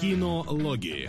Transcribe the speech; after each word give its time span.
Кинологии. 0.00 1.08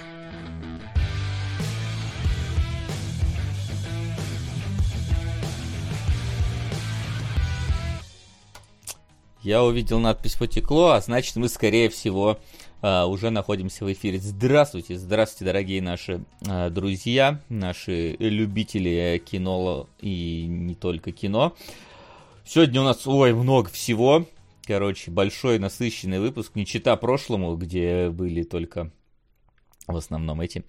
Я 9.44 9.64
увидел 9.64 10.00
надпись 10.00 10.36
«Потекло», 10.36 10.92
а 10.92 11.02
значит 11.02 11.36
мы, 11.36 11.50
скорее 11.50 11.90
всего, 11.90 12.40
а, 12.82 13.08
уже 13.08 13.30
находимся 13.30 13.84
в 13.84 13.92
эфире. 13.92 14.20
Здравствуйте, 14.20 14.98
здравствуйте, 14.98 15.46
дорогие 15.46 15.82
наши 15.82 16.24
а, 16.48 16.70
друзья, 16.70 17.42
наши 17.50 18.16
любители 18.20 19.22
кино 19.26 19.88
и 20.00 20.46
не 20.48 20.76
только 20.76 21.12
кино. 21.12 21.54
Сегодня 22.46 22.82
у 22.82 22.86
нас, 22.86 23.06
ой, 23.06 23.34
много 23.34 23.70
всего. 23.70 24.26
Короче, 24.68 25.12
большой 25.12 25.60
насыщенный 25.60 26.20
выпуск, 26.20 26.52
не 26.56 26.66
чита 26.66 26.98
прошлому, 26.98 27.56
где 27.56 28.10
были 28.10 28.44
только 28.44 28.92
в 29.88 29.96
основном 29.96 30.42
эти 30.42 30.66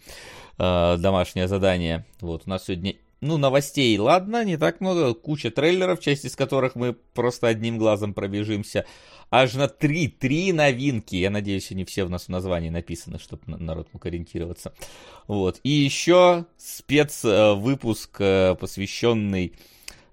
э, 0.57 0.97
домашние 0.99 1.49
задания. 1.49 2.07
Вот, 2.21 2.45
у 2.47 2.51
нас 2.51 2.67
сегодня, 2.67 2.95
ну, 3.21 3.39
новостей, 3.39 3.99
ладно, 3.99 4.45
не 4.45 4.57
так 4.57 4.81
много, 4.81 5.15
куча 5.15 5.51
трейлеров, 5.51 5.99
часть 5.99 6.25
из 6.25 6.37
которых 6.37 6.77
мы 6.77 6.93
просто 6.93 7.49
одним 7.49 7.77
глазом 7.77 8.15
пробежимся. 8.15 8.87
Аж 9.33 9.55
на 9.55 9.67
три, 9.67 10.07
три 10.07 10.53
новинки. 10.53 11.17
Я 11.17 11.31
надеюсь, 11.31 11.73
они 11.73 11.85
все 11.85 12.05
у 12.05 12.09
нас 12.09 12.27
в 12.27 12.29
названии 12.29 12.71
написаны, 12.71 13.19
чтобы 13.19 13.43
народ 13.47 13.89
мог 13.93 14.07
ориентироваться. 14.07 14.75
Вот. 15.27 15.59
И 15.65 15.71
еще 15.71 16.47
спецвыпуск, 16.57 18.17
посвященный 18.61 19.55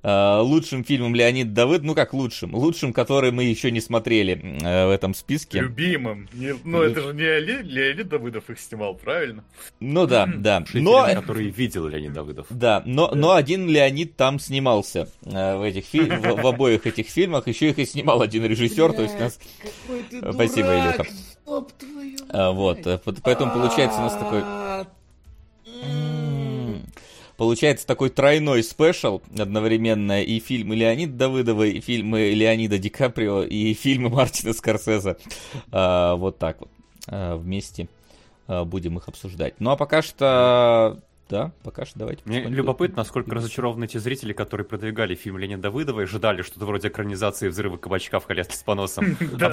Э, 0.08 0.42
лучшим 0.42 0.84
фильмом 0.84 1.16
Леонид 1.16 1.54
Давыд, 1.54 1.82
ну 1.82 1.96
как 1.96 2.14
лучшим, 2.14 2.54
лучшим, 2.54 2.94
который 2.94 3.32
мы 3.32 3.46
еще 3.46 3.72
не 3.72 3.82
смотрели 3.82 4.40
э, 4.40 4.86
в 4.86 4.92
этом 4.92 5.16
списке. 5.16 5.62
Любимым. 5.62 6.30
Не, 6.32 6.54
ну 6.64 6.84
это 6.84 7.02
же 7.02 7.14
не 7.16 7.24
Леонид, 7.24 7.66
Леонид 7.66 8.08
Давыдов 8.08 8.48
их 8.52 8.60
снимал, 8.60 8.94
правильно? 8.94 9.44
Ну 9.80 10.06
да, 10.06 10.28
да. 10.28 10.64
Но... 10.76 11.08
Который 11.12 11.50
видел 11.50 11.88
Леонид 11.88 12.14
Давыдов. 12.14 12.46
Да, 12.52 12.84
но, 12.86 13.16
но 13.16 13.34
один 13.34 13.68
Леонид 13.68 14.16
там 14.16 14.38
снимался 14.38 15.10
э, 15.26 15.58
в, 15.58 15.64
этих 15.64 15.86
фи... 15.86 16.02
в, 16.02 16.22
в 16.22 16.46
обоих 16.46 16.86
этих 16.86 17.08
фильмах, 17.08 17.48
еще 17.48 17.72
их 17.72 17.80
и 17.80 17.86
снимал 17.88 18.22
один 18.22 18.46
режиссер, 18.46 18.94
то 18.94 19.02
есть 19.02 19.16
у 19.16 19.20
нас... 19.20 19.40
Спасибо, 20.34 20.68
Илюха. 20.68 21.06
Вот, 22.30 22.78
поэтому 23.24 23.54
получается 23.54 23.98
у 23.98 24.04
нас 24.04 24.14
такой... 24.14 24.44
Получается 27.38 27.86
такой 27.86 28.10
тройной 28.10 28.64
спешл 28.64 29.22
одновременно 29.38 30.22
и 30.22 30.40
фильмы 30.40 30.76
Леонида 30.76 31.18
Давыдова, 31.18 31.64
и 31.64 31.80
фильмы 31.82 32.32
Леонида 32.32 32.78
Ди 32.78 32.90
Каприо, 32.90 33.44
и 33.44 33.74
фильмы 33.74 34.10
Мартина 34.10 34.54
Скорсезе. 34.54 35.18
А, 35.72 36.16
вот 36.16 36.38
так 36.38 36.62
вот. 36.62 36.70
А, 37.08 37.36
вместе 37.36 37.88
а, 38.48 38.64
будем 38.64 38.98
их 38.98 39.08
обсуждать. 39.08 39.56
Ну 39.60 39.72
а 39.72 39.76
пока 39.76 40.02
что 40.02 41.02
да, 41.30 41.52
пока 41.64 41.86
что 41.86 42.00
давайте. 42.00 42.22
Мне 42.26 42.44
любопытно, 42.44 42.98
насколько 42.98 43.34
разочарованы 43.34 43.88
те 43.88 44.00
зрители, 44.00 44.32
которые 44.32 44.66
продвигали 44.66 45.16
фильм 45.16 45.38
Леонида 45.38 45.64
Давыдова 45.64 46.02
и 46.02 46.04
ожидали 46.04 46.44
что-то 46.44 46.66
вроде 46.66 46.90
экранизации 46.90 47.48
взрыва 47.48 47.78
кабачка 47.78 48.20
в 48.20 48.26
коляске 48.26 48.56
с 48.56 48.64
поносом. 48.64 49.18
Да, 49.38 49.50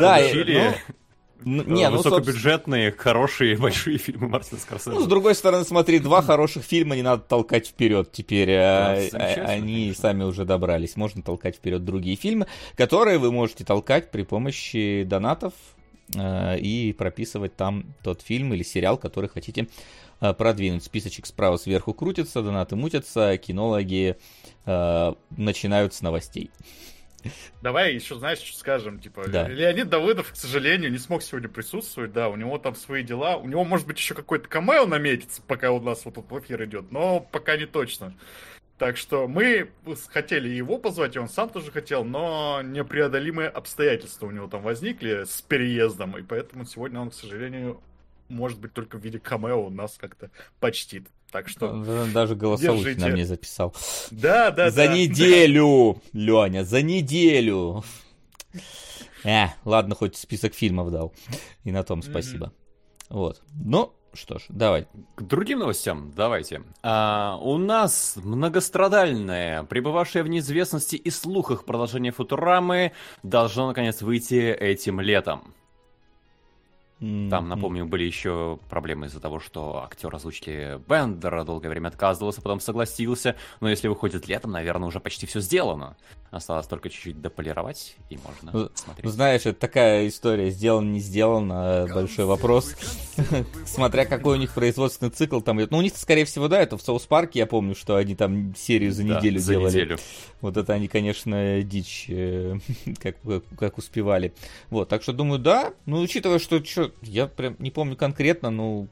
не, 1.44 1.88
ну, 1.88 1.96
высокобюджетные, 1.96 2.90
собственно... 2.90 3.02
хорошие, 3.02 3.56
большие 3.58 3.98
фильмы 3.98 4.28
Мартина 4.28 4.60
Скорсезе. 4.60 4.96
Ну, 4.96 5.00
с 5.00 5.06
другой 5.06 5.34
стороны, 5.34 5.64
смотри, 5.64 5.98
два 5.98 6.22
хороших 6.22 6.64
фильма 6.64 6.96
не 6.96 7.02
надо 7.02 7.22
толкать 7.22 7.68
вперед 7.68 8.10
теперь. 8.12 8.48
Да, 8.48 8.92
а, 8.94 9.24
они 9.46 9.86
конечно. 9.86 10.02
сами 10.02 10.24
уже 10.24 10.44
добрались. 10.44 10.96
Можно 10.96 11.22
толкать 11.22 11.56
вперед 11.56 11.84
другие 11.84 12.16
фильмы, 12.16 12.46
которые 12.76 13.18
вы 13.18 13.32
можете 13.32 13.64
толкать 13.64 14.10
при 14.10 14.22
помощи 14.22 15.04
донатов 15.04 15.52
э, 16.14 16.58
и 16.58 16.92
прописывать 16.92 17.56
там 17.56 17.84
тот 18.02 18.22
фильм 18.22 18.54
или 18.54 18.62
сериал, 18.62 18.96
который 18.96 19.28
хотите 19.28 19.68
э, 20.20 20.32
продвинуть. 20.32 20.84
Списочек 20.84 21.26
справа 21.26 21.56
сверху 21.56 21.94
крутится, 21.94 22.42
донаты 22.42 22.76
мутятся, 22.76 23.36
кинологи 23.38 24.16
э, 24.66 25.12
начинают 25.36 25.94
с 25.94 26.02
новостей. 26.02 26.50
Давай 27.62 27.94
еще, 27.94 28.16
знаешь, 28.16 28.38
что 28.38 28.58
скажем, 28.58 28.98
типа, 29.00 29.28
да. 29.28 29.48
Леонид 29.48 29.88
Давыдов, 29.88 30.32
к 30.32 30.36
сожалению, 30.36 30.90
не 30.90 30.98
смог 30.98 31.22
сегодня 31.22 31.48
присутствовать, 31.48 32.12
да, 32.12 32.28
у 32.28 32.36
него 32.36 32.58
там 32.58 32.74
свои 32.74 33.02
дела, 33.02 33.36
у 33.36 33.46
него, 33.46 33.64
может 33.64 33.86
быть, 33.86 33.98
еще 33.98 34.14
какой-то 34.14 34.48
камео 34.48 34.86
наметится, 34.86 35.42
пока 35.42 35.70
у 35.70 35.80
нас 35.80 36.04
вот 36.04 36.14
тут 36.14 36.32
эфир 36.32 36.64
идет, 36.64 36.90
но 36.90 37.20
пока 37.20 37.56
не 37.56 37.66
точно. 37.66 38.14
Так 38.78 38.96
что 38.96 39.28
мы 39.28 39.70
хотели 40.08 40.48
его 40.48 40.76
позвать, 40.78 41.14
и 41.14 41.18
он 41.18 41.28
сам 41.28 41.50
тоже 41.50 41.70
хотел, 41.70 42.04
но 42.04 42.62
непреодолимые 42.62 43.48
обстоятельства 43.48 44.26
у 44.26 44.30
него 44.30 44.48
там 44.48 44.62
возникли 44.62 45.24
с 45.24 45.40
переездом, 45.42 46.18
и 46.18 46.22
поэтому 46.22 46.64
сегодня 46.64 46.98
он, 46.98 47.10
к 47.10 47.14
сожалению, 47.14 47.80
может 48.28 48.58
быть, 48.58 48.72
только 48.72 48.98
в 48.98 49.04
виде 49.04 49.20
камео 49.20 49.70
нас 49.70 49.98
как-то 50.00 50.30
почтит. 50.58 51.06
Так 51.32 51.48
что 51.48 51.68
Он 51.70 52.12
даже 52.12 52.36
голосовухи 52.36 52.84
держите. 52.84 53.00
нам 53.00 53.14
не 53.14 53.24
записал. 53.24 53.74
Да, 54.10 54.50
да, 54.50 54.70
За 54.70 54.86
да. 54.86 54.94
неделю, 54.94 56.00
да. 56.12 56.20
Леня, 56.20 56.64
за 56.64 56.82
неделю. 56.82 57.82
Э, 59.24 59.46
ладно, 59.64 59.94
хоть 59.94 60.16
список 60.16 60.54
фильмов 60.54 60.90
дал. 60.90 61.14
И 61.64 61.72
на 61.72 61.82
том 61.84 62.02
спасибо. 62.02 62.46
Mm-hmm. 62.46 63.06
Вот. 63.08 63.42
Ну, 63.54 63.94
что 64.14 64.38
ж, 64.38 64.42
давай. 64.50 64.86
К 65.14 65.22
другим 65.22 65.60
новостям 65.60 66.12
давайте. 66.14 66.62
А, 66.82 67.38
у 67.40 67.56
нас 67.56 68.16
многострадальное, 68.16 69.62
пребывавшее 69.64 70.22
в 70.24 70.28
неизвестности 70.28 70.96
и 70.96 71.10
слухах 71.10 71.64
продолжение 71.64 72.12
Футурамы 72.12 72.92
должно 73.22 73.68
наконец 73.68 74.02
выйти 74.02 74.34
этим 74.52 75.00
летом. 75.00 75.54
Там, 77.30 77.48
напомню, 77.48 77.84
были 77.84 78.04
еще 78.04 78.60
проблемы 78.70 79.06
из-за 79.06 79.18
того, 79.18 79.40
что 79.40 79.82
актер 79.82 80.14
озвучки 80.14 80.78
Бендера 80.88 81.42
долгое 81.42 81.68
время 81.68 81.88
отказывался, 81.88 82.40
потом 82.40 82.60
согласился. 82.60 83.34
Но 83.60 83.68
если 83.68 83.88
выходит 83.88 84.28
летом, 84.28 84.52
наверное, 84.52 84.86
уже 84.86 85.00
почти 85.00 85.26
все 85.26 85.40
сделано. 85.40 85.96
Осталось 86.32 86.66
только 86.66 86.88
чуть-чуть 86.88 87.20
дополировать, 87.20 87.94
и 88.08 88.16
можно 88.16 88.50
ну, 88.54 88.70
смотреть. 88.74 89.12
Знаешь, 89.12 89.42
это 89.42 89.60
такая 89.60 90.08
история, 90.08 90.50
сделан, 90.50 90.90
не 90.90 90.98
сделан, 90.98 91.50
а 91.52 91.86
большой 91.86 92.24
вопрос. 92.24 92.74
Смотря 93.66 94.06
какой 94.06 94.38
у 94.38 94.40
них 94.40 94.54
производственный 94.54 95.10
цикл 95.10 95.40
там 95.40 95.60
идет. 95.60 95.70
Ну, 95.70 95.76
у 95.76 95.82
них, 95.82 95.94
скорее 95.94 96.24
всего, 96.24 96.48
да, 96.48 96.62
это 96.62 96.78
в 96.78 96.82
Соус 96.82 97.04
Парке, 97.04 97.40
я 97.40 97.46
помню, 97.46 97.74
что 97.74 97.96
они 97.96 98.14
там 98.14 98.54
серию 98.56 98.92
за 98.92 99.04
неделю 99.04 99.40
да, 99.40 99.46
делали. 99.46 99.68
За 99.68 99.76
неделю. 99.76 99.98
Вот 100.40 100.56
это 100.56 100.72
они, 100.72 100.88
конечно, 100.88 101.62
дичь, 101.62 102.06
э, 102.08 102.56
как, 102.98 103.16
как 103.58 103.76
успевали. 103.76 104.32
Вот, 104.70 104.88
так 104.88 105.02
что 105.02 105.12
думаю, 105.12 105.38
да, 105.38 105.74
ну, 105.84 106.00
учитывая, 106.00 106.38
что, 106.38 106.64
что 106.64 106.92
я 107.02 107.26
прям 107.26 107.56
не 107.58 107.70
помню 107.70 107.94
конкретно, 107.94 108.48
ну, 108.48 108.88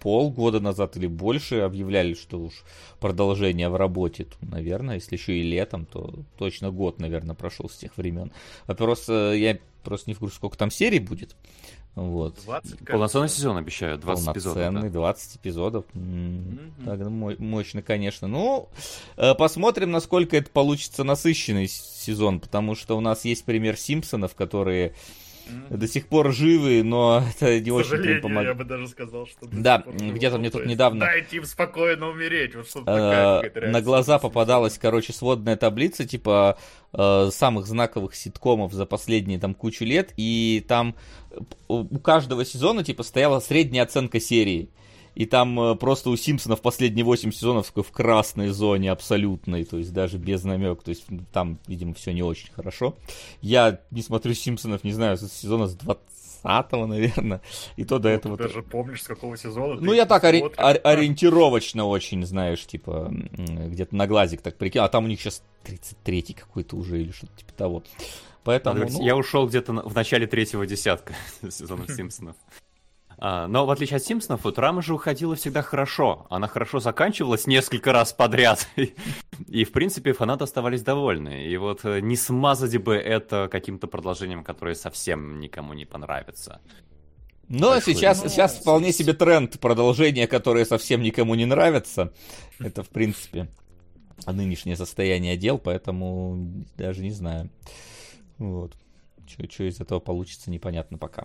полгода 0.00 0.60
назад 0.60 0.96
или 0.96 1.06
больше 1.06 1.60
объявляли, 1.60 2.14
что 2.14 2.40
уж 2.40 2.64
продолжение 3.00 3.68
в 3.68 3.76
работе. 3.76 4.24
То, 4.24 4.36
наверное, 4.42 4.96
если 4.96 5.16
еще 5.16 5.38
и 5.38 5.42
летом, 5.42 5.86
то 5.86 6.14
точно 6.38 6.70
год, 6.70 7.00
наверное, 7.00 7.34
прошел 7.34 7.68
с 7.68 7.76
тех 7.76 7.96
времен. 7.96 8.32
А 8.66 8.74
просто 8.74 9.32
я 9.34 9.58
просто 9.82 10.10
не 10.10 10.14
в 10.14 10.18
курсе, 10.18 10.36
сколько 10.36 10.56
там 10.56 10.70
серий 10.70 10.98
будет. 10.98 11.36
Вот. 11.94 12.40
20, 12.44 12.86
Полноценный 12.86 13.28
сезон 13.28 13.56
обещают, 13.56 14.00
20 14.00 14.28
эпизодов. 14.30 14.54
Полноценный, 14.54 14.90
да? 14.90 14.94
20 14.94 15.36
эпизодов. 15.36 15.84
Mm-hmm. 15.94 16.84
Так, 16.84 16.98
ну, 16.98 17.36
мощно, 17.38 17.82
конечно. 17.82 18.26
Ну, 18.26 18.68
э, 19.16 19.34
посмотрим, 19.34 19.92
насколько 19.92 20.36
это 20.36 20.50
получится 20.50 21.04
насыщенный 21.04 21.68
сезон, 21.68 22.40
потому 22.40 22.74
что 22.74 22.96
у 22.96 23.00
нас 23.00 23.24
есть 23.24 23.44
пример 23.44 23.76
Симпсонов, 23.76 24.34
которые 24.34 24.94
mm-hmm. 25.46 25.76
до 25.76 25.88
сих 25.88 26.08
пор 26.08 26.32
живы, 26.32 26.82
но 26.82 27.22
это 27.36 27.60
не 27.60 27.70
очень 27.70 28.20
помогает. 28.20 28.48
я 28.48 28.54
бы 28.54 28.64
даже 28.64 28.88
сказал, 28.88 29.26
что... 29.26 29.46
Да, 29.46 29.82
где-то 29.86 30.38
мне 30.38 30.50
тут 30.50 30.66
недавно... 30.66 31.00
Дайте 31.00 31.36
им 31.38 31.44
спокойно 31.44 32.08
умереть, 32.08 32.54
вот 32.54 32.68
что 32.68 32.80
такая 32.80 33.70
На 33.70 33.80
глаза 33.80 34.18
попадалась, 34.18 34.78
короче, 34.78 35.12
сводная 35.12 35.56
таблица, 35.56 36.06
типа, 36.06 36.58
э, 36.92 37.28
самых 37.30 37.66
знаковых 37.66 38.14
ситкомов 38.14 38.72
за 38.72 38.86
последние 38.86 39.38
там 39.38 39.54
кучу 39.54 39.84
лет, 39.84 40.12
и 40.16 40.64
там 40.68 40.94
у 41.68 41.98
каждого 41.98 42.44
сезона, 42.44 42.84
типа, 42.84 43.02
стояла 43.02 43.40
средняя 43.40 43.84
оценка 43.84 44.20
серии. 44.20 44.70
И 45.14 45.26
там 45.26 45.58
э, 45.60 45.74
просто 45.76 46.10
у 46.10 46.16
Симпсонов 46.16 46.60
последние 46.60 47.04
8 47.04 47.30
сезонов 47.32 47.72
в 47.74 47.92
красной 47.92 48.48
зоне 48.48 48.90
абсолютной, 48.90 49.64
то 49.64 49.78
есть 49.78 49.92
даже 49.92 50.18
без 50.18 50.44
намек. 50.44 50.82
То 50.82 50.90
есть 50.90 51.04
там, 51.32 51.58
видимо, 51.66 51.94
все 51.94 52.12
не 52.12 52.22
очень 52.22 52.52
хорошо. 52.52 52.96
Я 53.40 53.80
не 53.90 54.02
смотрю 54.02 54.34
Симпсонов, 54.34 54.84
не 54.84 54.92
знаю, 54.92 55.16
с 55.16 55.32
сезона 55.32 55.66
с 55.66 55.74
20 55.74 56.02
наверное, 56.44 57.40
и 57.76 57.84
то 57.84 57.98
до 57.98 58.10
ну, 58.10 58.14
этого... 58.14 58.36
Ты 58.36 58.42
даже 58.44 58.62
помнишь, 58.62 59.02
с 59.02 59.06
какого 59.06 59.36
сезона? 59.36 59.80
Ну, 59.80 59.92
я 59.92 60.04
так 60.04 60.24
ори... 60.24 60.44
ори... 60.56 60.78
ориентировочно 60.78 61.86
очень, 61.86 62.24
знаешь, 62.26 62.66
типа, 62.66 63.10
где-то 63.10 63.96
на 63.96 64.06
глазик 64.06 64.42
так 64.42 64.56
прикинул, 64.56 64.84
а 64.84 64.88
там 64.90 65.04
у 65.04 65.08
них 65.08 65.20
сейчас 65.20 65.42
33-й 65.64 66.34
какой-то 66.34 66.76
уже 66.76 67.00
или 67.00 67.12
что-то 67.12 67.32
типа 67.38 67.52
того. 67.54 67.82
Поэтому, 68.42 68.86
ну... 68.90 69.02
Я 69.02 69.16
ушел 69.16 69.48
где-то 69.48 69.72
в 69.72 69.94
начале 69.94 70.26
третьего 70.26 70.66
десятка 70.66 71.14
сезонов 71.48 71.90
Симпсонов. 71.90 72.36
А, 73.26 73.46
но 73.46 73.64
в 73.64 73.70
отличие 73.70 73.96
от 73.96 74.04
Симпсонов, 74.04 74.42
Футурама 74.42 74.82
же 74.82 74.92
уходила 74.92 75.34
всегда 75.34 75.62
хорошо. 75.62 76.26
Она 76.28 76.46
хорошо 76.46 76.78
заканчивалась 76.78 77.46
несколько 77.46 77.90
раз 77.90 78.12
подряд. 78.12 78.68
И, 79.48 79.64
в 79.64 79.72
принципе, 79.72 80.12
фанаты 80.12 80.44
оставались 80.44 80.82
довольны. 80.82 81.46
И 81.46 81.56
вот 81.56 81.86
э, 81.86 82.00
не 82.00 82.16
смазать 82.16 82.76
бы 82.76 82.94
это 82.94 83.48
каким-то 83.50 83.86
продолжением, 83.86 84.44
которое 84.44 84.74
совсем 84.74 85.40
никому 85.40 85.72
не 85.72 85.86
понравится. 85.86 86.60
Но 87.48 87.70
Большой. 87.70 87.94
сейчас, 87.94 88.22
Но... 88.22 88.28
сейчас 88.28 88.58
вполне 88.58 88.92
себе 88.92 89.14
тренд 89.14 89.58
продолжения, 89.58 90.26
которые 90.26 90.66
совсем 90.66 91.00
никому 91.00 91.34
не 91.34 91.46
нравятся. 91.46 92.12
Это, 92.58 92.82
в 92.82 92.90
принципе, 92.90 93.48
нынешнее 94.26 94.76
состояние 94.76 95.38
дел, 95.38 95.56
поэтому 95.56 96.62
даже 96.76 97.00
не 97.00 97.12
знаю. 97.12 97.48
Вот. 98.36 98.74
Что 99.26 99.64
из 99.64 99.80
этого 99.80 99.98
получится, 99.98 100.50
непонятно 100.50 100.98
пока. 100.98 101.24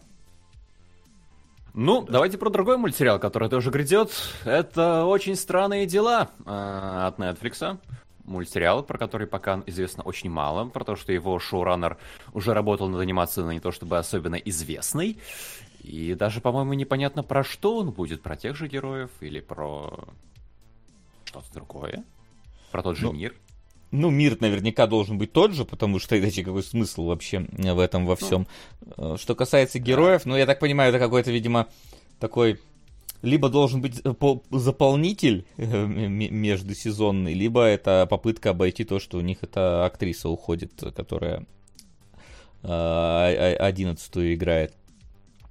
Ну, 1.73 2.01
давайте 2.01 2.37
про 2.37 2.49
другой 2.49 2.77
мультсериал, 2.77 3.19
который 3.19 3.49
тоже 3.49 3.69
грядет. 3.69 4.11
Это 4.43 5.05
«Очень 5.05 5.35
странные 5.35 5.85
дела» 5.85 6.29
э, 6.45 7.03
от 7.07 7.19
Netflix. 7.19 7.77
Мультсериал, 8.25 8.83
про 8.83 8.97
который 8.97 9.27
пока 9.27 9.61
известно 9.65 10.03
очень 10.03 10.29
мало, 10.29 10.65
про 10.69 10.83
то, 10.83 10.95
что 10.95 11.11
его 11.11 11.39
шоураннер 11.39 11.97
уже 12.33 12.53
работал 12.53 12.87
над 12.87 13.01
анимацией, 13.01 13.45
но 13.45 13.53
не 13.53 13.59
то 13.59 13.71
чтобы 13.71 13.97
особенно 13.97 14.35
известный. 14.35 15.17
И 15.81 16.13
даже, 16.13 16.41
по-моему, 16.41 16.73
непонятно, 16.73 17.23
про 17.23 17.43
что 17.43 17.77
он 17.77 17.91
будет, 17.91 18.21
про 18.21 18.35
тех 18.35 18.55
же 18.55 18.67
героев 18.67 19.11
или 19.21 19.39
про 19.39 20.07
что-то 21.25 21.53
другое. 21.53 22.03
Про 22.71 22.83
тот 22.83 22.97
же 22.97 23.05
ну, 23.05 23.13
мир. 23.13 23.33
Ну, 23.91 24.09
мир 24.09 24.37
наверняка 24.39 24.85
должен 24.85 25.17
быть 25.17 25.31
тот 25.31 25.53
же, 25.53 25.65
потому 25.65 25.99
что 25.99 26.19
иначе 26.19 26.43
какой 26.43 26.63
смысл 26.63 27.05
вообще 27.05 27.47
в 27.51 27.79
этом 27.79 28.05
во 28.05 28.15
всем. 28.15 28.47
Ну, 28.97 29.17
что 29.17 29.35
касается 29.35 29.79
героев, 29.79 30.25
ну, 30.25 30.35
я 30.35 30.45
так 30.45 30.59
понимаю, 30.59 30.89
это 30.89 30.99
какой-то, 30.99 31.31
видимо, 31.31 31.67
такой 32.19 32.59
либо 33.21 33.49
должен 33.49 33.81
быть 33.81 34.01
заполнитель 34.51 35.45
э, 35.57 35.85
междусезонный, 35.85 37.33
либо 37.33 37.63
это 37.63 38.07
попытка 38.09 38.51
обойти 38.51 38.85
то, 38.85 38.99
что 38.99 39.17
у 39.17 39.21
них 39.21 39.39
эта 39.41 39.85
актриса 39.85 40.29
уходит, 40.29 40.71
которая 40.95 41.45
э, 42.63 43.55
одиннадцатую 43.59 44.35
играет. 44.35 44.73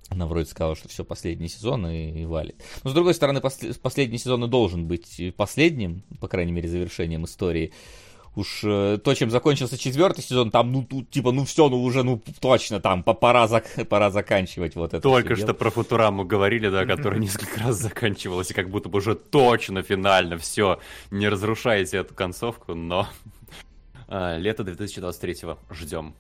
Она 0.09 0.27
вроде 0.27 0.49
сказала, 0.49 0.75
что 0.75 0.89
все, 0.89 1.05
последний 1.05 1.49
сезон 1.49 1.87
и, 1.87 2.23
и 2.23 2.25
валит. 2.25 2.65
Но 2.83 2.91
с 2.91 2.95
другой 2.95 3.13
стороны, 3.13 3.43
пос, 3.43 3.59
последний 3.83 4.17
сезон 4.17 4.45
и 4.45 4.49
должен 4.49 4.87
быть 4.87 5.35
последним, 5.37 6.03
по 6.21 6.29
крайней 6.29 6.53
мере, 6.53 6.69
завершением 6.69 7.27
истории 7.27 7.75
уж 8.39 8.61
э, 8.63 8.99
то, 9.03 9.15
чем 9.15 9.31
закончился 9.31 9.77
четвертый 9.77 10.23
сезон, 10.23 10.51
там, 10.51 10.73
ну, 10.73 10.85
тут, 10.85 11.11
типа, 11.11 11.33
ну, 11.33 11.45
все, 11.45 11.69
ну, 11.69 11.83
уже, 11.83 12.03
ну, 12.03 12.23
точно, 12.41 12.81
там, 12.81 13.03
пора, 13.03 13.47
зак- 13.47 13.85
пора 13.89 14.11
заканчивать 14.11 14.77
вот 14.77 14.95
это. 14.95 15.01
Только 15.01 15.35
что 15.35 15.47
дело. 15.47 15.55
про 15.55 15.71
Футураму 15.71 16.25
говорили, 16.25 16.69
да, 16.69 16.87
которая 16.97 17.21
несколько 17.21 17.61
раз 17.61 17.77
заканчивалась, 17.77 18.51
и 18.51 18.55
как 18.55 18.71
будто 18.71 18.89
бы 18.89 18.99
уже 18.99 19.15
точно 19.15 19.83
финально 19.83 20.39
все, 20.39 20.79
не 21.11 21.29
разрушайте 21.29 21.99
эту 21.99 22.15
концовку, 22.15 22.75
но 22.75 23.09
а, 24.09 24.37
лето 24.39 24.65
2023 24.65 25.37
ждем. 25.71 26.15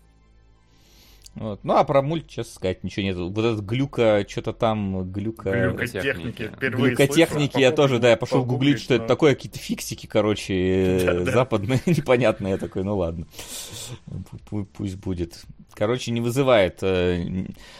Вот. 1.38 1.61
Ну, 1.62 1.75
а 1.75 1.85
про 1.85 2.02
мульт, 2.02 2.26
честно 2.26 2.52
сказать, 2.52 2.82
ничего 2.82 3.05
нет. 3.05 3.17
Вот 3.17 3.38
этот 3.38 3.64
глюка, 3.64 4.25
что-то 4.29 4.52
там, 4.52 5.11
глюка... 5.12 5.50
Глюкотехники. 5.50 6.50
Глюкотехники, 6.58 7.61
я 7.61 7.70
тоже, 7.70 8.00
да, 8.00 8.11
я 8.11 8.17
пошел 8.17 8.44
гуглить, 8.44 8.81
что 8.81 8.94
это 8.94 9.06
такое, 9.06 9.35
какие-то 9.35 9.58
фиксики, 9.58 10.06
короче, 10.06 11.25
западные, 11.32 11.81
непонятные. 11.87 12.52
Я 12.52 12.58
такой, 12.58 12.82
ну 12.82 12.96
ладно, 12.96 13.26
пусть 14.49 14.96
будет. 14.96 15.44
Короче, 15.75 16.11
не 16.11 16.20
вызывает... 16.20 16.79
Э, 16.82 17.25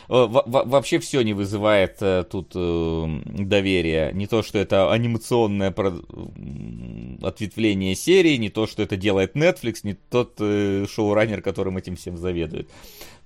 вообще 0.07 1.01
все 1.01 1.23
не 1.23 1.33
вызывает 1.33 1.97
э, 2.01 2.25
тут 2.31 2.53
э, 2.55 3.21
доверия. 3.25 4.13
Не 4.13 4.29
то, 4.29 4.45
что 4.45 4.59
это 4.59 4.93
анимационное 4.93 5.75
ответвление 7.23 7.97
серии, 7.97 8.37
не 8.37 8.51
то, 8.51 8.69
что 8.69 8.85
это 8.85 8.97
делает 8.97 9.35
Netflix, 9.35 9.81
не 9.83 9.95
тот 9.95 10.39
шоураннер, 10.39 11.43
которым 11.43 11.77
этим 11.77 11.97
всем 11.97 12.17
заведует. 12.17 12.71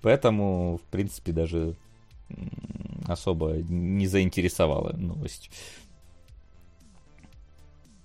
Поэтому, 0.03 0.79
в 0.79 0.83
принципе, 0.91 1.33
даже 1.33 1.77
особо 3.07 3.55
не 3.63 4.07
заинтересовала 4.07 4.93
новость. 4.97 5.51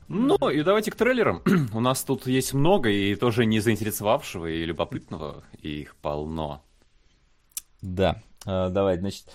Ну, 0.07 0.37
и 0.49 0.63
давайте 0.63 0.91
к 0.91 0.95
трейлерам. 0.95 1.41
У 1.73 1.79
нас 1.79 2.03
тут 2.03 2.27
есть 2.27 2.53
много, 2.53 2.89
и 2.89 3.15
тоже 3.15 3.45
не 3.45 3.59
заинтересовавшего, 3.59 4.45
и 4.45 4.63
любопытного, 4.63 5.43
и 5.61 5.81
их 5.81 5.95
полно. 5.97 6.63
Да, 7.81 8.21
а, 8.45 8.69
давай, 8.69 8.97
значит... 8.97 9.25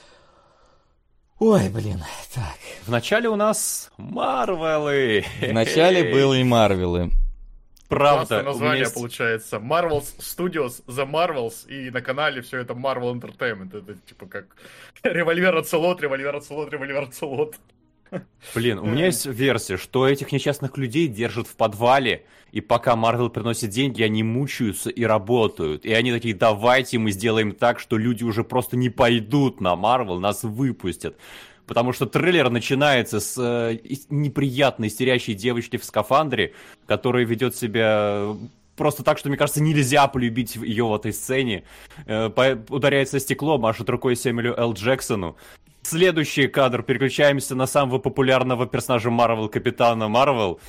Ой, 1.38 1.68
блин, 1.70 1.98
так. 2.32 2.56
Вначале 2.86 3.28
у 3.28 3.34
нас 3.34 3.90
Марвелы. 3.96 5.24
Вначале 5.40 6.04
были 6.14 6.42
Марвелы. 6.44 7.10
Правда. 7.96 8.42
название 8.42 8.80
есть... 8.80 8.94
получается. 8.94 9.56
Marvel's 9.56 10.16
Studios, 10.18 10.84
The 10.86 11.08
Marvels, 11.08 11.68
и 11.68 11.90
на 11.90 12.00
канале 12.00 12.40
все 12.40 12.58
это 12.58 12.74
Marvel 12.74 13.12
Entertainment. 13.14 13.76
Это 13.76 13.94
типа 14.06 14.26
как 14.26 14.56
револьвер 15.02 15.56
Оцелот, 15.56 16.00
револьвер 16.00 16.34
Оцелот, 16.34 16.72
револьвер 16.72 17.02
Оцелот. 17.02 17.56
Блин, 18.54 18.78
у 18.78 18.86
меня 18.86 19.06
есть 19.06 19.24
версия, 19.24 19.76
что 19.76 20.06
этих 20.06 20.32
несчастных 20.32 20.76
людей 20.76 21.08
держат 21.08 21.46
в 21.46 21.56
подвале, 21.56 22.26
и 22.50 22.60
пока 22.60 22.94
Марвел 22.94 23.30
приносит 23.30 23.70
деньги, 23.70 24.02
они 24.02 24.22
мучаются 24.22 24.90
и 24.90 25.04
работают. 25.04 25.86
И 25.86 25.92
они 25.92 26.12
такие, 26.12 26.34
давайте 26.34 26.98
мы 26.98 27.10
сделаем 27.12 27.52
так, 27.52 27.80
что 27.80 27.96
люди 27.96 28.24
уже 28.24 28.44
просто 28.44 28.76
не 28.76 28.90
пойдут 28.90 29.60
на 29.60 29.74
Марвел, 29.76 30.20
нас 30.20 30.42
выпустят. 30.42 31.16
Потому 31.72 31.94
что 31.94 32.04
трейлер 32.04 32.50
начинается 32.50 33.18
с 33.18 33.34
э, 33.38 33.78
неприятной 34.10 34.88
истерящей 34.88 35.32
девочки 35.32 35.78
в 35.78 35.84
скафандре, 35.86 36.52
которая 36.86 37.24
ведет 37.24 37.56
себя 37.56 38.36
просто 38.76 39.02
так, 39.02 39.16
что, 39.16 39.30
мне 39.30 39.38
кажется, 39.38 39.62
нельзя 39.62 40.06
полюбить 40.06 40.54
ее 40.56 40.84
в 40.84 40.94
этой 40.94 41.14
сцене. 41.14 41.64
Э, 42.04 42.28
ударяется 42.68 43.18
стекло, 43.20 43.56
машет 43.56 43.88
рукой 43.88 44.16
Сэмюэлю 44.16 44.54
Л. 44.54 44.74
Джексону. 44.74 45.36
Следующий 45.80 46.46
кадр. 46.46 46.82
Переключаемся 46.82 47.54
на 47.54 47.66
самого 47.66 47.98
популярного 47.98 48.66
персонажа 48.66 49.08
Марвел, 49.08 49.48
Капитана 49.48 50.08
Марвел. 50.08 50.60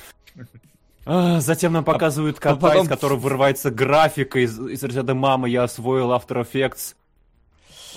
А, 1.04 1.38
затем 1.40 1.74
нам 1.74 1.84
показывают 1.84 2.40
кота, 2.40 2.54
а 2.54 2.56
потом... 2.56 2.84
из 2.84 2.88
которого 2.88 3.18
вырывается 3.18 3.70
графика 3.70 4.38
из, 4.38 4.58
из 4.58 4.82
разряда 4.82 5.14
«Мама, 5.14 5.50
я 5.50 5.64
освоил 5.64 6.12
After 6.12 6.42
Effects». 6.50 6.94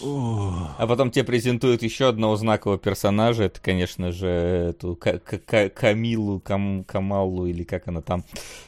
А 0.02 0.88
потом 0.88 1.12
тебе 1.12 1.26
презентуют 1.26 1.82
еще 1.84 2.10
одного 2.10 2.36
знакового 2.36 2.78
персонажа. 2.78 3.44
Это, 3.44 3.60
конечно 3.62 4.12
же, 4.12 4.28
эту 4.28 4.96
Камилу, 4.96 6.40
Кам 6.40 6.84
Камалу, 6.84 7.46
или 7.46 7.64
как 7.64 7.88
она 7.88 8.02
там 8.02 8.24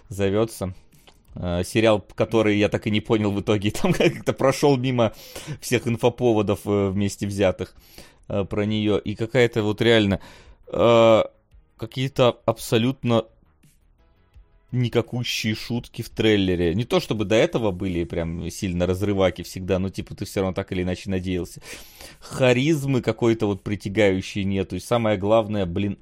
зовется. 0.09 0.73
Uh, 1.35 1.63
сериал, 1.63 2.03
который 2.15 2.57
я 2.57 2.69
так 2.69 2.87
и 2.87 2.91
не 2.91 3.01
понял 3.01 3.31
в 3.31 3.39
итоге, 3.39 3.71
там 3.81 3.93
как-то 3.93 4.33
прошел 4.33 4.77
мимо 4.77 5.13
всех 5.61 5.87
инфоповодов 5.87 6.65
uh, 6.65 6.89
вместе 6.89 7.27
взятых 7.27 7.75
uh, 8.27 8.45
про 8.45 8.65
нее. 8.65 8.99
И 8.99 9.15
какая-то 9.15 9.63
вот 9.63 9.81
реально 9.81 10.19
какие-то 11.77 12.37
абсолютно 12.45 13.25
никакущие 14.71 15.55
шутки 15.55 16.01
в 16.01 16.09
трейлере. 16.09 16.75
Не 16.75 16.85
то 16.85 16.99
чтобы 16.99 17.25
до 17.25 17.35
этого 17.35 17.71
были 17.71 18.03
прям 18.03 18.49
сильно 18.51 18.85
разрываки 18.85 19.41
всегда, 19.41 19.79
но 19.79 19.89
типа 19.89 20.15
ты 20.15 20.25
все 20.25 20.41
равно 20.41 20.53
так 20.53 20.71
или 20.71 20.83
иначе 20.83 21.09
надеялся. 21.09 21.61
Харизмы 22.19 23.01
какой-то 23.01 23.47
вот 23.47 23.63
притягающей 23.63 24.43
нету. 24.43 24.75
И 24.75 24.79
самое 24.79 25.17
главное, 25.17 25.65
блин, 25.65 25.97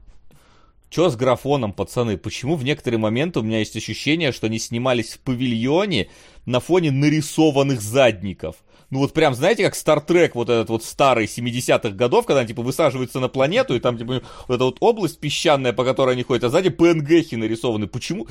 Чё 0.90 1.10
с 1.10 1.18
графоном, 1.18 1.74
пацаны? 1.74 2.18
Почему 2.18 2.56
в 2.56 2.64
некоторые 2.64 2.98
моменты 2.98 3.40
у 3.40 3.44
меня 3.44 3.60
есть 3.60 3.76
ощущение, 3.76 4.32
что 4.32 4.48
они 4.48 4.58
снимались 4.58 5.14
в 5.14 5.20
павильоне 5.20 6.10
на 6.46 6.62
фоне 6.62 6.92
нарисованных 6.92 7.82
задников? 7.82 8.56
Ну 8.90 9.00
вот 9.00 9.14
прям, 9.14 9.36
знаете, 9.36 9.70
как 9.70 9.76
Trek 9.76 10.32
вот 10.34 10.50
этот 10.50 10.70
вот 10.70 10.86
старый 10.86 11.26
70-х 11.26 11.90
годов, 11.90 12.26
когда 12.26 12.40
они, 12.40 12.48
типа, 12.48 12.62
высаживаются 12.62 13.20
на 13.20 13.28
планету, 13.28 13.76
и 13.76 13.82
там, 13.82 13.98
типа, 13.98 14.22
вот 14.48 14.56
эта 14.56 14.64
вот 14.64 14.78
область 14.80 15.20
песчаная, 15.20 15.74
по 15.74 15.84
которой 15.84 16.14
они 16.14 16.24
ходят, 16.24 16.46
а 16.46 16.50
сзади 16.50 16.70
PNG-хи 16.70 17.36
нарисованы. 17.36 17.88
Почему? 17.88 18.28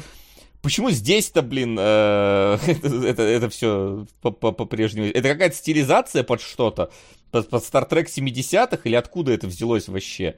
Почему 0.66 0.90
здесь-то, 0.90 1.42
блин, 1.42 1.76
э, 1.78 2.58
это, 2.66 3.23
это 3.23 3.49
все 3.49 4.04
по-прежнему? 4.20 5.06
Это 5.06 5.28
какая-то 5.28 5.54
стилизация 5.54 6.25
под 6.25 6.40
что-то? 6.40 6.90
Под, 7.30 7.49
под 7.49 7.62
Star 7.62 7.88
Trek 7.88 8.06
70-х? 8.06 8.80
Или 8.82 8.96
откуда 8.96 9.30
это 9.30 9.46
взялось 9.46 9.87
вообще? 9.87 10.35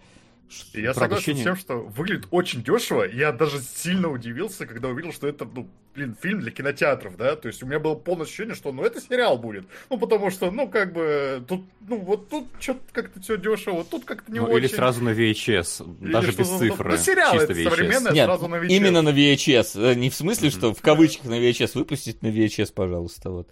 Я 0.73 0.95
согласен 0.95 1.37
с 1.37 1.43
тем, 1.43 1.57
что 1.57 1.75
выглядит 1.77 2.27
очень 2.31 2.63
дешево. 2.63 3.05
Я 3.05 3.33
даже 3.33 3.61
сильно 3.61 4.09
удивился, 4.09 4.67
когда 4.67 4.89
увидел, 4.89 5.13
что 5.13 5.27
это, 5.27 5.45
ну, 5.45 5.69
блин, 5.95 6.17
фильм 6.21 6.41
для 6.41 6.51
кинотеатров, 6.51 7.17
да. 7.17 7.37
То 7.37 7.49
есть 7.49 7.63
у 7.63 7.67
меня 7.67 7.79
было 7.79 7.95
полное 7.95 8.25
ощущение, 8.25 8.55
что, 8.55 8.73
ну, 8.73 8.83
это 8.83 9.01
сериал 9.01 9.37
будет. 9.37 9.67
Ну, 9.91 9.99
потому 9.99 10.31
что, 10.31 10.51
ну, 10.51 10.69
как 10.69 10.95
бы, 10.95 11.45
тут, 11.47 11.65
ну, 11.87 11.99
вот 11.99 12.31
тут 12.31 12.47
что-то 12.61 12.81
как-то 12.93 13.21
все 13.21 13.37
дешево, 13.37 13.85
тут 13.85 14.07
как-то 14.07 14.33
не 14.33 14.41
ну, 14.41 14.47
очень. 14.47 14.59
Или 14.59 14.67
сразу 14.69 15.05
на 15.05 15.11
VHS, 15.11 16.01
или 16.01 16.13
даже 16.13 16.33
без 16.33 16.49
цифры. 16.49 16.93
Ну, 16.93 16.97
сериал 16.97 17.37
это 17.37 17.53
VHS. 17.53 17.71
современное, 17.71 18.13
Нет, 18.13 18.25
сразу 18.27 18.49
на 18.49 18.57
VHS. 18.57 18.69
именно 18.69 19.03
на 19.03 19.11
VHS. 19.11 19.93
Э, 19.93 19.95
не 19.95 20.09
в 20.09 20.15
смысле, 20.15 20.51
что 20.51 20.73
в 20.73 20.81
кавычках 20.81 21.27
на 21.27 21.39
VHS 21.39 21.73
выпустить 21.75 22.23
на 22.23 22.29
VHS, 22.29 22.73
пожалуйста, 22.73 23.31
вот. 23.31 23.51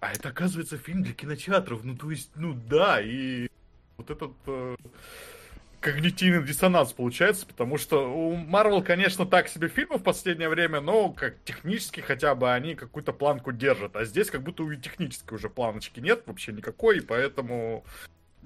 А 0.00 0.12
это, 0.12 0.30
оказывается, 0.30 0.78
фильм 0.78 1.02
для 1.02 1.12
кинотеатров. 1.12 1.84
Ну, 1.84 1.96
то 1.96 2.10
есть, 2.10 2.30
ну, 2.34 2.54
да, 2.54 3.00
и 3.02 3.48
вот 3.98 4.10
этот... 4.10 4.32
Э 4.46 4.76
когнитивный 5.80 6.46
диссонанс 6.46 6.92
получается, 6.92 7.46
потому 7.46 7.78
что 7.78 8.12
у 8.12 8.34
Марвел, 8.34 8.82
конечно, 8.82 9.26
так 9.26 9.48
себе 9.48 9.68
фильмы 9.68 9.98
в 9.98 10.02
последнее 10.02 10.48
время, 10.48 10.80
но 10.80 11.10
как 11.10 11.36
технически 11.44 12.00
хотя 12.00 12.34
бы 12.34 12.52
они 12.52 12.74
какую-то 12.74 13.12
планку 13.12 13.52
держат. 13.52 13.96
А 13.96 14.04
здесь 14.04 14.30
как 14.30 14.42
будто 14.42 14.62
у 14.62 14.74
технической 14.74 15.36
уже 15.36 15.48
планочки 15.48 16.00
нет 16.00 16.22
вообще 16.26 16.52
никакой, 16.52 16.98
и 16.98 17.00
поэтому 17.00 17.84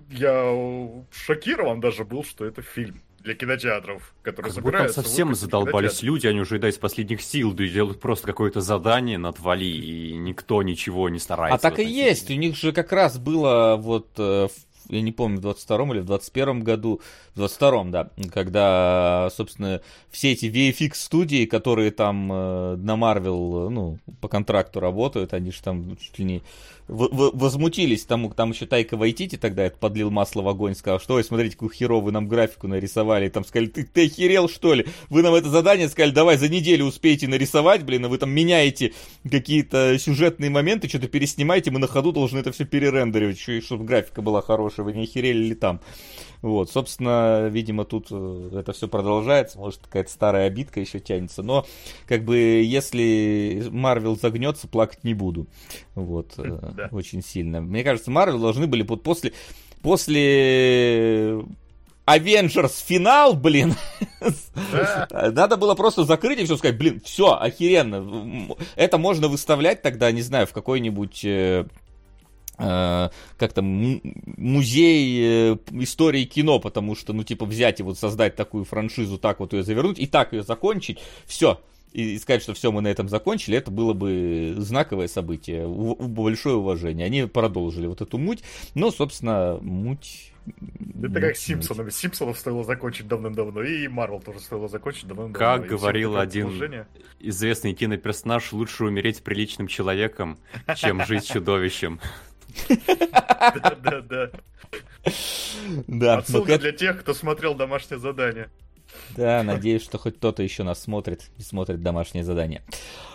я 0.08 1.06
шокирован 1.12 1.80
даже 1.80 2.04
был, 2.04 2.24
что 2.24 2.44
это 2.44 2.62
фильм 2.62 3.00
для 3.20 3.34
кинотеатров, 3.34 4.14
которые 4.22 4.52
как 4.52 4.62
будто 4.62 4.88
совсем 4.88 5.34
задолбались 5.34 6.02
люди, 6.02 6.26
они 6.26 6.40
уже 6.40 6.58
да, 6.58 6.68
из 6.68 6.78
последних 6.78 7.20
сил 7.20 7.52
делают 7.52 8.00
просто 8.00 8.26
какое-то 8.26 8.60
задание 8.60 9.18
на 9.18 9.32
твали, 9.32 9.64
и 9.64 10.16
никто 10.16 10.62
ничего 10.62 11.08
не 11.10 11.18
старается. 11.18 11.54
А 11.54 11.70
так 11.70 11.78
и 11.78 11.84
есть, 11.84 12.30
у 12.30 12.34
них 12.34 12.56
же 12.56 12.72
как 12.72 12.92
раз 12.92 13.18
было 13.18 13.76
вот 13.76 14.08
э, 14.16 14.48
я 14.90 15.02
не 15.02 15.12
помню, 15.12 15.40
в 15.40 15.46
22-м 15.46 15.92
или 15.92 16.00
в 16.00 16.10
21-м 16.10 16.62
году, 16.62 17.00
в 17.34 17.40
22-м, 17.40 17.90
да, 17.90 18.10
когда, 18.32 19.28
собственно, 19.32 19.80
все 20.10 20.32
эти 20.32 20.46
VFX-студии, 20.46 21.46
которые 21.46 21.90
там 21.90 22.32
э, 22.32 22.76
на 22.76 22.92
Marvel, 22.96 23.68
ну, 23.68 23.98
по 24.20 24.28
контракту 24.28 24.80
работают, 24.80 25.32
они 25.32 25.50
же 25.50 25.62
там 25.62 25.96
чуть 25.96 26.18
ли 26.18 26.24
не 26.24 26.42
возмутились 26.90 28.04
тому, 28.04 28.30
там 28.30 28.50
еще 28.50 28.66
Тайка 28.66 28.96
Вайтити 28.96 29.36
тогда 29.36 29.70
подлил 29.70 30.10
масло 30.10 30.42
в 30.42 30.48
огонь, 30.48 30.74
сказал, 30.74 31.00
что, 31.00 31.14
ой, 31.14 31.24
смотрите, 31.24 31.54
какую 31.54 31.70
херовую 31.70 32.12
нам 32.12 32.26
графику 32.26 32.66
нарисовали, 32.66 33.28
там 33.28 33.44
сказали, 33.44 33.68
ты, 33.68 33.84
ты 33.84 34.06
охерел, 34.06 34.48
что 34.48 34.74
ли? 34.74 34.86
Вы 35.08 35.22
нам 35.22 35.34
это 35.34 35.48
задание 35.48 35.88
сказали, 35.88 36.10
давай 36.10 36.36
за 36.36 36.48
неделю 36.48 36.86
успеете 36.86 37.28
нарисовать, 37.28 37.84
блин, 37.84 38.04
а 38.04 38.08
вы 38.08 38.18
там 38.18 38.30
меняете 38.30 38.92
какие-то 39.28 39.98
сюжетные 39.98 40.50
моменты, 40.50 40.88
что-то 40.88 41.08
переснимаете, 41.08 41.70
мы 41.70 41.78
на 41.78 41.86
ходу 41.86 42.12
должны 42.12 42.38
это 42.38 42.50
все 42.52 42.64
перерендеривать, 42.64 43.38
чтобы 43.64 43.84
графика 43.84 44.20
была 44.20 44.42
хорошая, 44.42 44.84
вы 44.84 44.92
не 44.92 45.04
охерели 45.04 45.38
ли 45.38 45.54
там? 45.54 45.80
Вот, 46.42 46.70
собственно, 46.70 47.48
видимо, 47.48 47.84
тут 47.84 48.06
э, 48.10 48.50
это 48.60 48.72
все 48.72 48.88
продолжается, 48.88 49.58
может, 49.58 49.80
какая-то 49.80 50.10
старая 50.10 50.46
обидка 50.46 50.80
еще 50.80 50.98
тянется, 50.98 51.42
но, 51.42 51.66
как 52.06 52.24
бы, 52.24 52.36
если 52.36 53.68
Марвел 53.70 54.16
загнется, 54.16 54.66
плакать 54.66 55.04
не 55.04 55.12
буду. 55.12 55.48
Вот, 56.04 56.34
э, 56.38 56.58
да. 56.76 56.88
очень 56.92 57.22
сильно. 57.22 57.60
Мне 57.60 57.84
кажется, 57.84 58.10
Марвел 58.10 58.38
должны 58.38 58.66
были 58.66 58.82
вот 58.82 59.02
после, 59.02 59.32
после 59.82 61.42
Avengers 62.06 62.84
финал, 62.84 63.34
блин. 63.34 63.74
Надо 65.10 65.56
было 65.56 65.74
просто 65.74 66.04
закрыть 66.04 66.40
и 66.40 66.44
все 66.44 66.56
сказать, 66.56 66.78
блин, 66.78 67.00
все, 67.04 67.34
охеренно. 67.34 68.54
Это 68.76 68.98
можно 68.98 69.28
выставлять 69.28 69.82
тогда, 69.82 70.10
не 70.12 70.22
знаю, 70.22 70.46
в 70.46 70.52
какой-нибудь 70.52 71.24
э, 71.24 71.66
Э, 72.62 73.08
как 73.38 73.54
там, 73.54 74.02
музей 74.36 75.52
э, 75.52 75.56
истории 75.70 76.24
кино, 76.24 76.58
потому 76.60 76.94
что, 76.94 77.14
ну, 77.14 77.24
типа, 77.24 77.46
взять 77.46 77.80
и 77.80 77.82
вот 77.82 77.98
создать 77.98 78.36
такую 78.36 78.64
франшизу, 78.64 79.16
так 79.16 79.40
вот 79.40 79.54
ее 79.54 79.62
завернуть, 79.62 79.98
и 79.98 80.06
так 80.06 80.34
ее 80.34 80.42
закончить, 80.42 80.98
все, 81.24 81.62
и 81.92 82.18
сказать, 82.18 82.42
что 82.42 82.54
все, 82.54 82.70
мы 82.72 82.80
на 82.82 82.88
этом 82.88 83.08
закончили, 83.08 83.56
это 83.56 83.70
было 83.70 83.92
бы 83.92 84.54
знаковое 84.58 85.08
событие, 85.08 85.66
большое 85.66 86.56
уважение. 86.56 87.06
Они 87.06 87.24
продолжили 87.24 87.86
вот 87.86 88.00
эту 88.00 88.18
муть, 88.18 88.42
но, 88.74 88.90
собственно, 88.90 89.58
муть... 89.60 90.32
Это 91.02 91.20
как 91.20 91.36
Симпсонами. 91.36 91.90
Симпсонов 91.90 92.38
стоило 92.38 92.64
закончить 92.64 93.06
давным-давно, 93.06 93.62
и 93.62 93.88
Марвел 93.88 94.20
тоже 94.20 94.40
стоило 94.40 94.68
закончить 94.68 95.06
давным-давно. 95.06 95.38
Как 95.38 95.66
говорил 95.66 96.16
один 96.16 96.86
известный 97.20 97.74
киноперсонаж, 97.74 98.52
лучше 98.52 98.84
умереть 98.84 99.22
приличным 99.22 99.66
человеком, 99.66 100.38
чем 100.76 101.04
жить 101.04 101.26
чудовищем. 101.28 102.00
Да-да-да. 102.88 104.30
Да. 105.86 106.18
Отсылка 106.18 106.58
для 106.58 106.72
тех, 106.72 107.00
кто 107.00 107.14
смотрел 107.14 107.54
домашнее 107.54 107.98
задание. 107.98 108.50
Да, 109.16 109.42
надеюсь, 109.44 109.82
что 109.82 109.98
хоть 109.98 110.16
кто-то 110.16 110.42
еще 110.42 110.62
нас 110.62 110.82
смотрит 110.82 111.22
и 111.38 111.42
смотрит 111.42 111.82
домашнее 111.82 112.24
задание. 112.24 112.62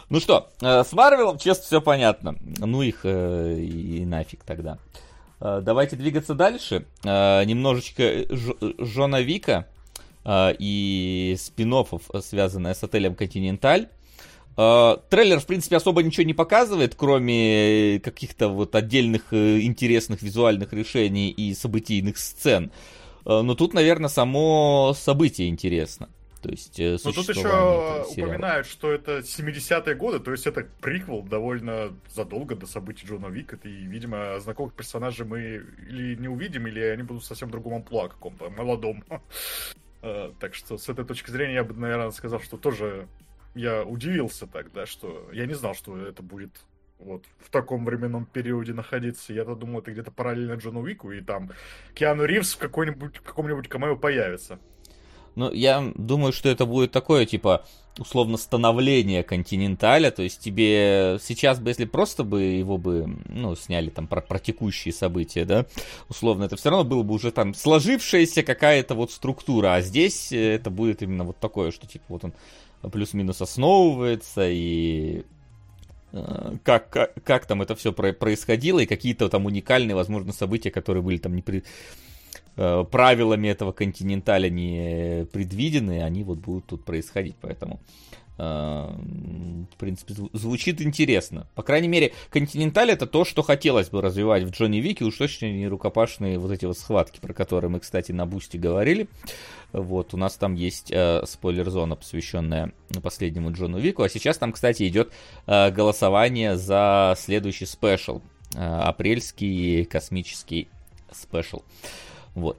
Ну 0.10 0.20
что, 0.20 0.50
э, 0.62 0.84
с 0.84 0.94
Марвелом, 0.94 1.38
честно, 1.38 1.64
все 1.64 1.82
понятно. 1.82 2.36
Ну 2.58 2.82
их 2.82 3.02
э, 3.04 3.60
и 3.60 4.06
нафиг 4.06 4.44
тогда. 4.44 4.78
Э, 5.40 5.62
давайте 5.64 5.96
двигаться 5.96 6.36
дальше. 6.36 6.86
Немножечко 7.04 8.26
Жона 8.80 9.22
Вика 9.22 9.68
и 10.28 11.36
спин 11.38 11.76
связанная 12.22 12.74
с 12.74 12.84
отелем 12.84 13.16
Континенталь. 13.16 13.90
Трейлер, 14.56 15.40
в 15.40 15.46
принципе, 15.46 15.76
особо 15.76 16.02
ничего 16.02 16.24
не 16.24 16.34
показывает, 16.34 16.96
кроме 16.96 18.00
каких-то 18.00 18.48
вот 18.48 18.74
отдельных 18.74 19.34
интересных 19.34 20.22
визуальных 20.22 20.72
решений 20.74 21.30
и 21.30 21.54
событийных 21.54 22.18
сцен. 22.18 22.72
Uh, 22.72 23.05
но 23.26 23.56
тут, 23.56 23.74
наверное, 23.74 24.10
само 24.10 24.94
событие 24.96 25.50
интересно. 25.50 26.10
То 26.46 26.52
есть, 26.52 26.80
э, 26.80 26.98
Но 27.04 27.12
тут 27.12 27.28
еще 27.28 28.04
упоминают, 28.08 28.68
что 28.68 28.92
это 28.92 29.24
70-е 29.24 29.96
годы, 29.96 30.20
то 30.20 30.32
есть 30.32 30.46
это 30.46 30.68
приквел 30.80 31.24
довольно 31.24 31.92
задолго 32.14 32.56
до 32.56 32.68
событий 32.68 33.08
Джона 33.08 33.28
Вика, 33.28 33.58
и, 33.64 33.68
видимо, 33.68 34.40
знакомых 34.40 34.76
персонажей 34.76 35.26
мы 35.26 35.64
или 35.90 36.16
не 36.16 36.28
увидим, 36.28 36.68
или 36.68 36.82
они 36.82 37.02
будут 37.02 37.24
в 37.24 37.26
совсем 37.26 37.50
другом 37.50 37.74
амплуа 37.78 38.10
каком-то, 38.10 38.52
молодом. 38.52 39.04
Uh, 40.04 40.36
так 40.40 40.54
что 40.54 40.78
с 40.78 40.88
этой 40.88 41.04
точки 41.04 41.32
зрения 41.32 41.56
я 41.56 41.64
бы, 41.64 41.74
наверное, 41.74 42.12
сказал, 42.12 42.40
что 42.40 42.58
тоже 42.58 43.08
я 43.56 43.84
удивился 43.84 44.46
тогда, 44.46 44.86
что 44.86 45.28
я 45.34 45.48
не 45.48 45.56
знал, 45.56 45.74
что 45.74 45.98
это 45.98 46.22
будет 46.22 46.52
вот 47.06 47.24
в 47.40 47.50
таком 47.50 47.86
временном 47.86 48.26
периоде 48.26 48.74
находиться. 48.74 49.34
Я-то 49.34 49.56
думал, 49.56 49.80
это 49.80 49.92
где-то 49.92 50.12
параллельно 50.12 50.54
Джону 50.54 50.82
Уику, 50.82 51.12
и 51.12 51.22
там 51.22 51.52
Киану 51.94 52.26
Ривз 52.26 52.56
в 52.56 52.58
какой-нибудь, 52.58 53.20
каком-нибудь 53.20 53.68
камео 53.68 53.96
появится. 53.96 54.60
Ну, 55.36 55.52
я 55.52 55.92
думаю, 55.96 56.32
что 56.32 56.48
это 56.48 56.66
будет 56.66 56.92
такое, 56.92 57.26
типа, 57.26 57.66
условно, 58.00 58.38
становление 58.38 59.22
Континенталя, 59.22 60.10
то 60.10 60.24
есть 60.24 60.40
тебе 60.40 61.18
сейчас 61.22 61.60
бы, 61.60 61.70
если 61.70 61.84
просто 61.84 62.24
бы 62.24 62.42
его 62.42 62.78
бы, 62.78 63.18
ну, 63.28 63.54
сняли 63.56 63.90
там 63.90 64.08
про, 64.08 64.22
про 64.22 64.40
текущие 64.40 64.94
события, 64.94 65.44
да, 65.44 65.66
условно, 66.08 66.46
это 66.46 66.56
все 66.56 66.70
равно 66.70 66.86
было 66.86 67.04
бы 67.04 67.14
уже 67.14 67.32
там 67.32 67.54
сложившаяся 67.54 68.44
какая-то 68.44 68.96
вот 68.96 69.12
структура, 69.12 69.76
а 69.76 69.82
здесь 69.82 70.32
это 70.32 70.70
будет 70.70 71.02
именно 71.04 71.26
вот 71.26 71.38
такое, 71.38 71.72
что, 71.72 71.86
типа, 71.86 72.06
вот 72.08 72.24
он 72.24 72.34
плюс-минус 72.92 73.42
основывается, 73.42 74.48
и 74.50 75.20
э, 75.20 75.24
как, 76.64 76.90
как, 76.90 77.14
как 77.24 77.46
там 77.46 77.62
это 77.62 77.76
все 77.76 77.92
происходило, 77.94 78.80
и 78.80 78.86
какие-то 78.86 79.30
там 79.30 79.46
уникальные, 79.46 79.96
возможно, 79.96 80.34
события, 80.34 80.72
которые 80.72 81.04
были 81.04 81.18
там 81.18 81.36
не 81.36 81.42
при... 81.42 81.64
Э, 82.58 82.86
правилами 82.90 83.48
этого 83.48 83.72
континенталя 83.72 84.50
не 84.50 85.26
предвидены, 85.32 86.04
они 86.04 86.24
вот 86.24 86.40
будут 86.40 86.66
тут 86.68 86.86
происходить, 86.86 87.36
поэтому 87.42 87.80
Э, 87.80 88.25
в 88.38 89.78
принципе, 89.78 90.14
звучит 90.34 90.82
интересно. 90.82 91.48
По 91.56 91.64
крайней 91.64 91.88
мере, 91.88 92.14
Континенталь 92.30 92.92
это 92.92 93.08
то, 93.08 93.24
что 93.24 93.44
хотелось 93.44 93.90
бы 93.90 94.02
развивать 94.02 94.44
в 94.44 94.50
Джонни 94.50 94.78
Вике, 94.78 95.06
уж 95.06 95.18
точно 95.18 95.52
не 95.52 95.68
рукопашные 95.68 96.38
вот 96.38 96.52
эти 96.52 96.66
вот 96.66 96.78
схватки, 96.78 97.20
про 97.20 97.34
которые 97.34 97.70
мы, 97.70 97.80
кстати, 97.80 98.12
на 98.12 98.26
Бусти 98.26 98.58
говорили. 98.58 99.08
Вот, 99.72 100.14
у 100.14 100.18
нас 100.18 100.36
там 100.36 100.56
есть 100.56 100.92
э, 100.92 101.22
спойлер-зона, 101.26 101.96
посвященная 101.96 102.72
последнему 103.02 103.52
Джону 103.52 103.80
Вику, 103.80 104.04
а 104.04 104.10
сейчас 104.10 104.38
там, 104.38 104.52
кстати, 104.52 104.88
идет 104.88 105.12
э, 105.48 105.72
голосование 105.72 106.58
за 106.58 107.16
следующий 107.18 107.66
спешл, 107.66 108.22
э, 108.54 108.60
апрельский 108.60 109.86
космический 109.86 110.68
спешл. 111.12 111.64
Вот. 112.34 112.58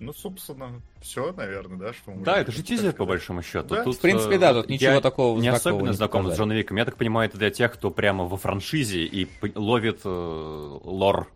Ну, 0.00 0.14
собственно, 0.14 0.80
все, 1.02 1.30
наверное, 1.32 1.78
да, 1.78 1.92
что 1.92 2.10
мы 2.10 2.24
Да, 2.24 2.40
это 2.40 2.50
же 2.50 2.62
тизер, 2.62 2.94
по 2.94 3.04
большому 3.04 3.42
счету. 3.42 3.68
Да? 3.68 3.84
Тут, 3.84 3.96
в 3.96 4.00
принципе, 4.00 4.38
да, 4.38 4.54
тут 4.54 4.70
ничего 4.70 4.92
я 4.92 5.00
такого 5.02 5.38
не 5.38 5.48
особенно 5.48 5.92
знаком 5.92 6.30
с 6.30 6.36
Джоном 6.36 6.56
Виком. 6.56 6.78
Я 6.78 6.86
так 6.86 6.96
понимаю, 6.96 7.28
это 7.28 7.36
для 7.36 7.50
тех, 7.50 7.74
кто 7.74 7.90
прямо 7.90 8.24
во 8.24 8.38
франшизе 8.38 9.04
и 9.04 9.28
ловит 9.54 10.00
э, 10.04 10.78
лор 10.84 11.28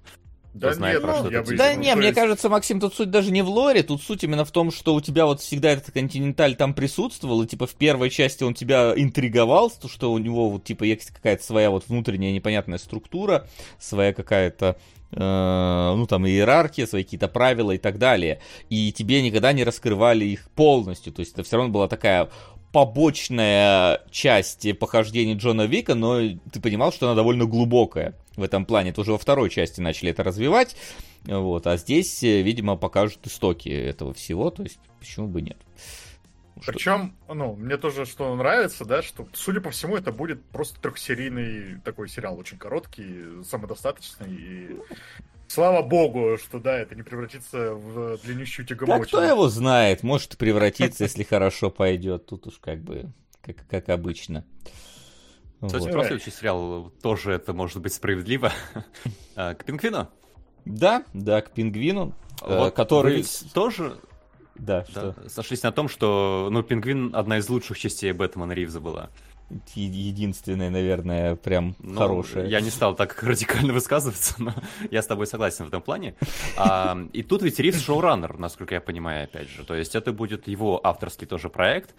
да 0.54 0.73
знает, 0.73 0.94
нет, 0.94 1.02
про 1.02 1.12
ну, 1.12 1.18
что 1.18 1.37
это 1.37 1.56
Да 1.56 1.75
не, 1.75 1.94
мне 1.97 2.14
кажется, 2.14 2.49
Максим, 2.49 2.78
тут 2.78 2.94
суть 2.94 3.11
даже 3.11 3.33
не 3.33 3.42
в 3.42 3.49
лоре, 3.49 3.83
тут 3.83 4.00
суть 4.00 4.23
именно 4.23 4.44
в 4.44 4.52
том, 4.52 4.71
что 4.71 4.94
у 4.94 5.00
тебя 5.00 5.26
вот 5.26 5.40
всегда 5.40 5.73
этот 5.73 5.92
континенталь 5.92 6.54
там 6.54 6.75
присутствовал, 6.75 7.42
и 7.42 7.47
типа 7.47 7.66
в 7.66 7.75
первой 7.75 8.09
части 8.09 8.44
он 8.44 8.54
тебя 8.54 8.94
интриговал, 8.97 9.73
что 9.87 10.12
у 10.12 10.18
него 10.18 10.49
вот 10.49 10.62
типа 10.62 10.85
есть 10.85 11.11
какая-то 11.11 11.42
своя 11.42 11.71
вот 11.71 11.88
внутренняя 11.88 12.33
непонятная 12.33 12.78
структура, 12.78 13.49
своя 13.80 14.14
какая-то 14.14 14.76
Э, 15.03 15.03
ну, 15.16 16.06
там, 16.09 16.26
иерархия, 16.26 16.87
свои 16.87 17.04
какие-то 17.04 17.28
правила 17.28 17.73
и 17.73 17.78
так 17.78 17.99
далее. 17.99 18.40
И 18.68 18.92
тебе 18.92 19.23
никогда 19.23 19.52
не 19.52 19.64
раскрывали 19.64 20.25
их 20.25 20.50
полностью. 20.50 21.12
То 21.12 21.21
есть 21.21 21.33
это 21.35 21.42
все 21.42 21.56
равно 21.56 21.73
была 21.73 21.88
такая 21.88 22.28
побочная 22.73 24.00
часть 24.11 24.66
похождений 24.80 25.35
Джона 25.35 25.66
Вика, 25.66 25.94
но 25.94 26.21
ты 26.52 26.61
понимал, 26.61 26.92
что 26.92 27.06
она 27.06 27.14
довольно 27.14 27.44
глубокая 27.44 28.14
в 28.37 28.42
этом 28.42 28.66
плане. 28.66 28.90
Это 28.90 29.02
уже 29.02 29.12
во 29.12 29.18
второй 29.18 29.49
части 29.49 29.80
начали 29.80 30.11
это 30.11 30.25
развивать. 30.25 30.75
Вот, 31.25 31.66
а 31.68 31.76
здесь, 31.76 32.21
видимо, 32.23 32.76
покажут 32.76 33.26
истоки 33.26 33.68
этого 33.68 34.12
всего, 34.12 34.50
то 34.50 34.64
есть 34.64 34.78
почему 34.99 35.28
бы 35.28 35.40
нет. 35.40 35.56
Причем, 36.64 37.16
ну, 37.28 37.54
мне 37.56 37.76
тоже 37.76 38.06
что 38.06 38.34
нравится, 38.37 38.84
да, 38.84 39.02
что, 39.02 39.26
судя 39.32 39.61
по 39.61 39.70
всему, 39.70 39.96
это 39.96 40.12
будет 40.12 40.42
просто 40.46 40.80
трехсерийный 40.80 41.80
такой 41.84 42.08
сериал, 42.08 42.38
очень 42.38 42.58
короткий, 42.58 43.42
самодостаточный, 43.42 44.32
и 44.32 44.80
слава 45.49 45.82
богу, 45.82 46.38
что, 46.38 46.61
да, 46.61 46.78
это 46.78 46.94
не 46.94 47.02
превратится 47.02 47.75
в 47.75 48.18
длиннющую 48.18 48.64
тягомотину. 48.66 49.00
Да 49.00 49.06
кто 49.06 49.23
его 49.23 49.49
знает, 49.49 50.02
может 50.02 50.38
превратиться, 50.38 51.04
если 51.04 51.25
хорошо 51.25 51.70
пойдет, 51.70 52.26
тут 52.26 52.46
уж 52.46 52.58
как 52.58 52.80
бы, 52.80 53.12
как, 53.42 53.66
как 53.68 53.88
обычно. 53.88 54.44
Кстати, 55.61 55.84
вот. 55.84 55.92
про 55.92 56.04
следующий 56.04 56.30
сериал 56.30 56.92
тоже 57.02 57.32
это 57.32 57.52
может 57.52 57.80
быть 57.80 57.92
справедливо. 57.92 58.52
А, 59.37 59.54
к 59.54 59.64
пингвину? 59.64 60.08
Да, 60.64 61.04
да, 61.12 61.42
к 61.42 61.50
пингвину, 61.50 62.14
э, 62.42 62.56
вот 62.56 62.75
который... 62.75 63.25
тоже 63.52 63.96
да, 64.56 64.84
да, 64.94 65.12
что? 65.12 65.28
Сошлись 65.28 65.62
на 65.62 65.73
том, 65.73 65.88
что, 65.88 66.49
ну, 66.50 66.62
Пингвин 66.62 67.14
одна 67.14 67.38
из 67.38 67.49
лучших 67.49 67.78
частей 67.78 68.12
Бэтмена 68.12 68.52
Ривза 68.52 68.80
была 68.80 69.11
единственное, 69.75 70.70
наверное, 70.70 71.37
прям 71.37 71.76
ну, 71.78 71.99
хорошее. 71.99 72.49
Я 72.49 72.61
не 72.61 72.70
стал 72.70 72.94
так 72.94 73.23
радикально 73.23 73.73
высказываться, 73.73 74.34
но 74.38 74.54
я 74.90 75.02
с 75.02 75.06
тобой 75.06 75.26
согласен 75.26 75.66
в 75.66 75.68
этом 75.68 75.82
плане. 75.82 76.14
А, 76.56 76.96
и 77.12 77.23
тут 77.23 77.42
ведь 77.42 77.58
Ривз 77.58 77.82
шоураннер, 77.82 78.38
насколько 78.38 78.75
я 78.75 78.80
понимаю, 78.80 79.25
опять 79.25 79.49
же. 79.49 79.64
То 79.64 79.75
есть 79.75 79.94
это 79.94 80.12
будет 80.12 80.49
его 80.49 80.80
авторский 80.84 81.26
тоже 81.26 81.50
проект. 81.50 81.94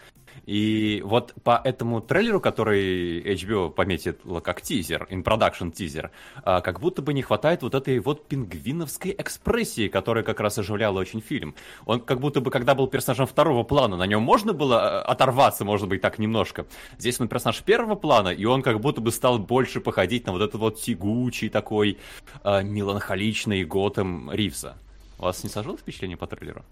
И 0.45 1.01
вот 1.05 1.33
по 1.43 1.61
этому 1.63 2.01
трейлеру, 2.01 2.39
который 2.39 3.21
HBO 3.21 3.69
пометил 3.69 4.15
как 4.41 4.61
тизер, 4.61 5.07
in 5.09 5.23
production 5.23 5.71
тизер, 5.71 6.11
а, 6.43 6.61
как 6.61 6.79
будто 6.79 7.01
бы 7.01 7.13
не 7.13 7.21
хватает 7.21 7.63
вот 7.63 7.73
этой 7.73 7.99
вот 7.99 8.27
пингвиновской 8.27 9.15
экспрессии, 9.17 9.87
которая 9.87 10.23
как 10.23 10.39
раз 10.39 10.57
оживляла 10.57 10.99
очень 10.99 11.21
фильм. 11.21 11.55
Он 11.85 11.99
как 11.99 12.19
будто 12.19 12.41
бы, 12.41 12.51
когда 12.51 12.75
был 12.75 12.87
персонажем 12.87 13.27
второго 13.27 13.63
плана, 13.63 13.97
на 13.97 14.05
нем 14.05 14.21
можно 14.21 14.53
было 14.53 14.99
а, 14.99 15.01
оторваться, 15.01 15.65
может 15.65 15.87
быть, 15.87 16.01
так 16.01 16.19
немножко. 16.19 16.65
Здесь 16.97 17.19
он 17.19 17.27
персонаж 17.27 17.61
первого 17.61 17.95
плана, 17.95 18.29
и 18.29 18.45
он 18.45 18.61
как 18.61 18.79
будто 18.79 19.01
бы 19.01 19.11
стал 19.11 19.39
больше 19.39 19.81
походить 19.81 20.25
на 20.25 20.31
вот 20.31 20.41
этот 20.41 20.55
вот 20.55 20.79
тягучий 20.81 21.49
такой 21.49 21.97
э, 22.43 22.63
меланхоличный 22.63 23.63
Готэм 23.63 24.31
Ривза. 24.31 24.77
У 25.19 25.23
вас 25.23 25.43
не 25.43 25.49
сложилось 25.49 25.81
впечатление 25.81 26.17
по 26.17 26.27
трейлеру? 26.27 26.63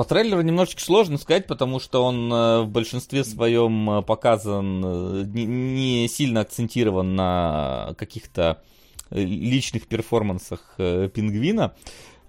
По 0.00 0.04
трейлеру 0.04 0.40
немножечко 0.40 0.80
сложно 0.80 1.18
сказать, 1.18 1.46
потому 1.46 1.78
что 1.78 2.02
он 2.02 2.32
э, 2.32 2.62
в 2.62 2.68
большинстве 2.68 3.22
своем 3.22 3.98
э, 3.98 4.02
показан, 4.02 4.82
э, 4.82 5.24
не, 5.26 5.44
не 5.44 6.08
сильно 6.08 6.40
акцентирован 6.40 7.14
на 7.14 7.94
каких-то 7.98 8.62
личных 9.10 9.86
перформансах 9.86 10.76
пингвина. 10.78 11.74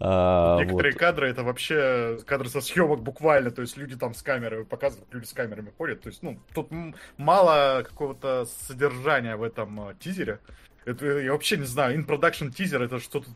А, 0.01 0.60
Некоторые 0.60 0.92
вот. 0.92 1.00
кадры 1.00 1.30
это 1.30 1.44
вообще 1.44 2.20
кадры 2.25 2.50
со 2.50 2.60
съемок 2.60 3.04
буквально, 3.04 3.51
то 3.51 3.62
есть 3.62 3.78
люди 3.78 3.96
там 3.96 4.16
с 4.16 4.22
камерой 4.22 4.66
показывают, 4.66 5.08
люди 5.13 5.28
с 5.28 5.32
камерами 5.32 5.72
ходят, 5.78 6.01
то 6.01 6.10
есть 6.10 6.22
ну 6.24 6.42
тут 6.54 6.72
мало 7.16 7.84
какого-то 7.88 8.50
содержания 8.68 9.38
в 9.38 9.44
этом 9.44 9.96
тизере. 9.98 10.40
Это 10.84 11.06
я 11.06 11.32
вообще 11.32 11.56
не 11.56 11.63
знаю, 11.63 11.98
in 11.98 12.06
production 12.06 12.51
тизер 12.51 12.82
это 12.82 13.00
что-то 13.00 13.30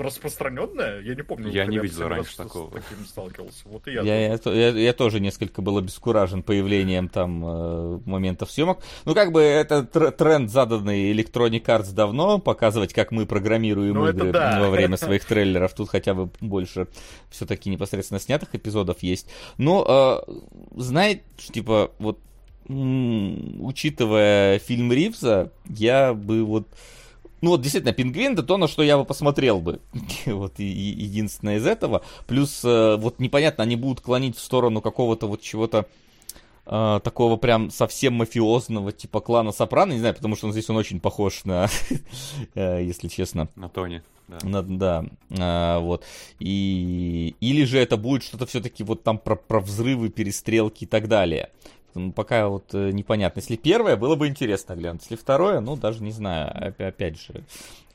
распространенное? 0.00 1.00
Я 1.00 1.14
не 1.14 1.22
помню. 1.22 1.50
Я 1.50 1.66
не 1.66 1.78
видел 1.78 2.08
раньше 2.08 2.36
такого. 2.36 2.70
С 2.70 2.82
таким 2.82 3.04
сталкивался. 3.06 3.62
Вот 3.66 3.86
и 3.88 3.92
я, 3.92 4.02
я, 4.02 4.34
я, 4.34 4.38
я, 4.52 4.68
я 4.68 4.92
тоже 4.92 5.20
несколько 5.20 5.62
был 5.62 5.78
обескуражен 5.78 6.42
появлением 6.42 7.08
там 7.08 7.44
э, 7.44 8.00
моментов 8.04 8.50
съемок. 8.50 8.78
Ну, 9.04 9.14
как 9.14 9.32
бы 9.32 9.40
это 9.40 9.84
тренд, 9.84 10.50
заданный 10.50 11.12
Electronic 11.12 11.64
Arts 11.64 11.92
давно, 11.92 12.38
показывать, 12.38 12.92
как 12.92 13.12
мы 13.12 13.26
программируем 13.26 13.94
ну, 13.94 14.08
игры 14.08 14.32
да. 14.32 14.60
во 14.60 14.70
время 14.70 14.96
своих 14.98 15.24
трейлеров. 15.24 15.74
Тут 15.74 15.90
хотя 15.90 16.14
бы 16.14 16.30
больше 16.40 16.88
все-таки 17.30 17.70
непосредственно 17.70 18.20
снятых 18.20 18.54
эпизодов 18.54 19.02
есть. 19.02 19.28
Но, 19.58 20.24
э, 20.28 20.32
знаете, 20.76 21.22
типа, 21.36 21.92
вот 21.98 22.18
учитывая 22.68 24.58
фильм 24.60 24.92
Ривза, 24.92 25.50
я 25.68 26.14
бы 26.14 26.44
вот 26.44 26.68
ну 27.40 27.50
вот 27.50 27.62
действительно, 27.62 27.92
пингвин 27.92 28.34
это 28.34 28.42
то, 28.42 28.56
на 28.56 28.68
что 28.68 28.82
я 28.82 28.98
бы 28.98 29.04
посмотрел 29.04 29.60
бы. 29.60 29.80
вот 30.26 30.58
и, 30.58 30.64
и, 30.64 31.04
единственное 31.04 31.56
из 31.56 31.66
этого. 31.66 32.02
Плюс 32.26 32.64
э, 32.64 32.96
вот 32.96 33.18
непонятно, 33.18 33.64
они 33.64 33.76
будут 33.76 34.00
клонить 34.00 34.36
в 34.36 34.40
сторону 34.40 34.80
какого-то 34.80 35.26
вот 35.26 35.40
чего-то 35.40 35.86
э, 36.66 37.00
такого 37.02 37.36
прям 37.36 37.70
совсем 37.70 38.14
мафиозного, 38.14 38.92
типа 38.92 39.20
клана 39.20 39.52
Сопрано, 39.52 39.92
не 39.92 40.00
знаю, 40.00 40.14
потому 40.14 40.36
что 40.36 40.46
он 40.46 40.52
здесь 40.52 40.68
он 40.70 40.76
очень 40.76 41.00
похож 41.00 41.44
на, 41.44 41.68
э, 42.54 42.82
если 42.82 43.08
честно. 43.08 43.48
На 43.56 43.68
Тони. 43.68 44.02
Да, 44.28 44.38
на, 44.46 44.62
да 44.62 45.04
а, 45.38 45.80
вот. 45.80 46.04
И, 46.38 47.34
или 47.40 47.64
же 47.64 47.78
это 47.78 47.96
будет 47.96 48.22
что-то 48.22 48.46
все-таки 48.46 48.84
вот 48.84 49.02
там 49.02 49.18
про, 49.18 49.34
про 49.34 49.60
взрывы, 49.60 50.08
перестрелки 50.08 50.84
и 50.84 50.86
так 50.86 51.08
далее. 51.08 51.50
Пока 52.14 52.48
вот 52.48 52.74
э, 52.74 52.90
непонятно. 52.90 53.40
Если 53.40 53.56
первое, 53.56 53.96
было 53.96 54.16
бы 54.16 54.28
интересно 54.28 54.74
глянуть. 54.74 55.02
Если 55.02 55.16
второе, 55.16 55.60
ну, 55.60 55.76
даже 55.76 56.02
не 56.02 56.12
знаю. 56.12 56.74
Опять 56.78 57.20
же, 57.20 57.44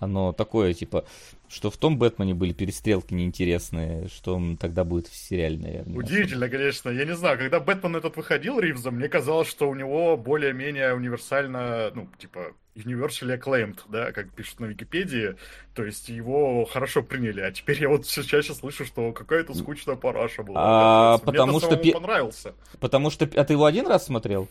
оно 0.05 0.31
такое, 0.31 0.73
типа, 0.73 1.05
что 1.47 1.69
в 1.69 1.77
том 1.77 1.97
Бэтмене 1.97 2.33
были 2.33 2.53
перестрелки 2.53 3.13
неинтересные, 3.13 4.07
что 4.07 4.41
тогда 4.59 4.83
будет 4.83 5.07
в 5.07 5.15
сериале, 5.15 5.57
наверное. 5.57 5.97
Удивительно, 5.97 6.49
конечно. 6.49 6.89
Я 6.89 7.05
не 7.05 7.15
знаю, 7.15 7.37
когда 7.37 7.59
Бэтмен 7.59 7.95
этот 7.95 8.15
выходил, 8.15 8.59
Ривза, 8.59 8.91
мне 8.91 9.09
казалось, 9.09 9.49
что 9.49 9.69
у 9.69 9.75
него 9.75 10.17
более-менее 10.17 10.95
универсально, 10.95 11.91
ну, 11.93 12.07
типа, 12.17 12.53
universally 12.75 13.39
acclaimed, 13.39 13.79
да, 13.89 14.11
как 14.11 14.31
пишут 14.31 14.59
на 14.59 14.65
Википедии. 14.65 15.35
То 15.73 15.85
есть 15.85 16.09
его 16.09 16.65
хорошо 16.65 17.03
приняли. 17.03 17.41
А 17.41 17.51
теперь 17.51 17.81
я 17.81 17.89
вот 17.89 18.05
все 18.05 18.23
чаще 18.23 18.53
слышу, 18.53 18.85
что 18.85 19.11
какая-то 19.11 19.53
скучная 19.53 19.95
параша 19.95 20.43
была. 20.43 21.13
А, 21.13 21.17
потому 21.19 21.59
что... 21.59 21.77
Мне 21.77 21.93
понравился. 21.93 22.53
Потому 22.79 23.09
что... 23.09 23.25
А 23.35 23.43
ты 23.43 23.53
его 23.53 23.65
один 23.65 23.87
раз 23.87 24.05
смотрел? 24.05 24.47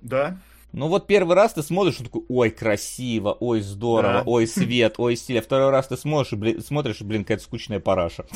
Да. 0.00 0.38
Ну 0.72 0.88
вот 0.88 1.06
первый 1.06 1.34
раз 1.34 1.54
ты 1.54 1.62
смотришь, 1.62 1.96
он 1.98 2.06
такой, 2.06 2.22
ой, 2.28 2.50
красиво, 2.50 3.36
ой, 3.40 3.62
здорово, 3.62 4.12
да. 4.12 4.22
ой, 4.26 4.46
свет, 4.46 4.94
ой, 4.98 5.16
стиль. 5.16 5.38
А 5.38 5.42
второй 5.42 5.70
раз 5.70 5.88
ты 5.88 5.96
смотришь, 5.96 6.32
и, 6.32 6.36
блин, 6.36 6.60
смотришь, 6.60 7.00
блин, 7.00 7.24
какая-то 7.24 7.42
скучная 7.42 7.80
параша. 7.80 8.26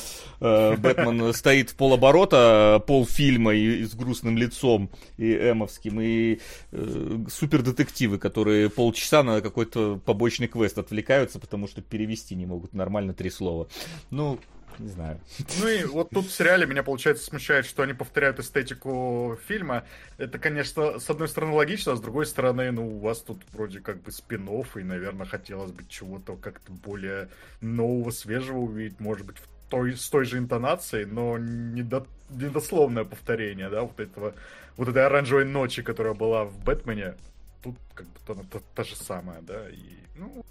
Э, 0.40 0.76
Бэтмен 0.76 1.32
стоит 1.34 1.70
в 1.70 1.76
полоборота, 1.76 2.82
полфильма 2.86 3.54
и, 3.54 3.84
с 3.84 3.94
грустным 3.94 4.38
лицом, 4.38 4.90
и 5.18 5.32
эмовским, 5.32 6.00
и 6.00 6.40
э, 6.72 7.18
супер 7.30 7.62
детективы, 7.62 8.18
которые 8.18 8.70
полчаса 8.70 9.22
на 9.22 9.42
какой-то 9.42 10.00
побочный 10.04 10.48
квест 10.48 10.78
отвлекаются, 10.78 11.38
потому 11.38 11.68
что 11.68 11.82
перевести 11.82 12.34
не 12.34 12.46
могут 12.46 12.72
нормально 12.72 13.12
три 13.12 13.28
слова. 13.28 13.68
Ну, 14.10 14.38
не 14.78 14.88
знаю. 14.88 15.20
Ну 15.60 15.68
и 15.68 15.84
вот 15.84 16.10
тут 16.10 16.26
в 16.26 16.32
сериале 16.32 16.66
меня, 16.66 16.82
получается, 16.82 17.24
смущает, 17.24 17.66
что 17.66 17.82
они 17.82 17.92
повторяют 17.92 18.38
эстетику 18.38 19.38
фильма. 19.46 19.84
Это, 20.18 20.38
конечно, 20.38 20.98
с 20.98 21.08
одной 21.10 21.28
стороны 21.28 21.52
логично, 21.54 21.92
а 21.92 21.96
с 21.96 22.00
другой 22.00 22.26
стороны, 22.26 22.70
ну, 22.70 22.96
у 22.96 22.98
вас 22.98 23.20
тут 23.20 23.42
вроде 23.52 23.80
как 23.80 24.02
бы 24.02 24.12
спин 24.12 24.48
и, 24.76 24.82
наверное, 24.82 25.26
хотелось 25.26 25.72
бы 25.72 25.84
чего-то 25.88 26.36
как-то 26.36 26.72
более 26.72 27.28
нового, 27.60 28.10
свежего 28.10 28.58
увидеть, 28.58 29.00
может 29.00 29.26
быть, 29.26 29.38
в 29.38 29.46
той, 29.68 29.96
с 29.96 30.08
той 30.10 30.24
же 30.24 30.38
интонацией, 30.38 31.06
но 31.06 31.38
недо, 31.38 32.06
недословное 32.30 33.04
повторение, 33.04 33.70
да, 33.70 33.82
вот 33.82 33.98
этого, 34.00 34.34
вот 34.76 34.88
этой 34.88 35.06
оранжевой 35.06 35.44
ночи, 35.44 35.82
которая 35.82 36.14
была 36.14 36.44
в 36.44 36.58
Бэтмене, 36.58 37.14
тут 37.62 37.76
как 37.94 38.06
бы 38.06 38.18
та, 38.26 38.34
та, 38.34 38.60
та 38.74 38.84
же 38.84 38.96
самая, 38.96 39.40
да, 39.40 39.68
и, 39.70 39.96
ну, 40.16 40.44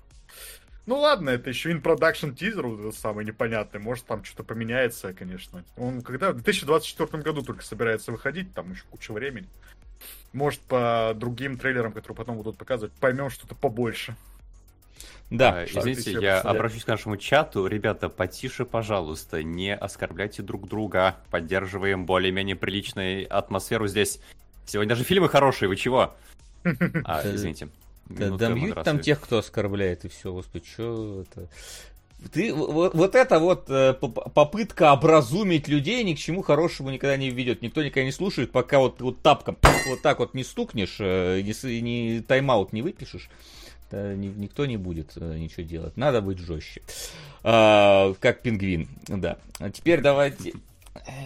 ну 0.86 1.00
ладно, 1.00 1.30
это 1.30 1.50
еще 1.50 1.72
production 1.74 2.34
тизер, 2.34 2.68
вот 2.68 2.96
самый 2.96 3.24
непонятный. 3.26 3.80
Может, 3.80 4.06
там 4.06 4.24
что-то 4.24 4.44
поменяется, 4.44 5.14
конечно. 5.14 5.64
Он 5.78 6.02
когда 6.02 6.32
в 6.32 6.36
2024 6.36 7.22
году 7.24 7.42
только 7.44 7.64
собирается 7.64 8.12
выходить, 8.12 8.54
там 8.54 8.72
еще 8.72 8.84
куча 8.90 9.14
времени. 9.14 9.48
Может, 10.34 10.62
по 10.62 11.14
другим 11.16 11.58
трейлерам, 11.58 11.92
которые 11.92 12.16
потом 12.16 12.38
будут 12.38 12.58
показывать, 12.58 12.94
поймем 12.94 13.30
что-то 13.30 13.54
побольше. 13.54 14.16
Да, 15.30 15.60
а, 15.60 15.66
извините, 15.66 16.12
я 16.12 16.36
посмотреть. 16.36 16.46
обращусь 16.46 16.84
к 16.84 16.88
нашему 16.88 17.18
чату. 17.18 17.66
Ребята, 17.68 18.10
потише, 18.10 18.66
пожалуйста, 18.66 19.44
не 19.44 19.74
оскорбляйте 19.74 20.42
друг 20.42 20.68
друга. 20.68 21.18
Поддерживаем 21.30 22.06
более-менее 22.06 22.58
приличную 22.58 23.28
атмосферу 23.30 23.88
здесь. 23.88 24.20
Сегодня 24.66 24.90
даже 24.90 25.06
фильмы 25.06 25.30
хорошие, 25.30 25.70
вы 25.70 25.76
чего? 25.76 26.16
А, 27.06 27.22
извините. 27.24 27.70
Да, 28.18 28.30
да 28.30 28.50
мьють 28.50 28.84
там 28.84 29.00
тех, 29.00 29.20
кто 29.20 29.38
оскорбляет, 29.38 30.06
и 30.06 30.08
все, 30.08 30.32
господи, 30.32 30.66
что 30.66 31.24
это... 31.24 31.48
Ты, 32.32 32.54
вот, 32.54 32.94
вот 32.94 33.16
это 33.16 33.40
вот 33.40 33.66
э, 33.70 33.94
попытка 33.94 34.94
образумить 34.94 35.68
людей 35.68 36.04
ни 36.04 36.14
к 36.14 36.20
чему 36.20 36.44
хорошему 36.44 36.92
никогда 36.92 37.18
не 37.18 37.32
ведет. 37.32 37.64
Никто 37.64 37.82
никогда 37.84 38.04
не 38.04 38.12
слушает, 38.12 38.52
пока 38.52 38.78
вот, 38.78 39.02
вот 39.02 39.24
тапком 39.24 39.58
вот 39.88 40.04
так 40.04 40.20
вот 40.20 40.36
не 40.36 40.44
стукнешь, 40.44 40.98
э, 41.00 41.42
не, 41.42 41.82
не 41.82 42.22
тайм-аут 42.22 42.74
не 42.74 42.84
выпишешь. 42.84 43.30
Ни, 43.92 44.28
никто 44.28 44.66
не 44.66 44.78
будет 44.78 45.14
э, 45.16 45.38
ничего 45.38 45.64
делать. 45.64 45.98
Надо 45.98 46.22
быть 46.22 46.38
жестче. 46.38 46.82
А, 47.44 48.14
как 48.20 48.42
пингвин, 48.42 48.88
да. 49.08 49.38
А 49.60 49.70
теперь 49.70 50.02
давайте... 50.02 50.54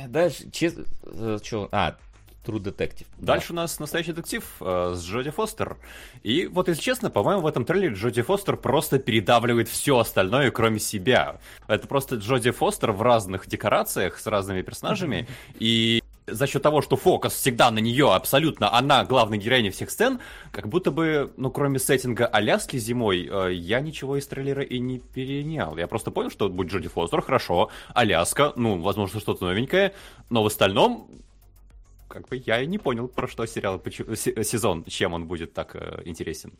Дальше, 0.07 0.49
честно... 0.51 0.85
А, 1.71 1.97
True 2.45 2.61
Detective. 2.61 3.07
Дальше 3.17 3.49
да. 3.49 3.53
у 3.53 3.55
нас 3.57 3.79
настоящий 3.79 4.13
детектив 4.13 4.43
э, 4.61 4.93
с 4.95 5.03
Джоди 5.03 5.31
Фостер. 5.31 5.77
И 6.23 6.47
вот, 6.47 6.67
если 6.67 6.81
честно, 6.81 7.09
по-моему, 7.09 7.41
в 7.41 7.47
этом 7.47 7.65
трейлере 7.65 7.93
Джоди 7.93 8.21
Фостер 8.21 8.57
просто 8.57 8.99
передавливает 8.99 9.67
все 9.67 9.99
остальное, 9.99 10.51
кроме 10.51 10.79
себя. 10.79 11.39
Это 11.67 11.87
просто 11.87 12.15
Джоди 12.15 12.51
Фостер 12.51 12.91
в 12.91 13.01
разных 13.01 13.47
декорациях 13.47 14.19
с 14.19 14.27
разными 14.27 14.61
персонажами. 14.61 15.27
И 15.59 16.01
за 16.27 16.47
счет 16.47 16.63
того, 16.63 16.81
что 16.81 16.95
фокус 16.95 17.33
всегда 17.33 17.71
на 17.71 17.79
нее, 17.79 18.13
абсолютно 18.13 18.73
она 18.73 19.05
главная 19.05 19.37
героиня 19.37 19.71
всех 19.71 19.91
сцен, 19.91 20.19
как 20.51 20.67
будто 20.67 20.91
бы, 20.91 21.31
ну, 21.37 21.51
кроме 21.51 21.79
сеттинга 21.79 22.25
Аляски 22.25 22.77
зимой, 22.77 23.29
э, 23.31 23.53
я 23.53 23.79
ничего 23.79 24.17
из 24.17 24.27
трейлера 24.27 24.63
и 24.63 24.79
не 24.79 24.99
перенял. 24.99 25.77
Я 25.77 25.87
просто 25.87 26.11
понял, 26.11 26.31
что 26.31 26.49
будет 26.49 26.71
Джоди 26.71 26.87
Фостер, 26.87 27.21
хорошо, 27.21 27.69
Аляска, 27.93 28.53
ну, 28.55 28.79
возможно, 28.79 29.19
что-то 29.19 29.45
новенькое, 29.45 29.93
но 30.29 30.43
в 30.43 30.47
остальном 30.47 31.07
как 32.07 32.27
бы 32.29 32.41
я 32.45 32.61
и 32.61 32.67
не 32.67 32.77
понял, 32.77 33.07
про 33.07 33.27
что 33.27 33.45
сериал, 33.45 33.81
сезон, 33.83 34.83
чем 34.85 35.13
он 35.13 35.27
будет 35.27 35.53
так 35.53 35.75
э, 35.75 36.01
интересен. 36.05 36.53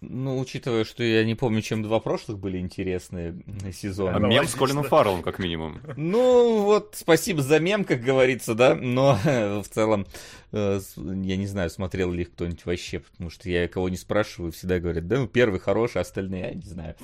Ну, 0.00 0.38
учитывая, 0.38 0.84
что 0.84 1.02
я 1.02 1.24
не 1.24 1.34
помню, 1.34 1.60
чем 1.60 1.82
два 1.82 1.98
прошлых 1.98 2.38
были 2.38 2.58
интересные 2.58 3.34
сезоны. 3.72 4.14
А 4.14 4.20
мем 4.20 4.46
с 4.46 4.54
Колином 4.54 4.84
Фарреллом, 4.84 5.22
как 5.22 5.40
минимум. 5.40 5.80
Ну, 5.96 6.62
вот, 6.62 6.94
спасибо 6.96 7.42
за 7.42 7.58
мем, 7.58 7.84
как 7.84 8.00
говорится, 8.00 8.54
да, 8.54 8.76
но 8.76 9.18
в 9.24 9.68
целом, 9.68 10.06
э, 10.47 10.47
я 10.50 11.36
не 11.36 11.46
знаю, 11.46 11.68
смотрел 11.68 12.10
ли 12.10 12.22
их 12.22 12.32
кто-нибудь 12.32 12.64
вообще, 12.64 13.00
потому 13.00 13.28
что 13.28 13.50
я 13.50 13.68
кого 13.68 13.88
не 13.88 13.96
спрашиваю, 13.96 14.50
всегда 14.52 14.78
говорят, 14.78 15.06
да, 15.06 15.18
ну, 15.18 15.26
первый 15.26 15.60
хороший, 15.60 16.00
остальные, 16.00 16.42
я 16.42 16.54
не 16.54 16.62
знаю. 16.62 16.94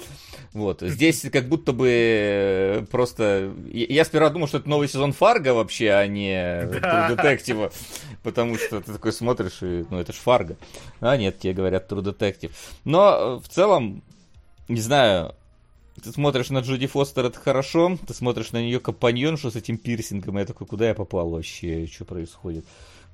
Вот, 0.53 0.81
здесь 0.81 1.27
как 1.31 1.49
будто 1.49 1.73
бы 1.73 1.89
э, 1.91 2.87
просто... 2.91 3.53
Я 3.71 4.05
сперва 4.07 4.31
думал, 4.31 4.49
что 4.49 4.59
это 4.59 4.69
новый 4.69 4.89
сезон 4.89 5.13
Фарго 5.13 5.53
вообще, 5.53 5.91
а 5.91 6.07
не 6.07 6.65
Detective, 6.65 7.73
потому 8.23 8.57
что 8.57 8.81
ты 8.81 8.93
такой 8.93 9.13
смотришь, 9.13 9.63
и, 9.63 9.85
ну, 9.91 9.99
это 9.99 10.13
ж 10.13 10.17
Фарго. 10.17 10.57
А 11.01 11.17
нет, 11.17 11.39
тебе 11.39 11.53
говорят 11.53 11.91
True 11.91 12.03
Detective. 12.03 12.53
Но 12.85 13.39
э, 13.39 13.45
в 13.45 13.49
целом, 13.49 14.03
не 14.69 14.81
знаю, 14.81 15.35
ты 16.03 16.11
смотришь 16.13 16.51
на 16.51 16.61
Джуди 16.61 16.87
Фостер, 16.87 17.27
это 17.27 17.39
хорошо, 17.39 17.99
ты 18.07 18.15
смотришь 18.15 18.53
на 18.53 18.63
нее 18.63 18.81
компаньоншу 18.81 19.51
с 19.51 19.57
этим 19.57 19.77
пирсингом, 19.77 20.39
и 20.39 20.41
я 20.41 20.47
такой, 20.47 20.67
куда 20.67 20.89
я 20.89 20.95
попал 20.95 21.29
вообще, 21.31 21.87
что 21.87 22.05
происходит? 22.05 22.65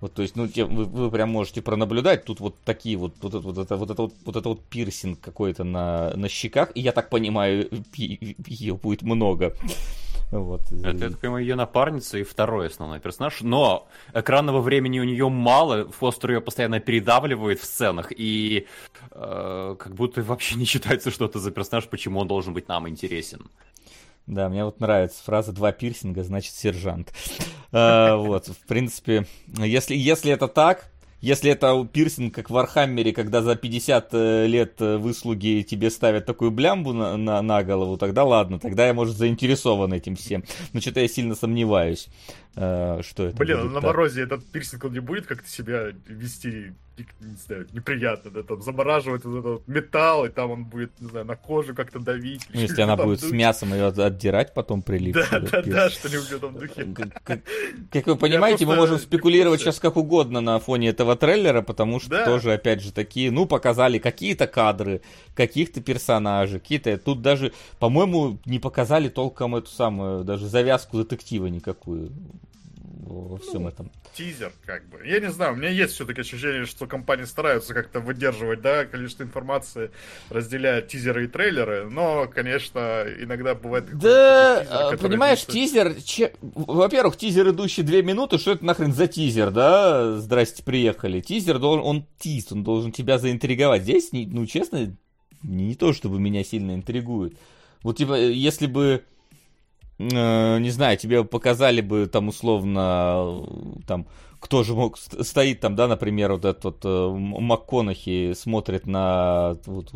Вот, 0.00 0.14
то 0.14 0.22
есть, 0.22 0.34
ну, 0.36 0.48
те, 0.48 0.64
вы, 0.64 0.84
вы 0.84 1.10
прям 1.10 1.30
можете 1.30 1.60
пронаблюдать, 1.60 2.24
тут 2.24 2.40
вот 2.40 2.56
такие 2.64 2.96
вот, 2.96 3.14
вот, 3.20 3.34
вот, 3.34 3.58
это, 3.58 3.76
вот, 3.76 3.90
это, 3.90 4.02
вот, 4.02 4.14
вот 4.24 4.36
это 4.36 4.48
вот 4.48 4.62
пирсинг 4.64 5.20
какой-то 5.20 5.64
на, 5.64 6.16
на 6.16 6.28
щеках, 6.28 6.70
и 6.74 6.80
я 6.80 6.92
так 6.92 7.10
понимаю, 7.10 7.68
ее 7.94 8.74
будет 8.74 9.02
много. 9.02 9.54
Вот. 10.30 10.62
Это, 10.70 11.04
я 11.04 11.10
так 11.10 11.18
понимаю, 11.18 11.44
ее 11.44 11.56
напарница 11.56 12.18
и 12.18 12.22
второй 12.22 12.68
основной 12.68 13.00
персонаж. 13.00 13.40
Но 13.40 13.88
экранного 14.14 14.60
времени 14.60 15.00
у 15.00 15.04
нее 15.04 15.28
мало, 15.28 15.90
Фостер 15.90 16.30
ее 16.30 16.40
постоянно 16.40 16.78
передавливает 16.78 17.58
в 17.58 17.64
сценах, 17.64 18.12
и 18.16 18.66
э, 19.10 19.76
как 19.78 19.94
будто 19.94 20.22
вообще 20.22 20.54
не 20.54 20.66
считается, 20.66 21.10
что 21.10 21.24
это 21.24 21.40
за 21.40 21.50
персонаж, 21.50 21.88
почему 21.88 22.20
он 22.20 22.28
должен 22.28 22.54
быть 22.54 22.68
нам 22.68 22.88
интересен. 22.88 23.50
Да, 24.30 24.48
мне 24.48 24.64
вот 24.64 24.78
нравится 24.78 25.22
фраза 25.24 25.52
«два 25.52 25.72
пирсинга, 25.72 26.22
значит 26.22 26.54
сержант». 26.54 27.12
А, 27.72 28.16
вот, 28.16 28.46
в 28.46 28.66
принципе, 28.66 29.26
если, 29.58 29.96
если 29.96 30.30
это 30.32 30.46
так, 30.46 30.88
если 31.20 31.50
это 31.50 31.86
пирсинг, 31.92 32.34
как 32.34 32.48
в 32.48 32.52
Вархаммере, 32.52 33.12
когда 33.12 33.42
за 33.42 33.56
50 33.56 34.08
э, 34.12 34.46
лет 34.46 34.80
э, 34.80 34.96
выслуги 34.96 35.66
тебе 35.68 35.90
ставят 35.90 36.26
такую 36.26 36.50
блямбу 36.50 36.92
на, 36.92 37.16
на, 37.16 37.42
на 37.42 37.62
голову, 37.62 37.98
тогда 37.98 38.24
ладно, 38.24 38.58
тогда 38.58 38.86
я, 38.86 38.94
может, 38.94 39.16
заинтересован 39.16 39.92
этим 39.92 40.16
всем. 40.16 40.44
Но 40.72 40.80
что-то 40.80 41.00
я 41.00 41.08
сильно 41.08 41.34
сомневаюсь, 41.34 42.08
что 42.54 43.26
это 43.26 43.36
Блин, 43.36 43.58
будет 43.58 43.72
на 43.72 43.80
так. 43.80 43.82
морозе 43.82 44.22
этот 44.22 44.44
пирсинг, 44.44 44.84
он 44.84 44.92
не 44.92 45.00
будет 45.00 45.26
как-то 45.26 45.48
себя 45.48 45.92
вести 46.06 46.72
не 47.20 47.36
знаю, 47.36 47.66
неприятно, 47.72 48.30
да, 48.30 48.42
там 48.42 48.62
замораживать 48.62 49.24
вот 49.24 49.38
этот 49.38 49.68
металл, 49.68 50.26
и 50.26 50.28
там 50.28 50.50
он 50.50 50.64
будет, 50.64 50.90
не 51.00 51.08
знаю, 51.08 51.26
на 51.26 51.36
кожу 51.36 51.74
как-то 51.74 51.98
давить. 51.98 52.46
Ну, 52.52 52.60
если 52.60 52.82
она 52.82 52.96
будет 52.96 53.20
с 53.20 53.30
мясом 53.30 53.72
ее 53.72 53.86
отдирать 53.86 54.54
потом 54.54 54.82
прилип. 54.82 55.14
Да, 55.14 55.40
да, 55.40 55.62
да, 55.62 55.90
что-нибудь 55.90 56.26
в 56.26 56.36
этом 56.36 56.54
духе. 56.54 56.86
Как, 57.90 58.06
вы 58.06 58.16
понимаете, 58.16 58.66
мы 58.66 58.76
можем 58.76 58.98
спекулировать 58.98 59.60
сейчас 59.60 59.78
как 59.78 59.96
угодно 59.96 60.40
на 60.40 60.58
фоне 60.58 60.88
этого 60.88 61.16
трейлера, 61.16 61.62
потому 61.62 62.00
что 62.00 62.24
тоже, 62.24 62.52
опять 62.52 62.82
же, 62.82 62.92
такие, 62.92 63.30
ну, 63.30 63.46
показали 63.46 63.98
какие-то 63.98 64.46
кадры, 64.46 65.02
каких-то 65.34 65.80
персонажей, 65.80 66.60
какие-то... 66.60 66.96
Тут 66.98 67.22
даже, 67.22 67.52
по-моему, 67.78 68.38
не 68.44 68.58
показали 68.58 69.08
толком 69.08 69.56
эту 69.56 69.68
самую, 69.68 70.24
даже 70.24 70.46
завязку 70.46 70.98
детектива 70.98 71.46
никакую 71.46 72.10
во 73.12 73.38
всем 73.38 73.66
этом. 73.66 73.90
Тизер, 74.14 74.52
как 74.64 74.88
бы. 74.88 75.00
Я 75.04 75.20
не 75.20 75.30
знаю, 75.30 75.54
у 75.54 75.56
меня 75.56 75.68
есть 75.68 75.94
все-таки 75.94 76.20
ощущение, 76.20 76.64
что 76.66 76.86
компании 76.86 77.24
стараются 77.24 77.74
как-то 77.74 78.00
выдерживать, 78.00 78.60
да, 78.60 78.84
количество 78.84 79.22
информации, 79.22 79.90
разделяя 80.28 80.82
тизеры 80.82 81.24
и 81.24 81.28
трейлеры, 81.28 81.88
но, 81.90 82.26
конечно, 82.26 83.04
иногда 83.20 83.54
бывает... 83.54 83.86
Да, 83.98 84.64
тизер, 84.64 84.98
понимаешь, 84.98 85.44
тизер, 85.44 86.00
че... 86.02 86.32
во-первых, 86.40 87.16
тизер, 87.16 87.50
идущий 87.50 87.82
две 87.82 88.02
минуты, 88.02 88.38
что 88.38 88.52
это 88.52 88.64
нахрен 88.64 88.92
за 88.92 89.06
тизер, 89.06 89.50
да? 89.50 90.16
Здрасте, 90.18 90.62
приехали. 90.62 91.20
Тизер 91.20 91.58
должен, 91.58 91.84
он 91.84 92.06
тиз, 92.18 92.52
он 92.52 92.64
должен 92.64 92.92
тебя 92.92 93.18
заинтриговать. 93.18 93.82
Здесь, 93.82 94.10
ну, 94.12 94.46
честно, 94.46 94.96
не 95.42 95.74
то, 95.74 95.92
чтобы 95.92 96.20
меня 96.20 96.44
сильно 96.44 96.74
интригует. 96.74 97.36
Вот, 97.82 97.96
типа, 97.96 98.14
если 98.14 98.66
бы 98.66 99.04
не 100.00 100.70
знаю, 100.70 100.96
тебе 100.96 101.24
показали 101.24 101.82
бы 101.82 102.06
там 102.06 102.28
условно, 102.28 103.44
там, 103.86 104.06
кто 104.40 104.64
же 104.64 104.74
мог, 104.74 104.96
стоит 104.96 105.60
там, 105.60 105.76
да, 105.76 105.86
например, 105.86 106.32
вот 106.32 106.44
этот 106.46 106.64
вот 106.64 106.80
э, 106.84 107.08
МакКонахи 107.18 108.32
смотрит 108.32 108.86
на 108.86 109.58
вот, 109.66 109.92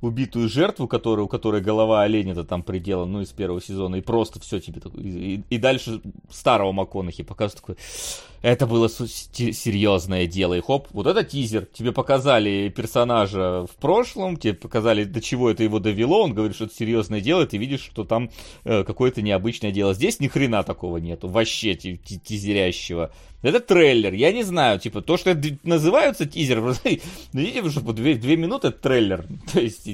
убитую 0.00 0.48
жертву, 0.48 0.88
которая, 0.88 1.24
у 1.24 1.28
которой 1.28 1.60
голова 1.60 2.02
оленя-то 2.02 2.42
там 2.42 2.64
предела, 2.64 3.04
ну, 3.04 3.20
из 3.20 3.28
первого 3.28 3.62
сезона, 3.62 3.96
и 3.96 4.00
просто 4.00 4.40
все 4.40 4.58
тебе 4.58 4.82
и, 4.96 5.42
и 5.48 5.58
дальше 5.58 6.02
старого 6.28 6.72
МакКонахи 6.72 7.22
показывают 7.22 7.60
такой, 7.60 7.76
это 8.42 8.66
было 8.66 8.88
серьезное 8.88 10.26
дело, 10.26 10.54
и 10.54 10.60
хоп, 10.60 10.88
вот 10.90 11.06
это 11.06 11.24
тизер, 11.24 11.66
тебе 11.66 11.92
показали 11.92 12.68
персонажа 12.68 13.66
в 13.66 13.76
прошлом, 13.80 14.36
тебе 14.36 14.54
показали, 14.54 15.04
до 15.04 15.20
чего 15.20 15.50
это 15.50 15.62
его 15.62 15.78
довело, 15.78 16.22
он 16.22 16.34
говорит, 16.34 16.56
что 16.56 16.64
это 16.64 16.74
серьезное 16.74 17.20
дело, 17.20 17.42
и 17.42 17.46
ты 17.46 17.56
видишь, 17.56 17.82
что 17.82 18.04
там 18.04 18.30
э, 18.64 18.84
какое-то 18.84 19.22
необычное 19.22 19.70
дело. 19.70 19.94
Здесь 19.94 20.20
ни 20.20 20.28
хрена 20.28 20.64
такого 20.64 20.98
нету, 20.98 21.28
вообще 21.28 21.74
тизерящего. 21.74 23.12
Это 23.42 23.58
трейлер, 23.58 24.12
я 24.12 24.32
не 24.32 24.44
знаю, 24.44 24.78
типа, 24.78 25.02
то, 25.02 25.16
что 25.16 25.30
это 25.30 25.58
называются 25.64 26.26
тизер, 26.26 26.60
ну, 26.62 26.72
видите, 27.32 27.68
что 27.70 27.80
по 27.80 27.92
две, 27.92 28.14
две 28.14 28.36
минуты 28.36 28.68
это 28.68 28.78
трейлер, 28.78 29.24
то 29.52 29.60
есть, 29.60 29.88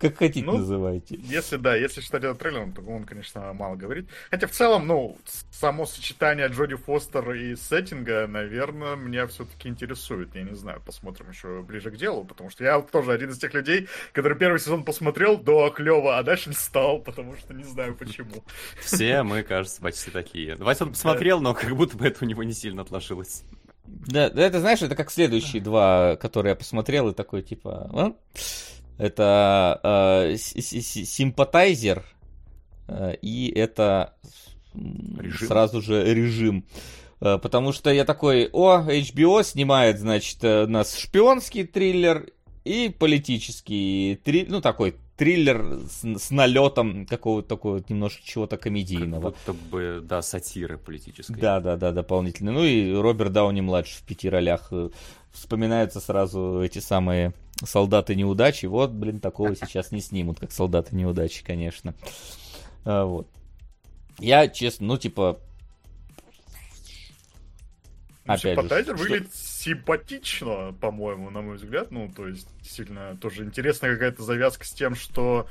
как 0.00 0.18
хотите 0.18 0.44
ну, 0.44 0.58
называйте. 0.58 1.18
Если, 1.24 1.56
да, 1.56 1.76
если 1.76 2.00
считать 2.00 2.24
это 2.24 2.34
трейлером, 2.34 2.72
то 2.72 2.82
он, 2.82 3.04
конечно, 3.04 3.52
мало 3.52 3.76
говорит. 3.76 4.08
Хотя, 4.30 4.48
в 4.48 4.50
целом, 4.50 4.88
ну, 4.88 5.16
само 5.52 5.86
сочетание 5.86 6.48
Джоди 6.48 6.74
Фостер 6.74 7.32
и 7.32 7.54
сеттинга, 7.88 8.26
наверное, 8.26 8.96
меня 8.96 9.26
все-таки 9.26 9.68
интересует. 9.68 10.34
Я 10.34 10.42
не 10.42 10.54
знаю, 10.54 10.80
посмотрим 10.84 11.30
еще 11.30 11.62
ближе 11.62 11.90
к 11.90 11.96
делу, 11.96 12.24
потому 12.24 12.50
что 12.50 12.64
я 12.64 12.80
тоже 12.80 13.12
один 13.12 13.30
из 13.30 13.38
тех 13.38 13.54
людей, 13.54 13.88
который 14.12 14.36
первый 14.36 14.58
сезон 14.58 14.84
посмотрел, 14.84 15.38
до 15.38 15.70
клево, 15.70 16.18
а 16.18 16.22
дальше 16.22 16.50
не 16.50 16.54
стал, 16.54 17.00
потому 17.00 17.36
что 17.36 17.54
не 17.54 17.64
знаю 17.64 17.96
почему. 17.96 18.44
Все 18.80 19.22
мы, 19.22 19.42
кажется, 19.42 19.80
почти 19.80 20.10
такие. 20.10 20.56
Вася 20.56 20.84
он 20.84 20.90
посмотрел, 20.90 21.40
но 21.40 21.54
как 21.54 21.74
будто 21.74 21.96
бы 21.96 22.06
это 22.06 22.24
у 22.24 22.28
него 22.28 22.42
не 22.42 22.52
сильно 22.52 22.82
отложилось. 22.82 23.42
Да, 23.86 24.26
это 24.26 24.60
знаешь, 24.60 24.82
это 24.82 24.94
как 24.94 25.10
следующие 25.10 25.62
два, 25.62 26.16
которые 26.16 26.50
я 26.50 26.56
посмотрел, 26.56 27.08
и 27.08 27.14
такой 27.14 27.42
типа. 27.42 27.90
А? 27.92 28.12
Это 28.98 29.80
э, 29.82 30.36
симпатайзер, 30.36 32.04
э, 32.88 33.14
и 33.22 33.50
это 33.50 34.14
режим. 34.74 35.48
сразу 35.48 35.80
же 35.80 36.04
режим. 36.04 36.66
Э, 37.20 37.38
потому 37.38 37.72
что 37.72 37.90
я 37.90 38.04
такой, 38.04 38.48
о, 38.52 38.80
HBO 38.80 39.42
снимает, 39.42 39.98
значит, 39.98 40.42
у 40.44 40.66
нас 40.66 40.96
шпионский 40.96 41.64
триллер 41.64 42.30
и 42.64 42.88
политический 42.88 44.20
триллер, 44.22 44.50
ну 44.50 44.60
такой 44.60 44.96
триллер 45.16 45.80
с, 45.90 46.04
с 46.04 46.30
налетом 46.30 47.04
какого-то 47.04 47.48
такого 47.48 47.82
немножко 47.88 48.22
чего-то 48.24 48.56
комедийного. 48.56 49.32
Как 49.32 49.54
будто 49.54 49.70
бы, 49.70 50.00
да, 50.02 50.22
сатиры 50.22 50.78
политической. 50.78 51.40
Да, 51.40 51.60
да, 51.60 51.76
да, 51.76 51.92
дополнительно. 51.92 52.52
Ну 52.52 52.64
и 52.64 52.94
Роберт 52.94 53.32
Дауни 53.32 53.60
младший 53.60 53.98
в 53.98 54.02
пяти 54.02 54.28
ролях. 54.28 54.68
Э, 54.70 54.90
вспоминаются 55.32 56.00
сразу 56.00 56.62
эти 56.62 56.78
самые 56.78 57.34
солдаты 57.64 58.14
неудачи. 58.14 58.66
Вот, 58.66 58.92
блин, 58.92 59.18
такого 59.18 59.56
сейчас 59.56 59.90
не 59.90 60.00
снимут, 60.00 60.38
как 60.38 60.52
солдаты 60.52 60.94
неудачи, 60.94 61.44
конечно. 61.44 61.94
Вот. 62.84 63.26
Я, 64.20 64.48
честно, 64.48 64.86
ну, 64.86 64.96
типа, 64.96 65.40
Опять 68.28 68.56
Симпатайзер 68.56 68.96
же, 68.96 69.02
выглядит 69.02 69.34
симпатично, 69.34 70.74
по-моему, 70.80 71.30
на 71.30 71.40
мой 71.40 71.56
взгляд. 71.56 71.90
Ну, 71.90 72.10
то 72.14 72.28
есть, 72.28 72.48
действительно, 72.60 73.16
тоже 73.16 73.44
интересная 73.44 73.94
какая-то 73.94 74.22
завязка 74.22 74.64
с 74.64 74.70
тем, 74.70 74.94
что 74.94 75.48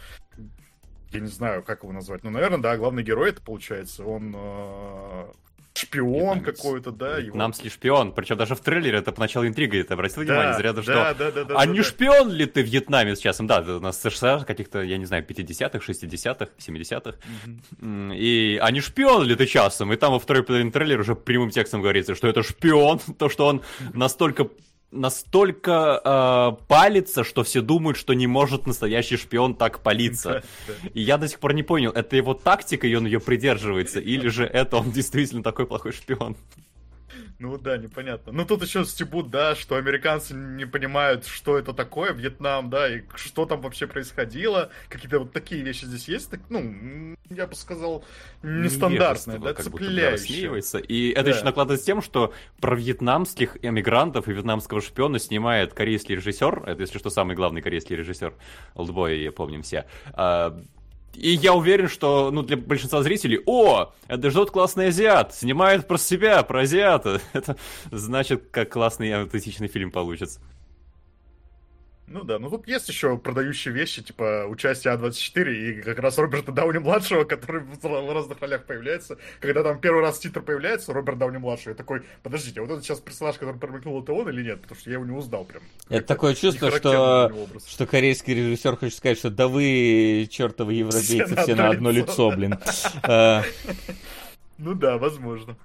я 1.12 1.20
не 1.20 1.28
знаю, 1.28 1.64
как 1.64 1.84
его 1.84 1.92
назвать. 1.92 2.24
Ну, 2.24 2.30
наверное, 2.30 2.60
да, 2.60 2.78
главный 2.78 3.04
герой 3.04 3.30
это 3.30 3.42
получается. 3.42 4.04
Он 4.06 4.34
э, 4.36 5.32
шпион 5.78 6.42
какой-то, 6.42 6.92
да. 6.92 7.18
Его... 7.18 7.52
шпион. 7.70 8.14
Причем 8.14 8.38
даже 8.38 8.56
в 8.56 8.60
трейлере 8.60 9.00
это 9.00 9.12
поначалу 9.12 9.48
интрига. 9.48 9.84
Ты 9.84 9.94
обратил 9.94 10.24
да, 10.24 10.34
внимание, 10.34 10.54
зря, 10.56 10.74
да, 10.74 10.82
что... 10.82 10.94
Да, 10.94 11.14
да, 11.14 11.32
да, 11.32 11.42
а 11.42 11.46
да, 11.46 11.66
не 11.66 11.78
да. 11.78 11.84
шпион 11.84 12.32
ли 12.32 12.46
ты 12.46 12.62
вьетнамец 12.62 13.20
часом? 13.20 13.48
Да, 13.48 13.60
у 13.60 13.80
нас 13.80 14.02
США 14.02 14.40
каких-то, 14.40 14.82
я 14.82 14.98
не 14.98 15.06
знаю, 15.06 15.26
50-х, 15.26 15.80
60-х, 15.80 16.48
70-х. 16.58 17.18
Угу. 17.82 18.14
И 18.14 18.60
а 18.62 18.72
не 18.72 18.82
шпион 18.82 19.24
ли 19.24 19.36
ты 19.36 19.46
часом? 19.46 19.94
И 19.94 19.96
там 19.96 20.14
во 20.14 20.20
второй 20.20 20.44
половине 20.44 20.72
трейлера 20.72 21.02
уже 21.02 21.16
прямым 21.16 21.50
текстом 21.50 21.82
говорится, 21.82 22.16
что 22.16 22.28
это 22.28 22.44
шпион. 22.44 23.00
То, 23.18 23.30
что 23.30 23.48
он 23.48 23.62
настолько 23.94 24.50
настолько 24.92 26.02
э, 26.04 26.66
палится, 26.68 27.24
что 27.24 27.44
все 27.44 27.62
думают, 27.62 27.98
что 27.98 28.14
не 28.14 28.28
может 28.28 28.68
настоящий 28.68 29.18
шпион 29.18 29.56
так 29.56 29.84
палиться. 29.84 30.44
И 30.94 31.02
я 31.02 31.18
до 31.18 31.28
сих 31.28 31.40
пор 31.40 31.54
не 31.54 31.64
понял, 31.64 31.92
это 31.92 32.16
его 32.16 32.34
тактика, 32.34 32.88
и 32.88 32.96
он 32.96 33.06
ее 33.06 33.20
придерживается, 33.20 34.00
или 34.00 34.28
же 34.30 34.46
это 34.46 34.78
он 34.78 34.92
действительно 34.92 35.44
такой 35.44 35.66
плохой 35.66 35.92
шпион. 35.92 36.36
Ну 37.40 37.56
да, 37.60 37.78
непонятно. 37.78 38.32
Ну 38.32 38.46
тут 38.46 38.64
еще 38.64 38.84
стебут, 38.84 39.30
да, 39.30 39.54
что 39.54 39.76
американцы 39.76 40.34
не 40.34 40.66
понимают, 40.66 41.26
что 41.28 41.58
это 41.58 41.72
такое, 41.72 42.12
Вьетнам, 42.12 42.72
да, 42.72 42.90
и 42.90 43.04
что 43.16 43.46
там 43.46 43.62
вообще 43.62 43.86
происходило. 43.86 44.72
Какие-то 44.90 45.20
вот 45.20 45.34
такие 45.34 45.62
вещи 45.62 45.86
здесь 45.86 46.08
есть, 46.08 46.32
так, 46.32 46.40
ну, 46.50 47.16
я 47.30 47.46
бы 47.46 47.56
сказал, 47.56 48.04
нестандартные, 48.42 49.38
да, 49.38 49.54
цепляющие. 49.54 50.62
И 50.88 51.12
это 51.12 51.24
да. 51.26 51.30
еще 51.30 51.44
накладывается 51.44 51.86
тем, 51.86 52.02
что 52.02 52.34
про 52.60 52.76
вьетнамских 52.76 53.58
эмигрантов 53.62 54.28
и 54.28 54.34
вьетнамского 54.34 54.82
шпиона 54.82 55.20
снимает 55.20 55.74
корейский 55.74 56.16
режиссер, 56.16 56.64
это, 56.66 56.82
если 56.82 56.98
что, 56.98 57.12
самый 57.12 57.36
главный 57.36 57.62
корейский 57.62 57.96
режиссер, 57.96 58.34
Олдбой, 58.74 59.32
помним 59.32 59.62
все, 59.62 59.86
а, 60.14 60.60
и 61.18 61.32
я 61.32 61.54
уверен, 61.54 61.90
что 61.90 62.30
ну, 62.32 62.44
для 62.44 62.58
большинства 62.58 63.02
зрителей, 63.02 63.42
о, 63.46 63.92
это 64.08 64.30
ждет 64.30 64.52
классный 64.52 64.88
азиат, 64.88 65.34
снимает 65.34 65.88
про 65.88 65.98
себя, 65.98 66.44
про 66.44 66.62
азиата. 66.62 67.20
Это 67.34 67.58
значит, 67.92 68.50
как 68.52 68.72
классный 68.72 69.14
аутентичный 69.14 69.68
фильм 69.68 69.92
получится. 69.92 70.40
Ну 72.10 72.24
да, 72.24 72.40
ну 72.40 72.50
тут 72.50 72.68
есть 72.70 72.88
еще 72.88 73.18
продающие 73.18 73.74
вещи, 73.74 74.02
типа 74.02 74.46
участие 74.48 74.94
А24 74.94 75.54
и 75.54 75.82
как 75.82 76.00
раз 76.00 76.18
Роберта 76.18 76.54
Дауни-младшего, 76.54 77.24
который 77.26 77.64
в 77.64 78.14
разных 78.14 78.40
ролях 78.40 78.66
появляется. 78.66 79.18
Когда 79.42 79.62
там 79.62 79.80
первый 79.82 80.02
раз 80.02 80.18
титр 80.20 80.42
появляется, 80.42 80.94
Роберт 80.94 81.18
Дауни-младший, 81.18 81.72
я 81.72 81.76
такой, 81.76 82.04
подождите, 82.24 82.62
а 82.62 82.64
вот 82.64 82.72
этот 82.72 82.86
сейчас 82.86 83.02
персонаж, 83.02 83.36
который 83.36 83.60
промелькнул, 83.60 84.02
это 84.02 84.14
он 84.14 84.30
или 84.30 84.42
нет? 84.42 84.62
Потому 84.62 84.80
что 84.80 84.90
я 84.90 84.94
его 84.96 85.06
не 85.06 85.12
узнал 85.12 85.44
прям. 85.44 85.64
Это 85.90 86.08
такое 86.08 86.34
чувство, 86.34 86.72
что, 86.72 87.30
что 87.68 87.86
корейский 87.86 88.34
режиссер 88.36 88.78
хочет 88.78 88.98
сказать, 88.98 89.18
что 89.18 89.30
да 89.30 89.50
вы, 89.50 90.30
чертовы 90.32 90.76
европейцы, 90.76 91.26
все, 91.26 91.44
все 91.44 91.56
на 91.56 91.70
одно 91.70 91.92
лицо, 91.92 92.32
блин. 92.32 92.58
А. 93.04 93.44
Ну 94.60 94.74
да, 94.74 94.98
возможно. 94.98 95.56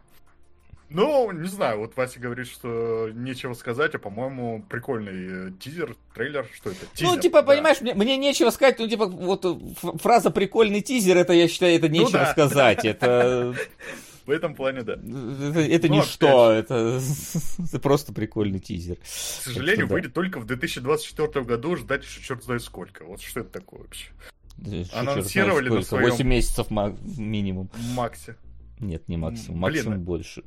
Ну, 0.95 1.31
не 1.33 1.49
знаю, 1.49 1.79
вот 1.79 1.97
Вася 1.97 2.21
говорит, 2.21 2.47
что 2.47 3.09
нечего 3.15 3.55
сказать, 3.55 3.95
а 3.95 3.99
по-моему, 3.99 4.65
прикольный 4.69 5.49
э, 5.49 5.53
тизер, 5.59 5.97
трейлер, 6.15 6.47
что 6.55 6.71
это? 6.71 6.87
Тизер, 6.95 7.15
ну, 7.15 7.21
типа, 7.21 7.43
да. 7.43 7.49
понимаешь, 7.49 7.81
мне, 7.81 7.95
мне 7.95 8.17
нечего 8.17 8.51
сказать, 8.51 8.79
ну, 8.79 8.89
типа, 8.89 9.07
вот 9.07 9.45
э, 9.45 9.59
фраза 9.99 10.31
прикольный 10.31 10.83
тизер, 10.83 11.17
это, 11.17 11.33
я 11.33 11.49
считаю, 11.49 11.77
это 11.77 11.89
ну 11.89 11.95
нечего 11.95 12.19
ну, 12.19 12.25
да. 12.25 12.33
сказать, 12.33 12.85
это... 12.85 13.55
В 14.27 14.31
этом 14.31 14.55
плане, 14.55 14.83
да. 14.83 14.93
Это, 14.93 15.61
это 15.61 15.89
ну, 15.89 15.97
ничто, 15.97 16.53
это, 16.53 17.01
это 17.59 17.81
просто 17.81 18.13
прикольный 18.13 18.61
тизер. 18.61 18.97
К 18.97 19.07
сожалению, 19.07 19.87
что, 19.87 19.95
выйдет 19.95 20.13
да. 20.13 20.15
только 20.15 20.39
в 20.39 20.47
2024 20.47 21.45
году, 21.45 21.77
ждать 21.77 22.05
еще 22.05 22.23
черт 22.23 22.45
знает 22.45 22.63
сколько. 22.63 23.05
Вот 23.05 23.21
что 23.21 23.41
это 23.41 23.51
такое 23.51 23.81
вообще? 23.81 24.11
Анонсировали 24.93 25.71
на 25.71 25.83
своем... 25.83 26.11
8 26.11 26.27
месяцев 26.27 26.71
минимум. 26.71 27.69
Максе. 27.95 28.37
Нет, 28.83 29.09
не 29.09 29.17
максимум. 29.17 29.61
Максимум 29.61 29.95
Блин, 29.95 30.05
больше. 30.05 30.43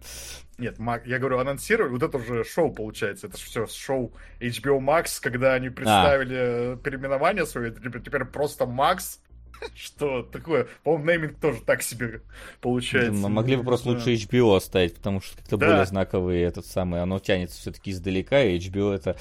Нет, 0.57 0.77
я 1.05 1.19
говорю, 1.19 1.39
анонсировали, 1.39 1.91
вот 1.91 2.03
это 2.03 2.17
уже 2.17 2.43
шоу 2.43 2.71
получается. 2.71 3.27
Это 3.27 3.37
же 3.37 3.45
все 3.45 3.67
шоу 3.67 4.13
HBO 4.39 4.79
Max, 4.79 5.19
когда 5.21 5.53
они 5.53 5.69
представили 5.69 6.73
а. 6.73 6.77
переименование 6.77 7.45
свое, 7.45 7.69
это 7.69 7.99
теперь 7.99 8.25
просто 8.25 8.65
Max. 8.65 9.19
Что 9.75 10.21
такое? 10.21 10.67
По-моему, 10.83 11.05
нейминг 11.05 11.39
тоже 11.39 11.61
так 11.61 11.81
себе 11.81 12.21
получается. 12.61 13.21
Да, 13.21 13.29
могли 13.29 13.55
бы 13.55 13.63
просто 13.63 13.89
лучше 13.89 14.13
HBO 14.13 14.55
оставить, 14.55 14.95
потому 14.95 15.21
что 15.21 15.37
как-то 15.37 15.57
да. 15.57 15.67
более 15.67 15.85
знаковый 15.85 16.41
этот 16.41 16.65
самый. 16.65 17.01
Оно 17.01 17.19
тянется 17.19 17.59
все-таки 17.59 17.91
издалека, 17.91 18.43
и 18.43 18.57
HBO 18.57 18.93
это 18.93 19.17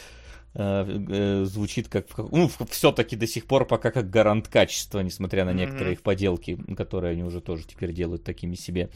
звучит 0.54 1.88
как, 1.88 2.06
ну, 2.16 2.48
все-таки 2.70 3.16
до 3.16 3.26
сих 3.26 3.46
пор 3.46 3.66
пока 3.66 3.90
как 3.90 4.08
гарант 4.08 4.46
качества, 4.48 5.00
несмотря 5.00 5.44
на 5.44 5.52
некоторые 5.52 5.90
mm-hmm. 5.90 5.92
их 5.94 6.02
поделки, 6.02 6.58
которые 6.76 7.12
они 7.12 7.24
уже 7.24 7.40
тоже 7.40 7.64
теперь 7.64 7.92
делают 7.92 8.22
такими 8.22 8.54
себе. 8.54 8.90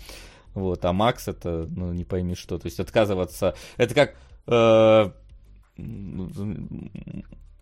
Вот, 0.55 0.85
а 0.85 0.93
Макс 0.93 1.27
это, 1.29 1.69
ну, 1.69 1.93
не 1.93 2.05
пойми 2.05 2.35
что, 2.35 2.59
то 2.59 2.67
есть 2.67 2.81
отказываться, 2.81 3.55
это 3.77 3.95
как 3.95 4.17
э, 4.47 5.11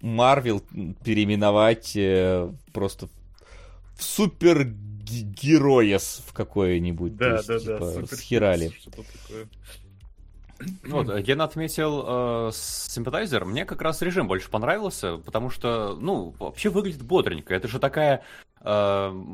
Марвел 0.01 0.61
переименовать 1.05 1.97
э, 1.97 2.53
просто 2.73 3.09
в 3.97 4.03
супер 4.03 4.65
героес 4.65 6.23
в 6.27 6.33
какое-нибудь. 6.33 7.17
Да, 7.17 7.37
есть, 7.37 7.49
да, 7.49 7.59
типа, 7.59 7.93
да. 8.01 8.17
Схерали. 8.17 8.73
Вот, 10.85 11.15
Ген 11.21 11.41
отметил 11.43 12.05
э, 12.07 12.51
симпатайзер. 12.53 13.45
Мне 13.45 13.65
как 13.65 13.83
раз 13.83 14.01
режим 14.03 14.27
больше 14.27 14.51
понравился, 14.51 15.19
потому 15.19 15.51
что, 15.51 15.97
ну, 16.01 16.35
вообще 16.39 16.71
выглядит 16.71 17.03
бодренько. 17.03 17.55
Это 17.55 17.69
же 17.69 17.79
такая 17.79 18.23
э, 18.61 19.25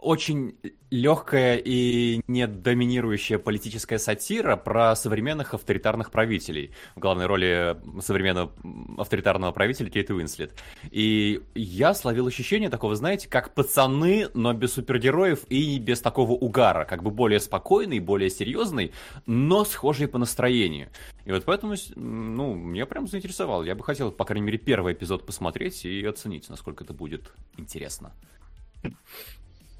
очень 0.00 0.56
легкая 0.90 1.56
и 1.56 2.20
не 2.26 2.46
доминирующая 2.46 3.38
политическая 3.38 3.98
сатира 3.98 4.56
про 4.56 4.96
современных 4.96 5.54
авторитарных 5.54 6.10
правителей. 6.10 6.72
В 6.96 7.00
главной 7.00 7.26
роли 7.26 7.76
современного 8.00 8.52
авторитарного 8.98 9.52
правителя 9.52 9.88
Кейт 9.88 10.10
Уинслет. 10.10 10.54
И 10.90 11.42
я 11.54 11.94
словил 11.94 12.26
ощущение 12.26 12.70
такого, 12.70 12.96
знаете, 12.96 13.28
как 13.28 13.54
пацаны, 13.54 14.28
но 14.34 14.52
без 14.52 14.72
супергероев 14.72 15.44
и 15.48 15.78
без 15.78 16.00
такого 16.00 16.32
угара. 16.32 16.84
Как 16.84 17.02
бы 17.02 17.10
более 17.10 17.38
спокойный, 17.38 18.00
более 18.00 18.30
серьезный, 18.30 18.92
но 19.26 19.64
схожий 19.64 20.08
по 20.08 20.18
настроению. 20.18 20.88
И 21.24 21.30
вот 21.30 21.44
поэтому, 21.44 21.74
ну, 21.94 22.54
меня 22.54 22.86
прям 22.86 23.06
заинтересовало. 23.06 23.62
Я 23.62 23.74
бы 23.74 23.84
хотел, 23.84 24.10
по 24.10 24.24
крайней 24.24 24.46
мере, 24.46 24.58
первый 24.58 24.94
эпизод 24.94 25.24
посмотреть 25.24 25.84
и 25.84 26.04
оценить, 26.04 26.48
насколько 26.48 26.82
это 26.82 26.92
будет 26.92 27.32
интересно. 27.56 28.12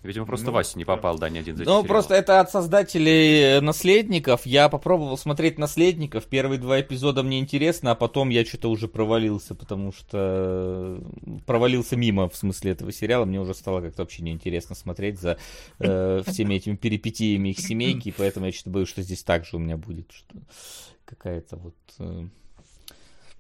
Видимо, 0.03 0.25
просто 0.25 0.47
ну, 0.47 0.53
Вася 0.53 0.79
не 0.79 0.87
попал, 0.87 1.19
да, 1.19 1.29
ни 1.29 1.39
один 1.39 1.57
из 1.57 1.67
Ну, 1.67 1.85
просто 1.85 2.15
это 2.15 2.41
от 2.41 2.51
создателей 2.51 3.59
э, 3.59 3.61
«Наследников». 3.61 4.47
Я 4.47 4.71
попробовал 4.71 5.19
смотреть 5.19 5.59
«Наследников». 5.59 6.25
Первые 6.25 6.59
два 6.59 6.81
эпизода 6.81 7.23
мне 7.23 7.39
интересно, 7.39 7.91
а 7.91 7.95
потом 7.95 8.31
я 8.31 8.45
что-то 8.47 8.71
уже 8.71 8.89
провалился, 8.89 9.55
потому 9.55 9.93
что 9.93 10.99
э, 10.99 11.39
провалился 11.45 11.97
мимо, 11.97 12.31
в 12.31 12.37
смысле, 12.37 12.73
этого 12.73 12.93
сериала. 12.93 13.27
Мне 13.27 13.41
уже 13.41 13.53
стало 13.53 13.83
как-то 13.83 14.03
вообще 14.03 14.23
неинтересно 14.23 14.75
смотреть 14.75 15.21
за 15.21 15.37
э, 15.79 16.23
всеми 16.27 16.55
этими 16.55 16.77
перипетиями 16.77 17.51
их 17.51 17.61
семейки, 17.61 18.15
поэтому 18.17 18.47
я 18.47 18.53
что-то 18.53 18.71
боюсь, 18.71 18.89
что 18.89 19.03
здесь 19.03 19.23
так 19.23 19.45
же 19.45 19.57
у 19.57 19.59
меня 19.59 19.77
будет, 19.77 20.11
что 20.13 20.35
какая-то 21.05 21.57
вот... 21.57 21.77
Э, 21.99 22.27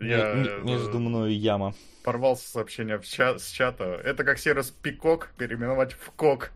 я, 0.00 0.34
между 0.62 0.98
мной 0.98 1.34
яма 1.34 1.74
порвался 2.02 2.48
сообщение 2.48 2.98
в 2.98 3.06
ча- 3.06 3.38
с 3.38 3.50
чата. 3.50 3.84
Это 4.04 4.24
как 4.24 4.38
сервис 4.38 4.70
Пикок 4.70 5.32
переименовать 5.36 5.92
в 5.92 6.10
Кок. 6.12 6.50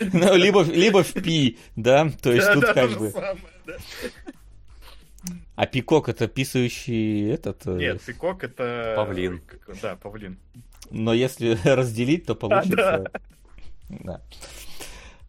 Ну, 0.00 0.34
либо, 0.36 0.62
либо 0.62 1.02
в 1.02 1.12
Пи, 1.12 1.58
да? 1.76 2.10
То 2.22 2.32
есть 2.32 2.52
тут 2.52 2.64
как 2.66 2.90
бы... 2.98 3.12
А 5.56 5.66
пикок 5.66 6.08
это 6.08 6.28
писающий 6.28 7.30
этот... 7.32 7.66
Э, 7.66 7.76
Нет, 7.76 8.00
пикок 8.02 8.44
это... 8.44 8.94
Павлин. 8.96 9.42
Да, 9.82 9.96
павлин. 9.96 10.38
Но 10.90 11.12
если 11.12 11.58
разделить, 11.64 12.26
то 12.26 12.36
получится... 12.36 13.10
Да. 13.88 14.22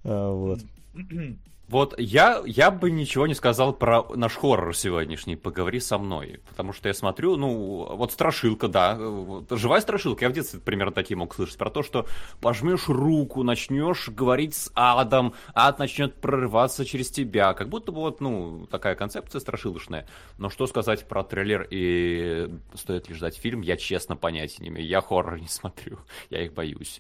А, 0.04 0.32
вот. 0.32 0.60
Вот 1.70 1.94
я, 2.00 2.42
я 2.48 2.72
бы 2.72 2.90
ничего 2.90 3.28
не 3.28 3.36
сказал 3.36 3.74
про 3.74 4.04
наш 4.16 4.36
хоррор 4.36 4.76
сегодняшний, 4.76 5.36
поговори 5.36 5.80
со 5.80 6.00
мной. 6.00 6.40
Потому 6.50 6.74
что 6.74 6.88
я 6.88 6.96
смотрю, 6.96 7.36
ну, 7.36 7.96
вот 7.96 8.12
страшилка, 8.12 8.68
да, 8.68 8.96
вот, 8.96 9.52
живая 9.52 9.80
страшилка. 9.80 10.26
Я 10.26 10.30
в 10.30 10.34
детстве 10.34 10.60
примерно 10.60 10.92
такие 10.92 11.16
мог 11.16 11.36
слышать. 11.36 11.60
Про 11.60 11.70
то, 11.70 11.84
что 11.84 12.08
пожмешь 12.42 12.88
руку, 12.88 13.44
начнешь 13.44 14.10
говорить 14.10 14.56
с 14.56 14.72
адом, 14.74 15.36
ад 15.54 15.78
начнет 15.78 16.16
прорываться 16.16 16.86
через 16.86 17.12
тебя. 17.12 17.54
Как 17.54 17.70
будто 17.70 17.92
бы 17.92 18.00
вот, 18.00 18.20
ну, 18.20 18.66
такая 18.72 18.96
концепция 18.96 19.40
страшилочная. 19.40 20.08
Но 20.40 20.50
что 20.50 20.66
сказать 20.66 21.08
про 21.08 21.24
трейлер 21.24 21.68
и 21.70 22.50
стоит 22.74 23.10
ли 23.10 23.14
ждать 23.14 23.38
фильм, 23.38 23.62
я 23.62 23.78
честно 23.78 24.16
понятия 24.16 24.64
не 24.64 24.70
имею. 24.70 24.88
Я 24.88 25.02
хоррор 25.02 25.40
не 25.40 25.48
смотрю, 25.48 26.00
я 26.32 26.44
их 26.44 26.54
боюсь. 26.54 27.00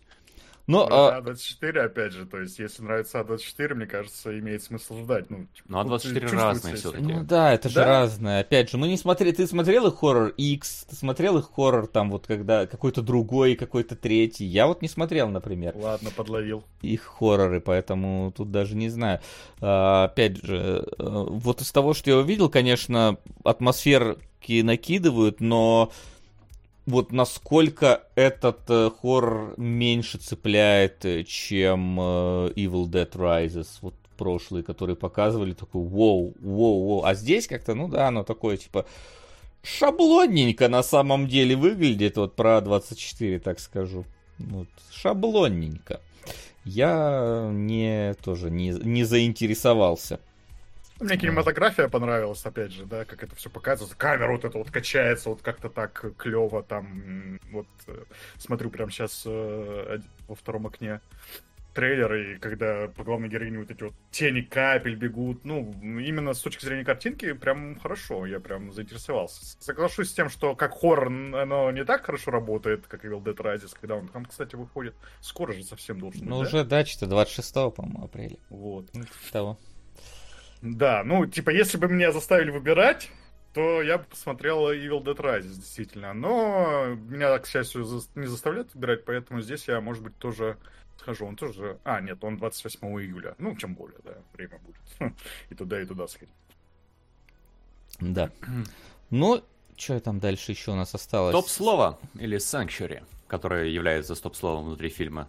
Но, 0.69 0.87
ну, 0.87 0.95
а... 0.95 1.19
А24, 1.19 1.79
опять 1.79 2.13
же, 2.13 2.27
то 2.27 2.39
есть, 2.39 2.59
если 2.59 2.83
нравится 2.83 3.19
А24, 3.21 3.73
мне 3.73 3.87
кажется, 3.87 4.37
имеет 4.37 4.61
смысл 4.61 5.01
ждать. 5.01 5.27
Ну, 5.31 5.47
типа, 5.55 5.67
ну 5.67 5.81
А24 5.81 6.29
разные 6.29 6.75
все-таки. 6.75 7.03
Ну 7.03 7.23
да, 7.23 7.53
это 7.53 7.69
же 7.69 7.83
разное. 7.83 8.41
Опять 8.41 8.69
же, 8.69 8.77
мы 8.77 8.87
не 8.87 8.95
смотрели, 8.95 9.31
ты 9.31 9.47
смотрел 9.47 9.87
их 9.87 9.95
хоррор 9.95 10.27
X, 10.37 10.85
ты 10.87 10.95
смотрел 10.95 11.39
их 11.39 11.49
хоррор 11.55 11.87
там 11.87 12.11
вот 12.11 12.27
когда 12.27 12.67
какой-то 12.67 13.01
другой, 13.01 13.55
какой-то 13.55 13.95
третий. 13.95 14.45
Я 14.45 14.67
вот 14.67 14.83
не 14.83 14.87
смотрел, 14.87 15.29
например. 15.29 15.73
Ладно, 15.75 16.11
подловил. 16.15 16.63
Их 16.83 17.01
хорроры, 17.01 17.61
поэтому 17.61 18.31
тут 18.37 18.51
даже 18.51 18.75
не 18.75 18.89
знаю. 18.89 19.21
А, 19.61 20.03
опять 20.03 20.37
же, 20.37 20.85
э, 20.99 21.25
вот 21.29 21.61
из 21.61 21.71
того, 21.71 21.95
что 21.95 22.11
я 22.11 22.17
увидел, 22.17 22.47
конечно, 22.47 23.17
атмосферки 23.43 24.61
накидывают, 24.61 25.41
но 25.41 25.91
вот 26.89 27.11
насколько 27.11 28.03
этот 28.15 28.61
э, 28.69 28.89
хоррор 29.01 29.53
меньше 29.57 30.17
цепляет, 30.17 31.05
э, 31.05 31.23
чем 31.23 31.99
э, 31.99 32.03
Evil 32.55 32.85
Dead 32.87 33.11
Rises, 33.11 33.67
вот 33.81 33.93
прошлые, 34.17 34.63
которые 34.63 34.95
показывали, 34.95 35.53
такой 35.53 35.83
воу, 35.83 36.33
воу, 36.39 36.83
воу. 36.83 37.03
А 37.03 37.13
здесь 37.13 37.47
как-то, 37.47 37.75
ну 37.75 37.87
да, 37.87 38.07
оно 38.07 38.23
такое, 38.23 38.57
типа, 38.57 38.85
шаблонненько 39.61 40.67
на 40.67 40.83
самом 40.83 41.27
деле 41.27 41.55
выглядит, 41.55 42.17
вот 42.17 42.35
про 42.35 42.59
24, 42.59 43.39
так 43.39 43.59
скажу. 43.59 44.05
Вот, 44.39 44.67
шаблонненько. 44.91 46.01
Я 46.65 47.49
не, 47.53 48.15
тоже 48.23 48.49
не, 48.49 48.69
не 48.71 49.03
заинтересовался. 49.03 50.19
Мне 50.99 51.17
кинематография 51.17 51.87
понравилась, 51.87 52.45
опять 52.45 52.71
же, 52.73 52.85
да, 52.85 53.05
как 53.05 53.23
это 53.23 53.35
все 53.35 53.49
показывается. 53.49 53.97
Камера 53.97 54.31
вот 54.31 54.43
это 54.43 54.57
вот 54.57 54.69
качается, 54.69 55.29
вот 55.29 55.41
как-то 55.41 55.69
так 55.69 56.05
клево 56.17 56.61
там. 56.61 57.39
Вот 57.51 57.67
э, 57.87 58.03
смотрю 58.37 58.69
прямо 58.69 58.91
сейчас 58.91 59.23
э, 59.25 59.99
во 60.27 60.35
втором 60.35 60.67
окне 60.67 60.99
трейлер, 61.73 62.13
и 62.13 62.39
когда 62.39 62.87
по 62.87 63.03
главной 63.03 63.29
героине 63.29 63.59
вот 63.59 63.71
эти 63.71 63.83
вот 63.83 63.93
тени 64.11 64.41
капель 64.41 64.95
бегут, 64.95 65.45
ну, 65.45 65.73
именно 65.81 66.33
с 66.33 66.39
точки 66.39 66.65
зрения 66.65 66.83
картинки, 66.83 67.31
прям 67.33 67.79
хорошо, 67.79 68.25
я 68.25 68.39
прям 68.39 68.73
заинтересовался. 68.73 69.55
Соглашусь 69.61 70.09
с 70.09 70.13
тем, 70.13 70.29
что 70.29 70.55
как 70.55 70.73
хоррор 70.77 71.07
оно 71.07 71.71
не 71.71 71.85
так 71.85 72.05
хорошо 72.05 72.31
работает, 72.31 72.87
как 72.87 73.05
Evil 73.05 73.23
Dead 73.23 73.37
Rises, 73.37 73.77
когда 73.79 73.95
он 73.95 74.07
там, 74.09 74.25
кстати, 74.25 74.55
выходит. 74.55 74.95
Скоро 75.21 75.53
же 75.53 75.63
совсем 75.63 75.99
должен 75.99 76.19
быть, 76.21 76.29
Ну, 76.29 76.41
да? 76.41 76.47
уже, 76.47 76.63
да, 76.65 76.85
что-то 76.85 77.07
26 77.07 77.53
по-моему, 77.73 78.03
апреля. 78.03 78.37
Вот. 78.49 78.87
Того. 79.31 79.57
Да, 80.61 81.03
ну, 81.03 81.25
типа, 81.25 81.51
если 81.51 81.77
бы 81.77 81.87
меня 81.87 82.11
заставили 82.11 82.51
выбирать, 82.51 83.09
то 83.53 83.81
я 83.81 83.97
бы 83.97 84.03
посмотрел 84.03 84.71
Evil 84.71 85.03
Dead 85.03 85.15
Rises, 85.15 85.55
действительно. 85.55 86.13
Но 86.13 86.95
меня, 86.95 87.37
к 87.39 87.47
счастью, 87.47 87.85
не 88.15 88.27
заставляют 88.27 88.73
выбирать, 88.73 89.05
поэтому 89.05 89.41
здесь 89.41 89.67
я, 89.67 89.81
может 89.81 90.03
быть, 90.03 90.17
тоже 90.17 90.57
схожу. 90.97 91.25
Он 91.25 91.35
тоже... 91.35 91.79
А, 91.83 92.01
нет, 92.01 92.23
он 92.23 92.37
28 92.37 92.87
июля. 93.01 93.35
Ну, 93.37 93.55
чем 93.55 93.73
более, 93.73 93.99
да, 94.03 94.13
время 94.33 94.59
будет. 94.59 95.13
И 95.49 95.55
туда, 95.55 95.81
и 95.81 95.85
туда 95.85 96.07
сходить. 96.07 96.33
Да. 97.99 98.29
Ну, 99.11 99.43
что 99.75 99.99
там 99.99 100.19
дальше 100.19 100.51
еще 100.51 100.69
у 100.69 100.75
нас 100.75 100.93
осталось? 100.93 101.33
Топ-слово 101.33 101.97
или 102.13 102.37
Sanctuary, 102.37 103.01
которое 103.27 103.65
является 103.65 104.13
стоп-словом 104.13 104.65
внутри 104.65 104.89
фильма. 104.89 105.27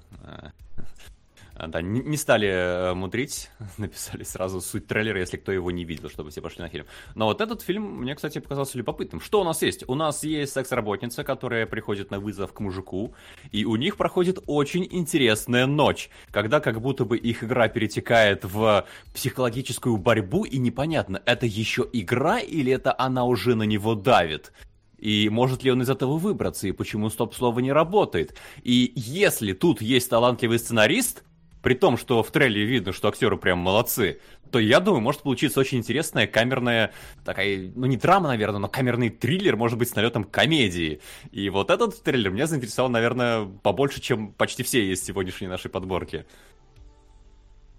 А, 1.60 1.66
да, 1.66 1.82
не 1.82 2.16
стали 2.16 2.48
э, 2.48 2.94
мудрить, 2.94 3.50
написали 3.76 4.22
сразу 4.22 4.62
суть 4.62 4.86
трейлера, 4.86 5.20
если 5.20 5.36
кто 5.36 5.52
его 5.52 5.70
не 5.70 5.84
видел, 5.84 6.08
чтобы 6.08 6.30
все 6.30 6.40
пошли 6.40 6.62
на 6.62 6.70
фильм. 6.70 6.86
Но 7.14 7.26
вот 7.26 7.42
этот 7.42 7.60
фильм 7.60 8.00
мне, 8.00 8.14
кстати, 8.14 8.38
показался 8.38 8.78
любопытным. 8.78 9.20
Что 9.20 9.42
у 9.42 9.44
нас 9.44 9.60
есть? 9.60 9.86
У 9.86 9.94
нас 9.94 10.24
есть 10.24 10.54
секс-работница, 10.54 11.22
которая 11.22 11.66
приходит 11.66 12.10
на 12.10 12.18
вызов 12.18 12.54
к 12.54 12.60
мужику, 12.60 13.14
и 13.52 13.66
у 13.66 13.76
них 13.76 13.98
проходит 13.98 14.42
очень 14.46 14.88
интересная 14.90 15.66
ночь, 15.66 16.08
когда 16.30 16.60
как 16.60 16.80
будто 16.80 17.04
бы 17.04 17.18
их 17.18 17.44
игра 17.44 17.68
перетекает 17.68 18.44
в 18.44 18.86
психологическую 19.12 19.98
борьбу, 19.98 20.44
и 20.44 20.56
непонятно, 20.56 21.20
это 21.26 21.44
еще 21.44 21.86
игра 21.92 22.38
или 22.38 22.72
это 22.72 22.94
она 22.98 23.26
уже 23.26 23.54
на 23.54 23.64
него 23.64 23.94
давит. 23.94 24.52
И 24.96 25.28
может 25.28 25.62
ли 25.62 25.70
он 25.70 25.82
из 25.82 25.90
этого 25.90 26.16
выбраться, 26.16 26.68
и 26.68 26.72
почему 26.72 27.10
стоп-слово 27.10 27.60
не 27.60 27.72
работает. 27.72 28.34
И 28.62 28.92
если 28.94 29.52
тут 29.52 29.82
есть 29.82 30.08
талантливый 30.08 30.58
сценарист, 30.58 31.22
при 31.62 31.74
том, 31.74 31.96
что 31.96 32.22
в 32.22 32.30
трейлере 32.30 32.64
видно, 32.64 32.92
что 32.92 33.08
актеры 33.08 33.36
прям 33.36 33.58
молодцы, 33.58 34.20
то 34.50 34.58
я 34.58 34.80
думаю, 34.80 35.00
может 35.00 35.22
получиться 35.22 35.60
очень 35.60 35.78
интересная 35.78 36.26
камерная, 36.26 36.92
такая, 37.24 37.70
ну 37.74 37.86
не 37.86 37.96
драма, 37.96 38.28
наверное, 38.28 38.58
но 38.58 38.68
камерный 38.68 39.10
триллер, 39.10 39.56
может 39.56 39.78
быть, 39.78 39.88
с 39.88 39.94
налетом 39.94 40.24
комедии. 40.24 41.00
И 41.30 41.48
вот 41.50 41.70
этот 41.70 42.02
трейлер 42.02 42.30
меня 42.30 42.46
заинтересовал, 42.46 42.90
наверное, 42.90 43.44
побольше, 43.44 44.00
чем 44.00 44.32
почти 44.32 44.62
все 44.62 44.92
из 44.92 45.02
сегодняшней 45.02 45.48
нашей 45.48 45.70
подборки. 45.70 46.26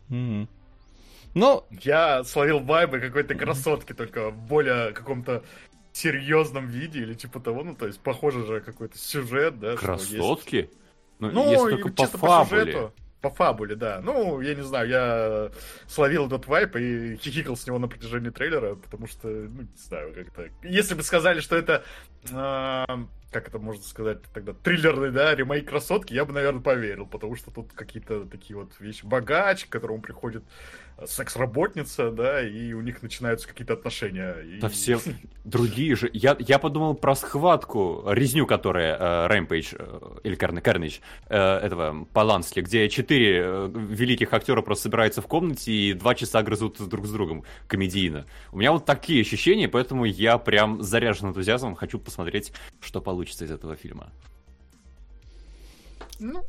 Mm-hmm. 0.09 0.47
Ну, 1.33 1.63
я 1.71 2.23
словил 2.23 2.59
вайбы 2.59 2.99
какой-то 2.99 3.35
красотки, 3.35 3.93
только 3.93 4.31
в 4.31 4.37
более 4.37 4.91
каком-то 4.91 5.43
серьезном 5.93 6.67
виде 6.67 6.99
или 7.01 7.13
типа 7.13 7.39
того, 7.39 7.63
ну 7.63 7.75
то 7.75 7.85
есть 7.85 7.99
похоже 7.99 8.45
же 8.45 8.61
какой-то 8.61 8.97
сюжет, 8.97 9.59
да. 9.59 9.75
Красотки? 9.75 10.55
Есть... 10.55 10.69
Ну, 11.19 11.31
ну, 11.31 11.51
если 11.51 11.81
только 11.81 11.89
по 11.89 12.07
фабуле. 12.07 12.61
По 12.61 12.71
сюжету, 12.71 12.93
по 13.21 13.29
фабуле, 13.29 13.75
да. 13.75 14.01
Ну, 14.03 14.41
я 14.41 14.55
не 14.55 14.63
знаю, 14.63 14.89
я 14.89 15.51
словил 15.87 16.27
этот 16.27 16.47
вайп 16.47 16.75
и 16.75 17.15
хихикал 17.17 17.55
с 17.55 17.67
него 17.67 17.77
на 17.77 17.87
протяжении 17.87 18.31
трейлера, 18.31 18.75
потому 18.75 19.07
что, 19.07 19.27
ну, 19.27 19.61
не 19.61 19.77
знаю, 19.77 20.13
как-то... 20.13 20.49
Если 20.63 20.95
бы 20.95 21.03
сказали, 21.03 21.39
что 21.39 21.55
это... 21.55 21.83
Э, 22.31 22.85
как 23.31 23.47
это 23.47 23.59
можно 23.59 23.83
сказать 23.83 24.19
тогда? 24.33 24.53
Триллерный, 24.53 25.11
да, 25.11 25.33
ремейк 25.35 25.69
красотки, 25.69 26.13
я 26.13 26.25
бы, 26.25 26.33
наверное, 26.33 26.61
поверил, 26.61 27.05
потому 27.05 27.35
что 27.35 27.51
тут 27.51 27.71
какие-то 27.73 28.25
такие 28.25 28.57
вот 28.57 28.71
вещи. 28.79 29.05
Богач, 29.05 29.65
к 29.65 29.69
которому 29.69 30.01
приходит 30.01 30.43
секс-работница, 31.05 32.11
да, 32.11 32.41
и 32.47 32.73
у 32.73 32.81
них 32.81 33.01
начинаются 33.01 33.47
какие-то 33.47 33.73
отношения. 33.73 34.35
Да 34.59 34.67
и... 34.67 34.69
все 34.69 34.99
другие 35.43 35.95
же. 35.95 36.09
Я, 36.13 36.35
я 36.39 36.59
подумал 36.59 36.93
про 36.95 37.15
схватку, 37.15 38.03
резню, 38.07 38.45
которая 38.45 39.27
Рэмпейдж, 39.27 39.73
э, 39.77 39.99
или 40.23 40.35
Карнейдж, 40.35 40.99
э, 41.29 41.37
этого 41.37 42.05
Полански, 42.13 42.59
где 42.59 42.89
четыре 42.89 43.41
э, 43.43 43.71
великих 43.73 44.33
актера 44.33 44.61
просто 44.61 44.83
собираются 44.83 45.21
в 45.21 45.27
комнате 45.27 45.71
и 45.71 45.93
два 45.93 46.15
часа 46.15 46.41
грызут 46.43 46.87
друг 46.87 47.05
с 47.05 47.11
другом 47.11 47.43
комедийно. 47.67 48.25
У 48.51 48.57
меня 48.57 48.71
вот 48.71 48.85
такие 48.85 49.21
ощущения, 49.21 49.67
поэтому 49.67 50.05
я 50.05 50.37
прям 50.37 50.81
заряжен 50.81 51.29
энтузиазмом, 51.29 51.75
хочу 51.75 51.99
посмотреть, 51.99 52.53
что 52.79 53.01
получится 53.01 53.45
из 53.45 53.51
этого 53.51 53.75
фильма. 53.75 54.11
Ну, 56.19 56.43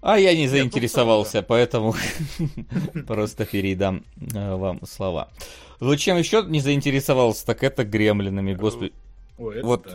а 0.00 0.18
я 0.18 0.34
не 0.34 0.48
заинтересовался, 0.48 1.42
поэтому 1.42 1.94
просто 3.06 3.44
передам 3.44 4.04
э, 4.34 4.54
вам 4.54 4.80
слова. 4.86 5.28
Вот 5.80 5.96
чем 5.96 6.16
еще 6.16 6.44
не 6.46 6.60
заинтересовался, 6.60 7.46
так 7.46 7.62
это 7.62 7.84
гремлинами, 7.84 8.54
господи. 8.54 8.92
вот 9.36 9.86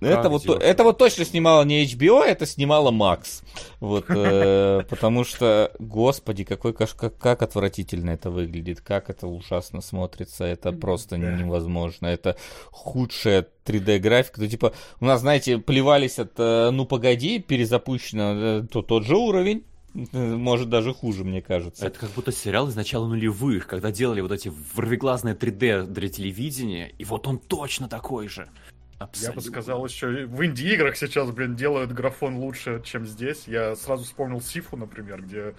это, 0.00 0.28
вот, 0.28 0.46
это 0.46 0.84
вот 0.84 0.98
точно 0.98 1.24
снимала 1.24 1.64
не 1.64 1.84
HBO, 1.84 2.22
это 2.22 2.46
снимала 2.46 2.90
Макс. 2.90 3.42
Вот, 3.80 4.06
э, 4.08 4.82
потому 4.90 5.24
что, 5.24 5.72
господи, 5.78 6.44
какой 6.44 6.72
как, 6.72 7.18
как 7.18 7.42
отвратительно 7.42 8.10
это 8.10 8.30
выглядит, 8.30 8.80
как 8.80 9.10
это 9.10 9.26
ужасно 9.26 9.80
смотрится, 9.80 10.44
это 10.44 10.72
просто 10.72 11.16
невозможно. 11.16 12.06
Это 12.06 12.36
худшая 12.70 13.46
3D-графика. 13.64 14.40
Ну, 14.40 14.46
типа, 14.46 14.72
у 15.00 15.04
нас, 15.04 15.20
знаете, 15.20 15.58
плевались 15.58 16.18
от 16.18 16.32
э, 16.38 16.70
«Ну, 16.70 16.86
погоди», 16.86 17.38
перезапущено, 17.38 18.62
э, 18.62 18.66
то 18.70 18.82
тот 18.82 19.04
же 19.04 19.16
уровень, 19.16 19.64
может, 19.94 20.68
даже 20.68 20.94
хуже, 20.94 21.24
мне 21.24 21.42
кажется. 21.42 21.86
Это 21.86 21.98
как 21.98 22.10
будто 22.10 22.30
сериал 22.30 22.68
из 22.68 22.76
начала 22.76 23.06
нулевых, 23.06 23.66
когда 23.66 23.90
делали 23.90 24.20
вот 24.20 24.32
эти 24.32 24.52
ворвиглазные 24.74 25.34
3D 25.34 25.86
для 25.86 26.08
телевидения, 26.08 26.92
и 26.98 27.04
вот 27.04 27.26
он 27.26 27.38
точно 27.38 27.88
такой 27.88 28.28
же. 28.28 28.48
Абсолютно. 28.98 29.30
Я 29.30 29.34
бы 29.34 29.40
сказал, 29.42 29.86
еще 29.86 30.26
в 30.26 30.44
инди-играх 30.44 30.96
сейчас, 30.96 31.30
блин, 31.30 31.54
делают 31.54 31.92
графон 31.92 32.36
лучше, 32.36 32.82
чем 32.84 33.06
здесь. 33.06 33.44
Я 33.46 33.76
сразу 33.76 34.04
вспомнил 34.04 34.40
Сифу, 34.40 34.76
например, 34.76 35.22
где 35.22 35.54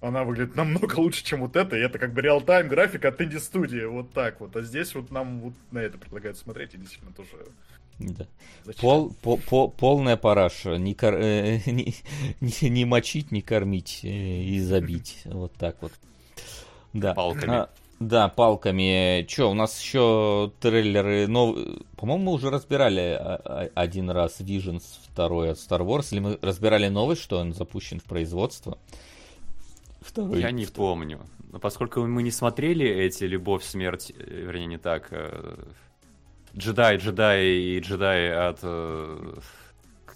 она 0.00 0.24
выглядит 0.24 0.56
намного 0.56 0.98
лучше, 0.98 1.24
чем 1.24 1.40
вот 1.40 1.56
это. 1.56 1.76
И 1.76 1.80
это 1.80 1.98
как 1.98 2.12
бы 2.12 2.20
реал-тайм 2.20 2.68
графика 2.68 3.08
от 3.08 3.20
инди-студии. 3.20 3.84
Вот 3.84 4.12
так 4.12 4.40
вот. 4.40 4.56
А 4.56 4.62
здесь 4.62 4.94
вот 4.94 5.10
нам 5.10 5.40
вот 5.40 5.54
на 5.70 5.78
это 5.78 5.98
предлагают 5.98 6.36
смотреть. 6.36 6.74
И 6.74 6.78
действительно 6.78 7.12
тоже 7.12 7.46
да. 7.98 8.26
Пол, 8.80 9.14
по, 9.22 9.36
по, 9.36 9.68
полная 9.68 10.16
параша. 10.16 10.76
Не, 10.76 10.94
кор, 10.94 11.14
э, 11.14 11.60
не, 11.66 11.94
не, 12.40 12.68
не 12.68 12.84
мочить, 12.84 13.30
не 13.30 13.42
кормить 13.42 14.00
э, 14.02 14.08
и 14.08 14.60
забить. 14.60 15.22
Вот 15.24 15.54
так 15.54 15.80
вот. 15.80 15.92
Да. 16.92 17.14
Палками. 17.14 17.54
А, 17.54 17.70
да, 18.08 18.28
палками. 18.28 19.24
Че, 19.28 19.50
у 19.50 19.54
нас 19.54 19.80
еще 19.80 20.52
трейлеры 20.60 21.26
новые. 21.26 21.78
По-моему, 21.96 22.24
мы 22.24 22.32
уже 22.32 22.50
разбирали 22.50 23.16
а, 23.18 23.40
а, 23.44 23.68
один 23.74 24.10
раз 24.10 24.40
Visions 24.40 24.82
второй 25.10 25.50
от 25.50 25.58
Star 25.58 25.80
Wars. 25.80 26.08
Или 26.12 26.20
мы 26.20 26.38
разбирали 26.42 26.88
новость, 26.88 27.22
что 27.22 27.38
он 27.38 27.52
запущен 27.52 28.00
в 28.00 28.04
производство? 28.04 28.78
Второй. 30.00 30.40
Я 30.40 30.50
не 30.50 30.66
помню. 30.66 31.20
Но 31.50 31.58
поскольку 31.58 32.00
мы 32.06 32.22
не 32.22 32.30
смотрели 32.30 32.86
эти 32.86 33.24
«Любовь, 33.24 33.64
смерть», 33.64 34.12
э, 34.16 34.22
вернее, 34.26 34.66
не 34.66 34.78
так, 34.78 35.08
э, 35.10 35.56
«Джедай, 36.56 36.96
джедай» 36.96 37.46
и 37.46 37.80
«Джедай» 37.80 38.32
от 38.32 38.60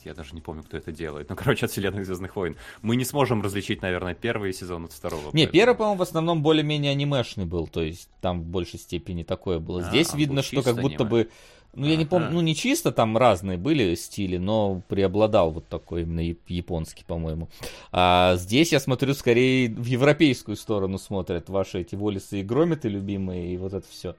я 0.04 0.14
даже 0.14 0.34
не 0.34 0.40
помню, 0.40 0.62
кто 0.62 0.76
это 0.76 0.92
делает. 0.92 1.28
Ну, 1.28 1.36
короче, 1.36 1.66
от 1.66 1.72
вселенной 1.72 2.04
Звездных 2.04 2.36
войн. 2.36 2.56
Мы 2.82 2.96
не 2.96 3.04
сможем 3.04 3.42
различить, 3.42 3.82
наверное, 3.82 4.14
первый 4.14 4.52
сезон 4.52 4.84
от 4.84 4.92
второго. 4.92 5.24
Не, 5.26 5.30
поэтому... 5.30 5.52
первый, 5.52 5.74
по-моему, 5.76 5.98
в 5.98 6.02
основном 6.02 6.42
более-менее 6.42 6.92
анимешный 6.92 7.44
был, 7.44 7.66
то 7.66 7.82
есть 7.82 8.08
там 8.20 8.42
в 8.42 8.44
большей 8.46 8.78
степени 8.78 9.22
такое 9.22 9.58
было. 9.58 9.82
Здесь 9.82 10.14
а, 10.14 10.16
видно, 10.16 10.42
что 10.42 10.62
как 10.62 10.80
будто 10.80 11.04
аниме. 11.04 11.10
бы 11.10 11.28
ну, 11.74 11.86
я 11.86 11.96
не 11.96 12.06
помню, 12.06 12.30
ну, 12.30 12.40
не 12.40 12.54
чисто 12.56 12.92
там 12.92 13.16
разные 13.16 13.58
были 13.58 13.94
стили, 13.94 14.36
но 14.38 14.82
преобладал 14.88 15.50
вот 15.50 15.68
такой 15.68 16.02
именно 16.02 16.34
японский, 16.48 17.04
по-моему. 17.04 17.48
А 17.92 18.36
здесь, 18.36 18.72
я 18.72 18.80
смотрю, 18.80 19.14
скорее 19.14 19.68
в 19.68 19.84
европейскую 19.84 20.56
сторону 20.56 20.98
смотрят 20.98 21.48
ваши 21.48 21.80
эти 21.80 21.94
волисы 21.94 22.40
и 22.40 22.42
громиты 22.42 22.88
любимые, 22.88 23.54
и 23.54 23.56
вот 23.58 23.74
это 23.74 23.86
все. 23.88 24.16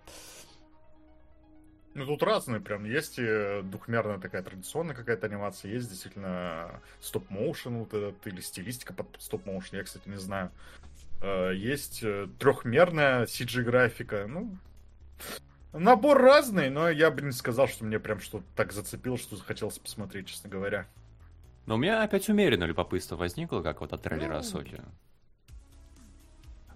Ну, 1.96 2.06
тут 2.06 2.24
разные 2.24 2.62
прям. 2.62 2.86
Есть 2.86 3.16
и 3.18 3.62
двухмерная 3.64 4.20
такая 4.20 4.44
традиционная 4.44 4.96
какая-то 4.96 5.28
анимация, 5.28 5.72
есть 5.72 5.90
действительно 5.90 6.82
стоп-моушен 7.02 7.80
вот 7.80 7.94
этот, 7.94 8.26
или 8.28 8.42
стилистика 8.42 8.94
под 8.94 9.08
стоп-моушен, 9.18 9.78
я, 9.78 9.84
кстати, 9.84 10.08
не 10.08 10.18
знаю. 10.18 10.52
Э, 11.22 11.52
есть 11.54 12.04
э, 12.04 12.28
трехмерная 12.38 13.26
CG-графика, 13.26 14.28
ну, 14.28 14.56
набор 15.74 16.22
разный, 16.22 16.70
но 16.70 16.90
я 16.90 17.10
бы 17.12 17.22
не 17.22 17.32
сказал, 17.32 17.68
что 17.68 17.86
мне 17.86 18.00
прям 18.00 18.20
что-то 18.20 18.46
так 18.56 18.72
зацепило, 18.72 19.18
что 19.18 19.36
захотелось 19.36 19.80
посмотреть, 19.80 20.28
честно 20.28 20.50
говоря. 20.50 20.88
Но 21.66 21.76
у 21.76 21.78
меня 21.78 22.04
опять 22.04 22.30
умеренное 22.30 22.68
любопытство 22.68 23.16
возникло, 23.16 23.62
как 23.62 23.82
вот 23.82 23.94
от 23.94 24.02
трейлера 24.02 24.34
ну... 24.34 24.40
Асоки. 24.40 24.82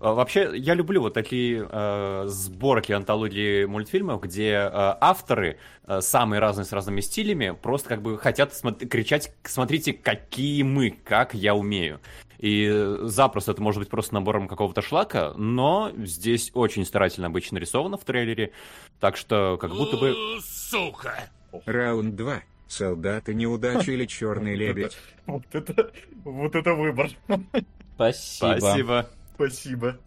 А, 0.04 0.14
вообще, 0.14 0.52
я 0.56 0.74
люблю 0.74 1.00
вот 1.00 1.14
такие 1.14 1.66
э, 1.72 2.24
сборки, 2.28 2.92
антологии 2.92 3.64
мультфильмов, 3.64 4.20
где 4.22 4.50
э, 4.50 4.70
авторы 4.70 5.60
э, 5.88 6.02
самые 6.02 6.42
разные 6.42 6.66
с 6.66 6.74
разными 6.74 7.00
стилями 7.00 7.56
просто 7.62 7.88
как 7.88 8.02
бы 8.02 8.18
хотят 8.18 8.52
смо- 8.52 8.86
кричать 8.86 9.34
«смотрите, 9.44 9.94
какие 9.94 10.64
мы, 10.64 10.90
как 10.92 11.34
я 11.34 11.56
умею». 11.56 12.02
И 12.38 12.98
запросто 13.04 13.54
это 13.54 13.62
может 13.62 13.80
быть 13.80 13.88
просто 13.88 14.14
набором 14.16 14.50
какого-то 14.50 14.82
шлака, 14.82 15.34
но 15.38 15.90
здесь 15.96 16.52
очень 16.54 16.84
старательно 16.84 17.28
обычно 17.28 17.56
нарисовано 17.56 17.96
в 17.96 18.04
трейлере, 18.04 18.52
так 19.00 19.16
что 19.16 19.58
как 19.58 19.72
будто 19.72 19.96
бы... 19.96 20.14
Сука! 20.42 21.30
Раунд 21.66 22.18
2. 22.18 22.42
Солдаты 22.68 23.34
неудачи 23.34 23.92
или 23.92 24.06
черный 24.06 24.56
лебедь? 24.58 24.98
Вот 25.28 25.46
это, 25.54 25.94
вот 26.26 26.56
это 26.56 26.74
выбор. 26.74 27.10
Спасибо. 27.96 28.58
Спасибо. 28.60 29.08
Спасибо. 29.36 29.98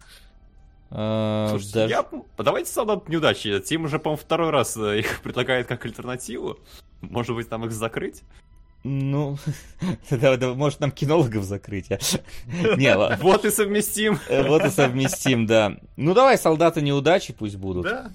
А, 0.89 1.47
Слушайте, 1.49 1.73
даже- 1.73 1.93
я... 1.93 2.05
давайте 2.37 2.71
солдат 2.71 3.09
неудачи. 3.09 3.59
Тим 3.59 3.85
уже, 3.85 3.99
по-моему, 3.99 4.21
второй 4.21 4.49
раз 4.51 4.77
э, 4.77 4.99
их 4.99 5.21
предлагает 5.21 5.67
как 5.67 5.85
альтернативу. 5.85 6.59
Может 7.01 7.35
быть, 7.35 7.49
там 7.49 7.65
их 7.65 7.71
закрыть? 7.71 8.23
Ну, 8.83 9.37
да, 10.09 10.37
да, 10.37 10.53
может 10.53 10.79
нам 10.79 10.91
кинологов 10.91 11.43
закрыть, 11.43 11.91
а? 11.91 11.97
Не, 12.77 12.95
ла- 12.95 13.17
Вот 13.21 13.43
и 13.43 13.49
совместим. 13.49 14.17
э, 14.29 14.47
вот 14.47 14.63
и 14.63 14.69
совместим, 14.69 15.45
да. 15.45 15.77
Ну 15.97 16.13
давай, 16.13 16.37
солдаты 16.37 16.81
неудачи 16.81 17.33
пусть 17.33 17.57
будут. 17.57 17.83
Да? 17.83 18.11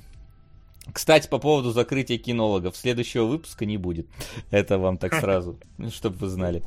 Кстати, 0.92 1.28
по 1.28 1.38
поводу 1.38 1.70
закрытия 1.72 2.18
кинологов, 2.18 2.76
следующего 2.76 3.24
выпуска 3.24 3.66
не 3.66 3.76
будет. 3.76 4.08
Это 4.50 4.78
вам 4.78 4.96
так 4.98 5.14
сразу, 5.14 5.58
чтобы 5.90 6.16
вы 6.16 6.28
знали. 6.28 6.62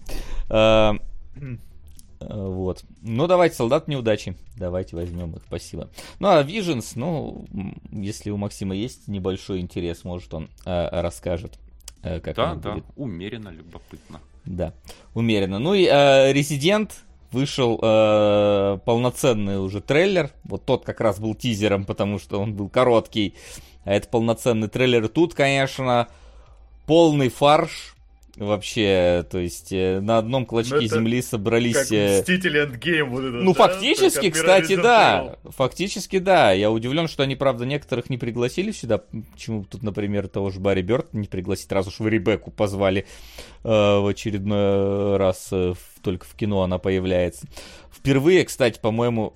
Э, 2.20 2.26
Вот. 2.48 2.84
Ну, 3.02 3.28
давайте, 3.28 3.56
солдат 3.56 3.88
неудачи. 3.88 4.36
Давайте 4.58 4.96
возьмем 4.96 5.34
их, 5.36 5.42
спасибо. 5.48 5.90
Ну, 6.20 6.30
а 6.30 6.44
Visions, 6.44 6.94
ну, 6.96 7.46
если 7.92 8.30
у 8.32 8.38
Максима 8.38 8.76
есть 8.76 9.08
небольшой 9.08 9.60
интерес, 9.60 10.04
может, 10.04 10.34
он 10.34 10.50
э, 10.66 10.90
расскажет, 11.02 11.60
э, 12.04 12.20
как 12.20 12.36
Да, 12.36 12.56
да, 12.56 12.74
будет. 12.74 12.86
умеренно 12.96 13.50
любопытно. 13.50 14.20
Да, 14.46 14.74
умеренно. 15.14 15.60
Ну 15.60 15.74
и 15.74 15.86
э, 15.86 16.32
Resident 16.34 16.92
вышел 17.32 17.80
э, 17.82 18.78
полноценный 18.86 19.60
уже 19.60 19.82
трейлер. 19.82 20.30
Вот 20.44 20.66
тот 20.66 20.86
как 20.86 21.02
раз 21.02 21.20
был 21.20 21.34
тизером, 21.36 21.84
потому 21.86 22.20
что 22.20 22.40
он 22.40 22.54
был 22.54 22.70
короткий. 22.70 23.34
А 23.84 23.94
это 23.94 24.08
полноценный 24.08 24.68
трейлер. 24.68 25.08
Тут, 25.08 25.34
конечно, 25.34 26.08
полный 26.86 27.30
фарш. 27.30 27.95
Вообще, 28.38 29.26
то 29.32 29.38
есть 29.40 29.72
э, 29.72 30.02
на 30.02 30.18
одном 30.18 30.46
клочке 30.46 30.76
Ну, 30.76 30.82
это 30.82 30.96
земли 30.96 31.22
собрались... 31.22 31.74
Как 31.76 31.92
э, 31.94 32.20
Мстители 32.20 32.64
Эндгейм 32.66 33.10
вот 33.10 33.22
это. 33.24 33.38
ну, 33.38 33.54
да? 33.54 33.58
фактически, 33.68 34.30
кстати, 34.30 34.76
да. 34.76 35.38
Фактически, 35.46 36.20
да. 36.20 36.52
Я 36.52 36.70
удивлен, 36.70 37.08
что 37.08 37.24
они, 37.24 37.38
правда, 37.38 37.66
некоторых 37.66 38.10
не 38.10 38.18
пригласили 38.18 38.72
сюда. 38.72 38.98
Почему 39.32 39.64
тут, 39.64 39.84
например, 39.84 40.28
того 40.28 40.50
же 40.50 40.60
Барри 40.60 40.82
Бёрд 40.82 41.14
не 41.14 41.28
пригласить, 41.28 41.72
раз 41.72 41.88
уж 41.88 42.00
в 42.00 42.08
Ребекку 42.08 42.52
позвали 42.52 43.06
э, 43.64 43.70
в 43.70 44.06
очередной 44.06 45.16
раз, 45.16 45.48
э, 45.54 45.74
в- 45.74 46.02
только 46.02 46.26
в 46.26 46.36
кино 46.36 46.62
она 46.64 46.78
появляется. 46.78 47.48
Впервые, 47.90 48.44
кстати, 48.44 48.80
по-моему, 48.82 49.34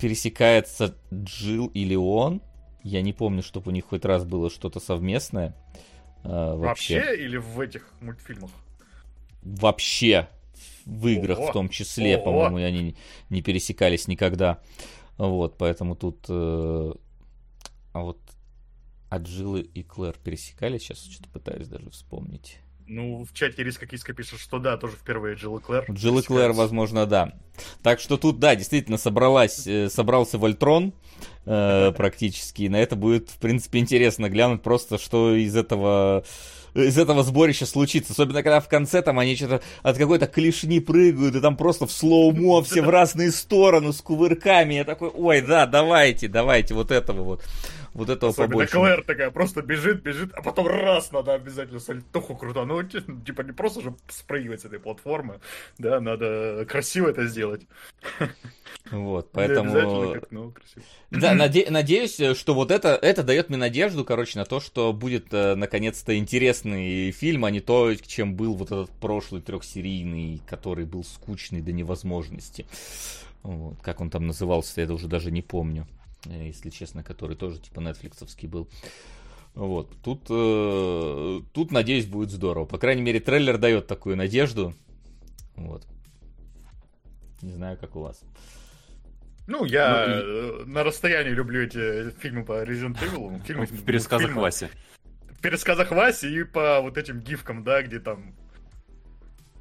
пересекается 0.00 0.96
Джилл 1.12 1.66
или 1.68 1.94
он. 1.94 2.42
Я 2.82 3.02
не 3.02 3.12
помню, 3.12 3.42
чтобы 3.42 3.70
у 3.70 3.74
них 3.74 3.84
хоть 3.86 4.04
раз 4.04 4.24
было 4.24 4.50
что-то 4.50 4.80
совместное. 4.80 5.54
э, 5.74 5.78
вообще. 6.24 6.98
Вообще 7.00 7.24
или 7.24 7.36
в 7.36 7.60
этих 7.60 7.92
мультфильмах? 8.00 8.50
вообще 9.42 10.28
в 10.84 11.06
играх 11.08 11.38
Ого. 11.38 11.48
в 11.48 11.52
том 11.52 11.68
числе, 11.68 12.16
Ого. 12.16 12.24
по-моему, 12.24 12.56
они 12.58 12.96
не 13.30 13.42
пересекались 13.42 14.08
никогда. 14.08 14.60
Вот, 15.16 15.56
поэтому 15.58 15.94
тут... 15.96 16.26
э, 16.28 16.92
А 17.92 18.00
вот 18.00 18.18
Аджилы 19.10 19.62
и 19.62 19.82
Клэр 19.82 20.16
пересекались? 20.22 20.82
Сейчас 20.82 21.02
что-то 21.04 21.30
пытаюсь 21.30 21.68
даже 21.68 21.88
вспомнить. 21.90 22.58
Ну, 22.88 23.24
в 23.24 23.34
чате 23.34 23.62
Риска 23.62 23.86
Киска 23.86 24.14
пишет, 24.14 24.40
что 24.40 24.58
да, 24.58 24.78
тоже 24.78 24.96
впервые 24.96 25.36
Джилл 25.36 25.58
и 25.58 25.60
Клэр. 25.60 25.84
Джилл 25.90 26.20
и 26.20 26.22
Клэр, 26.22 26.52
возможно, 26.52 27.04
да. 27.04 27.34
Так 27.82 28.00
что 28.00 28.16
тут, 28.16 28.38
да, 28.38 28.56
действительно 28.56 28.96
собралась, 28.96 29.66
э, 29.66 29.90
собрался 29.90 30.38
Вольтрон 30.38 30.94
э, 31.44 31.92
практически. 31.96 32.62
И 32.62 32.68
на 32.70 32.76
это 32.76 32.96
будет, 32.96 33.28
в 33.28 33.38
принципе, 33.38 33.80
интересно 33.80 34.30
глянуть 34.30 34.62
просто, 34.62 34.96
что 34.96 35.34
из 35.34 35.54
этого 35.54 36.24
из 36.74 36.96
этого 36.98 37.22
сборища 37.22 37.66
случится. 37.66 38.12
Особенно, 38.12 38.42
когда 38.42 38.60
в 38.60 38.68
конце 38.68 39.02
там 39.02 39.18
они 39.18 39.36
что-то 39.36 39.62
от 39.82 39.98
какой-то 39.98 40.26
клешни 40.26 40.80
прыгают, 40.80 41.34
и 41.34 41.40
там 41.40 41.56
просто 41.56 41.86
в 41.86 41.92
слоумо 41.92 42.62
все 42.64 42.82
в 42.82 42.88
разные 42.88 43.32
стороны 43.32 43.92
с 43.92 44.00
кувырками. 44.00 44.74
Я 44.74 44.84
такой, 44.84 45.08
ой, 45.08 45.40
да, 45.40 45.66
давайте, 45.66 46.28
давайте, 46.28 46.74
вот 46.74 46.90
этого 46.90 47.22
вот. 47.22 47.44
Вот 47.94 48.10
этого 48.10 48.32
Особенно 48.32 48.50
побольше. 48.50 48.72
Клэр 48.72 49.04
такая 49.04 49.30
просто 49.30 49.62
бежит, 49.62 50.02
бежит, 50.02 50.32
а 50.34 50.42
потом 50.42 50.66
раз 50.66 51.12
надо 51.12 51.34
обязательно 51.34 51.80
сальтуху 51.80 52.36
круто. 52.36 52.64
Ну, 52.64 52.82
типа 52.82 53.42
не 53.42 53.52
просто 53.52 53.80
же 53.80 53.94
спрыгивать 54.08 54.60
с 54.60 54.64
этой 54.64 54.78
платформы, 54.78 55.40
да, 55.78 56.00
надо 56.00 56.66
красиво 56.68 57.08
это 57.08 57.26
сделать. 57.26 57.62
Вот, 58.90 59.30
поэтому... 59.32 60.12
как, 60.12 60.30
ну, 60.30 60.52
красиво. 60.52 60.82
Да, 61.10 61.34
наде- 61.34 61.70
надеюсь, 61.70 62.20
что 62.36 62.54
вот 62.54 62.70
это, 62.70 62.90
это 62.90 63.22
дает 63.22 63.48
мне 63.48 63.58
надежду, 63.58 64.04
короче, 64.04 64.38
на 64.38 64.44
то, 64.44 64.60
что 64.60 64.92
будет 64.92 65.32
э, 65.32 65.54
наконец-то 65.54 66.16
интересный 66.16 67.10
фильм, 67.10 67.44
а 67.44 67.50
не 67.50 67.60
то, 67.60 67.94
чем 67.94 68.34
был 68.34 68.54
вот 68.54 68.68
этот 68.68 68.90
прошлый 68.90 69.42
трехсерийный, 69.42 70.40
который 70.46 70.86
был 70.86 71.04
скучный 71.04 71.60
до 71.60 71.72
невозможности. 71.72 72.66
Вот, 73.42 73.80
как 73.82 74.00
он 74.00 74.10
там 74.10 74.26
назывался, 74.26 74.74
я 74.76 74.84
это 74.84 74.94
уже 74.94 75.06
даже 75.06 75.30
не 75.30 75.42
помню, 75.42 75.86
если 76.24 76.70
честно, 76.70 77.02
который 77.02 77.36
тоже 77.36 77.58
типа 77.58 77.80
нетфликсовский 77.80 78.48
был. 78.48 78.68
Вот, 79.54 79.90
тут, 80.02 80.26
э, 80.30 81.40
тут, 81.52 81.72
надеюсь, 81.72 82.06
будет 82.06 82.30
здорово. 82.30 82.64
По 82.64 82.78
крайней 82.78 83.02
мере, 83.02 83.18
трейлер 83.18 83.58
дает 83.58 83.86
такую 83.86 84.16
надежду. 84.16 84.74
Вот. 85.56 85.84
Не 87.42 87.52
знаю, 87.52 87.76
как 87.78 87.96
у 87.96 88.00
вас. 88.00 88.22
Ну, 89.48 89.64
я 89.64 90.06
Ну, 90.06 90.12
э, 90.12 90.64
на 90.66 90.84
расстоянии 90.84 91.30
люблю 91.30 91.62
эти 91.62 92.10
фильмы 92.20 92.44
по 92.44 92.62
Resident 92.62 92.98
Evil. 93.00 93.42
Фильмы, 93.44 93.66
В 93.66 93.84
пересказах 93.84 94.28
фильмы. 94.28 94.42
Васи. 94.42 94.68
В 95.30 95.40
пересказах 95.40 95.90
Васи 95.90 96.28
и 96.28 96.44
по 96.44 96.80
вот 96.80 96.98
этим 96.98 97.20
гифкам, 97.20 97.64
да, 97.64 97.82
где 97.82 97.98
там 97.98 98.34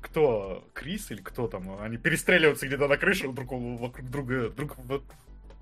кто, 0.02 0.68
Крис 0.74 1.12
или 1.12 1.22
кто 1.22 1.48
там, 1.48 1.80
они 1.82 1.98
перестреливаются 1.98 2.68
где-то 2.68 2.88
на 2.88 2.98
крыше 2.98 3.30
друг 3.30 3.52
вокруг 3.52 4.10
друга, 4.10 4.50
друг 4.50 4.76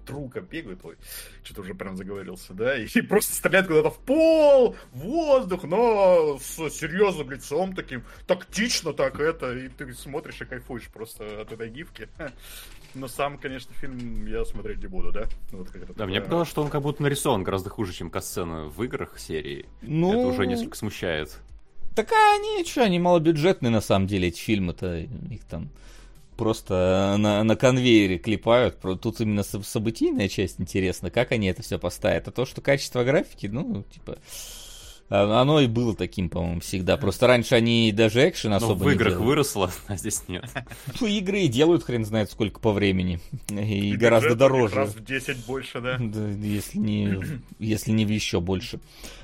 друга 0.06 0.42
бегают, 0.42 0.80
ой, 0.84 0.96
что-то 1.44 1.62
уже 1.62 1.74
прям 1.74 1.98
заговорился, 1.98 2.54
да, 2.54 2.78
и 2.84 3.02
просто 3.02 3.34
стреляют 3.34 3.68
куда-то 3.68 3.90
в 3.90 4.00
пол, 4.00 4.76
в 4.92 5.00
воздух, 5.00 5.64
но 5.64 6.40
с 6.40 6.70
серьезным 6.70 7.32
лицом 7.32 7.76
таким, 7.76 8.04
тактично 8.28 8.94
так 8.94 9.20
это, 9.20 9.54
и 9.58 9.70
ты 9.70 9.94
смотришь 9.94 10.42
и 10.42 10.46
кайфуешь 10.46 10.88
просто 10.90 11.42
от 11.42 11.52
этой 11.52 11.70
гифки. 11.70 12.10
Но 12.96 13.10
сам, 13.10 13.38
конечно, 13.38 13.74
фильм 13.74 14.26
я 14.26 14.46
смотреть 14.46 14.80
не 14.80 14.88
буду, 14.88 15.12
да? 15.12 15.26
Ну, 15.52 15.58
Вот 15.58 15.70
как 15.70 15.84
это 15.84 15.94
Да, 15.94 16.06
мне 16.06 16.22
показалось, 16.22 16.48
что 16.48 16.64
он 16.64 16.70
как 16.70 16.82
будто 16.82 17.04
нарисован 17.04 17.44
гораздо 17.44 17.70
хуже, 17.70 17.92
чем 17.92 18.10
касцены 18.10 18.68
в 18.68 18.82
играх 18.84 19.20
серии. 19.20 19.66
Ну, 19.82 20.12
Это 20.12 20.28
уже 20.28 20.48
несколько 20.48 20.78
смущает. 20.78 21.38
Так 21.94 22.12
они 22.12 22.64
что, 22.66 22.84
они 22.84 23.00
малобюджетные 23.00 23.70
на 23.70 23.82
самом 23.82 24.08
деле, 24.08 24.30
эти 24.30 24.40
фильмы-то, 24.40 24.98
их 24.98 25.44
там 25.44 25.70
просто 26.36 27.16
на, 27.18 27.44
на 27.44 27.56
конвейере 27.56 28.18
клепают. 28.18 28.78
Тут 29.02 29.22
именно 29.22 29.44
со- 29.44 29.62
событийная 29.64 30.28
часть 30.28 30.60
интересна, 30.60 31.10
как 31.10 31.32
они 31.32 31.48
это 31.48 31.62
все 31.62 31.80
поставят. 31.80 32.28
А 32.28 32.32
то, 32.32 32.46
что 32.46 32.62
качество 32.62 33.04
графики, 33.04 33.48
ну, 33.48 33.84
типа, 33.94 34.18
а- 35.10 35.42
оно 35.42 35.60
и 35.62 35.68
было 35.68 35.96
таким, 35.96 36.30
по-моему, 36.30 36.60
всегда. 36.62 36.98
Просто 36.98 37.28
раньше 37.28 37.56
они 37.56 37.92
даже 37.92 38.28
экшен 38.28 38.52
Но 38.52 38.58
особо 38.58 38.84
в 38.84 38.88
не 38.88 38.94
играх 38.94 39.14
делали. 39.14 39.26
выросло, 39.26 39.72
а 39.88 39.96
здесь 39.98 40.24
нет. 40.28 40.46
Ну, 41.00 41.08
игры 41.08 41.42
и 41.42 41.48
делают 41.48 41.84
хрен 41.84 42.06
знает 42.06 42.32
сколько 42.32 42.60
по 42.60 42.72
времени. 42.72 43.20
И, 43.50 43.92
И 43.92 43.96
гораздо 43.96 44.36
дороже. 44.36 44.76
Раз 44.76 44.96
в 44.96 45.04
10 45.04 45.46
больше, 45.46 45.80
да? 45.82 45.98
Да, 46.00 46.28
если 46.30 46.78
не, 46.80 47.18
если 47.60 47.92
не 47.92 48.06
в 48.06 48.10
еще 48.10 48.40
больше. 48.40 48.80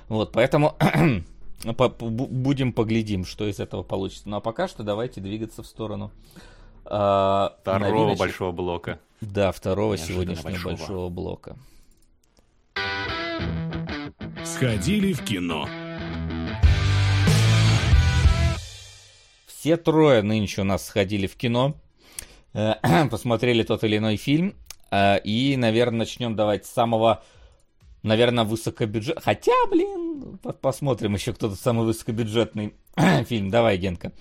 Вот, 0.08 0.32
поэтому 0.34 0.76
по- 1.78 1.90
по- 1.90 2.06
бу- 2.06 2.28
будем 2.28 2.74
поглядим, 2.74 3.26
что 3.26 3.48
из 3.48 3.60
этого 3.60 3.82
получится. 3.82 4.30
Ну 4.30 4.38
а 4.38 4.40
пока 4.40 4.68
что 4.68 4.84
давайте 4.84 5.20
двигаться 5.22 5.64
в 5.64 5.68
сторону 5.68 6.12
а, 6.86 7.56
Второго 7.62 7.80
новиночек. 7.90 8.20
большого 8.20 8.52
блока. 8.52 9.00
Да, 9.22 9.52
второго 9.52 9.94
Неожиданно 9.96 10.36
сегодняшнего 10.36 10.50
большого. 10.50 10.76
большого 10.78 11.10
блока. 11.10 11.58
Сходили 14.44 15.14
в 15.14 15.24
кино. 15.24 15.68
Все 19.46 19.78
трое 19.78 20.24
нынче 20.24 20.62
у 20.62 20.64
нас 20.64 20.86
сходили 20.88 21.28
в 21.28 21.36
кино, 21.36 21.76
э, 22.54 22.74
посмотрели 23.12 23.62
тот 23.64 23.84
или 23.84 23.98
иной 23.98 24.18
фильм. 24.18 24.56
э, 24.90 25.20
И, 25.24 25.56
наверное, 25.58 26.00
начнем 26.00 26.36
давать 26.36 26.66
с 26.66 26.70
самого, 26.72 27.24
наверное, 28.02 28.44
высокобюджет. 28.44 29.20
Хотя, 29.24 29.52
блин, 29.70 30.40
по- 30.42 30.54
посмотрим 30.54 31.14
еще 31.14 31.34
кто-то 31.34 31.56
самый 31.56 31.86
высокобюджетный 31.86 32.74
фильм. 33.28 33.52
Давай, 33.52 33.78
Генка. 33.78 34.12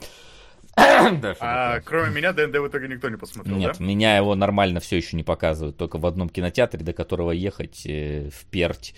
А 0.77 1.81
кроме 1.81 2.11
меня 2.11 2.33
ДНД 2.33 2.57
в 2.59 2.69
итоге 2.69 2.89
никто 2.89 3.09
не 3.09 3.17
посмотрел, 3.17 3.57
Нет, 3.57 3.81
меня 3.81 4.17
его 4.17 4.35
нормально 4.35 4.81
все 4.81 4.97
еще 4.97 5.17
не 5.17 5.23
показывают, 5.23 5.77
только 5.77 5.99
в 5.99 6.07
одном 6.07 6.29
кинотеатре, 6.29 6.85
до 6.85 6.93
которого 6.93 7.33
ехать 7.33 7.85
э, 7.87 8.31
в 8.31 8.45
Перть. 8.47 8.95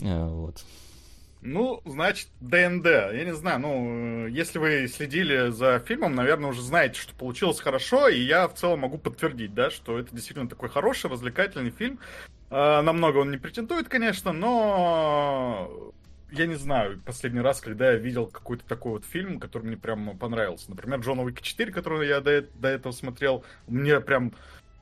Э, 0.00 0.26
вот. 0.26 0.64
Ну, 1.44 1.80
значит, 1.84 2.28
ДНД. 2.40 2.86
Я 2.86 3.24
не 3.24 3.34
знаю, 3.34 3.58
ну, 3.58 4.26
если 4.28 4.60
вы 4.60 4.86
следили 4.86 5.50
за 5.50 5.80
фильмом, 5.80 6.14
наверное, 6.14 6.50
уже 6.50 6.62
знаете, 6.62 7.00
что 7.00 7.14
получилось 7.14 7.58
хорошо, 7.58 8.08
и 8.08 8.20
я 8.20 8.46
в 8.46 8.54
целом 8.54 8.80
могу 8.80 8.96
подтвердить, 8.96 9.52
да, 9.52 9.70
что 9.70 9.98
это 9.98 10.14
действительно 10.14 10.48
такой 10.48 10.68
хороший, 10.68 11.10
развлекательный 11.10 11.70
фильм. 11.70 11.98
Э, 12.50 12.80
намного 12.82 13.18
он 13.18 13.32
не 13.32 13.38
претендует, 13.38 13.88
конечно, 13.88 14.32
но 14.32 15.92
я 16.32 16.46
не 16.46 16.54
знаю, 16.54 17.00
последний 17.04 17.40
раз, 17.40 17.60
когда 17.60 17.92
я 17.92 17.98
видел 17.98 18.26
какой-то 18.26 18.64
такой 18.66 18.92
вот 18.92 19.04
фильм, 19.04 19.38
который 19.38 19.64
мне 19.64 19.76
прям 19.76 20.16
понравился. 20.18 20.70
Например, 20.70 21.00
Джон 21.00 21.20
Уик 21.20 21.42
4, 21.42 21.70
который 21.72 22.08
я 22.08 22.20
до, 22.20 22.42
до 22.42 22.68
этого 22.68 22.92
смотрел, 22.92 23.44
мне 23.66 24.00
прям 24.00 24.32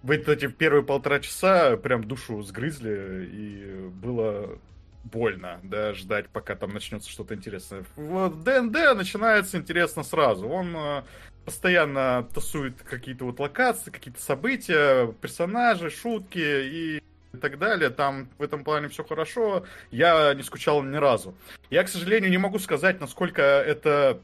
в 0.02 0.10
эти 0.12 0.46
первые 0.46 0.84
полтора 0.84 1.20
часа 1.20 1.76
прям 1.76 2.04
душу 2.04 2.40
сгрызли, 2.42 3.28
и 3.30 3.88
было 3.88 4.58
больно, 5.04 5.60
да, 5.62 5.92
ждать, 5.94 6.28
пока 6.28 6.54
там 6.54 6.70
начнется 6.70 7.10
что-то 7.10 7.34
интересное. 7.34 7.84
Вот 7.96 8.42
ДНД 8.44 8.96
начинается 8.96 9.56
интересно 9.56 10.02
сразу. 10.02 10.48
Он 10.48 10.76
э, 10.76 11.02
постоянно 11.44 12.28
тасует 12.34 12.82
какие-то 12.82 13.24
вот 13.24 13.40
локации, 13.40 13.90
какие-то 13.90 14.20
события, 14.20 15.12
персонажи, 15.20 15.90
шутки 15.90 16.38
и 16.38 17.02
и 17.32 17.36
так 17.36 17.58
далее. 17.58 17.90
Там 17.90 18.28
в 18.38 18.42
этом 18.42 18.64
плане 18.64 18.88
все 18.88 19.04
хорошо. 19.04 19.64
Я 19.90 20.34
не 20.34 20.42
скучал 20.42 20.82
ни 20.82 20.96
разу. 20.96 21.34
Я, 21.70 21.84
к 21.84 21.88
сожалению, 21.88 22.30
не 22.30 22.38
могу 22.38 22.58
сказать, 22.58 23.00
насколько 23.00 23.42
это 23.42 24.20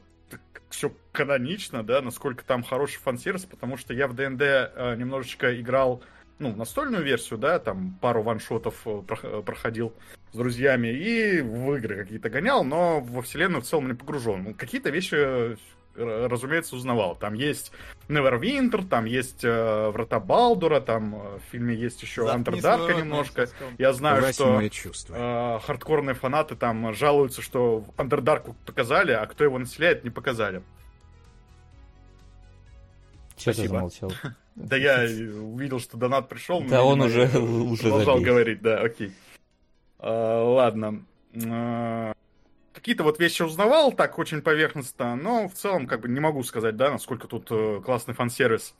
все 0.69 0.91
канонично, 1.11 1.83
да, 1.83 2.01
насколько 2.01 2.43
там 2.43 2.63
хороший 2.63 2.99
фан-сервис, 2.99 3.45
потому 3.45 3.77
что 3.77 3.93
я 3.93 4.07
в 4.07 4.13
ДНД 4.13 4.41
э, 4.41 4.95
немножечко 4.97 5.59
играл, 5.59 6.03
ну, 6.39 6.55
настольную 6.55 7.03
версию, 7.03 7.39
да, 7.39 7.59
там 7.59 7.97
пару 8.01 8.21
ваншотов 8.21 8.81
э, 8.85 9.01
э, 9.23 9.41
проходил 9.45 9.93
с 10.33 10.37
друзьями 10.37 10.87
и 10.89 11.41
в 11.41 11.73
игры 11.75 12.03
какие-то 12.03 12.29
гонял, 12.29 12.63
но 12.63 12.99
во 12.99 13.21
вселенную 13.21 13.61
в 13.61 13.65
целом 13.65 13.87
не 13.87 13.93
погружен. 13.93 14.53
Какие-то 14.53 14.89
вещи 14.89 15.57
разумеется, 15.97 16.75
узнавал. 16.75 17.15
Там 17.15 17.33
есть 17.33 17.71
Neverwinter, 18.07 18.87
там 18.87 19.05
есть 19.05 19.43
э, 19.43 19.89
Врата 19.89 20.19
Балдура, 20.19 20.79
там 20.79 21.15
э, 21.15 21.37
в 21.39 21.51
фильме 21.51 21.75
есть 21.75 22.01
еще 22.01 22.29
Андердарка 22.29 22.93
немножко. 22.93 23.49
Я 23.77 23.93
знаю, 23.93 24.21
Восьмое 24.21 24.69
что 24.71 24.95
э, 25.09 25.59
хардкорные 25.65 26.13
фанаты 26.15 26.55
там 26.55 26.93
жалуются, 26.93 27.41
что 27.41 27.83
Андердарку 27.97 28.55
показали, 28.65 29.11
а 29.11 29.25
кто 29.25 29.43
его 29.43 29.57
населяет, 29.57 30.03
не 30.03 30.09
показали. 30.09 30.61
Че 33.35 33.53
ты 33.53 33.67
замолчал? 33.67 34.11
Да 34.57 34.75
я 34.75 35.03
увидел, 35.03 35.79
что 35.79 35.97
донат 35.97 36.29
пришел. 36.29 36.63
Да 36.63 36.83
он 36.83 36.99
уже 37.01 37.27
уже 37.37 37.83
продолжал 37.83 38.19
говорить, 38.19 38.59
да, 38.63 38.81
окей. 38.81 39.11
А, 39.99 40.43
ладно. 40.43 41.03
Какие-то 42.77 43.03
вот 43.03 43.17
вещи 43.17 43.41
узнавал 43.41 43.91
так 43.91 44.19
очень 44.19 44.43
поверхностно, 44.43 45.15
но 45.15 45.49
в 45.49 45.53
целом 45.53 45.87
как 45.87 46.01
бы 46.01 46.09
не 46.09 46.19
могу 46.19 46.43
сказать, 46.43 46.75
да, 46.75 46.91
насколько 46.91 47.27
тут 47.27 47.47
э, 47.49 47.81
классный 47.83 48.13
фан-сервис. 48.13 48.75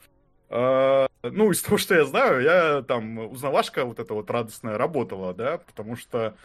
Э, 0.50 1.08
ну, 1.24 1.50
из 1.50 1.64
того, 1.64 1.80
что 1.80 1.96
я 1.96 2.06
знаю, 2.06 2.42
я 2.42 2.84
там, 2.84 3.18
узнавашка 3.18 3.86
вот 3.86 3.98
эта 3.98 4.14
вот 4.14 4.30
радостная 4.30 4.78
работала, 4.78 5.34
да, 5.34 5.58
потому 5.58 5.96
что 5.96 6.38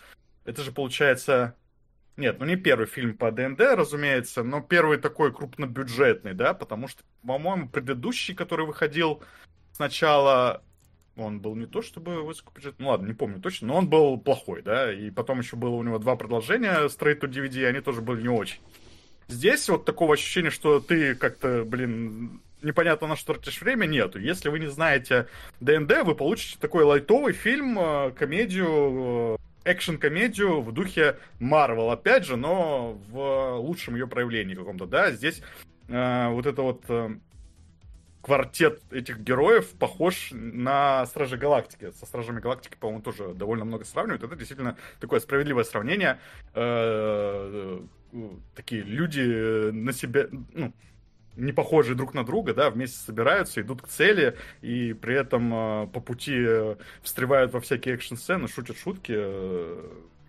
это 0.47 0.63
же 0.63 0.73
получается... 0.73 1.55
Нет, 2.17 2.39
ну 2.41 2.47
не 2.47 2.57
первый 2.57 2.87
фильм 2.87 3.19
по 3.19 3.31
ДНД, 3.31 3.61
разумеется, 3.61 4.43
но 4.43 4.63
первый 4.63 4.97
такой 4.97 5.31
крупнобюджетный, 5.31 6.33
да, 6.33 6.55
потому 6.55 6.89
что, 6.89 7.03
по-моему, 7.27 7.69
предыдущий, 7.69 8.35
который 8.35 8.65
выходил 8.65 9.23
сначала 9.73 10.63
он 11.17 11.41
был 11.41 11.55
не 11.55 11.67
то 11.67 11.83
чтобы 11.83 12.23
высокобюджетный, 12.23 12.85
ну 12.85 12.91
ладно, 12.91 13.07
не 13.07 13.13
помню 13.13 13.41
точно, 13.41 13.69
но 13.69 13.77
он 13.77 13.89
был 13.89 14.19
плохой, 14.19 14.63
да, 14.63 14.93
и 14.93 15.11
потом 15.11 15.41
еще 15.41 15.57
было 15.57 15.75
у 15.75 15.83
него 15.83 15.99
два 15.99 16.17
продолжения 16.17 16.87
Straight 16.89 17.21
to 17.21 17.29
DVD, 17.29 17.67
они 17.67 17.81
тоже 17.81 18.01
были 18.01 18.23
не 18.23 18.29
очень. 18.29 18.61
Здесь 19.29 19.69
вот 19.69 19.85
такого 19.85 20.15
ощущения, 20.15 20.51
что 20.51 20.81
ты 20.81 21.15
как-то, 21.15 21.65
блин, 21.65 22.41
непонятно 22.63 23.09
на 23.09 23.17
что 23.17 23.35
тратишь 23.35 23.61
время, 23.61 23.87
нету. 23.87 24.19
Если 24.19 24.49
вы 24.49 24.59
не 24.59 24.69
знаете 24.71 25.27
ДНД, 25.61 26.03
вы 26.05 26.15
получите 26.15 26.59
такой 26.61 26.85
лайтовый 26.85 27.33
фильм, 27.33 27.79
э, 27.79 28.11
комедию, 28.13 29.39
э, 29.65 29.73
экшен-комедию 29.73 30.61
в 30.61 30.73
духе 30.73 31.19
Марвел, 31.39 31.91
опять 31.91 32.25
же, 32.25 32.37
но 32.37 32.99
в 33.09 33.57
лучшем 33.59 33.95
ее 33.95 34.07
проявлении 34.07 34.55
каком-то, 34.55 34.87
да. 34.87 35.13
Здесь 35.13 35.43
э, 35.89 36.29
вот 36.29 36.47
это 36.47 36.63
вот 36.63 36.85
э, 36.89 37.11
квартет 38.23 38.81
этих 38.91 39.19
героев 39.19 39.71
похож 39.79 40.31
на 40.33 41.05
Стражи 41.07 41.37
Галактики. 41.37 41.91
Со 41.91 42.07
Стражами 42.07 42.41
Галактики, 42.41 42.77
по-моему, 42.79 43.03
тоже 43.03 43.35
довольно 43.35 43.65
много 43.65 43.85
сравнивают. 43.85 44.23
Это 44.23 44.37
действительно 44.37 44.77
такое 45.01 45.21
справедливое 45.21 45.65
сравнение. 45.65 46.19
Э, 46.55 47.81
э, 48.13 48.29
такие 48.55 48.83
люди 48.83 49.71
на 49.73 49.93
себя, 49.93 50.29
ну, 50.31 50.73
не 51.37 51.53
похожие 51.53 51.97
друг 51.97 52.15
на 52.15 52.25
друга, 52.25 52.55
да, 52.55 52.71
вместе 52.71 52.99
собираются, 52.99 53.61
идут 53.61 53.83
к 53.83 53.89
цели, 53.89 54.37
и 54.61 54.93
при 54.93 55.17
этом 55.17 55.53
э, 55.53 55.87
по 55.89 56.01
пути 56.01 56.47
встревают 57.03 57.53
во 57.53 57.61
всякие 57.61 57.97
экшн-сцены, 57.97 58.47
шутят 58.49 58.79
шутки, 58.79 59.19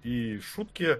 и 0.03 0.39
шутки 0.39 0.99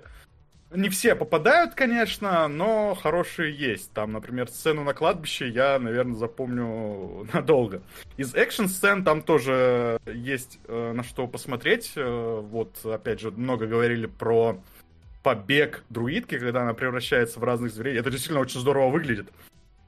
не 0.73 0.89
все 0.89 1.15
попадают, 1.15 1.73
конечно, 1.75 2.47
но 2.47 2.95
хорошие 2.95 3.53
есть. 3.55 3.91
Там, 3.93 4.11
например, 4.11 4.47
сцену 4.49 4.83
на 4.83 4.93
кладбище 4.93 5.47
я, 5.49 5.79
наверное, 5.79 6.15
запомню 6.15 7.27
надолго. 7.33 7.81
Из 8.17 8.33
экшн-сцен 8.35 9.03
там 9.03 9.21
тоже 9.21 9.99
есть 10.05 10.59
э, 10.67 10.93
на 10.93 11.03
что 11.03 11.27
посмотреть. 11.27 11.93
Э, 11.95 12.39
вот, 12.41 12.85
опять 12.85 13.19
же, 13.19 13.31
много 13.31 13.67
говорили 13.67 14.05
про 14.07 14.57
побег 15.23 15.83
друидки, 15.89 16.37
когда 16.37 16.63
она 16.63 16.73
превращается 16.73 17.39
в 17.39 17.43
разных 17.43 17.71
зверей. 17.71 17.97
Это 17.97 18.11
действительно 18.11 18.41
очень 18.41 18.59
здорово 18.59 18.89
выглядит. 18.89 19.29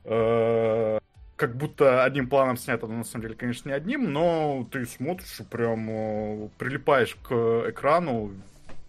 Э, 0.06 1.00
как 1.36 1.56
будто 1.58 2.04
одним 2.04 2.30
планом 2.30 2.58
снято, 2.58 2.88
но 2.88 2.98
на 2.98 3.04
самом 3.04 3.24
деле, 3.24 3.36
конечно, 3.36 3.70
не 3.70 3.76
одним, 3.76 4.12
но 4.14 4.68
ты 4.72 4.86
смотришь 4.86 5.42
прям 5.50 5.90
э, 5.90 6.50
прилипаешь 6.58 7.16
к 7.16 7.70
экрану, 7.70 8.32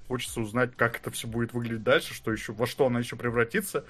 Хочется 0.09 0.41
узнать, 0.41 0.77
как 0.77 0.99
это 0.99 1.11
все 1.11 1.27
будет 1.27 1.53
выглядеть 1.53 1.83
дальше, 1.83 2.15
что 2.15 2.33
еще, 2.33 2.53
во 2.53 2.67
что 2.67 2.87
она 2.87 3.01
еще 3.01 3.17
превратится, 3.17 3.85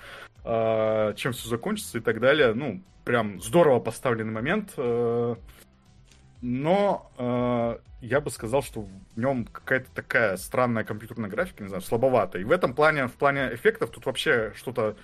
э, 0.45 1.14
чем 1.17 1.33
все 1.33 1.49
закончится 1.49 1.99
и 1.99 2.01
так 2.01 2.21
далее. 2.21 2.55
Ну, 2.55 2.83
прям 3.05 3.41
здорово 3.41 3.81
поставленный 3.81 4.33
момент. 4.33 4.73
Э, 4.77 5.37
но 6.43 7.11
э, 7.19 7.79
я 8.01 8.21
бы 8.21 8.31
сказал, 8.31 8.62
что 8.62 8.83
в 8.83 9.19
нем 9.19 9.47
какая-то 9.47 9.91
такая 9.95 10.37
странная 10.37 10.85
компьютерная 10.85 11.31
графика, 11.31 11.62
не 11.62 11.69
знаю, 11.69 11.83
слабоватая. 11.83 12.43
И 12.43 12.45
в 12.45 12.53
этом 12.53 12.75
плане, 12.75 13.09
в 13.09 13.14
плане 13.14 13.55
эффектов, 13.55 13.91
тут 13.91 14.07
вообще 14.07 14.53
что-то 14.57 14.97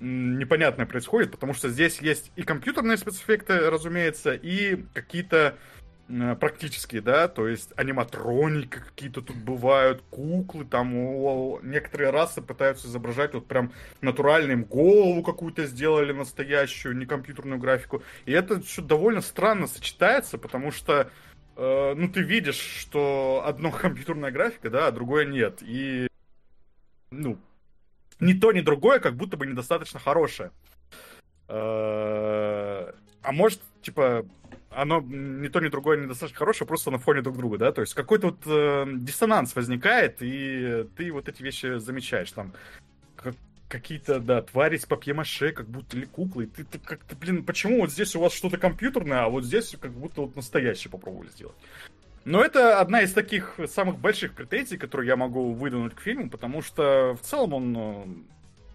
непонятное 0.00 0.86
происходит, 0.86 1.30
потому 1.30 1.54
что 1.54 1.68
здесь 1.68 2.00
есть 2.00 2.32
и 2.36 2.42
компьютерные 2.42 2.96
спецэффекты, 2.96 3.70
разумеется, 3.70 4.34
и 4.34 4.84
какие-то 4.92 5.56
практически, 6.38 7.00
да, 7.00 7.28
то 7.28 7.48
есть 7.48 7.72
аниматроники 7.76 8.78
какие-то 8.78 9.22
тут 9.22 9.36
бывают, 9.36 10.02
куклы, 10.10 10.64
там 10.64 10.94
о, 10.94 11.60
некоторые 11.62 12.10
расы 12.10 12.42
пытаются 12.42 12.88
изображать 12.88 13.32
вот 13.32 13.46
прям 13.46 13.72
натуральным 14.02 14.64
голову 14.64 15.22
какую-то 15.22 15.64
сделали 15.64 16.12
настоящую, 16.12 16.96
не 16.96 17.06
компьютерную 17.06 17.58
графику, 17.58 18.02
и 18.26 18.32
это 18.32 18.60
все 18.60 18.82
довольно 18.82 19.22
странно 19.22 19.66
сочетается, 19.66 20.36
потому 20.36 20.72
что 20.72 21.10
э, 21.56 21.94
ну 21.96 22.08
ты 22.08 22.20
видишь, 22.20 22.58
что 22.60 23.42
одно 23.46 23.70
компьютерная 23.72 24.30
графика, 24.30 24.68
да, 24.68 24.88
а 24.88 24.92
другое 24.92 25.24
нет, 25.24 25.60
и 25.62 26.06
ну 27.10 27.38
ни 28.20 28.34
то, 28.34 28.52
ни 28.52 28.60
другое 28.60 29.00
как 29.00 29.16
будто 29.16 29.38
бы 29.38 29.46
недостаточно 29.46 29.98
хорошее. 29.98 30.50
Э, 31.48 32.92
а 33.22 33.32
может, 33.32 33.60
типа, 33.80 34.26
оно 34.74 35.00
ни 35.00 35.48
то, 35.48 35.60
ни 35.60 35.68
другое 35.68 35.98
недостаточно 35.98 36.38
хорошее, 36.38 36.68
просто 36.68 36.90
на 36.90 36.98
фоне 36.98 37.22
друг 37.22 37.36
друга, 37.36 37.58
да, 37.58 37.72
то 37.72 37.80
есть 37.80 37.94
какой-то 37.94 38.28
вот 38.28 38.38
э, 38.46 38.86
диссонанс 38.96 39.54
возникает, 39.54 40.18
и 40.20 40.86
ты 40.96 41.12
вот 41.12 41.28
эти 41.28 41.42
вещи 41.42 41.78
замечаешь, 41.78 42.32
там, 42.32 42.52
как, 43.16 43.34
какие-то, 43.68 44.20
да, 44.20 44.42
твари 44.42 44.76
с 44.76 44.86
папье-маше, 44.86 45.52
как 45.52 45.66
будто 45.66 45.96
или 45.96 46.06
куклы, 46.06 46.46
ты, 46.46 46.64
ты 46.64 46.78
как-то, 46.78 47.16
блин, 47.16 47.44
почему 47.44 47.80
вот 47.80 47.90
здесь 47.90 48.14
у 48.16 48.20
вас 48.20 48.32
что-то 48.32 48.58
компьютерное, 48.58 49.24
а 49.24 49.28
вот 49.28 49.44
здесь 49.44 49.76
как 49.80 49.92
будто 49.92 50.22
вот 50.22 50.36
настоящее 50.36 50.90
попробовали 50.90 51.28
сделать. 51.28 51.56
Но 52.24 52.42
это 52.42 52.80
одна 52.80 53.02
из 53.02 53.12
таких 53.12 53.58
самых 53.66 53.98
больших 53.98 54.32
претензий, 54.32 54.78
которые 54.78 55.08
я 55.08 55.16
могу 55.16 55.52
выдвинуть 55.52 55.94
к 55.94 56.00
фильму, 56.00 56.30
потому 56.30 56.62
что 56.62 57.16
в 57.20 57.26
целом 57.26 57.52
он 57.52 57.76
э, 57.76 58.04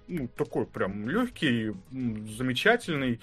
ну, 0.10 0.28
такой 0.28 0.66
прям 0.66 1.10
легкий, 1.10 1.74
замечательный, 1.92 3.20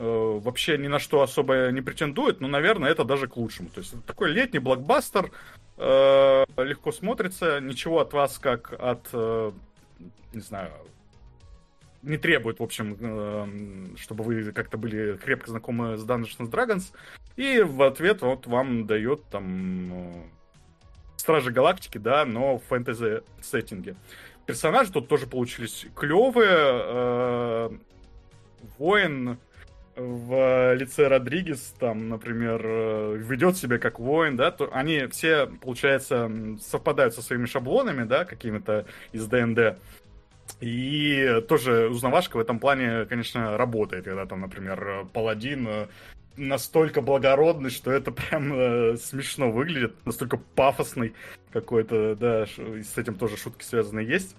вообще 0.00 0.78
ни 0.78 0.88
на 0.88 0.98
что 0.98 1.22
особо 1.22 1.70
не 1.70 1.82
претендует, 1.82 2.40
но, 2.40 2.48
наверное, 2.48 2.90
это 2.90 3.04
даже 3.04 3.28
к 3.28 3.36
лучшему. 3.36 3.68
То 3.68 3.80
есть 3.80 3.94
такой 4.06 4.30
летний 4.32 4.58
блокбастер, 4.58 5.30
э, 5.76 6.44
легко 6.56 6.92
смотрится, 6.92 7.60
ничего 7.60 8.00
от 8.00 8.12
вас, 8.12 8.38
как 8.38 8.72
от, 8.72 9.08
э, 9.12 9.52
не 10.32 10.40
знаю, 10.40 10.70
не 12.02 12.16
требует, 12.16 12.60
в 12.60 12.62
общем, 12.62 12.96
э, 12.98 13.96
чтобы 13.98 14.24
вы 14.24 14.52
как-то 14.52 14.78
были 14.78 15.16
крепко 15.16 15.50
знакомы 15.50 15.98
с 15.98 16.04
Dungeons 16.04 16.50
Dragons. 16.50 16.92
И 17.36 17.60
в 17.60 17.82
ответ 17.82 18.22
вот 18.22 18.46
вам 18.46 18.86
дает 18.86 19.24
там 19.24 19.92
э, 19.92 20.22
Стражи 21.16 21.50
Галактики, 21.50 21.98
да, 21.98 22.24
но 22.24 22.58
в 22.58 22.64
фэнтези-сеттинге. 22.64 23.96
Персонажи 24.46 24.92
тут 24.92 25.08
тоже 25.08 25.26
получились 25.26 25.86
клевые. 25.94 26.48
Э, 26.50 27.70
воин 28.78 29.38
в 29.96 30.74
лице 30.74 31.08
Родригес, 31.08 31.74
там, 31.78 32.08
например, 32.08 32.60
э, 32.64 33.16
ведет 33.18 33.56
себя 33.56 33.78
как 33.78 33.98
воин, 33.98 34.36
да, 34.36 34.50
то 34.50 34.70
они 34.72 35.06
все, 35.06 35.46
получается, 35.46 36.30
совпадают 36.60 37.14
со 37.14 37.22
своими 37.22 37.46
шаблонами, 37.46 38.04
да, 38.04 38.24
какими-то 38.24 38.86
из 39.12 39.26
ДНД. 39.26 39.78
И 40.60 41.42
тоже 41.48 41.88
узнавашка 41.88 42.36
в 42.36 42.40
этом 42.40 42.58
плане, 42.58 43.04
конечно, 43.06 43.56
работает, 43.56 44.04
когда 44.04 44.26
там, 44.26 44.40
например, 44.40 45.06
паладин 45.12 45.66
э, 45.68 45.86
настолько 46.36 47.00
благородный, 47.00 47.70
что 47.70 47.90
это 47.90 48.10
прям 48.12 48.52
э, 48.52 48.96
смешно 48.96 49.50
выглядит, 49.50 49.94
настолько 50.04 50.36
пафосный 50.36 51.14
какой-то, 51.52 52.16
да, 52.16 52.46
с 52.46 52.96
этим 52.96 53.14
тоже 53.14 53.36
шутки 53.36 53.64
связаны 53.64 54.00
есть. 54.00 54.36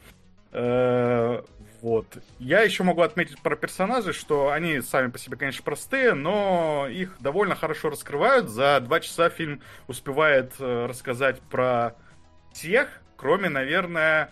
Э, 0.52 1.42
вот. 1.82 2.06
Я 2.38 2.62
еще 2.62 2.84
могу 2.84 3.02
отметить 3.02 3.42
про 3.42 3.56
персонажей, 3.56 4.14
что 4.14 4.52
они 4.52 4.82
сами 4.82 5.10
по 5.10 5.18
себе, 5.18 5.36
конечно, 5.36 5.64
простые, 5.64 6.14
но 6.14 6.88
их 6.88 7.18
довольно 7.20 7.56
хорошо 7.56 7.90
раскрывают. 7.90 8.50
За 8.50 8.80
два 8.82 9.00
часа 9.00 9.30
фильм 9.30 9.62
успевает 9.88 10.54
э, 10.60 10.86
рассказать 10.86 11.40
про 11.42 11.96
всех, 12.54 13.02
кроме, 13.16 13.50
наверное, 13.50 14.32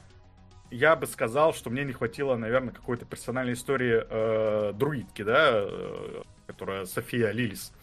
я 0.69 0.95
бы 0.95 1.07
сказал, 1.07 1.53
что 1.53 1.71
мне 1.71 1.83
не 1.83 1.93
хватило, 1.93 2.35
наверное, 2.35 2.73
какой-то 2.73 3.05
персональной 3.05 3.53
истории 3.53 4.03
э, 4.07 4.73
друидки, 4.73 5.23
да, 5.23 5.49
э, 5.53 6.21
которая 6.45 6.85
София 6.85 7.31
Лилис. 7.31 7.73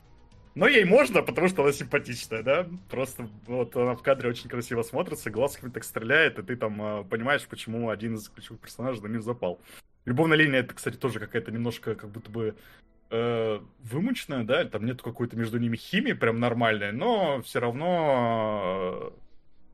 Но 0.56 0.66
ей 0.66 0.84
можно, 0.84 1.22
потому 1.22 1.48
что 1.48 1.62
она 1.62 1.72
симпатичная, 1.72 2.42
да? 2.42 2.66
Просто 2.88 3.28
вот 3.46 3.76
она 3.76 3.94
в 3.94 4.02
кадре 4.02 4.30
очень 4.30 4.48
красиво 4.48 4.80
смотрится, 4.82 5.30
глазками 5.30 5.70
так 5.70 5.84
стреляет, 5.84 6.38
и 6.38 6.42
ты 6.42 6.56
там 6.56 6.80
э, 6.80 7.04
понимаешь, 7.04 7.46
почему 7.46 7.90
один 7.90 8.14
из 8.14 8.30
ключевых 8.30 8.62
персонажей 8.62 9.02
на 9.02 9.08
них 9.08 9.22
запал. 9.22 9.60
Любовная 10.06 10.38
линия, 10.38 10.60
это, 10.60 10.72
кстати, 10.72 10.96
тоже 10.96 11.20
какая-то 11.20 11.52
немножко 11.52 11.94
как 11.94 12.10
будто 12.10 12.30
бы 12.30 12.56
э, 13.10 13.60
вымученная, 13.80 14.44
да? 14.44 14.64
Там 14.64 14.86
нет 14.86 15.02
какой-то 15.02 15.36
между 15.36 15.58
ними 15.58 15.76
химии 15.76 16.14
прям 16.14 16.40
нормальной, 16.40 16.90
но 16.90 17.42
все 17.42 17.60
равно 17.60 19.12
э, 19.12 19.20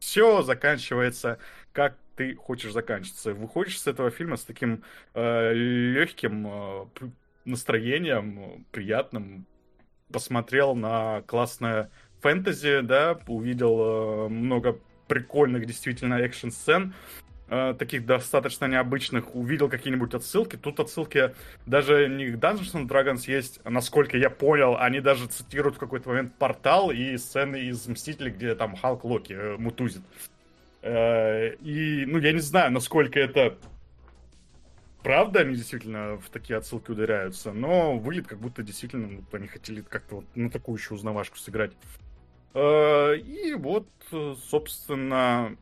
все 0.01 0.43
заканчивается 0.43 1.39
как 1.73 1.97
ты 2.17 2.35
хочешь 2.35 2.73
заканчиваться. 2.73 3.35
Выходишь 3.35 3.81
с 3.81 3.87
этого 3.87 4.11
фильма 4.11 4.37
с 4.37 4.45
таким 4.45 4.83
э, 5.15 5.53
легким 5.55 6.47
э, 6.47 6.87
настроением, 7.45 8.67
приятным, 8.71 9.47
посмотрел 10.13 10.75
на 10.75 11.23
классное 11.23 11.91
фэнтези, 12.21 12.81
да, 12.83 13.19
увидел 13.27 13.81
э, 13.81 14.29
много 14.29 14.79
прикольных 15.09 15.67
действительно 15.67 16.15
экшн-сцен, 16.15 16.95
э, 17.49 17.75
таких 17.79 18.07
достаточно 18.07 18.67
необычных, 18.67 19.35
увидел 19.35 19.69
какие-нибудь 19.69 20.15
отсылки. 20.15 20.57
Тут 20.57 20.81
отсылки 20.81 21.35
даже 21.67 22.09
не 22.09 22.31
к 22.31 22.37
Dungeons 22.37 22.75
and 22.75 22.89
Dragons 22.89 23.25
есть, 23.27 23.61
насколько 23.65 24.17
я 24.17 24.31
понял, 24.31 24.77
они 24.79 25.01
даже 25.01 25.27
цитируют 25.27 25.77
в 25.77 25.79
какой-то 25.79 26.09
момент 26.09 26.35
портал 26.39 26.91
и 26.91 27.17
сцены 27.17 27.65
из 27.65 27.87
Мстителей, 27.89 28.31
где 28.31 28.55
там 28.55 28.77
Халк 28.77 29.05
Локи 29.05 29.33
э, 29.33 29.57
мутузит. 29.59 30.03
Э, 30.83 31.55
и, 31.57 32.05
ну, 32.07 32.19
я 32.19 32.33
не 32.33 32.41
знаю, 32.41 32.73
насколько 32.73 33.19
это 33.19 33.57
правда 35.03 35.41
они 35.41 35.55
действительно 35.55 36.19
в 36.19 36.29
такие 36.31 36.57
отсылки 36.57 36.91
ударяются, 36.91 37.53
но 37.53 37.99
выглядит 37.99 38.29
как 38.29 38.39
будто 38.39 38.63
действительно 38.63 39.07
ну, 39.09 39.25
они 39.33 39.49
хотели 39.49 39.81
как-то 39.83 40.17
вот 40.17 40.25
на 40.35 40.51
такую 40.51 40.79
еще 40.79 40.95
узнавашку 40.95 41.37
сыграть. 41.39 41.73
Э, 42.55 43.17
и 43.17 43.55
вот, 43.55 43.89
собственно, 44.49 45.57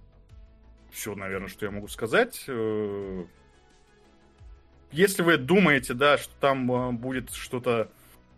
все, 0.90 1.14
наверное, 1.14 1.48
что 1.48 1.66
я 1.66 1.70
могу 1.70 1.88
сказать. 1.88 2.44
Э, 2.48 3.24
если 4.92 5.22
вы 5.22 5.36
думаете, 5.36 5.94
да, 5.94 6.18
что 6.18 6.32
там 6.40 6.70
э, 6.70 6.92
будет 6.92 7.30
что-то 7.30 7.90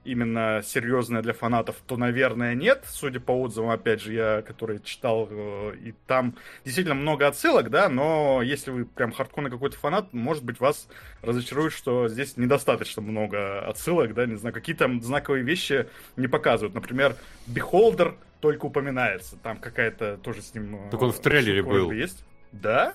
именно 0.04 0.62
серьезное 0.64 1.22
для 1.22 1.32
фанатов, 1.32 1.76
то, 1.86 1.96
наверное, 1.96 2.54
нет. 2.54 2.84
Судя 2.86 3.20
по 3.20 3.32
отзывам, 3.32 3.70
опять 3.70 4.00
же, 4.00 4.12
я, 4.12 4.42
который 4.42 4.80
читал, 4.80 5.28
э, 5.30 5.76
и 5.82 5.94
там 6.06 6.36
действительно 6.64 6.94
много 6.94 7.26
отсылок, 7.26 7.70
да, 7.70 7.88
но 7.88 8.42
если 8.42 8.70
вы 8.70 8.84
прям 8.84 9.12
хардкорный 9.12 9.50
какой-то 9.50 9.76
фанат, 9.76 10.12
может 10.12 10.44
быть, 10.44 10.60
вас 10.60 10.88
разочарует, 11.22 11.72
что 11.72 12.08
здесь 12.08 12.36
недостаточно 12.36 13.02
много 13.02 13.60
отсылок, 13.60 14.14
да, 14.14 14.26
не 14.26 14.36
знаю, 14.36 14.54
какие-то 14.54 14.90
знаковые 15.00 15.44
вещи 15.44 15.86
не 16.16 16.26
показывают. 16.26 16.74
Например, 16.74 17.14
Beholder 17.46 18.16
только 18.40 18.66
упоминается, 18.66 19.36
там 19.36 19.58
какая-то 19.58 20.16
тоже 20.16 20.42
с 20.42 20.54
ним... 20.54 20.74
Э, 20.74 20.90
так 20.90 21.00
он 21.00 21.12
в 21.12 21.20
трейлере 21.20 21.62
был. 21.62 21.90
Есть? 21.92 22.24
Да? 22.50 22.94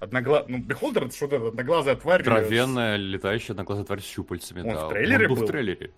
Одногла... 0.00 0.46
Ну, 0.48 0.58
Beholder 0.58 1.04
это 1.04 1.14
что-то 1.14 1.48
одноглазая 1.48 1.94
тварь. 1.94 2.22
Здоровенная 2.22 2.96
летающая 2.96 3.52
одноглазая 3.52 3.84
тварь 3.84 4.00
с 4.00 4.06
щупальцами. 4.06 4.62
Он 4.62 4.74
да. 4.74 4.86
в 4.86 4.88
трейлере 4.88 5.28
он 5.28 5.34
был? 5.34 5.44
в 5.44 5.46
трейлере. 5.46 5.92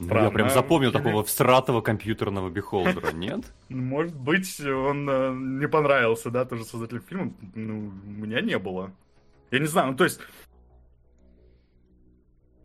Ну, 0.00 0.14
я 0.14 0.30
прям 0.30 0.50
запомнил 0.50 0.90
такого 0.90 1.22
всратого 1.22 1.80
компьютерного 1.80 2.50
бихолдера, 2.50 3.12
нет? 3.14 3.44
Может 3.68 4.16
быть, 4.16 4.60
он 4.60 5.08
э, 5.08 5.32
не 5.60 5.68
понравился, 5.68 6.30
да, 6.30 6.44
тоже 6.44 6.64
создатель 6.64 7.00
фильма. 7.06 7.32
Ну, 7.54 7.92
у 8.04 8.10
меня 8.10 8.40
не 8.40 8.58
было. 8.58 8.92
Я 9.50 9.58
не 9.58 9.66
знаю, 9.66 9.92
ну 9.92 9.96
то 9.96 10.04
есть 10.04 10.20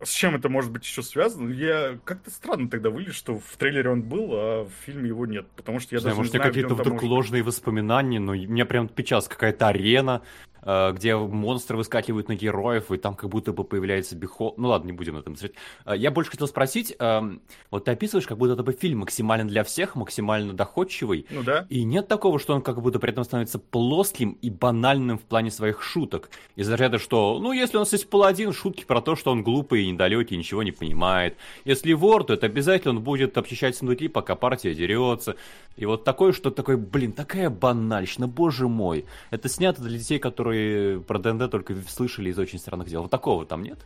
с 0.02 0.10
чем 0.10 0.34
это 0.34 0.48
может 0.48 0.72
быть 0.72 0.84
еще 0.84 1.02
связано? 1.02 1.50
Я 1.50 1.98
как-то 2.04 2.30
странно 2.30 2.68
тогда 2.68 2.90
выглядит, 2.90 3.14
что 3.14 3.38
в 3.38 3.56
трейлере 3.56 3.90
он 3.90 4.02
был, 4.02 4.30
а 4.32 4.64
в 4.64 4.70
фильме 4.84 5.08
его 5.08 5.26
нет. 5.26 5.46
Потому 5.56 5.78
что 5.78 5.94
я 5.94 6.00
знаю, 6.00 6.12
даже 6.12 6.18
может, 6.18 6.32
не 6.32 6.38
знаю, 6.38 6.50
какие-то 6.50 6.74
вдруг 6.74 6.94
может... 6.94 7.08
ложные 7.08 7.42
воспоминания, 7.42 8.18
но 8.18 8.32
мне 8.32 8.64
прям 8.64 8.90
сейчас 8.96 9.28
какая-то 9.28 9.68
арена, 9.68 10.22
Э, 10.55 10.55
где 10.66 11.16
монстры 11.16 11.76
выскакивают 11.76 12.28
на 12.28 12.34
героев, 12.34 12.90
и 12.90 12.96
там 12.96 13.14
как 13.14 13.30
будто 13.30 13.52
бы 13.52 13.64
появляется 13.64 14.16
бихол... 14.16 14.54
Ну 14.56 14.68
ладно, 14.68 14.86
не 14.88 14.92
будем 14.92 15.14
на 15.14 15.20
этом 15.20 15.36
смотреть. 15.36 15.56
Э, 15.84 15.96
я 15.96 16.10
больше 16.10 16.32
хотел 16.32 16.48
спросить, 16.48 16.94
эм, 16.98 17.40
вот 17.70 17.84
ты 17.84 17.92
описываешь, 17.92 18.26
как 18.26 18.38
будто 18.38 18.54
это 18.54 18.62
бы 18.62 18.72
фильм 18.72 19.00
максимально 19.00 19.46
для 19.48 19.62
всех, 19.62 19.94
максимально 19.94 20.52
доходчивый. 20.54 21.26
Ну 21.30 21.42
да. 21.42 21.66
И 21.68 21.84
нет 21.84 22.08
такого, 22.08 22.38
что 22.38 22.54
он 22.54 22.62
как 22.62 22.82
будто 22.82 22.98
при 22.98 23.12
этом 23.12 23.24
становится 23.24 23.58
плоским 23.58 24.38
и 24.42 24.50
банальным 24.50 25.18
в 25.18 25.22
плане 25.22 25.50
своих 25.50 25.82
шуток. 25.82 26.30
Из-за 26.56 26.74
ряда, 26.74 26.98
что, 26.98 27.38
ну, 27.40 27.52
если 27.52 27.76
у 27.76 27.80
нас 27.80 27.92
есть 27.92 28.10
паладин, 28.10 28.52
шутки 28.52 28.84
про 28.84 29.00
то, 29.00 29.14
что 29.16 29.30
он 29.30 29.42
глупый 29.42 29.84
и 29.84 29.90
недалекий, 29.90 30.36
ничего 30.36 30.62
не 30.62 30.72
понимает. 30.72 31.36
Если 31.64 31.92
вор, 31.92 32.24
то 32.24 32.34
это 32.34 32.46
обязательно 32.46 32.94
он 32.94 33.02
будет 33.02 33.38
обчищать 33.38 33.76
сундуки, 33.76 34.08
пока 34.08 34.34
партия 34.34 34.74
дерется. 34.74 35.36
И 35.76 35.84
вот 35.84 36.04
такое, 36.04 36.32
что 36.32 36.50
такое, 36.50 36.76
блин, 36.76 37.12
такая 37.12 37.50
банальщина, 37.50 38.26
боже 38.26 38.66
мой. 38.66 39.04
Это 39.30 39.48
снято 39.48 39.82
для 39.82 39.98
детей, 39.98 40.18
которые 40.18 40.55
про 41.06 41.18
ДНД 41.18 41.50
только 41.50 41.74
слышали 41.88 42.30
из 42.30 42.38
очень 42.38 42.58
странных 42.58 42.88
дел. 42.88 43.02
Вот 43.02 43.10
такого 43.10 43.46
там 43.46 43.62
нет? 43.62 43.78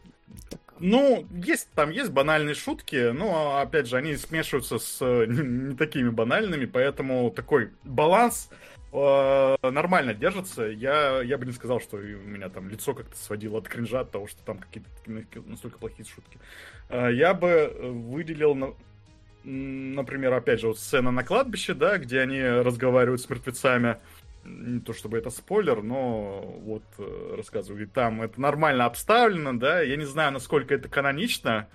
Ну, 0.81 1.27
есть, 1.45 1.69
там 1.75 1.91
есть 1.91 2.11
банальные 2.11 2.55
шутки, 2.55 3.11
но, 3.11 3.59
опять 3.59 3.87
же, 3.87 3.97
они 3.97 4.17
смешиваются 4.17 4.79
с 4.79 5.01
не, 5.27 5.43
не 5.69 5.77
такими 5.77 6.09
банальными, 6.09 6.65
поэтому 6.65 7.31
такой 7.31 7.71
баланс 7.85 8.49
э, 8.93 9.57
нормально 9.63 10.15
держится. 10.15 10.65
Я, 10.65 11.21
я 11.21 11.37
бы 11.37 11.45
не 11.45 11.53
сказал, 11.53 11.81
что 11.81 11.99
у 11.99 12.01
меня 12.01 12.49
там 12.49 12.71
лицо 12.71 12.95
как-то 12.95 13.17
сводило 13.17 13.59
от 13.59 13.69
кринжа 13.69 14.01
от 14.01 14.11
того, 14.11 14.27
что 14.27 14.43
там 14.43 14.59
какие-то 14.59 14.89
настолько 15.47 15.79
плохие 15.79 16.09
шутки. 16.09 16.39
Э, 16.89 17.11
я 17.13 17.35
бы 17.35 17.77
выделил, 17.83 18.75
например, 19.45 20.33
опять 20.33 20.61
же, 20.61 20.69
вот 20.69 20.79
сцена 20.79 21.11
на 21.11 21.25
кладбище, 21.25 21.75
да, 21.75 21.99
где 21.99 22.21
они 22.21 22.41
разговаривают 22.43 23.21
с 23.21 23.29
мертвецами 23.29 23.99
не 24.45 24.81
то 24.81 24.93
чтобы 24.93 25.19
это 25.19 25.31
спойлер, 25.31 25.83
но 25.83 26.41
вот 26.63 26.85
э, 26.99 27.35
рассказываю, 27.37 27.89
там 27.89 28.23
это 28.23 28.41
нормально 28.41 28.87
обставлено, 28.87 29.53
да, 29.55 29.81
я 29.81 29.97
не 29.97 30.05
знаю, 30.05 30.33
насколько 30.33 30.75
это 30.75 30.89
канонично, 30.89 31.69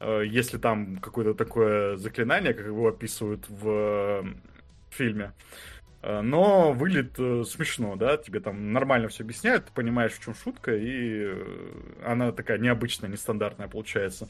э, 0.00 0.22
если 0.26 0.58
там 0.58 0.98
какое-то 0.98 1.34
такое 1.34 1.96
заклинание, 1.96 2.54
как 2.54 2.66
его 2.66 2.88
описывают 2.88 3.48
в 3.48 3.68
э, 3.68 4.24
фильме, 4.90 5.32
но 6.02 6.72
выглядит 6.72 7.14
смешно, 7.48 7.94
да, 7.94 8.16
тебе 8.16 8.40
там 8.40 8.72
нормально 8.72 9.06
все 9.06 9.22
объясняют, 9.22 9.66
ты 9.66 9.72
понимаешь, 9.72 10.12
в 10.12 10.20
чем 10.20 10.34
шутка, 10.34 10.74
и 10.74 11.32
она 12.04 12.32
такая 12.32 12.58
необычная, 12.58 13.08
нестандартная 13.08 13.68
получается. 13.68 14.28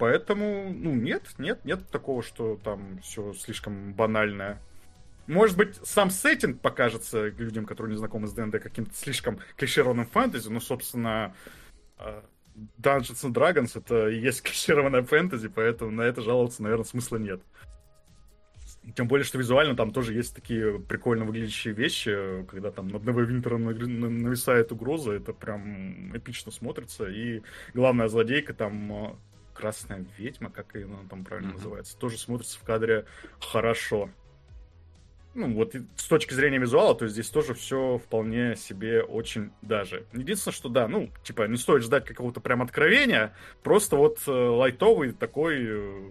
Поэтому, 0.00 0.70
ну, 0.74 0.94
нет, 0.94 1.22
нет, 1.38 1.64
нет 1.64 1.88
такого, 1.88 2.22
что 2.22 2.58
там 2.62 2.98
все 3.02 3.32
слишком 3.32 3.94
банальное. 3.94 4.60
Может 5.30 5.56
быть, 5.56 5.76
сам 5.84 6.10
сеттинг 6.10 6.60
покажется 6.60 7.28
людям, 7.28 7.64
которые 7.64 7.92
не 7.92 7.98
знакомы 7.98 8.26
с 8.26 8.32
ДНД, 8.32 8.60
каким-то 8.60 8.92
слишком 8.96 9.38
клишированным 9.56 10.04
фэнтези, 10.04 10.48
но, 10.48 10.58
собственно, 10.58 11.36
э, 11.98 12.20
Dungeons 12.78 13.22
and 13.22 13.32
Dragons 13.32 13.78
это 13.78 14.08
и 14.08 14.18
есть 14.18 14.42
клишированная 14.44 15.04
фэнтези, 15.04 15.46
поэтому 15.46 15.92
на 15.92 16.02
это 16.02 16.20
жаловаться, 16.20 16.64
наверное, 16.64 16.84
смысла 16.84 17.18
нет. 17.18 17.40
Тем 18.96 19.06
более, 19.06 19.24
что 19.24 19.38
визуально 19.38 19.76
там 19.76 19.92
тоже 19.92 20.14
есть 20.14 20.34
такие 20.34 20.80
прикольно 20.80 21.24
выглядящие 21.24 21.74
вещи, 21.74 22.44
когда 22.50 22.72
там 22.72 22.88
над 22.88 23.04
Невервинтером 23.04 23.66
нависает 23.66 24.72
угроза, 24.72 25.12
это 25.12 25.32
прям 25.32 26.16
эпично 26.16 26.50
смотрится. 26.50 27.04
И 27.04 27.42
главная 27.72 28.08
злодейка 28.08 28.52
там 28.52 28.92
э, 28.92 29.14
Красная 29.54 30.06
ведьма, 30.16 30.50
как 30.50 30.74
она 30.74 31.00
там 31.10 31.22
правильно 31.22 31.50
mm-hmm. 31.50 31.54
называется, 31.54 31.98
тоже 31.98 32.16
смотрится 32.16 32.58
в 32.58 32.62
кадре 32.62 33.04
хорошо. 33.40 34.10
Ну, 35.32 35.54
вот 35.54 35.76
с 35.96 36.04
точки 36.08 36.34
зрения 36.34 36.58
визуала, 36.58 36.94
то 36.94 37.06
здесь 37.06 37.28
тоже 37.28 37.54
все 37.54 37.98
вполне 37.98 38.56
себе 38.56 39.02
очень 39.02 39.52
даже. 39.62 40.04
Единственное, 40.12 40.54
что 40.54 40.68
да, 40.68 40.88
ну, 40.88 41.10
типа, 41.22 41.46
не 41.46 41.56
стоит 41.56 41.82
ждать 41.82 42.04
какого-то 42.04 42.40
прям 42.40 42.62
откровения, 42.62 43.32
просто 43.62 43.94
вот 43.94 44.18
э, 44.26 44.30
лайтовый 44.30 45.12
такой 45.12 45.58
э, 45.60 46.10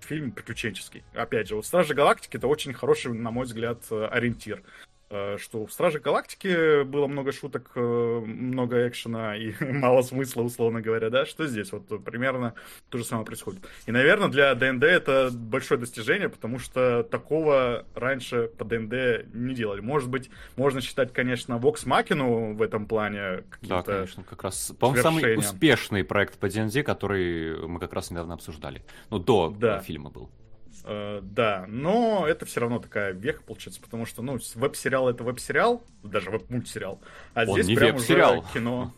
фильм 0.00 0.32
приключенческий. 0.32 1.04
Опять 1.14 1.48
же, 1.48 1.54
вот 1.54 1.64
Стражи 1.64 1.94
Галактики 1.94 2.36
это 2.36 2.48
очень 2.48 2.72
хороший, 2.72 3.12
на 3.12 3.30
мой 3.30 3.44
взгляд, 3.44 3.84
э, 3.90 4.06
ориентир. 4.06 4.62
Э, 5.10 5.38
что 5.38 5.64
в 5.64 5.72
Страже 5.72 6.00
Галактики 6.00 6.82
было 6.82 7.06
много 7.06 7.32
шуток, 7.32 7.70
э, 7.74 7.80
много 7.80 8.86
экшена 8.86 9.36
и 9.36 9.54
мало 9.64 10.02
смысла, 10.02 10.42
условно 10.42 10.82
говоря, 10.82 11.08
да, 11.08 11.24
что 11.24 11.46
здесь 11.46 11.72
вот 11.72 12.04
примерно 12.04 12.54
то 12.90 12.98
же 12.98 13.04
самое 13.04 13.24
происходит. 13.24 13.64
И, 13.86 13.92
наверное, 13.92 14.28
для 14.28 14.54
ДНД 14.54 14.84
это 14.84 15.30
большое 15.32 15.80
достижение, 15.80 16.28
потому 16.28 16.58
что 16.58 17.02
такого 17.04 17.86
раньше 17.94 18.50
по 18.58 18.66
ДНД 18.66 19.32
не 19.32 19.54
делали. 19.54 19.80
Может 19.80 20.10
быть, 20.10 20.28
можно 20.56 20.82
считать, 20.82 21.14
конечно, 21.14 21.54
Vox 21.54 21.86
Machina 21.86 22.54
в 22.54 22.60
этом 22.60 22.86
плане 22.86 23.44
Да, 23.62 23.82
конечно, 23.82 24.24
как 24.24 24.42
раз, 24.42 24.74
по-моему, 24.78 25.02
самый 25.02 25.38
успешный 25.38 26.04
проект 26.04 26.38
по 26.38 26.50
ДНД, 26.50 26.84
который 26.84 27.66
мы 27.66 27.80
как 27.80 27.94
раз 27.94 28.10
недавно 28.10 28.34
обсуждали. 28.34 28.82
Ну, 29.08 29.18
до 29.18 29.48
да. 29.58 29.80
фильма 29.80 30.10
был. 30.10 30.28
Э, 30.84 31.20
да, 31.22 31.64
но 31.68 32.26
это 32.26 32.46
все 32.46 32.60
равно 32.60 32.78
такая 32.78 33.12
веха 33.12 33.42
получается, 33.42 33.80
потому 33.80 34.06
что, 34.06 34.22
ну, 34.22 34.38
веб-сериал 34.54 35.08
это 35.08 35.24
веб-сериал, 35.24 35.82
даже 36.02 36.30
веб-мультсериал, 36.30 37.00
а 37.34 37.44
Он 37.46 37.62
здесь 37.62 37.76
прям 37.76 37.96
уже 37.96 38.42
кино. 38.52 38.92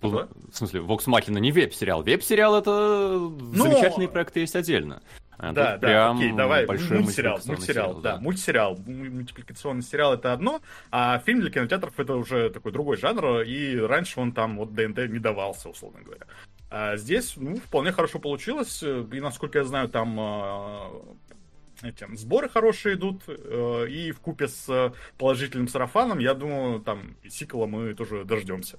В 0.00 0.28
смысле, 0.52 0.80
Vox 0.80 1.06
Machina 1.06 1.40
не 1.40 1.52
веб-сериал. 1.52 2.02
Веб-сериал 2.02 2.56
это 2.56 2.70
но... 2.70 3.64
замечательные 3.64 4.08
проекты 4.08 4.40
есть 4.40 4.56
отдельно. 4.56 5.02
А 5.42 5.52
да, 5.52 5.78
да, 5.78 5.88
прям 5.88 6.16
окей, 6.18 6.32
давай, 6.32 6.66
мультсериал, 6.66 7.40
мультсериал, 7.46 7.94
да, 7.94 8.16
да, 8.16 8.20
мультсериал, 8.20 8.76
мультипликационный 8.76 9.82
сериал 9.82 10.12
это 10.12 10.34
одно, 10.34 10.60
а 10.90 11.18
фильм 11.20 11.40
для 11.40 11.50
кинотеатров 11.50 11.98
это 11.98 12.16
уже 12.16 12.50
такой 12.50 12.72
другой 12.72 12.98
жанр, 12.98 13.40
и 13.40 13.78
раньше 13.78 14.20
он 14.20 14.32
там 14.32 14.58
вот 14.58 14.74
ДНД 14.74 15.08
не 15.08 15.18
давался, 15.18 15.70
условно 15.70 16.00
говоря. 16.04 16.26
А 16.70 16.96
здесь, 16.96 17.34
ну, 17.36 17.56
вполне 17.56 17.90
хорошо 17.90 18.20
получилось. 18.20 18.82
И, 18.82 19.20
насколько 19.20 19.58
я 19.58 19.64
знаю, 19.64 19.88
там 19.88 20.18
э, 20.20 21.88
эти 21.88 22.06
сборы 22.14 22.48
хорошие 22.48 22.94
идут. 22.94 23.22
Э, 23.26 23.86
и 23.88 24.12
в 24.12 24.20
купе 24.20 24.46
с 24.46 24.94
положительным 25.18 25.66
сарафаном, 25.66 26.20
я 26.20 26.32
думаю, 26.32 26.80
там 26.80 27.16
сиквела 27.28 27.66
мы 27.66 27.94
тоже 27.94 28.24
дождемся. 28.24 28.78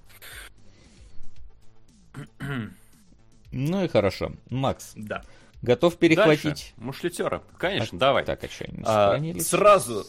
Ну 3.51 3.83
и 3.83 3.87
хорошо. 3.89 4.31
Макс. 4.49 4.93
Да. 4.95 5.23
Готов 5.61 5.97
перехватить? 5.97 6.43
Дальше. 6.43 6.73
Мушлетера. 6.77 7.43
Конечно, 7.57 7.97
а, 7.97 7.99
давай. 7.99 8.23
Так, 8.25 8.43
а 8.43 8.47
что, 8.47 8.65
а, 8.85 9.19
Сразу 9.39 10.05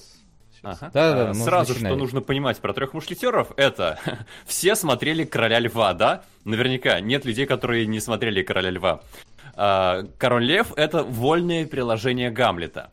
Ага. 0.62 0.90
Да, 0.94 1.12
да, 1.14 1.30
а, 1.30 1.34
Сразу, 1.34 1.72
начинали. 1.72 1.92
что 1.92 1.98
нужно 1.98 2.20
понимать 2.20 2.58
про 2.58 2.72
трех 2.72 2.94
мушкетеров, 2.94 3.48
это 3.56 3.98
все 4.46 4.76
смотрели 4.76 5.24
Короля 5.24 5.58
Льва, 5.58 5.92
да? 5.92 6.22
Наверняка 6.44 7.00
нет 7.00 7.24
людей, 7.24 7.46
которые 7.46 7.86
не 7.86 8.00
смотрели 8.00 8.42
Короля 8.42 8.70
Льва. 8.70 9.00
А, 9.54 10.04
Король 10.18 10.44
Лев 10.44 10.72
это 10.76 11.02
вольное 11.02 11.66
приложение 11.66 12.30
Гамлета. 12.30 12.90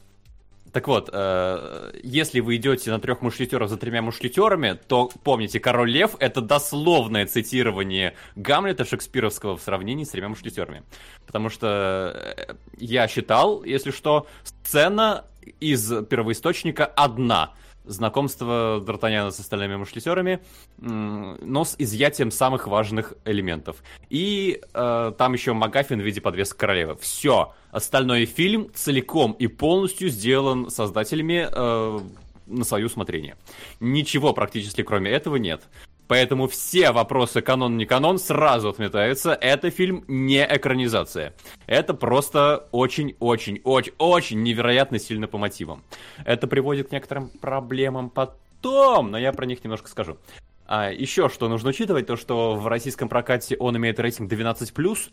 Так 0.71 0.87
вот, 0.87 1.09
э, 1.11 1.91
если 2.03 2.39
вы 2.39 2.57
идете 2.57 2.91
на 2.91 2.99
трех 2.99 3.21
мушкетеров 3.21 3.69
за 3.69 3.77
тремя 3.77 4.01
мушкетерами, 4.01 4.79
то 4.87 5.09
помните, 5.23 5.59
Король 5.59 5.91
Лев 5.91 6.15
это 6.19 6.41
дословное 6.41 7.25
цитирование 7.25 8.15
Гамлета 8.35 8.85
шекспировского 8.85 9.57
в 9.57 9.61
сравнении 9.61 10.03
с 10.03 10.09
тремя 10.09 10.29
мушкетерами. 10.29 10.83
Потому 11.25 11.49
что 11.49 12.13
э, 12.37 12.55
я 12.77 13.07
считал, 13.07 13.63
если 13.63 13.91
что, 13.91 14.27
сцена 14.43 15.25
из 15.59 15.91
первоисточника 16.05 16.85
одна 16.85 17.53
знакомство 17.89 18.81
Д'Артаньяна 18.85 19.31
с 19.31 19.39
остальными 19.39 19.75
мушкетерами, 19.75 20.39
но 20.77 21.65
с 21.65 21.75
изъятием 21.77 22.31
самых 22.31 22.67
важных 22.67 23.13
элементов. 23.25 23.83
И 24.09 24.61
э, 24.73 25.13
там 25.17 25.33
еще 25.33 25.53
Магафин 25.53 25.99
в 25.99 26.03
виде 26.03 26.21
подвески 26.21 26.57
королевы. 26.57 26.95
Все. 26.97 27.53
Остальной 27.71 28.25
фильм 28.25 28.69
целиком 28.73 29.33
и 29.33 29.47
полностью 29.47 30.09
сделан 30.09 30.69
создателями 30.69 31.47
э, 31.51 31.99
на 32.45 32.63
свое 32.63 32.85
усмотрение. 32.85 33.35
Ничего 33.79 34.33
практически 34.33 34.83
кроме 34.83 35.11
этого 35.11 35.37
нет. 35.37 35.63
Поэтому 36.09 36.47
все 36.47 36.91
вопросы 36.91 37.41
канон 37.41 37.77
не 37.77 37.85
канон 37.85 38.17
сразу 38.17 38.69
отметаются. 38.69 39.33
Это 39.33 39.69
фильм 39.69 40.03
не 40.07 40.43
экранизация. 40.43 41.35
Это 41.67 41.93
просто 41.93 42.67
очень-очень-очень-очень 42.71 44.41
невероятно 44.41 44.97
сильно 44.97 45.27
по 45.27 45.37
мотивам. 45.37 45.83
Это 46.25 46.47
приводит 46.47 46.89
к 46.89 46.91
некоторым 46.91 47.29
проблемам 47.29 48.09
потом, 48.09 49.11
но 49.11 49.19
я 49.19 49.31
про 49.33 49.45
них 49.45 49.63
немножко 49.63 49.87
скажу. 49.87 50.17
А 50.65 50.91
еще 50.91 51.29
что 51.29 51.47
нужно 51.47 51.69
учитывать, 51.69 52.07
то 52.07 52.15
что 52.15 52.55
в 52.55 52.65
российском 52.65 53.07
прокате 53.07 53.55
он 53.57 53.77
имеет 53.77 53.99
рейтинг 53.99 54.31
12+, 54.31 55.11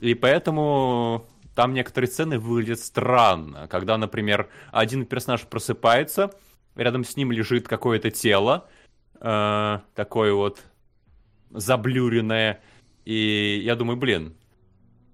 и 0.00 0.14
поэтому 0.14 1.24
там 1.54 1.72
некоторые 1.72 2.10
сцены 2.10 2.40
выглядят 2.40 2.80
странно. 2.80 3.68
Когда, 3.68 3.96
например, 3.96 4.48
один 4.72 5.06
персонаж 5.06 5.42
просыпается, 5.42 6.32
рядом 6.74 7.04
с 7.04 7.16
ним 7.16 7.30
лежит 7.30 7.68
какое-то 7.68 8.10
тело, 8.10 8.68
э, 9.20 9.78
такое 9.94 10.32
вот 10.32 10.62
заблюренное. 11.50 12.60
И 13.04 13.60
я 13.64 13.76
думаю, 13.76 13.96
блин, 13.96 14.36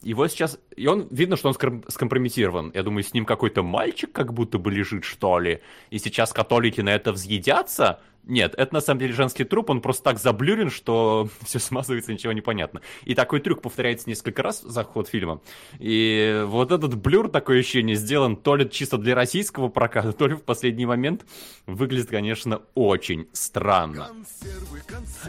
его 0.02 0.26
сейчас... 0.28 0.58
И 0.76 0.86
он, 0.86 1.08
видно, 1.10 1.36
что 1.36 1.48
он 1.48 1.54
скомпрометирован. 1.88 2.72
Я 2.74 2.82
думаю, 2.82 3.04
с 3.04 3.14
ним 3.14 3.24
какой-то 3.24 3.62
мальчик 3.62 4.12
как 4.12 4.32
будто 4.32 4.58
бы 4.58 4.70
лежит, 4.70 5.04
что 5.04 5.38
ли. 5.38 5.60
И 5.90 5.98
сейчас 5.98 6.32
католики 6.32 6.80
на 6.80 6.90
это 6.90 7.12
взъедятся. 7.12 8.00
Нет, 8.24 8.54
это 8.56 8.74
на 8.74 8.80
самом 8.80 9.00
деле 9.00 9.12
женский 9.12 9.42
труп, 9.42 9.70
он 9.70 9.80
просто 9.80 10.04
так 10.04 10.18
заблюрен, 10.18 10.70
что 10.70 11.28
все 11.44 11.58
смазывается, 11.58 12.12
ничего 12.12 12.32
не 12.32 12.40
понятно. 12.40 12.80
И 13.04 13.14
такой 13.14 13.40
трюк 13.40 13.62
повторяется 13.62 14.08
несколько 14.08 14.42
раз 14.42 14.62
за 14.62 14.84
ход 14.84 15.08
фильма. 15.08 15.40
И 15.78 16.42
вот 16.46 16.70
этот 16.70 16.94
блюр, 16.94 17.28
такое 17.28 17.60
ощущение, 17.60 17.96
сделан 17.96 18.36
то 18.36 18.54
ли 18.54 18.70
чисто 18.70 18.96
для 18.96 19.14
российского 19.14 19.68
проката, 19.68 20.12
то 20.12 20.26
ли 20.26 20.34
в 20.34 20.42
последний 20.42 20.86
момент 20.86 21.26
выглядит, 21.66 22.10
конечно, 22.10 22.62
очень 22.74 23.26
странно. 23.32 24.10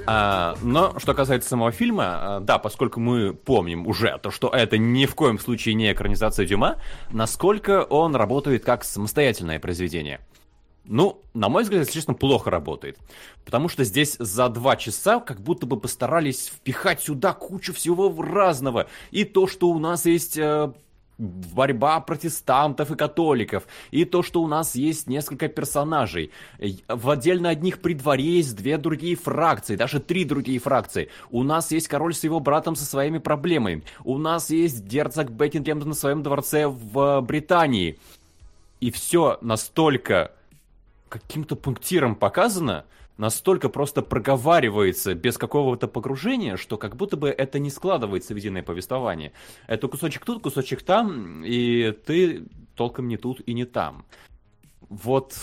А, 0.05 0.55
но 0.61 0.97
что 0.99 1.13
касается 1.15 1.49
самого 1.49 1.71
фильма, 1.71 2.05
а, 2.05 2.39
да, 2.41 2.59
поскольку 2.59 2.99
мы 2.99 3.33
помним 3.33 3.87
уже 3.87 4.19
то, 4.21 4.29
что 4.29 4.49
это 4.49 4.77
ни 4.77 5.07
в 5.07 5.15
коем 5.15 5.39
случае 5.39 5.73
не 5.73 5.91
экранизация 5.91 6.45
Дюма, 6.45 6.77
насколько 7.11 7.83
он 7.83 8.15
работает 8.15 8.63
как 8.63 8.83
самостоятельное 8.83 9.59
произведение– 9.59 10.19
ну, 10.85 11.21
на 11.33 11.47
мой 11.47 11.63
взгляд, 11.63 11.81
если 11.81 11.93
честно, 11.93 12.13
плохо 12.13 12.51
работает. 12.51 12.97
Потому 13.45 13.69
что 13.69 13.83
здесь 13.83 14.17
за 14.19 14.49
два 14.49 14.75
часа 14.75 15.19
как 15.19 15.39
будто 15.39 15.65
бы 15.65 15.79
постарались 15.79 16.47
впихать 16.47 17.01
сюда 17.01 17.33
кучу 17.33 17.73
всего 17.73 18.13
разного. 18.21 18.87
И 19.11 19.23
то, 19.23 19.47
что 19.47 19.69
у 19.69 19.79
нас 19.79 20.05
есть 20.05 20.37
э, 20.37 20.73
борьба 21.17 22.01
протестантов 22.01 22.91
и 22.91 22.95
католиков, 22.95 23.63
и 23.91 24.03
то, 24.03 24.23
что 24.23 24.41
у 24.41 24.47
нас 24.47 24.75
есть 24.75 25.07
несколько 25.07 25.47
персонажей. 25.47 26.31
В 26.89 27.09
отдельно 27.09 27.49
одних 27.49 27.79
при 27.79 27.93
дворе 27.93 28.37
есть 28.37 28.55
две 28.55 28.77
другие 28.77 29.15
фракции, 29.15 29.77
даже 29.77 30.01
три 30.01 30.25
другие 30.25 30.59
фракции. 30.59 31.09
У 31.31 31.43
нас 31.43 31.71
есть 31.71 31.87
король 31.87 32.13
с 32.13 32.25
его 32.25 32.41
братом 32.41 32.75
со 32.75 32.85
своими 32.85 33.19
проблемами. 33.19 33.83
У 34.03 34.17
нас 34.17 34.49
есть 34.49 34.83
герцог 34.83 35.31
Бекингем 35.31 35.79
на 35.79 35.93
своем 35.93 36.23
дворце 36.23 36.67
в 36.67 37.21
Британии. 37.21 37.97
И 38.81 38.91
все 38.91 39.37
настолько 39.41 40.33
каким-то 41.19 41.55
пунктиром 41.55 42.15
показано, 42.15 42.85
настолько 43.17 43.69
просто 43.69 44.01
проговаривается 44.01 45.13
без 45.13 45.37
какого-то 45.37 45.87
погружения, 45.87 46.57
что 46.57 46.77
как 46.77 46.95
будто 46.95 47.17
бы 47.17 47.29
это 47.29 47.59
не 47.59 47.69
складывается 47.69 48.33
в 48.33 48.37
единое 48.37 48.63
повествование. 48.63 49.31
Это 49.67 49.87
кусочек 49.87 50.25
тут, 50.25 50.41
кусочек 50.41 50.81
там, 50.81 51.43
и 51.45 51.91
ты 51.91 52.45
толком 52.75 53.07
не 53.07 53.17
тут 53.17 53.41
и 53.45 53.53
не 53.53 53.65
там. 53.65 54.05
Вот 54.89 55.35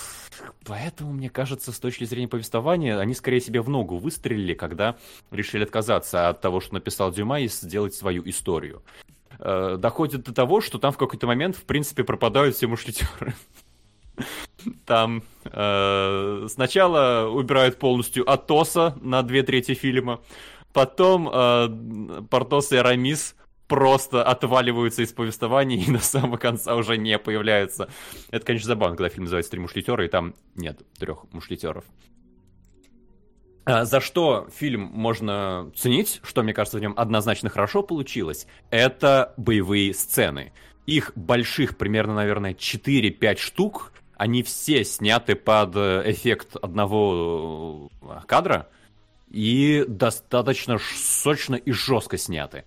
поэтому, 0.64 1.12
мне 1.12 1.30
кажется, 1.30 1.72
с 1.72 1.78
точки 1.78 2.04
зрения 2.04 2.28
повествования, 2.28 2.98
они 2.98 3.14
скорее 3.14 3.40
себе 3.40 3.60
в 3.60 3.68
ногу 3.68 3.98
выстрелили, 3.98 4.54
когда 4.54 4.96
решили 5.30 5.62
отказаться 5.62 6.28
от 6.28 6.40
того, 6.40 6.60
что 6.60 6.74
написал 6.74 7.12
Дюма, 7.12 7.40
и 7.40 7.48
сделать 7.48 7.94
свою 7.94 8.28
историю. 8.28 8.82
Э, 9.38 9.76
доходит 9.78 10.24
до 10.24 10.34
того, 10.34 10.60
что 10.60 10.78
там 10.78 10.92
в 10.92 10.98
какой-то 10.98 11.26
момент, 11.26 11.56
в 11.56 11.62
принципе, 11.62 12.02
пропадают 12.04 12.56
все 12.56 12.66
мушкетеры. 12.66 13.34
Там 14.86 15.22
э, 15.44 16.46
сначала 16.48 17.28
убирают 17.28 17.78
полностью 17.78 18.30
Атоса 18.30 18.96
на 19.00 19.22
две 19.22 19.42
трети 19.42 19.74
фильма, 19.74 20.20
потом 20.72 21.28
э, 21.32 22.22
Портос 22.30 22.72
и 22.72 22.76
Арамис 22.76 23.34
просто 23.70 24.24
отваливаются 24.24 25.02
из 25.02 25.12
повествования 25.12 25.78
и 25.78 25.90
до 25.92 26.00
самого 26.00 26.36
конца 26.36 26.74
уже 26.74 26.96
не 26.96 27.18
появляются. 27.18 27.88
Это, 28.30 28.44
конечно, 28.44 28.66
забавно, 28.66 28.96
когда 28.96 29.08
фильм 29.08 29.24
называется 29.24 29.52
«Три 29.52 29.60
мушкетера», 29.60 30.04
и 30.04 30.08
там 30.08 30.34
нет 30.56 30.80
трех 30.98 31.32
мушкетеров. 31.32 31.84
А, 33.64 33.84
за 33.84 34.00
что 34.00 34.48
фильм 34.52 34.82
можно 34.92 35.70
ценить, 35.76 36.20
что, 36.24 36.42
мне 36.42 36.52
кажется, 36.52 36.78
в 36.78 36.80
нем 36.80 36.94
однозначно 36.96 37.48
хорошо 37.48 37.82
получилось, 37.84 38.48
это 38.70 39.34
боевые 39.36 39.94
сцены. 39.94 40.52
Их 40.86 41.12
больших 41.14 41.76
примерно, 41.76 42.14
наверное, 42.14 42.54
4-5 42.54 43.36
штук, 43.36 43.92
они 44.20 44.42
все 44.42 44.84
сняты 44.84 45.34
под 45.34 45.74
э, 45.76 46.02
эффект 46.04 46.54
одного 46.60 47.88
э, 48.02 48.18
кадра 48.26 48.68
и 49.30 49.86
достаточно 49.88 50.76
сочно 50.78 51.54
и 51.54 51.72
жестко 51.72 52.18
сняты. 52.18 52.66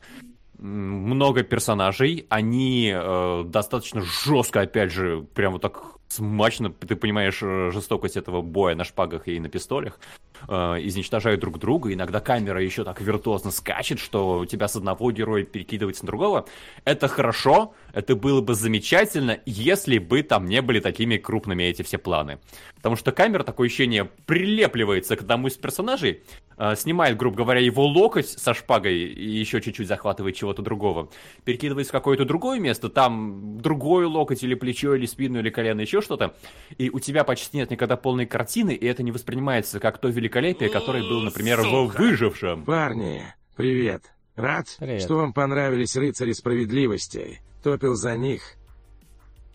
Много 0.57 1.43
персонажей, 1.43 2.25
они 2.29 2.91
э, 2.91 3.43
достаточно 3.45 4.01
жестко, 4.01 4.61
опять 4.61 4.91
же, 4.91 5.27
прям 5.35 5.53
вот 5.53 5.61
так 5.61 5.83
смачно, 6.07 6.71
ты 6.71 6.95
понимаешь 6.95 7.43
э, 7.43 7.69
жестокость 7.71 8.17
этого 8.17 8.41
боя 8.41 8.73
на 8.73 8.83
шпагах 8.83 9.27
и 9.27 9.39
на 9.39 9.47
пистолях, 9.47 9.99
э, 10.47 10.53
изничтожают 10.81 11.41
друг 11.41 11.59
друга, 11.59 11.93
иногда 11.93 12.19
камера 12.19 12.61
еще 12.61 12.83
так 12.83 13.01
виртуозно 13.01 13.51
скачет, 13.51 13.99
что 13.99 14.45
тебя 14.45 14.67
с 14.67 14.75
одного 14.75 15.11
героя 15.11 15.43
перекидывается 15.43 16.05
на 16.05 16.07
другого. 16.07 16.45
Это 16.85 17.07
хорошо, 17.07 17.73
это 17.93 18.15
было 18.15 18.41
бы 18.41 18.55
замечательно, 18.55 19.39
если 19.45 19.97
бы 19.97 20.23
там 20.23 20.45
не 20.45 20.61
были 20.61 20.79
такими 20.79 21.17
крупными 21.17 21.63
эти 21.63 21.81
все 21.81 21.97
планы. 21.97 22.39
Потому 22.75 22.97
что 22.97 23.11
камера, 23.13 23.43
такое 23.43 23.67
ощущение, 23.67 24.09
прилепливается 24.25 25.15
к 25.15 25.21
одному 25.21 25.47
из 25.47 25.53
персонажей, 25.53 26.23
э, 26.57 26.75
снимает, 26.75 27.15
грубо 27.17 27.37
говоря, 27.37 27.61
его 27.61 27.85
локоть 27.85 28.27
со 28.27 28.53
шпагой 28.53 28.97
и 28.97 29.29
еще 29.29 29.61
чуть-чуть 29.61 29.87
захватывает 29.87 30.35
чего-то 30.35 30.61
другого, 30.61 31.09
перекидывается 31.45 31.91
в 31.91 31.93
какое-то 31.93 32.25
другое 32.25 32.59
место, 32.59 32.89
там 32.89 33.61
другой 33.61 34.05
локоть 34.05 34.43
или 34.43 34.55
плечо, 34.55 34.95
или 34.95 35.05
спину, 35.05 35.39
или 35.39 35.49
колено, 35.49 35.79
еще 35.81 36.01
что-то, 36.01 36.35
и 36.77 36.89
у 36.89 36.99
тебя 36.99 37.23
почти 37.23 37.57
нет 37.57 37.71
никогда 37.71 37.95
полной 37.95 38.25
картины, 38.25 38.71
и 38.71 38.85
это 38.85 39.01
не 39.01 39.11
воспринимается 39.11 39.79
как 39.79 39.97
то 39.97 40.09
великолепие, 40.33 40.69
которое 40.69 41.03
было, 41.03 41.23
например, 41.23 41.61
в 41.61 41.87
«Выжившем». 41.97 42.65
Парни, 42.65 43.23
привет. 43.55 44.03
Рад, 44.35 44.67
привет. 44.79 45.03
что 45.03 45.17
вам 45.17 45.33
понравились 45.33 45.95
«Рыцари 45.95 46.31
справедливости». 46.31 47.41
Топил 47.61 47.95
за 47.95 48.17
них. 48.17 48.55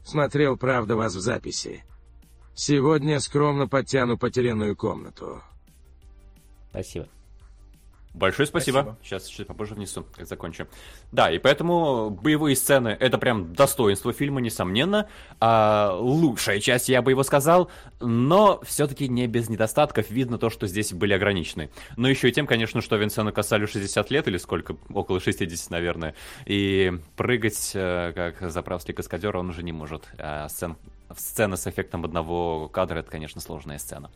Смотрел, 0.05 0.57
правда, 0.57 0.97
вас 0.97 1.14
в 1.14 1.20
записи. 1.20 1.85
Сегодня 2.55 3.20
скромно 3.20 3.68
подтяну 3.68 4.16
потерянную 4.16 4.76
комнату. 4.76 5.43
Спасибо. 6.70 7.09
Большое 8.19 8.47
спасибо. 8.47 8.81
спасибо. 8.81 8.99
Сейчас 9.03 9.27
чуть 9.27 9.47
попозже 9.47 9.75
внесу, 9.75 10.05
как 10.16 10.27
закончу. 10.27 10.66
Да, 11.12 11.31
и 11.31 11.39
поэтому 11.39 12.11
боевые 12.11 12.57
сцены 12.57 12.89
это 12.89 13.16
прям 13.16 13.55
достоинство 13.55 14.12
фильма, 14.12 14.41
несомненно. 14.41 15.09
А, 15.41 15.97
лучшая 15.97 16.59
часть, 16.61 16.89
я 16.89 17.01
бы 17.01 17.12
его 17.12 17.23
сказал, 17.23 17.71
но 18.01 18.61
все-таки 18.64 19.09
не 19.09 19.27
без 19.29 19.49
недостатков. 19.49 20.11
Видно 20.11 20.39
то, 20.39 20.51
что 20.51 20.66
здесь 20.66 20.93
были 20.93 21.14
ограничены. 21.14 21.71
Но 21.97 22.09
еще 22.09 22.29
и 22.29 22.33
тем, 22.33 22.47
конечно, 22.47 22.81
что 22.81 22.97
Винсену 22.97 23.33
Кассалю 23.33 23.69
60 23.69 24.11
лет 24.11 24.27
или 24.27 24.37
сколько, 24.37 24.77
около 24.93 25.21
60, 25.21 25.71
наверное. 25.71 26.14
И 26.45 26.93
прыгать, 27.16 27.71
э, 27.75 28.12
как 28.14 28.51
заправский 28.51 28.95
каскадер, 28.95 29.37
он 29.37 29.51
уже 29.51 29.62
не 29.62 29.73
может. 29.73 30.09
А 30.19 30.49
сцен, 30.49 30.77
сцена 31.16 31.57
с 31.57 31.66
эффектом 31.69 32.05
одного 32.05 32.69
кадра, 32.69 32.99
это, 32.99 33.11
конечно, 33.11 33.41
сложная 33.41 33.79
сцена. 33.79 34.11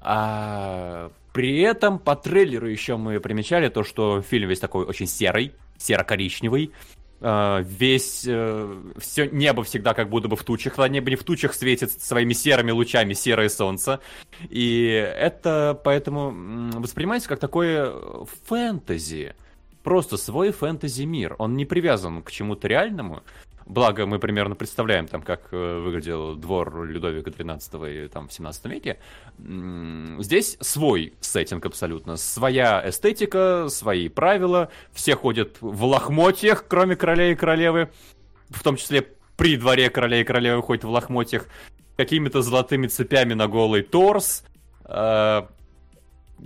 А 0.00 1.10
при 1.32 1.60
этом 1.60 1.98
по 1.98 2.16
трейлеру 2.16 2.66
еще 2.66 2.96
мы 2.96 3.20
примечали 3.20 3.68
то, 3.68 3.84
что 3.84 4.22
фильм 4.22 4.48
весь 4.48 4.60
такой 4.60 4.84
очень 4.86 5.06
серый, 5.06 5.52
серо-коричневый. 5.78 6.72
Uh, 7.18 7.62
весь 7.62 8.26
uh, 8.26 9.00
все 9.00 9.26
небо 9.26 9.64
всегда 9.64 9.94
как 9.94 10.10
будто 10.10 10.28
бы 10.28 10.36
в 10.36 10.44
тучах, 10.44 10.76
на 10.76 10.86
небе 10.86 11.12
не 11.12 11.16
в 11.16 11.24
тучах 11.24 11.54
светит 11.54 11.90
своими 11.90 12.34
серыми 12.34 12.72
лучами 12.72 13.14
серое 13.14 13.48
солнце. 13.48 14.00
И 14.50 14.84
это 14.84 15.80
поэтому 15.82 16.78
воспринимается 16.78 17.30
как 17.30 17.40
такое 17.40 17.90
фэнтези. 18.44 19.34
Просто 19.82 20.18
свой 20.18 20.50
фэнтези 20.52 21.04
мир. 21.04 21.36
Он 21.38 21.56
не 21.56 21.64
привязан 21.64 22.22
к 22.22 22.30
чему-то 22.30 22.68
реальному. 22.68 23.22
Благо, 23.66 24.06
мы 24.06 24.20
примерно 24.20 24.54
представляем, 24.54 25.08
там, 25.08 25.22
как 25.22 25.48
э, 25.50 25.80
выглядел 25.80 26.36
двор 26.36 26.84
Людовика 26.84 27.30
XIII 27.30 28.08
там, 28.08 28.28
в 28.28 28.32
17 28.32 28.64
веке. 28.66 28.98
Здесь 30.20 30.56
свой 30.60 31.14
сеттинг 31.20 31.66
абсолютно. 31.66 32.16
Своя 32.16 32.88
эстетика, 32.88 33.66
свои 33.68 34.08
правила. 34.08 34.70
Все 34.92 35.16
ходят 35.16 35.56
в 35.60 35.84
лохмотьях, 35.84 36.66
кроме 36.68 36.94
короля 36.94 37.32
и 37.32 37.34
королевы. 37.34 37.90
В 38.50 38.62
том 38.62 38.76
числе 38.76 39.04
при 39.36 39.56
дворе 39.56 39.90
короля 39.90 40.20
и 40.20 40.24
королевы 40.24 40.62
ходят 40.62 40.84
в 40.84 40.90
лохмотьях. 40.90 41.48
Какими-то 41.96 42.42
золотыми 42.42 42.86
цепями 42.86 43.34
на 43.34 43.48
голый 43.48 43.82
торс. 43.82 44.44
Э, 44.84 45.42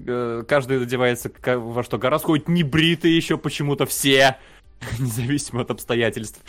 э, 0.06 0.44
каждый 0.48 0.82
одевается 0.82 1.30
во 1.44 1.82
что 1.82 1.98
гораздо. 1.98 2.28
Ходят 2.28 2.48
небритые 2.48 3.14
еще 3.14 3.36
почему-то 3.36 3.84
все. 3.84 4.38
независимо 4.98 5.62
от 5.62 5.70
обстоятельств. 5.70 6.42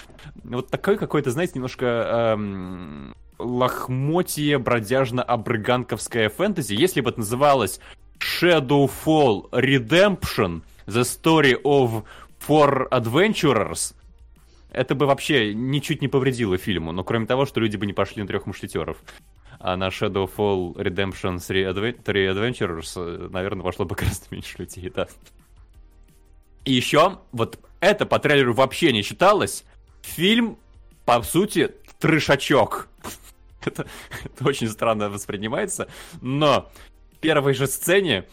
Вот 0.43 0.69
такой 0.69 0.97
какой-то, 0.97 1.32
знаете, 1.32 1.53
немножко 1.55 1.86
эм, 1.86 3.15
лохмотье 3.38 4.57
бродяжно-абрыганковское 4.57 6.29
фэнтези. 6.29 6.73
Если 6.73 7.01
бы 7.01 7.09
это 7.09 7.19
называлось 7.19 7.79
Shadowfall 8.19 9.49
Redemption 9.51 10.61
The 10.88 11.01
Story 11.01 11.61
of 11.63 12.03
Four 12.47 12.89
Adventurers, 12.89 13.95
это 14.71 14.95
бы 14.95 15.05
вообще 15.05 15.53
ничуть 15.53 16.01
не 16.01 16.07
повредило 16.07 16.57
фильму, 16.57 16.91
но 16.91 17.03
кроме 17.03 17.25
того, 17.25 17.45
что 17.45 17.59
люди 17.59 17.75
бы 17.75 17.86
не 17.86 17.93
пошли 17.93 18.21
на 18.21 18.27
трех 18.27 18.45
мушкетеров. 18.45 18.97
А 19.59 19.75
на 19.75 19.89
Shadowfall 19.89 20.75
Redemption 20.75 21.39
3 21.45 21.65
Adventurers, 21.65 22.93
э, 22.95 23.29
наверное, 23.29 23.63
вошло 23.63 23.86
бы 23.86 23.95
гораздо 23.95 24.25
меньше 24.32 24.57
людей, 24.57 24.89
да. 24.89 25.07
И 26.66 26.74
еще, 26.74 27.20
вот 27.32 27.59
это 27.80 28.05
по 28.05 28.20
трейлеру 28.20 28.53
вообще 28.53 28.93
не 28.93 29.01
считалось. 29.01 29.66
Фильм, 30.01 30.57
по 31.05 31.22
сути, 31.24 31.72
трешачок. 31.99 32.88
это, 33.66 33.86
это 34.24 34.47
очень 34.47 34.70
странно 34.70 35.09
воспринимается. 35.09 35.88
Но 36.22 36.70
в 37.14 37.18
первой 37.18 37.53
же 37.53 37.68
сцене, 37.68 38.26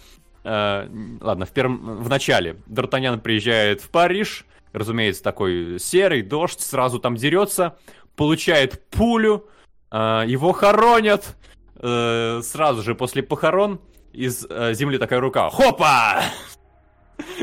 э, 0.44 0.88
ладно, 1.20 1.46
в, 1.46 1.50
первом, 1.50 2.02
в 2.02 2.08
начале 2.08 2.56
Д'Артаньян 2.66 3.20
приезжает 3.20 3.80
в 3.80 3.90
Париж, 3.90 4.44
разумеется, 4.72 5.22
такой 5.22 5.78
серый, 5.78 6.22
дождь, 6.22 6.60
сразу 6.60 6.98
там 6.98 7.16
дерется, 7.16 7.76
получает 8.16 8.88
пулю, 8.90 9.48
э, 9.90 10.24
его 10.26 10.52
хоронят, 10.52 11.36
э, 11.76 12.40
сразу 12.42 12.82
же 12.82 12.94
после 12.94 13.22
похорон 13.22 13.80
из 14.12 14.46
э, 14.48 14.74
земли 14.74 14.98
такая 14.98 15.20
рука, 15.20 15.48
хопа! 15.50 16.22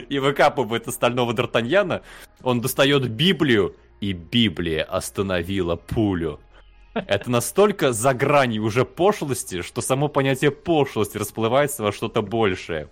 И 0.09 0.19
выкапывает 0.19 0.88
остального 0.88 1.34
Д'Артаньяна, 1.34 2.01
он 2.43 2.61
достает 2.61 3.09
Библию, 3.09 3.76
и 4.01 4.13
Библия 4.13 4.84
остановила 4.84 5.76
пулю. 5.76 6.39
Это 6.93 7.30
настолько 7.30 7.91
за 7.91 8.13
гранью 8.13 8.63
уже 8.63 8.86
пошлости, 8.86 9.61
что 9.61 9.82
само 9.82 10.07
понятие 10.07 10.51
пошлости 10.51 11.17
расплывается 11.17 11.84
во 11.84 11.91
что-то 11.91 12.21
большее. 12.21 12.88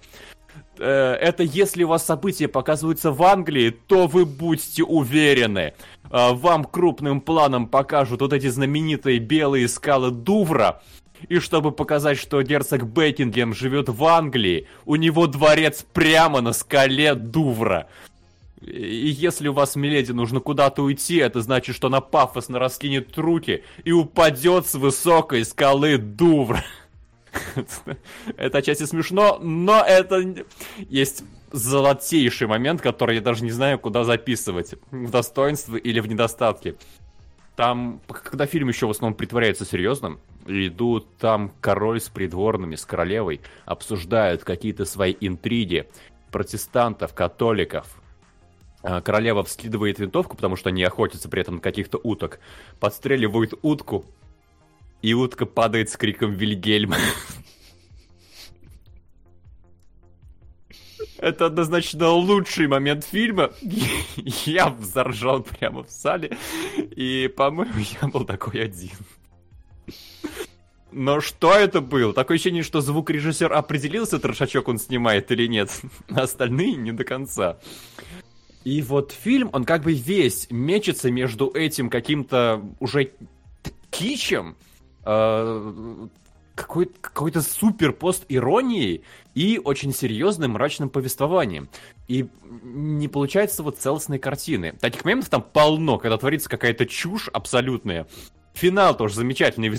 Э, 0.77 1.13
это 1.13 1.43
если 1.43 1.84
у 1.84 1.88
вас 1.88 2.05
события 2.05 2.47
показываются 2.47 3.11
в 3.11 3.23
Англии, 3.23 3.69
то 3.69 4.07
вы 4.07 4.25
будьте 4.25 4.84
уверены. 4.84 5.73
Э, 6.11 6.34
вам 6.34 6.65
крупным 6.65 7.21
планом 7.21 7.67
покажут 7.67 8.21
вот 8.21 8.34
эти 8.34 8.47
знаменитые 8.47 9.19
белые 9.19 9.67
скалы 9.67 10.11
Дувра, 10.11 10.81
и 11.30 11.39
чтобы 11.39 11.71
показать, 11.71 12.17
что 12.17 12.41
герцог 12.41 12.84
Бекингем 12.84 13.53
живет 13.53 13.89
в 13.89 14.03
Англии, 14.05 14.67
у 14.86 14.95
него 14.95 15.28
дворец 15.28 15.86
прямо 15.93 16.41
на 16.41 16.53
скале 16.53 17.15
Дувра. 17.15 17.88
И 18.61 19.09
если 19.09 19.49
у 19.49 19.53
вас, 19.53 19.76
миледи, 19.76 20.11
нужно 20.11 20.39
куда-то 20.39 20.84
уйти, 20.84 21.17
это 21.17 21.41
значит, 21.41 21.76
что 21.76 21.88
она 21.88 21.99
пафосно 21.99 22.59
раскинет 22.59 23.17
руки 23.17 23.63
и 23.84 23.91
упадет 23.91 24.67
с 24.67 24.76
высокой 24.76 25.43
скалы 25.43 25.97
Дувра. 25.97 26.63
Это 28.38 28.59
отчасти 28.59 28.84
смешно, 28.86 29.39
но 29.41 29.84
это 29.84 30.36
есть 30.78 31.24
золотейший 31.51 32.47
момент, 32.47 32.82
который 32.82 33.15
я 33.15 33.21
даже 33.21 33.43
не 33.43 33.51
знаю, 33.51 33.80
куда 33.80 34.03
записывать. 34.03 34.76
В 34.91 35.09
достоинстве 35.09 35.80
или 35.80 35.99
в 35.99 36.07
недостатке. 36.07 36.76
Там, 37.55 38.01
когда 38.07 38.45
фильм 38.45 38.69
еще 38.69 38.88
в 38.88 38.91
основном 38.91 39.15
притворяется 39.15 39.65
серьезным, 39.65 40.19
идут 40.48 41.18
там 41.18 41.54
король 41.62 42.00
с 42.00 42.10
придворными, 42.10 42.76
с 42.76 42.86
королевой, 42.86 43.41
обсуждают 43.66 44.44
какие-то 44.44 44.86
свои 44.86 45.16
интриги 45.20 45.88
протестантов, 46.32 47.14
католиков. 47.14 47.88
А, 48.82 49.02
королева 49.02 49.44
вскидывает 49.44 50.00
винтовку, 50.00 50.36
потому 50.36 50.56
что 50.56 50.70
они 50.70 50.84
охотятся 50.84 51.30
при 51.30 51.41
этом 51.41 51.56
на 51.56 51.62
каких-то 51.62 52.00
уток. 52.04 52.39
Подстреливают 52.80 53.54
утку, 53.62 54.06
и 55.02 55.14
утка 55.14 55.46
падает 55.46 55.89
с 55.89 55.98
криком 55.98 56.32
«Вильгельм». 56.34 56.94
Это 61.18 61.46
однозначно 61.46 62.10
лучший 62.10 62.68
момент 62.68 63.06
фильма. 63.06 63.52
Я 64.46 64.76
заржал 64.82 65.41
прямо 65.44 65.84
в 65.84 65.89
зале. 65.89 66.38
И, 66.78 67.32
по-моему, 67.34 67.80
я 68.02 68.08
был 68.10 68.26
такой 68.26 68.62
один. 68.62 68.91
Но 70.94 71.22
что 71.22 71.54
это 71.54 71.82
было? 71.82 72.14
Такое 72.14 72.36
ощущение, 72.36 72.64
что 72.64 72.80
звукорежиссер 72.82 73.52
определился, 73.52 74.20
трошачок 74.20 74.68
он 74.68 74.78
снимает 74.78 75.32
или 75.32 75.48
нет. 75.48 75.70
Остальные 76.10 76.76
не 76.76 76.91
до 76.91 77.04
конца. 77.04 77.58
И 78.64 78.82
вот 78.82 79.12
фильм, 79.12 79.50
он 79.52 79.66
как 79.66 79.84
бы 79.84 79.94
весь 79.94 80.48
мечется 80.50 81.12
между 81.12 81.50
этим 81.50 81.89
каким-то 81.89 82.64
уже 82.80 83.12
кичем, 83.89 84.56
э, 85.06 86.08
какой- 86.56 86.91
какой-то 87.02 87.41
супер 87.41 87.91
пост 87.91 88.26
иронией 88.30 89.04
и 89.34 89.60
очень 89.64 89.94
серьезным 89.94 90.52
мрачным 90.52 90.89
повествованием. 90.89 91.68
И 92.08 92.28
не 92.64 93.08
получается 93.08 93.64
вот 93.64 93.80
целостной 93.80 94.20
картины. 94.20 94.74
Таких 94.80 95.04
моментов 95.04 95.30
там 95.30 95.41
полно, 95.41 95.98
когда 95.98 96.18
творится 96.18 96.50
какая-то 96.50 96.86
чушь 96.86 97.28
абсолютная. 97.30 98.08
Финал 98.54 98.95
тоже 98.95 99.16
замечательный. 99.16 99.70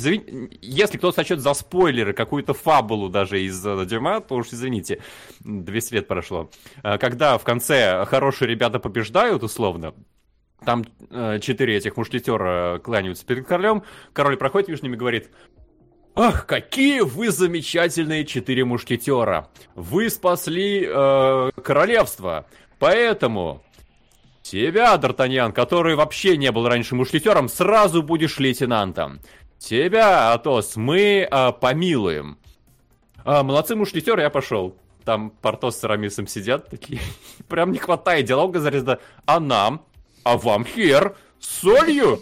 Если 0.60 0.98
кто-то 0.98 1.14
сочет 1.14 1.40
за 1.40 1.54
спойлеры 1.54 2.12
какую-то 2.12 2.54
фабулу 2.54 3.08
даже 3.08 3.40
из 3.40 3.64
э, 3.64 3.86
Дюма, 3.86 4.20
то 4.20 4.34
уж 4.34 4.48
извините, 4.48 5.00
200 5.40 5.94
лет 5.94 6.08
прошло. 6.08 6.50
Э, 6.82 6.98
когда 6.98 7.38
в 7.38 7.44
конце 7.44 8.04
хорошие 8.04 8.48
ребята 8.48 8.80
побеждают, 8.80 9.44
условно, 9.44 9.94
там 10.64 10.84
э, 11.10 11.38
четыре 11.40 11.76
этих 11.76 11.96
мушкетера 11.96 12.80
кланяются 12.82 13.24
перед 13.24 13.46
королем, 13.46 13.84
король 14.12 14.36
проходит 14.36 14.82
ними 14.82 14.94
и 14.94 14.98
говорит, 14.98 15.30
Ах, 16.16 16.46
какие 16.46 17.00
вы 17.00 17.30
замечательные 17.30 18.24
четыре 18.24 18.64
мушкетера! 18.64 19.48
Вы 19.74 20.08
спасли 20.10 20.86
э, 20.88 21.50
королевство, 21.62 22.46
поэтому 22.78 23.64
Тебя, 24.44 24.94
Д'Артаньян, 24.96 25.52
который 25.52 25.94
вообще 25.94 26.36
не 26.36 26.52
был 26.52 26.68
раньше 26.68 26.94
мушкетером, 26.94 27.48
сразу 27.48 28.02
будешь 28.02 28.38
лейтенантом. 28.38 29.20
Тебя, 29.58 30.34
Атос, 30.34 30.76
мы 30.76 31.26
а, 31.30 31.50
помилуем. 31.52 32.36
А, 33.24 33.42
молодцы 33.42 33.74
мушкетеры, 33.74 34.20
я 34.20 34.28
пошел. 34.28 34.76
Там 35.06 35.30
Портос 35.30 35.78
с 35.78 35.84
Арамисом 35.84 36.26
сидят 36.26 36.68
такие. 36.68 37.00
Прям 37.48 37.72
не 37.72 37.78
хватает 37.78 38.26
диалога 38.26 38.60
зарезда. 38.60 39.00
А 39.24 39.40
нам? 39.40 39.86
А 40.24 40.36
вам 40.36 40.66
хер? 40.66 41.16
С 41.40 41.60
солью? 41.60 42.20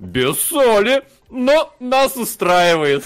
Без 0.00 0.40
соли. 0.40 1.04
Но 1.30 1.72
нас 1.78 2.16
устраивает. 2.16 3.04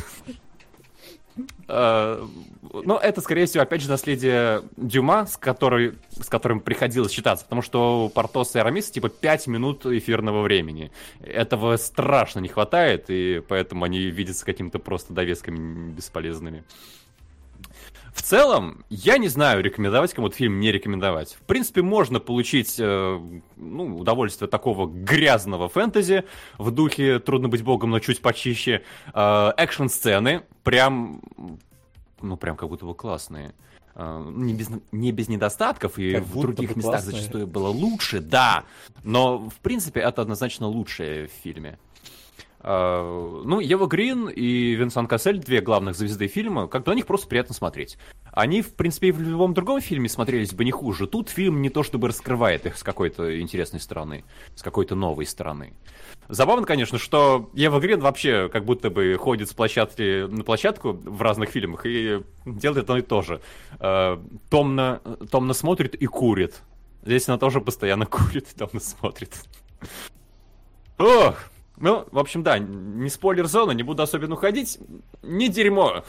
А, 2.72 2.80
ну, 2.84 2.96
это, 2.96 3.20
скорее 3.20 3.46
всего, 3.46 3.62
опять 3.62 3.82
же, 3.82 3.88
наследие 3.88 4.62
Дюма, 4.76 5.26
с, 5.26 5.36
который, 5.36 5.94
с 6.10 6.28
которым 6.28 6.60
приходилось 6.60 7.12
считаться, 7.12 7.44
потому 7.44 7.62
что 7.62 8.04
у 8.04 8.08
Портоса 8.08 8.58
и 8.58 8.60
Арамиса, 8.60 8.92
типа, 8.92 9.08
5 9.08 9.46
минут 9.46 9.86
эфирного 9.86 10.42
времени. 10.42 10.90
Этого 11.20 11.76
страшно 11.76 12.40
не 12.40 12.48
хватает, 12.48 13.06
и 13.08 13.42
поэтому 13.46 13.84
они 13.84 13.98
видятся 13.98 14.44
какими-то 14.44 14.78
просто 14.78 15.12
довесками 15.12 15.92
бесполезными. 15.92 16.64
В 18.18 18.22
целом, 18.22 18.84
я 18.90 19.16
не 19.16 19.28
знаю, 19.28 19.62
рекомендовать 19.62 20.12
кому-то 20.12 20.34
фильм, 20.34 20.58
не 20.58 20.72
рекомендовать. 20.72 21.34
В 21.34 21.42
принципе, 21.42 21.82
можно 21.82 22.18
получить 22.18 22.74
э, 22.78 23.20
ну, 23.56 23.96
удовольствие 23.96 24.48
такого 24.48 24.88
грязного 24.88 25.68
фэнтези 25.68 26.24
в 26.58 26.72
духе 26.72 27.20
«Трудно 27.20 27.48
быть 27.48 27.62
богом, 27.62 27.90
но 27.90 28.00
чуть 28.00 28.20
почище». 28.20 28.82
Э, 29.14 29.52
экшн-сцены, 29.56 30.42
прям 30.64 31.20
ну, 32.20 32.36
прям 32.36 32.56
как 32.56 32.68
будто 32.68 32.86
бы 32.86 32.94
классные. 32.94 33.54
А, 33.94 34.24
не 34.30 34.54
без, 34.54 34.68
не 34.92 35.10
без 35.10 35.28
недостатков, 35.28 35.98
и 35.98 36.14
как 36.14 36.24
в 36.24 36.40
других 36.40 36.76
местах 36.76 36.92
классные. 36.92 37.16
зачастую 37.16 37.46
было 37.46 37.68
лучше, 37.68 38.20
да. 38.20 38.64
Но, 39.02 39.48
в 39.48 39.56
принципе, 39.56 40.00
это 40.00 40.22
однозначно 40.22 40.66
лучшее 40.66 41.26
в 41.26 41.30
фильме. 41.30 41.78
Uh, 42.60 43.42
ну, 43.44 43.60
Ева 43.60 43.86
Грин 43.86 44.28
и 44.28 44.74
Винсан 44.74 45.06
Кассель, 45.06 45.38
две 45.38 45.60
главных 45.60 45.94
звезды 45.94 46.26
фильма, 46.26 46.66
как-то 46.66 46.90
на 46.90 46.96
них 46.96 47.06
просто 47.06 47.28
приятно 47.28 47.54
смотреть. 47.54 47.98
Они, 48.32 48.62
в 48.62 48.74
принципе, 48.74 49.08
и 49.08 49.12
в 49.12 49.20
любом 49.20 49.54
другом 49.54 49.80
фильме 49.80 50.08
смотрелись 50.08 50.52
бы 50.52 50.64
не 50.64 50.72
хуже. 50.72 51.06
Тут 51.06 51.28
фильм 51.28 51.62
не 51.62 51.70
то 51.70 51.84
чтобы 51.84 52.08
раскрывает 52.08 52.66
их 52.66 52.76
с 52.76 52.82
какой-то 52.82 53.40
интересной 53.40 53.78
стороны, 53.78 54.24
с 54.56 54.62
какой-то 54.62 54.96
новой 54.96 55.26
стороны. 55.26 55.72
Забавно, 56.28 56.66
конечно, 56.66 56.98
что 56.98 57.50
Ева 57.54 57.80
Грин 57.80 58.00
вообще 58.00 58.50
как 58.50 58.64
будто 58.66 58.90
бы 58.90 59.16
ходит 59.16 59.48
с 59.48 59.54
площадки 59.54 60.26
на 60.26 60.44
площадку 60.44 60.92
в 60.92 61.22
разных 61.22 61.50
фильмах 61.50 61.86
и 61.86 62.22
делает 62.44 62.84
одно 62.84 62.98
и 62.98 63.02
то 63.02 63.22
же. 63.22 63.40
Uh, 63.78 64.22
томно, 64.50 65.00
томно 65.30 65.54
смотрит 65.54 65.94
и 65.94 66.04
курит. 66.06 66.62
Здесь 67.02 67.28
она 67.28 67.38
тоже 67.38 67.62
постоянно 67.62 68.04
курит 68.06 68.46
и 68.54 68.58
томно 68.58 68.80
смотрит. 68.80 69.32
Ох! 70.98 71.36
Ну, 71.78 72.06
в 72.10 72.18
общем, 72.18 72.42
да, 72.42 72.58
не 72.58 73.08
спойлер-зона, 73.08 73.70
не 73.70 73.84
буду 73.84 74.02
особенно 74.02 74.34
уходить. 74.34 74.78
Не 75.22 75.48
дерьмо, 75.48 76.02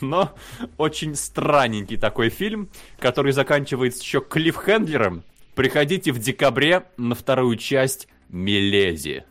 но 0.00 0.32
очень 0.78 1.14
странненький 1.14 1.98
такой 1.98 2.30
фильм, 2.30 2.70
который 2.98 3.32
заканчивается 3.32 4.02
еще 4.02 4.20
клиффхендлером. 4.20 5.22
Приходите 5.54 6.12
в 6.12 6.18
декабре 6.18 6.86
на 6.96 7.14
вторую 7.14 7.56
часть 7.56 8.08
Милези. 8.30 9.24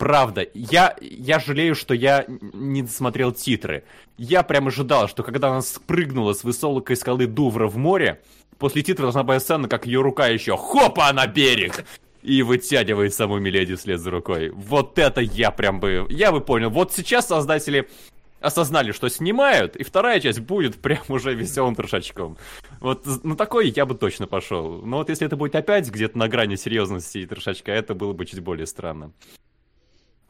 Правда, 0.00 0.46
я, 0.54 0.96
я 1.02 1.38
жалею, 1.38 1.74
что 1.74 1.92
я 1.92 2.24
не 2.26 2.80
досмотрел 2.80 3.32
титры. 3.32 3.84
Я 4.16 4.42
прям 4.42 4.68
ожидал, 4.68 5.08
что 5.08 5.22
когда 5.22 5.50
она 5.50 5.60
спрыгнула 5.60 6.32
с 6.32 6.42
высокой 6.42 6.96
скалы 6.96 7.26
Дувра 7.26 7.66
в 7.66 7.76
море, 7.76 8.22
после 8.56 8.82
титра 8.82 9.02
должна 9.02 9.24
быть 9.24 9.42
сцена, 9.42 9.68
как 9.68 9.84
ее 9.84 10.00
рука 10.00 10.26
еще 10.28 10.56
хопа 10.56 11.12
на 11.12 11.26
берег! 11.26 11.84
и 12.22 12.42
вытягивает 12.42 13.12
саму 13.12 13.38
Миледи 13.38 13.76
вслед 13.76 14.00
за 14.00 14.10
рукой. 14.10 14.50
Вот 14.50 14.98
это 14.98 15.20
я 15.20 15.50
прям 15.50 15.80
бы... 15.80 16.06
Я 16.08 16.32
бы 16.32 16.40
понял. 16.40 16.70
Вот 16.70 16.94
сейчас 16.94 17.28
создатели 17.28 17.88
осознали, 18.40 18.92
что 18.92 19.10
снимают, 19.10 19.76
и 19.76 19.84
вторая 19.84 20.18
часть 20.20 20.40
будет 20.40 20.76
прям 20.80 21.02
уже 21.08 21.34
веселым 21.34 21.74
трешачком. 21.74 22.38
Вот 22.80 23.04
на 23.22 23.36
такой 23.36 23.68
я 23.68 23.84
бы 23.84 23.94
точно 23.94 24.26
пошел. 24.26 24.80
Но 24.82 24.98
вот 24.98 25.10
если 25.10 25.26
это 25.26 25.36
будет 25.36 25.54
опять 25.56 25.90
где-то 25.90 26.16
на 26.16 26.28
грани 26.28 26.56
серьезности 26.56 27.18
и 27.18 27.26
трешачка, 27.26 27.70
это 27.70 27.94
было 27.94 28.14
бы 28.14 28.24
чуть 28.24 28.40
более 28.40 28.66
странно. 28.66 29.12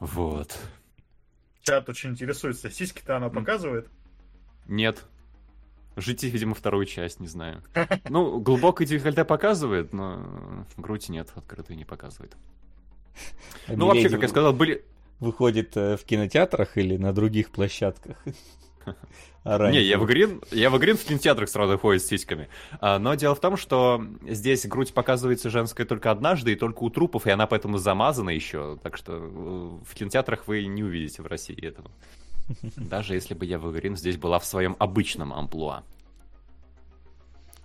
Вот. 0.01 0.59
Чат 1.61 1.87
очень 1.87 2.09
интересуется. 2.09 2.71
Сиськи-то 2.71 3.17
она 3.17 3.29
показывает? 3.29 3.87
Нет. 4.67 5.05
Жите, 5.95 6.27
видимо, 6.27 6.55
вторую 6.55 6.85
часть, 6.85 7.19
не 7.19 7.27
знаю. 7.27 7.63
Ну, 8.09 8.39
глубокое 8.39 8.87
декольте 8.87 9.23
показывает, 9.23 9.93
но 9.93 10.65
грудь 10.75 11.07
нет, 11.09 11.29
открытую 11.35 11.77
не 11.77 11.85
показывает. 11.85 12.35
Ну, 13.67 13.85
вообще, 13.85 14.09
как 14.09 14.23
я 14.23 14.27
сказал, 14.27 14.53
были... 14.53 14.83
Выходит 15.19 15.77
э, 15.77 15.97
в 15.97 16.03
кинотеатрах 16.03 16.77
или 16.77 16.97
на 16.97 17.13
других 17.13 17.51
площадках? 17.51 18.17
А 19.43 19.71
не, 19.71 19.81
я 19.81 19.97
в 19.97 20.05
Грин, 20.05 20.39
в 20.51 20.77
Грин 20.77 20.97
в 20.97 21.03
кинотеатрах 21.03 21.49
сразу 21.49 21.77
ходит 21.77 22.03
с 22.03 22.07
сиськами. 22.07 22.47
А, 22.79 22.99
но 22.99 23.15
дело 23.15 23.33
в 23.33 23.39
том, 23.39 23.57
что 23.57 24.03
здесь 24.27 24.67
грудь 24.67 24.93
показывается 24.93 25.49
женская 25.49 25.85
только 25.85 26.11
однажды 26.11 26.53
и 26.53 26.55
только 26.55 26.83
у 26.83 26.89
трупов, 26.91 27.25
и 27.25 27.31
она 27.31 27.47
поэтому 27.47 27.79
замазана 27.79 28.29
еще. 28.29 28.77
Так 28.83 28.97
что 28.97 29.13
э, 29.13 29.19
в 29.83 29.95
кинотеатрах 29.95 30.47
вы 30.47 30.65
не 30.67 30.83
увидите 30.83 31.23
в 31.23 31.25
России 31.25 31.59
этого. 31.59 31.89
Даже 32.75 33.15
если 33.15 33.33
бы 33.33 33.45
я 33.45 33.57
в 33.57 33.71
Грин 33.71 33.97
здесь 33.97 34.17
была 34.17 34.37
в 34.37 34.45
своем 34.45 34.75
обычном 34.77 35.33
амплуа. 35.33 35.83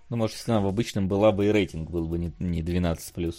Ну, 0.09 0.17
может, 0.17 0.37
если 0.37 0.53
она 0.53 0.61
в 0.61 0.67
обычном 0.67 1.09
была 1.09 1.31
бы 1.33 1.47
и 1.47 1.53
рейтинг 1.53 1.91
был 1.91 2.07
бы 2.07 2.19
не, 2.19 2.33
не 2.39 2.63
12+. 2.63 3.35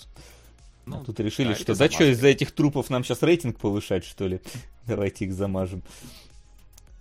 Ну, 0.86 1.02
а 1.02 1.04
тут 1.04 1.20
решили, 1.20 1.50
да, 1.50 1.56
что 1.56 1.76
да 1.76 1.90
что, 1.90 2.04
из-за 2.12 2.28
этих 2.28 2.52
трупов 2.52 2.90
нам 2.90 3.04
сейчас 3.04 3.24
рейтинг 3.24 3.58
повышать, 3.58 4.06
что 4.06 4.28
ли? 4.28 4.42
Давайте 4.86 5.26
их 5.26 5.34
замажем. 5.34 5.82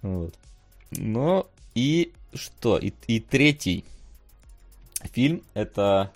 Вот. 0.02 0.34
Ну, 0.90 1.46
и 1.74 2.12
что? 2.34 2.78
И, 2.78 2.92
и 3.06 3.20
третий 3.20 3.84
фильм, 5.12 5.42
это 5.54 6.10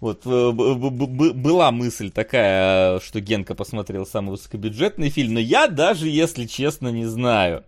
вот 0.00 0.22
э, 0.24 0.50
была 0.52 1.70
мысль 1.70 2.10
такая, 2.10 3.00
что 3.00 3.20
Генка 3.20 3.54
посмотрел 3.54 4.06
самый 4.06 4.30
высокобюджетный 4.30 5.10
фильм, 5.10 5.34
но 5.34 5.40
я 5.40 5.68
даже, 5.68 6.08
если 6.08 6.46
честно, 6.46 6.88
не 6.88 7.04
знаю. 7.04 7.64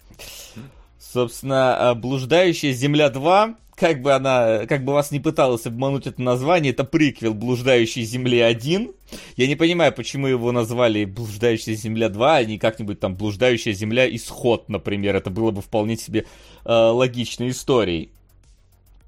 Собственно, 0.98 1.92
«Блуждающая 1.94 2.72
земля 2.72 3.08
2», 3.08 3.54
как 3.74 4.02
бы 4.02 4.12
она, 4.12 4.66
как 4.66 4.84
бы 4.84 4.92
вас 4.92 5.10
не 5.10 5.20
пыталась 5.20 5.66
обмануть 5.66 6.06
это 6.06 6.20
название, 6.22 6.72
это 6.72 6.84
приквел 6.84 7.34
«Блуждающей 7.34 8.02
земле 8.04 8.50
1». 8.50 8.94
Я 9.36 9.46
не 9.46 9.56
понимаю, 9.56 9.92
почему 9.92 10.26
его 10.26 10.52
назвали 10.52 11.04
«Блуждающая 11.04 11.74
земля 11.74 12.08
2», 12.08 12.36
а 12.36 12.44
не 12.44 12.58
как-нибудь 12.58 13.00
там 13.00 13.14
«Блуждающая 13.14 13.72
земля 13.72 14.14
Исход», 14.14 14.68
например. 14.68 15.16
Это 15.16 15.30
было 15.30 15.50
бы 15.50 15.62
вполне 15.62 15.96
себе 15.96 16.26
э, 16.64 16.72
логичной 16.72 17.50
историей. 17.50 18.10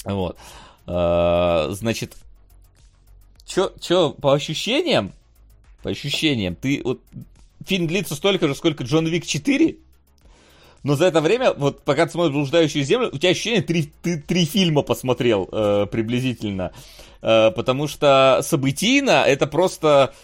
Вот. 0.05 0.39
Э, 0.87 1.69
значит, 1.71 2.15
Чё, 3.47 3.73
чё, 3.79 4.11
по 4.11 4.33
ощущениям, 4.33 5.13
по 5.83 5.91
ощущениям, 5.91 6.55
ты 6.55 6.81
вот 6.83 7.01
фильм 7.67 7.87
длится 7.87 8.15
столько 8.15 8.49
же, 8.49 8.55
сколько 8.55 8.85
Джон 8.85 9.07
Вик 9.07 9.27
4, 9.27 9.77
но 10.85 10.95
за 10.95 11.07
это 11.07 11.21
время, 11.21 11.53
вот 11.53 11.83
пока 11.83 12.07
ты 12.07 12.13
смотришь 12.13 12.35
«Блуждающую 12.35 12.85
землю», 12.85 13.11
у 13.13 13.19
тебя 13.19 13.31
ощущение, 13.31 13.63
три, 13.63 13.91
ты 14.03 14.19
три 14.21 14.45
фильма 14.45 14.83
посмотрел 14.83 15.49
э, 15.51 15.87
приблизительно. 15.91 16.73
Э, 17.23 17.51
потому 17.51 17.89
что 17.89 18.41
событийно 18.43 19.25
это 19.27 19.47
просто 19.47 20.15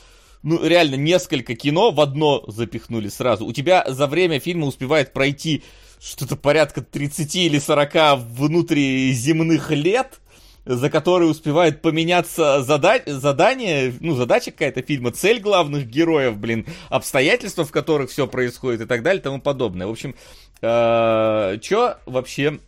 ну, 0.42 0.62
реально 0.62 0.96
несколько 0.96 1.54
кино 1.54 1.90
в 1.90 2.00
одно 2.00 2.44
запихнули 2.46 3.08
сразу. 3.08 3.46
У 3.46 3.52
тебя 3.52 3.84
за 3.88 4.06
время 4.06 4.38
фильма 4.38 4.66
успевает 4.66 5.12
пройти 5.12 5.62
что-то 5.98 6.36
порядка 6.36 6.82
30 6.82 7.36
или 7.36 7.58
40 7.58 8.18
внутриземных 8.18 9.70
лет, 9.70 10.20
за 10.64 10.90
которые 10.90 11.30
успевает 11.30 11.82
поменяться 11.82 12.62
зада- 12.62 13.02
задание, 13.06 13.94
ну, 14.00 14.14
задача 14.14 14.50
какая-то 14.50 14.82
фильма, 14.82 15.10
цель 15.10 15.40
главных 15.40 15.86
героев, 15.86 16.36
блин, 16.36 16.66
обстоятельства, 16.88 17.64
в 17.64 17.70
которых 17.70 18.10
все 18.10 18.26
происходит 18.26 18.82
и 18.82 18.86
так 18.86 19.02
далее 19.02 19.20
и 19.20 19.24
тому 19.24 19.40
подобное. 19.40 19.86
В 19.86 19.90
общем, 19.90 20.14
э- 20.62 21.58
что 21.62 21.98
вообще 22.06 22.58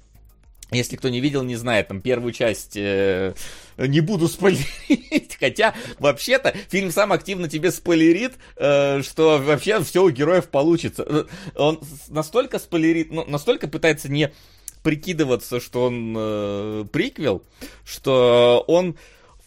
если 0.72 0.96
кто 0.96 1.08
не 1.08 1.20
видел, 1.20 1.42
не 1.42 1.56
знает, 1.56 1.88
там 1.88 2.00
первую 2.00 2.32
часть 2.32 2.76
э, 2.76 3.34
не 3.76 4.00
буду 4.00 4.26
спойлерить, 4.28 5.36
хотя 5.40 5.74
вообще-то 5.98 6.54
фильм 6.70 6.90
сам 6.90 7.12
активно 7.12 7.48
тебе 7.48 7.70
спойлерит, 7.70 8.34
э, 8.56 9.02
что 9.02 9.38
вообще 9.38 9.82
все 9.82 10.02
у 10.02 10.10
героев 10.10 10.48
получится. 10.48 11.04
Э, 11.06 11.24
он 11.56 11.80
настолько 12.08 12.58
спойлерит, 12.58 13.12
ну, 13.12 13.24
настолько 13.26 13.68
пытается 13.68 14.10
не 14.10 14.32
прикидываться, 14.82 15.60
что 15.60 15.84
он 15.84 16.14
э, 16.16 16.84
приквел, 16.90 17.42
что 17.84 18.64
он 18.66 18.96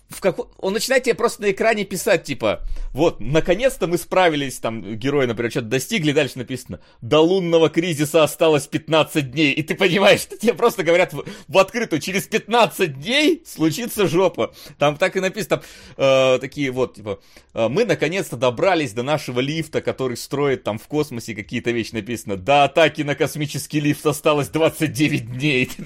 в 0.10 0.22
как... 0.22 0.38
он 0.64 0.74
начинает 0.74 1.04
тебе 1.04 1.16
просто 1.16 1.42
на 1.42 1.52
экране 1.52 1.84
писать, 1.84 2.24
типа, 2.24 2.62
вот, 2.92 3.20
наконец-то 3.20 3.88
мы 3.88 3.98
справились, 3.98 4.60
там, 4.60 4.96
герои, 4.96 5.26
например, 5.26 5.52
что-то 5.52 5.68
достигли, 5.68 6.12
дальше 6.12 6.38
написано, 6.38 6.80
до 7.02 7.20
лунного 7.20 7.70
кризиса 7.70 8.24
осталось 8.24 8.68
15 8.68 9.32
дней, 9.32 9.52
и 9.52 9.64
ты 9.64 9.74
понимаешь, 9.76 10.22
что 10.22 10.38
тебе 10.38 10.54
просто 10.54 10.84
говорят 10.84 11.14
в, 11.14 11.26
в 11.48 11.58
открытую, 11.58 12.02
через 12.02 12.28
15 12.28 13.00
дней 13.00 13.44
случится 13.46 14.08
жопа. 14.08 14.54
Там 14.78 14.98
так 14.98 15.16
и 15.16 15.20
написано, 15.20 15.64
э, 15.98 16.38
такие 16.40 16.70
вот, 16.70 16.96
типа, 16.96 17.20
э, 17.54 17.68
мы 17.68 17.86
наконец-то 17.86 18.38
добрались 18.38 18.94
до 18.94 19.02
нашего 19.02 19.40
лифта, 19.40 19.82
который 19.82 20.18
строит 20.18 20.64
там 20.64 20.78
в 20.78 20.88
космосе 20.88 21.34
какие-то 21.34 21.72
вещи, 21.72 21.94
написано, 21.94 22.38
до 22.38 22.66
атаки 22.66 23.02
на 23.02 23.16
космический 23.16 23.80
лифт 23.80 24.06
осталось 24.06 24.50
29 24.50 25.32
дней. 25.32 25.70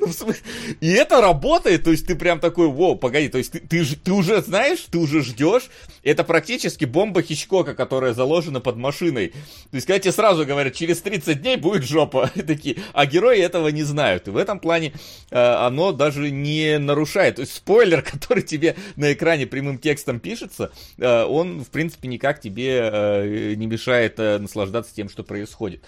Ну, 0.00 0.34
и 0.80 0.90
это 0.90 1.20
работает, 1.20 1.84
то 1.84 1.90
есть 1.90 2.06
ты 2.06 2.14
прям 2.14 2.40
такой, 2.40 2.68
воу, 2.68 2.96
погоди, 2.96 3.29
то 3.30 3.38
есть 3.38 3.52
ты, 3.52 3.60
ты, 3.60 3.84
ты 3.84 4.12
уже 4.12 4.42
знаешь, 4.42 4.80
ты 4.90 4.98
уже 4.98 5.22
ждешь. 5.22 5.70
Это 6.02 6.24
практически 6.24 6.84
бомба 6.84 7.22
Хичкока, 7.22 7.74
которая 7.74 8.12
заложена 8.12 8.60
под 8.60 8.76
машиной. 8.76 9.28
То 9.28 9.74
есть, 9.74 9.86
когда 9.86 9.98
тебе 9.98 10.12
сразу 10.12 10.44
говорят, 10.44 10.74
через 10.74 11.00
30 11.00 11.40
дней 11.40 11.56
будет 11.56 11.84
жопа. 11.84 12.30
такие, 12.46 12.76
а 12.92 13.06
герои 13.06 13.38
этого 13.38 13.68
не 13.68 13.82
знают. 13.82 14.28
И 14.28 14.30
в 14.30 14.36
этом 14.36 14.60
плане 14.60 14.92
э, 15.30 15.38
оно 15.38 15.92
даже 15.92 16.30
не 16.30 16.78
нарушает. 16.78 17.36
То 17.36 17.42
есть, 17.42 17.54
спойлер, 17.54 18.02
который 18.10 18.42
тебе 18.42 18.76
на 18.96 19.12
экране 19.12 19.46
прямым 19.46 19.78
текстом 19.78 20.20
пишется, 20.20 20.72
э, 20.98 21.24
он, 21.24 21.64
в 21.64 21.68
принципе, 21.68 22.08
никак 22.08 22.40
тебе 22.40 22.90
э, 22.92 23.54
не 23.54 23.66
мешает 23.66 24.18
э, 24.18 24.38
наслаждаться 24.38 24.94
тем, 24.94 25.08
что 25.08 25.22
происходит. 25.22 25.82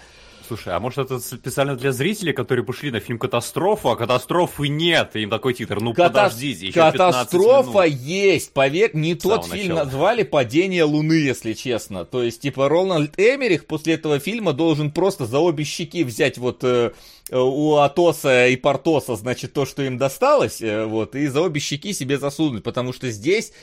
Слушай, 0.53 0.75
а 0.75 0.81
может 0.81 0.99
это 0.99 1.19
специально 1.19 1.77
для 1.77 1.93
зрителей, 1.93 2.35
которые 2.35 2.63
пошли 2.63 2.91
на 2.91 3.01
фильм 3.01 3.19
«Катастрофа», 3.19 3.93
а 3.93 3.97
катастрофы 3.97 4.69
нет, 4.69 5.13
и 5.17 5.21
им 5.21 5.31
такой 5.31 5.55
титр, 5.55 5.81
ну 5.81 5.95
Ката... 5.95 6.09
подождите, 6.11 6.67
еще 6.67 6.79
Катастрофа 6.79 7.85
есть, 7.85 8.53
поверь, 8.53 8.91
не 8.93 9.15
тот 9.15 9.47
фильм 9.47 9.77
начала. 9.77 9.85
назвали 9.85 10.25
«Падение 10.25 10.85
Луны», 10.85 11.15
если 11.15 11.55
честно. 11.55 12.05
То 12.05 12.23
есть, 12.23 12.43
типа, 12.43 12.69
Роланд 12.69 13.19
Эмерих 13.19 13.65
после 13.65 13.95
этого 13.95 14.19
фильма 14.19 14.53
должен 14.53 14.91
просто 14.91 15.25
за 15.25 15.39
обе 15.39 15.65
щеки 15.65 16.05
взять 16.05 16.37
вот 16.37 16.63
э, 16.65 16.91
у 17.31 17.77
Атоса 17.77 18.49
и 18.49 18.57
Портоса, 18.57 19.17
значит, 19.17 19.55
то, 19.55 19.65
что 19.65 19.83
им 19.83 19.97
досталось, 19.97 20.61
э, 20.61 20.85
вот, 20.85 21.15
и 21.15 21.29
за 21.29 21.41
обе 21.41 21.61
щеки 21.61 21.95
себе 21.95 22.19
засунуть, 22.19 22.63
потому 22.63 22.93
что 22.93 23.11
здесь 23.11 23.55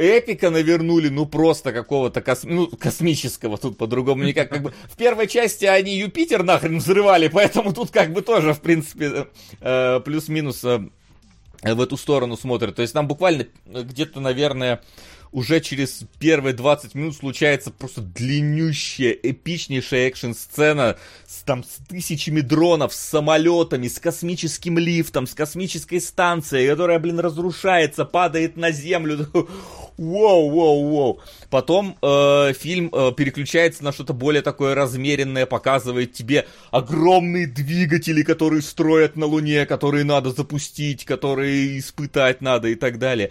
эпика 0.00 0.50
навернули, 0.50 1.08
ну 1.08 1.26
просто 1.26 1.72
какого-то 1.72 2.22
кос... 2.22 2.44
ну, 2.44 2.66
космического, 2.66 3.58
тут 3.58 3.76
по-другому 3.76 4.24
никак. 4.24 4.48
Как 4.48 4.62
бы, 4.62 4.72
в 4.84 4.96
первой 4.96 5.26
части 5.26 5.66
они 5.66 5.96
Юпитер 5.96 6.42
нахрен 6.42 6.78
взрывали, 6.78 7.28
поэтому 7.28 7.72
тут 7.72 7.90
как 7.90 8.12
бы 8.12 8.22
тоже, 8.22 8.54
в 8.54 8.60
принципе, 8.60 9.28
э, 9.60 10.00
плюс-минус 10.00 10.64
э, 10.64 10.80
в 11.62 11.80
эту 11.80 11.96
сторону 11.96 12.36
смотрят. 12.36 12.76
То 12.76 12.82
есть 12.82 12.94
там 12.94 13.06
буквально 13.06 13.46
где-то, 13.66 14.20
наверное, 14.20 14.80
уже 15.32 15.60
через 15.60 16.02
первые 16.18 16.54
20 16.54 16.94
минут 16.94 17.16
случается 17.16 17.70
просто 17.70 18.00
длиннющая, 18.00 19.12
эпичнейшая 19.12 20.08
экшн-сцена 20.08 20.96
с, 21.26 21.42
там, 21.42 21.62
с 21.62 21.78
тысячами 21.88 22.40
дронов, 22.40 22.92
с 22.92 22.98
самолетами, 22.98 23.86
с 23.86 23.98
космическим 24.00 24.78
лифтом, 24.78 25.26
с 25.26 25.34
космической 25.34 26.00
станцией, 26.00 26.68
которая, 26.68 26.98
блин, 26.98 27.20
разрушается, 27.20 28.04
падает 28.04 28.56
на 28.56 28.72
землю. 28.72 29.28
Воу, 29.96 30.48
воу, 30.48 30.88
воу. 30.88 31.20
Потом 31.50 31.94
э, 32.00 32.54
фильм 32.54 32.88
э, 32.90 33.12
переключается 33.14 33.84
на 33.84 33.92
что-то 33.92 34.14
более 34.14 34.40
такое 34.40 34.74
размеренное, 34.74 35.44
показывает 35.44 36.14
тебе 36.14 36.46
огромные 36.70 37.46
двигатели, 37.46 38.22
которые 38.22 38.62
строят 38.62 39.16
на 39.16 39.26
Луне, 39.26 39.66
которые 39.66 40.04
надо 40.04 40.30
запустить, 40.30 41.04
которые 41.04 41.78
испытать 41.78 42.40
надо 42.40 42.68
и 42.68 42.76
так 42.76 42.98
далее. 42.98 43.30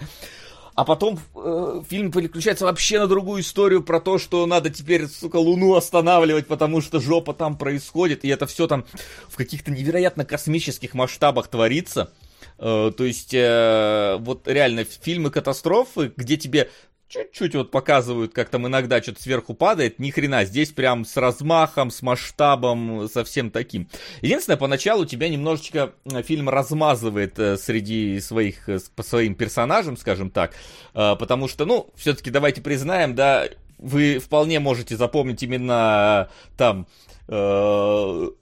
А 0.79 0.85
потом 0.85 1.19
э, 1.35 1.81
фильм 1.89 2.09
переключается 2.09 2.63
вообще 2.63 2.99
на 2.99 3.07
другую 3.07 3.41
историю 3.41 3.83
про 3.83 3.99
то, 3.99 4.17
что 4.17 4.45
надо 4.45 4.69
теперь, 4.69 5.07
сука, 5.07 5.35
Луну 5.35 5.75
останавливать, 5.75 6.47
потому 6.47 6.79
что 6.79 7.01
жопа 7.01 7.33
там 7.33 7.57
происходит, 7.57 8.23
и 8.23 8.29
это 8.29 8.47
все 8.47 8.65
там 8.65 8.85
в 9.27 9.35
каких-то 9.35 9.71
невероятно 9.71 10.23
космических 10.23 10.93
масштабах 10.93 11.49
творится. 11.49 12.13
Э, 12.59 12.93
то 12.95 13.03
есть, 13.03 13.33
э, 13.33 14.15
вот 14.21 14.47
реально 14.47 14.85
фильмы 14.85 15.31
катастрофы, 15.31 16.13
где 16.15 16.37
тебе 16.37 16.69
чуть-чуть 17.09 17.55
вот 17.55 17.71
показывают, 17.71 18.33
как 18.33 18.49
там 18.49 18.67
иногда 18.67 19.01
что-то 19.01 19.21
сверху 19.21 19.55
падает, 19.55 19.99
ни 19.99 20.11
хрена, 20.11 20.45
здесь 20.45 20.69
прям 20.69 21.05
с 21.05 21.17
размахом, 21.17 21.89
с 21.89 22.03
масштабом, 22.03 23.09
совсем 23.09 23.49
таким. 23.49 23.89
Единственное, 24.21 24.57
поначалу 24.57 25.05
тебя 25.05 25.27
немножечко 25.27 25.93
э, 26.05 26.21
фильм 26.21 26.49
размазывает 26.49 27.39
э, 27.39 27.57
среди 27.57 28.19
своих, 28.19 28.69
э, 28.69 28.79
по 28.95 29.01
своим 29.01 29.33
персонажам, 29.33 29.97
скажем 29.97 30.29
так, 30.29 30.53
потому 30.93 31.47
что, 31.47 31.65
ну, 31.65 31.89
все-таки 31.95 32.29
давайте 32.29 32.61
признаем, 32.61 33.15
да, 33.15 33.47
вы 33.79 34.19
вполне 34.19 34.59
можете 34.59 34.95
запомнить 34.95 35.41
именно 35.41 36.29
там 36.57 36.85
Джон, 37.27 38.33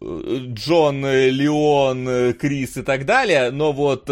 Леон, 1.06 2.34
Крис 2.34 2.78
и 2.78 2.82
так 2.82 3.06
далее, 3.06 3.52
но 3.52 3.74
вот 3.74 4.10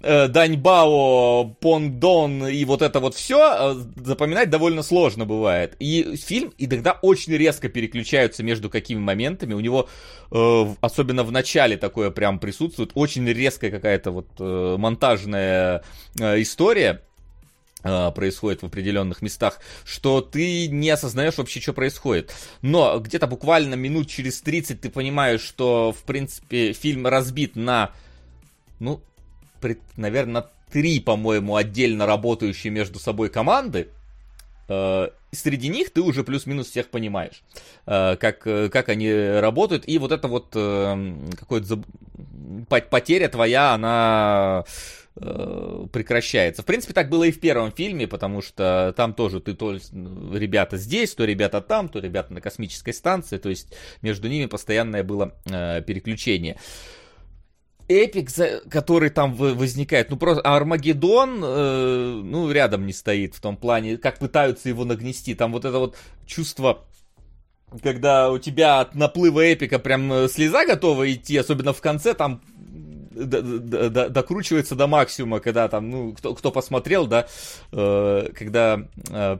Даньбао, 0.00 1.56
Пондон 1.60 2.46
и 2.46 2.64
вот 2.64 2.82
это 2.82 3.00
вот 3.00 3.14
все 3.14 3.74
э, 3.74 3.74
запоминать 4.04 4.48
довольно 4.48 4.82
сложно 4.82 5.24
бывает. 5.24 5.76
И 5.80 6.16
фильм 6.16 6.52
иногда 6.58 6.92
очень 7.02 7.32
резко 7.34 7.68
переключаются 7.68 8.42
между 8.42 8.70
какими 8.70 9.00
моментами. 9.00 9.54
У 9.54 9.60
него, 9.60 9.88
э, 10.30 10.74
особенно 10.80 11.24
в 11.24 11.32
начале 11.32 11.76
такое 11.76 12.10
прям 12.10 12.38
присутствует, 12.38 12.92
очень 12.94 13.26
резкая 13.26 13.70
какая-то 13.70 14.12
вот 14.12 14.28
э, 14.38 14.76
монтажная 14.78 15.82
э, 16.18 16.40
история 16.42 17.02
э, 17.82 18.12
происходит 18.14 18.62
в 18.62 18.66
определенных 18.66 19.20
местах, 19.20 19.58
что 19.84 20.20
ты 20.20 20.68
не 20.68 20.90
осознаешь 20.90 21.38
вообще, 21.38 21.60
что 21.60 21.72
происходит. 21.72 22.32
Но 22.60 23.00
где-то 23.00 23.26
буквально 23.26 23.74
минут 23.74 24.08
через 24.08 24.40
30 24.42 24.80
ты 24.80 24.90
понимаешь, 24.90 25.40
что, 25.40 25.92
в 25.92 26.04
принципе, 26.04 26.72
фильм 26.72 27.08
разбит 27.08 27.56
на, 27.56 27.90
ну, 28.78 29.00
наверное, 29.96 30.46
три, 30.72 31.00
по-моему, 31.00 31.56
отдельно 31.56 32.06
работающие 32.06 32.72
между 32.72 32.98
собой 32.98 33.28
команды. 33.28 33.88
Э, 34.68 35.08
среди 35.32 35.68
них 35.68 35.92
ты 35.92 36.00
уже 36.00 36.24
плюс-минус 36.24 36.68
всех 36.70 36.88
понимаешь, 36.88 37.42
э, 37.86 38.16
как, 38.16 38.46
э, 38.46 38.68
как 38.70 38.88
они 38.88 39.12
работают. 39.12 39.84
И 39.86 39.98
вот 39.98 40.12
эта 40.12 40.28
вот 40.28 40.48
какая-то 40.50 41.82
потеря 42.90 43.28
твоя, 43.28 43.74
она 43.74 44.64
прекращается. 45.14 46.62
В 46.62 46.64
принципе, 46.64 46.94
так 46.94 47.10
было 47.10 47.24
и 47.24 47.32
в 47.32 47.38
первом 47.38 47.70
фильме, 47.70 48.08
потому 48.08 48.40
что 48.40 48.94
там 48.96 49.12
тоже 49.12 49.40
ты 49.40 49.52
то 49.52 49.72
ребята 49.72 50.78
здесь, 50.78 51.14
то 51.14 51.26
ребята 51.26 51.60
там, 51.60 51.90
то 51.90 51.98
ребята 51.98 52.32
на 52.32 52.40
космической 52.40 52.92
станции, 52.92 53.36
то 53.36 53.50
есть 53.50 53.74
между 54.00 54.28
ними 54.28 54.46
постоянное 54.46 55.04
было 55.04 55.34
переключение 55.44 56.56
эпик, 57.88 58.28
который 58.70 59.10
там 59.10 59.34
возникает, 59.34 60.10
ну 60.10 60.16
просто 60.16 60.42
Армагеддон, 60.42 61.40
э, 61.42 62.20
ну 62.24 62.50
рядом 62.50 62.86
не 62.86 62.92
стоит 62.92 63.34
в 63.34 63.40
том 63.40 63.56
плане, 63.56 63.96
как 63.96 64.18
пытаются 64.18 64.68
его 64.68 64.84
нагнести. 64.84 65.34
Там 65.34 65.52
вот 65.52 65.64
это 65.64 65.78
вот 65.78 65.96
чувство, 66.26 66.84
когда 67.82 68.30
у 68.30 68.38
тебя 68.38 68.80
от 68.80 68.94
наплыва 68.94 69.40
эпика 69.40 69.78
прям 69.78 70.12
э, 70.12 70.28
слеза 70.28 70.64
готова 70.66 71.12
идти, 71.12 71.36
особенно 71.36 71.72
в 71.72 71.80
конце, 71.80 72.14
там 72.14 72.42
докручивается 73.14 74.74
до 74.74 74.86
максимума, 74.86 75.40
когда 75.40 75.68
там, 75.68 75.90
ну, 75.90 76.12
кто, 76.12 76.34
кто 76.34 76.50
посмотрел, 76.50 77.06
да, 77.06 77.26
э, 77.70 78.28
когда 78.34 78.80
э, 79.10 79.38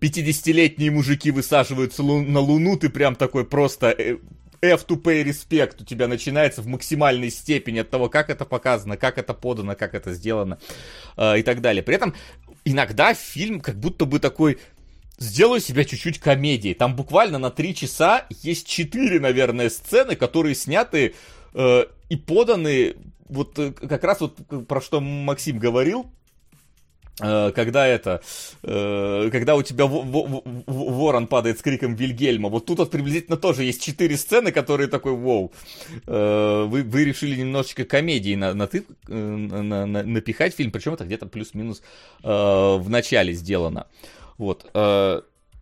50-летние 0.00 0.90
мужики 0.90 1.30
высаживаются 1.30 2.02
лу- 2.02 2.26
на 2.26 2.40
Луну, 2.40 2.76
ты 2.76 2.88
прям 2.88 3.14
такой 3.14 3.44
просто... 3.44 3.94
Э, 3.96 4.16
F 4.62 4.86
to 4.86 4.96
pay 4.96 5.24
respect 5.24 5.82
у 5.82 5.84
тебя 5.84 6.06
начинается 6.06 6.62
в 6.62 6.68
максимальной 6.68 7.30
степени 7.30 7.80
от 7.80 7.90
того, 7.90 8.08
как 8.08 8.30
это 8.30 8.44
показано, 8.44 8.96
как 8.96 9.18
это 9.18 9.34
подано, 9.34 9.74
как 9.74 9.94
это 9.94 10.14
сделано 10.14 10.58
э, 11.16 11.40
и 11.40 11.42
так 11.42 11.60
далее. 11.60 11.82
При 11.82 11.96
этом 11.96 12.14
иногда 12.64 13.12
фильм 13.12 13.60
как 13.60 13.76
будто 13.76 14.04
бы 14.04 14.20
такой 14.20 14.58
сделаю 15.18 15.60
себя 15.60 15.84
чуть-чуть 15.84 16.20
комедией. 16.20 16.74
Там 16.74 16.94
буквально 16.94 17.38
на 17.38 17.50
три 17.50 17.74
часа 17.74 18.26
есть 18.30 18.68
четыре, 18.68 19.18
наверное, 19.18 19.68
сцены, 19.68 20.14
которые 20.14 20.54
сняты 20.54 21.14
э, 21.54 21.84
и 22.08 22.16
поданы 22.16 22.94
вот 23.28 23.58
э, 23.58 23.72
как 23.72 24.04
раз 24.04 24.20
вот 24.20 24.36
про 24.68 24.80
что 24.80 25.00
Максим 25.00 25.58
говорил, 25.58 26.06
когда 27.54 27.86
это, 27.86 28.20
э, 28.62 29.28
когда 29.30 29.56
у 29.56 29.62
тебя 29.62 29.86
ворон 29.86 31.26
падает 31.26 31.58
с 31.58 31.62
криком 31.62 31.94
Вильгельма, 31.94 32.48
вот 32.48 32.66
тут 32.66 32.78
вот 32.78 32.90
приблизительно 32.90 33.36
тоже 33.36 33.64
есть 33.64 33.82
четыре 33.82 34.16
сцены, 34.16 34.52
которые 34.52 34.88
такой, 34.88 35.12
вау, 35.12 35.52
вы, 36.06 36.82
вы 36.82 37.04
решили 37.04 37.36
немножечко 37.40 37.84
комедии 37.84 38.34
на, 38.34 38.54
на 38.54 38.66
ты, 38.66 38.84
на, 39.08 39.86
на, 39.86 40.02
напихать 40.02 40.54
фильм, 40.54 40.70
причем 40.70 40.94
это 40.94 41.04
где-то 41.04 41.26
плюс-минус 41.26 41.82
в 42.22 42.84
начале 42.88 43.32
сделано. 43.32 43.86
Вот. 44.38 44.70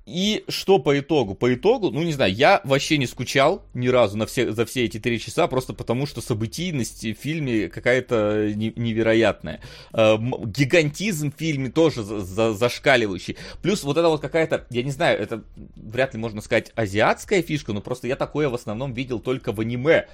Э, 0.07 0.11
и 0.11 0.45
что 0.49 0.79
по 0.79 0.99
итогу? 0.99 1.35
По 1.35 1.55
итогу, 1.55 1.91
ну 1.91 2.03
не 2.03 2.13
знаю, 2.13 2.33
я 2.35 2.61
вообще 2.65 2.99
не 2.99 3.07
скучал 3.07 3.63
ни 3.75 3.89
разу 3.89 4.17
на 4.17 4.27
все, 4.27 4.53
за 4.53 4.67
все 4.67 4.85
эти 4.85 4.99
три 4.99 5.21
часа, 5.21 5.47
просто 5.47 5.73
потому 5.73 6.07
что 6.07 6.21
событийность 6.21 7.05
в 7.05 7.15
фильме 7.15 7.69
какая-то 7.69 8.53
невероятная. 8.55 9.61
Э, 9.93 10.17
гигантизм 10.19 11.33
в 11.33 11.39
фильме 11.39 11.71
тоже 11.71 12.03
за, 12.03 12.21
за, 12.21 12.53
зашкаливающий. 12.53 13.37
Плюс 13.63 13.83
вот 13.83 13.97
это 13.97 14.09
вот 14.09 14.21
какая-то, 14.21 14.67
я 14.71 14.83
не 14.83 14.91
знаю, 14.91 15.19
это 15.19 15.45
вряд 15.77 16.15
ли 16.15 16.21
можно 16.21 16.41
сказать 16.41 16.73
азиатская 16.75 17.43
фишка, 17.43 17.73
но 17.73 17.81
просто 17.81 18.09
я 18.09 18.17
такое 18.17 18.49
в 18.49 18.55
основном 18.55 18.93
видел 18.93 19.21
только 19.21 19.53
в 19.53 19.61
аниме. 19.61 20.09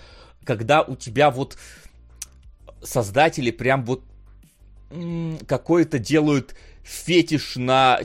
Когда 0.45 0.83
у 0.83 0.95
тебя 0.95 1.31
вот 1.31 1.57
создатели 2.83 3.51
прям 3.51 3.85
вот 3.85 4.03
какой-то 5.49 5.99
делают 5.99 6.55
фетиш 6.85 7.57
на 7.57 8.01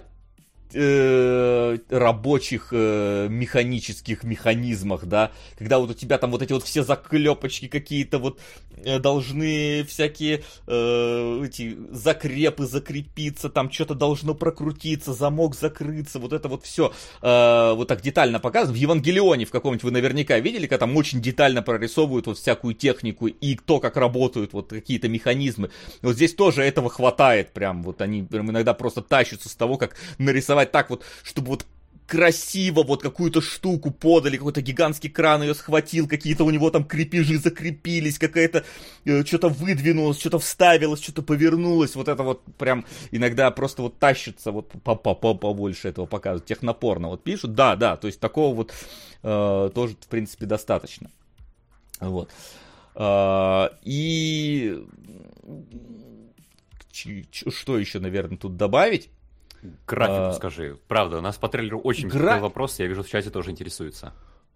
э, 0.74 1.78
рабочих 1.90 2.70
э, 2.72 3.28
механических 3.30 4.24
механизмах, 4.24 5.06
да, 5.06 5.32
когда 5.58 5.80
вот 5.80 5.92
у 5.92 5.94
тебя 5.94 6.18
там 6.18 6.32
вот 6.32 6.42
эти 6.42 6.54
вот 6.54 6.64
все 6.64 6.84
заклепочки 6.84 7.68
какие-то 7.68 8.20
вот 8.20 8.40
э, 8.78 9.00
должны 9.00 9.84
всякие 9.84 10.44
э, 10.68 11.44
эти 11.46 11.78
закрепы 11.92 12.66
закрепиться, 12.66 13.50
там 13.50 13.72
что-то 13.72 13.96
должно 13.96 14.34
прокрутиться, 14.36 15.14
замок 15.14 15.56
закрыться, 15.56 16.20
вот 16.20 16.34
это 16.34 16.48
вот 16.48 16.64
все 16.64 16.94
э, 17.22 17.74
вот 17.74 17.88
так 17.88 18.02
детально 18.02 18.40
показано. 18.40 18.74
В 18.74 18.80
Евангелионе 18.80 19.46
в 19.46 19.52
каком-нибудь 19.52 19.84
вы 19.84 19.92
наверняка 19.92 20.40
видели, 20.40 20.68
когда 20.68 20.86
там 20.86 20.96
очень 20.98 21.22
детально 21.22 21.62
прорисовывают 21.62 22.28
вот 22.28 22.38
всякую 22.38 22.74
технику 22.76 23.28
и 23.28 23.56
то, 23.56 23.80
как 23.80 23.98
работают 23.98 24.54
вот 24.54 24.70
какие-то 24.70 25.08
механизмы. 25.10 25.72
Вот 26.02 26.16
здесь 26.16 26.34
тоже 26.34 26.64
этого 26.64 26.90
хватает 26.90 27.52
прям, 27.52 27.84
вот 27.84 28.02
они 28.02 28.24
прям 28.24 28.52
иногда 28.52 28.74
просто 28.74 29.02
тащатся 29.02 29.50
с 29.50 29.56
того, 29.56 29.78
как 29.78 29.96
нарисовать 30.18 30.61
нарисовать 30.62 30.72
так 30.72 30.90
вот, 30.90 31.04
чтобы 31.24 31.50
вот 31.50 31.66
красиво 32.08 32.84
вот 32.84 33.02
какую-то 33.02 33.40
штуку 33.40 33.90
подали, 33.90 34.36
какой-то 34.36 34.62
гигантский 34.62 35.10
кран 35.10 35.44
ее 35.44 35.56
схватил, 35.56 36.10
какие-то 36.10 36.44
у 36.44 36.50
него 36.50 36.70
там 36.70 36.84
крепежи 36.84 37.38
закрепились, 37.38 38.20
какая-то 38.20 38.66
э, 39.06 39.24
что-то 39.24 39.48
выдвинулось, 39.48 40.20
что-то 40.20 40.38
вставилось, 40.40 41.02
что-то 41.02 41.22
повернулось, 41.22 41.96
вот 41.96 42.10
это 42.10 42.24
вот 42.24 42.44
прям 42.58 42.86
иногда 43.12 43.50
просто 43.52 43.82
вот 43.82 43.98
тащится, 43.98 44.52
вот 44.52 44.72
по 44.84 44.92
-по 44.92 45.18
-по 45.18 45.38
побольше 45.38 45.88
этого 45.88 46.06
показывают, 46.06 46.46
технопорно 46.46 47.08
вот 47.08 47.24
пишут, 47.24 47.54
да, 47.54 47.78
да, 47.78 47.96
то 47.96 48.08
есть 48.08 48.20
такого 48.20 48.56
вот 48.56 48.74
э, 49.24 49.72
тоже 49.74 49.96
в 49.96 50.08
принципе 50.08 50.46
достаточно, 50.46 51.10
вот. 52.02 52.30
Э, 52.96 53.70
и 53.84 54.86
что 56.94 57.78
еще, 57.78 58.00
наверное, 58.00 58.38
тут 58.38 58.58
добавить? 58.58 59.10
Графику 59.88 60.30
а, 60.30 60.34
скажи. 60.34 60.78
Правда, 60.88 61.18
у 61.18 61.22
нас 61.22 61.38
по 61.38 61.50
трейлеру 61.50 61.80
очень 61.80 62.08
Гра... 62.08 62.40
вопрос, 62.40 62.80
я 62.80 62.88
вижу, 62.88 63.04
в 63.04 63.10
чате 63.10 63.30
тоже 63.30 63.52
интересуется. 63.52 64.14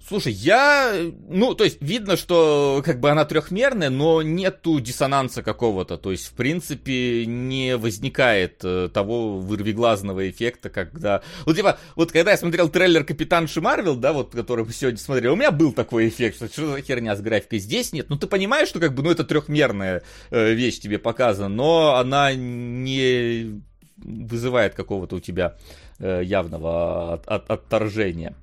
Слушай, 0.07 0.33
я, 0.33 0.93
ну, 1.29 1.55
то 1.55 1.63
есть 1.63 1.81
видно, 1.81 2.15
что 2.15 2.83
как 2.85 2.99
бы 2.99 3.09
она 3.09 3.25
трехмерная, 3.25 3.89
но 3.89 4.21
нету 4.21 4.79
диссонанса 4.79 5.41
какого-то, 5.41 5.97
то 5.97 6.11
есть 6.11 6.27
в 6.27 6.33
принципе 6.33 7.25
не 7.25 7.75
возникает 7.75 8.63
э, 8.63 8.89
того 8.93 9.39
вырвиглазного 9.39 10.29
эффекта, 10.29 10.69
когда, 10.69 11.23
вот 11.45 11.55
типа, 11.55 11.79
вот 11.95 12.11
когда 12.11 12.31
я 12.31 12.37
смотрел 12.37 12.69
трейлер 12.69 13.03
Капитанши 13.03 13.61
Марвел, 13.61 13.95
да, 13.95 14.13
вот 14.13 14.33
который 14.35 14.65
мы 14.65 14.73
сегодня 14.73 14.99
смотрели, 14.99 15.29
у 15.29 15.35
меня 15.35 15.49
был 15.49 15.71
такой 15.71 16.09
эффект, 16.09 16.35
что 16.35 16.49
что 16.49 16.73
за 16.73 16.81
херня 16.81 17.15
с 17.15 17.21
графикой, 17.21 17.57
здесь 17.57 17.91
нет, 17.91 18.07
ну 18.07 18.17
ты 18.17 18.27
понимаешь, 18.27 18.67
что 18.67 18.79
как 18.79 18.93
бы, 18.93 19.01
ну 19.01 19.09
это 19.09 19.23
трехмерная 19.23 20.03
э, 20.29 20.53
вещь 20.53 20.79
тебе 20.79 20.99
показана, 20.99 21.49
но 21.49 21.95
она 21.95 22.31
не 22.35 23.59
вызывает 23.97 24.75
какого-то 24.75 25.17
у 25.17 25.19
тебя 25.19 25.57
э, 25.99 26.21
явного 26.23 27.13
от, 27.13 27.27
от, 27.27 27.49
отторжения. 27.49 28.35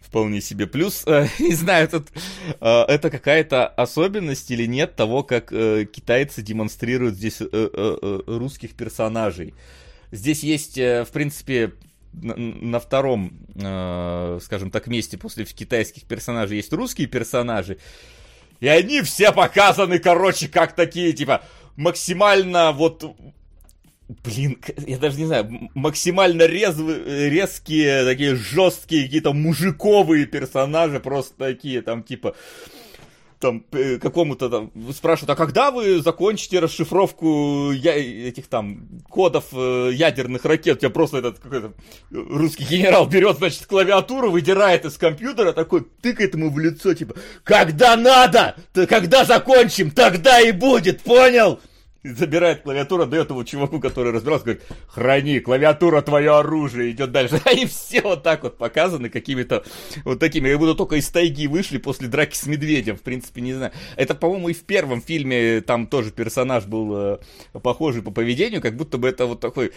Вполне 0.00 0.40
себе. 0.40 0.66
Плюс, 0.66 1.04
э, 1.06 1.26
не 1.38 1.54
знаю, 1.54 1.88
тут, 1.88 2.08
э, 2.60 2.68
это 2.88 3.10
какая-то 3.10 3.66
особенность 3.66 4.50
или 4.50 4.66
нет 4.66 4.96
того, 4.96 5.22
как 5.22 5.52
э, 5.52 5.86
китайцы 5.86 6.42
демонстрируют 6.42 7.16
здесь 7.16 7.40
э, 7.40 7.46
э, 7.52 7.68
э, 7.72 8.20
русских 8.26 8.74
персонажей. 8.74 9.54
Здесь 10.12 10.42
есть, 10.42 10.78
э, 10.78 11.04
в 11.04 11.10
принципе, 11.10 11.72
на, 12.12 12.36
на 12.36 12.80
втором, 12.80 13.32
э, 13.54 14.38
скажем 14.42 14.70
так, 14.70 14.86
месте 14.86 15.18
после 15.18 15.44
китайских 15.44 16.04
персонажей 16.04 16.58
есть 16.58 16.72
русские 16.72 17.08
персонажи. 17.08 17.78
И 18.60 18.68
они 18.68 19.02
все 19.02 19.32
показаны, 19.32 19.98
короче, 19.98 20.48
как 20.48 20.74
такие, 20.74 21.12
типа, 21.12 21.42
максимально 21.76 22.72
вот 22.72 23.04
Блин, 24.08 24.58
я 24.86 24.98
даже 24.98 25.18
не 25.18 25.24
знаю, 25.24 25.70
максимально 25.74 26.44
резвые, 26.44 27.30
резкие, 27.30 28.04
такие 28.04 28.36
жесткие, 28.36 29.04
какие-то 29.04 29.32
мужиковые 29.32 30.26
персонажи, 30.26 31.00
просто 31.00 31.34
такие, 31.38 31.80
там, 31.80 32.02
типа, 32.02 32.34
там, 33.44 33.64
какому-то 34.00 34.50
там, 34.50 34.72
спрашивают, 34.92 35.30
а 35.30 35.36
когда 35.36 35.70
вы 35.70 36.00
закончите 36.00 36.60
расшифровку 36.60 37.72
я, 37.72 37.94
этих 37.94 38.46
там 38.46 38.88
кодов 39.08 39.46
э, 39.52 39.90
ядерных 39.92 40.44
ракет? 40.44 40.76
У 40.76 40.80
тебя 40.80 40.90
просто 40.90 41.18
этот 41.18 41.38
какой-то 41.38 41.72
русский 42.10 42.64
генерал 42.64 43.06
берет, 43.06 43.38
значит, 43.38 43.66
клавиатуру, 43.66 44.30
выдирает 44.30 44.84
из 44.84 44.96
компьютера, 44.98 45.52
такой, 45.52 45.86
тыкает 46.02 46.34
ему 46.34 46.50
в 46.50 46.58
лицо, 46.58 46.94
типа, 46.94 47.14
когда 47.42 47.96
надо, 47.96 48.56
то 48.72 48.86
когда 48.86 49.24
закончим, 49.24 49.90
тогда 49.90 50.40
и 50.40 50.52
будет, 50.52 51.02
понял? 51.02 51.60
Забирает 52.04 52.62
клавиатуру, 52.62 53.06
дает 53.06 53.30
его 53.30 53.42
чуваку, 53.44 53.80
который 53.80 54.12
разбирался, 54.12 54.44
говорит, 54.44 54.62
храни, 54.88 55.40
клавиатура 55.40 56.02
твое 56.02 56.36
оружие, 56.36 56.90
идет 56.90 57.12
дальше. 57.12 57.40
Они 57.44 57.64
все 57.66 58.02
вот 58.02 58.22
так 58.22 58.42
вот 58.42 58.58
показаны 58.58 59.08
какими-то 59.08 59.64
вот 60.04 60.18
такими, 60.18 60.50
как 60.50 60.58
будто 60.58 60.74
только 60.74 60.96
из 60.96 61.08
тайги 61.08 61.46
вышли 61.46 61.78
после 61.78 62.08
драки 62.08 62.36
с 62.36 62.46
медведем, 62.46 62.96
в 62.96 63.02
принципе, 63.02 63.40
не 63.40 63.54
знаю. 63.54 63.72
Это, 63.96 64.14
по-моему, 64.14 64.50
и 64.50 64.54
в 64.54 64.64
первом 64.64 65.00
фильме 65.00 65.62
там 65.62 65.86
тоже 65.86 66.10
персонаж 66.10 66.66
был 66.66 66.94
э, 66.94 67.18
похожий 67.62 68.02
по 68.02 68.10
поведению, 68.10 68.60
как 68.60 68.76
будто 68.76 68.98
бы 68.98 69.08
это 69.08 69.24
вот 69.26 69.40
такой 69.40 69.72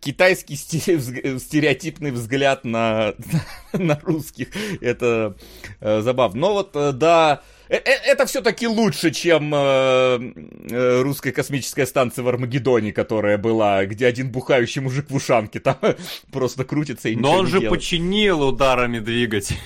китайский 0.00 0.56
стереотипный 0.56 2.12
взгляд 2.12 2.64
на, 2.64 3.14
на 3.74 4.00
русских. 4.02 4.48
Это 4.80 5.36
э, 5.80 6.00
забавно. 6.00 6.40
Но 6.40 6.52
вот, 6.54 6.70
э, 6.74 6.92
да, 6.92 7.42
это 7.68 8.26
все-таки 8.26 8.66
лучше, 8.66 9.10
чем 9.10 9.52
э, 9.54 11.02
русская 11.02 11.32
космическая 11.32 11.86
станция 11.86 12.22
в 12.22 12.28
Армагеддоне, 12.28 12.92
которая 12.92 13.36
была, 13.38 13.84
где 13.84 14.06
один 14.06 14.30
бухающий 14.30 14.80
мужик 14.80 15.10
в 15.10 15.14
ушанке 15.14 15.60
там 15.60 15.76
просто 16.32 16.64
крутится 16.64 17.08
и 17.08 17.16
Но 17.16 17.32
он 17.32 17.46
же 17.46 17.60
делает. 17.60 17.70
починил 17.70 18.42
ударами 18.42 18.98
двигатель. 19.00 19.58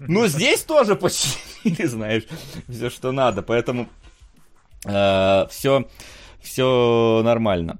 Ну, 0.00 0.26
здесь 0.26 0.62
тоже 0.62 0.96
починили, 0.96 1.86
знаешь, 1.86 2.24
все, 2.68 2.90
что 2.90 3.12
надо, 3.12 3.42
поэтому 3.42 3.88
э, 4.84 5.46
все, 5.50 5.88
все 6.42 7.22
нормально. 7.24 7.78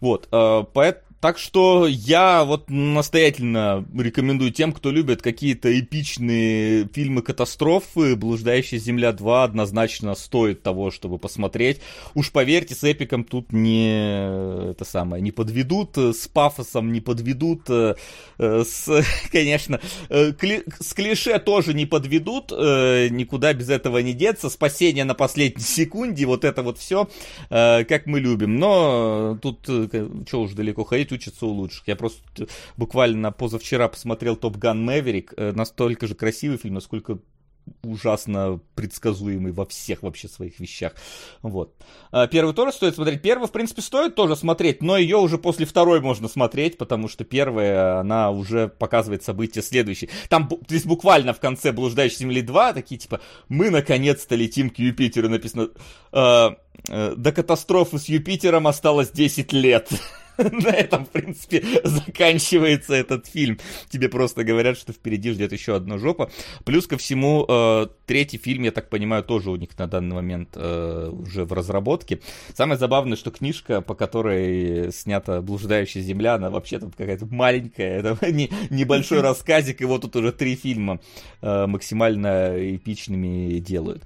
Вот, 0.00 0.28
э, 0.32 0.64
поэтому 0.72 1.04
так 1.22 1.38
что 1.38 1.86
я 1.86 2.42
вот 2.42 2.68
настоятельно 2.68 3.86
рекомендую 3.96 4.50
тем, 4.50 4.72
кто 4.72 4.90
любит 4.90 5.22
какие-то 5.22 5.78
эпичные 5.78 6.88
фильмы 6.92 7.22
катастрофы. 7.22 8.16
«Блуждающая 8.16 8.80
земля 8.80 9.10
2» 9.10 9.44
однозначно 9.44 10.16
стоит 10.16 10.64
того, 10.64 10.90
чтобы 10.90 11.18
посмотреть. 11.18 11.80
Уж 12.14 12.32
поверьте, 12.32 12.74
с 12.74 12.82
эпиком 12.82 13.22
тут 13.22 13.52
не 13.52 14.70
это 14.72 14.84
самое, 14.84 15.22
не 15.22 15.30
подведут, 15.30 15.96
с 15.96 16.26
пафосом 16.26 16.90
не 16.90 17.00
подведут, 17.00 17.70
э, 17.70 17.94
с, 18.38 19.04
конечно, 19.30 19.80
э, 20.08 20.32
кли, 20.32 20.64
с 20.80 20.92
клише 20.92 21.38
тоже 21.38 21.72
не 21.72 21.86
подведут, 21.86 22.50
э, 22.50 23.06
никуда 23.12 23.52
без 23.52 23.70
этого 23.70 23.98
не 23.98 24.12
деться. 24.12 24.50
Спасение 24.50 25.04
на 25.04 25.14
последней 25.14 25.62
секунде, 25.62 26.26
вот 26.26 26.44
это 26.44 26.64
вот 26.64 26.78
все, 26.78 27.08
как 27.48 28.06
мы 28.06 28.18
любим. 28.18 28.56
Но 28.56 29.38
тут, 29.40 29.62
что 29.62 30.42
уж 30.42 30.54
далеко 30.54 30.82
ходить, 30.82 31.11
учится 31.12 31.46
у 31.46 31.50
лучших. 31.50 31.86
Я 31.86 31.96
просто 31.96 32.22
буквально 32.76 33.32
позавчера 33.32 33.88
посмотрел 33.88 34.36
Топ 34.36 34.56
Ган 34.56 34.84
Мэверик. 34.84 35.34
Настолько 35.36 36.06
же 36.06 36.14
красивый 36.14 36.58
фильм, 36.58 36.74
насколько 36.74 37.18
ужасно 37.82 38.60
предсказуемый 38.74 39.52
во 39.52 39.66
всех 39.66 40.02
вообще 40.02 40.28
своих 40.28 40.60
вещах. 40.60 40.94
Вот. 41.42 41.74
А 42.10 42.26
первый 42.26 42.54
тоже 42.54 42.72
стоит 42.72 42.94
смотреть. 42.94 43.22
Первый, 43.22 43.48
в 43.48 43.52
принципе, 43.52 43.82
стоит 43.82 44.14
тоже 44.14 44.36
смотреть, 44.36 44.82
но 44.82 44.96
ее 44.96 45.16
уже 45.16 45.38
после 45.38 45.66
второй 45.66 46.00
можно 46.00 46.28
смотреть, 46.28 46.78
потому 46.78 47.08
что 47.08 47.24
первая, 47.24 48.00
она 48.00 48.30
уже 48.30 48.68
показывает 48.68 49.22
события 49.22 49.62
следующие. 49.62 50.10
Там 50.28 50.48
здесь 50.68 50.84
буквально 50.84 51.34
в 51.34 51.40
конце 51.40 51.72
«Блуждающей 51.72 52.18
земли 52.18 52.42
2» 52.42 52.74
такие 52.74 52.98
типа 52.98 53.20
«Мы 53.48 53.70
наконец-то 53.70 54.34
летим 54.34 54.70
к 54.70 54.78
Юпитеру», 54.78 55.28
написано 55.28 55.70
э, 56.12 56.18
э, 56.18 56.50
«До 56.88 57.32
катастрофы 57.32 57.98
с 57.98 58.06
Юпитером 58.06 58.66
осталось 58.66 59.10
10 59.10 59.52
лет». 59.52 59.88
на 60.38 60.70
этом, 60.70 61.04
в 61.04 61.10
принципе, 61.10 61.62
заканчивается 61.84 62.94
этот 62.94 63.26
фильм. 63.26 63.58
Тебе 63.88 64.08
просто 64.08 64.44
говорят, 64.44 64.78
что 64.78 64.92
впереди 64.92 65.30
ждет 65.32 65.52
еще 65.52 65.76
одна 65.76 65.98
жопа. 65.98 66.30
Плюс 66.64 66.86
ко 66.86 66.96
всему, 66.96 67.44
э, 67.48 67.86
третий 68.06 68.38
фильм, 68.38 68.62
я 68.64 68.70
так 68.70 68.88
понимаю, 68.88 69.22
тоже 69.24 69.50
у 69.50 69.56
них 69.56 69.76
на 69.78 69.86
данный 69.86 70.14
момент 70.14 70.50
э, 70.54 71.10
уже 71.12 71.44
в 71.44 71.52
разработке. 71.52 72.20
Самое 72.54 72.78
забавное, 72.78 73.16
что 73.16 73.30
книжка, 73.30 73.80
по 73.80 73.94
которой 73.94 74.92
снята 74.92 75.40
«Блуждающая 75.40 76.02
земля», 76.02 76.34
она 76.34 76.50
вообще-то 76.50 76.90
какая-то 76.96 77.26
маленькая, 77.26 77.98
это 77.98 78.16
не, 78.32 78.50
небольшой 78.70 79.20
рассказик, 79.22 79.80
и 79.80 79.84
вот 79.84 80.02
тут 80.02 80.16
уже 80.16 80.32
три 80.32 80.56
фильма 80.56 81.00
э, 81.40 81.66
максимально 81.66 82.54
эпичными 82.76 83.58
делают. 83.58 84.04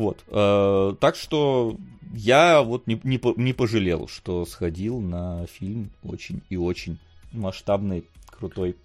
Вот. 0.00 0.24
Э, 0.28 0.94
так 0.98 1.14
что 1.14 1.76
я 2.14 2.62
вот 2.62 2.86
не, 2.86 2.98
не, 3.04 3.20
не 3.36 3.52
пожалел, 3.52 4.08
что 4.08 4.46
сходил 4.46 4.98
на 4.98 5.46
фильм 5.46 5.90
очень 6.02 6.40
и 6.48 6.56
очень 6.56 6.98
масштабный, 7.32 8.06
крутой. 8.30 8.76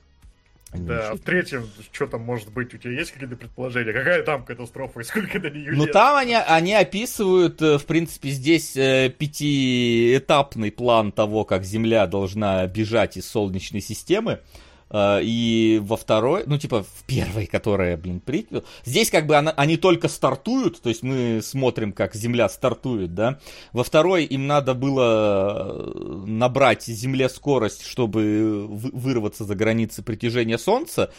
Да, 0.74 1.12
а 1.12 1.16
в 1.16 1.20
третьем, 1.20 1.70
что 1.94 2.08
там 2.08 2.24
может 2.24 2.52
быть? 2.52 2.74
У 2.74 2.78
тебя 2.78 2.92
есть 2.92 3.14
какие-то 3.14 3.38
предположения? 3.38 3.94
Какая 3.94 4.24
там 4.24 4.44
катастрофа 4.44 5.00
и 5.00 5.04
сколько 5.06 5.40
до 5.40 5.50
нее 5.50 5.72
Ну, 5.72 5.88
там 5.88 6.18
они, 6.18 6.36
они 6.36 6.74
описывают, 6.74 7.62
э, 7.62 7.78
в 7.78 7.86
принципе, 7.86 8.32
здесь 8.32 8.76
э, 8.76 9.10
пятиэтапный 9.18 10.74
план 10.74 11.14
того, 11.14 11.46
как 11.46 11.64
Земля 11.64 12.08
должна 12.08 12.68
бежать 12.68 13.16
из 13.16 13.26
Солнечной 13.26 13.80
системы. 13.80 14.34
А, 14.34 14.65
и 14.94 15.82
во 15.84 15.98
второй, 15.98 16.44
ну, 16.46 16.58
типа, 16.58 16.84
в 16.84 17.04
первой, 17.08 17.48
которая, 17.48 17.98
блин, 17.98 18.20
приквел, 18.20 18.64
здесь 18.86 19.10
как 19.10 19.26
бы 19.26 19.36
она, 19.36 19.52
они 19.52 19.78
только 19.78 20.08
стартуют, 20.08 20.82
то 20.82 20.90
есть 20.90 21.02
мы 21.02 21.42
смотрим, 21.42 21.92
как 21.92 22.16
Земля 22.16 22.48
стартует, 22.50 23.16
да. 23.16 23.40
Во 23.74 23.84
второй 23.84 24.26
им 24.26 24.48
надо 24.48 24.74
было 24.76 25.74
э, 25.76 26.24
набрать 26.28 26.86
Земле 26.86 27.30
скорость, 27.30 27.84
чтобы 27.86 28.68
вырваться 28.68 29.44
за 29.44 29.56
границы 29.56 30.04
притяжения 30.04 30.58
Солнца, 30.58 31.12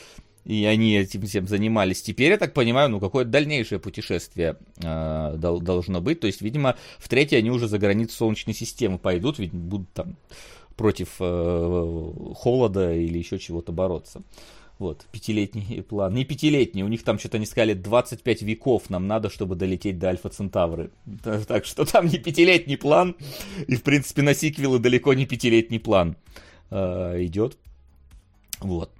и 0.45 0.65
они 0.65 0.97
этим 0.97 1.23
всем 1.27 1.49
занимались. 1.49 2.03
Теперь, 2.03 2.31
я 2.31 2.39
так 2.39 2.55
понимаю, 2.55 2.89
ну, 2.89 3.01
какое-то 3.01 3.31
дальнейшее 3.31 3.81
путешествие 3.81 4.57
э, 4.81 5.35
должно 5.37 6.01
быть. 6.01 6.21
То 6.21 6.29
есть, 6.29 6.41
видимо, 6.41 6.77
в 6.99 7.09
третьей 7.09 7.39
они 7.39 7.51
уже 7.51 7.67
за 7.67 7.79
границу 7.79 8.17
Солнечной 8.17 8.55
системы 8.55 8.99
пойдут, 8.99 9.41
ведь 9.41 9.53
будут 9.53 9.93
там 9.93 10.17
против 10.77 11.17
э, 11.21 12.13
холода 12.35 12.95
или 12.95 13.19
еще 13.19 13.39
чего-то 13.39 13.73
бороться. 13.73 14.23
Вот, 14.79 15.07
пятилетний 15.11 15.83
план. 15.89 16.15
Не 16.15 16.25
пятилетний, 16.25 16.83
у 16.83 16.89
них 16.89 17.03
там 17.03 17.19
что-то 17.19 17.39
они 17.39 17.47
сказали 17.47 17.73
25 17.73 18.43
веков 18.43 18.91
нам 18.91 19.07
надо, 19.07 19.31
чтобы 19.31 19.57
долететь 19.57 19.99
до 19.99 20.09
Альфа 20.09 20.29
Центавры. 20.29 20.91
Так 21.49 21.65
что 21.65 21.85
там 21.85 22.07
не 22.07 22.19
пятилетний 22.19 22.77
план, 22.77 23.17
и 23.67 23.77
в 23.77 23.83
принципе 23.83 24.23
на 24.23 24.35
сиквелы 24.35 24.79
далеко 24.79 25.15
не 25.15 25.27
пятилетний 25.27 25.81
план 25.81 26.17
э, 26.71 27.25
идет. 27.25 27.57
Вот. 28.61 28.91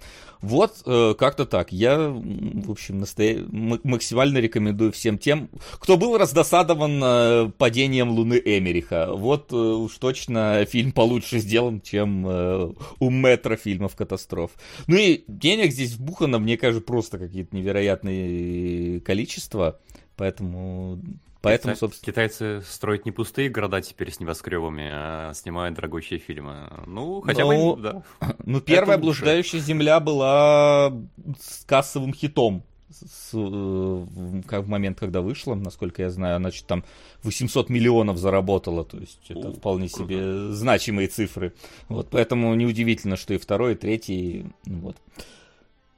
Вот 0.47 0.83
э, 0.87 1.15
как-то 1.19 1.45
так. 1.45 1.73
Я, 1.73 1.99
в 1.99 2.71
общем, 2.71 3.01
настоя... 3.01 3.45
максимально 3.51 4.39
рекомендую 4.39 4.93
всем 4.93 5.19
тем, 5.19 5.51
кто 5.73 5.97
был 5.97 6.17
раздосадован 6.17 7.01
э, 7.03 7.51
падением 7.59 8.11
Луны 8.11 8.41
Эмериха. 8.45 9.09
Вот 9.13 9.53
э, 9.53 9.57
уж 9.57 9.99
точно 9.99 10.65
фильм 10.65 10.93
получше 10.93 11.41
сделан, 11.41 11.81
чем 11.81 12.25
э, 12.29 12.73
у 13.01 13.11
метра 13.11 13.57
фильмов 13.57 13.97
катастроф. 13.97 14.53
Ну 14.87 14.97
и 14.97 15.25
денег 15.27 15.73
здесь 15.73 15.95
вбухано, 15.95 16.39
мне 16.39 16.57
кажется, 16.57 16.87
просто 16.87 17.19
какие-то 17.19 17.57
невероятные 17.57 19.01
количества. 19.01 19.81
Поэтому 20.15 21.01
Поэтому, 21.43 21.75
Китай, 21.75 21.81
собственно... 21.81 22.13
Китайцы 22.13 22.63
строят 22.63 23.05
не 23.05 23.13
пустые 23.13 23.49
города 23.49 23.81
теперь 23.81 24.13
с 24.13 24.21
небоскребами, 24.21 24.89
а 24.91 25.33
снимают 25.35 25.77
дорогущие 25.77 26.19
фильмы. 26.19 26.71
Ну, 26.87 27.21
хотя 27.21 27.45
ну, 27.45 27.77
бы, 27.77 27.83
да. 27.83 28.03
Ну, 28.45 28.61
первая 28.61 28.99
«Блуждающая 28.99 29.61
земля» 29.61 30.01
была 30.01 30.93
с 31.41 31.65
кассовым 31.65 32.15
хитом. 32.15 32.63
С, 32.89 33.31
э, 33.35 34.07
как 34.47 34.65
в 34.65 34.69
момент, 34.69 34.99
когда 34.99 35.21
вышла, 35.21 35.55
насколько 35.55 36.03
я 36.03 36.11
знаю, 36.11 36.37
она 36.37 36.53
что-то 36.53 36.69
там 36.69 36.85
800 37.25 37.69
миллионов 37.69 38.17
заработала, 38.17 38.85
то 38.85 38.97
есть 38.97 39.21
это 39.29 39.49
О, 39.49 39.53
вполне 39.53 39.89
круто. 39.89 40.05
себе 40.05 40.53
значимые 40.53 41.09
цифры. 41.09 41.53
Вот, 41.89 42.09
поэтому 42.11 42.55
неудивительно, 42.55 43.17
что 43.17 43.35
и 43.35 43.39
второй, 43.39 43.73
и 43.73 43.77
третий 43.77 44.47
вот, 44.65 44.97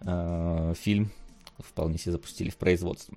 э, 0.01 0.75
фильм 0.81 1.11
вполне 1.59 1.99
себе 1.99 2.13
запустили 2.13 2.51
в 2.51 2.57
производство. 2.57 3.15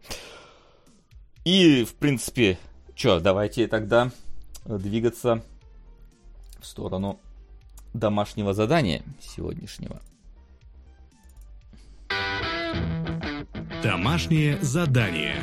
И, 1.44 1.84
в 1.84 1.96
принципе, 1.96 2.60
что, 2.96 3.20
давайте 3.20 3.68
тогда 3.68 4.12
двигаться 4.64 5.44
в 6.60 6.66
сторону 6.68 7.20
домашнего 7.96 8.54
задания 8.54 9.02
сегодняшнего. 9.20 10.00
Домашнее 13.82 14.60
задание. 14.62 15.36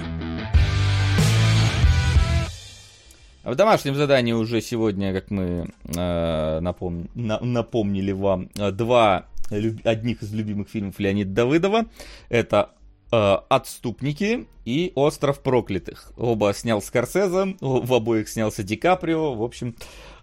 В 3.42 3.54
домашнем 3.56 3.96
задании 3.96 4.32
уже 4.32 4.60
сегодня, 4.60 5.12
как 5.12 5.32
мы 5.32 5.72
э, 5.96 6.60
напом... 6.60 7.08
на... 7.14 7.40
напомнили 7.40 8.12
вам, 8.12 8.50
два 8.54 9.26
люб... 9.50 9.84
одних 9.84 10.22
из 10.22 10.32
любимых 10.32 10.68
фильмов 10.68 11.00
Леонида 11.00 11.32
Давыдова. 11.32 11.86
Это 12.28 12.70
Э, 12.70 12.77
«Отступники» 13.10 14.46
и 14.64 14.92
«Остров 14.94 15.40
проклятых». 15.40 16.12
Оба 16.16 16.52
снял 16.52 16.82
Скорсезе, 16.82 17.56
в 17.60 17.94
обоих 17.94 18.28
снялся 18.28 18.62
Ди 18.62 18.76
Каприо, 18.76 19.34
в 19.34 19.42
общем... 19.42 19.74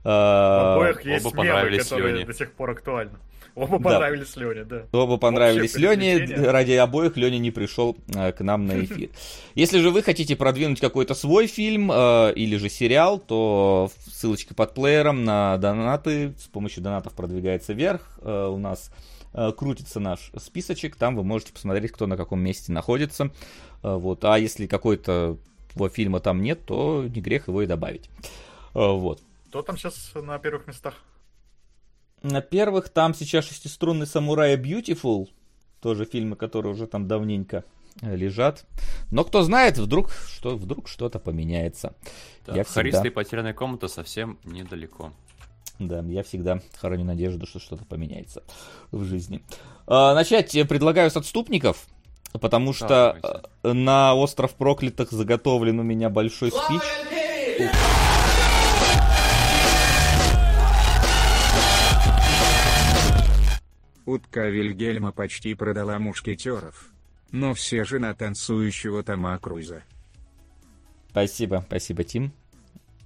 Э, 0.03 0.07
в 0.07 0.77
обоих 0.77 1.05
есть 1.05 1.25
оба 1.25 1.43
мемы, 1.43 1.77
которые 1.77 2.13
Лене. 2.13 2.25
до 2.25 2.33
сих 2.33 2.51
пор 2.53 2.71
актуальны. 2.71 3.17
Оба 3.55 3.79
понравились 3.79 4.33
да. 4.35 4.41
Лене, 4.41 4.63
да. 4.65 4.83
Оба 4.91 5.17
понравились 5.17 5.75
Лене, 5.75 6.25
ради 6.25 6.73
обоих 6.73 7.15
Леня 7.15 7.37
не 7.39 7.51
пришел 7.51 7.95
э, 8.13 8.33
к 8.33 8.41
нам 8.41 8.65
на 8.65 8.83
эфир. 8.83 9.09
Если 9.55 9.79
же 9.79 9.91
вы 9.91 10.03
хотите 10.03 10.35
продвинуть 10.35 10.81
какой-то 10.81 11.15
свой 11.15 11.47
фильм 11.47 11.89
э, 11.91 12.33
или 12.35 12.57
же 12.57 12.69
сериал, 12.69 13.17
то 13.17 13.89
ссылочка 14.11 14.53
под 14.53 14.73
плеером 14.73 15.23
на 15.23 15.57
донаты, 15.57 16.33
с 16.37 16.47
помощью 16.47 16.83
донатов 16.83 17.13
продвигается 17.13 17.73
вверх. 17.73 18.19
Э, 18.21 18.47
у 18.47 18.57
нас 18.57 18.91
Э, 18.91 19.14
крутится 19.57 19.99
наш 19.99 20.31
списочек, 20.37 20.95
там 20.95 21.15
вы 21.15 21.23
можете 21.23 21.53
посмотреть, 21.53 21.91
кто 21.91 22.07
на 22.07 22.17
каком 22.17 22.39
месте 22.39 22.71
находится. 22.71 23.31
Э, 23.83 23.95
вот. 23.95 24.23
А 24.23 24.39
если 24.39 24.67
какой-то 24.67 25.37
фильма 25.91 26.19
там 26.19 26.41
нет, 26.41 26.65
то 26.65 27.03
не 27.03 27.21
грех 27.21 27.47
его 27.47 27.61
и 27.61 27.67
добавить. 27.67 28.09
Э, 28.73 28.91
вот. 28.91 29.21
Кто 29.49 29.61
там 29.61 29.77
сейчас 29.77 30.11
на 30.15 30.37
первых 30.39 30.67
местах? 30.67 30.95
На 32.23 32.41
первых 32.41 32.89
там 32.89 33.13
сейчас 33.13 33.45
шестиструнный 33.45 34.07
самурай 34.07 34.55
Beautiful, 34.55 35.27
тоже 35.81 36.05
фильмы, 36.05 36.35
которые 36.35 36.73
уже 36.73 36.87
там 36.87 37.07
давненько 37.07 37.63
лежат. 38.01 38.65
Но 39.11 39.23
кто 39.23 39.43
знает, 39.43 39.77
вдруг, 39.77 40.11
что, 40.11 40.57
вдруг 40.57 40.87
что-то 40.87 41.19
поменяется. 41.19 41.95
Да, 42.45 42.55
Я 42.55 42.63
всегда... 42.63 42.81
Хариста 42.81 43.07
и 43.07 43.09
потерянная 43.09 43.53
комната 43.53 43.87
совсем 43.87 44.39
недалеко. 44.43 45.13
Да, 45.79 45.99
я 46.01 46.23
всегда 46.23 46.61
храню 46.79 47.03
надежду, 47.03 47.45
что 47.45 47.59
что-то 47.59 47.85
поменяется 47.85 48.43
в 48.91 49.03
жизни. 49.03 49.43
А, 49.87 50.13
начать 50.13 50.51
предлагаю 50.67 51.11
с 51.11 51.17
отступников, 51.17 51.87
потому 52.33 52.73
что 52.73 53.17
Давайте. 53.21 53.79
на 53.79 54.15
остров 54.15 54.55
проклятых 54.55 55.11
заготовлен 55.11 55.79
у 55.79 55.83
меня 55.83 56.09
большой 56.09 56.51
спич. 56.51 56.81
Утка 64.05 64.49
Вильгельма 64.49 65.11
почти 65.11 65.55
продала 65.55 65.97
мушкетеров. 65.97 66.89
Но 67.31 67.53
все 67.53 67.83
же 67.83 67.99
на 67.99 68.13
танцующего 68.13 69.03
Тома 69.03 69.37
Круза. 69.39 69.83
Спасибо, 71.09 71.63
спасибо, 71.67 72.03
Тим. 72.03 72.31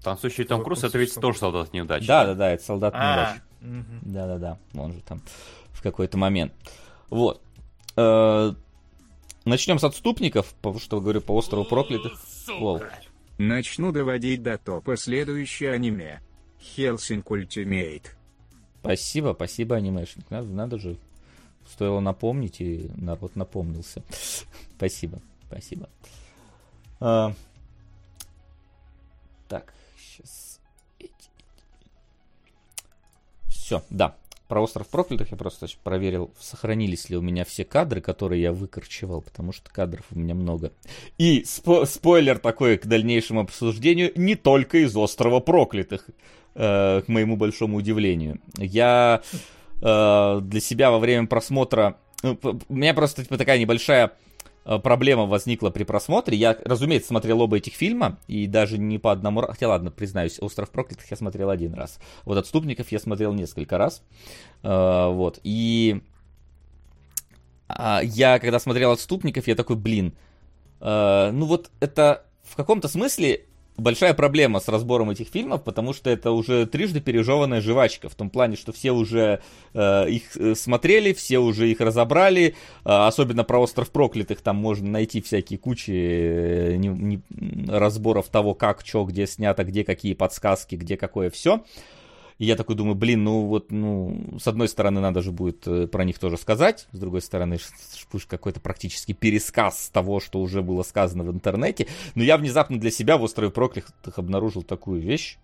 Танцующий 0.03 0.45
Том 0.45 0.63
Круз, 0.63 0.84
это 0.84 0.97
ведь 0.97 1.13
тоже 1.15 1.39
солдат 1.39 1.73
неудачи. 1.73 2.07
Да, 2.07 2.26
да, 2.26 2.34
да, 2.34 2.51
это 2.51 2.63
солдат 2.63 2.93
неудачи. 2.93 3.41
Да, 4.05 4.27
да, 4.27 4.38
да, 4.38 4.59
он 4.80 4.93
же 4.93 5.01
там 5.01 5.21
в 5.71 5.81
какой-то 5.81 6.17
момент. 6.17 6.53
Вот. 7.09 7.41
Э, 7.97 8.53
начнем 9.45 9.80
с 9.80 9.84
отступников, 9.84 10.53
потому 10.61 10.80
что 10.80 11.01
говорю 11.01 11.21
по 11.21 11.34
острову 11.34 11.65
проклятых. 11.65 12.13
Начну 13.38 13.91
доводить 13.91 14.43
до 14.43 14.57
топа 14.57 14.97
следующее 14.97 15.71
аниме. 15.71 16.21
Hellsing 16.61 17.30
Ultimate. 17.31 18.15
Спасибо, 18.81 19.34
спасибо, 19.34 19.76
анимешник. 19.76 20.30
Надо, 20.30 20.47
надо 20.47 20.77
же. 20.77 20.97
Стоило 21.67 21.99
напомнить, 21.99 22.61
и 22.61 22.89
народ 22.95 23.35
напомнился. 23.35 24.03
Спасибо. 24.77 25.21
Спасибо. 25.47 25.89
А... 26.99 27.34
Так, 29.47 29.73
сейчас. 30.26 30.60
Все, 33.48 33.84
да. 33.90 34.16
Про 34.48 34.62
остров 34.62 34.88
проклятых 34.88 35.30
я 35.30 35.38
просто 35.38 35.68
проверил, 35.84 36.32
сохранились 36.40 37.08
ли 37.10 37.18
у 37.18 37.22
меня 37.22 37.46
все 37.46 37.64
кадры, 37.64 38.02
которые 38.02 38.41
я 38.41 38.52
выкорчевал, 38.52 39.22
потому 39.22 39.52
что 39.54 39.70
кадров 39.70 40.06
у 40.10 40.18
меня 40.18 40.34
много. 40.34 40.72
И 41.20 41.44
спо- 41.44 41.86
спойлер 41.86 42.40
такой 42.40 42.80
к 42.80 42.88
дальнейшему 42.88 43.41
обсуждению, 43.41 44.12
не 44.16 44.36
только 44.36 44.80
из 44.80 44.96
острова 44.96 45.40
проклятых, 45.40 46.08
э, 46.56 47.04
к 47.06 47.08
моему 47.08 47.38
большому 47.38 47.78
удивлению. 47.78 48.40
Я 48.58 49.22
э, 49.82 50.40
для 50.41 50.60
себя 50.60 50.90
во 50.90 50.98
время 50.98 51.28
просмотра... 51.28 51.98
Ну, 52.24 52.40
у 52.68 52.76
меня 52.76 52.96
просто 52.96 53.24
типа, 53.24 53.38
такая 53.38 53.60
небольшая 53.60 54.14
проблема 54.78 55.26
возникла 55.26 55.72
при 55.72 55.84
просмотре. 55.84 56.38
Я, 56.38 56.56
разумеется, 56.64 57.08
смотрел 57.08 57.41
оба 57.41 57.58
этих 57.58 57.74
фильма, 57.74 58.20
и 58.28 58.46
даже 58.46 58.78
не 58.78 59.00
по 59.00 59.12
одному 59.12 59.41
разу. 59.41 59.54
Хотя, 59.54 59.70
ладно, 59.70 59.90
признаюсь, 59.90 60.40
«Остров 60.40 60.70
проклятых» 60.70 61.10
я 61.10 61.18
смотрел 61.18 61.50
один 61.50 61.74
раз. 61.74 62.00
Вот 62.26 62.38
«Отступников» 62.38 62.91
я 62.91 63.00
смотрел 63.00 63.34
несколько 63.34 63.78
раз. 63.78 64.04
Э, 64.62 65.10
вот, 65.10 65.40
и 65.44 66.02
а, 67.68 68.02
я, 68.04 68.40
когда 68.40 68.60
смотрел 68.60 68.91
«Отступников», 68.91 69.48
я 69.48 69.56
такой, 69.56 69.76
блин, 69.76 70.14
э, 70.82 71.32
ну 71.32 71.46
вот 71.46 71.72
это 71.80 72.26
в 72.44 72.56
каком-то 72.56 72.88
смысле 72.88 73.46
большая 73.80 74.14
проблема 74.14 74.60
с 74.60 74.68
разбором 74.68 75.10
этих 75.10 75.27
фильмов, 75.27 75.64
потому 75.64 75.93
что 75.93 76.10
это 76.10 76.31
уже 76.31 76.65
трижды 76.65 77.01
пережеванная 77.01 77.61
жвачка, 77.61 78.10
в 78.10 78.15
том 78.15 78.30
плане, 78.30 78.56
что 78.56 78.72
все 78.72 78.91
уже 78.91 79.41
э, 79.73 80.10
их 80.10 80.35
э, 80.38 80.56
смотрели, 80.56 81.14
все 81.14 81.39
уже 81.39 81.69
их 81.69 81.80
разобрали, 81.80 82.47
э, 82.47 82.53
особенно 82.84 83.43
про 83.43 83.60
«Остров 83.60 83.91
проклятых», 83.91 84.41
там 84.41 84.56
можно 84.57 84.89
найти 84.89 85.22
всякие 85.22 85.60
кучи 85.60 85.91
э, 85.91 86.76
не, 86.77 86.88
не, 86.88 87.22
разборов 87.68 88.27
того, 88.27 88.53
как, 88.53 88.81
что, 88.85 89.06
где 89.06 89.27
снято, 89.27 89.64
где 89.64 89.84
какие 89.84 90.14
подсказки, 90.14 90.76
где 90.76 90.97
какое 90.97 91.30
все. 91.30 91.64
И 92.40 92.45
я 92.45 92.56
такой 92.56 92.76
думаю, 92.76 92.95
блин, 92.95 93.26
ну 93.26 93.41
вот, 93.41 93.70
ну, 93.70 94.38
с 94.40 94.48
одной 94.48 94.70
стороны, 94.70 95.02
надо 95.02 95.22
же 95.22 95.32
будет 95.32 95.68
э, 95.68 95.88
про 95.88 96.06
них 96.06 96.20
тоже 96.20 96.38
сказать, 96.38 96.88
с 96.94 96.98
другой 96.98 97.22
стороны, 97.22 97.60
пусть 98.10 98.26
какой-то 98.26 98.61
практически 98.61 99.11
пересказ 99.11 99.90
того, 99.94 100.22
что 100.22 100.40
уже 100.40 100.61
было 100.61 100.84
сказано 100.84 101.26
в 101.26 101.32
интернете. 101.32 101.88
Но 102.16 102.24
я 102.24 102.38
внезапно 102.38 102.80
для 102.80 102.91
себя 102.91 103.18
в 103.18 103.24
«Острове 103.24 103.52
проклятых» 103.52 104.18
обнаружил 104.18 104.64
такую 104.64 105.02
вещь, 105.02 105.38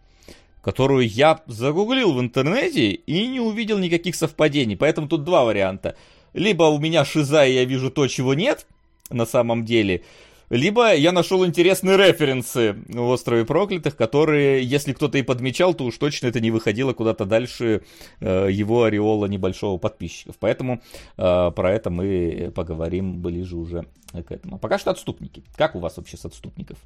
которую 0.62 1.06
я 1.06 1.42
загуглил 1.48 2.14
в 2.14 2.22
интернете 2.22 2.92
и 2.92 3.28
не 3.28 3.42
увидел 3.42 3.78
никаких 3.78 4.16
совпадений. 4.16 4.78
Поэтому 4.78 5.10
тут 5.10 5.26
два 5.26 5.44
варианта. 5.44 5.98
Либо 6.34 6.64
у 6.64 6.80
меня 6.80 7.04
шиза, 7.04 7.46
и 7.46 7.54
я 7.54 7.66
вижу 7.66 7.92
то, 7.92 8.08
чего 8.08 8.34
нет 8.34 8.66
на 9.10 9.26
самом 9.26 9.66
деле, 9.66 10.02
либо 10.50 10.94
я 10.94 11.12
нашел 11.12 11.46
интересные 11.46 11.98
референсы 11.98 12.76
в 12.88 13.02
«Острове 13.02 13.46
проклятых», 13.46 13.96
которые, 13.96 14.64
если 14.64 14.94
кто-то 14.94 15.18
и 15.18 15.24
подмечал, 15.24 15.74
то 15.74 15.86
уж 15.86 15.98
точно 15.98 16.28
это 16.28 16.40
не 16.40 16.52
выходило 16.52 16.94
куда-то 16.94 17.26
дальше 17.26 17.84
э, 18.20 18.50
его 18.52 18.84
ореола 18.84 19.26
небольшого 19.26 19.78
подписчиков. 19.78 20.36
Поэтому 20.40 20.82
э, 21.18 21.52
про 21.52 21.74
это 21.74 21.90
мы 21.90 22.52
поговорим 22.54 23.22
ближе 23.22 23.58
уже 23.58 23.86
к 24.12 24.32
этому. 24.32 24.56
А 24.56 24.60
пока 24.60 24.78
что 24.78 24.92
«Отступники». 24.92 25.44
Как 25.56 25.76
у 25.76 25.80
вас 25.80 25.98
вообще 25.98 26.18
с 26.18 26.26
«Отступников»? 26.26 26.78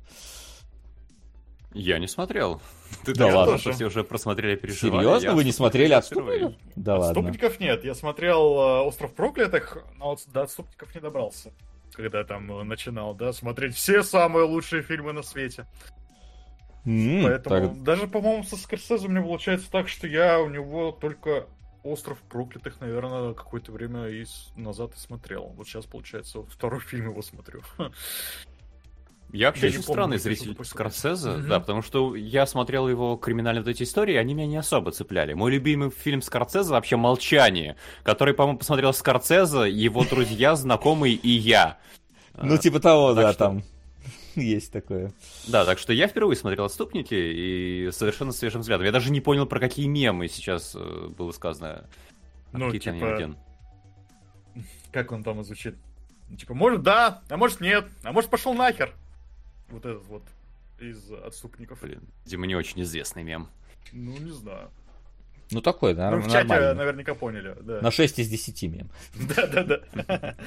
Я 1.73 1.99
не 1.99 2.07
смотрел. 2.07 2.59
Ты 3.05 3.13
да 3.13 3.27
ладно. 3.27 3.57
Тоже. 3.57 3.73
Все 3.73 3.85
уже 3.85 4.03
просмотрели, 4.03 4.55
переживали. 4.55 5.03
Серьезно? 5.05 5.35
Вы 5.35 5.43
не 5.43 5.51
смотрели 5.51 5.93
«Отступников»? 5.93 6.53
Да 6.75 6.95
«Отступников» 6.95 7.51
ладно. 7.51 7.63
нет. 7.63 7.83
Я 7.83 7.93
смотрел 7.93 8.41
э, 8.41 8.81
«Остров 8.81 9.13
проклятых», 9.13 9.77
но 9.97 10.17
до 10.33 10.43
«Отступников» 10.43 10.95
не 10.95 11.01
добрался 11.01 11.51
когда 11.99 12.23
там 12.23 12.49
э, 12.51 12.63
начинал, 12.63 13.13
да, 13.13 13.33
смотреть 13.33 13.75
все 13.75 14.03
самые 14.03 14.45
лучшие 14.45 14.81
фильмы 14.81 15.11
на 15.11 15.21
свете. 15.21 15.65
Mm, 16.85 17.23
Поэтому 17.23 17.69
так... 17.75 17.83
даже, 17.83 18.07
по-моему, 18.07 18.43
со 18.43 18.55
Скорсезе 18.55 19.07
у 19.07 19.09
меня 19.09 19.21
получается 19.21 19.69
так, 19.69 19.89
что 19.89 20.07
я 20.07 20.39
у 20.39 20.49
него 20.49 20.91
только 20.91 21.47
Остров 21.83 22.21
проклятых, 22.29 22.79
наверное, 22.79 23.33
какое-то 23.33 23.71
время 23.71 24.07
и 24.07 24.25
назад 24.55 24.93
и 24.95 24.99
смотрел. 24.99 25.53
Вот 25.55 25.67
сейчас, 25.67 25.85
получается, 25.85 26.43
второй 26.43 26.79
фильм 26.79 27.09
его 27.09 27.21
смотрю. 27.21 27.61
Я 29.31 29.47
вообще 29.47 29.67
я 29.67 29.73
очень 29.73 29.83
странный 29.83 30.17
помню, 30.17 30.35
зритель 30.35 30.57
Скорсезе, 30.65 31.29
mm-hmm. 31.29 31.47
да, 31.47 31.59
потому 31.59 31.83
что 31.83 32.15
я 32.15 32.47
смотрел 32.47 32.87
его 32.87 33.15
криминальные 33.15 33.63
вот 33.63 33.69
эти 33.69 33.83
истории, 33.83 34.15
они 34.15 34.33
меня 34.33 34.47
не 34.47 34.57
особо 34.57 34.91
цепляли. 34.91 35.33
Мой 35.33 35.51
любимый 35.51 35.91
фильм 35.91 36.21
Скорсезе 36.21 36.71
вообще 36.71 36.95
«Молчание», 36.95 37.75
который, 38.03 38.33
по-моему, 38.33 38.57
посмотрел 38.57 38.91
Скорсезе, 38.91 39.69
его 39.69 40.03
друзья, 40.03 40.55
знакомые 40.55 41.13
и 41.13 41.29
я. 41.29 41.77
Ну, 42.41 42.57
типа 42.57 42.79
того, 42.79 43.13
да, 43.13 43.33
там 43.33 43.63
есть 44.35 44.71
такое. 44.71 45.11
Да, 45.47 45.63
так 45.63 45.77
что 45.77 45.93
я 45.93 46.07
впервые 46.07 46.35
смотрел 46.35 46.65
«Отступники» 46.65 47.13
и 47.13 47.89
совершенно 47.91 48.31
свежим 48.31 48.61
взглядом. 48.61 48.85
Я 48.85 48.91
даже 48.91 49.11
не 49.11 49.21
понял, 49.21 49.45
про 49.45 49.59
какие 49.59 49.85
мемы 49.85 50.27
сейчас 50.27 50.75
э, 50.75 51.07
было 51.15 51.31
сказано. 51.31 51.87
Ну, 52.51 52.71
типа... 52.71 53.35
Как 54.91 55.11
он 55.11 55.23
там 55.23 55.43
звучит? 55.43 55.75
Типа, 56.35 56.55
может 56.55 56.81
да, 56.81 57.21
а 57.29 57.37
может 57.37 57.61
нет, 57.61 57.85
а 58.03 58.11
может 58.11 58.31
пошел 58.31 58.55
нахер. 58.55 58.95
Вот 59.71 59.85
этот 59.85 60.05
вот 60.07 60.23
из 60.79 61.11
отступников. 61.11 61.81
Блин, 61.81 62.01
Дима 62.25 62.47
не 62.47 62.55
очень 62.55 62.81
известный 62.83 63.23
мем. 63.23 63.49
Ну, 63.91 64.17
не 64.17 64.31
знаю. 64.31 64.69
Ну, 65.51 65.61
такой, 65.61 65.95
да, 65.95 66.11
Ну, 66.11 66.17
в 66.19 66.25
чате 66.25 66.47
нормально. 66.47 66.73
наверняка 66.75 67.15
поняли, 67.15 67.55
да. 67.61 67.81
На 67.81 67.89
6 67.91 68.19
из 68.19 68.29
10 68.29 68.63
мем. 68.63 68.89
Да-да-да. 69.35 70.35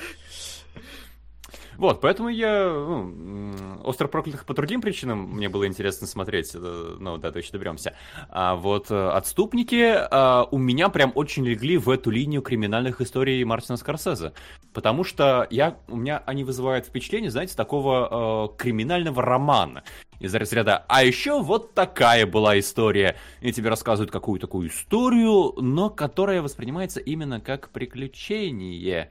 Вот, 1.76 2.00
поэтому 2.00 2.28
я 2.28 2.68
ну, 2.68 3.80
«Остров 3.84 4.10
проклятых» 4.10 4.44
по 4.44 4.54
другим 4.54 4.80
причинам 4.80 5.30
мне 5.32 5.48
было 5.48 5.66
интересно 5.66 6.06
смотреть, 6.06 6.52
э, 6.54 6.96
ну, 6.98 7.16
да, 7.18 7.30
то 7.32 7.38
еще 7.38 7.52
доберемся. 7.52 7.94
А 8.28 8.56
вот 8.56 8.90
э, 8.90 9.08
«Отступники» 9.10 9.94
а, 10.10 10.46
у 10.50 10.58
меня 10.58 10.88
прям 10.88 11.12
очень 11.14 11.44
легли 11.44 11.76
в 11.78 11.88
эту 11.90 12.10
линию 12.10 12.42
криминальных 12.42 13.00
историй 13.00 13.42
Мартина 13.44 13.76
Скорсезе, 13.76 14.32
потому 14.72 15.04
что 15.04 15.46
я, 15.50 15.78
у 15.88 15.96
меня 15.96 16.22
они 16.26 16.44
вызывают 16.44 16.86
впечатление, 16.86 17.30
знаете, 17.30 17.56
такого 17.56 18.48
э, 18.54 18.56
криминального 18.58 19.22
романа 19.22 19.82
из 20.22 20.34
разряда 20.34 20.84
«А 20.88 21.02
еще 21.02 21.42
вот 21.42 21.74
такая 21.74 22.26
была 22.26 22.58
история». 22.58 23.16
И 23.40 23.52
тебе 23.52 23.70
рассказывают 23.70 24.12
какую 24.12 24.38
такую 24.38 24.68
историю, 24.68 25.54
но 25.60 25.90
которая 25.90 26.42
воспринимается 26.42 27.00
именно 27.00 27.40
как 27.40 27.70
приключение. 27.70 29.10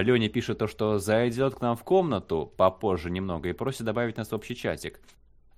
Леня 0.00 0.28
пишет 0.30 0.58
то, 0.58 0.66
что 0.66 0.98
зайдет 0.98 1.56
к 1.56 1.60
нам 1.60 1.76
в 1.76 1.84
комнату 1.84 2.52
попозже 2.56 3.10
немного 3.10 3.50
и 3.50 3.52
просит 3.52 3.84
добавить 3.84 4.16
нас 4.16 4.30
в 4.30 4.34
общий 4.34 4.56
чатик. 4.56 5.00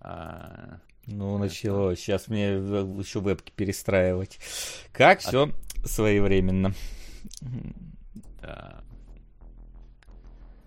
А... 0.01 0.81
Ну, 1.07 1.39
началось. 1.39 2.01
Сейчас 2.01 2.29
мне 2.29 2.55
еще 2.55 3.21
вебки 3.21 3.53
перестраивать. 3.55 4.41
Как 4.93 5.21
все 5.21 5.51
а... 5.51 5.87
своевременно. 5.87 6.73
Да. 8.41 8.83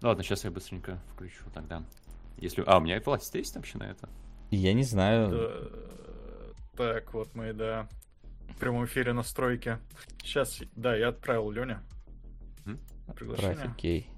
Ладно, 0.02 0.24
сейчас 0.24 0.44
я 0.44 0.52
быстренько 0.52 1.02
включу 1.14 1.44
тогда. 1.54 1.84
Если... 2.38 2.64
А, 2.66 2.78
у 2.78 2.82
меня 2.82 3.02
власть 3.04 3.34
есть 3.36 3.56
вообще 3.56 3.80
на 3.80 3.90
это? 3.90 4.08
Я 4.52 4.74
не 4.74 4.84
знаю. 4.84 5.30
Да... 5.30 6.94
Так, 6.94 7.14
вот 7.14 7.34
мы, 7.34 7.54
да, 7.54 7.90
в 8.50 8.60
прямом 8.60 8.86
эфире 8.86 9.12
настройки. 9.12 9.80
Сейчас, 10.22 10.62
да, 10.76 10.96
я 10.96 11.10
отправил 11.10 11.50
Леня. 11.50 11.84
Приглашение. 13.16 13.56
Трафик 13.56 13.76
кей. 13.76 14.10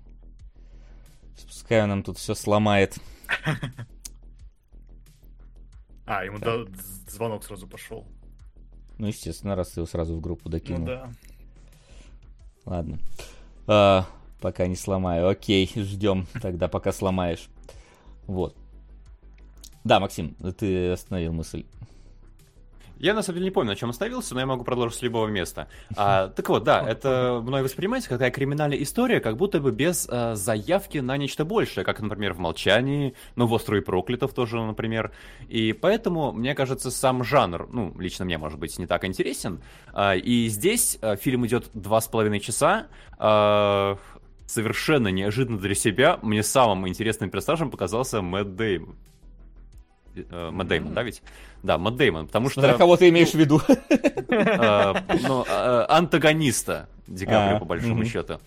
Пускай 1.48 1.84
он 1.84 1.90
нам 1.90 2.04
тут 2.04 2.18
все 2.18 2.36
сломает. 2.36 2.98
А, 6.12 6.26
ему 6.26 6.40
да, 6.40 6.66
звонок 7.08 7.44
сразу 7.44 7.68
пошел. 7.68 8.08
Ну, 8.98 9.06
естественно, 9.06 9.56
раз 9.56 9.70
ты 9.70 9.80
его 9.80 9.86
сразу 9.86 10.16
в 10.16 10.22
группу 10.22 10.50
докинул. 10.50 10.80
Ну 10.80 10.86
да. 10.88 11.12
Ладно. 12.66 13.00
А, 13.68 14.08
пока 14.42 14.66
не 14.66 14.76
сломаю. 14.76 15.28
Окей, 15.28 15.72
ждем 15.76 16.26
тогда, 16.42 16.68
пока 16.68 16.92
сломаешь. 16.92 17.48
Вот. 18.26 18.58
Да, 19.84 20.00
Максим, 20.00 20.34
ты 20.58 20.92
остановил 20.92 21.32
мысль. 21.32 21.68
Я 23.00 23.14
на 23.14 23.22
самом 23.22 23.38
деле 23.38 23.46
не 23.46 23.52
помню, 23.52 23.70
на 23.72 23.76
чем 23.76 23.90
остановился, 23.90 24.34
но 24.34 24.42
я 24.42 24.46
могу 24.46 24.64
продолжить 24.64 25.00
с 25.00 25.02
любого 25.02 25.28
места. 25.28 25.68
А, 25.96 26.28
так 26.28 26.48
вот, 26.50 26.64
да, 26.64 26.82
это 26.88 27.42
мной 27.44 27.64
воспринимается 27.64 28.10
как 28.10 28.20
такая 28.20 28.32
криминальная 28.32 28.82
история, 28.82 29.20
как 29.20 29.38
будто 29.38 29.60
бы 29.60 29.72
без 29.72 30.08
а, 30.10 30.36
заявки 30.36 30.98
на 30.98 31.18
нечто 31.18 31.46
большее, 31.46 31.84
как, 31.84 32.02
например, 32.02 32.34
в 32.34 32.40
«Молчании», 32.40 33.16
ну, 33.36 33.48
в 33.48 33.54
«Острове 33.54 33.82
проклятов» 33.82 34.34
тоже, 34.34 34.62
например. 34.62 35.12
И 35.48 35.74
поэтому, 35.74 36.32
мне 36.32 36.54
кажется, 36.56 36.92
сам 36.92 37.24
жанр, 37.24 37.70
ну, 37.72 37.94
лично 37.98 38.26
мне, 38.26 38.38
может 38.38 38.60
быть, 38.60 38.78
не 38.78 38.86
так 38.86 39.06
интересен. 39.06 39.62
А, 39.94 40.16
и 40.16 40.48
здесь 40.50 41.00
а, 41.02 41.16
фильм 41.16 41.48
идет 41.48 41.70
два 41.74 42.02
с 42.02 42.08
половиной 42.08 42.42
часа, 42.42 42.88
а, 43.18 43.98
совершенно 44.46 45.10
неожиданно 45.10 45.60
для 45.60 45.76
себя 45.76 46.20
мне 46.22 46.44
самым 46.44 46.88
интересным 46.88 47.30
персонажем 47.30 47.70
показался 47.70 48.22
Мэтт 48.22 48.56
Дэймон. 48.56 48.96
Э, 50.16 50.50
Мэтт 50.52 50.70
Дэймон, 50.70 50.94
да 50.94 51.04
ведь? 51.04 51.22
Да, 51.64 51.78
Мэтт 51.78 51.98
Дэймон, 51.98 52.28
потому 52.28 52.50
что... 52.50 52.62
кого 52.78 52.96
ты 52.98 53.10
имеешь 53.10 53.32
в 53.32 53.36
виду? 53.36 53.62
Э, 54.32 54.94
ну, 55.24 55.44
э, 55.48 55.86
антагониста 55.90 56.88
Ди 57.08 57.26
Каприо, 57.26 57.58
а, 57.58 57.60
по 57.60 57.66
большому 57.66 58.06
счету. 58.06 58.40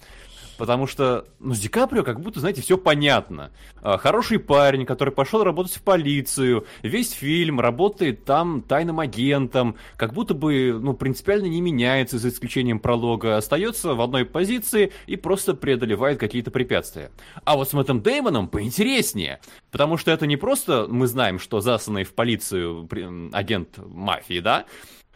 Потому 0.62 0.86
что, 0.86 1.24
ну, 1.40 1.54
с 1.54 1.58
Ди 1.58 1.66
Каприо 1.66 2.04
как 2.04 2.20
будто, 2.20 2.38
знаете, 2.38 2.62
все 2.62 2.78
понятно. 2.78 3.50
А, 3.80 3.98
хороший 3.98 4.38
парень, 4.38 4.86
который 4.86 5.12
пошел 5.12 5.42
работать 5.42 5.74
в 5.74 5.82
полицию, 5.82 6.66
весь 6.84 7.10
фильм 7.10 7.58
работает 7.58 8.24
там 8.24 8.62
тайным 8.62 9.00
агентом, 9.00 9.74
как 9.96 10.12
будто 10.12 10.34
бы, 10.34 10.78
ну, 10.80 10.94
принципиально 10.94 11.46
не 11.46 11.60
меняется, 11.60 12.16
за 12.16 12.28
исключением 12.28 12.78
пролога, 12.78 13.38
остается 13.38 13.94
в 13.94 14.00
одной 14.00 14.24
позиции 14.24 14.92
и 15.08 15.16
просто 15.16 15.54
преодолевает 15.54 16.20
какие-то 16.20 16.52
препятствия. 16.52 17.10
А 17.42 17.56
вот 17.56 17.68
с 17.68 17.72
Мэттом 17.72 18.00
Деймоном 18.00 18.46
поинтереснее, 18.46 19.40
потому 19.72 19.96
что 19.96 20.12
это 20.12 20.28
не 20.28 20.36
просто 20.36 20.86
мы 20.88 21.08
знаем, 21.08 21.40
что 21.40 21.60
засанный 21.60 22.04
в 22.04 22.14
полицию 22.14 22.88
агент 23.32 23.78
мафии, 23.78 24.38
да, 24.38 24.66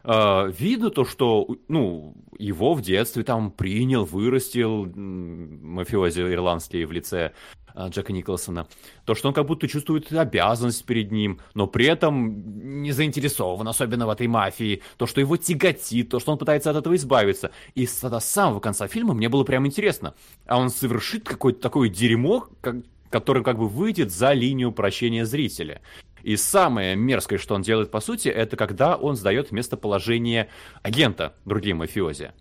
э, 0.07 0.53
видно 0.57 0.91
то, 0.91 1.05
что, 1.05 1.47
ну, 1.69 2.15
его 2.39 2.75
в 2.75 2.83
детстве 2.83 3.25
там 3.25 3.51
принял, 3.51 4.05
вырастил 4.05 4.87
мафиози 4.87 6.21
ирландский 6.21 6.85
в 6.85 6.93
лице 6.93 7.33
э, 7.75 7.89
Джека 7.89 8.13
Николсона. 8.13 8.69
То, 9.05 9.15
что 9.15 9.29
он 9.29 9.35
как 9.35 9.47
будто 9.47 9.69
чувствует 9.69 10.13
обязанность 10.13 10.85
перед 10.85 11.11
ним, 11.11 11.41
но 11.55 11.67
при 11.67 11.87
этом 11.87 12.83
не 12.83 12.93
заинтересован, 12.93 13.67
особенно 13.69 14.07
в 14.07 14.11
этой 14.11 14.29
мафии. 14.29 14.83
То, 14.97 15.07
что 15.07 15.21
его 15.21 15.37
тяготит, 15.37 16.11
то, 16.11 16.21
что 16.21 16.33
он 16.33 16.39
пытается 16.39 16.71
от 16.71 16.77
этого 16.77 16.95
избавиться. 16.95 17.51
И 17.75 17.87
с, 17.87 18.21
самого 18.21 18.61
конца 18.61 18.87
фильма 18.87 19.15
мне 19.15 19.29
было 19.29 19.45
прям 19.45 19.67
интересно. 19.67 20.15
А 20.47 20.59
он 20.59 20.71
совершит 20.71 21.25
какое-то 21.25 21.61
такое 21.61 21.89
дерьмо, 21.89 22.49
как, 22.61 22.77
который 23.11 23.43
как 23.43 23.59
бы 23.59 23.69
выйдет 23.69 24.13
за 24.13 24.33
линию 24.33 24.73
прощения 24.73 25.25
зрителя. 25.25 25.81
И 26.27 26.37
самое 26.37 26.97
мерзкое, 26.97 27.39
что 27.39 27.55
он 27.55 27.63
делает, 27.63 27.93
по 27.93 28.01
сути, 28.01 28.29
это 28.29 28.57
когда 28.57 28.97
он 28.97 29.15
сдает 29.15 29.53
местоположение 29.53 30.49
агента 30.83 31.37
другим 31.45 31.77
мафиози. 31.77 32.33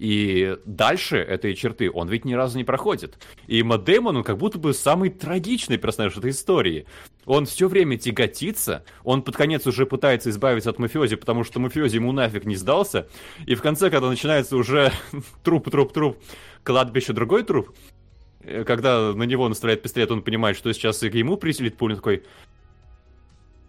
И 0.00 0.56
дальше 0.64 1.18
этой 1.18 1.54
черты 1.54 1.88
он 1.88 2.08
ведь 2.08 2.24
ни 2.24 2.34
разу 2.34 2.58
не 2.58 2.64
проходит. 2.64 3.16
И 3.46 3.62
Мэтт 3.62 3.84
Дэймон, 3.84 4.16
он 4.16 4.24
как 4.24 4.38
будто 4.38 4.58
бы 4.58 4.74
самый 4.74 5.10
трагичный 5.10 5.78
персонаж 5.78 6.16
этой 6.16 6.32
истории. 6.32 6.86
Он 7.26 7.46
все 7.46 7.68
время 7.68 7.96
тяготится, 7.96 8.84
он 9.04 9.22
под 9.22 9.36
конец 9.36 9.68
уже 9.68 9.86
пытается 9.86 10.30
избавиться 10.30 10.70
от 10.70 10.80
мафиози, 10.80 11.14
потому 11.14 11.44
что 11.44 11.60
мафиози 11.60 11.94
ему 11.94 12.10
нафиг 12.10 12.44
не 12.44 12.56
сдался. 12.56 13.06
И 13.46 13.54
в 13.54 13.62
конце, 13.62 13.88
когда 13.88 14.08
начинается 14.08 14.56
уже 14.56 14.90
труп, 15.44 15.70
труп, 15.70 15.92
труп, 15.92 16.18
кладбище, 16.64 17.12
другой 17.12 17.44
труп, 17.44 17.70
э, 18.40 18.64
когда 18.64 19.12
на 19.12 19.22
него 19.22 19.48
настреляет 19.48 19.82
пистолет, 19.82 20.10
он 20.10 20.22
понимает, 20.22 20.56
что 20.56 20.72
сейчас 20.72 21.04
и 21.04 21.06
ему 21.06 21.36
присилит 21.36 21.76
пулю, 21.76 21.94
такой, 21.94 22.24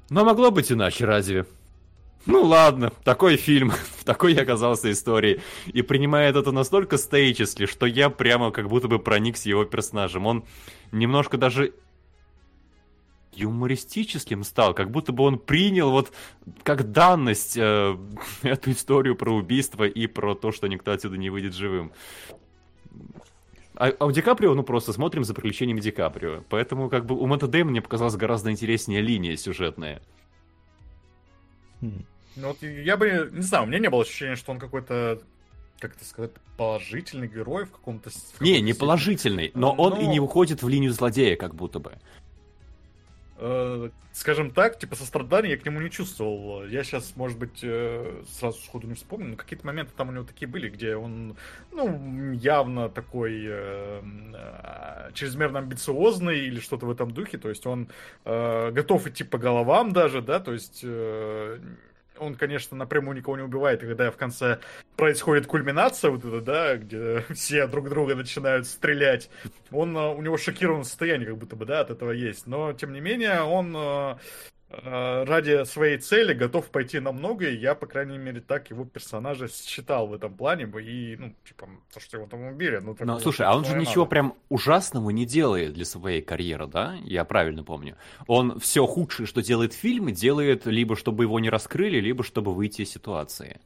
но 0.10 0.26
могло 0.26 0.52
быть 0.52 0.72
иначе, 0.72 1.06
разве? 1.06 1.46
Ну 2.26 2.44
ладно, 2.44 2.92
такой 3.04 3.38
фильм, 3.38 3.72
в 3.72 4.04
такой 4.06 4.34
я 4.34 4.42
оказался 4.42 4.92
историей. 4.92 5.42
И 5.68 5.82
принимает 5.82 6.36
это 6.36 6.52
настолько 6.52 6.98
стейчесли, 6.98 7.66
что 7.66 7.86
я 7.86 8.10
прямо 8.10 8.52
как 8.52 8.68
будто 8.68 8.88
бы 8.88 9.00
проник 9.00 9.38
с 9.38 9.46
его 9.46 9.66
персонажем. 9.66 10.26
Он 10.26 10.44
немножко 10.92 11.38
даже 11.38 11.74
юмористическим 13.34 14.44
стал, 14.44 14.74
как 14.74 14.92
будто 14.92 15.14
бы 15.14 15.24
он 15.24 15.40
принял 15.40 15.92
вот 15.92 16.12
как 16.64 16.92
данность 16.92 17.56
э, 17.58 17.98
эту 18.44 18.72
историю 18.72 19.16
про 19.16 19.34
убийство 19.34 19.86
и 19.86 20.08
про 20.08 20.36
то, 20.36 20.52
что 20.52 20.68
никто 20.68 20.92
отсюда 20.92 21.18
не 21.18 21.30
выйдет 21.30 21.54
живым. 21.54 21.92
А, 23.80 23.94
а 23.98 24.06
у 24.06 24.12
Ди 24.12 24.22
Каприо, 24.22 24.54
ну 24.54 24.64
просто 24.64 24.92
смотрим 24.92 25.24
за 25.24 25.34
приключениями 25.34 25.80
Ди 25.80 25.92
Каприо. 25.92 26.44
Поэтому 26.50 26.90
как 26.90 27.06
бы 27.06 27.16
у 27.16 27.26
Мэтта 27.26 27.48
Дэймона 27.48 27.72
мне 27.72 27.82
показалась 27.82 28.16
гораздо 28.16 28.52
интереснее 28.52 29.02
линия 29.02 29.38
сюжетная. 29.38 30.02
Ну 31.82 32.04
вот 32.36 32.62
я 32.62 32.98
бы, 32.98 33.30
не 33.32 33.42
знаю, 33.42 33.64
у 33.64 33.68
меня 33.68 33.80
не 33.80 33.90
было 33.90 34.02
ощущения, 34.02 34.36
что 34.36 34.52
он 34.52 34.60
какой-то 34.60 35.22
как 35.80 35.96
это 35.96 36.04
сказать, 36.04 36.32
положительный 36.58 37.30
герой 37.30 37.64
в 37.64 37.72
каком-то... 37.72 38.10
не, 38.42 38.60
не 38.60 38.74
положительный, 38.74 39.52
но 39.54 39.72
он 39.72 39.94
но... 39.94 40.02
и 40.02 40.08
не 40.08 40.20
уходит 40.20 40.62
в 40.62 40.68
линию 40.68 40.92
злодея, 40.92 41.38
как 41.38 41.56
будто 41.56 41.80
бы. 41.80 41.94
Э, 43.42 43.90
скажем 44.12 44.52
так, 44.52 44.78
типа 44.78 44.96
сострадания 44.98 45.52
я 45.52 45.58
к 45.58 45.66
нему 45.66 45.80
не 45.80 45.90
чувствовал. 45.90 46.66
Я 46.66 46.84
сейчас, 46.84 47.16
может 47.16 47.38
быть, 47.38 47.60
э, 47.64 48.24
сразу 48.28 48.60
сходу 48.60 48.86
не 48.88 48.96
вспомню, 48.96 49.30
но 49.30 49.36
какие-то 49.38 49.66
моменты 49.66 49.94
там 49.96 50.10
у 50.10 50.12
него 50.12 50.26
такие 50.26 50.48
были, 50.48 50.68
где 50.68 50.98
он, 50.98 51.38
ну, 51.72 52.34
явно 52.34 52.90
такой 52.90 53.46
э, 53.48 54.02
э, 54.34 55.12
чрезмерно 55.14 55.60
амбициозный 55.60 56.40
или 56.40 56.60
что-то 56.60 56.86
в 56.86 56.92
этом 56.92 57.12
духе, 57.12 57.38
то 57.38 57.48
есть 57.48 57.66
он 57.66 57.88
э, 58.26 58.72
готов 58.72 59.08
идти 59.08 59.24
по 59.24 59.38
головам 59.38 59.94
даже, 59.94 60.22
да, 60.22 60.42
то 60.42 60.52
есть 60.52 60.82
э, 60.84 61.60
он, 62.20 62.36
конечно, 62.36 62.78
напрямую 62.78 63.18
никого 63.18 63.38
не 63.38 63.44
убивает, 63.44 63.82
когда 63.82 64.12
в 64.12 64.18
конце 64.18 64.60
происходит 64.96 65.48
кульминация 65.48 66.12
вот 66.12 66.24
эта, 66.26 66.42
да, 66.42 66.78
где 66.78 67.26
все 67.34 67.68
друг 67.68 67.90
друга 67.90 68.16
начинают 68.16 68.68
стрелять, 68.68 69.30
он, 69.72 69.98
э, 69.98 70.10
у 70.10 70.22
него 70.22 70.38
шокированное 70.38 70.84
состояние 70.86 71.28
как 71.30 71.38
будто 71.38 71.56
бы, 71.56 71.66
да, 71.66 71.80
от 71.82 71.90
этого 71.90 72.12
есть. 72.12 72.48
Но, 72.48 72.74
тем 72.74 72.94
не 72.94 73.02
менее, 73.02 73.42
он 73.42 73.76
Э, 73.80 74.18
ради 74.72 75.66
своей 75.66 75.98
цели 75.98 76.34
готов 76.34 76.70
пойти 76.70 77.00
на 77.00 77.12
многое. 77.12 77.52
Я, 77.52 77.74
по 77.74 77.88
крайней 77.88 78.20
мере, 78.20 78.40
так 78.40 78.70
его 78.70 78.86
персонажа 78.86 79.48
считал 79.48 80.08
в 80.08 80.14
этом 80.14 80.36
плане. 80.36 80.66
И, 80.82 81.16
ну, 81.18 81.34
типа, 81.44 81.68
то, 81.92 82.00
что 82.00 82.18
его 82.18 82.28
там 82.28 82.44
убили. 82.44 82.78
Ну, 82.78 82.96
Но, 83.00 83.14
ну, 83.14 83.20
слушай, 83.20 83.48
а 83.48 83.56
он 83.56 83.66
же 83.66 83.76
ничего 83.76 84.04
надо. 84.04 84.10
прям 84.10 84.34
ужасного 84.50 85.10
не 85.10 85.26
делает 85.26 85.74
для 85.74 85.86
своей 85.86 86.22
карьеры, 86.22 86.68
да? 86.68 86.96
Я 87.04 87.26
правильно 87.26 87.64
помню. 87.64 87.98
Он 88.28 88.60
все 88.60 88.86
худшее, 88.86 89.26
что 89.26 89.42
делает 89.42 89.74
фильм, 89.74 90.12
делает 90.12 90.68
либо 90.68 90.96
чтобы 90.96 91.24
его 91.24 91.40
не 91.40 91.50
раскрыли, 91.50 92.00
либо 92.00 92.24
чтобы 92.24 92.54
выйти 92.54 92.84
из 92.84 92.92
ситуации. 92.92 93.60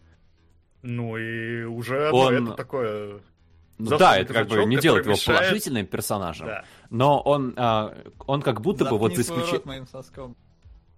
Ну 0.83 1.17
и 1.17 1.63
уже 1.63 2.11
он... 2.11 2.47
это 2.47 2.55
такое... 2.55 3.19
Ну, 3.77 3.97
да, 3.97 4.17
это 4.17 4.33
как 4.33 4.47
бы 4.47 4.63
не 4.65 4.77
делает 4.77 5.05
мешает... 5.05 5.27
его 5.27 5.37
положительным 5.39 5.85
персонажем, 5.87 6.45
да. 6.45 6.65
но 6.91 7.19
он, 7.19 7.53
а, 7.57 7.97
он 8.27 8.41
как 8.43 8.61
будто 8.61 8.83
Запни 8.83 8.97
бы 8.97 8.99
вот 8.99 9.15
за 9.15 9.23
исключением... 9.23 9.87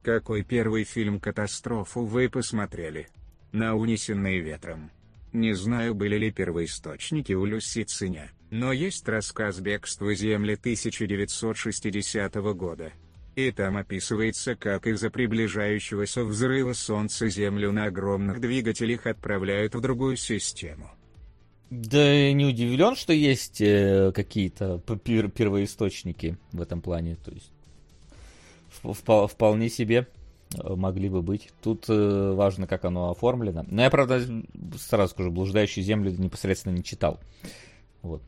Какой 0.05 0.43
первый 0.43 0.83
фильм 0.83 1.19
«Катастрофу» 1.19 2.05
вы 2.05 2.29
посмотрели? 2.29 3.07
На 3.51 3.73
унесенные 3.73 4.39
ветром. 4.39 4.91
Не 5.33 5.53
знаю, 5.53 5.95
были 5.95 6.15
ли 6.15 6.31
первоисточники 6.31 7.33
у 7.33 7.43
Люси 7.43 7.85
Циня, 7.85 8.29
но 8.51 8.71
есть 8.71 9.09
рассказ 9.09 9.59
«Бегство 9.61 10.13
земли» 10.13 10.53
1960 10.53 12.35
года. 12.53 12.91
И 13.35 13.49
там 13.49 13.77
описывается, 13.77 14.55
как 14.55 14.85
из-за 14.85 15.09
приближающегося 15.09 16.23
взрыва 16.23 16.73
Солнца 16.73 17.27
Землю 17.27 17.71
на 17.71 17.85
огромных 17.85 18.39
двигателях 18.39 19.07
отправляют 19.07 19.73
в 19.73 19.81
другую 19.81 20.17
систему. 20.17 20.91
Да 21.71 22.31
не 22.31 22.45
удивлен, 22.45 22.95
что 22.95 23.11
есть 23.11 23.59
э, 23.59 24.11
какие-то 24.13 24.77
первоисточники 24.77 26.37
в 26.51 26.61
этом 26.61 26.83
плане. 26.83 27.15
То 27.15 27.31
есть 27.31 27.54
вполне 28.93 29.69
себе 29.69 30.07
э, 30.55 30.75
могли 30.75 31.09
бы 31.09 31.21
быть. 31.21 31.49
Тут 31.61 31.85
э, 31.87 32.33
важно, 32.33 32.67
как 32.67 32.85
оно 32.85 33.11
оформлено. 33.11 33.65
Но 33.67 33.81
я, 33.81 33.89
правда, 33.89 34.21
сразу 34.77 35.11
скажу, 35.11 35.31
«Блуждающие 35.31 35.83
земли» 35.83 36.15
непосредственно 36.17 36.73
не 36.73 36.83
читал. 36.83 37.19
Вот. 38.01 38.21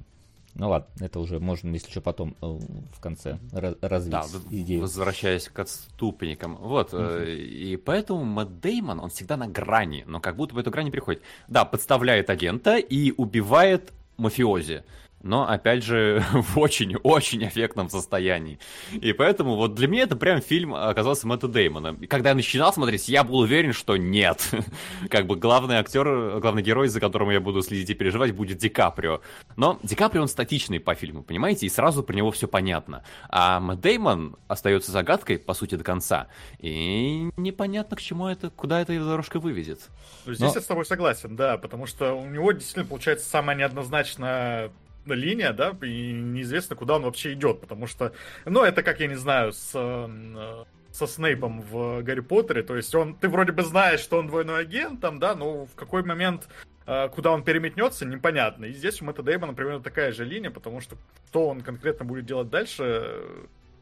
Ну 0.59 0.69
ладно, 0.69 0.87
это 0.99 1.19
уже 1.19 1.39
можно, 1.39 1.69
если 1.69 1.91
что, 1.91 2.01
потом 2.01 2.35
э, 2.41 2.45
в 2.45 2.99
конце 2.99 3.37
развить 3.51 4.11
да, 4.11 4.25
идею. 4.49 4.81
возвращаясь 4.81 5.49
к 5.49 5.59
отступникам. 5.59 6.55
Вот, 6.55 6.93
uh-huh. 6.93 7.35
и 7.35 7.77
поэтому 7.77 8.25
Мэтт 8.25 8.59
Деймон, 8.59 8.99
он 8.99 9.11
всегда 9.11 9.37
на 9.37 9.47
грани, 9.47 10.03
но 10.07 10.19
как 10.19 10.35
будто 10.35 10.55
в 10.55 10.57
эту 10.57 10.71
грань 10.71 10.85
не 10.85 10.91
приходит. 10.91 11.21
Да, 11.47 11.63
подставляет 11.63 12.31
агента 12.31 12.77
и 12.77 13.13
убивает 13.15 13.93
мафиози 14.17 14.83
но, 15.27 15.47
опять 15.47 15.83
же, 15.83 16.23
в 16.31 16.57
очень-очень 16.57 17.45
эффектном 17.45 17.89
состоянии. 17.89 18.59
И 18.93 19.13
поэтому 19.13 19.55
вот 19.55 19.75
для 19.75 19.87
меня 19.87 20.03
это 20.03 20.15
прям 20.15 20.41
фильм 20.41 20.73
оказался 20.73 21.27
Мэтта 21.27 21.47
Деймона. 21.47 21.97
И 21.99 22.07
когда 22.07 22.29
я 22.29 22.35
начинал 22.35 22.73
смотреть, 22.73 23.09
я 23.09 23.23
был 23.23 23.39
уверен, 23.39 23.73
что 23.73 23.97
нет. 23.97 24.49
как 25.09 25.27
бы 25.27 25.35
главный 25.35 25.75
актер, 25.75 26.39
главный 26.39 26.63
герой, 26.63 26.87
за 26.87 26.99
которым 26.99 27.29
я 27.29 27.39
буду 27.39 27.61
следить 27.61 27.89
и 27.89 27.93
переживать, 27.93 28.31
будет 28.31 28.57
Ди 28.57 28.69
Каприо. 28.69 29.21
Но 29.57 29.79
Ди 29.83 29.95
Каприо, 29.95 30.21
он 30.21 30.27
статичный 30.27 30.79
по 30.79 30.95
фильму, 30.95 31.23
понимаете? 31.23 31.65
И 31.65 31.69
сразу 31.69 32.03
про 32.03 32.15
него 32.15 32.31
все 32.31 32.47
понятно. 32.47 33.03
А 33.29 33.59
Мэтт 33.59 33.81
Деймон 33.81 34.37
остается 34.47 34.91
загадкой, 34.91 35.37
по 35.39 35.53
сути, 35.53 35.75
до 35.75 35.83
конца. 35.83 36.27
И 36.59 37.29
непонятно, 37.37 37.97
к 37.97 38.01
чему 38.01 38.27
это, 38.27 38.49
куда 38.49 38.81
эта 38.81 38.97
дорожка 38.97 39.39
выведет. 39.39 39.89
Здесь 40.25 40.39
Но... 40.39 40.53
я 40.55 40.61
с 40.61 40.65
тобой 40.65 40.85
согласен, 40.85 41.35
да, 41.35 41.57
потому 41.57 41.85
что 41.85 42.13
у 42.13 42.25
него 42.25 42.53
действительно 42.53 42.85
получается 42.85 43.29
самая 43.29 43.55
неоднозначная 43.57 44.71
линия, 45.13 45.53
да, 45.53 45.75
и 45.81 46.11
неизвестно, 46.11 46.75
куда 46.75 46.95
он 46.95 47.03
вообще 47.03 47.33
идет, 47.33 47.61
потому 47.61 47.87
что, 47.87 48.13
ну, 48.45 48.63
это 48.63 48.83
как, 48.83 48.99
я 48.99 49.07
не 49.07 49.15
знаю, 49.15 49.53
с 49.53 49.71
э, 49.73 50.65
со 50.97 51.05
Снейпом 51.05 51.61
в 51.61 52.01
Гарри 52.01 52.21
Поттере, 52.21 52.63
то 52.63 52.75
есть 52.75 52.93
он, 52.95 53.15
ты 53.15 53.29
вроде 53.29 53.51
бы 53.51 53.63
знаешь, 53.63 53.99
что 53.99 54.17
он 54.17 54.27
двойной 54.27 54.61
агент, 54.61 54.99
там, 54.99 55.19
да, 55.19 55.35
но 55.35 55.65
в 55.65 55.75
какой 55.75 56.03
момент, 56.03 56.47
э, 56.87 57.09
куда 57.09 57.31
он 57.31 57.43
переметнется, 57.43 58.05
непонятно. 58.05 58.65
И 58.65 58.73
здесь 58.73 59.01
у 59.01 59.05
Мэтта 59.05 59.21
Дэймона 59.21 59.53
примерно 59.53 59.83
такая 59.83 60.11
же 60.11 60.25
линия, 60.25 60.49
потому 60.49 60.81
что 60.81 60.97
что 61.27 61.49
он 61.49 61.61
конкретно 61.61 62.03
будет 62.05 62.25
делать 62.25 62.49
дальше, 62.49 63.21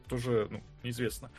тоже, 0.09 0.47
ну, 0.51 0.61
неизвестно. 0.83 1.31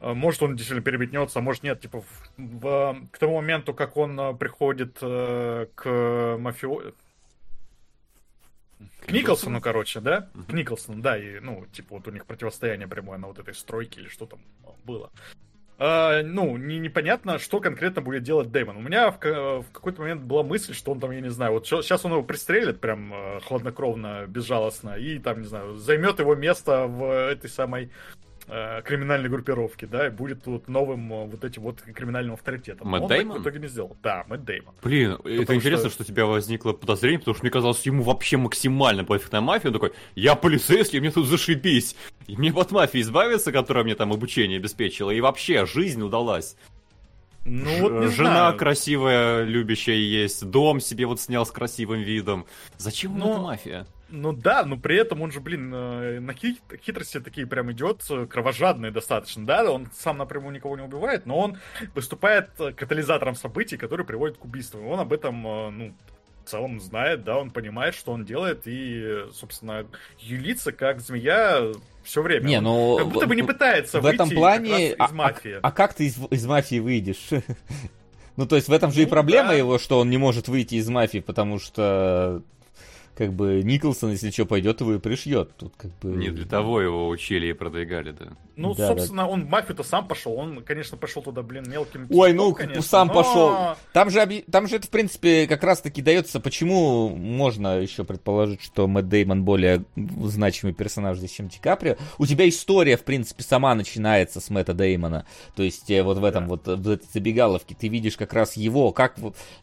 Э, 0.00 0.12
может, 0.12 0.42
он 0.42 0.56
действительно 0.56 0.84
переметнется, 0.84 1.38
а 1.38 1.42
может, 1.42 1.62
нет. 1.62 1.80
Типа, 1.80 2.00
в, 2.00 2.06
в, 2.36 3.06
к 3.12 3.18
тому 3.18 3.36
моменту, 3.36 3.74
как 3.74 3.96
он 3.96 4.36
приходит 4.38 4.98
э, 5.02 5.66
к 5.74 6.36
мафио 6.38 6.92
К 9.06 9.12
Николсону, 9.12 9.60
короче, 9.60 10.00
да? 10.00 10.28
К 10.48 10.52
Николсону, 10.52 11.02
да, 11.02 11.16
и, 11.16 11.40
ну, 11.40 11.66
типа, 11.72 11.96
вот 11.96 12.08
у 12.08 12.10
них 12.10 12.26
противостояние 12.26 12.88
прямое 12.88 13.18
на 13.18 13.28
вот 13.28 13.38
этой 13.38 13.54
стройке 13.54 14.00
или 14.00 14.08
что 14.08 14.26
там 14.26 14.40
было. 14.84 15.10
Uh, 15.78 16.22
ну, 16.22 16.56
не, 16.56 16.78
непонятно, 16.78 17.40
что 17.40 17.58
конкретно 17.58 18.02
будет 18.02 18.22
делать 18.22 18.52
Дэймон. 18.52 18.76
У 18.76 18.80
меня 18.80 19.10
в, 19.10 19.18
в 19.18 19.64
какой-то 19.72 20.02
момент 20.02 20.22
была 20.22 20.44
мысль, 20.44 20.74
что 20.74 20.92
он 20.92 21.00
там, 21.00 21.10
я 21.10 21.20
не 21.20 21.30
знаю, 21.30 21.54
вот 21.54 21.66
сейчас 21.66 22.04
он 22.04 22.12
его 22.12 22.22
пристрелит 22.22 22.80
прям 22.80 23.12
uh, 23.12 23.40
хладнокровно, 23.40 24.26
безжалостно, 24.28 24.90
и 24.90 25.18
там, 25.18 25.40
не 25.40 25.46
знаю, 25.46 25.74
займет 25.76 26.20
его 26.20 26.36
место 26.36 26.86
в 26.86 27.10
этой 27.10 27.50
самой 27.50 27.86
э, 27.86 27.88
криминальной 28.46 29.28
группировки, 29.28 29.84
да, 29.84 30.08
и 30.08 30.10
будет 30.10 30.44
тут 30.44 30.68
новым 30.68 31.12
э, 31.12 31.26
вот 31.26 31.44
этим 31.44 31.62
вот 31.62 31.80
криминальным 31.80 32.34
авторитетом. 32.34 32.88
Мэтт 32.88 33.06
Дэймон? 33.06 33.38
в 33.38 33.42
итоге 33.42 33.60
не 33.60 33.68
сделал. 33.68 33.96
Да, 34.02 34.24
Мэтт 34.28 34.44
Дэймон. 34.44 34.74
Блин, 34.82 35.16
потому 35.16 35.42
это 35.42 35.54
интересно, 35.54 35.88
что... 35.88 35.94
что 35.94 36.02
у 36.02 36.06
тебя 36.06 36.26
возникло 36.26 36.72
подозрение, 36.72 37.20
потому 37.20 37.34
что 37.34 37.44
мне 37.44 37.50
казалось, 37.50 37.86
ему 37.86 38.02
вообще 38.02 38.36
максимально 38.36 39.04
пофиг 39.04 39.30
на 39.32 39.40
мафию. 39.40 39.68
Он 39.68 39.74
такой, 39.74 39.92
я 40.14 40.34
полицейский, 40.34 41.00
мне 41.00 41.10
тут 41.10 41.26
зашибись. 41.26 41.96
И 42.26 42.36
мне 42.36 42.52
от 42.52 42.70
мафии 42.72 43.00
избавиться, 43.00 43.52
которая 43.52 43.84
мне 43.84 43.94
там 43.94 44.12
обучение 44.12 44.58
обеспечила, 44.58 45.10
и 45.10 45.20
вообще 45.20 45.66
жизнь 45.66 46.02
удалась. 46.02 46.56
Ну, 47.44 47.70
Ж- 47.70 47.80
вот 47.80 47.92
не 47.92 48.08
Жена 48.08 48.34
знаю. 48.34 48.56
красивая, 48.56 49.44
любящая 49.44 49.96
есть, 49.96 50.44
дом 50.48 50.80
себе 50.80 51.06
вот 51.06 51.20
снял 51.20 51.44
с 51.44 51.50
красивым 51.50 52.00
видом. 52.00 52.46
Зачем 52.78 53.16
ему 53.16 53.24
Но... 53.24 53.32
эта 53.32 53.40
мафия? 53.40 53.86
Ну 54.14 54.34
да, 54.34 54.64
но 54.64 54.76
при 54.76 54.96
этом 54.98 55.22
он 55.22 55.32
же, 55.32 55.40
блин, 55.40 55.72
э, 55.74 56.20
на 56.20 56.34
хит 56.34 56.60
хитрости 56.84 57.18
такие 57.18 57.46
прям 57.46 57.72
идет, 57.72 58.04
э, 58.10 58.26
кровожадный 58.26 58.90
достаточно, 58.90 59.46
да, 59.46 59.70
он 59.70 59.88
сам 59.94 60.18
напрямую 60.18 60.54
никого 60.54 60.76
не 60.76 60.82
убивает, 60.82 61.24
но 61.24 61.38
он 61.38 61.58
выступает 61.94 62.50
э, 62.58 62.72
катализатором 62.72 63.34
событий, 63.34 63.78
которые 63.78 64.06
приводят 64.06 64.36
к 64.36 64.44
убийству. 64.44 64.86
Он 64.86 65.00
об 65.00 65.14
этом, 65.14 65.42
ну, 65.42 65.94
в 66.44 66.48
целом 66.48 66.78
знает, 66.78 67.24
да, 67.24 67.38
он 67.38 67.50
понимает, 67.50 67.94
что 67.94 68.12
он 68.12 68.26
делает, 68.26 68.62
и, 68.66 69.24
собственно, 69.32 69.86
юлится 70.18 70.72
как 70.72 71.00
змея 71.00 71.72
все 72.04 72.20
время. 72.20 72.46
Не, 72.46 72.60
ну, 72.60 72.98
как 72.98 73.08
будто 73.08 73.26
бы 73.26 73.34
не 73.34 73.42
пытается 73.42 74.02
в 74.02 74.06
этом 74.06 74.28
плане, 74.28 74.90
из 74.90 74.96
а, 74.98 75.06
а 75.06 75.14
мафии. 75.14 75.54
А, 75.54 75.60
а 75.62 75.72
как 75.72 75.94
ты 75.94 76.04
из, 76.04 76.18
из 76.30 76.46
мафии 76.46 76.80
выйдешь? 76.80 77.30
Ну, 78.38 78.46
то 78.46 78.56
есть 78.56 78.66
в 78.66 78.72
этом 78.72 78.90
же 78.90 79.00
ну, 79.00 79.06
и 79.06 79.10
проблема 79.10 79.50
да. 79.50 79.54
его, 79.54 79.78
что 79.78 79.98
он 79.98 80.08
не 80.08 80.16
может 80.16 80.48
выйти 80.48 80.76
из 80.76 80.88
мафии, 80.88 81.18
потому 81.18 81.58
что 81.58 82.42
как 83.14 83.32
бы 83.32 83.62
Николсон, 83.62 84.12
если 84.12 84.30
что, 84.30 84.46
пойдет 84.46 84.80
его 84.80 84.94
и 84.94 84.98
пришьет. 84.98 85.56
Тут 85.56 85.74
как 85.76 85.90
бы... 85.98 86.10
Не 86.10 86.30
для 86.30 86.46
того 86.46 86.80
его 86.80 87.08
учили 87.08 87.48
и 87.48 87.52
продвигали, 87.52 88.12
да. 88.12 88.32
Ну, 88.56 88.74
да, 88.74 88.88
собственно, 88.88 89.22
да. 89.22 89.28
он 89.28 89.46
в 89.46 89.48
мафию-то 89.48 89.82
сам 89.82 90.06
пошел. 90.06 90.34
Он, 90.34 90.62
конечно, 90.62 90.96
пошел 90.96 91.22
туда, 91.22 91.42
блин, 91.42 91.64
мелким. 91.68 92.06
Ой, 92.10 92.32
ну, 92.32 92.52
конечно, 92.54 92.82
сам 92.82 93.08
но... 93.08 93.14
пошел. 93.14 93.56
Там 93.92 94.10
же, 94.10 94.44
там 94.50 94.68
же 94.68 94.76
это, 94.76 94.86
в 94.86 94.90
принципе, 94.90 95.46
как 95.46 95.62
раз-таки 95.64 96.02
дается, 96.02 96.40
почему 96.40 97.08
можно 97.08 97.78
еще 97.78 98.04
предположить, 98.04 98.62
что 98.62 98.86
Мэтт 98.86 99.08
Деймон 99.08 99.44
более 99.44 99.84
значимый 99.96 100.74
персонаж 100.74 101.18
здесь, 101.18 101.32
чем 101.32 101.48
Ди 101.48 101.58
Каприо. 101.60 101.96
У 102.18 102.26
тебя 102.26 102.48
история, 102.48 102.96
в 102.96 103.04
принципе, 103.04 103.42
сама 103.42 103.74
начинается 103.74 104.40
с 104.40 104.50
Мэтта 104.50 104.74
Деймона. 104.74 105.26
То 105.56 105.62
есть 105.62 105.90
э, 105.90 106.02
вот 106.02 106.18
в 106.18 106.24
этом 106.24 106.44
да. 106.44 106.48
вот, 106.50 106.66
в 106.66 106.88
этой 106.90 107.06
забегаловке 107.12 107.74
ты 107.78 107.88
видишь 107.88 108.16
как 108.16 108.32
раз 108.32 108.56
его, 108.56 108.92
как, 108.92 109.16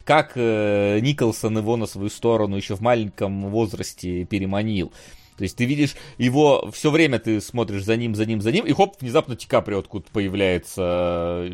как 0.03 0.31
э, 0.35 0.99
Николсон 0.99 1.57
его 1.57 1.77
на 1.77 1.85
свою 1.85 2.09
сторону 2.09 2.55
еще 2.55 2.76
в 2.76 2.81
маленьком 2.81 3.39
возрасте 3.48 4.26
переманил. 4.26 4.91
То 5.38 5.44
есть 5.44 5.56
ты 5.56 5.64
видишь 5.64 5.95
его, 6.18 6.70
все 6.74 6.91
время 6.91 7.18
ты 7.18 7.40
смотришь 7.40 7.86
за 7.86 7.95
ним, 7.95 8.14
за 8.14 8.26
ним, 8.26 8.41
за 8.41 8.52
ним, 8.52 8.66
и 8.66 8.74
хоп, 8.74 8.98
внезапно 8.99 9.38
Ди 9.38 9.48
Каприо 9.48 9.80
откуда 9.80 10.06
появляется, 10.11 11.49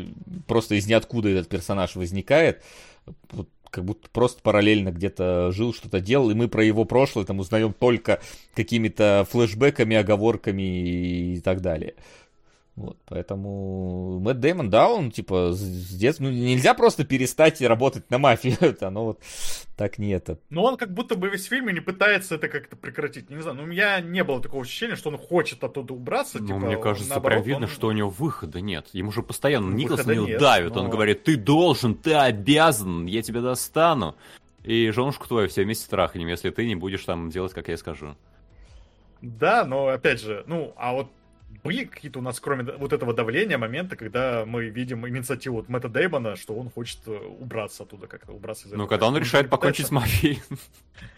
просто 0.48 0.74
из 0.74 0.88
ниоткуда 0.88 1.28
этот 1.28 1.48
персонаж 1.48 1.94
возникает. 1.94 2.64
Как 3.70 3.84
будто 3.84 4.08
просто 4.10 4.42
параллельно 4.42 4.90
где-то 4.90 5.52
жил, 5.52 5.72
что-то 5.72 6.00
делал, 6.00 6.30
и 6.30 6.34
мы 6.34 6.48
про 6.48 6.64
его 6.64 6.84
прошлое 6.84 7.24
там 7.24 7.38
узнаем 7.38 7.72
только 7.72 8.20
какими-то 8.54 9.24
флешбеками, 9.30 9.96
оговорками 9.96 11.34
и 11.34 11.40
так 11.40 11.60
далее. 11.60 11.94
Вот, 12.76 12.98
поэтому 13.06 14.20
Мэтт 14.20 14.38
Дэймон, 14.38 14.68
да, 14.68 14.90
он 14.90 15.10
типа 15.10 15.52
с 15.52 15.94
детства, 15.96 16.24
ну 16.24 16.30
нельзя 16.30 16.74
просто 16.74 17.06
перестать 17.06 17.62
работать 17.62 18.10
на 18.10 18.18
мафию, 18.18 18.54
это, 18.60 18.90
ну 18.90 19.04
вот 19.04 19.20
так 19.78 19.96
не 19.96 20.10
это. 20.10 20.38
Но 20.50 20.62
он 20.62 20.76
как 20.76 20.92
будто 20.92 21.16
бы 21.16 21.30
весь 21.30 21.46
фильм 21.46 21.70
и 21.70 21.72
не 21.72 21.80
пытается 21.80 22.34
это 22.34 22.48
как-то 22.48 22.76
прекратить, 22.76 23.30
не 23.30 23.40
знаю, 23.40 23.56
ну 23.56 23.62
у 23.62 23.66
меня 23.66 24.00
не 24.02 24.22
было 24.22 24.42
такого 24.42 24.62
ощущения, 24.62 24.94
что 24.94 25.08
он 25.08 25.16
хочет 25.16 25.64
оттуда 25.64 25.94
убраться, 25.94 26.38
ну, 26.38 26.48
типа, 26.48 26.58
мне 26.58 26.76
кажется, 26.76 27.08
наоборот, 27.08 27.44
прям 27.44 27.48
видно, 27.48 27.66
он... 27.66 27.72
что 27.72 27.86
у 27.88 27.92
него 27.92 28.10
выхода 28.10 28.60
нет, 28.60 28.88
ему 28.92 29.10
же 29.10 29.22
постоянно 29.22 29.74
Николсон 29.74 30.12
его 30.12 30.38
давит, 30.38 30.74
но... 30.74 30.82
он 30.82 30.90
говорит, 30.90 31.24
ты 31.24 31.36
должен, 31.36 31.94
ты 31.94 32.12
обязан, 32.12 33.06
я 33.06 33.22
тебя 33.22 33.40
достану, 33.40 34.16
и 34.64 34.90
женушку 34.90 35.26
твою 35.26 35.48
все 35.48 35.64
вместе 35.64 35.88
трахнем, 35.88 36.28
если 36.28 36.50
ты 36.50 36.66
не 36.66 36.76
будешь 36.76 37.04
там 37.04 37.30
делать, 37.30 37.54
как 37.54 37.68
я 37.68 37.78
скажу. 37.78 38.16
Да, 39.22 39.64
но 39.64 39.88
опять 39.88 40.20
же, 40.20 40.44
ну, 40.46 40.74
а 40.76 40.92
вот 40.92 41.10
были 41.66 41.84
какие-то 41.84 42.18
у 42.18 42.22
нас, 42.22 42.40
кроме 42.40 42.64
вот 42.64 42.92
этого 42.92 43.12
давления, 43.12 43.58
моменты, 43.58 43.96
когда 43.96 44.44
мы 44.46 44.66
видим 44.66 45.06
инициативу 45.06 45.58
от 45.58 45.68
Мэтта 45.68 45.88
Деймона, 45.88 46.36
что 46.36 46.54
он 46.54 46.70
хочет 46.70 46.98
э, 47.06 47.10
убраться 47.10 47.82
оттуда, 47.82 48.06
как-то 48.06 48.32
убраться 48.32 48.64
из 48.64 48.68
этого. 48.68 48.82
Ну, 48.82 48.88
когда 48.88 49.08
он 49.08 49.16
решает 49.16 49.50
покончить 49.50 49.86
с 49.86 49.90
мафией. 49.90 50.42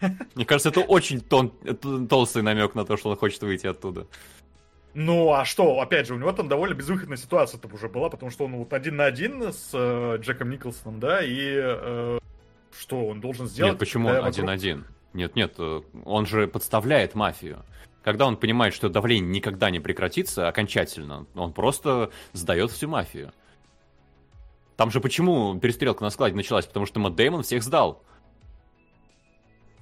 Мне 0.35 0.45
кажется, 0.45 0.69
это 0.69 0.81
очень 0.81 1.21
толстый 1.21 2.41
намек 2.41 2.75
на 2.75 2.85
то, 2.85 2.97
что 2.97 3.09
он 3.09 3.17
хочет 3.17 3.41
выйти 3.41 3.67
оттуда. 3.67 4.07
Ну, 4.93 5.31
а 5.33 5.45
что, 5.45 5.79
опять 5.79 6.07
же, 6.07 6.15
у 6.15 6.17
него 6.17 6.31
там 6.31 6.47
довольно 6.47 6.73
безвыходная 6.73 7.17
ситуация 7.17 7.59
там 7.59 7.73
уже 7.73 7.87
была, 7.87 8.09
потому 8.09 8.31
что 8.31 8.45
он 8.45 8.55
вот 8.55 8.73
один 8.73 8.95
на 8.95 9.05
один 9.05 9.53
с 9.53 9.69
э, 9.73 10.17
Джеком 10.19 10.49
Николсоном, 10.49 10.99
да, 10.99 11.21
и 11.23 11.53
э, 11.55 12.19
что 12.77 13.05
он 13.05 13.21
должен 13.21 13.47
сделать? 13.47 13.73
Нет, 13.73 13.79
почему 13.79 14.09
он 14.09 14.25
один-один? 14.25 14.85
Нет, 15.13 15.35
нет, 15.35 15.53
э, 15.59 15.81
он 16.05 16.25
же 16.25 16.47
подставляет 16.47 17.13
мафию 17.13 17.63
когда 18.03 18.25
он 18.25 18.37
понимает, 18.37 18.73
что 18.73 18.89
давление 18.89 19.29
никогда 19.29 19.69
не 19.69 19.79
прекратится 19.79 20.47
окончательно, 20.47 21.25
он 21.35 21.53
просто 21.53 22.11
сдает 22.33 22.71
всю 22.71 22.87
мафию. 22.87 23.31
Там 24.77 24.91
же 24.91 25.01
почему 25.01 25.59
перестрелка 25.59 26.03
на 26.03 26.09
складе 26.09 26.35
началась? 26.35 26.65
Потому 26.65 26.85
что 26.85 26.99
Мэтт 26.99 27.15
Дэймон 27.15 27.43
всех 27.43 27.63
сдал. 27.63 28.01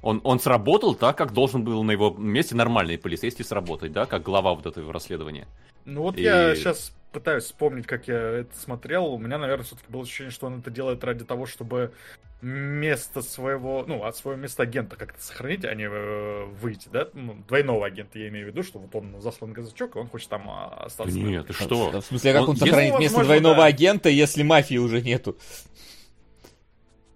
Он, 0.02 0.22
он 0.24 0.40
сработал 0.40 0.96
так, 0.96 1.18
как 1.18 1.34
должен 1.34 1.64
был 1.64 1.84
на 1.84 1.92
его 1.92 2.12
месте 2.12 2.56
нормальный 2.56 2.98
полицейский 2.98 3.44
сработать, 3.44 3.92
да, 3.92 4.06
как 4.06 4.24
глава 4.24 4.54
вот 4.54 4.66
этого 4.66 4.92
расследования. 4.94 5.48
Ну 5.86 6.04
вот 6.04 6.18
И... 6.18 6.22
я 6.22 6.56
сейчас 6.56 6.94
пытаюсь 7.12 7.46
вспомнить, 7.46 7.88
как 7.88 8.08
я 8.08 8.18
это 8.18 8.58
смотрел. 8.58 9.06
У 9.06 9.18
меня, 9.18 9.38
наверное, 9.38 9.66
все-таки 9.66 9.92
было 9.92 10.04
ощущение, 10.04 10.32
что 10.32 10.48
он 10.48 10.60
это 10.60 10.70
делает 10.70 11.04
ради 11.04 11.26
того, 11.26 11.46
чтобы 11.46 11.94
место 12.42 13.22
своего, 13.22 13.84
ну, 13.88 14.04
от 14.04 14.16
своего 14.16 14.40
места 14.40 14.64
агента 14.64 14.96
как-то 14.96 15.22
сохранить, 15.22 15.66
а 15.66 15.74
не 15.74 15.86
э, 15.90 16.46
выйти, 16.46 16.88
да? 16.92 17.08
Ну, 17.14 17.36
двойного 17.48 17.86
агента 17.86 18.20
я 18.20 18.28
имею 18.28 18.46
в 18.46 18.50
виду, 18.50 18.64
что 18.64 18.80
вот 18.80 18.94
он 18.94 19.20
заслан 19.20 19.54
казачок, 19.54 19.96
и 19.96 20.00
он 20.00 20.08
хочет 20.08 20.30
там 20.30 20.48
а, 20.50 20.86
остаться. 20.86 21.18
Нет, 21.18 21.48
ты 21.48 21.54
что? 21.54 22.00
В 22.00 22.06
смысле, 22.06 22.34
как 22.34 22.44
он, 22.44 22.50
он 22.50 22.58
сохранит 22.58 22.94
ну, 22.94 23.00
место 23.00 23.24
двойного 23.24 23.56
да. 23.56 23.66
агента, 23.66 24.10
если 24.10 24.44
мафии 24.44 24.78
уже 24.78 25.02
нету? 25.02 25.38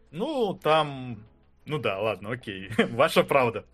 Ну, 0.09 0.59
там... 0.61 1.23
Ну 1.65 1.77
да, 1.77 1.99
ладно, 1.99 2.31
окей. 2.31 2.69
Ваша 2.91 3.23
правда. 3.23 3.65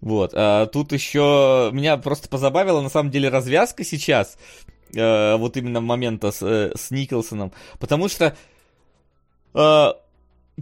Вот. 0.00 0.32
А, 0.34 0.66
тут 0.66 0.92
еще 0.92 1.70
меня 1.72 1.96
просто 1.96 2.28
позабавила 2.28 2.80
на 2.80 2.88
самом 2.88 3.10
деле 3.10 3.28
развязка 3.30 3.82
сейчас. 3.82 4.38
А, 4.96 5.36
вот 5.38 5.56
именно 5.56 5.80
момента 5.80 6.30
с, 6.30 6.40
э, 6.40 6.72
с 6.76 6.92
Николсоном. 6.92 7.52
Потому 7.80 8.08
что 8.08 8.36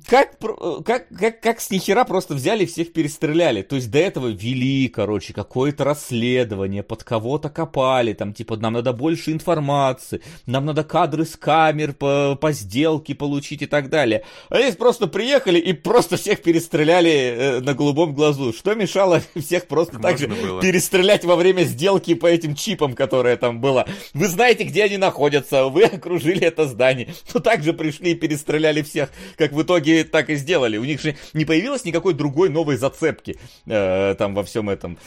как, 0.06 0.38
как, 0.84 1.08
как, 1.08 1.40
как 1.40 1.60
с 1.60 1.68
нихера 1.68 2.04
просто 2.04 2.34
взяли 2.34 2.64
всех 2.64 2.92
перестреляли. 2.92 3.62
То 3.62 3.74
есть 3.74 3.90
до 3.90 3.98
этого 3.98 4.28
вели, 4.28 4.88
короче, 4.88 5.32
какое-то 5.32 5.82
расследование, 5.82 6.84
под 6.84 7.02
кого-то 7.02 7.50
копали, 7.50 8.12
там, 8.12 8.32
типа, 8.32 8.56
нам 8.56 8.74
надо 8.74 8.92
больше 8.92 9.32
информации, 9.32 10.22
нам 10.46 10.64
надо 10.64 10.84
кадры 10.84 11.24
с 11.24 11.36
камер 11.36 11.94
по, 11.94 12.38
по 12.40 12.52
сделке 12.52 13.16
получить 13.16 13.62
и 13.62 13.66
так 13.66 13.90
далее. 13.90 14.24
А 14.48 14.58
здесь 14.58 14.76
просто 14.76 15.08
приехали 15.08 15.58
и 15.58 15.72
просто 15.72 16.16
всех 16.16 16.40
перестреляли 16.42 17.10
э, 17.10 17.60
на 17.60 17.74
голубом 17.74 18.14
глазу. 18.14 18.52
Что 18.52 18.76
мешало 18.76 19.20
всех 19.34 19.66
просто 19.66 19.98
так 19.98 20.18
же 20.18 20.28
было. 20.28 20.62
перестрелять 20.62 21.24
во 21.24 21.34
время 21.34 21.64
сделки 21.64 22.14
по 22.14 22.26
этим 22.26 22.54
чипам, 22.54 22.94
которая 22.94 23.36
там 23.36 23.60
была? 23.60 23.86
Вы 24.14 24.28
знаете, 24.28 24.62
где 24.62 24.84
они 24.84 24.98
находятся, 24.98 25.64
вы 25.64 25.82
окружили 25.84 26.42
это 26.42 26.68
здание. 26.68 27.12
Но 27.34 27.40
также 27.40 27.72
пришли 27.72 28.12
и 28.12 28.14
перестреляли 28.14 28.82
всех, 28.82 29.10
как 29.36 29.50
в 29.52 29.60
итоге 29.60 29.79
итоге 29.80 30.04
так 30.04 30.30
и 30.30 30.36
сделали. 30.36 30.76
У 30.76 30.84
них 30.84 31.00
же 31.00 31.16
не 31.32 31.44
появилось 31.44 31.84
никакой 31.84 32.14
другой 32.14 32.48
новой 32.48 32.76
зацепки 32.76 33.38
э, 33.66 34.14
там 34.18 34.34
во 34.34 34.44
всем 34.44 34.70
этом. 34.70 34.98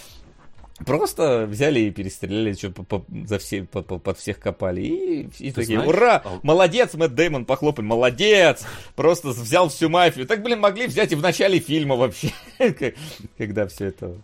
Просто 0.86 1.46
взяли 1.46 1.82
и 1.82 1.92
перестреляли, 1.92 2.54
что 2.54 2.72
по, 2.72 2.84
по, 2.84 3.06
за 3.26 3.38
все, 3.38 3.64
по, 3.64 3.84
по, 3.84 4.00
под 4.00 4.18
всех 4.18 4.40
копали. 4.40 4.82
И, 4.82 5.30
и 5.40 5.52
такие, 5.52 5.80
знаешь, 5.80 5.88
ура! 5.88 6.22
А... 6.26 6.40
Молодец, 6.42 6.96
Мэтт 6.96 7.14
Дэймон, 7.14 7.46
похлопаем, 7.46 7.88
молодец! 7.88 8.66
Просто 8.96 9.30
взял 9.30 9.70
всю 9.70 9.90
мафию. 9.90 10.26
Так, 10.26 10.42
блин, 10.42 10.60
могли 10.60 10.88
взять 10.88 11.12
и 11.12 11.16
в 11.16 11.22
начале 11.22 11.60
фильма 11.60 11.96
вообще, 11.96 12.32
когда 13.38 13.68
все 13.68 13.86
это... 13.86 14.16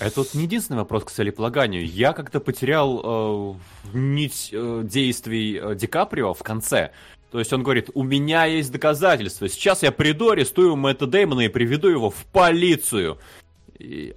Это 0.00 0.20
вот 0.20 0.32
не 0.34 0.44
единственный 0.44 0.78
вопрос 0.78 1.04
к 1.04 1.10
целеполаганию. 1.10 1.84
Я 1.84 2.12
как-то 2.12 2.38
потерял 2.38 3.56
э, 3.92 3.96
нить 3.98 4.50
э, 4.52 4.82
действий 4.84 5.58
э, 5.60 5.74
Ди 5.74 5.88
Каприо 5.88 6.34
в 6.34 6.42
конце. 6.44 6.92
То 7.30 7.38
есть 7.38 7.52
он 7.52 7.62
говорит, 7.62 7.90
у 7.94 8.02
меня 8.02 8.46
есть 8.46 8.72
доказательства. 8.72 9.48
Сейчас 9.48 9.82
я 9.82 9.92
приду, 9.92 10.30
арестую 10.30 10.76
Мэтта 10.76 11.06
Дэймона 11.06 11.42
и 11.42 11.48
приведу 11.48 11.88
его 11.88 12.10
в 12.10 12.24
полицию. 12.26 13.18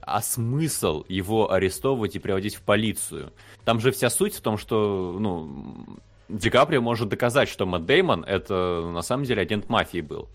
а 0.02 0.22
смысл 0.22 1.06
его 1.08 1.52
арестовывать 1.52 2.16
и 2.16 2.20
приводить 2.20 2.56
в 2.56 2.62
полицию? 2.62 3.34
Там 3.66 3.80
же 3.80 3.92
вся 3.92 4.10
суть 4.10 4.36
в 4.36 4.42
том, 4.42 4.58
что, 4.58 5.18
ну, 5.20 6.00
Ди 6.30 6.50
Каприо 6.50 6.82
может 6.82 7.10
доказать, 7.10 7.50
что 7.50 7.66
Мэтт 7.66 7.86
Деймон 7.86 8.24
это 8.24 8.90
на 8.94 9.02
самом 9.02 9.26
деле 9.26 9.42
агент 9.42 9.70
мафии 9.70 10.02
был. 10.02 10.30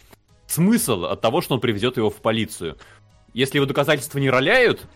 Смысл 0.46 1.06
от 1.06 1.20
того, 1.20 1.40
что 1.40 1.54
он 1.54 1.60
приведет 1.60 1.96
его 1.96 2.10
в 2.10 2.16
полицию. 2.16 2.76
Если 3.32 3.56
его 3.56 3.66
доказательства 3.66 4.18
не 4.18 4.30
роляют, 4.30 4.86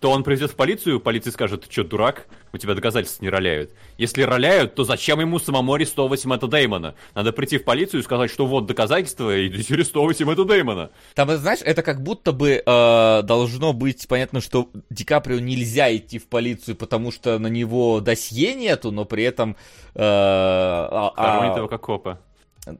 то 0.00 0.10
он 0.10 0.22
приведет 0.22 0.52
в 0.52 0.54
полицию, 0.54 1.00
полиция 1.00 1.32
скажет, 1.32 1.64
ты 1.64 1.72
что, 1.72 1.84
дурак? 1.84 2.26
У 2.52 2.58
тебя 2.58 2.74
доказательства 2.74 3.24
не 3.24 3.30
роляют. 3.30 3.72
Если 3.96 4.22
роляют, 4.22 4.74
то 4.74 4.84
зачем 4.84 5.20
ему 5.20 5.38
самому 5.38 5.74
арестовывать 5.74 6.24
Мэтта 6.24 6.46
Деймона? 6.46 6.94
Надо 7.14 7.32
прийти 7.32 7.58
в 7.58 7.64
полицию 7.64 8.00
и 8.00 8.02
сказать, 8.04 8.30
что 8.30 8.46
вот 8.46 8.66
доказательства, 8.66 9.36
и 9.36 9.48
арестовывайте 9.48 10.24
Мэтта 10.24 10.44
Деймона. 10.44 10.90
Там, 11.14 11.30
знаешь, 11.36 11.60
это 11.62 11.82
как 11.82 12.02
будто 12.02 12.32
бы 12.32 12.62
э, 12.64 13.22
должно 13.22 13.72
быть 13.72 14.06
понятно, 14.06 14.40
что 14.40 14.70
Ди 14.88 15.04
Каприо 15.04 15.40
нельзя 15.40 15.94
идти 15.94 16.18
в 16.18 16.28
полицию, 16.28 16.76
потому 16.76 17.10
что 17.10 17.38
на 17.38 17.48
него 17.48 18.00
досье 18.00 18.54
нету, 18.54 18.92
но 18.92 19.04
при 19.04 19.24
этом... 19.24 19.56
Э, 19.94 20.00
а, 20.00 21.12
а... 21.16 21.68
как 21.68 21.80
копа. 21.80 22.20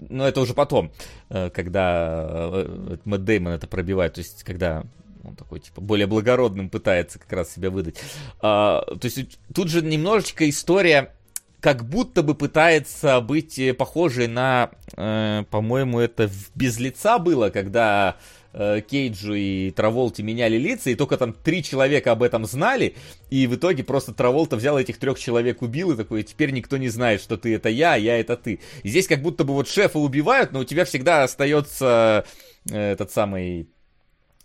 Но 0.08 0.26
это 0.26 0.40
уже 0.40 0.54
потом, 0.54 0.92
э, 1.30 1.50
когда 1.50 2.26
э, 2.52 2.96
Мэтт 3.04 3.24
Деймон 3.24 3.52
это 3.52 3.66
пробивает, 3.66 4.14
то 4.14 4.20
есть 4.20 4.44
когда 4.44 4.84
он 5.24 5.36
такой, 5.36 5.60
типа, 5.60 5.80
более 5.80 6.06
благородным 6.06 6.70
пытается 6.70 7.18
как 7.18 7.32
раз 7.32 7.52
себя 7.52 7.70
выдать. 7.70 7.96
А, 8.40 8.82
то 8.82 9.04
есть 9.04 9.38
тут 9.54 9.68
же 9.68 9.82
немножечко 9.82 10.48
история 10.48 11.12
как 11.60 11.84
будто 11.88 12.22
бы 12.22 12.34
пытается 12.34 13.20
быть 13.20 13.58
э, 13.58 13.74
похожей 13.74 14.28
на, 14.28 14.70
э, 14.96 15.44
по-моему, 15.50 15.98
это 15.98 16.30
«Без 16.54 16.78
лица» 16.78 17.18
было, 17.18 17.50
когда 17.50 18.16
э, 18.52 18.80
Кейджу 18.80 19.34
и 19.34 19.72
Траволте 19.72 20.22
меняли 20.22 20.56
лица, 20.56 20.90
и 20.90 20.94
только 20.94 21.16
там 21.16 21.32
три 21.32 21.64
человека 21.64 22.12
об 22.12 22.22
этом 22.22 22.44
знали, 22.44 22.94
и 23.30 23.46
в 23.48 23.56
итоге 23.56 23.82
просто 23.82 24.14
Траволта 24.14 24.56
взял 24.56 24.78
этих 24.78 24.98
трех 24.98 25.18
человек, 25.18 25.62
убил, 25.62 25.90
и 25.90 25.96
такой, 25.96 26.22
теперь 26.22 26.52
никто 26.52 26.76
не 26.76 26.88
знает, 26.88 27.20
что 27.20 27.36
ты 27.36 27.54
это 27.54 27.68
я, 27.68 27.94
а 27.94 27.98
я 27.98 28.20
это 28.20 28.36
ты. 28.36 28.60
И 28.84 28.88
здесь 28.88 29.08
как 29.08 29.20
будто 29.20 29.42
бы 29.42 29.54
вот 29.54 29.68
шефа 29.68 29.98
убивают, 29.98 30.52
но 30.52 30.60
у 30.60 30.64
тебя 30.64 30.84
всегда 30.84 31.24
остается 31.24 32.24
э, 32.70 32.92
этот 32.92 33.10
самый 33.10 33.68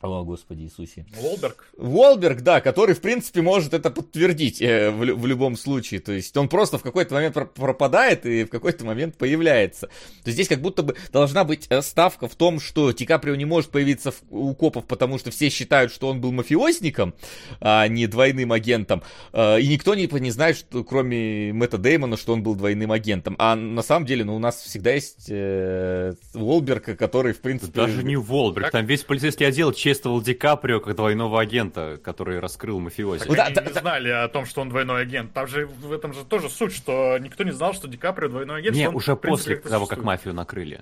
о, 0.04 0.26
Господи 0.26 0.64
Иисусе. 0.64 1.06
Волберг? 1.18 1.66
Волберг, 1.78 2.42
да, 2.42 2.60
который, 2.60 2.94
в 2.94 3.00
принципе, 3.00 3.42
может 3.42 3.74
это 3.74 3.90
подтвердить 3.90 4.62
э, 4.62 4.92
в, 4.92 4.98
в 4.98 5.26
любом 5.26 5.56
случае. 5.56 6.02
То 6.02 6.12
есть 6.12 6.36
он 6.36 6.50
просто 6.50 6.78
в 6.78 6.84
какой-то 6.84 7.14
момент 7.14 7.38
пропадает 7.54 8.26
и 8.26 8.44
в 8.44 8.50
какой-то 8.50 8.84
момент 8.84 9.18
появляется. 9.18 9.88
То 9.88 10.26
есть 10.26 10.36
здесь 10.36 10.50
как 10.50 10.60
будто 10.60 10.84
бы 10.84 10.96
должна 11.14 11.46
быть 11.46 11.68
э, 11.70 11.82
ставка 11.82 12.28
в 12.28 12.36
том, 12.36 12.60
что 12.60 12.92
Ди 12.92 13.06
Каприо 13.06 13.36
не 13.36 13.46
может 13.46 13.72
появиться 13.72 14.12
в, 14.12 14.22
у 14.30 14.54
копов, 14.54 14.86
потому 14.88 15.18
что 15.18 15.32
все 15.32 15.50
считают, 15.50 15.94
что 15.94 16.10
он 16.10 16.20
был 16.20 16.34
мафиозником, 16.34 17.14
а 17.62 17.88
не 17.88 18.06
двойным 18.06 18.52
агентом. 18.52 19.04
Э, 19.32 19.58
и 19.62 19.68
никто 19.70 19.96
не, 19.96 20.10
не 20.20 20.32
знает, 20.32 20.58
что, 20.58 20.84
кроме 20.84 21.54
Мэтта 21.54 21.78
Деймона, 21.78 22.18
что 22.18 22.34
он 22.34 22.44
был 22.44 22.56
двойным 22.56 22.92
агентом. 22.92 23.38
А 23.40 23.56
на 23.56 23.82
самом 23.82 24.06
деле, 24.06 24.26
ну, 24.26 24.36
у 24.36 24.40
нас 24.40 24.62
всегда 24.62 24.92
есть 24.92 25.28
э, 25.30 26.14
Волберг, 26.34 26.98
который, 26.98 27.32
в 27.32 27.40
принципе... 27.40 27.72
Даже 27.72 28.04
не 28.04 28.18
Волберг, 28.18 28.70
там 28.70 28.86
весь 28.86 29.04
полицейский 29.04 29.48
отдел 29.48 29.72
честно 29.72 29.93
чествовал 29.94 30.22
Ди 30.22 30.34
Каприо 30.34 30.80
как 30.80 30.96
двойного 30.96 31.40
агента, 31.40 32.00
который 32.04 32.40
раскрыл 32.40 32.80
мафиози. 32.80 33.26
Так 33.26 33.36
да, 33.36 33.46
они 33.46 33.56
да, 33.56 33.62
не 33.62 33.74
да. 33.74 33.80
знали 33.82 34.10
о 34.10 34.28
том, 34.28 34.46
что 34.46 34.62
он 34.62 34.70
двойной 34.70 35.02
агент. 35.02 35.34
Там 35.34 35.48
же 35.48 35.66
в 35.66 35.92
этом 35.92 36.14
же 36.14 36.26
тоже 36.26 36.50
суть, 36.50 36.74
что 36.74 37.18
никто 37.20 37.44
не 37.44 37.52
знал, 37.52 37.74
что 37.74 37.88
Ди 37.88 37.98
Каприо 37.98 38.30
двойной 38.30 38.60
агент. 38.60 38.76
Не, 38.76 38.90
он, 38.90 38.96
уже 38.96 39.16
после 39.16 39.58
того, 39.58 39.86
как 39.86 40.04
мафию 40.04 40.34
накрыли. 40.34 40.82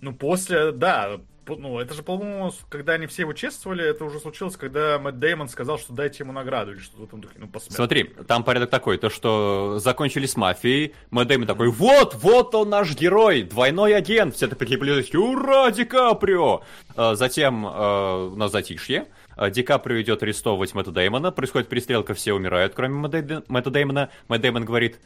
Ну, 0.00 0.14
после, 0.14 0.72
да, 0.72 1.20
ну, 1.48 1.78
это 1.78 1.94
же, 1.94 2.02
по-моему, 2.02 2.52
когда 2.68 2.94
они 2.94 3.06
все 3.06 3.22
его 3.22 3.32
чествовали, 3.32 3.84
это 3.84 4.04
уже 4.04 4.20
случилось, 4.20 4.56
когда 4.56 4.98
Мэтт 4.98 5.18
Деймон 5.18 5.48
сказал, 5.48 5.78
что 5.78 5.92
дайте 5.92 6.24
ему 6.24 6.32
награду 6.32 6.72
или 6.72 6.78
что-то 6.78 7.02
в 7.02 7.04
этом 7.04 7.20
духе, 7.20 7.34
ну, 7.38 7.48
посмотрим. 7.48 7.76
Смотри, 7.76 8.04
там 8.26 8.44
порядок 8.44 8.70
такой, 8.70 8.98
то, 8.98 9.10
что 9.10 9.78
закончили 9.78 10.26
с 10.26 10.36
мафией, 10.36 10.94
Мэтт 11.10 11.28
Деймон 11.28 11.46
такой, 11.46 11.70
вот, 11.70 12.14
вот 12.14 12.54
он 12.54 12.70
наш 12.70 12.94
герой, 12.94 13.42
двойной 13.42 13.94
агент, 13.94 14.34
все 14.34 14.46
это 14.46 14.56
прикрепили, 14.56 15.16
ура, 15.16 15.70
Ди 15.70 15.84
Каприо! 15.84 16.62
А, 16.94 17.14
затем 17.14 17.66
э, 17.66 18.30
на 18.36 18.48
затишье, 18.48 19.06
а, 19.36 19.50
Ди 19.50 19.62
Каприо 19.62 20.00
идет 20.00 20.22
арестовывать 20.22 20.74
Мэтта 20.74 20.90
Деймона, 20.90 21.30
происходит 21.30 21.68
перестрелка, 21.68 22.14
все 22.14 22.32
умирают, 22.32 22.74
кроме 22.74 22.94
Мэтта 22.94 23.70
Деймона. 23.70 24.10
Мэтт 24.28 24.42
Деймон 24.42 24.64
говорит, 24.64 24.98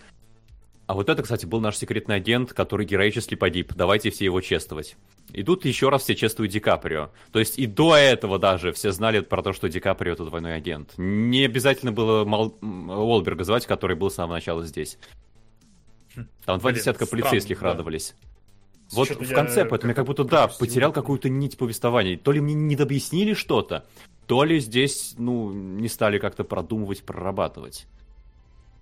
а 0.90 0.94
вот 0.94 1.08
это, 1.08 1.22
кстати, 1.22 1.46
был 1.46 1.60
наш 1.60 1.76
секретный 1.76 2.16
агент, 2.16 2.52
который 2.52 2.84
героически 2.84 3.36
погиб. 3.36 3.72
Давайте 3.76 4.10
все 4.10 4.24
его 4.24 4.40
чествовать. 4.40 4.96
И 5.32 5.44
тут 5.44 5.64
еще 5.64 5.88
раз 5.88 6.02
все 6.02 6.16
чествуют 6.16 6.52
Ди 6.52 6.58
Каприо. 6.58 7.10
То 7.30 7.38
есть 7.38 7.60
и 7.60 7.66
до 7.66 7.94
этого 7.94 8.40
даже 8.40 8.72
все 8.72 8.90
знали 8.90 9.20
про 9.20 9.40
то, 9.44 9.52
что 9.52 9.68
Ди 9.68 9.78
Каприо 9.78 10.14
это 10.14 10.24
двойной 10.24 10.56
агент. 10.56 10.94
Не 10.96 11.44
обязательно 11.44 11.92
было 11.92 12.24
Мал... 12.24 12.56
Уолберга 12.60 13.44
звать, 13.44 13.66
который 13.66 13.94
был 13.94 14.10
с 14.10 14.16
самого 14.16 14.34
начала 14.34 14.66
здесь. 14.66 14.98
Там 16.44 16.58
два 16.58 16.70
Блин, 16.72 16.80
десятка 16.80 17.06
полицейских 17.06 17.58
странно, 17.58 17.74
радовались. 17.74 18.16
Да. 18.90 18.96
Вот 18.96 19.10
в 19.10 19.32
конце, 19.32 19.64
поэтому 19.64 19.92
я 19.92 19.94
как 19.94 20.06
будто, 20.06 20.24
да, 20.24 20.48
потерял 20.48 20.92
какую-то 20.92 21.28
нить 21.28 21.56
повествования. 21.56 22.18
То 22.18 22.32
ли 22.32 22.40
мне 22.40 22.54
не 22.54 22.74
недообъяснили 22.74 23.34
что-то, 23.34 23.86
то 24.26 24.42
ли 24.42 24.58
здесь, 24.58 25.14
ну, 25.18 25.52
не 25.52 25.86
стали 25.86 26.18
как-то 26.18 26.42
продумывать, 26.42 27.04
прорабатывать. 27.04 27.86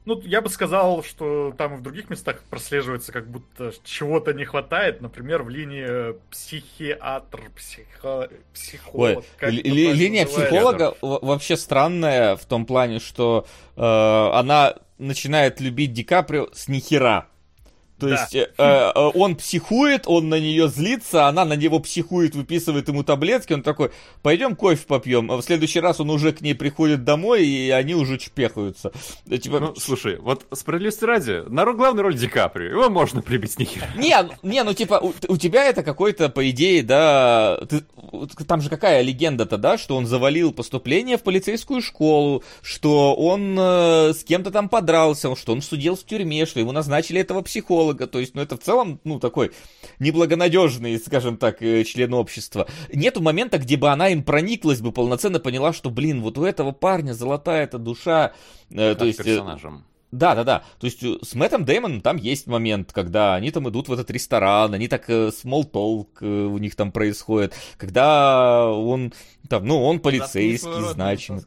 Ну, 0.04 0.20
я 0.24 0.40
бы 0.40 0.48
сказал, 0.48 1.02
что 1.02 1.54
там 1.58 1.74
и 1.74 1.76
в 1.76 1.82
других 1.82 2.08
местах 2.08 2.42
прослеживается, 2.48 3.12
как 3.12 3.28
будто 3.28 3.72
чего-то 3.84 4.32
не 4.32 4.44
хватает. 4.44 5.02
Например, 5.02 5.42
в 5.42 5.50
линии 5.50 6.18
психиатр, 6.30 7.50
психо... 7.54 8.30
психолог. 8.54 9.24
Ой, 9.42 9.50
ли, 9.50 9.92
линия 9.92 10.24
психолога 10.24 10.94
вообще 11.02 11.56
странная 11.56 12.36
в 12.36 12.46
том 12.46 12.64
плане, 12.64 13.00
что 13.00 13.46
э, 13.76 13.82
она 13.82 14.76
начинает 14.98 15.60
любить 15.60 15.92
Ди 15.92 16.04
Каприо 16.04 16.48
с 16.52 16.68
нихера. 16.68 17.26
То 17.98 18.08
да. 18.08 18.20
есть 18.20 18.34
э, 18.34 18.48
э, 18.56 18.92
он 19.14 19.34
психует, 19.34 20.04
он 20.06 20.28
на 20.28 20.38
нее 20.38 20.68
злится, 20.68 21.26
она 21.26 21.44
на 21.44 21.54
него 21.54 21.80
психует, 21.80 22.34
выписывает 22.34 22.88
ему 22.88 23.02
таблетки, 23.02 23.52
он 23.52 23.62
такой, 23.62 23.90
пойдем 24.22 24.54
кофе 24.54 24.84
попьем. 24.86 25.30
А 25.32 25.36
в 25.36 25.42
следующий 25.42 25.80
раз 25.80 25.98
он 26.00 26.10
уже 26.10 26.32
к 26.32 26.40
ней 26.40 26.54
приходит 26.54 27.04
домой, 27.04 27.46
и 27.46 27.70
они 27.70 27.94
уже 27.94 28.18
чпехаются. 28.18 28.92
Типа... 29.28 29.60
Ну, 29.60 29.74
слушай, 29.76 30.18
вот 30.18 30.46
справедливости 30.52 31.04
ради, 31.04 31.42
на 31.48 31.64
главную 31.72 32.04
роль 32.04 32.14
Ди 32.14 32.28
Каприо, 32.28 32.70
его 32.70 32.88
можно 32.88 33.20
прибить 33.20 33.58
нихера. 33.58 33.88
Не, 33.96 34.16
не, 34.42 34.62
ну 34.62 34.72
типа, 34.74 35.00
у, 35.02 35.12
у 35.26 35.36
тебя 35.36 35.64
это 35.64 35.82
какой-то, 35.82 36.28
по 36.28 36.48
идее, 36.50 36.82
да, 36.82 37.58
ты, 37.68 37.82
там 38.46 38.60
же 38.60 38.70
какая 38.70 39.02
легенда-то, 39.02 39.58
да, 39.58 39.76
что 39.76 39.96
он 39.96 40.06
завалил 40.06 40.52
поступление 40.52 41.18
в 41.18 41.22
полицейскую 41.22 41.82
школу, 41.82 42.44
что 42.62 43.14
он 43.14 43.56
э, 43.58 44.12
с 44.14 44.24
кем-то 44.24 44.50
там 44.50 44.68
подрался, 44.68 45.34
что 45.34 45.52
он 45.52 45.62
судил 45.62 45.96
в 45.96 46.04
тюрьме, 46.04 46.46
что 46.46 46.60
ему 46.60 46.72
назначили 46.72 47.20
этого 47.20 47.42
психолога 47.42 47.87
психолога, 47.88 48.06
то 48.06 48.18
есть, 48.18 48.34
ну, 48.34 48.42
это 48.42 48.56
в 48.56 48.60
целом, 48.60 49.00
ну, 49.04 49.18
такой 49.18 49.52
неблагонадежный, 49.98 50.98
скажем 50.98 51.36
так, 51.36 51.62
э, 51.62 51.84
член 51.84 52.14
общества. 52.14 52.66
Нету 52.92 53.20
момента, 53.20 53.58
где 53.58 53.76
бы 53.76 53.88
она 53.88 54.08
им 54.08 54.22
прониклась 54.22 54.80
бы, 54.80 54.92
полноценно 54.92 55.40
поняла, 55.40 55.72
что, 55.72 55.90
блин, 55.90 56.22
вот 56.22 56.38
у 56.38 56.44
этого 56.44 56.72
парня 56.72 57.12
золотая 57.12 57.64
эта 57.64 57.78
душа. 57.78 58.32
Э, 58.70 58.94
то 58.94 59.04
есть, 59.04 59.20
э, 59.20 59.24
персонажем. 59.24 59.84
Да, 60.10 60.34
да, 60.34 60.42
да. 60.42 60.64
То 60.78 60.86
есть 60.86 61.02
с 61.02 61.34
Мэттом 61.34 61.66
Дэймоном 61.66 62.00
там 62.00 62.16
есть 62.16 62.46
момент, 62.46 62.92
когда 62.94 63.34
они 63.34 63.50
там 63.50 63.68
идут 63.68 63.88
в 63.88 63.92
этот 63.92 64.10
ресторан, 64.10 64.72
они 64.72 64.88
так 64.88 65.06
small 65.10 65.70
talk 65.70 66.24
у 66.24 66.56
них 66.56 66.76
там 66.76 66.92
происходит, 66.92 67.52
когда 67.76 68.70
он 68.70 69.12
там, 69.50 69.66
ну, 69.66 69.84
он 69.84 70.00
полицейский, 70.00 70.92
значимый. 70.94 71.42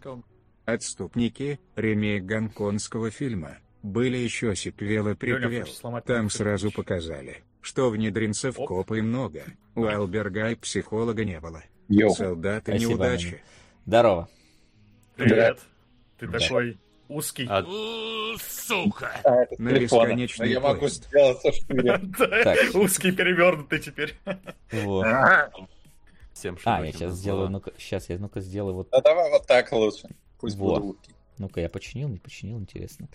Отступники, 0.65 1.59
ремейк 1.75 2.23
гонконгского 2.25 3.09
фильма. 3.09 3.57
Были 3.83 4.17
еще 4.17 4.55
сиквелы 4.55 5.15
приквел. 5.15 5.65
Там 6.01 6.29
сразу 6.29 6.71
показали, 6.71 7.43
что 7.61 7.89
внедренцев 7.89 8.59
Оп. 8.59 8.67
копы 8.67 9.01
много. 9.01 9.43
У 9.75 9.85
Алберга 9.85 10.51
и 10.51 10.55
психолога 10.55 11.25
не 11.25 11.39
было. 11.39 11.63
Йоу. 11.87 12.13
Солдаты 12.13 12.71
Спасибо, 12.71 12.91
неудачи. 12.91 13.27
Аня. 13.27 13.41
Здорово. 13.85 14.29
Привет. 15.15 15.59
Ты 16.19 16.27
да. 16.27 16.39
такой 16.39 16.77
узкий. 17.09 17.47
А... 17.49 17.65
Сука. 18.39 19.11
А, 19.23 19.45
На 19.57 19.69
бесконечный 19.71 20.51
Я 20.51 20.59
могу 20.59 20.87
сделать 20.87 21.41
то, 21.41 21.51
что 21.51 21.73
мне... 21.73 21.93
Узкий 22.73 23.11
перевернутый 23.11 23.79
теперь. 23.79 24.15
Всем 26.33 26.57
А, 26.63 26.85
я 26.85 26.91
сейчас 26.91 27.13
сделаю, 27.13 27.49
ну-ка, 27.49 27.73
сейчас 27.77 28.09
я, 28.09 28.17
ну-ка, 28.17 28.39
сделаю 28.39 28.75
вот... 28.75 28.89
Давай 28.89 29.29
вот 29.31 29.45
так 29.45 29.71
лучше. 29.71 30.07
Пусть 30.39 30.57
буду 30.57 30.97
Ну-ка, 31.37 31.59
я 31.59 31.69
починил, 31.69 32.07
не 32.07 32.19
починил, 32.19 32.59
интересно. 32.59 33.09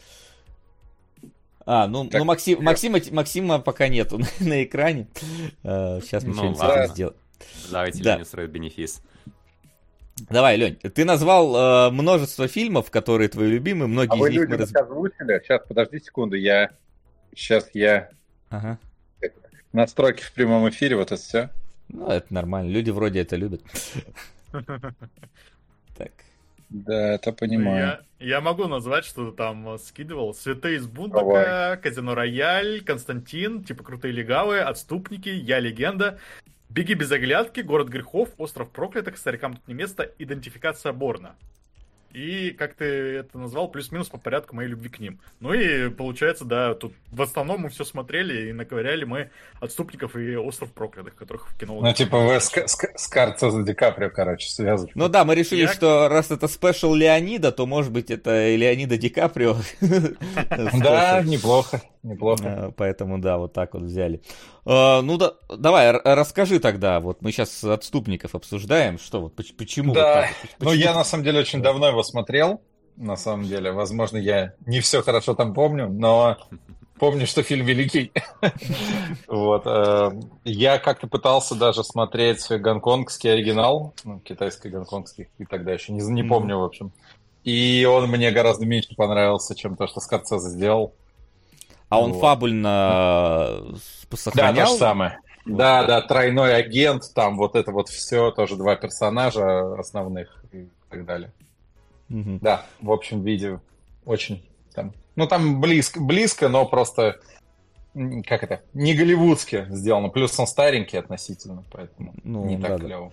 А, 1.66 1.88
ну, 1.88 2.08
как... 2.08 2.20
ну 2.20 2.24
Максим, 2.24 2.62
Максима, 2.62 3.00
Максима 3.10 3.58
пока 3.58 3.88
нету 3.88 4.18
на, 4.18 4.26
на 4.40 4.64
экране. 4.64 5.08
Uh, 5.64 6.00
сейчас 6.00 6.22
мы 6.22 6.34
ну, 6.34 6.54
что-нибудь 6.54 6.90
сделаем. 6.92 7.16
Давайте 7.70 8.02
да. 8.02 8.14
Лене 8.14 8.24
строит 8.24 8.50
бенефис. 8.50 9.02
Давай, 10.30 10.56
Лень, 10.56 10.76
ты 10.76 11.04
назвал 11.04 11.88
э, 11.88 11.90
множество 11.90 12.48
фильмов, 12.48 12.90
которые 12.90 13.28
твои 13.28 13.50
любимые, 13.50 13.86
многие 13.86 14.14
а 14.14 14.16
из 14.16 14.20
вы 14.20 14.30
них 14.30 14.48
мы 14.48 14.56
раз... 14.56 14.74
озвучили? 14.74 15.42
Сейчас, 15.44 15.60
подожди 15.68 16.00
секунду, 16.00 16.36
я... 16.36 16.70
Сейчас 17.34 17.68
я... 17.74 18.08
Ага. 18.48 18.78
Настройки 19.74 20.22
в 20.22 20.32
прямом 20.32 20.66
эфире, 20.70 20.96
вот 20.96 21.12
это 21.12 21.20
все. 21.20 21.50
Ну, 21.88 22.08
это 22.08 22.32
нормально, 22.32 22.70
люди 22.70 22.88
вроде 22.90 23.20
это 23.20 23.36
любят. 23.36 23.62
Так. 25.98 26.12
Да, 26.68 27.14
это 27.14 27.32
понимаю. 27.32 28.00
Я, 28.18 28.26
я 28.26 28.40
могу 28.40 28.66
назвать, 28.66 29.04
что 29.04 29.30
там 29.30 29.78
скидывал. 29.78 30.34
Святые 30.34 30.76
из 30.76 30.86
Бунтака, 30.86 31.78
Казино 31.82 32.14
Рояль, 32.14 32.82
Константин, 32.82 33.62
типа 33.62 33.84
Крутые 33.84 34.12
Легавые, 34.12 34.62
Отступники, 34.62 35.28
Я 35.28 35.60
Легенда, 35.60 36.18
Беги 36.68 36.94
без 36.94 37.10
оглядки, 37.12 37.60
Город 37.60 37.88
грехов, 37.88 38.30
Остров 38.38 38.70
проклятых, 38.70 39.16
Старикам 39.16 39.54
тут 39.54 39.68
не 39.68 39.74
место, 39.74 40.10
Идентификация 40.18 40.92
Борна 40.92 41.36
и, 42.16 42.52
как 42.52 42.72
ты 42.72 42.84
это 42.84 43.36
назвал, 43.36 43.68
плюс-минус 43.68 44.08
по 44.08 44.16
порядку 44.16 44.56
моей 44.56 44.70
любви 44.70 44.88
к 44.88 44.98
ним. 44.98 45.20
Ну 45.40 45.52
и 45.52 45.90
получается, 45.90 46.46
да, 46.46 46.74
тут 46.74 46.94
в 47.12 47.20
основном 47.20 47.60
мы 47.60 47.68
все 47.68 47.84
смотрели 47.84 48.48
и 48.48 48.52
наковыряли 48.54 49.04
мы 49.04 49.30
отступников 49.60 50.16
и 50.16 50.34
остров 50.34 50.72
проклятых, 50.72 51.14
которых 51.14 51.50
в 51.50 51.58
кино... 51.58 51.78
Ну, 51.78 51.92
типа 51.92 52.18
вы 52.18 52.40
с, 52.40 52.50
с, 52.50 52.78
с 52.96 53.08
Карцо 53.08 53.62
Ди 53.62 53.74
Каприо, 53.74 54.08
короче, 54.08 54.48
связываете. 54.48 54.98
Ну 54.98 55.08
да, 55.08 55.26
мы 55.26 55.34
решили, 55.34 55.62
Я... 55.62 55.68
что 55.68 56.08
раз 56.08 56.30
это 56.30 56.48
спешл 56.48 56.94
Леонида, 56.94 57.52
то, 57.52 57.66
может 57.66 57.92
быть, 57.92 58.10
это 58.10 58.48
и 58.48 58.56
Леонида 58.56 58.96
Ди 58.96 59.10
Каприо. 59.10 59.58
Да, 59.80 61.22
неплохо, 61.26 61.82
неплохо. 62.06 62.42
А, 62.44 62.70
поэтому, 62.70 63.18
да, 63.18 63.38
вот 63.38 63.52
так 63.52 63.74
вот 63.74 63.84
взяли. 63.84 64.22
А, 64.64 65.02
ну 65.02 65.16
да, 65.18 65.34
давай, 65.48 65.92
расскажи 65.92 66.60
тогда, 66.60 67.00
вот 67.00 67.22
мы 67.22 67.32
сейчас 67.32 67.62
отступников 67.64 68.34
обсуждаем, 68.34 68.98
что 68.98 69.20
вот, 69.20 69.34
почему? 69.34 69.94
Да, 69.94 70.28
ну 70.58 70.72
я 70.72 70.94
на 70.94 71.04
самом 71.04 71.24
деле 71.24 71.40
очень 71.40 71.62
давно 71.62 71.88
его 71.88 72.02
смотрел, 72.02 72.60
на 72.96 73.16
самом 73.16 73.44
деле, 73.44 73.72
возможно, 73.72 74.16
я 74.16 74.54
не 74.64 74.80
все 74.80 75.02
хорошо 75.02 75.34
там 75.34 75.52
помню, 75.52 75.88
но 75.88 76.38
помню, 76.98 77.26
что 77.26 77.42
фильм 77.42 77.66
великий. 77.66 78.12
вот. 79.28 79.62
Э, 79.66 80.12
я 80.44 80.78
как-то 80.78 81.06
пытался 81.06 81.54
даже 81.54 81.84
смотреть 81.84 82.48
гонконгский 82.50 83.32
оригинал, 83.32 83.94
ну, 84.04 84.20
китайский, 84.20 84.68
гонконгский, 84.68 85.28
и 85.38 85.44
тогда 85.44 85.72
еще 85.72 85.92
не, 85.92 86.02
не 86.02 86.22
помню, 86.22 86.58
в 86.58 86.64
общем. 86.64 86.92
И 87.44 87.86
он 87.88 88.08
мне 88.08 88.30
гораздо 88.32 88.66
меньше 88.66 88.94
понравился, 88.96 89.54
чем 89.54 89.76
то, 89.76 89.86
что 89.86 90.00
Скорцезе 90.00 90.48
сделал. 90.48 90.94
А 91.88 92.00
он 92.00 92.12
вот. 92.12 92.20
фабульно 92.20 93.62
сохранял? 94.12 94.54
Да, 94.54 94.64
то 94.64 94.70
же 94.72 94.78
самое. 94.78 95.18
Да, 95.44 95.84
да, 95.84 96.00
тройной 96.02 96.56
агент, 96.56 97.04
там 97.14 97.36
вот 97.36 97.54
это 97.54 97.70
вот 97.70 97.88
все, 97.88 98.32
тоже 98.32 98.56
два 98.56 98.74
персонажа 98.74 99.78
основных 99.78 100.44
и 100.52 100.68
так 100.90 101.04
далее. 101.04 101.32
Угу. 102.10 102.38
Да, 102.40 102.66
в 102.80 102.90
общем 102.90 103.22
виде 103.22 103.60
очень 104.04 104.44
там, 104.74 104.92
ну 105.14 105.26
там 105.26 105.60
близко, 105.60 106.00
близко, 106.00 106.48
но 106.48 106.66
просто 106.66 107.20
как 107.94 108.42
это, 108.42 108.62
не 108.74 108.94
голливудски 108.94 109.66
сделано. 109.70 110.08
Плюс 110.08 110.38
он 110.38 110.46
старенький 110.46 110.98
относительно, 110.98 111.64
поэтому 111.70 112.14
ну, 112.24 112.44
не 112.44 112.56
да, 112.56 112.68
так 112.68 112.80
да. 112.80 112.86
клево. 112.86 113.12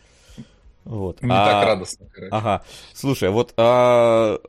Вот. 0.85 1.21
Не 1.21 1.31
а... 1.31 1.45
так 1.45 1.67
радостно, 1.67 2.07
короче. 2.11 2.29
Ага. 2.31 2.63
Слушай, 2.93 3.29
вот 3.29 3.53
а... 3.57 4.39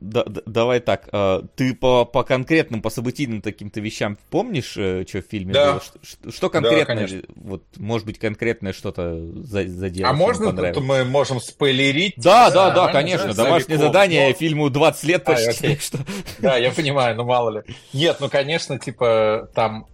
да, 0.00 0.24
да, 0.24 0.42
давай 0.46 0.80
так. 0.80 1.08
А, 1.12 1.42
ты 1.54 1.74
по, 1.74 2.04
по 2.04 2.22
конкретным, 2.24 2.80
по 2.80 2.90
событийным 2.90 3.42
таким-то 3.42 3.80
вещам 3.80 4.16
помнишь, 4.30 4.74
э, 4.76 5.04
что 5.06 5.20
в 5.20 5.26
фильме 5.26 5.52
да. 5.52 5.72
было? 5.72 5.82
Что, 6.02 6.30
что 6.30 6.50
конкретно? 6.50 7.06
Да, 7.06 7.16
вот, 7.36 7.62
может 7.76 8.06
быть, 8.06 8.18
конкретное 8.18 8.72
что-то 8.72 9.18
заделать? 9.42 10.10
А 10.10 10.12
можно 10.12 10.52
тут 10.72 10.82
мы 10.82 11.04
можем 11.04 11.40
спойлерить? 11.40 12.14
Да, 12.16 12.50
да, 12.50 12.70
да, 12.70 12.86
да 12.86 12.92
конечно. 12.92 13.34
Домашнее 13.34 13.78
задание 13.78 14.28
но... 14.28 14.34
фильму 14.34 14.70
20 14.70 15.04
лет 15.04 15.22
а, 15.28 15.32
почти. 15.32 15.74
А, 15.74 15.80
что... 15.80 15.98
Да, 16.38 16.56
я 16.56 16.70
понимаю, 16.70 17.16
ну 17.16 17.24
мало 17.24 17.50
ли. 17.50 17.62
Нет, 17.92 18.16
ну, 18.20 18.28
конечно, 18.28 18.78
типа, 18.78 19.50
там 19.54 19.86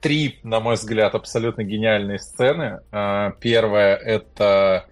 три, 0.00 0.38
на 0.42 0.60
мой 0.60 0.74
взгляд, 0.74 1.14
абсолютно 1.14 1.64
гениальные 1.64 2.18
сцены. 2.18 2.80
А, 2.92 3.32
первая— 3.40 3.96
это 3.96 4.86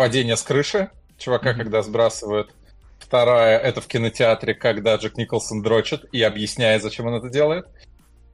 падение 0.00 0.38
с 0.38 0.42
крыши 0.42 0.88
чувака, 1.18 1.50
mm-hmm. 1.50 1.56
когда 1.56 1.82
сбрасывают. 1.82 2.54
Вторая— 2.98 3.58
это 3.58 3.82
в 3.82 3.86
кинотеатре, 3.86 4.54
когда 4.54 4.96
Джек 4.96 5.18
Николсон 5.18 5.60
дрочит 5.60 6.06
и 6.10 6.22
объясняет, 6.22 6.82
зачем 6.82 7.06
он 7.06 7.16
это 7.16 7.28
делает. 7.28 7.66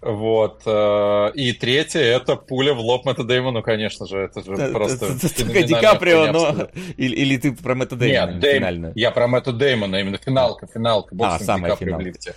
Вот. 0.01 0.63
Э, 0.65 1.33
и 1.35 1.53
третье— 1.53 1.99
это 2.03 2.37
пуля 2.37 2.73
в 2.73 2.79
лоб 2.79 3.05
Мэтта 3.05 3.25
Дэймону, 3.25 3.65
конечно 3.65 4.07
же. 4.07 4.19
Это 4.19 4.45
же 4.45 4.53
это, 4.53 4.73
просто... 4.73 5.19
Только 5.37 5.65
Ди 5.65 5.75
Каприо, 5.75 6.31
но... 6.31 6.69
Или, 6.97 7.17
или 7.17 7.37
ты 7.37 7.51
про 7.51 7.75
Мэтта 7.75 7.97
Дэймона 7.97 8.31
Нет, 8.31 8.41
Дэйм... 8.41 8.93
я 8.95 9.11
про 9.11 9.27
Мэтта 9.27 9.51
Дэймона, 9.51 9.97
именно 9.97 10.19
финалка, 10.19 10.69
финалка. 10.73 11.17
А, 11.19 11.41
самая 11.41 11.75
финалка. 11.75 12.01
в 12.01 12.07
лифте 12.07 12.35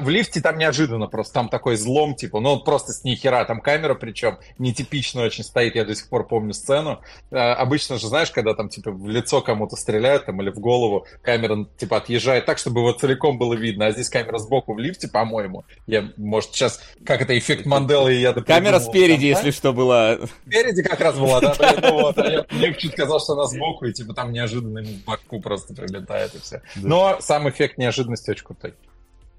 в 0.00 0.08
лифте 0.08 0.40
там 0.40 0.58
неожиданно 0.58 1.06
просто, 1.06 1.34
там 1.34 1.48
такой 1.48 1.76
злом, 1.76 2.14
типа, 2.14 2.40
ну, 2.40 2.54
он 2.54 2.64
просто 2.64 2.92
с 2.92 3.04
нихера, 3.04 3.44
там 3.44 3.60
камера 3.60 3.94
причем 3.94 4.38
нетипично 4.58 5.22
очень 5.22 5.44
стоит, 5.44 5.74
я 5.74 5.84
до 5.84 5.94
сих 5.94 6.08
пор 6.08 6.26
помню 6.26 6.54
сцену. 6.54 7.00
А, 7.30 7.54
обычно 7.54 7.98
же, 7.98 8.08
знаешь, 8.08 8.30
когда 8.30 8.54
там, 8.54 8.68
типа, 8.68 8.90
в 8.90 9.08
лицо 9.08 9.42
кому-то 9.42 9.76
стреляют, 9.76 10.26
там, 10.26 10.40
или 10.40 10.50
в 10.50 10.58
голову, 10.58 11.06
камера, 11.22 11.66
типа, 11.76 11.98
отъезжает 11.98 12.46
так, 12.46 12.58
чтобы 12.58 12.80
его 12.80 12.92
целиком 12.92 13.38
было 13.38 13.54
видно, 13.54 13.86
а 13.86 13.92
здесь 13.92 14.08
камера 14.08 14.38
сбоку 14.38 14.74
в 14.74 14.78
лифте, 14.78 15.08
по-моему. 15.08 15.64
Я, 15.86 16.10
может, 16.16 16.54
сейчас, 16.54 16.80
как 17.04 17.20
это, 17.22 17.36
эффект 17.38 17.66
Манделы, 17.66 18.14
я 18.14 18.32
Камера 18.32 18.78
спереди, 18.78 19.26
если 19.26 19.50
что, 19.50 19.72
была. 19.72 20.18
Спереди 20.46 20.82
как 20.82 21.00
раз 21.00 21.18
была, 21.18 21.40
да, 21.40 21.54
вот, 21.90 22.18
а 22.18 22.44
чуть 22.78 22.94
казалось, 22.94 23.24
что 23.24 23.34
она 23.34 23.46
сбоку, 23.46 23.86
и, 23.86 23.92
типа, 23.92 24.14
там 24.14 24.32
неожиданно 24.32 24.78
ему 24.78 24.94
в 24.94 25.04
баку 25.04 25.40
просто 25.40 25.74
прилетает, 25.74 26.34
и 26.34 26.40
все. 26.40 26.62
Но 26.76 27.18
сам 27.20 27.48
эффект 27.48 27.78
неожиданности 27.78 28.30
очень 28.30 28.44
крутой. 28.44 28.74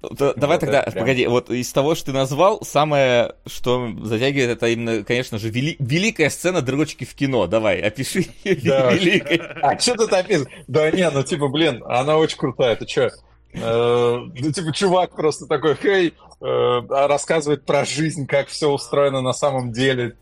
Давай 0.02 0.58
тогда, 0.58 0.82
прям... 0.82 1.04
погоди, 1.04 1.26
вот 1.26 1.50
из 1.50 1.72
того, 1.72 1.94
что 1.94 2.06
ты 2.06 2.12
назвал, 2.12 2.62
самое, 2.62 3.34
что 3.46 3.90
затягивает, 4.02 4.50
это 4.50 4.68
именно, 4.68 5.02
конечно 5.02 5.38
же, 5.38 5.48
вели... 5.48 5.76
великая 5.78 6.30
сцена 6.30 6.62
дрочки 6.62 7.04
в 7.04 7.14
кино. 7.14 7.46
Давай, 7.46 7.80
опиши 7.80 8.26
да. 8.44 8.92
великой. 8.92 9.38
А 9.38 9.78
что 9.78 9.94
тут 9.94 10.12
описывать? 10.12 10.48
Да 10.66 10.90
не, 10.90 11.08
ну 11.10 11.22
типа, 11.22 11.48
блин, 11.48 11.82
она 11.86 12.18
очень 12.18 12.36
крутая, 12.38 12.76
ты 12.76 12.86
что? 12.86 13.10
Э, 13.52 14.18
ну, 14.18 14.52
типа, 14.52 14.72
чувак 14.72 15.16
просто 15.16 15.46
такой, 15.46 15.76
хей, 15.76 16.14
э, 16.40 16.80
рассказывает 16.88 17.64
про 17.64 17.84
жизнь, 17.84 18.26
как 18.26 18.48
все 18.48 18.70
устроено 18.70 19.22
на 19.22 19.32
самом 19.32 19.72
деле. 19.72 20.16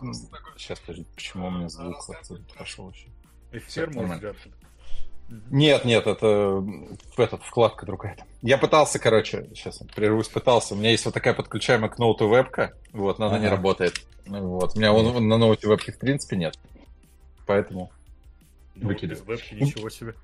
Сейчас, 0.56 0.78
подожди, 0.80 1.04
почему 1.14 1.48
у 1.48 1.50
меня 1.50 1.68
звук 1.68 1.96
прошел 2.56 2.90
еще? 2.90 3.08
Эфир, 3.52 3.90
может, 3.90 4.22
нет, 5.28 5.84
нет, 5.84 6.06
это 6.06 6.64
этот, 7.16 7.42
вкладка 7.42 7.86
другая. 7.86 8.16
Я 8.42 8.58
пытался, 8.58 8.98
короче, 8.98 9.48
сейчас 9.54 9.78
прервусь, 9.94 10.28
пытался. 10.28 10.74
У 10.74 10.76
меня 10.76 10.90
есть 10.90 11.04
вот 11.04 11.14
такая 11.14 11.34
подключаемая 11.34 11.88
к 11.88 11.98
ноуту 11.98 12.28
вебка, 12.28 12.74
вот, 12.92 13.18
но 13.18 13.26
ага. 13.26 13.36
она 13.36 13.44
не 13.44 13.50
работает. 13.50 13.94
Вот, 14.26 14.76
у 14.76 14.78
меня 14.78 14.92
он, 14.92 15.28
на 15.28 15.38
ноуте 15.38 15.68
вебки 15.68 15.90
в 15.90 15.98
принципе 15.98 16.36
нет. 16.36 16.58
Поэтому 17.46 17.90
ну, 18.74 18.88
выкидываю. 18.88 19.24
Без 19.24 19.26
вебки 19.26 19.54
ничего 19.54 19.90
себе. 19.90 20.14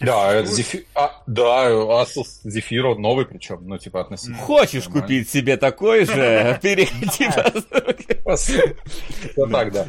Да, 0.00 0.32
это 0.32 0.50
Зефир... 0.50 0.84
а, 0.94 1.22
да, 1.26 1.70
Asus 1.70 2.44
Zephyr 2.44 2.96
новый 2.96 3.24
причем, 3.24 3.60
ну, 3.62 3.78
типа, 3.78 4.02
относительно. 4.02 4.38
Хочешь 4.38 4.84
нормально. 4.86 5.02
купить 5.02 5.30
себе 5.30 5.56
такой 5.56 6.04
же? 6.04 6.58
Переходи 6.62 7.28
Вот 9.36 9.50
так, 9.50 9.72
да. 9.72 9.86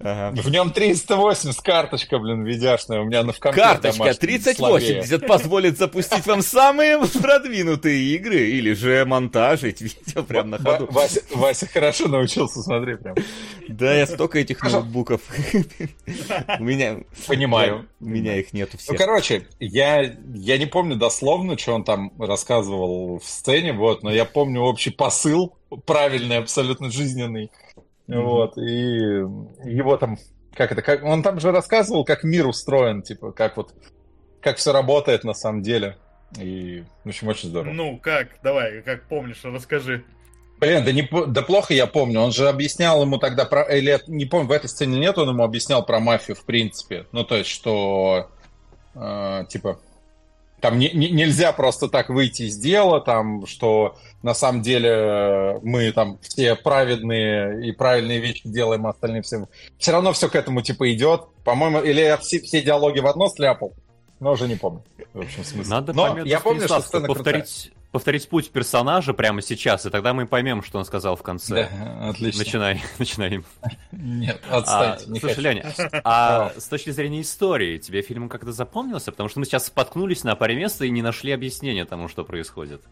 Ага. 0.00 0.40
В 0.40 0.48
нем 0.48 0.70
380 0.70 1.60
карточка, 1.60 2.18
блин, 2.18 2.44
видяшная. 2.44 3.00
У 3.00 3.04
меня 3.04 3.24
на 3.24 3.32
в 3.32 3.40
Карточка 3.40 4.14
3080 4.14 5.26
позволит 5.26 5.76
запустить 5.76 6.24
вам 6.26 6.42
самые 6.42 7.00
продвинутые 7.20 8.14
игры 8.14 8.48
или 8.50 8.74
же 8.74 9.04
монтажить 9.04 9.80
видео 9.80 10.22
прям 10.22 10.50
на 10.50 10.58
ходу. 10.58 10.86
Вася, 10.90 11.22
Вася 11.34 11.66
хорошо 11.66 12.06
научился, 12.06 12.62
смотри, 12.62 12.94
прям. 12.94 13.16
Да, 13.68 13.92
я 13.92 14.06
столько 14.06 14.38
этих 14.38 14.62
ноутбуков. 14.62 15.20
У 16.58 16.64
меня... 16.64 16.98
Понимаю. 17.26 17.88
У 18.00 18.06
меня 18.06 18.36
их 18.36 18.52
нету 18.52 18.78
всех. 18.78 18.92
Ну, 18.92 18.96
короче, 18.96 19.48
я, 19.58 20.14
я 20.32 20.58
не 20.58 20.66
помню 20.66 20.94
дословно, 20.94 21.58
что 21.58 21.74
он 21.74 21.82
там 21.82 22.12
рассказывал 22.18 23.18
в 23.18 23.24
сцене, 23.24 23.72
вот, 23.72 24.04
но 24.04 24.12
я 24.12 24.24
помню 24.24 24.60
общий 24.60 24.90
посыл, 24.90 25.56
правильный, 25.86 26.38
абсолютно 26.38 26.90
жизненный. 26.90 27.50
Mm-hmm. 28.08 28.22
Вот, 28.22 28.58
и 28.58 29.70
его 29.70 29.96
там, 29.98 30.16
как 30.54 30.72
это, 30.72 30.82
как, 30.82 31.04
он 31.04 31.22
там 31.22 31.40
же 31.40 31.52
рассказывал, 31.52 32.04
как 32.04 32.24
мир 32.24 32.46
устроен, 32.46 33.02
типа, 33.02 33.32
как 33.32 33.56
вот, 33.56 33.74
как 34.40 34.56
все 34.56 34.72
работает 34.72 35.24
на 35.24 35.34
самом 35.34 35.62
деле. 35.62 35.96
И, 36.38 36.84
в 37.04 37.08
общем, 37.08 37.28
очень 37.28 37.50
здорово. 37.50 37.72
Ну, 37.72 37.98
как, 37.98 38.28
давай, 38.42 38.82
как 38.82 39.08
помнишь, 39.08 39.40
расскажи. 39.44 40.04
Блин, 40.58 40.84
да, 40.84 40.92
не, 40.92 41.08
да 41.28 41.42
плохо 41.42 41.72
я 41.72 41.86
помню. 41.86 42.20
Он 42.20 42.32
же 42.32 42.48
объяснял 42.48 43.00
ему 43.02 43.18
тогда 43.18 43.44
про... 43.44 43.62
Или, 43.62 44.00
не 44.08 44.24
помню, 44.26 44.48
в 44.48 44.52
этой 44.52 44.68
сцене 44.68 44.98
нет, 44.98 45.16
он 45.16 45.28
ему 45.28 45.44
объяснял 45.44 45.84
про 45.84 46.00
мафию, 46.00 46.36
в 46.36 46.44
принципе. 46.44 47.06
Ну, 47.12 47.24
то 47.24 47.36
есть, 47.36 47.48
что... 47.48 48.30
Э, 48.94 49.44
типа, 49.48 49.80
там 50.60 50.78
не, 50.78 50.90
не, 50.90 51.10
нельзя 51.10 51.52
просто 51.52 51.88
так 51.88 52.08
выйти 52.08 52.42
из 52.42 52.56
дела, 52.56 53.00
там, 53.00 53.46
что 53.46 53.96
на 54.22 54.34
самом 54.34 54.62
деле 54.62 54.90
э, 54.90 55.58
мы 55.62 55.92
там 55.92 56.18
все 56.20 56.56
праведные 56.56 57.68
и 57.68 57.72
правильные 57.72 58.18
вещи 58.18 58.42
делаем, 58.44 58.86
а 58.86 58.90
остальные 58.90 59.22
все... 59.22 59.46
Все 59.78 59.92
равно 59.92 60.12
все 60.12 60.28
к 60.28 60.34
этому 60.34 60.62
типа 60.62 60.92
идет. 60.92 61.22
По-моему, 61.44 61.80
или 61.80 62.00
я 62.00 62.16
все, 62.16 62.40
все 62.40 62.62
диалоги 62.62 62.98
в 63.00 63.06
одно 63.06 63.28
сляпал, 63.28 63.72
но 64.18 64.32
уже 64.32 64.48
не 64.48 64.56
помню. 64.56 64.82
В 65.14 65.20
общем, 65.20 65.44
смысл. 65.44 65.70
Надо 65.70 65.92
но 65.92 66.18
я 66.24 66.40
помню, 66.40 66.64
что 66.64 66.80
сцена 66.80 67.06
повторить, 67.06 67.72
повторить 67.90 68.28
путь 68.28 68.50
персонажа 68.50 69.14
прямо 69.14 69.42
сейчас, 69.42 69.86
и 69.86 69.90
тогда 69.90 70.12
мы 70.12 70.26
поймем, 70.26 70.62
что 70.62 70.78
он 70.78 70.84
сказал 70.84 71.16
в 71.16 71.22
конце. 71.22 71.70
Да, 71.70 72.10
отлично. 72.10 72.38
Начинай, 72.38 72.82
начинай. 72.98 73.44
Нет, 73.92 74.40
отстаньте, 74.50 75.04
а, 75.04 75.06
Слушай, 75.06 75.28
хочу. 75.28 75.40
Леня, 75.40 75.72
а 76.04 76.52
с 76.56 76.68
точки 76.68 76.90
зрения 76.90 77.22
истории, 77.22 77.78
тебе 77.78 78.02
фильм 78.02 78.28
как-то 78.28 78.52
запомнился? 78.52 79.10
Потому 79.10 79.28
что 79.28 79.40
мы 79.40 79.46
сейчас 79.46 79.66
споткнулись 79.66 80.24
на 80.24 80.34
паре 80.36 80.56
мест 80.56 80.80
и 80.82 80.90
не 80.90 81.02
нашли 81.02 81.32
объяснения 81.32 81.84
тому, 81.84 82.08
что 82.08 82.24
происходит. 82.24 82.82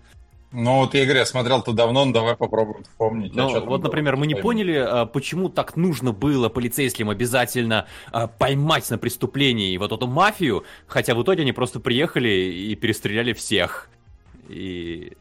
Ну 0.52 0.78
вот 0.78 0.94
я 0.94 1.05
говорю, 1.05 1.20
я 1.20 1.27
смотрел-то 1.27 1.73
давно, 1.73 2.05
но 2.05 2.12
давай 2.12 2.36
попробуем 2.36 2.85
вспомнить. 2.85 3.35
Ну, 3.35 3.48
вот, 3.48 3.64
было, 3.64 3.78
например, 3.78 4.16
мы 4.16 4.27
не 4.27 4.36
поняли, 4.36 4.77
а, 4.77 5.05
почему 5.05 5.48
так 5.48 5.77
нужно 5.77 6.12
было 6.12 6.48
полицейским 6.48 7.10
обязательно 7.10 7.86
а, 8.12 8.28
поймать 8.28 8.89
на 8.89 8.97
преступлении 8.97 9.77
вот 9.77 9.93
эту 9.93 10.06
мафию, 10.06 10.64
хотя 10.86 11.14
в 11.14 11.23
итоге 11.23 11.43
они 11.43 11.52
просто 11.52 11.81
приехали 11.81 12.28
и 12.28 12.74
перестреляли 12.77 13.32
всех. 13.32 13.90
И... 14.48 15.12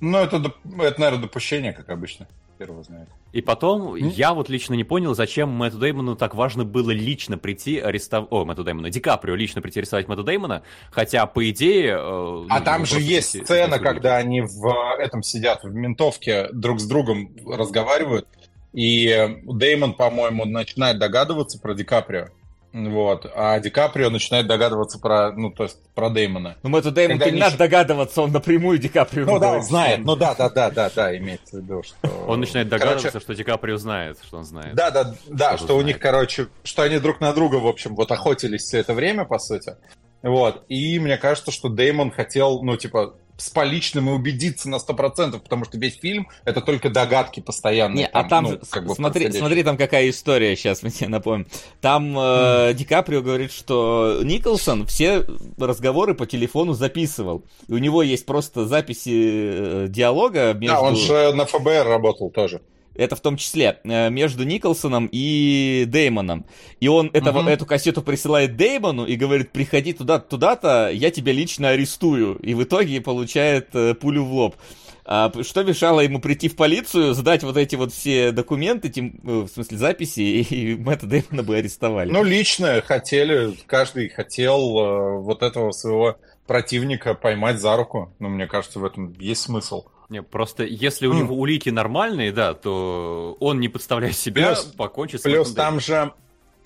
Ну, 0.00 0.18
это, 0.18 0.36
это, 0.36 1.00
наверное, 1.00 1.22
допущение, 1.22 1.72
как 1.72 1.88
обычно. 1.90 2.26
Первого 2.58 2.82
знает. 2.82 3.08
И 3.32 3.40
потом, 3.40 3.94
mm? 3.94 4.10
я 4.10 4.34
вот 4.34 4.50
лично 4.50 4.74
не 4.74 4.84
понял, 4.84 5.14
зачем 5.14 5.48
Мэтту 5.48 5.78
Деймону 5.78 6.16
так 6.16 6.34
важно 6.34 6.64
было 6.64 6.90
лично 6.90 7.38
прийти 7.38 7.78
арестовать... 7.78 8.28
О, 8.30 8.44
Мэтту 8.44 8.62
Деймону, 8.62 8.90
Ди 8.90 9.00
Каприо 9.00 9.34
лично 9.34 9.62
прийти 9.62 9.80
арестовать 9.80 10.06
Мэтту 10.06 10.22
Деймона, 10.22 10.62
хотя, 10.90 11.24
по 11.26 11.48
идее... 11.50 11.92
Э, 11.92 12.46
а 12.50 12.58
ну, 12.58 12.64
там 12.64 12.84
же 12.84 13.00
есть 13.00 13.32
прийти, 13.32 13.46
сцена, 13.46 13.78
когда 13.78 14.18
они 14.18 14.42
в 14.42 14.96
этом 14.98 15.22
сидят, 15.22 15.64
в 15.64 15.72
ментовке, 15.72 16.48
друг 16.52 16.78
с 16.80 16.84
другом 16.84 17.34
разговаривают, 17.46 18.28
и 18.74 19.38
Деймон, 19.44 19.94
по-моему, 19.94 20.44
начинает 20.44 20.98
догадываться 20.98 21.58
про 21.58 21.74
Ди 21.74 21.84
Каприо. 21.84 22.28
Вот. 22.72 23.30
А 23.34 23.58
Ди 23.60 23.70
Каприо 23.70 24.08
начинает 24.10 24.46
догадываться 24.46 24.98
про, 24.98 25.32
ну, 25.32 25.50
то 25.50 25.64
есть, 25.64 25.78
про 25.94 26.08
Дэймона. 26.08 26.56
Ну, 26.62 26.70
Мэтту 26.70 26.90
Дэймону 26.90 27.24
не 27.30 27.38
надо 27.38 27.58
догадываться, 27.58 28.22
он 28.22 28.32
напрямую 28.32 28.78
Ди 28.78 28.88
Каприо 28.88 29.26
Ну, 29.26 29.38
да, 29.38 29.52
он 29.52 29.62
знает. 29.62 30.00
Ну, 30.00 30.16
да, 30.16 30.34
да, 30.34 30.48
да, 30.48 30.70
да, 30.70 30.90
да, 30.94 31.16
имеется 31.16 31.58
в 31.58 31.60
виду, 31.60 31.82
что... 31.82 31.96
Он 32.26 32.40
начинает 32.40 32.68
догадываться, 32.68 33.08
короче... 33.08 33.24
что 33.24 33.34
Ди 33.34 33.44
Каприо 33.44 33.76
знает, 33.76 34.18
что 34.24 34.38
он 34.38 34.44
знает. 34.44 34.74
Да, 34.74 34.90
да, 34.90 35.14
да, 35.28 35.56
что, 35.56 35.66
что 35.66 35.76
у 35.76 35.82
них, 35.82 35.98
короче, 35.98 36.48
что 36.64 36.82
они 36.82 36.98
друг 36.98 37.20
на 37.20 37.32
друга, 37.34 37.56
в 37.56 37.66
общем, 37.66 37.94
вот 37.94 38.10
охотились 38.10 38.62
все 38.62 38.78
это 38.78 38.94
время, 38.94 39.24
по 39.24 39.38
сути. 39.38 39.76
Вот. 40.22 40.64
И 40.68 40.98
мне 40.98 41.18
кажется, 41.18 41.50
что 41.50 41.68
Деймон 41.68 42.10
хотел, 42.10 42.62
ну, 42.62 42.76
типа, 42.76 43.14
с 43.42 43.50
поличным 43.50 44.08
и 44.08 44.12
убедиться 44.12 44.68
на 44.68 44.76
100%, 44.76 45.40
потому 45.40 45.64
что 45.64 45.76
весь 45.76 45.98
фильм— 45.98 46.28
это 46.44 46.60
только 46.60 46.90
догадки 46.90 47.40
постоянные. 47.40 48.04
Не, 48.04 48.08
там, 48.08 48.24
а 48.24 48.28
там 48.28 48.44
ну, 48.44 48.60
как 48.70 48.86
бы 48.86 48.94
смотри, 48.94 49.32
смотри, 49.32 49.64
там 49.64 49.76
какая 49.76 50.08
история, 50.08 50.54
сейчас 50.54 50.82
мы 50.82 50.90
тебе 50.90 51.08
напомним. 51.08 51.48
Там 51.80 52.16
э. 52.16 52.72
Ди 52.74 52.84
Каприо 52.84 53.20
говорит, 53.20 53.50
что 53.50 54.20
Николсон 54.22 54.86
все 54.86 55.26
разговоры 55.58 56.14
по 56.14 56.24
телефону 56.24 56.74
записывал. 56.74 57.44
И 57.66 57.72
у 57.72 57.78
него 57.78 58.02
есть 58.02 58.26
просто 58.26 58.66
записи 58.66 59.10
э, 59.12 59.86
диалога 59.88 60.52
между... 60.52 60.76
Да, 60.76 60.80
он 60.80 60.96
же 60.96 61.32
на 61.32 61.44
ФБР 61.44 61.86
работал 61.86 62.30
тоже. 62.30 62.62
Это 62.94 63.16
в 63.16 63.20
том 63.20 63.36
числе 63.36 63.80
э, 63.84 64.10
между 64.10 64.44
Николсоном 64.44 65.08
и 65.10 65.84
Деймоном. 65.86 66.46
И 66.80 66.88
он 66.88 67.10
этого, 67.12 67.40
угу. 67.40 67.48
эту 67.48 67.66
кассету 67.66 68.02
присылает 68.02 68.56
Деймону 68.56 69.04
и 69.06 69.16
говорит, 69.16 69.50
приходи 69.50 69.92
туда, 69.92 70.18
туда-то, 70.18 70.90
я 70.92 71.10
тебя 71.10 71.32
лично 71.32 71.70
арестую. 71.70 72.36
И 72.36 72.54
в 72.54 72.62
итоге 72.62 73.00
получает 73.00 73.74
э, 73.74 73.94
пулю 73.94 74.24
в 74.24 74.32
лоб. 74.32 74.56
А 75.04 75.32
что 75.42 75.64
мешало 75.64 76.00
ему 76.00 76.20
прийти 76.20 76.48
в 76.48 76.54
полицию, 76.54 77.14
сдать 77.14 77.42
вот 77.42 77.56
эти 77.56 77.74
вот 77.74 77.92
все 77.92 78.30
документы, 78.30 78.88
тем, 78.88 79.20
э, 79.24 79.30
в 79.42 79.48
смысле 79.48 79.78
записи, 79.78 80.20
и 80.20 80.76
Мэтта 80.76 81.06
Дэймона 81.06 81.42
бы 81.42 81.56
арестовали? 81.56 82.10
Ну, 82.10 82.22
лично 82.22 82.80
хотели, 82.82 83.56
каждый 83.66 84.08
хотел 84.08 84.60
э, 84.78 85.18
вот 85.18 85.42
этого 85.42 85.72
своего 85.72 86.18
противника 86.46 87.14
поймать 87.14 87.60
за 87.60 87.76
руку. 87.76 88.12
Ну, 88.20 88.28
мне 88.28 88.46
кажется, 88.46 88.78
в 88.78 88.84
этом 88.84 89.12
есть 89.18 89.42
смысл. 89.42 89.86
Не, 90.08 90.22
просто 90.22 90.64
если 90.64 91.06
у 91.06 91.12
него 91.12 91.34
улики 91.36 91.70
нормальные, 91.70 92.32
да, 92.32 92.54
то 92.54 93.36
он 93.40 93.60
не 93.60 93.68
подставляет 93.68 94.16
себя, 94.16 94.48
плюс, 94.48 94.64
покончит 94.64 95.20
с 95.20 95.24
Плюс 95.24 95.52
там 95.52 95.80
же, 95.80 96.12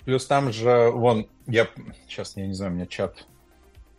плюс 0.05 0.25
там 0.25 0.51
же, 0.51 0.91
вон, 0.91 1.27
я 1.47 1.67
сейчас, 2.07 2.35
я 2.35 2.47
не 2.47 2.53
знаю, 2.53 2.73
у 2.73 2.75
меня 2.75 2.85
чат 2.85 3.25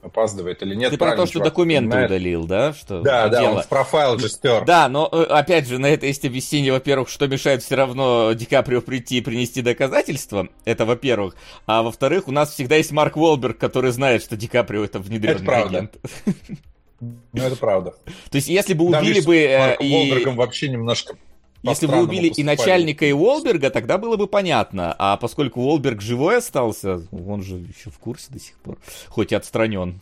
опаздывает 0.02 0.62
или 0.62 0.74
нет. 0.74 0.90
Ты 0.90 0.98
про 0.98 1.16
то, 1.16 1.26
что 1.26 1.40
документы 1.40 1.90
понимает. 1.90 2.10
удалил, 2.10 2.46
да? 2.46 2.72
Что 2.72 3.00
да, 3.00 3.28
да, 3.28 3.40
дело. 3.40 3.54
он 3.56 3.62
в 3.62 3.68
профайл 3.68 4.18
же 4.18 4.28
стер. 4.28 4.64
Да, 4.64 4.88
но 4.88 5.08
э, 5.10 5.22
опять 5.24 5.66
же, 5.66 5.78
на 5.78 5.86
это 5.86 6.06
есть 6.06 6.24
объяснение, 6.24 6.72
во-первых, 6.72 7.08
что 7.08 7.26
мешает 7.26 7.62
все 7.62 7.74
равно 7.74 8.32
Ди 8.32 8.44
Каприо 8.44 8.80
прийти 8.80 9.18
и 9.18 9.20
принести 9.20 9.60
доказательства, 9.60 10.48
это 10.64 10.84
во-первых. 10.84 11.34
А 11.66 11.82
во-вторых, 11.82 12.28
у 12.28 12.32
нас 12.32 12.52
всегда 12.52 12.76
есть 12.76 12.92
Марк 12.92 13.16
Уолберг, 13.16 13.58
который 13.58 13.90
знает, 13.90 14.22
что 14.22 14.36
Ди 14.36 14.46
Каприо 14.46 14.84
это 14.84 15.00
внедренный 15.00 15.42
это 15.42 15.56
агент. 15.56 15.96
Ну, 17.00 17.18
это 17.42 17.56
правда. 17.56 17.94
То 18.30 18.36
есть, 18.36 18.48
если 18.48 18.74
бы 18.74 18.86
убили 18.86 19.20
бы... 19.20 19.36
Э, 19.36 19.76
и... 19.80 20.24
вообще 20.26 20.68
немножко 20.68 21.16
если 21.62 21.86
бы 21.86 22.00
убили 22.00 22.28
поступали. 22.28 22.40
и 22.40 22.44
начальника, 22.44 23.04
и 23.04 23.12
Уолберга, 23.12 23.70
тогда 23.70 23.98
было 23.98 24.16
бы 24.16 24.26
понятно. 24.26 24.94
А 24.98 25.16
поскольку 25.16 25.60
Уолберг 25.60 26.00
живой 26.00 26.38
остался, 26.38 27.02
он 27.10 27.42
же 27.42 27.56
еще 27.56 27.90
в 27.90 27.98
курсе 27.98 28.32
до 28.32 28.38
сих 28.38 28.56
пор, 28.58 28.78
хоть 29.08 29.32
и 29.32 29.34
отстранен. 29.34 30.00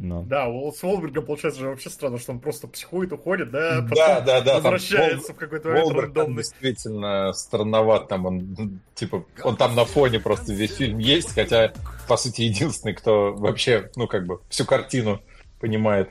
Но. 0.00 0.22
Да, 0.22 0.46
с 0.46 0.84
Уолбергом 0.84 1.26
получается 1.26 1.60
же 1.60 1.68
вообще 1.68 1.90
странно, 1.90 2.18
что 2.18 2.30
он 2.30 2.38
просто 2.38 2.68
психует, 2.68 3.12
уходит, 3.12 3.50
да, 3.50 3.80
да, 3.80 4.20
да, 4.20 4.40
да, 4.42 4.54
возвращается 4.56 5.28
там, 5.28 5.36
в 5.36 5.38
какой-то 5.40 5.68
момент 5.68 5.86
Уолберг 5.86 6.04
рандомный. 6.04 6.36
действительно 6.36 7.32
странноват, 7.32 8.06
там 8.06 8.26
он, 8.26 8.80
типа, 8.94 9.24
он 9.42 9.56
там 9.56 9.74
на 9.74 9.84
фоне 9.84 10.20
просто 10.20 10.52
весь 10.52 10.76
фильм 10.76 10.98
есть, 10.98 11.34
хотя, 11.34 11.72
по 12.06 12.16
сути, 12.16 12.42
единственный, 12.42 12.94
кто 12.94 13.32
вообще, 13.34 13.90
ну, 13.96 14.06
как 14.06 14.24
бы, 14.24 14.40
всю 14.48 14.64
картину 14.64 15.20
понимает. 15.58 16.10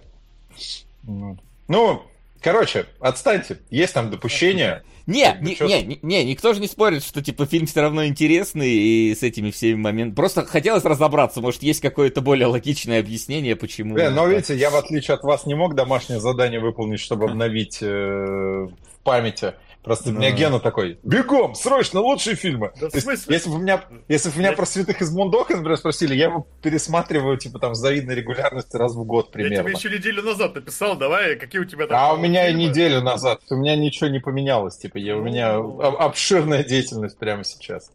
Ну, 1.68 2.04
короче, 2.42 2.86
отстаньте. 3.00 3.60
Есть 3.70 3.94
там 3.94 4.10
допущения. 4.10 4.84
Не, 5.08 5.38
не, 5.40 5.58
не, 5.62 6.00
не, 6.02 6.24
никто 6.26 6.54
же 6.54 6.60
не 6.60 6.68
спорит, 6.68 7.02
что 7.02 7.24
типа 7.24 7.46
фильм 7.46 7.66
все 7.66 7.80
равно 7.80 8.06
интересный 8.06 8.72
и 8.72 9.16
с 9.16 9.24
этими 9.24 9.52
всеми 9.52 9.76
моментами. 9.76 10.16
Просто 10.16 10.46
хотелось 10.46 10.84
разобраться, 10.84 11.40
может, 11.40 11.64
есть 11.64 11.80
какое-то 11.80 12.20
более 12.20 12.48
логичное 12.48 13.00
объяснение, 13.00 13.56
почему. 13.56 13.96
Э, 13.98 14.10
но 14.10 14.28
видите, 14.28 14.58
я 14.58 14.70
в 14.70 14.76
отличие 14.76 15.16
от 15.16 15.24
вас 15.24 15.46
не 15.46 15.56
мог 15.56 15.76
домашнее 15.76 16.20
задание 16.20 16.60
выполнить, 16.60 17.00
чтобы 17.00 17.26
обновить 17.26 17.78
э, 17.82 17.86
в 17.88 19.04
памяти 19.04 19.54
Просто 19.88 20.10
у 20.10 20.14
меня 20.14 20.32
Гена 20.32 20.60
такой, 20.60 21.00
бегом, 21.04 21.56
срочно, 21.56 22.02
лучшие 22.02 22.36
фильмы. 22.36 22.74
Да, 22.80 22.90
есть, 22.94 23.28
если 23.28 23.50
бы 23.50 23.56
у 23.56 23.60
меня, 23.60 23.86
если 24.10 24.30
бы 24.30 24.40
меня 24.40 24.52
про 24.52 24.66
святых 24.66 25.02
из 25.02 25.12
Мондока, 25.12 25.56
например, 25.56 25.78
спросили, 25.78 26.14
я 26.14 26.26
его 26.26 26.46
пересматриваю, 26.62 27.38
типа, 27.38 27.60
там, 27.60 27.74
с 27.74 27.80
завидной 27.80 28.16
регулярностью 28.16 28.80
раз 28.80 28.94
в 28.94 29.04
год 29.06 29.32
примерно. 29.32 29.56
Я 29.56 29.64
тебе 29.64 29.72
еще 29.72 29.90
неделю 29.90 30.24
назад 30.24 30.56
написал, 30.56 30.98
давай, 30.98 31.38
какие 31.38 31.62
у 31.62 31.66
тебя 31.66 31.88
там... 31.88 31.98
А 31.98 32.14
у 32.14 32.18
меня 32.18 32.50
и 32.50 32.54
неделю 32.54 33.02
назад, 33.02 33.40
у 33.50 33.56
меня 33.56 33.78
ничего 33.78 34.10
не 34.10 34.20
поменялось, 34.20 34.78
типа, 34.78 34.98
я, 34.98 35.16
у 35.16 35.24
меня 35.24 35.54
ну. 35.54 35.80
обширная 35.82 36.66
деятельность 36.66 37.18
прямо 37.18 37.46
сейчас. 37.46 37.90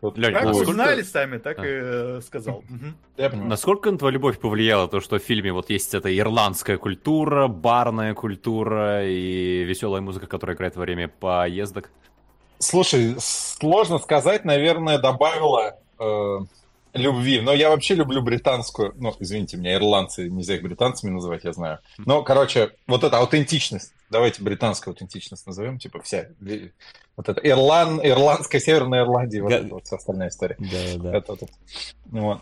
Вот, 0.00 0.16
Лёнь, 0.16 0.32
как 0.32 0.44
насколько... 0.44 0.70
узнали 0.70 1.02
сами, 1.02 1.38
так 1.38 1.58
а. 1.58 1.62
и 1.66 1.68
э, 1.68 2.20
сказал. 2.24 2.62
Угу. 3.18 3.36
Насколько 3.46 3.90
на 3.90 3.98
твою 3.98 4.14
любовь 4.14 4.38
повлияло 4.38 4.86
то, 4.86 5.00
что 5.00 5.18
в 5.18 5.22
фильме 5.22 5.52
вот 5.52 5.70
есть 5.70 5.92
эта 5.92 6.16
ирландская 6.16 6.78
культура, 6.78 7.48
барная 7.48 8.14
культура 8.14 9.04
и 9.04 9.64
веселая 9.64 10.00
музыка, 10.00 10.28
которая 10.28 10.56
играет 10.56 10.76
во 10.76 10.82
время 10.82 11.08
поездок? 11.08 11.90
Слушай, 12.58 13.16
сложно 13.18 13.98
сказать, 13.98 14.44
наверное, 14.44 14.98
добавила 14.98 15.78
э, 15.98 16.38
любви. 16.98 17.40
Но 17.40 17.52
я 17.52 17.70
вообще 17.70 17.94
люблю 17.94 18.22
британскую. 18.22 18.94
Ну, 18.96 19.14
извините 19.18 19.56
меня, 19.56 19.74
ирландцы, 19.74 20.28
нельзя 20.28 20.56
их 20.56 20.62
британцами 20.62 21.10
называть, 21.10 21.44
я 21.44 21.52
знаю. 21.52 21.78
Но, 21.98 22.22
короче, 22.22 22.72
вот 22.86 23.04
эта 23.04 23.18
аутентичность. 23.18 23.92
Давайте 24.10 24.42
британскую 24.42 24.92
аутентичность 24.92 25.46
назовем, 25.46 25.78
типа 25.78 26.00
вся 26.02 26.28
вот 27.18 27.28
это 27.28 27.40
Ирлан, 27.40 28.00
Ирландская, 28.02 28.60
Северная 28.60 29.02
Ирландия, 29.02 29.42
вот, 29.42 29.50
Га... 29.50 29.62
вот 29.68 29.86
вся 29.86 29.96
остальная 29.96 30.28
история. 30.28 30.56
Да, 30.58 31.02
да. 31.02 31.16
Это, 31.16 31.32
вот. 31.32 31.50
Вот. 32.06 32.40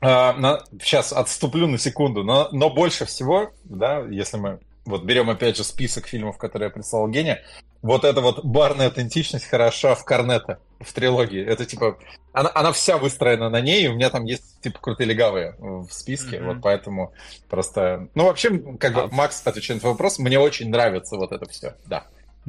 А, 0.00 0.32
на, 0.34 0.62
сейчас 0.80 1.12
отступлю 1.12 1.66
на 1.66 1.78
секунду, 1.78 2.22
но, 2.22 2.48
но 2.52 2.70
больше 2.70 3.04
всего, 3.04 3.52
да, 3.64 3.98
если 4.00 4.36
мы 4.36 4.60
вот 4.84 5.04
берем 5.04 5.30
опять 5.30 5.56
же 5.56 5.64
список 5.64 6.06
фильмов, 6.06 6.38
которые 6.38 6.68
я 6.68 6.70
прислал 6.70 7.08
Гене, 7.08 7.42
вот 7.82 8.04
эта 8.04 8.20
вот 8.20 8.44
барная 8.44 8.86
аутентичность 8.86 9.46
хороша 9.46 9.94
в 9.94 10.04
Корнета, 10.04 10.60
в 10.80 10.92
трилогии. 10.92 11.44
Это 11.44 11.66
типа, 11.66 11.98
она, 12.32 12.50
она 12.54 12.72
вся 12.72 12.96
выстроена 12.96 13.50
на 13.50 13.60
ней, 13.60 13.84
и 13.84 13.88
у 13.88 13.94
меня 13.94 14.10
там 14.10 14.24
есть 14.24 14.60
типа 14.60 14.78
крутые 14.80 15.08
легавые 15.08 15.56
в 15.58 15.88
списке, 15.90 16.36
mm-hmm. 16.36 16.46
вот 16.46 16.62
поэтому 16.62 17.12
просто... 17.48 18.08
Ну, 18.14 18.24
вообще, 18.24 18.58
как 18.78 18.94
бы, 18.94 19.02
а... 19.02 19.08
Макс, 19.08 19.42
отвечая 19.44 19.76
на 19.76 19.80
твой 19.80 19.92
вопрос, 19.92 20.18
мне 20.18 20.38
очень 20.38 20.70
нравится 20.70 21.16
вот 21.16 21.32
это 21.32 21.48
все, 21.48 21.74
да. 21.86 22.06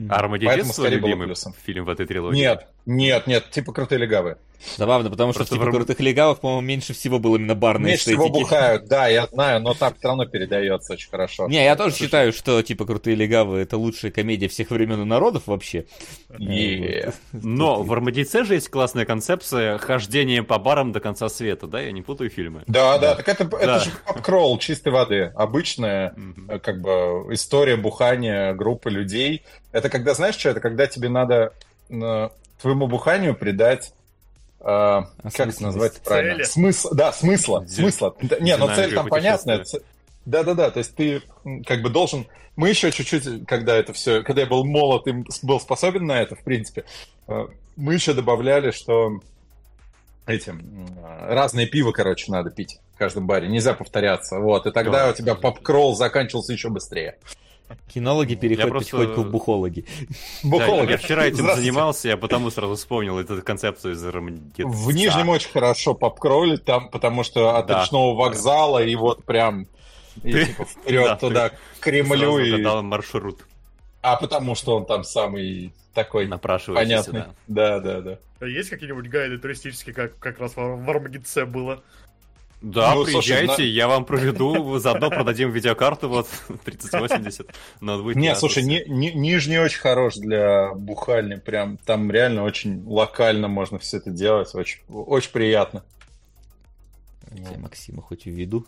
Армагеддец 0.09 0.71
свой 0.73 0.89
любимый 0.89 1.33
фильм 1.63 1.85
в 1.85 1.89
этой 1.89 2.07
трилогии? 2.07 2.37
Нет, 2.37 2.67
Нет, 2.85 3.27
нет, 3.27 3.49
типа 3.49 3.71
крутые 3.73 3.99
легавые. 3.99 4.37
Забавно, 4.77 5.09
потому 5.09 5.33
что 5.33 5.43
в 5.43 5.49
типа 5.49 5.69
крутых 5.69 5.99
легавых, 5.99 6.39
по-моему, 6.39 6.61
меньше 6.61 6.93
всего 6.93 7.19
было 7.19 7.35
именно 7.35 7.55
барной 7.55 7.91
Меньше 7.91 8.05
всего 8.05 8.29
бухают, 8.29 8.87
да, 8.87 9.07
я 9.07 9.27
знаю, 9.27 9.61
но 9.61 9.73
так 9.73 9.97
все 9.97 10.07
равно 10.07 10.25
передается 10.25 10.93
очень 10.93 11.09
хорошо. 11.09 11.47
Не, 11.47 11.63
я 11.63 11.75
тоже 11.75 11.95
считаю, 11.95 12.31
что 12.31 12.61
типа 12.61 12.85
крутые 12.85 13.15
легавы 13.15 13.59
это 13.59 13.77
лучшая 13.77 14.11
комедия 14.11 14.47
всех 14.47 14.71
времен 14.71 15.01
и 15.01 15.05
народов 15.05 15.43
вообще. 15.47 15.85
Но 17.33 17.83
в 17.83 17.91
Армадице 17.91 18.45
же 18.45 18.55
есть 18.55 18.69
классная 18.69 19.05
концепция 19.05 19.77
хождения 19.77 20.43
по 20.43 20.57
барам 20.59 20.91
до 20.91 20.99
конца 20.99 21.29
света, 21.29 21.67
да? 21.67 21.81
Я 21.81 21.91
не 21.91 22.01
путаю 22.01 22.29
фильмы. 22.29 22.63
Да, 22.67 22.97
да, 22.97 23.15
так 23.15 23.27
это, 23.27 23.43
это 23.57 23.79
же 23.79 23.91
попкролл 24.05 24.57
чистой 24.59 24.93
воды. 24.93 25.31
Обычная, 25.35 26.15
как 26.63 26.81
бы, 26.81 27.27
история 27.31 27.75
бухания 27.75 28.53
группы 28.53 28.89
людей. 28.89 29.43
Это 29.71 29.89
когда, 29.89 30.13
знаешь 30.13 30.35
что, 30.35 30.49
это 30.49 30.61
когда 30.61 30.87
тебе 30.87 31.09
надо 31.09 31.51
э, 32.63 32.67
твоему 32.69 32.87
буханию 32.87 33.35
придать 33.35 33.93
а, 34.65 35.09
как 35.21 35.47
это 35.49 35.63
назвать 35.63 36.01
правильно? 36.01 36.45
Смысл, 36.45 36.93
да, 36.93 37.11
смысла, 37.11 37.65
смысла. 37.67 38.15
Не, 38.39 38.55
но 38.55 38.73
цель 38.73 38.93
там 38.93 39.09
понятная. 39.09 39.65
Да-да-да, 40.25 40.71
то 40.71 40.79
есть 40.79 40.95
ты 40.95 41.21
как 41.65 41.81
бы 41.81 41.89
должен... 41.89 42.27
Мы 42.55 42.69
еще 42.69 42.91
чуть-чуть, 42.91 43.45
когда 43.45 43.75
это 43.75 43.91
все... 43.91 44.23
Когда 44.23 44.43
я 44.43 44.47
был 44.47 44.63
молод 44.63 45.05
и 45.07 45.25
был 45.41 45.59
способен 45.59 46.05
на 46.05 46.21
это, 46.21 46.35
в 46.35 46.43
принципе, 46.43 46.85
э, 47.27 47.47
мы 47.75 47.95
еще 47.95 48.13
добавляли, 48.13 48.71
что 48.71 49.19
этим 50.25 50.87
разные 51.03 51.67
пиво, 51.67 51.91
короче, 51.91 52.31
надо 52.31 52.51
пить 52.51 52.79
в 52.95 52.97
каждом 52.97 53.27
баре. 53.27 53.49
Нельзя 53.49 53.73
повторяться. 53.73 54.39
Вот. 54.39 54.65
И 54.65 54.71
тогда 54.71 55.09
у 55.09 55.13
тебя 55.13 55.35
поп-кролл 55.35 55.95
заканчивался 55.95 56.53
еще 56.53 56.69
быстрее. 56.69 57.17
Кинологи 57.93 58.35
переходят 58.35 58.69
просто... 58.69 58.97
потихоньку 58.97 59.21
в 59.23 59.31
бухологи. 59.31 59.85
Бухологи. 60.43 60.85
Да, 60.85 60.91
я 60.91 60.97
вчера 60.97 61.25
этим 61.25 61.53
занимался, 61.55 62.09
я 62.09 62.17
потому 62.17 62.49
сразу 62.51 62.75
вспомнил 62.75 63.17
эту 63.19 63.41
концепцию 63.41 63.93
из 63.93 64.03
В 64.03 64.91
Нижнем 64.91 65.29
очень 65.29 65.49
хорошо 65.49 65.93
попкролить 65.93 66.63
там, 66.65 66.89
потому 66.89 67.23
что 67.23 67.55
от 67.57 67.67
да. 67.67 67.81
речного 67.81 68.15
вокзала 68.15 68.83
и 68.83 68.95
вот 68.95 69.23
прям 69.23 69.67
и, 70.21 70.45
типа, 70.45 70.65
вперед 70.65 71.05
да, 71.05 71.15
туда, 71.15 71.49
к 71.49 71.55
Кремлю. 71.79 72.37
и... 72.39 72.61
маршрут. 72.61 73.39
А 74.01 74.17
потому 74.17 74.53
что 74.53 74.75
он 74.75 74.85
там 74.85 75.03
самый 75.03 75.73
такой 75.93 76.27
понятный. 76.27 77.23
Да, 77.47 77.79
да, 77.79 78.01
да. 78.01 78.19
А 78.39 78.45
есть 78.45 78.69
какие-нибудь 78.69 79.07
гайды 79.07 79.37
туристические, 79.37 79.95
как 79.95 80.17
как 80.19 80.39
раз 80.39 80.55
в 80.55 80.89
Армагедце 80.89 81.45
было? 81.45 81.83
Да, 82.63 82.95
ну, 82.95 83.03
приезжайте, 83.03 83.47
слушай, 83.47 83.67
я 83.67 83.89
вам 83.89 84.05
проведу, 84.05 84.79
заодно 84.79 85.09
продадим 85.09 85.51
видеокарту 85.51 86.07
вот 86.07 86.29
3080. 86.63 87.53
Не, 87.81 88.35
слушай, 88.35 88.63
ни, 88.63 88.81
ни, 88.87 89.09
Нижний 89.09 89.57
очень 89.57 89.79
хорош 89.79 90.15
для 90.15 90.73
бухальни, 90.73 91.35
прям 91.35 91.77
там 91.77 92.09
реально 92.09 92.43
очень 92.43 92.81
локально 92.87 93.49
можно 93.49 93.79
все 93.79 93.97
это 93.97 94.11
делать, 94.11 94.55
очень, 94.55 94.79
очень 94.87 95.31
приятно. 95.31 95.83
Я 97.31 97.57
Максима 97.57 98.01
хоть 98.01 98.25
введу 98.27 98.65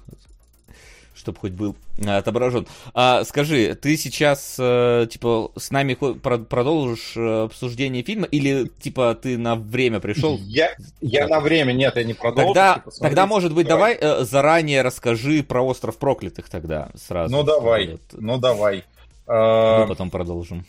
чтобы 1.16 1.40
хоть 1.40 1.54
был 1.54 1.76
а, 2.06 2.18
отображен. 2.18 2.68
А 2.94 3.24
скажи, 3.24 3.76
ты 3.76 3.98
сейчас 3.98 4.58
э, 4.60 5.08
типа 5.10 5.52
с 5.58 5.72
нами 5.72 5.94
продолжишь 5.96 7.14
э, 7.16 7.44
обсуждение 7.44 8.04
фильма 8.04 8.28
или 8.28 8.70
типа 8.80 9.16
ты 9.16 9.38
на 9.38 9.56
время 9.56 10.00
пришел? 10.00 10.38
Я, 10.44 10.76
я 11.02 11.28
на 11.28 11.40
время, 11.40 11.72
нет, 11.72 11.96
я 11.96 12.04
не 12.04 12.14
продолжу. 12.14 12.54
Тогда, 12.54 12.76
типа, 12.76 12.92
тогда 13.00 13.26
может 13.26 13.54
быть, 13.54 13.68
давай, 13.68 13.98
давай 13.98 14.22
э, 14.22 14.26
заранее 14.26 14.82
расскажи 14.82 15.44
про 15.44 15.62
остров 15.62 15.98
проклятых 15.98 16.50
тогда 16.50 16.90
сразу. 16.96 17.34
Ну 17.34 17.44
давай, 17.44 17.92
вот. 17.92 18.02
ну 18.14 18.38
давай. 18.38 18.84
Мы 19.28 19.34
а, 19.34 19.88
потом 19.88 20.12
продолжим. 20.12 20.66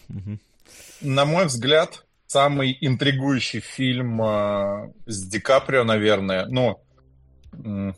На 1.02 1.27
мой 1.27 1.47
взгляд, 1.47 2.05
самый 2.27 2.77
интригующий 2.81 3.60
фильм 3.60 4.23
э, 4.23 4.93
с 5.06 5.27
Ди 5.27 5.40
Каприо, 5.40 5.85
наверное, 5.85 6.47
ну, 6.47 6.81
в 7.52 7.94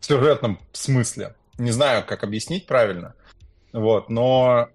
сюжетном 0.00 0.58
смысле. 0.72 1.34
Не 1.58 1.70
знаю, 1.70 2.04
как 2.06 2.24
объяснить 2.24 2.66
правильно. 2.66 3.14
Вот, 3.72 4.08
но 4.08 4.68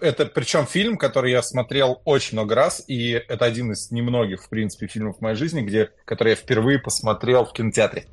это 0.00 0.26
причем 0.26 0.66
фильм, 0.66 0.96
который 0.96 1.30
я 1.30 1.42
смотрел 1.42 2.02
очень 2.04 2.36
много 2.36 2.54
раз, 2.54 2.82
и 2.86 3.10
это 3.10 3.44
один 3.44 3.72
из 3.72 3.90
немногих, 3.90 4.44
в 4.44 4.48
принципе, 4.48 4.86
фильмов 4.88 5.18
в 5.18 5.20
моей 5.20 5.36
жизни, 5.36 5.60
где, 5.60 5.90
который 6.04 6.30
я 6.30 6.36
впервые 6.36 6.78
посмотрел 6.78 7.44
в 7.44 7.52
кинотеатре. 7.52 8.06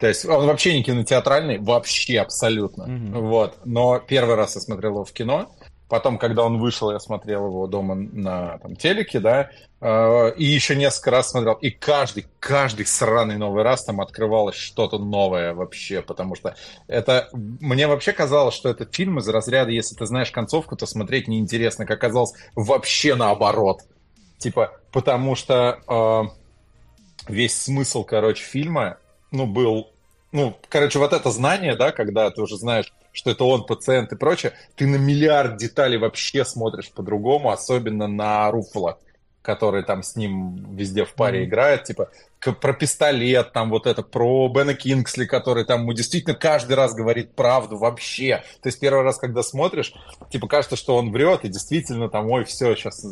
То 0.00 0.08
есть 0.08 0.24
он 0.24 0.46
вообще 0.46 0.76
не 0.76 0.82
кинотеатральный, 0.82 1.58
вообще 1.58 2.20
абсолютно. 2.20 2.84
Mm-hmm. 2.84 3.20
Вот. 3.20 3.58
Но 3.64 4.00
первый 4.00 4.34
раз 4.34 4.54
я 4.56 4.60
смотрел 4.60 4.92
его 4.92 5.04
в 5.04 5.12
кино. 5.12 5.54
Потом, 5.94 6.18
когда 6.18 6.42
он 6.42 6.58
вышел, 6.58 6.90
я 6.90 6.98
смотрел 6.98 7.46
его 7.46 7.68
дома 7.68 7.94
на 7.94 8.58
там, 8.58 8.74
телеке, 8.74 9.20
да, 9.20 9.50
э, 9.80 10.32
и 10.36 10.44
еще 10.44 10.74
несколько 10.74 11.12
раз 11.12 11.30
смотрел. 11.30 11.54
И 11.54 11.70
каждый, 11.70 12.26
каждый 12.40 12.84
сраный 12.84 13.36
новый 13.36 13.62
раз 13.62 13.84
там 13.84 14.00
открывалось 14.00 14.56
что-то 14.56 14.98
новое 14.98 15.54
вообще, 15.54 16.02
потому 16.02 16.34
что 16.34 16.56
это... 16.88 17.28
Мне 17.32 17.86
вообще 17.86 18.12
казалось, 18.12 18.56
что 18.56 18.70
этот 18.70 18.92
фильм 18.92 19.20
из 19.20 19.28
разряда, 19.28 19.70
если 19.70 19.94
ты 19.94 20.04
знаешь 20.06 20.32
концовку, 20.32 20.74
то 20.74 20.84
смотреть 20.84 21.28
неинтересно. 21.28 21.86
Как 21.86 21.98
оказалось, 21.98 22.32
вообще 22.56 23.14
наоборот. 23.14 23.82
Типа, 24.38 24.72
потому 24.90 25.36
что 25.36 25.78
э, 25.86 27.32
весь 27.32 27.56
смысл, 27.56 28.02
короче, 28.02 28.42
фильма, 28.42 28.96
ну, 29.30 29.46
был... 29.46 29.92
Ну, 30.32 30.58
короче, 30.68 30.98
вот 30.98 31.12
это 31.12 31.30
знание, 31.30 31.76
да, 31.76 31.92
когда 31.92 32.28
ты 32.32 32.42
уже 32.42 32.56
знаешь, 32.56 32.92
что 33.14 33.30
это 33.30 33.44
он 33.44 33.64
пациент 33.64 34.12
и 34.12 34.16
прочее, 34.16 34.52
ты 34.74 34.86
на 34.86 34.96
миллиард 34.96 35.56
деталей 35.56 35.96
вообще 35.96 36.44
смотришь 36.44 36.90
по-другому, 36.90 37.50
особенно 37.50 38.08
на 38.08 38.50
Руффало, 38.50 38.98
который 39.40 39.84
там 39.84 40.02
с 40.02 40.16
ним 40.16 40.76
везде 40.76 41.04
в 41.06 41.14
паре 41.14 41.40
mm-hmm. 41.40 41.44
играет, 41.44 41.84
типа 41.84 42.10
про 42.60 42.74
пистолет, 42.74 43.52
там 43.54 43.70
вот 43.70 43.86
это, 43.86 44.02
про 44.02 44.48
Бена 44.48 44.74
Кингсли, 44.74 45.24
который 45.24 45.64
там 45.64 45.90
действительно 45.94 46.34
каждый 46.34 46.74
раз 46.74 46.92
говорит 46.92 47.34
правду 47.34 47.78
вообще. 47.78 48.42
То 48.60 48.68
есть 48.68 48.78
первый 48.80 49.02
раз, 49.02 49.16
когда 49.16 49.42
смотришь, 49.42 49.94
типа 50.30 50.46
кажется, 50.46 50.76
что 50.76 50.96
он 50.96 51.10
врет, 51.10 51.44
и 51.44 51.48
действительно 51.48 52.10
там, 52.10 52.28
ой, 52.30 52.44
все, 52.44 52.74
сейчас 52.74 53.06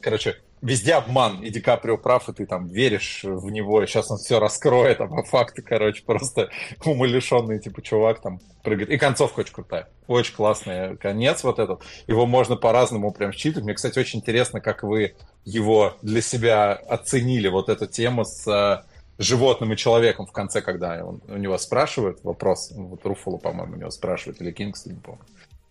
короче, 0.00 0.36
везде 0.64 0.94
обман, 0.94 1.42
и 1.42 1.50
Ди 1.50 1.60
Каприо 1.60 1.98
прав, 1.98 2.28
и 2.28 2.32
ты 2.32 2.46
там 2.46 2.68
веришь 2.68 3.20
в 3.22 3.50
него, 3.50 3.82
и 3.82 3.86
сейчас 3.86 4.10
он 4.10 4.16
все 4.16 4.40
раскроет, 4.40 5.00
а 5.00 5.06
по 5.06 5.22
факту, 5.22 5.62
короче, 5.64 6.02
просто 6.04 6.48
умалишенный, 6.84 7.58
типа, 7.60 7.82
чувак 7.82 8.22
там 8.22 8.40
прыгает. 8.62 8.88
И 8.90 8.96
концовка 8.96 9.40
очень 9.40 9.52
крутая, 9.52 9.88
очень 10.06 10.34
классный 10.34 10.96
конец 10.96 11.44
вот 11.44 11.58
этот. 11.58 11.82
Его 12.06 12.24
можно 12.24 12.56
по-разному 12.56 13.12
прям 13.12 13.32
считывать. 13.32 13.64
Мне, 13.64 13.74
кстати, 13.74 13.98
очень 13.98 14.20
интересно, 14.20 14.60
как 14.60 14.82
вы 14.82 15.14
его 15.44 15.96
для 16.00 16.22
себя 16.22 16.72
оценили, 16.72 17.48
вот 17.48 17.68
эту 17.68 17.86
тему 17.86 18.24
с 18.24 18.48
э, 18.48 18.82
животным 19.18 19.74
и 19.74 19.76
человеком 19.76 20.24
в 20.24 20.32
конце, 20.32 20.62
когда 20.62 21.04
он, 21.04 21.20
у 21.28 21.36
него 21.36 21.58
спрашивают 21.58 22.24
вопрос, 22.24 22.72
вот 22.74 23.04
Руфало, 23.04 23.36
по-моему, 23.36 23.74
у 23.74 23.78
него 23.78 23.90
спрашивают, 23.90 24.40
или 24.40 24.50
Кингсли, 24.50 24.94
не 24.94 25.00
помню. 25.00 25.24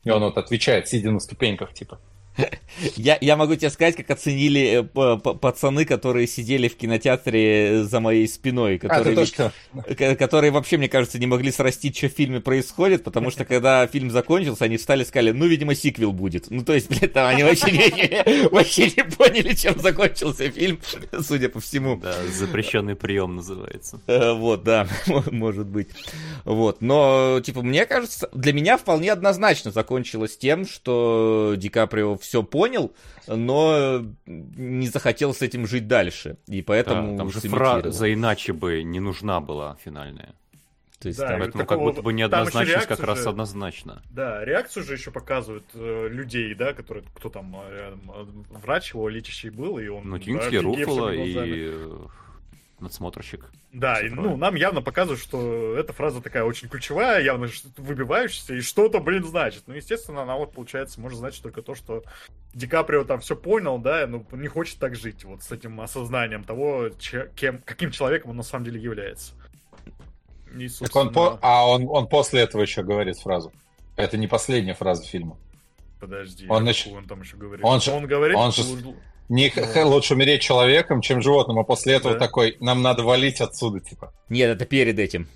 И 0.03 0.11
он 0.11 0.22
вот 0.22 0.38
отвечает, 0.38 0.88
сидя 0.88 1.10
на 1.10 1.20
ступеньках, 1.20 1.74
типа, 1.74 1.99
я, 2.96 3.18
я 3.22 3.36
могу 3.36 3.56
тебе 3.56 3.70
сказать, 3.70 3.96
как 3.96 4.10
оценили 4.10 4.84
э, 4.84 5.18
пацаны, 5.18 5.86
которые 5.86 6.28
сидели 6.28 6.68
в 6.68 6.76
кинотеатре 6.76 7.84
за 7.84 8.00
моей 8.00 8.28
спиной, 8.28 8.76
а, 8.76 8.80
которые, 8.80 9.28
а, 9.38 10.16
которые 10.16 10.52
вообще, 10.52 10.78
мне 10.78 10.90
кажется, 10.90 11.20
не 11.20 11.28
могли 11.28 11.52
срастить, 11.52 11.98
что 11.98 12.10
в 12.10 12.12
фильме 12.12 12.40
происходит, 12.40 13.04
потому 13.04 13.30
что 13.30 13.46
когда 13.46 13.86
фильм 13.88 14.10
закончился, 14.10 14.66
они 14.66 14.78
встали 14.78 15.04
и 15.04 15.06
сказали, 15.06 15.32
ну, 15.32 15.46
видимо, 15.46 15.76
сиквел 15.76 16.12
будет. 16.12 16.50
Ну, 16.50 16.64
то 16.64 16.74
есть, 16.74 16.90
блядь, 16.90 17.14
там 17.14 17.28
они 17.28 17.44
вообще 17.44 17.72
не, 17.72 18.48
вообще 18.52 18.86
не 18.86 19.04
поняли, 19.04 19.54
чем 19.54 19.80
закончился 19.80 20.50
фильм, 20.50 20.80
судя 21.22 21.50
по 21.50 21.60
всему. 21.60 21.98
Да, 21.98 22.16
запрещенный 22.28 22.96
прием 22.96 23.36
называется. 23.36 24.02
Э, 24.08 24.34
вот, 24.34 24.64
да, 24.64 24.88
может 25.32 25.68
быть. 25.68 25.90
Вот, 26.46 26.82
но, 26.82 27.40
типа, 27.44 27.62
мне 27.62 27.86
кажется, 27.86 28.30
для 28.34 28.54
меня 28.54 28.78
вполне 28.78 29.12
однозначно 29.12 29.72
закончилось 29.72 30.38
тем, 30.38 30.68
что 30.68 31.54
Ди 31.58 31.70
Каприо 31.70 32.18
все 32.24 32.41
понял, 32.44 32.94
но 33.28 34.06
не 34.26 34.88
захотел 34.88 35.34
с 35.34 35.41
этим 35.41 35.68
жить 35.68 35.88
дальше. 35.88 36.38
И 36.48 36.62
поэтому 36.62 37.12
да, 37.12 37.18
там 37.18 37.32
же 37.32 37.40
фраза 37.41 38.12
иначе 38.12 38.54
бы 38.54 38.84
не 38.84 39.00
нужна 39.00 39.40
была 39.40 39.78
финальная. 39.84 40.34
То 41.00 41.10
есть, 41.10 41.20
да, 41.20 41.28
там, 41.28 41.40
поэтому 41.40 41.64
такого, 41.64 41.78
как 41.78 41.86
будто 41.86 42.02
бы 42.02 42.14
неоднозначность 42.14 42.88
как 42.88 43.02
раз 43.02 43.24
же, 43.24 43.30
однозначно. 43.30 44.02
Да, 44.10 44.45
реакцию 44.45 44.86
же 44.86 44.94
еще 44.94 45.12
показывают 45.12 45.66
э, 45.74 46.08
людей, 46.10 46.56
да, 46.56 46.72
которые, 46.72 47.04
кто 47.14 47.28
там, 47.28 47.54
э, 47.62 47.94
врач 48.52 48.94
его 48.94 49.10
лечащий 49.10 49.50
был, 49.50 49.80
и 49.80 49.88
он... 49.90 50.08
Ну, 50.08 50.18
Кингсли, 50.18 50.58
Руффало 50.58 51.14
и 51.14 51.74
надсмотрщик. 52.84 53.50
Да, 53.72 54.00
и, 54.02 54.10
ну, 54.10 54.38
нам 54.38 54.56
явно 54.56 54.82
показывают, 54.82 55.22
что 55.22 55.76
эта 55.76 55.94
фраза 55.94 56.22
такая 56.22 56.44
очень 56.44 56.70
ключевая, 56.70 57.24
явно 57.24 57.48
выбивающаяся, 57.78 58.54
и 58.54 58.62
что-то, 58.62 59.00
блин, 59.00 59.24
значит. 59.24 59.64
Ну, 59.66 59.74
естественно, 59.74 60.22
она 60.22 60.36
вот, 60.36 60.54
получается, 60.54 61.02
может 61.02 61.18
значить 61.18 61.42
только 61.42 61.62
то, 61.62 61.74
что 61.74 62.04
Ди 62.54 62.68
Каприо 62.68 63.04
там 63.04 63.20
все 63.20 63.36
понял, 63.36 63.80
да, 63.80 64.06
но 64.06 64.24
не 64.32 64.48
хочет 64.48 64.78
так 64.78 64.96
жить, 64.96 65.24
вот 65.24 65.42
с 65.42 65.52
этим 65.52 65.82
осознанием 65.82 66.44
того, 66.44 66.90
че, 67.00 67.32
кем, 67.36 67.60
каким 67.66 67.92
человеком 67.92 68.32
он 68.32 68.38
на 68.38 68.44
самом 68.44 68.66
деле 68.66 68.80
является. 68.80 69.34
И, 70.56 70.68
так 70.70 70.96
он 70.96 71.12
по... 71.12 71.40
А 71.42 71.68
он, 71.68 71.88
он 71.90 72.08
после 72.08 72.42
этого 72.42 72.62
еще 72.62 72.84
говорит 72.84 73.18
фразу. 73.18 73.52
Это 73.96 74.18
не 74.18 74.28
последняя 74.28 74.76
фраза 74.76 75.04
фильма. 75.04 75.38
Подожди, 76.00 76.48
он, 76.50 76.68
еще... 76.68 76.92
он 76.92 77.06
там 77.06 77.22
еще 77.22 77.38
говорит. 77.38 77.66
Он, 77.66 77.80
же... 77.80 77.92
он 77.92 78.06
говорит, 78.06 78.38
он, 78.38 78.52
же... 78.52 78.62
Не 79.30 79.52
ну. 79.56 79.90
лучше 79.90 80.14
умереть 80.14 80.41
человеком, 80.41 81.02
чем 81.02 81.22
животным, 81.22 81.60
а 81.60 81.64
после 81.64 81.94
этого 81.94 82.14
да. 82.16 82.20
такой, 82.20 82.58
нам 82.60 82.82
надо 82.82 83.04
валить 83.04 83.41
отсюда, 83.41 83.80
типа. 83.80 84.14
Нет, 84.30 84.50
это 84.50 84.66
перед 84.66 85.00
этим. 85.00 85.28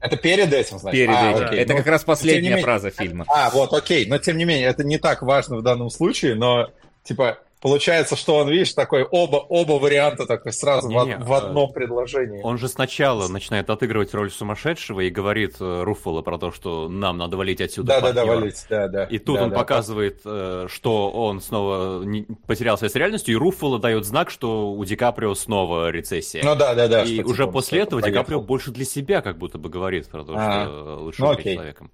Это 0.00 0.16
перед 0.16 0.52
этим, 0.52 0.78
значит? 0.78 0.98
Перед 0.98 1.16
а, 1.16 1.30
этим. 1.30 1.44
Окей. 1.46 1.58
Это 1.58 1.72
ну, 1.72 1.78
как 1.78 1.86
раз 1.88 2.04
последняя 2.04 2.50
менее... 2.50 2.64
фраза 2.64 2.90
фильма. 2.90 3.24
А, 3.28 3.50
вот, 3.50 3.72
окей. 3.72 4.06
Но 4.06 4.18
тем 4.18 4.36
не 4.36 4.44
менее, 4.44 4.66
это 4.66 4.84
не 4.84 4.98
так 4.98 5.22
важно 5.22 5.56
в 5.56 5.62
данном 5.62 5.90
случае, 5.90 6.34
но, 6.34 6.70
типа, 7.02 7.38
Получается, 7.60 8.14
что 8.14 8.36
он, 8.36 8.48
видишь, 8.48 8.72
такой 8.72 9.02
оба, 9.02 9.36
оба 9.36 9.72
варианта 9.72 10.26
такой 10.26 10.52
сразу 10.52 10.88
не, 10.88 11.16
в, 11.16 11.26
в 11.26 11.32
одном 11.32 11.72
предложении. 11.72 12.40
Он 12.42 12.56
же 12.56 12.68
сначала 12.68 13.26
начинает 13.26 13.68
отыгрывать 13.68 14.14
роль 14.14 14.30
сумасшедшего 14.30 15.00
и 15.00 15.10
говорит 15.10 15.56
э, 15.58 15.82
Руффало 15.82 16.22
про 16.22 16.38
то, 16.38 16.52
что 16.52 16.88
нам 16.88 17.18
надо 17.18 17.36
валить 17.36 17.60
отсюда. 17.60 17.94
Да, 17.94 18.00
да, 18.00 18.12
да, 18.12 18.24
валить, 18.24 18.64
да, 18.70 18.86
да. 18.86 19.04
И 19.04 19.18
тут 19.18 19.36
да, 19.36 19.44
он 19.44 19.50
да, 19.50 19.56
показывает, 19.56 20.20
да. 20.24 20.68
что 20.68 21.10
он 21.10 21.40
снова 21.40 22.04
не, 22.04 22.26
потерял 22.46 22.78
связь 22.78 22.92
с 22.92 22.94
реальностью, 22.94 23.34
и 23.34 23.36
Руффало 23.36 23.80
дает 23.80 24.04
знак, 24.04 24.30
что 24.30 24.70
у 24.70 24.84
Ди 24.84 24.94
Каприо 24.94 25.34
снова 25.34 25.90
рецессия. 25.90 26.44
Ну 26.44 26.54
да, 26.54 26.74
да, 26.74 26.86
да. 26.86 27.02
И 27.02 27.22
уже 27.22 27.42
типа 27.42 27.52
после 27.52 27.80
этого 27.80 28.00
Ди 28.02 28.12
Каприо 28.12 28.40
больше 28.40 28.70
для 28.70 28.84
себя 28.84 29.20
как 29.20 29.36
будто 29.36 29.58
бы 29.58 29.68
говорит 29.68 30.06
про 30.08 30.22
то, 30.22 30.34
а, 30.36 30.64
что 30.64 30.98
лучше 31.00 31.22
ну, 31.22 31.34
быть 31.34 31.44
человеком. 31.44 31.90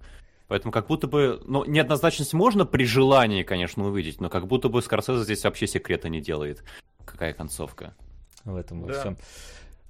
Поэтому 0.55 0.71
как 0.71 0.87
будто 0.87 1.09
бы, 1.09 1.43
ну, 1.47 1.65
неоднозначность 1.65 2.33
можно 2.33 2.65
при 2.65 2.85
желании, 2.85 3.43
конечно, 3.43 3.85
увидеть, 3.85 4.21
но 4.21 4.29
как 4.29 4.47
будто 4.47 4.69
бы 4.69 4.81
Скорсезе 4.83 5.25
здесь 5.25 5.43
вообще 5.43 5.67
секрета 5.67 6.09
не 6.09 6.21
делает. 6.21 6.63
Какая 7.05 7.33
концовка 7.33 7.97
в 8.45 8.55
этом 8.55 8.83
во 8.83 8.93
да. 8.93 9.01
всем. 9.01 9.19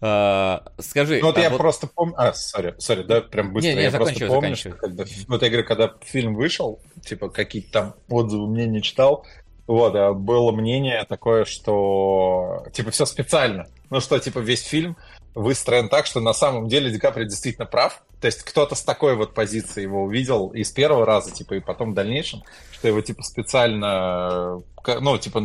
А, 0.00 0.72
скажи. 0.78 1.18
Ну, 1.20 1.26
вот 1.26 1.36
а 1.36 1.42
я 1.42 1.50
вот... 1.50 1.58
просто 1.58 1.86
помню. 1.86 2.14
А, 2.16 2.32
сори, 2.32 2.74
сори, 2.78 3.02
да, 3.02 3.20
прям 3.20 3.52
быстро. 3.52 3.68
Не, 3.68 3.74
не, 3.74 3.82
я 3.82 3.90
просто 3.90 4.26
помню, 4.26 4.56
что 4.56 4.70
когда... 4.70 5.04
Вот 5.28 5.42
я 5.42 5.48
говорю, 5.50 5.66
когда 5.66 5.92
фильм 6.00 6.34
вышел, 6.34 6.80
типа, 7.04 7.28
какие-то 7.28 7.70
там 7.70 7.94
отзывы 8.08 8.46
мне 8.46 8.64
не 8.64 8.80
читал, 8.80 9.26
вот, 9.66 9.94
а 9.94 10.14
было 10.14 10.50
мнение 10.50 11.04
такое, 11.06 11.44
что, 11.44 12.64
типа, 12.72 12.90
все 12.90 13.04
специально. 13.04 13.66
Ну, 13.90 14.00
что, 14.00 14.18
типа, 14.18 14.38
весь 14.38 14.62
фильм 14.62 14.96
выстроен 15.34 15.88
так, 15.88 16.06
что 16.06 16.20
на 16.20 16.32
самом 16.32 16.68
деле 16.68 16.90
Ди 16.90 16.98
Каприо 16.98 17.24
действительно 17.24 17.66
прав. 17.66 18.02
То 18.20 18.26
есть 18.26 18.42
кто-то 18.42 18.74
с 18.74 18.82
такой 18.82 19.16
вот 19.16 19.34
позиции 19.34 19.82
его 19.82 20.04
увидел 20.04 20.48
и 20.48 20.64
с 20.64 20.70
первого 20.70 21.04
раза, 21.04 21.30
типа, 21.30 21.54
и 21.54 21.60
потом 21.60 21.92
в 21.92 21.94
дальнейшем, 21.94 22.42
что 22.72 22.88
его, 22.88 23.00
типа, 23.00 23.22
специально, 23.22 24.62
ну, 25.00 25.18
типа, 25.18 25.42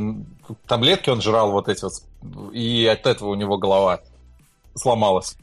таблетки 0.67 1.09
он 1.09 1.21
жрал 1.21 1.51
вот 1.51 1.67
эти 1.67 1.83
вот, 1.83 1.93
и 2.53 2.85
от 2.85 3.05
этого 3.05 3.29
у 3.29 3.35
него 3.35 3.57
голова 3.57 4.01
сломалась. 4.75 5.35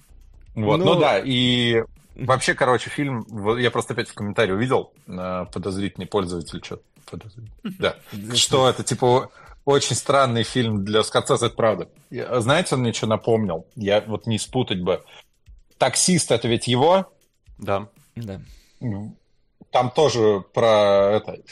Вот, 0.55 0.79
ну, 0.79 0.95
ну 0.95 1.01
да, 1.01 1.19
и 1.19 1.83
вообще, 2.17 2.55
короче, 2.55 2.89
фильм, 2.89 3.27
я 3.59 3.71
просто 3.71 3.93
опять 3.93 4.09
в 4.09 4.15
комментарии 4.15 4.53
увидел, 4.53 4.93
э, 5.07 5.45
подозрительный 5.53 6.07
пользователь, 6.07 6.63
что 6.65 6.81
подозрительный, 7.11 7.53
да, 7.79 7.97
что 8.35 8.69
это, 8.69 8.83
типа, 8.83 9.31
очень 9.67 9.97
странный 9.97 10.45
фильм 10.45 10.85
для 10.85 11.03
Скорсезе, 11.03 11.47
это 11.47 11.57
правда. 11.57 11.91
Знаете, 12.11 12.77
он 12.77 12.81
мне 12.83 12.95
что 12.95 13.07
напомнил? 13.07 13.67
Я 13.75 14.01
вот 14.01 14.27
не 14.27 14.39
спутать 14.39 14.81
бы. 14.81 15.05
Таксист 15.77 16.31
это 16.31 16.49
ведь 16.49 16.69
его? 16.69 17.13
Да. 17.59 17.89
Да. 18.15 18.41
Там 19.71 19.91
тоже 19.91 20.43
про 20.55 21.17
это 21.17 21.43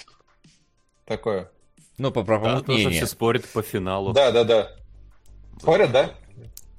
такое. 1.05 1.51
Ну, 1.99 2.11
по 2.11 2.25
правому 2.25 2.61
да, 2.61 2.63
тоже 2.63 2.91
все 2.91 3.07
спорят 3.07 3.47
по 3.49 3.63
финалу. 3.63 4.13
Да, 4.13 4.31
да, 4.33 4.45
да. 4.45 4.71
Спорят, 5.61 5.93
да? 5.93 6.15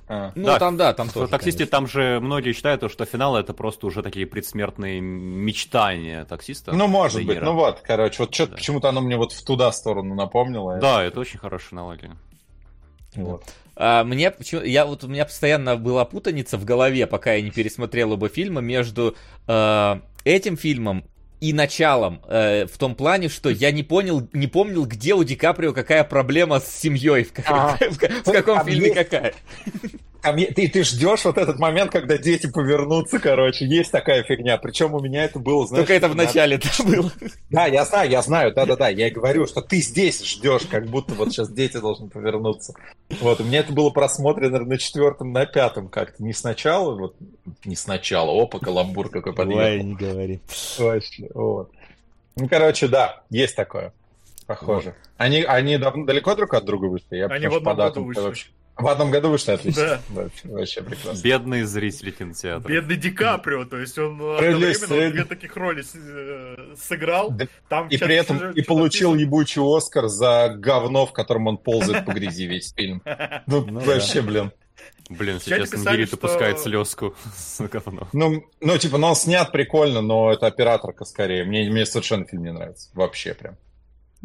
А. 0.08 0.32
Ну, 0.36 0.46
да, 0.46 0.60
там, 0.60 0.78
да, 0.78 0.94
там 0.94 1.10
тоже. 1.10 1.28
В 1.28 1.32
таксисте 1.32 1.66
конечно. 1.66 1.78
там 1.78 1.88
же 1.88 2.20
многие 2.20 2.54
считают, 2.54 2.92
что 2.92 3.06
финал 3.06 3.36
это 3.38 3.54
просто 3.54 3.88
уже 3.88 4.04
такие 4.04 4.28
предсмертные 4.28 5.02
мечтания 5.02 6.26
таксиста. 6.26 6.74
Ну, 6.74 6.88
может 6.88 7.18
тренера. 7.18 7.34
быть. 7.34 7.44
Ну 7.44 7.54
вот, 7.56 7.80
короче, 7.82 8.24
вот 8.24 8.34
что-то 8.34 8.52
да. 8.52 8.58
почему-то 8.58 8.90
оно 8.90 9.02
мне 9.02 9.18
вот 9.18 9.32
в 9.32 9.44
туда 9.44 9.72
сторону 9.72 10.14
напомнило. 10.14 10.78
Да, 10.78 11.02
это, 11.02 11.08
это 11.08 11.20
очень 11.22 11.40
хорошая 11.40 11.80
аналогия. 11.80 12.16
Вот. 13.16 13.44
А, 13.76 14.04
мне 14.04 14.32
почему 14.32 14.62
я 14.62 14.86
вот 14.86 15.04
у 15.04 15.08
меня 15.08 15.26
постоянно 15.26 15.76
была 15.76 16.06
путаница 16.06 16.58
в 16.58 16.66
голове, 16.66 17.08
пока 17.08 17.34
я 17.34 17.42
не 17.42 17.52
пересмотрел 17.52 18.12
оба 18.12 18.30
фильма 18.30 18.62
между 18.62 19.16
э, 19.48 20.00
этим 20.24 20.56
фильмом 20.56 21.06
и 21.42 21.54
началом 21.54 22.22
э, 22.28 22.66
в 22.66 22.78
том 22.78 22.96
плане, 22.96 23.30
что 23.30 23.50
я 23.50 23.72
не 23.72 23.84
понял, 23.84 24.28
не 24.34 24.48
помнил, 24.48 24.86
где 24.86 25.14
у 25.14 25.24
Ди 25.24 25.36
Каприо 25.36 25.74
какая 25.74 26.04
проблема 26.04 26.60
с 26.60 26.68
семьей, 26.68 27.24
в, 27.24 27.32
а, 27.48 27.78
в, 27.90 27.98
в, 27.98 28.28
в 28.28 28.32
каком 28.32 28.64
фильме 28.66 28.88
есть, 28.88 28.96
какая. 28.96 29.34
Там, 30.26 30.38
ты, 30.38 30.68
ты 30.68 30.84
ждешь 30.84 31.24
вот 31.24 31.38
этот 31.38 31.60
момент, 31.60 31.92
когда 31.92 32.18
дети 32.18 32.48
повернутся, 32.48 33.20
короче, 33.20 33.68
есть 33.68 33.92
такая 33.92 34.24
фигня. 34.24 34.58
Причем 34.58 34.96
у 34.96 35.00
меня 35.00 35.24
это 35.26 35.38
было, 35.38 35.68
знаешь... 35.68 35.86
Только 35.86 35.94
это 35.94 36.10
в 36.10 36.16
начале 36.16 36.58
да 36.58 36.84
было. 36.84 37.12
Да, 37.52 37.68
я 37.68 37.86
знаю, 37.86 38.10
я 38.10 38.24
знаю, 38.24 38.52
да-да-да. 38.52 38.90
Я 38.90 39.12
говорю, 39.12 39.46
что 39.46 39.62
ты 39.62 39.82
здесь 39.82 40.26
ждешь, 40.26 40.64
как 40.64 40.88
будто 40.88 41.14
вот 41.14 41.30
сейчас 41.30 41.52
дети 41.52 41.78
должны 41.78 42.10
повернуться. 42.10 42.74
Вот, 43.22 43.40
у 43.40 43.44
меня 43.44 43.60
это 43.60 43.72
было 43.72 43.92
просмотрено 43.92 44.66
на 44.66 44.78
четвертом, 44.80 45.32
на 45.32 45.46
пятом 45.46 45.90
как-то. 45.90 46.24
Не 46.24 46.34
сначала, 46.34 46.96
вот, 46.96 47.16
не 47.64 47.76
сначала. 47.76 48.32
Опа, 48.32 48.58
каламбур 48.58 49.10
какой 49.10 49.34
подъехал. 49.34 49.64
Ой, 49.64 49.84
не 49.84 49.94
говори. 49.94 50.40
Вообще, 50.80 51.30
вот. 51.36 51.70
Ну, 52.36 52.50
короче, 52.50 52.88
да, 52.88 53.22
есть 53.30 53.56
такое. 53.56 53.94
Похоже. 54.48 54.90
Вот. 54.90 54.96
Они, 55.18 55.44
они 55.44 55.78
далеко 55.78 56.34
друг 56.34 56.56
от 56.56 56.66
друга 56.66 56.86
вышли? 56.88 57.18
Я 57.18 57.28
они 57.28 57.46
в 57.46 57.54
одном 57.54 57.78
году 57.78 58.04
вышли. 58.04 58.22
Вообще... 58.22 58.48
В 58.78 58.88
одном 58.90 59.10
году 59.10 59.30
вышли 59.30 59.52
отлично. 59.52 60.02
Да. 60.10 60.30
Вообще, 60.44 60.82
прекрасно. 60.82 61.22
Бедные 61.22 61.66
зрители 61.66 62.12
кинотеатра. 62.12 62.68
Бедный 62.68 62.98
Ди 62.98 63.10
Каприо, 63.10 63.64
то 63.66 63.78
есть 63.78 63.98
он 63.98 64.14
одновременно 64.16 65.12
две 65.12 65.24
таких 65.24 65.56
роли 65.56 65.84
э, 65.94 66.76
сыграл. 66.76 67.32
Да. 67.32 67.48
Там 67.70 67.88
и 67.88 67.98
при 67.98 68.16
этом 68.16 68.52
и 68.52 68.62
получил 68.62 69.16
ебучий 69.16 69.62
Оскар 69.62 70.08
за 70.08 70.54
говно, 70.58 71.06
в 71.06 71.14
котором 71.14 71.48
он 71.48 71.58
ползает 71.58 72.06
по 72.06 72.12
грязи 72.12 72.48
весь 72.48 72.74
фильм. 72.74 73.02
Ну, 73.48 73.66
ну 73.66 73.80
вообще, 73.80 74.22
блин. 74.22 74.52
Блин, 75.10 75.40
сейчас 75.40 75.72
Нгирит 75.72 76.10
что... 76.10 76.18
пускает 76.18 76.60
слезку 76.60 77.16
с 77.38 77.62
говном. 77.68 78.08
Ну, 78.12 78.44
ну, 78.60 78.78
типа, 78.78 78.98
ну, 78.98 79.08
он 79.08 79.16
снят 79.16 79.52
прикольно, 79.52 80.02
но 80.02 80.32
это 80.32 80.48
операторка 80.48 81.06
скорее. 81.06 81.44
Мне, 81.46 81.70
мне 81.70 81.86
совершенно 81.86 82.26
фильм 82.26 82.44
не 82.44 82.52
нравится. 82.52 82.90
Вообще 82.94 83.34
прям. 83.34 83.58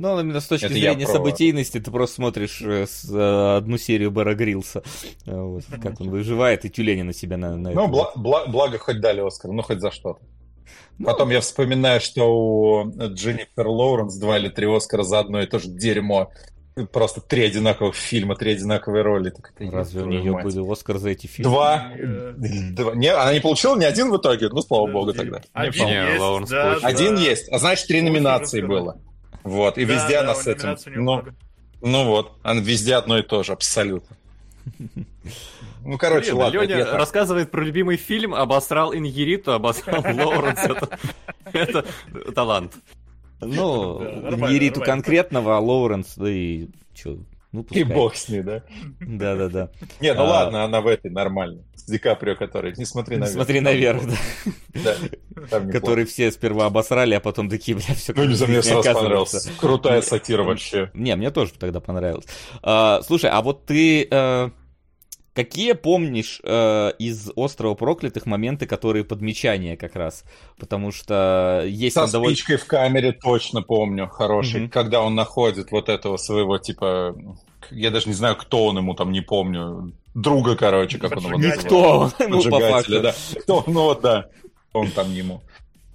Ну, 0.01 0.19
именно 0.19 0.41
с 0.41 0.47
точки 0.47 0.65
это 0.65 0.73
зрения 0.73 1.05
про... 1.05 1.13
событийности, 1.13 1.79
ты 1.79 1.91
просто 1.91 2.15
смотришь 2.17 2.63
э, 2.63 2.87
с, 2.87 3.05
э, 3.13 3.57
одну 3.59 3.77
серию 3.77 4.11
Бара 4.11 4.35
Грилса, 4.35 4.83
э, 5.27 5.39
вот, 5.39 5.65
как 5.83 6.01
он 6.01 6.09
выживает, 6.09 6.65
и 6.65 6.71
тюлени 6.71 7.03
на 7.03 7.13
себя 7.13 7.37
на, 7.37 7.55
на 7.59 7.71
Ну, 7.73 7.87
бла- 7.87 8.15
бла- 8.17 8.49
благо 8.51 8.79
хоть 8.79 8.99
дали 9.03 9.21
Оскар, 9.21 9.53
ну, 9.53 9.61
хоть 9.61 9.81
за 9.81 9.91
что-то. 9.91 10.21
Ну, 10.97 11.05
Потом 11.05 11.29
я 11.29 11.43
вспоминаю, 11.43 12.01
что 12.01 12.25
у 12.33 12.91
Дженнифер 12.91 13.67
Лоуренс 13.67 14.17
два 14.17 14.39
или 14.39 14.49
три 14.49 14.75
Оскара 14.75 15.03
за 15.03 15.19
одно 15.19 15.43
и 15.43 15.47
то 15.47 15.59
же 15.59 15.69
дерьмо. 15.69 16.31
Просто 16.93 17.21
три 17.21 17.45
одинаковых 17.45 17.95
фильма, 17.95 18.37
три 18.37 18.53
одинаковые 18.53 19.03
роли. 19.03 19.29
Так 19.29 19.53
это 19.55 19.71
Разве 19.71 20.01
у 20.01 20.07
нее 20.07 20.33
мать. 20.33 20.45
были 20.45 20.73
Оскар 20.73 20.97
за 20.97 21.11
эти 21.11 21.27
фильмы? 21.27 21.53
Два. 21.53 21.93
Два. 22.73 22.95
Не, 22.95 23.13
она 23.13 23.35
не 23.35 23.41
получила 23.41 23.77
ни 23.79 23.85
один 23.85 24.11
в 24.11 24.17
итоге? 24.17 24.49
Ну, 24.49 24.63
слава 24.63 24.91
богу, 24.91 25.13
тогда. 25.13 25.43
Один 25.53 25.89
есть, 25.89 26.51
да, 26.51 26.79
один 26.83 27.17
да. 27.17 27.21
есть. 27.21 27.49
А 27.51 27.59
значит, 27.59 27.87
три 27.87 28.01
номинации 28.01 28.63
было. 28.63 28.99
Вот, 29.43 29.79
и 29.79 29.85
да, 29.85 29.95
везде 29.95 30.15
да, 30.15 30.21
она 30.21 30.35
с 30.35 30.47
этим. 30.47 31.05
Ну, 31.05 31.25
ну 31.81 32.05
вот, 32.07 32.33
она 32.43 32.61
везде 32.61 32.97
одно 32.97 33.19
и 33.19 33.23
то 33.23 33.43
же, 33.43 33.53
абсолютно. 33.53 34.17
Ну, 35.83 35.97
короче, 35.97 36.33
Блин, 36.33 36.43
ладно. 36.43 36.61
Леня 36.61 36.85
рассказывает 36.85 37.51
про 37.51 37.63
любимый 37.63 37.97
фильм, 37.97 38.35
обосрал 38.35 38.95
Ингериту, 38.95 39.53
обосрал 39.53 40.03
Лоуренс. 40.05 40.61
Это 41.55 41.87
талант. 42.35 42.75
Ну, 43.41 44.03
Ингериту 44.03 44.83
конкретного, 44.83 45.57
а 45.57 45.61
Лоуренс, 45.61 46.17
да 46.17 46.31
и 46.31 46.69
что, 46.95 47.17
ну, 47.53 47.67
И 47.71 47.83
бог 47.83 48.15
с 48.15 48.29
ней, 48.29 48.43
да? 48.43 48.63
Да-да-да. 49.01 49.71
Не, 50.01 50.15
ну 50.15 50.23
а, 50.23 50.25
ладно, 50.25 50.65
она 50.65 50.81
в 50.81 50.87
этой 50.87 51.11
нормально. 51.11 51.65
С 51.75 51.85
Ди 51.85 51.99
Каприо, 51.99 52.37
который 52.37 52.75
«Не 52.77 52.85
смотри 52.85 53.17
наверх». 53.17 53.35
«Смотри 53.35 53.61
наверх», 53.61 54.03
да. 54.75 54.95
Который 55.73 56.05
все 56.05 56.31
сперва 56.31 56.67
обосрали, 56.67 57.15
а 57.15 57.21
потом 57.21 57.49
такие, 57.49 57.77
бля, 57.77 57.95
все 57.95 58.13
Ну, 58.15 58.25
не 58.25 58.35
за 58.35 58.47
мне 58.47 58.63
сразу 58.63 58.93
понравился. 58.93 59.51
Крутая 59.59 60.03
сатира 60.03 60.45
вообще. 60.45 60.91
Не, 60.95 61.17
мне 61.17 61.31
тоже 61.31 61.53
тогда 61.59 61.81
понравилось. 61.81 62.27
А, 62.63 63.03
слушай, 63.03 63.31
а 63.31 63.43
вот 63.43 63.67
ты... 63.67 64.07
Э, 64.11 64.51
какие 65.41 65.73
помнишь 65.73 66.41
э, 66.45 66.93
из 66.99 67.31
острова 67.35 67.75
проклятых 67.75 68.27
моменты, 68.27 68.67
которые 68.67 69.05
подмечания 69.05 69.77
как 69.77 69.97
раз? 69.97 70.25
Потому 70.59 70.93
что 70.93 71.65
есть 71.67 71.95
Со 71.95 72.11
довольно... 72.11 72.37
спичкой 72.37 72.57
в 72.59 72.67
камере 72.67 73.13
точно 73.13 73.63
помню, 73.63 74.07
хороший. 74.07 74.65
Mm-hmm. 74.65 74.69
Когда 74.69 75.01
он 75.03 75.15
находит 75.15 75.71
вот 75.71 75.89
этого 75.89 76.19
своего, 76.19 76.59
типа, 76.59 77.17
я 77.71 77.91
даже 77.91 78.09
не 78.09 78.15
знаю, 78.15 78.37
кто 78.37 78.67
он 78.67 78.77
ему 78.77 78.95
там, 78.95 79.13
не 79.13 79.23
помню. 79.23 79.93
Друга, 80.15 80.57
короче, 80.57 80.99
как 80.99 81.13
он 81.13 81.25
его 81.25 81.39
называл. 81.39 81.57
Никто, 81.57 82.11
ну, 82.29 82.43
по 82.43 82.61
факту. 82.61 83.01
Да. 83.01 83.15
Кто, 83.43 83.65
ну 83.67 83.83
вот, 83.85 84.03
да. 84.03 84.27
Он 84.73 84.91
там 84.91 85.13
ему. 85.13 85.43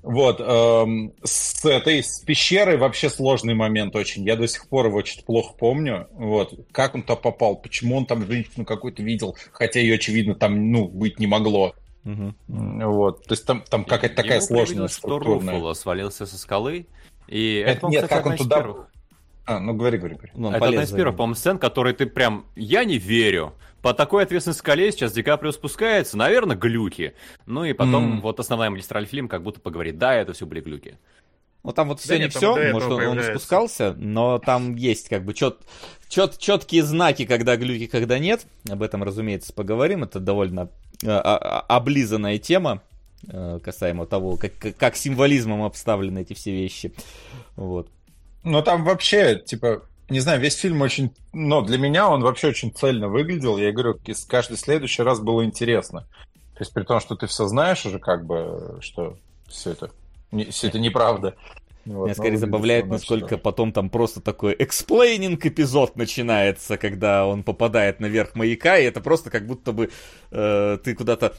Вот, 0.05 0.39
эм, 0.39 1.13
с 1.23 1.65
этой, 1.65 2.03
с 2.03 2.19
пещерой 2.19 2.77
вообще 2.77 3.09
сложный 3.09 3.55
момент 3.55 3.95
очень. 3.95 4.23
Я 4.23 4.35
до 4.35 4.47
сих 4.47 4.69
пор 4.69 4.85
его 4.85 4.97
очень 4.97 5.23
плохо 5.23 5.55
помню. 5.57 6.07
Вот, 6.11 6.53
как 6.71 6.93
он 6.93 7.01
туда 7.01 7.15
попал, 7.15 7.55
почему 7.55 7.97
он 7.97 8.05
там 8.05 8.23
женщину 8.27 8.65
какую-то 8.65 9.01
видел, 9.01 9.35
хотя 9.51 9.79
ее, 9.79 9.95
очевидно, 9.95 10.35
там, 10.35 10.71
ну, 10.71 10.87
быть 10.87 11.19
не 11.19 11.25
могло. 11.25 11.73
Угу. 12.05 12.35
Вот, 12.47 13.25
то 13.25 13.33
есть 13.33 13.47
там, 13.47 13.63
там 13.67 13.83
какая-то 13.83 14.15
такая 14.15 14.41
сложная 14.41 14.89
структурная. 14.89 15.57
Что 15.57 15.73
свалился 15.73 16.27
со 16.27 16.37
скалы, 16.37 16.85
и 17.27 17.55
это, 17.55 17.71
это 17.71 17.87
нет, 17.87 18.07
как 18.07 18.27
он 18.27 18.37
туда... 18.37 18.57
Первых. 18.57 18.87
А, 19.47 19.59
ну 19.59 19.73
говори, 19.73 19.97
говори, 19.97 20.15
говори. 20.15 20.31
Ну, 20.35 20.51
это 20.51 20.65
одна 20.65 20.83
из 20.83 20.91
первых, 20.91 21.17
по-моему, 21.17 21.35
сцен, 21.35 21.57
которые 21.57 21.95
ты 21.95 22.05
прям... 22.05 22.45
Я 22.55 22.83
не 22.83 22.99
верю. 22.99 23.53
По 23.85 23.93
такой 23.93 24.23
ответственной 24.23 24.55
скале 24.55 24.91
сейчас 24.91 25.13
Ди 25.13 25.21
Каприо 25.21 25.51
спускается, 25.51 26.17
наверное, 26.17 26.55
глюки. 26.55 27.13
Ну 27.45 27.65
и 27.65 27.73
потом 27.73 28.17
mm. 28.17 28.21
вот 28.21 28.39
основная 28.39 28.71
магистраль 28.71 29.05
фильм 29.05 29.27
как 29.27 29.43
будто 29.43 29.59
поговорит, 29.59 29.99
да, 29.99 30.15
это 30.15 30.33
все 30.33 30.47
были 30.47 30.59
глюки. 30.59 30.97
Ну 31.61 31.71
там 31.71 31.89
вот 31.89 31.99
все 31.99 32.09
да 32.09 32.15
не 32.15 32.23
нет, 32.23 32.33
все, 32.33 32.73
может 32.73 32.91
он, 32.91 33.03
он 33.05 33.21
спускался, 33.21 33.93
но 33.93 34.39
там 34.39 34.73
есть 34.73 35.07
как 35.07 35.23
бы 35.23 35.35
чет, 35.35 35.59
чет, 36.09 36.39
четкие 36.39 36.81
знаки, 36.81 37.25
когда 37.25 37.57
глюки, 37.57 37.85
когда 37.85 38.17
нет. 38.17 38.47
Об 38.67 38.81
этом, 38.81 39.03
разумеется, 39.03 39.53
поговорим. 39.53 40.03
Это 40.03 40.19
довольно 40.19 40.71
а, 41.05 41.19
а, 41.19 41.59
облизанная 41.77 42.39
тема 42.39 42.81
э, 43.27 43.59
касаемо 43.63 44.07
того, 44.07 44.35
как, 44.37 44.53
как 44.79 44.95
символизмом 44.95 45.61
обставлены 45.61 46.23
эти 46.23 46.33
все 46.33 46.53
вещи. 46.53 46.91
Вот. 47.55 47.87
Ну 48.41 48.63
там 48.63 48.83
вообще, 48.83 49.35
типа, 49.35 49.83
не 50.09 50.19
знаю, 50.19 50.39
весь 50.39 50.55
фильм 50.55 50.81
очень... 50.81 51.13
Но 51.33 51.61
для 51.61 51.77
меня 51.77 52.09
он 52.09 52.21
вообще 52.21 52.49
очень 52.49 52.73
цельно 52.73 53.07
выглядел. 53.07 53.57
Я 53.57 53.71
говорю, 53.71 53.99
каждый 54.27 54.57
следующий 54.57 55.03
раз 55.03 55.19
было 55.19 55.43
интересно. 55.43 56.01
То 56.53 56.61
есть 56.61 56.73
при 56.73 56.83
том, 56.83 56.99
что 56.99 57.15
ты 57.15 57.27
все 57.27 57.47
знаешь 57.47 57.85
уже, 57.85 57.99
как 57.99 58.25
бы, 58.25 58.77
что 58.81 59.17
все 59.47 59.71
это, 59.71 59.91
не, 60.31 60.45
все 60.45 60.67
это 60.67 60.79
неправда. 60.79 61.35
Вот, 61.85 62.05
Меня 62.05 62.15
скорее 62.15 62.37
забавляет, 62.37 62.87
насколько 62.87 63.37
потом 63.37 63.71
там 63.71 63.89
просто 63.89 64.19
такой 64.19 64.55
explaining 64.57 65.45
эпизод 65.45 65.95
начинается, 65.97 66.77
когда 66.77 67.27
он 67.27 67.43
попадает 67.43 67.99
наверх 67.99 68.33
маяка, 68.35 68.77
и 68.77 68.85
это 68.85 69.01
просто 69.01 69.29
как 69.29 69.45
будто 69.45 69.71
бы 69.71 69.91
э, 70.31 70.77
ты 70.83 70.95
куда-то 70.95 71.35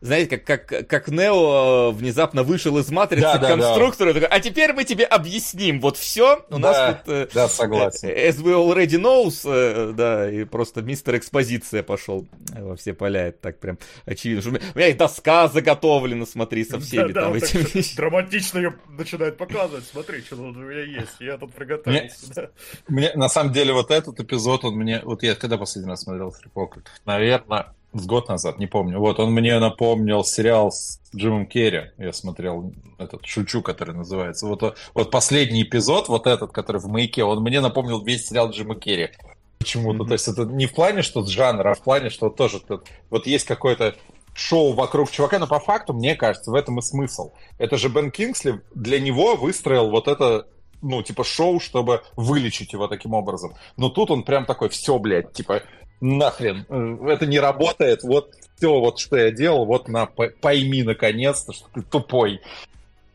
знаете, 0.00 0.38
как, 0.38 0.66
как, 0.66 0.88
как 0.88 1.08
Нео 1.08 1.90
э, 1.90 1.92
внезапно 1.92 2.42
вышел 2.42 2.78
из 2.78 2.90
матрицы 2.90 3.22
да, 3.22 3.38
к 3.38 3.46
конструктору, 3.46 4.14
да. 4.14 4.20
такой, 4.20 4.36
а 4.36 4.40
теперь 4.40 4.72
мы 4.72 4.84
тебе 4.84 5.04
объясним 5.04 5.80
вот 5.80 5.98
все. 5.98 6.44
У 6.48 6.58
да, 6.58 6.58
нас 6.58 6.96
тут... 7.04 7.14
Э, 7.14 7.28
да, 7.34 7.48
согласен. 7.48 8.08
As 8.08 8.36
we 8.42 8.54
already 8.54 8.98
knows, 8.98 9.42
э, 9.44 9.92
да, 9.92 10.30
и 10.30 10.44
просто 10.44 10.80
мистер 10.80 11.16
экспозиция 11.16 11.82
пошел 11.82 12.26
во 12.56 12.76
все 12.76 12.94
поля, 12.94 13.28
это 13.28 13.38
так 13.40 13.58
прям 13.58 13.78
очевидно. 14.06 14.40
Что 14.40 14.50
у 14.50 14.78
меня 14.78 14.88
и 14.88 14.94
доска 14.94 15.48
заготовлена, 15.48 16.24
смотри, 16.24 16.64
со 16.64 16.80
всеми 16.80 17.12
да, 17.12 17.24
там 17.24 17.32
да, 17.32 17.38
этими... 17.38 17.96
Драматично 17.96 18.58
ее 18.58 18.74
начинает 18.88 19.36
показывать, 19.36 19.84
смотри, 19.84 20.22
что 20.22 20.36
тут 20.36 20.56
у 20.56 20.60
меня 20.60 20.82
есть, 20.82 21.20
я 21.20 21.36
тут 21.36 21.52
приготовился. 21.52 22.26
Мне, 22.26 22.34
да. 22.34 22.50
мне, 22.88 23.12
на 23.14 23.28
самом 23.28 23.52
деле, 23.52 23.74
вот 23.74 23.90
этот 23.90 24.18
эпизод, 24.18 24.64
он 24.64 24.76
мне... 24.76 25.02
Вот 25.04 25.22
я 25.22 25.34
когда 25.34 25.58
последний 25.58 25.90
раз 25.90 26.02
смотрел 26.02 26.30
Фрипокет? 26.30 26.90
Наверное, 27.04 27.74
с 27.92 28.06
год 28.06 28.28
назад, 28.28 28.58
не 28.58 28.66
помню. 28.66 28.98
Вот, 28.98 29.18
он 29.18 29.32
мне 29.32 29.58
напомнил 29.58 30.24
сериал 30.24 30.70
с 30.70 31.00
Джимом 31.14 31.46
Керри. 31.46 31.90
Я 31.98 32.12
смотрел 32.12 32.72
этот 32.98 33.26
«Шучу», 33.26 33.62
который 33.62 33.94
называется. 33.94 34.46
Вот, 34.46 34.76
вот 34.94 35.10
последний 35.10 35.62
эпизод, 35.62 36.08
вот 36.08 36.26
этот, 36.26 36.52
который 36.52 36.80
в 36.80 36.86
«Маяке», 36.86 37.24
он 37.24 37.42
мне 37.42 37.60
напомнил 37.60 38.00
весь 38.02 38.28
сериал 38.28 38.50
Джима 38.50 38.76
Керри. 38.76 39.10
Почему-то. 39.58 40.04
Mm-hmm. 40.04 40.06
То 40.06 40.12
есть 40.12 40.28
это 40.28 40.44
не 40.44 40.66
в 40.66 40.72
плане, 40.72 41.02
что 41.02 41.22
с 41.22 41.28
жанра, 41.28 41.72
а 41.72 41.74
в 41.74 41.82
плане, 41.82 42.10
что 42.10 42.30
тоже 42.30 42.60
тут, 42.60 42.86
вот 43.10 43.26
есть 43.26 43.44
какое-то 43.44 43.94
шоу 44.32 44.72
вокруг 44.72 45.10
чувака, 45.10 45.38
но 45.38 45.46
по 45.46 45.60
факту, 45.60 45.92
мне 45.92 46.14
кажется, 46.14 46.50
в 46.50 46.54
этом 46.54 46.78
и 46.78 46.82
смысл. 46.82 47.32
Это 47.58 47.76
же 47.76 47.88
Бен 47.88 48.10
Кингсли 48.10 48.62
для 48.74 49.00
него 49.00 49.36
выстроил 49.36 49.90
вот 49.90 50.08
это 50.08 50.46
ну, 50.82 51.02
типа, 51.02 51.24
шоу, 51.24 51.60
чтобы 51.60 52.02
вылечить 52.16 52.72
его 52.72 52.88
таким 52.88 53.12
образом. 53.12 53.54
Но 53.76 53.90
тут 53.90 54.10
он 54.10 54.22
прям 54.22 54.46
такой, 54.46 54.68
все, 54.70 54.98
блядь, 54.98 55.32
типа, 55.32 55.62
нахрен, 56.00 56.66
это 57.06 57.26
не 57.26 57.38
работает, 57.38 58.02
вот 58.02 58.34
все, 58.56 58.78
вот 58.78 58.98
что 58.98 59.16
я 59.16 59.30
делал, 59.30 59.64
вот 59.64 59.88
на, 59.88 60.06
пойми 60.06 60.82
наконец-то, 60.82 61.52
что 61.52 61.66
ты 61.72 61.82
тупой. 61.82 62.40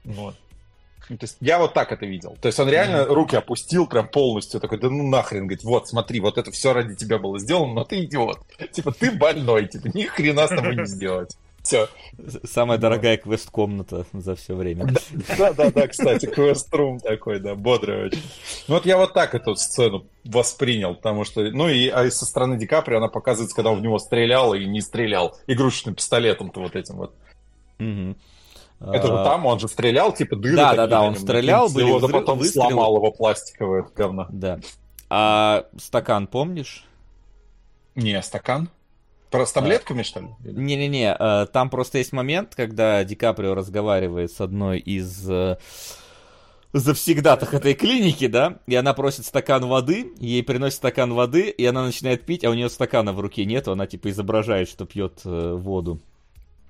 Вот. 0.03 0.35
Ну, 1.07 1.17
то 1.17 1.25
есть 1.25 1.37
я 1.39 1.59
вот 1.59 1.73
так 1.73 1.91
это 1.91 2.05
видел. 2.05 2.35
То 2.41 2.47
есть 2.47 2.59
он 2.59 2.67
реально 2.67 2.97
mm-hmm. 2.97 3.13
руки 3.13 3.35
опустил 3.35 3.85
прям 3.85 4.07
полностью, 4.07 4.59
такой, 4.59 4.79
да 4.79 4.89
ну 4.89 5.07
нахрен, 5.07 5.41
говорит, 5.41 5.63
вот, 5.63 5.87
смотри, 5.87 6.19
вот 6.19 6.37
это 6.37 6.51
все 6.51 6.73
ради 6.73 6.95
тебя 6.95 7.19
было 7.19 7.37
сделано, 7.37 7.73
но 7.73 7.83
ты 7.83 8.03
идиот. 8.03 8.39
Типа, 8.71 8.91
ты 8.91 9.11
больной, 9.11 9.67
типа, 9.67 9.89
ни 9.93 10.03
хрена 10.03 10.47
с 10.47 10.49
тобой 10.49 10.75
не 10.75 10.85
сделать. 10.87 11.37
Все. 11.65 11.89
Самая 12.43 12.77
дорогая 12.77 13.17
квест-комната 13.17 14.05
за 14.13 14.35
все 14.35 14.55
время. 14.55 14.87
Да, 15.35 15.51
да, 15.51 15.71
да, 15.71 15.87
кстати, 15.87 16.27
квест-рум 16.27 16.99
такой, 16.99 17.39
да, 17.39 17.55
бодрый 17.55 18.05
очень. 18.05 18.21
Ну 18.67 18.75
вот 18.75 18.85
я 18.85 18.97
вот 18.97 19.13
так 19.13 19.33
эту 19.33 19.55
сцену 19.55 20.05
воспринял, 20.23 20.93
потому 20.93 21.23
что, 21.23 21.41
ну 21.41 21.67
и 21.67 21.87
а 21.87 22.09
со 22.11 22.25
стороны 22.25 22.57
Ди 22.57 22.67
Капри 22.67 22.95
она 22.95 23.07
показывается, 23.07 23.55
когда 23.55 23.71
он 23.71 23.79
в 23.79 23.81
него 23.81 23.97
стрелял 23.97 24.53
и 24.53 24.63
не 24.65 24.79
стрелял 24.79 25.35
игрушечным 25.47 25.95
пистолетом-то 25.95 26.59
вот 26.59 26.75
этим 26.75 26.97
вот. 26.97 27.15
Это 27.79 29.07
же 29.07 29.13
а, 29.13 29.23
там, 29.23 29.47
он 29.47 29.59
же 29.59 29.67
стрелял, 29.67 30.13
типа 30.13 30.35
дыры. 30.35 30.57
Да, 30.57 30.75
да, 30.75 30.85
да, 30.85 31.01
он 31.01 31.15
стрелял, 31.15 31.67
были 31.69 31.87
его, 31.87 32.07
потом 32.07 32.43
сломал 32.43 32.97
его 32.97 33.11
пластиковое 33.11 33.87
говно. 33.95 34.27
Да. 34.29 34.59
А 35.09 35.65
стакан 35.77 36.27
помнишь? 36.27 36.85
Не, 37.95 38.21
стакан? 38.21 38.69
Про 39.35 39.45
с 39.45 39.51
таблетками, 39.51 40.03
что 40.03 40.19
ли? 40.21 40.27
Не-не-не, 40.43 41.15
э, 41.17 41.45
там 41.51 41.69
просто 41.69 41.97
есть 41.97 42.13
момент, 42.13 42.55
когда 42.55 43.03
Ди 43.03 43.15
Каприо 43.15 43.53
разговаривает 43.53 44.31
с 44.31 44.41
одной 44.41 44.79
из 44.79 45.29
э, 45.29 45.57
завсегдатых 46.73 47.53
этой 47.53 47.73
клиники, 47.73 48.27
да, 48.27 48.59
и 48.67 48.75
она 48.75 48.93
просит 48.93 49.25
стакан 49.25 49.65
воды, 49.65 50.13
ей 50.19 50.43
приносит 50.43 50.77
стакан 50.77 51.13
воды, 51.13 51.49
и 51.49 51.65
она 51.65 51.83
начинает 51.85 52.25
пить, 52.25 52.43
а 52.43 52.49
у 52.49 52.53
нее 52.53 52.69
стакана 52.69 53.13
в 53.13 53.19
руке 53.19 53.45
нету, 53.45 53.71
она 53.71 53.87
типа 53.87 54.09
изображает, 54.09 54.69
что 54.69 54.85
пьет 54.85 55.21
э, 55.25 55.53
воду. 55.55 55.99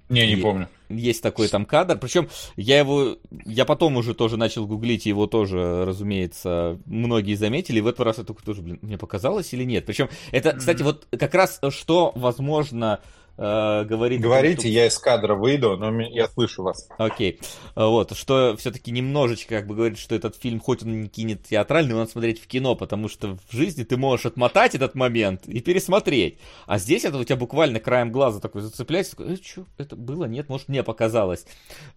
Не, 0.09 0.27
не 0.27 0.35
помню. 0.35 0.69
Есть 0.89 1.23
такой 1.23 1.47
там 1.47 1.65
кадр. 1.65 1.97
Причем 1.97 2.29
я 2.55 2.77
его, 2.77 3.17
я 3.45 3.65
потом 3.65 3.97
уже 3.97 4.13
тоже 4.13 4.37
начал 4.37 4.67
гуглить, 4.67 5.05
его 5.05 5.25
тоже, 5.25 5.83
разумеется, 5.85 6.79
многие 6.85 7.35
заметили. 7.35 7.79
И 7.79 7.81
в 7.81 7.87
этот 7.87 8.01
раз 8.01 8.17
я 8.19 8.23
только 8.23 8.43
тоже, 8.43 8.61
блин, 8.61 8.79
мне 8.81 8.97
показалось 8.97 9.51
или 9.53 9.63
нет. 9.63 9.85
Причем 9.85 10.09
это, 10.31 10.53
кстати, 10.53 10.83
вот 10.83 11.07
как 11.17 11.33
раз 11.33 11.59
что, 11.69 12.11
возможно, 12.15 12.99
э, 13.37 13.83
говорит... 13.85 14.21
Говорите, 14.21 14.55
том, 14.55 14.61
что... 14.61 14.69
я 14.69 14.87
из 14.87 14.97
кадра 14.97 15.35
выйду, 15.35 15.77
но 15.77 16.01
я 16.01 16.27
слышу 16.27 16.63
вас. 16.63 16.87
Окей. 16.97 17.39
Вот, 17.75 18.15
что 18.15 18.55
все-таки 18.57 18.91
немножечко 18.91 19.55
как 19.55 19.67
бы 19.67 19.75
говорит, 19.75 19.97
что 19.97 20.15
этот 20.15 20.35
фильм, 20.35 20.59
хоть 20.59 20.83
он 20.83 21.03
не 21.03 21.07
кинет 21.07 21.43
театральный, 21.43 21.93
но 21.93 21.99
надо 21.99 22.11
смотреть 22.11 22.41
в 22.41 22.47
кино, 22.47 22.75
потому 22.75 23.07
что 23.07 23.37
в 23.49 23.55
жизни 23.55 23.83
ты 23.83 23.97
можешь 23.97 24.25
отмотать 24.25 24.75
этот 24.75 24.95
момент 24.95 25.47
и 25.47 25.59
пересмотреть. 25.61 26.39
А 26.65 26.77
здесь 26.77 27.05
это 27.05 27.17
у 27.17 27.23
тебя 27.23 27.35
буквально 27.35 27.79
краем 27.79 28.11
глаза 28.11 28.39
такой 28.39 28.61
зацепляется, 28.61 29.15
такой, 29.15 29.33
э, 29.33 29.37
что, 29.41 29.65
это 29.77 29.95
было? 29.95 30.25
Нет, 30.25 30.49
может, 30.49 30.69
мне 30.69 30.83
показалось. 30.83 31.45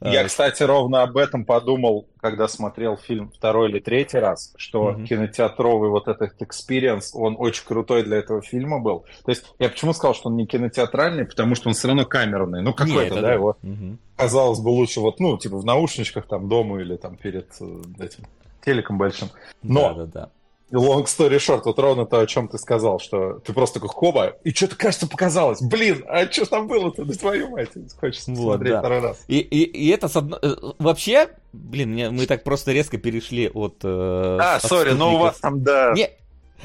Я, 0.00 0.24
кстати, 0.24 0.62
ровно 0.62 1.02
об 1.02 1.16
этом 1.16 1.44
подумал, 1.44 2.08
когда 2.20 2.48
смотрел 2.48 2.96
фильм 2.96 3.30
второй 3.30 3.70
или 3.70 3.78
третий 3.78 4.18
раз, 4.18 4.52
что 4.56 4.90
mm-hmm. 4.90 5.06
кинотеатровый 5.06 5.90
вот 5.90 6.08
этот 6.08 6.40
experience, 6.42 7.10
он 7.14 7.36
очень 7.38 7.64
крутой 7.64 8.02
для 8.02 8.18
этого 8.18 8.42
фильма 8.42 8.80
был. 8.80 9.04
То 9.24 9.30
есть 9.30 9.44
я 9.58 9.68
почему 9.68 9.92
сказал, 9.92 10.14
что 10.14 10.28
он 10.28 10.36
не 10.36 10.46
кинотеатральный, 10.46 11.26
потому 11.28 11.54
что 11.54 11.68
он 11.68 11.74
все 11.74 11.88
равно 11.88 12.04
камерный. 12.04 12.62
Ну, 12.62 12.72
какой-то, 12.72 13.16
да, 13.16 13.20
да, 13.20 13.32
его. 13.34 13.56
Угу. 13.62 13.98
Казалось 14.16 14.60
бы, 14.60 14.68
лучше 14.68 15.00
вот, 15.00 15.20
ну, 15.20 15.38
типа 15.38 15.56
в 15.58 15.64
наушничках 15.64 16.26
там 16.26 16.48
дома 16.48 16.80
или 16.80 16.96
там 16.96 17.16
перед 17.16 17.48
э, 17.60 17.82
этим 18.00 18.24
телеком 18.64 18.98
большим. 18.98 19.30
Но, 19.62 19.94
да, 19.94 20.04
да, 20.04 20.06
да. 20.06 20.30
Long 20.70 21.04
story 21.04 21.38
short, 21.38 21.62
вот 21.64 21.78
ровно 21.78 22.04
то, 22.04 22.20
о 22.20 22.26
чем 22.26 22.46
ты 22.46 22.58
сказал, 22.58 23.00
что 23.00 23.38
ты 23.38 23.54
просто 23.54 23.80
такой 23.80 23.88
хоба, 23.88 24.36
и 24.44 24.52
что-то, 24.52 24.76
кажется, 24.76 25.08
показалось. 25.08 25.62
Блин, 25.62 26.04
а 26.06 26.30
что 26.30 26.44
там 26.44 26.68
было-то, 26.68 27.06
да 27.06 27.14
твою 27.14 27.48
мать, 27.48 27.70
хочется 27.98 28.32
вот, 28.32 28.56
смотреть 28.56 28.72
да. 28.74 28.80
второй 28.80 29.00
раз. 29.00 29.24
И, 29.28 29.38
и, 29.38 29.62
и 29.62 29.88
это 29.88 30.08
с 30.08 30.16
одно... 30.16 30.38
Э, 30.42 30.56
вообще, 30.78 31.30
блин, 31.54 32.14
мы 32.14 32.26
так 32.26 32.44
просто 32.44 32.72
резко 32.72 32.98
перешли 32.98 33.48
от... 33.48 33.76
Э, 33.82 34.38
а, 34.38 34.60
сори, 34.60 34.90
но 34.90 35.14
у 35.14 35.18
вас 35.18 35.38
там, 35.38 35.62
да... 35.62 35.94
Не, 35.94 36.10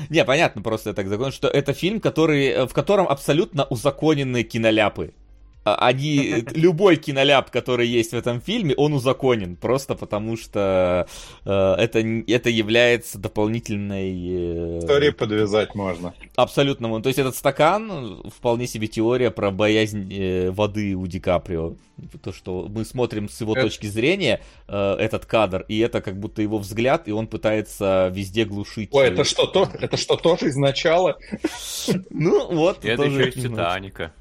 не, 0.10 0.24
понятно, 0.26 0.62
просто 0.62 0.90
я 0.90 0.94
так 0.94 1.08
закончил, 1.08 1.36
что 1.36 1.48
это 1.48 1.74
фильм, 1.74 2.00
который, 2.00 2.48
э, 2.48 2.66
в 2.66 2.74
котором 2.74 3.08
абсолютно 3.08 3.66
узаконены 3.66 4.44
киноляпы. 4.44 5.14
А, 5.66 5.76
они, 5.88 6.44
любой 6.54 6.98
киноляп, 6.98 7.50
который 7.50 7.88
есть 7.88 8.12
в 8.12 8.16
этом 8.16 8.42
фильме, 8.42 8.76
он 8.76 8.94
узаконен, 8.94 9.56
просто 9.56 9.96
потому 9.96 10.36
что 10.36 11.08
э, 11.46 11.76
это, 11.78 12.00
это 12.00 12.50
является 12.50 13.18
дополнительной... 13.18 14.12
Э, 14.12 14.80
Истории 14.80 15.12
подвязать 15.12 15.74
можно. 15.74 16.14
Абсолютно. 16.36 17.02
То 17.02 17.08
есть 17.08 17.20
этот 17.20 17.36
стакан, 17.36 18.24
вполне 18.36 18.68
себе 18.68 18.88
теория 18.88 19.32
про 19.32 19.52
боязнь 19.52 20.14
э, 20.14 20.52
воды 20.52 20.96
у 20.96 21.08
Ди 21.08 21.22
Каприо. 21.22 21.76
То, 22.22 22.34
что 22.34 22.68
мы 22.70 22.84
смотрим 22.84 23.30
с 23.30 23.40
его 23.40 23.54
это... 23.54 23.62
точки 23.64 23.86
зрения 23.86 24.42
э, 24.68 24.96
этот 25.00 25.26
кадр, 25.26 25.64
и 25.70 25.80
это 25.80 26.02
как 26.02 26.20
будто 26.20 26.42
его 26.42 26.58
взгляд, 26.58 27.08
и 27.08 27.12
он 27.12 27.28
пытается 27.28 28.12
везде 28.14 28.44
глушить. 28.44 28.90
Ой, 28.92 29.08
это 29.08 29.24
что, 29.24 29.46
то, 29.46 29.70
это 29.80 29.96
что, 29.96 30.18
тоже 30.18 30.48
из 30.48 30.58
начала? 30.58 31.18
Ну, 32.10 32.54
вот. 32.54 32.84
Это 32.84 33.04
еще 33.04 33.30
из 33.30 33.36
Титаника. 33.36 34.12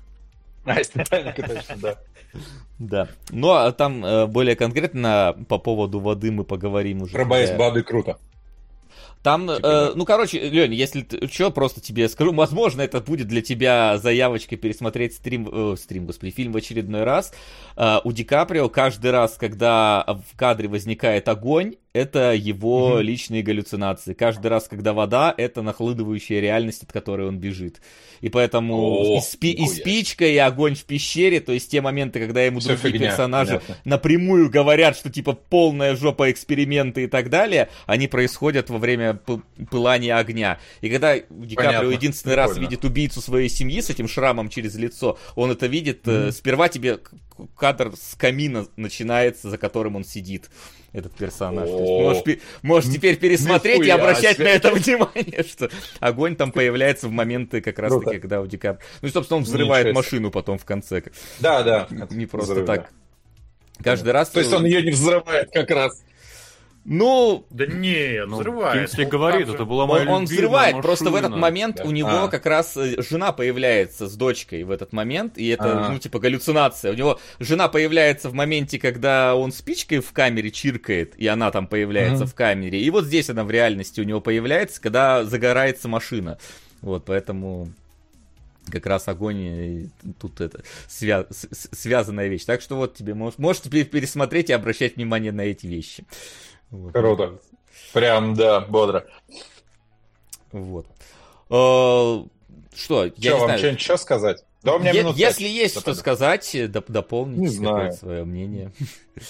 Из 0.81 0.89
Титаника, 0.89 1.43
точно, 1.43 1.77
да. 1.77 1.99
Да. 2.79 3.09
Ну, 3.31 3.51
а 3.51 3.73
там 3.73 4.05
э, 4.05 4.27
более 4.27 4.57
конкретно 4.57 5.37
по 5.49 5.59
поводу 5.59 6.01
воды 6.01 6.31
мы 6.31 6.45
поговорим 6.45 7.03
уже. 7.03 7.13
Про 7.13 7.25
боязнь 7.25 7.57
воды 7.57 7.83
круто. 7.83 8.19
Там, 9.23 9.49
типа, 9.49 9.67
э, 9.67 9.93
ну, 9.95 10.05
короче, 10.05 10.41
Лень, 10.41 10.75
если 10.75 11.03
ты, 11.03 11.29
что, 11.29 11.51
просто 11.51 11.81
тебе 11.81 12.09
скажу, 12.09 12.33
возможно, 12.35 12.83
это 12.83 13.01
будет 13.01 13.29
для 13.29 13.41
тебя 13.41 13.99
заявочкой 13.99 14.59
пересмотреть 14.59 15.15
стрим, 15.15 15.49
э, 15.51 15.77
стрим, 15.77 16.07
господи, 16.07 16.33
фильм 16.33 16.53
в 16.53 16.57
очередной 16.57 17.05
раз. 17.05 17.33
Э, 17.77 17.99
у 18.03 18.13
Ди 18.13 18.25
Каприо 18.25 18.69
каждый 18.69 19.13
раз, 19.13 19.37
когда 19.39 20.05
в 20.07 20.37
кадре 20.37 20.69
возникает 20.69 21.29
огонь, 21.29 21.77
это 21.93 22.33
его 22.33 22.99
mm-hmm. 22.99 23.03
личные 23.03 23.43
галлюцинации. 23.43 24.15
Каждый 24.15 24.47
раз, 24.47 24.67
когда 24.67 24.95
вода, 24.95 25.35
это 25.37 25.61
нахлыдывающая 25.61 26.41
реальность, 26.41 26.83
от 26.85 26.93
которой 26.93 27.29
он 27.29 27.39
бежит. 27.39 27.83
И 28.23 28.31
поэтому 28.31 29.03
oh, 29.03 29.19
и, 29.19 29.21
спи- 29.21 29.53
и 29.53 29.67
спичка, 29.67 30.25
и 30.25 30.37
огонь 30.39 30.75
в 30.75 30.85
пещере, 30.85 31.41
то 31.41 31.53
есть 31.53 31.71
те 31.71 31.83
моменты, 31.83 32.19
когда 32.21 32.43
ему 32.43 32.61
Все 32.61 32.77
другие 32.77 32.93
фигня, 32.93 33.09
персонажи 33.09 33.61
понятно. 33.61 33.77
напрямую 33.85 34.49
говорят, 34.49 34.97
что 34.97 35.11
типа 35.11 35.35
полная 35.35 35.95
жопа 35.95 36.31
эксперименты 36.31 37.05
и 37.05 37.07
так 37.09 37.29
далее, 37.29 37.69
они 37.87 38.09
происходят 38.09 38.71
во 38.71 38.79
время 38.79 39.21
пылания 39.71 40.17
огня. 40.17 40.59
И 40.81 40.89
когда 40.89 41.19
Ди 41.19 41.57
Каприо 41.57 41.91
единственный 41.91 42.37
Прикольно. 42.37 42.55
раз 42.55 42.59
видит 42.59 42.85
убийцу 42.85 43.21
своей 43.21 43.51
семьи 43.51 43.81
с 43.81 43.91
этим 43.91 44.09
шрамом 44.09 44.49
через 44.49 44.77
лицо, 44.77 45.19
он 45.35 45.51
это 45.51 45.67
видит, 45.67 46.07
mm-hmm. 46.07 46.29
э, 46.29 46.33
сперва 46.33 46.69
тебе 46.69 47.01
кадр 47.57 47.93
с 48.01 48.15
камина 48.15 48.67
начинается, 48.77 49.51
за 49.51 49.59
которым 49.59 49.97
он 49.97 50.05
сидит 50.05 50.49
этот 50.93 51.15
персонаж. 51.15 51.69
То 51.69 51.79
есть 51.79 52.27
можешь, 52.27 52.39
можешь 52.63 52.93
теперь 52.93 53.17
пересмотреть 53.17 53.85
и 53.87 53.91
обращать 53.91 54.39
на 54.39 54.49
это 54.49 54.71
внимание, 54.75 55.43
что 55.43 55.71
огонь 56.01 56.37
там 56.37 56.53
появляется 56.53 57.09
в 57.09 57.13
моменты 57.13 57.61
как 57.61 57.79
раз 57.79 57.93
таки, 58.03 58.19
когда 58.19 58.41
у 58.41 58.47
Ди 58.47 58.59
Каприо... 58.59 58.87
Ну 59.01 59.09
и, 59.09 59.11
собственно, 59.11 59.39
он 59.39 59.45
взрывает 59.45 59.95
машину 59.95 60.31
потом 60.31 60.59
в 60.59 60.65
конце. 60.65 61.03
Да, 61.41 61.63
да. 61.63 61.89
Не 62.11 62.27
просто 62.27 62.65
так. 62.65 62.91
Каждый 63.83 64.13
раз... 64.13 64.29
То 64.31 64.41
есть 64.41 64.53
он 64.53 64.65
ее 64.65 64.83
не 64.83 64.91
взрывает 64.91 65.51
как 65.53 65.71
раз. 65.71 66.03
Ну, 66.85 67.47
да 67.51 67.67
не, 67.67 68.25
ну, 68.27 68.39
взрывает. 68.39 68.81
Кинсли 68.81 69.05
говорит, 69.05 69.49
это 69.49 69.65
была 69.65 69.87
моя 69.87 70.03
Он, 70.03 70.09
он 70.09 70.25
взрывает, 70.25 70.75
машина. 70.75 70.83
просто 70.83 71.11
в 71.11 71.15
этот 71.15 71.37
момент 71.37 71.77
да. 71.77 71.85
у 71.85 71.93
него 71.93 72.25
а. 72.25 72.29
как 72.29 72.45
раз 72.45 72.77
э, 72.77 73.01
жена 73.01 73.31
появляется 73.31 74.09
с 74.09 74.17
дочкой 74.17 74.65
в 74.65 74.71
этот 74.71 74.93
момент, 74.93 75.39
и 75.39 75.47
это, 75.47 75.87
а. 75.87 75.89
ну, 75.91 75.99
типа, 75.99 76.19
галлюцинация. 76.19 76.93
У 76.93 76.97
него 76.97 77.21
жена 77.39 77.69
появляется 77.69 78.31
в 78.31 78.35
моменте, 78.35 78.81
когда 78.81 79.37
он 79.37 79.53
спичкой 79.53 80.01
в 80.01 80.11
камере 80.13 80.51
чиркает, 80.51 81.15
и 81.17 81.27
она 81.29 81.53
там 81.53 81.69
появляется 81.69 82.25
mm 82.25 82.27
в 82.33 82.35
камере. 82.35 82.81
И 82.81 82.91
вот 82.91 83.05
здесь 83.05 83.31
она 83.31 83.45
в 83.45 83.51
реальности 83.51 84.01
у 84.01 84.05
него 84.05 84.21
появляется, 84.21 84.81
когда 84.81 85.25
загорается 85.25 85.89
машина. 85.89 86.39
Вот, 86.81 87.05
поэтому 87.05 87.69
как 88.71 88.87
раз 88.87 89.09
огонь 89.09 89.91
тут 90.21 90.41
это 90.41 90.63
свя 90.89 91.27
связанная 91.31 92.29
вещь. 92.29 92.45
Так 92.45 92.61
что 92.61 92.77
вот 92.77 92.95
тебе 92.95 93.15
можешь, 93.15 93.39
можешь 93.39 93.63
теперь 93.63 93.85
пересмотреть 93.85 94.51
и 94.51 94.53
обращать 94.53 94.97
внимание 94.97 95.33
на 95.33 95.43
эти 95.43 95.67
вещи. 95.67 96.05
Вот, 96.73 96.93
Круто. 96.93 97.39
Прям, 97.93 98.35
да, 98.35 98.61
бодро. 98.61 99.07
Вот. 100.51 100.87
А, 101.51 102.25
что, 102.75 103.05
я 103.05 103.11
Че, 103.11 103.17
не 103.21 103.31
вам 103.31 103.41
знаю. 103.45 103.59
что-нибудь 103.59 103.81
еще 103.81 103.99
сказать? 103.99 104.45
Да, 104.63 104.75
у 104.75 104.79
меня 104.79 104.93
е- 104.93 105.13
Если 105.15 105.47
есть 105.47 105.79
что 105.79 105.95
сказать, 105.95 106.55
доп- 106.55 106.85
дополните 106.89 107.41
не 107.41 107.49
знаю. 107.49 107.93
свое 107.93 108.25
мнение. 108.25 108.73
Не 109.17 109.23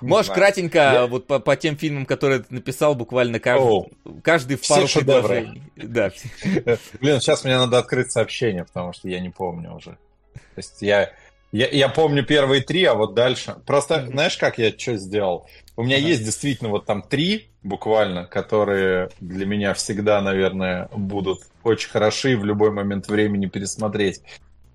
Можешь 0.08 0.30
кратенько, 0.32 0.78
я... 0.78 1.06
вот 1.06 1.26
по, 1.26 1.38
по 1.38 1.56
тем 1.56 1.76
фильмам, 1.76 2.06
которые 2.06 2.40
ты 2.40 2.54
написал, 2.54 2.94
буквально 2.94 3.40
каждый, 3.40 3.66
О, 3.66 3.86
каждый 4.22 4.56
в 4.56 4.66
пару 4.66 4.86
предложений. 4.88 5.62
Да. 5.76 6.12
Блин, 7.00 7.20
сейчас 7.20 7.44
мне 7.44 7.56
надо 7.58 7.78
открыть 7.78 8.10
сообщение, 8.10 8.64
потому 8.64 8.92
что 8.92 9.08
я 9.08 9.20
не 9.20 9.30
помню 9.30 9.74
уже. 9.74 9.98
То 10.32 10.58
есть 10.58 10.80
я, 10.80 11.12
я, 11.52 11.68
я 11.68 11.88
помню 11.88 12.24
первые 12.24 12.62
три, 12.62 12.84
а 12.84 12.94
вот 12.94 13.14
дальше. 13.14 13.56
Просто, 13.66 14.06
знаешь, 14.06 14.36
как 14.38 14.58
я 14.58 14.70
что 14.70 14.96
сделал? 14.96 15.48
У 15.80 15.82
меня 15.82 15.96
ага. 15.96 16.08
есть 16.08 16.22
действительно 16.22 16.68
вот 16.68 16.84
там 16.84 17.00
три 17.00 17.48
буквально, 17.62 18.26
которые 18.26 19.08
для 19.18 19.46
меня 19.46 19.72
всегда, 19.72 20.20
наверное, 20.20 20.90
будут 20.94 21.40
очень 21.62 21.88
хороши 21.88 22.36
в 22.36 22.44
любой 22.44 22.70
момент 22.70 23.08
времени 23.08 23.46
пересмотреть. 23.46 24.20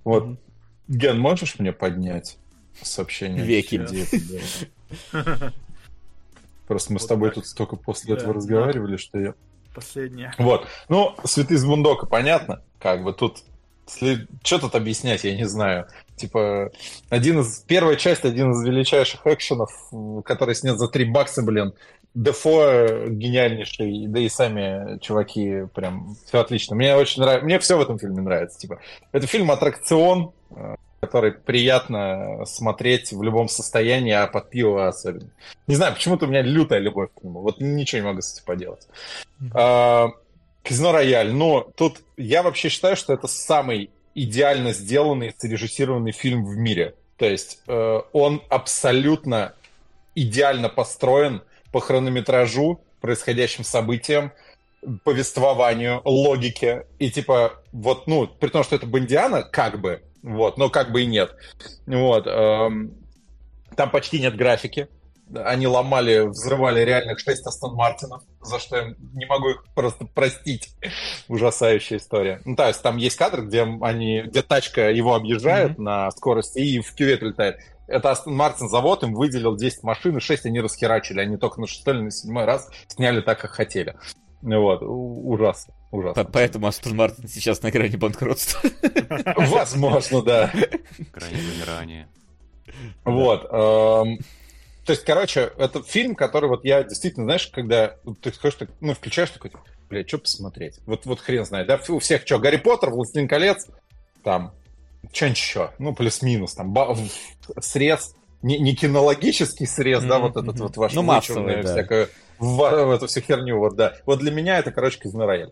Вот, 0.03 0.39
Ген, 0.87 1.19
можешь 1.19 1.59
мне 1.59 1.71
поднять 1.73 2.39
сообщение? 2.81 3.45
Веки. 3.45 3.85
Просто 6.67 6.91
мы 6.91 6.99
с 6.99 7.05
тобой 7.05 7.29
тут 7.29 7.45
столько 7.45 7.75
после 7.75 8.15
этого 8.15 8.33
разговаривали, 8.33 8.97
что 8.97 9.19
я... 9.19 9.35
Последнее. 9.75 10.33
Вот. 10.39 10.65
Ну, 10.89 11.15
Святый 11.23 11.57
из 11.57 11.65
Бундока, 11.65 12.07
понятно. 12.07 12.63
Как 12.79 13.03
бы 13.03 13.13
тут... 13.13 13.43
Что 14.41 14.57
тут 14.57 14.73
объяснять, 14.73 15.23
я 15.23 15.35
не 15.35 15.47
знаю. 15.47 15.87
Типа, 16.15 16.71
один 17.09 17.39
из... 17.41 17.59
Первая 17.67 17.95
часть, 17.95 18.23
один 18.23 18.51
из 18.51 18.63
величайших 18.63 19.25
экшенов, 19.25 19.71
который 20.23 20.55
снят 20.55 20.77
за 20.77 20.87
3 20.87 21.05
бакса, 21.05 21.41
блин. 21.41 21.73
Дефо 22.13 23.07
гениальнейший, 23.09 24.07
да 24.07 24.21
и 24.21 24.29
сами 24.29 24.99
чуваки 24.99 25.65
прям 25.73 26.15
все 26.25 26.39
отлично. 26.39 26.75
Мне 26.75 26.95
очень 26.95 27.21
нравится, 27.21 27.45
мне 27.45 27.59
все 27.59 27.77
в 27.77 27.81
этом 27.81 27.99
фильме 27.99 28.21
нравится. 28.21 28.57
Типа, 28.57 28.79
это 29.11 29.27
фильм 29.27 29.51
аттракцион, 29.51 30.31
э, 30.51 30.75
который 31.01 31.33
приятно 31.33 32.45
смотреть 32.45 33.11
в 33.11 33.21
любом 33.21 33.49
состоянии, 33.49 34.13
а 34.13 34.27
под 34.27 34.49
пиво 34.49 34.87
особенно. 34.87 35.29
Не 35.67 35.75
знаю, 35.75 35.93
почему-то 35.93 36.25
у 36.25 36.29
меня 36.29 36.41
лютая 36.41 36.79
любовь 36.79 37.09
к 37.13 37.23
нему. 37.23 37.41
Вот 37.41 37.59
ничего 37.59 38.01
не 38.01 38.07
могу 38.07 38.21
с 38.21 38.33
этим 38.33 38.45
поделать. 38.45 38.87
Mm-hmm. 39.41 40.13
Казино 40.65 40.91
Рояль. 40.91 41.31
Но 41.31 41.69
тут 41.75 42.01
я 42.17 42.43
вообще 42.43 42.69
считаю, 42.69 42.95
что 42.95 43.13
это 43.13 43.27
самый 43.27 43.91
идеально 44.15 44.73
сделанный, 44.73 45.35
срежиссированный 45.37 46.13
фильм 46.13 46.45
в 46.45 46.55
мире. 46.55 46.95
То 47.17 47.25
есть 47.25 47.59
э, 47.67 48.01
он 48.13 48.41
абсолютно 48.49 49.53
идеально 50.15 50.69
построен 50.69 51.41
по 51.71 51.81
хронометражу, 51.81 52.81
происходящим 53.01 53.63
событиям, 53.63 54.31
повествованию, 55.03 56.01
логике. 56.05 56.87
И 56.99 57.11
типа, 57.11 57.61
вот, 57.71 58.07
ну, 58.07 58.27
при 58.27 58.49
том, 58.49 58.63
что 58.63 58.75
это 58.75 58.85
Бондиана, 58.85 59.43
как 59.43 59.79
бы, 59.79 60.01
вот, 60.23 60.57
но 60.57 60.69
как 60.69 60.91
бы 60.91 61.03
и 61.03 61.05
нет. 61.05 61.35
Вот. 61.85 62.25
Эм, 62.27 62.93
там 63.75 63.91
почти 63.91 64.19
нет 64.19 64.35
графики 64.35 64.87
они 65.33 65.67
ломали, 65.67 66.27
взрывали 66.27 66.81
реальных 66.81 67.19
6 67.19 67.47
Астон 67.47 67.75
Мартинов, 67.75 68.23
за 68.41 68.59
что 68.59 68.77
я 68.77 68.95
не 69.13 69.25
могу 69.25 69.49
их 69.49 69.65
просто 69.73 70.05
простить. 70.05 70.75
Ужасающая 71.27 71.97
история. 71.97 72.41
Ну, 72.45 72.55
то 72.55 72.67
есть 72.67 72.81
там 72.81 72.97
есть 72.97 73.15
кадр, 73.15 73.43
где 73.43 73.63
они, 73.81 74.21
где 74.21 74.41
тачка 74.41 74.91
его 74.91 75.15
объезжает 75.15 75.71
mm-hmm. 75.71 75.81
на 75.81 76.11
скорости 76.11 76.59
и 76.59 76.79
в 76.79 76.93
кювет 76.93 77.21
летает. 77.21 77.57
Это 77.87 78.11
Астон 78.11 78.35
Мартин 78.35 78.67
завод, 78.67 79.03
им 79.03 79.13
выделил 79.13 79.55
10 79.55 79.83
машин, 79.83 80.17
и 80.17 80.19
6 80.19 80.45
они 80.45 80.59
расхерачили. 80.59 81.19
Они 81.19 81.37
только 81.37 81.61
на 81.61 81.67
шестой 81.67 81.95
или 81.95 82.01
на 82.01 82.11
седьмой 82.11 82.45
раз 82.45 82.69
сняли 82.87 83.21
так, 83.21 83.39
как 83.39 83.51
хотели. 83.51 83.95
Вот, 84.41 84.81
ужасно. 84.81 85.73
Ужасно. 85.91 86.25
Поэтому 86.25 86.67
Астон 86.67 86.95
Мартин 86.95 87.27
сейчас 87.27 87.61
на 87.61 87.71
грани 87.71 87.95
банкротства. 87.95 88.69
Возможно, 89.37 90.21
да. 90.21 90.51
Грани 91.13 91.35
вымирания. 91.35 92.09
Вот. 93.05 93.49
То 94.85 94.91
есть, 94.91 95.03
короче, 95.03 95.51
это 95.57 95.81
фильм, 95.81 96.15
который 96.15 96.47
вот 96.47 96.63
я 96.63 96.83
действительно, 96.83 97.25
знаешь, 97.25 97.47
когда 97.47 97.95
ты 98.21 98.31
скажешь, 98.31 98.59
ну, 98.81 98.93
включаешь 98.93 99.31
такой, 99.31 99.51
бля, 99.89 100.07
что 100.07 100.19
посмотреть? 100.19 100.79
Вот, 100.85 101.05
вот 101.05 101.19
хрен 101.19 101.43
знает, 101.45 101.67
да? 101.67 101.79
У 101.89 101.99
всех 101.99 102.21
что, 102.25 102.37
Гарри 102.37 102.57
Поттер, 102.57 102.91
Властелин 102.91 103.27
колец, 103.27 103.67
там, 104.23 104.53
что-нибудь 105.11 105.37
еще, 105.39 105.71
ну, 105.79 105.95
плюс-минус, 105.95 106.53
там, 106.53 106.71
ба- 106.71 106.95
срез, 107.59 108.15
не, 108.43 108.59
не 108.59 108.75
кинологический 108.75 109.65
срез, 109.65 110.03
mm-hmm. 110.03 110.07
да, 110.07 110.19
вот 110.19 110.37
этот 110.37 110.59
вот 110.59 110.77
ваш 110.77 110.93
ну, 110.93 111.01
массовый, 111.01 111.63
да. 111.63 111.73
всякое, 111.73 112.09
в, 112.37 112.55
в 112.55 112.91
эту 112.91 113.07
всю 113.07 113.21
херню, 113.21 113.57
вот, 113.57 113.75
да. 113.75 113.95
Вот 114.05 114.19
для 114.19 114.31
меня 114.31 114.59
это, 114.59 114.71
короче, 114.71 114.99
Казино 114.99 115.25
Рояль. 115.25 115.51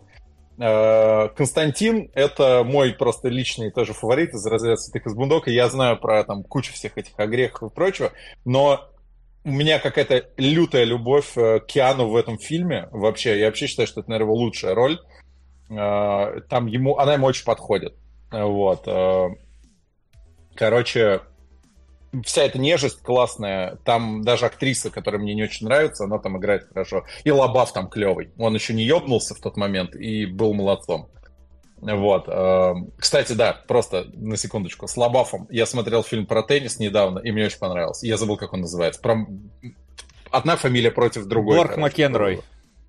Э, 0.60 1.30
Константин— 1.30 2.12
это 2.14 2.64
мой 2.64 2.94
просто 2.94 3.30
личный 3.30 3.72
тоже 3.72 3.94
фаворит 3.94 4.36
из 4.36 4.46
разряда 4.46 4.78
Святых 4.78 5.08
из 5.08 5.16
Бундока. 5.16 5.50
Я 5.50 5.70
знаю 5.70 5.98
про 5.98 6.24
там 6.24 6.44
кучу 6.44 6.74
всех 6.74 6.98
этих 7.00 7.14
огрехов 7.18 7.72
и 7.72 7.76
прочего, 7.76 8.12
но 8.46 8.93
у 9.46 9.52
меня 9.52 9.80
какая-то 9.80 10.30
лютая 10.38 10.86
любовь 10.86 11.38
э, 11.38 11.60
к 11.60 11.66
Киану 11.66 12.08
в 12.08 12.16
этом 12.16 12.38
фильме. 12.38 12.88
Вообще, 12.92 13.40
я 13.40 13.48
вообще 13.48 13.68
считаю, 13.68 13.88
что 13.88 14.00
это, 14.00 14.10
наверное, 14.10 14.34
его 14.34 14.42
лучшая 14.42 14.74
роль. 14.74 15.00
Э, 15.70 16.42
там 16.50 16.68
ему, 16.68 16.98
она 16.98 17.14
ему 17.14 17.28
очень 17.28 17.44
подходит. 17.44 17.96
Вот. 18.32 18.88
Э, 18.88 19.30
короче, 20.56 21.22
вся 22.24 22.44
эта 22.44 22.58
нежесть 22.58 23.02
классная. 23.02 23.78
Там 23.84 24.24
даже 24.24 24.46
актриса, 24.46 24.90
которая 24.90 25.22
мне 25.22 25.34
не 25.34 25.44
очень 25.44 25.68
нравится, 25.68 26.06
она 26.06 26.20
там 26.20 26.38
играет 26.38 26.68
хорошо. 26.70 27.04
И 27.26 27.32
Лобав 27.32 27.74
там 27.74 27.90
клевый. 27.90 28.32
Он 28.38 28.54
еще 28.54 28.74
не 28.74 28.84
ёбнулся 28.84 29.36
в 29.36 29.40
тот 29.40 29.58
момент 29.58 29.96
и 29.96 30.26
был 30.26 30.54
молодцом. 30.54 31.10
Вот. 31.86 32.26
Эм, 32.28 32.92
кстати, 32.98 33.34
да, 33.34 33.54
просто 33.68 34.06
на 34.14 34.38
секундочку. 34.38 34.88
С 34.88 34.98
Лобафом 34.98 35.48
я 35.50 35.66
смотрел 35.66 36.04
фильм 36.04 36.26
про 36.26 36.44
теннис 36.44 36.80
недавно, 36.80 37.20
и 37.20 37.32
мне 37.32 37.46
очень 37.46 37.60
понравился. 37.60 38.08
Я 38.08 38.18
забыл, 38.18 38.38
как 38.38 38.54
он 38.54 38.62
называется. 38.62 39.02
Про... 39.02 39.28
Одна 40.32 40.56
фамилия 40.56 40.92
против 40.92 41.26
другой. 41.26 41.58
Борг 41.58 41.78
Макенрой. 41.78 42.42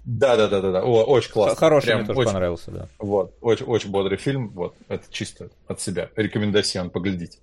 Да, 0.05 0.37
да, 0.37 0.49
да, 0.49 0.61
да, 0.61 0.71
да. 0.71 0.83
О, 0.83 1.03
очень 1.05 1.33
классно. 1.33 1.57
Хороший, 1.57 1.87
Прям 1.87 1.99
мне 2.01 2.07
тоже 2.07 2.21
очень, 2.21 2.33
понравился, 2.33 2.71
да. 2.71 2.89
Вот, 2.99 3.35
очень, 3.41 3.65
очень 3.65 3.91
бодрый 3.91 4.19
фильм. 4.19 4.51
Вот, 4.51 4.75
это 4.89 5.05
чисто 5.11 5.49
от 5.66 5.81
себя. 5.81 6.11
Рекомендацион, 6.15 6.91
поглядите. 6.91 7.39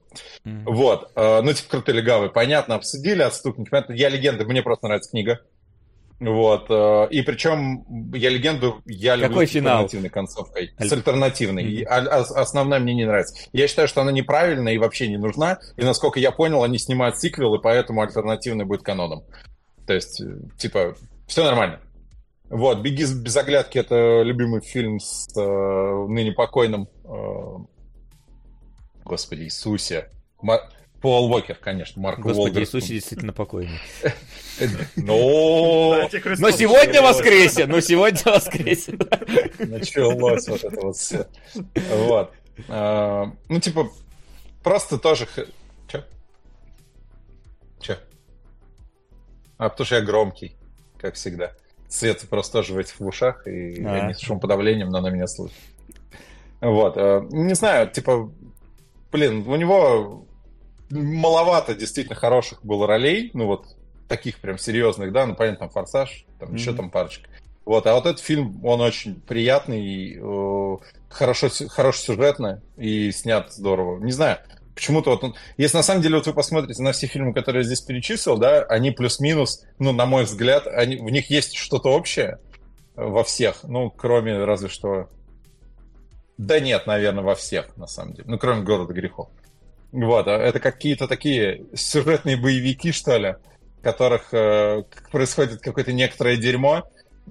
Mm-hmm. 0.45 0.63
Вот. 0.65 1.11
Э, 1.15 1.41
ну, 1.41 1.53
типа, 1.53 1.69
крутые 1.69 1.95
легавые, 1.95 2.29
понятно, 2.29 2.75
обсудили, 2.75 3.23
отступники. 3.23 3.69
Понятно, 3.69 3.93
я 3.93 4.09
легенда, 4.09 4.45
мне 4.45 4.61
просто 4.61 4.85
нравится 4.85 5.09
книга. 5.09 5.39
Вот. 6.21 6.67
Э, 6.69 7.07
и 7.09 7.23
причем 7.23 7.83
я 8.13 8.29
легенду 8.29 8.83
я 8.85 9.15
люблю 9.15 9.29
Какой 9.29 9.47
с 9.47 9.55
альтернативной 9.55 10.09
концовкой. 10.09 10.71
С 10.77 10.93
альтернативной. 10.93 11.63
Mm-hmm. 11.63 11.83
А, 11.85 11.97
а, 11.97 12.41
основная 12.41 12.79
мне 12.79 12.93
не 12.93 13.05
нравится. 13.05 13.33
Я 13.53 13.67
считаю, 13.67 13.87
что 13.87 14.01
она 14.01 14.11
неправильная 14.11 14.73
и 14.73 14.77
вообще 14.77 15.07
не 15.07 15.17
нужна. 15.17 15.57
И 15.77 15.83
насколько 15.83 16.19
я 16.19 16.31
понял, 16.31 16.63
они 16.63 16.77
снимают 16.77 17.17
сиквел, 17.17 17.55
и 17.55 17.61
поэтому 17.61 18.03
альтернативный 18.03 18.65
будет 18.65 18.83
каноном. 18.83 19.23
То 19.87 19.93
есть, 19.93 20.21
э, 20.21 20.37
типа, 20.59 20.95
Все 21.27 21.43
нормально. 21.43 21.79
Вот, 22.51 22.81
«Беги 22.81 23.05
без 23.05 23.35
оглядки»— 23.35 23.77
это 23.79 24.21
любимый 24.21 24.61
фильм 24.61 24.99
с 24.99 25.27
э, 25.35 26.05
ныне 26.07 26.33
покойным... 26.33 26.87
Э, 27.05 27.57
Господи 29.05 29.43
Иисусе. 29.43 30.09
Мар... 30.41 30.69
Пол 31.01 31.31
Уокер, 31.31 31.55
конечно, 31.55 32.01
Марк 32.01 32.19
Господи, 32.19 32.39
Уолберг. 32.39 32.63
Иисусе 32.67 32.93
действительно 32.93 33.33
покойный. 33.33 33.79
Ну, 34.95 35.95
Но 36.37 36.51
сегодня 36.51 37.01
воскресен, 37.01 37.67
но 37.69 37.79
сегодня 37.79 38.21
воскресен. 38.25 38.99
началось 39.57 40.47
вот 40.47 40.63
это 40.63 40.81
вот 40.81 40.95
все. 40.97 41.25
Вот. 41.75 42.31
А, 42.67 43.31
Ну, 43.49 43.59
типа, 43.59 43.89
просто 44.61 44.99
тоже... 44.99 45.25
х- 45.25 45.45
Чё? 45.87 46.03
Чё? 47.79 47.95
А, 49.57 49.69
потому 49.69 49.85
что 49.85 49.95
я 49.95 50.01
громкий, 50.01 50.55
как 50.99 51.15
всегда. 51.15 51.53
Свет 51.89 52.21
просто 52.29 52.53
тоже 52.59 52.73
в 52.73 52.77
этих 52.77 52.99
в 52.99 53.05
ушах, 53.07 53.47
и 53.47 53.83
А. 53.83 53.97
я 53.97 54.07
не 54.07 54.13
с 54.13 54.19
шумоподавлением, 54.19 54.89
но 54.91 54.99
она 54.99 55.09
меня 55.09 55.25
слышит. 55.27 55.57
Вот. 56.59 56.93
э, 56.97 57.21
Не 57.31 57.55
знаю, 57.55 57.89
типа, 57.89 58.31
блин, 59.11 59.47
у 59.47 59.55
него 59.55 60.27
маловато 60.91 61.75
действительно 61.75 62.15
хороших 62.15 62.63
было 62.63 62.87
ролей, 62.87 63.31
ну 63.33 63.47
вот 63.47 63.65
таких 64.07 64.39
прям 64.39 64.57
серьезных, 64.57 65.11
да, 65.11 65.25
ну 65.25 65.35
понятно, 65.35 65.59
там 65.67 65.69
«Форсаж», 65.69 66.25
там 66.39 66.53
еще 66.53 66.71
Мгм. 66.71 66.77
там 66.77 66.89
парочка. 66.89 67.29
Вот, 67.63 67.85
а 67.87 67.93
вот 67.93 68.05
этот 68.05 68.19
фильм, 68.19 68.59
он 68.65 68.81
очень 68.81 69.21
приятный, 69.21 70.17
э, 70.19 70.77
хорошо, 71.09 71.47
сю- 71.49 71.69
хорош 71.69 71.99
сюжетно 71.99 72.61
и 72.75 73.11
снят 73.11 73.53
здорово. 73.53 74.03
Не 74.03 74.11
знаю, 74.11 74.39
почему-то 74.73 75.11
вот 75.11 75.23
он... 75.23 75.35
Если 75.57 75.77
на 75.77 75.83
самом 75.83 76.01
деле 76.01 76.15
вот 76.15 76.27
вы 76.27 76.33
посмотрите 76.33 76.81
на 76.81 76.91
все 76.91 77.07
фильмы, 77.07 77.33
которые 77.33 77.61
я 77.61 77.65
здесь 77.65 77.81
перечислил, 77.81 78.37
да, 78.37 78.63
они 78.63 78.91
плюс-минус, 78.91 79.63
ну, 79.79 79.91
на 79.93 80.05
мой 80.05 80.23
взгляд, 80.23 80.65
они, 80.67 80.97
в 80.97 81.09
них 81.09 81.29
есть 81.29 81.55
что-то 81.55 81.89
общее 81.89 82.39
во 82.95 83.23
всех, 83.23 83.63
ну, 83.63 83.91
кроме 83.91 84.43
разве 84.43 84.67
что... 84.67 85.07
Да 86.37 86.59
нет, 86.59 86.87
наверное, 86.87 87.23
во 87.23 87.35
всех, 87.35 87.77
на 87.77 87.85
самом 87.87 88.13
деле. 88.13 88.27
Ну, 88.27 88.39
кроме 88.39 88.63
«Города 88.63 88.91
грехов». 88.93 89.29
Вот, 89.91 90.27
а 90.27 90.37
это 90.37 90.59
какие-то 90.59 91.07
такие 91.07 91.63
сюжетные 91.73 92.37
боевики, 92.37 92.91
что 92.91 93.17
ли, 93.17 93.35
в 93.79 93.83
которых 93.83 94.33
э, 94.33 94.83
происходит 95.11 95.59
какое-то 95.61 95.91
некоторое 95.91 96.37
дерьмо, 96.37 96.83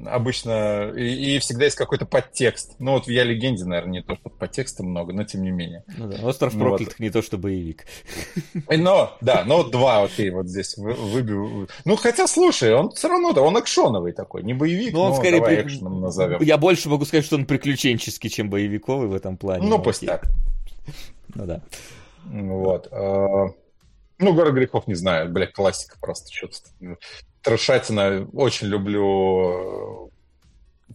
обычно, 0.06 0.90
и, 0.96 1.36
и 1.36 1.38
всегда 1.40 1.64
есть 1.64 1.76
какой-то 1.76 2.06
подтекст. 2.06 2.74
Ну 2.78 2.92
вот 2.92 3.06
в 3.06 3.08
«Я 3.10 3.24
легенде», 3.24 3.64
наверное, 3.64 3.92
не 3.92 4.02
то, 4.02 4.14
что 4.16 4.28
подтекста 4.30 4.82
много, 4.82 5.12
но 5.12 5.24
тем 5.24 5.42
не 5.42 5.50
менее. 5.50 5.84
Ну 5.96 6.06
да, 6.08 6.18
Остров 6.26 6.54
Ну 6.54 6.60
вот. 6.64 6.68
проклятых 6.78 7.00
не 7.00 7.10
то, 7.10 7.22
что 7.22 7.38
боевик. 7.38 7.86
Но, 8.68 9.16
да, 9.20 9.44
но 9.46 9.58
вот 9.58 9.70
два, 9.72 10.04
окей, 10.04 10.30
вот 10.30 10.46
здесь 10.46 10.76
вы- 10.76 10.92
выбил. 10.94 11.68
Ну, 11.84 11.96
хотя, 11.96 12.26
слушай, 12.26 12.72
он 12.74 12.90
все 12.92 13.08
равно, 13.08 13.32
да, 13.32 13.40
он 13.42 13.58
экшоновый 13.58 14.12
такой, 14.12 14.42
не 14.42 14.54
боевик, 14.54 14.92
Ну, 14.92 15.00
он 15.00 15.10
но 15.10 15.16
скорее 15.16 15.38
давай 15.40 15.56
при- 15.56 15.66
экшеном 15.66 16.00
назовем. 16.00 16.42
Я 16.42 16.56
больше 16.58 16.88
могу 16.88 17.04
сказать, 17.04 17.24
что 17.24 17.36
он 17.36 17.46
приключенческий, 17.46 18.30
чем 18.30 18.48
боевиковый 18.50 19.08
в 19.08 19.14
этом 19.14 19.36
плане. 19.36 19.66
Ну, 19.66 19.78
пусть 19.78 20.04
так. 20.06 20.26
Ну 21.34 21.46
да. 21.46 21.62
Вот. 22.30 22.88
а, 22.92 23.48
Ну, 24.18 24.34
«Город 24.34 24.54
грехов» 24.54 24.86
не 24.86 24.94
знаю, 24.94 25.30
бля, 25.30 25.46
классика 25.46 25.96
просто, 26.00 26.32
что-то. 26.32 26.96
Трешатина, 27.42 28.28
очень 28.32 28.68
люблю 28.68 30.10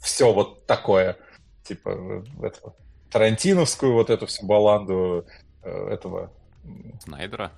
все 0.02 0.32
вот 0.32 0.66
такое, 0.66 1.18
типа, 1.64 1.90
э, 1.90 2.45
этого, 2.45 2.76
Тарантиновскую 3.12 3.94
вот 3.94 4.10
эту 4.10 4.28
всю 4.28 4.45
баланду 4.45 5.26
э, 5.64 5.88
этого 5.90 6.32
Снайдера. 7.03 7.52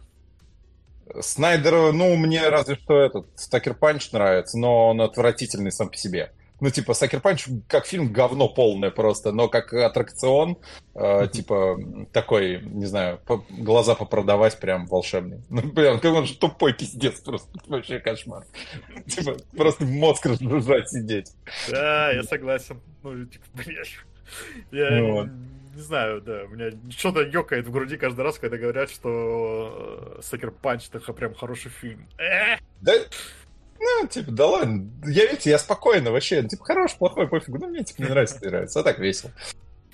Снайдера, 1.22 1.92
ну, 1.92 2.16
мне 2.16 2.48
разве 2.50 2.76
что 2.76 3.00
этот 3.00 3.28
Стакер 3.36 3.74
Панч 3.74 4.12
нравится, 4.12 4.58
но 4.58 4.90
он 4.90 5.02
отвратительный 5.02 5.72
сам 5.72 5.90
по 5.90 5.98
себе. 5.98 6.32
Ну, 6.60 6.70
типа, 6.72 6.94
Sucker 6.96 7.22
Punch 7.22 7.46
как 7.68 7.86
фильм 7.86 8.12
говно 8.12 8.50
полное 8.50 8.90
просто, 8.90 9.32
но 9.32 9.48
как 9.48 9.72
аттракцион, 9.74 10.58
э, 10.96 11.28
типа, 11.32 11.78
такой, 12.12 12.62
не 12.64 12.86
знаю, 12.86 13.20
по- 13.26 13.46
глаза 13.50 13.94
попродавать 13.94 14.60
прям 14.60 14.88
волшебный. 14.88 15.42
Ну, 15.50 15.62
блин, 15.62 16.00
как 16.00 16.14
он 16.14 16.26
же 16.26 16.36
тупой 16.36 16.74
пиздец 16.74 17.20
просто, 17.20 17.48
вообще 17.68 18.00
кошмар. 18.00 18.44
Типа, 19.06 19.38
просто 19.56 19.86
мозг 19.86 20.26
разгружать 20.26 20.90
сидеть. 20.90 21.32
Да, 21.70 22.12
я 22.12 22.24
согласен. 22.24 22.82
Ну, 23.04 23.26
типа, 23.26 23.46
блядь. 23.54 23.98
Я 24.72 24.90
Ну 24.92 25.12
вот. 25.14 25.28
не 25.76 25.82
знаю, 25.82 26.22
да, 26.22 26.42
у 26.46 26.48
меня 26.50 26.72
что-то 26.90 27.22
ёкает 27.22 27.68
в 27.68 27.72
груди 27.72 27.98
каждый 27.98 28.22
раз, 28.22 28.40
когда 28.40 28.58
говорят, 28.58 28.90
что 28.90 30.18
Sucker 30.22 30.50
Punch 30.52 30.90
это 30.92 31.14
прям 31.14 31.36
хороший 31.36 31.70
фильм. 31.70 32.10
Э, 32.18 32.58
Да, 32.82 32.94
ну, 34.02 34.08
типа, 34.08 34.32
да 34.32 34.48
ладно, 34.48 34.90
я, 35.06 35.26
видите, 35.26 35.50
я 35.50 35.60
спокойно 35.60 36.12
вообще, 36.12 36.44
типа, 36.44 36.66
хорош, 36.66 36.96
плохой, 36.96 37.28
пофигу, 37.28 37.58
ну, 37.58 37.68
мне, 37.68 37.84
типа, 37.84 38.02
не 38.02 38.10
нравится, 38.10 38.40
не 38.42 38.48
нравится, 38.48 38.80
а 38.80 38.84
так 38.84 39.00
весело. 39.00 39.32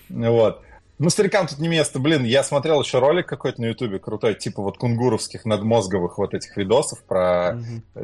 Вот. 0.09 0.61
Ну, 0.99 1.09
старикам 1.09 1.47
тут 1.47 1.59
не 1.59 1.67
место. 1.67 1.99
Блин, 1.99 2.23
я 2.23 2.43
смотрел 2.43 2.81
еще 2.81 2.99
ролик 2.99 3.27
какой-то 3.27 3.59
на 3.61 3.65
Ютубе 3.65 3.99
крутой, 3.99 4.35
типа 4.35 4.61
вот 4.61 4.77
кунгуровских 4.77 5.43
надмозговых 5.43 6.17
вот 6.17 6.33
этих 6.33 6.55
видосов 6.55 7.03
про... 7.03 7.59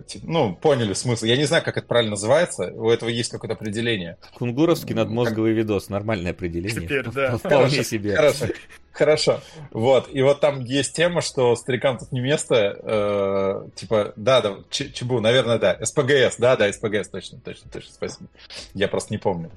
Типа, 0.07 0.25
ну, 0.27 0.55
поняли 0.55 0.93
смысл. 0.93 1.25
Я 1.25 1.37
не 1.37 1.45
знаю, 1.45 1.63
как 1.63 1.77
это 1.77 1.85
правильно 1.85 2.11
называется. 2.11 2.71
У 2.73 2.89
этого 2.89 3.09
есть 3.09 3.29
какое-то 3.31 3.53
определение. 3.53 4.17
Кунгуровский 4.37 4.95
надмозговый 4.95 5.53
видос, 5.53 5.89
нормальное 5.89 6.31
определение. 6.31 6.81
Теперь, 6.81 7.07
да. 7.09 7.37
Вполне 7.37 7.69
Хорошо, 7.69 7.83
себе. 7.83 8.15
Хорошо. 8.15 8.45
Хорошо. 8.91 9.41
Вот. 9.71 10.09
И 10.11 10.21
вот 10.21 10.41
там 10.41 10.59
есть 10.61 10.93
тема, 10.95 11.21
что 11.21 11.55
старикам 11.55 11.99
тут 11.99 12.11
не 12.11 12.19
место. 12.19 12.75
э, 12.81 13.69
типа, 13.75 14.13
да, 14.15 14.41
да, 14.41 14.57
Ч- 14.69 14.91
ЧБУ, 14.91 15.21
наверное, 15.21 15.59
да. 15.59 15.77
СПГС, 15.81 16.37
да, 16.37 16.57
да, 16.57 16.71
СПГС, 16.73 17.07
точно, 17.09 17.39
точно, 17.39 17.69
точно, 17.71 17.93
спасибо. 17.93 18.29
Я 18.73 18.87
просто 18.87 19.13
не 19.13 19.19
помню. 19.19 19.51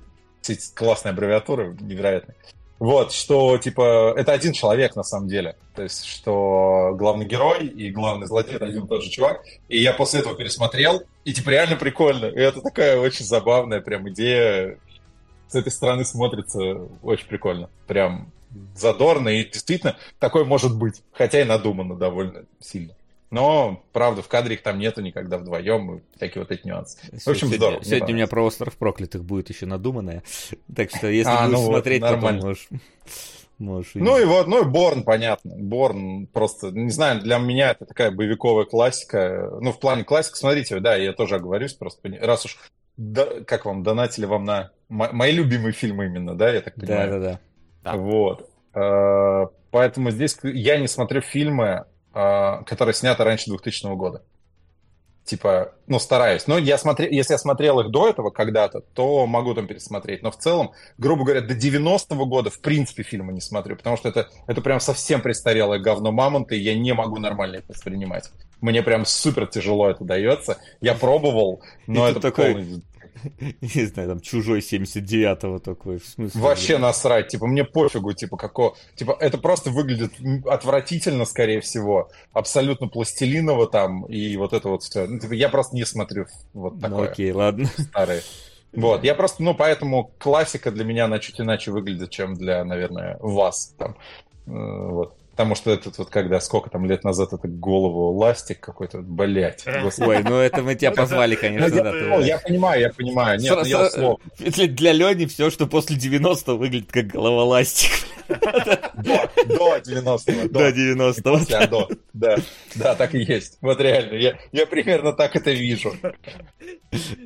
Классные 0.74 1.10
аббревиатуры, 1.10 1.76
невероятные. 1.80 2.36
Вот, 2.82 3.12
что, 3.12 3.58
типа, 3.58 4.12
это 4.16 4.32
один 4.32 4.52
человек 4.52 4.96
на 4.96 5.04
самом 5.04 5.28
деле. 5.28 5.54
То 5.76 5.84
есть, 5.84 6.04
что 6.04 6.96
главный 6.98 7.24
герой 7.24 7.68
и 7.68 7.92
главный 7.92 8.26
злодей 8.26 8.56
это 8.56 8.64
один 8.64 8.86
и 8.86 8.88
тот 8.88 9.04
же 9.04 9.08
чувак. 9.08 9.44
И 9.68 9.80
я 9.80 9.92
после 9.92 10.18
этого 10.18 10.34
пересмотрел, 10.34 11.00
и, 11.24 11.32
типа, 11.32 11.50
реально 11.50 11.76
прикольно. 11.76 12.26
И 12.26 12.40
это 12.40 12.60
такая 12.60 12.98
очень 12.98 13.24
забавная 13.24 13.80
прям 13.80 14.08
идея. 14.10 14.80
С 15.46 15.54
этой 15.54 15.70
стороны 15.70 16.04
смотрится 16.04 16.88
очень 17.04 17.28
прикольно. 17.28 17.70
Прям 17.86 18.32
задорно, 18.74 19.28
и 19.28 19.44
действительно 19.44 19.96
такое 20.18 20.44
может 20.44 20.76
быть. 20.76 21.02
Хотя 21.12 21.40
и 21.40 21.44
надумано 21.44 21.94
довольно 21.94 22.46
сильно. 22.58 22.96
Но, 23.32 23.82
правда, 23.92 24.20
в 24.20 24.28
кадре 24.28 24.56
их 24.56 24.62
там 24.62 24.78
нету 24.78 25.00
никогда 25.00 25.38
вдвоем, 25.38 25.96
и 25.96 26.00
такие 26.18 26.42
вот 26.42 26.50
эти 26.52 26.66
нюансы. 26.66 26.98
В 27.10 27.28
общем, 27.28 27.48
сегодня, 27.48 27.56
здорово, 27.56 27.84
Сегодня 27.84 28.08
у 28.08 28.16
меня 28.16 28.26
про 28.26 28.44
остров 28.44 28.76
проклятых 28.76 29.24
будет 29.24 29.48
еще 29.48 29.64
надуманное. 29.64 30.22
Так 30.74 30.90
что, 30.90 31.06
если 31.08 31.30
А, 31.30 31.46
будешь 31.46 31.58
ну 31.58 31.64
вот, 31.64 31.72
смотреть, 31.72 32.02
то 32.02 32.10
нормально. 32.10 32.42
можешь. 32.42 32.68
можешь 33.58 33.92
Ну 33.94 34.20
и 34.20 34.26
вот, 34.26 34.48
ну 34.48 34.60
и 34.60 34.64
Борн, 34.66 35.02
понятно. 35.02 35.56
Борн 35.56 36.26
просто, 36.26 36.72
не 36.72 36.90
знаю, 36.90 37.22
для 37.22 37.38
меня 37.38 37.70
это 37.70 37.86
такая 37.86 38.10
боевиковая 38.10 38.66
классика. 38.66 39.50
Ну, 39.62 39.72
в 39.72 39.80
плане 39.80 40.04
классик, 40.04 40.36
смотрите, 40.36 40.78
да, 40.80 40.96
я 40.96 41.14
тоже 41.14 41.36
оговорюсь, 41.36 41.72
просто 41.72 42.10
раз 42.20 42.44
уж, 42.44 42.58
да, 42.98 43.26
как 43.46 43.64
вам, 43.64 43.82
донатили 43.82 44.26
вам 44.26 44.44
на 44.44 44.72
мо- 44.90 45.10
мои 45.12 45.32
любимые 45.32 45.72
фильмы 45.72 46.04
именно, 46.04 46.34
да, 46.34 46.50
я 46.52 46.60
так 46.60 46.74
понимаю? 46.74 47.10
да, 47.12 47.18
да. 47.18 47.40
Да. 47.82 47.96
Вот. 47.96 48.50
Э, 48.74 49.46
Поэтому 49.72 50.10
здесь 50.10 50.36
я 50.42 50.76
не 50.76 50.86
смотрю 50.86 51.22
фильмы, 51.22 51.86
э, 52.14 52.64
которые 52.64 52.94
сняты 52.94 53.24
раньше 53.24 53.46
2000 53.50 53.94
года. 53.96 54.22
Типа, 55.24 55.72
ну, 55.86 56.00
стараюсь. 56.00 56.48
Но 56.48 56.58
я 56.58 56.76
смотрел, 56.78 57.08
если 57.08 57.34
я 57.34 57.38
смотрел 57.38 57.78
их 57.78 57.90
до 57.92 58.08
этого 58.08 58.30
когда-то, 58.30 58.80
то 58.80 59.24
могу 59.26 59.54
там 59.54 59.68
пересмотреть. 59.68 60.20
Но 60.22 60.32
в 60.32 60.36
целом, 60.36 60.72
грубо 60.98 61.22
говоря, 61.24 61.40
до 61.42 61.54
90-го 61.54 62.26
года 62.26 62.50
в 62.50 62.58
принципе 62.60 63.04
фильмы 63.04 63.32
не 63.32 63.40
смотрю, 63.40 63.76
потому 63.76 63.96
что 63.96 64.08
это, 64.08 64.28
это 64.48 64.60
прям 64.60 64.80
совсем 64.80 65.20
престарелое 65.22 65.78
говно 65.78 66.10
мамонта, 66.10 66.56
и 66.56 66.58
я 66.58 66.74
не 66.76 66.92
могу 66.92 67.18
нормально 67.20 67.56
их 67.58 67.68
воспринимать. 67.68 68.30
Мне 68.60 68.82
прям 68.82 69.04
супер 69.06 69.46
тяжело 69.46 69.88
это 69.90 70.02
дается. 70.04 70.58
Я 70.80 70.94
пробовал, 70.94 71.62
но 71.86 72.08
И 72.08 72.10
это 72.10 72.20
такой- 72.20 72.52
полный- 72.54 72.82
Не 73.60 73.86
знаю, 73.86 74.08
там 74.08 74.20
чужой 74.20 74.60
79-го 74.60 75.58
такой. 75.58 75.98
В 75.98 76.06
смысле? 76.06 76.40
Вообще 76.40 76.78
насрать, 76.78 77.28
типа, 77.28 77.46
мне 77.46 77.64
пофигу, 77.64 78.12
типа, 78.12 78.36
како... 78.36 78.76
Типа, 78.94 79.16
это 79.20 79.38
просто 79.38 79.70
выглядит 79.70 80.12
отвратительно, 80.46 81.24
скорее 81.24 81.60
всего, 81.60 82.10
абсолютно 82.32 82.88
пластилиново 82.88 83.66
там, 83.68 84.04
и 84.06 84.36
вот 84.36 84.52
это 84.52 84.68
вот 84.68 84.82
все. 84.82 85.06
Ну, 85.06 85.18
типа, 85.18 85.32
я 85.32 85.48
просто 85.48 85.76
не 85.76 85.84
смотрю 85.84 86.26
вот 86.52 86.74
Ну 86.74 86.80
такое 86.80 87.08
окей, 87.10 87.32
ладно. 87.32 87.66
старое. 87.78 88.22
Вот, 88.72 89.04
я 89.04 89.14
просто, 89.14 89.42
ну, 89.42 89.54
поэтому 89.54 90.12
классика 90.18 90.70
для 90.70 90.84
меня, 90.84 91.04
она 91.04 91.18
чуть 91.18 91.40
иначе 91.40 91.70
выглядит, 91.70 92.10
чем 92.10 92.34
для, 92.34 92.64
наверное, 92.64 93.18
вас 93.20 93.74
там. 93.78 93.96
Э, 94.46 94.50
Вот. 94.90 95.16
Потому 95.42 95.56
что 95.56 95.72
этот 95.72 95.98
вот, 95.98 96.08
когда, 96.08 96.40
сколько 96.40 96.70
там 96.70 96.86
лет 96.86 97.02
назад, 97.02 97.32
это 97.32 97.48
голову 97.48 98.12
ластик 98.12 98.60
какой-то, 98.60 98.98
блять. 98.98 99.64
Ой, 99.66 100.22
ну 100.22 100.36
это 100.36 100.62
мы 100.62 100.76
тебя 100.76 100.92
позвали, 100.92 101.34
конечно, 101.34 101.74
я, 101.74 101.82
да. 101.82 101.92
ну, 101.92 102.20
я 102.20 102.38
понимаю, 102.38 102.80
я 102.80 102.90
понимаю. 102.90 103.40
Нет, 103.40 103.52
ну, 103.52 103.64
я 103.64 103.86
условно. 103.88 104.24
Для, 104.38 104.92
Лени 104.92 105.26
все, 105.26 105.50
что 105.50 105.66
после 105.66 105.96
90-го 105.96 106.56
выглядит 106.56 106.92
как 106.92 107.08
голова 107.08 107.42
ластик. 107.42 107.90
До 108.28 109.78
90-го. 109.78 110.48
До 110.48 110.68
90-го. 110.68 111.56
А. 111.56 111.96
Да, 112.12 112.36
да, 112.76 112.94
так 112.94 113.16
и 113.16 113.24
есть. 113.24 113.58
Вот 113.62 113.80
реально, 113.80 114.36
я, 114.52 114.66
примерно 114.66 115.12
так 115.12 115.34
это 115.34 115.50
вижу. 115.50 115.92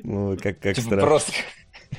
Ну, 0.01 0.35
как, 0.41 0.59
как 0.59 0.75
типа 0.75 0.97
Просто... 0.97 1.33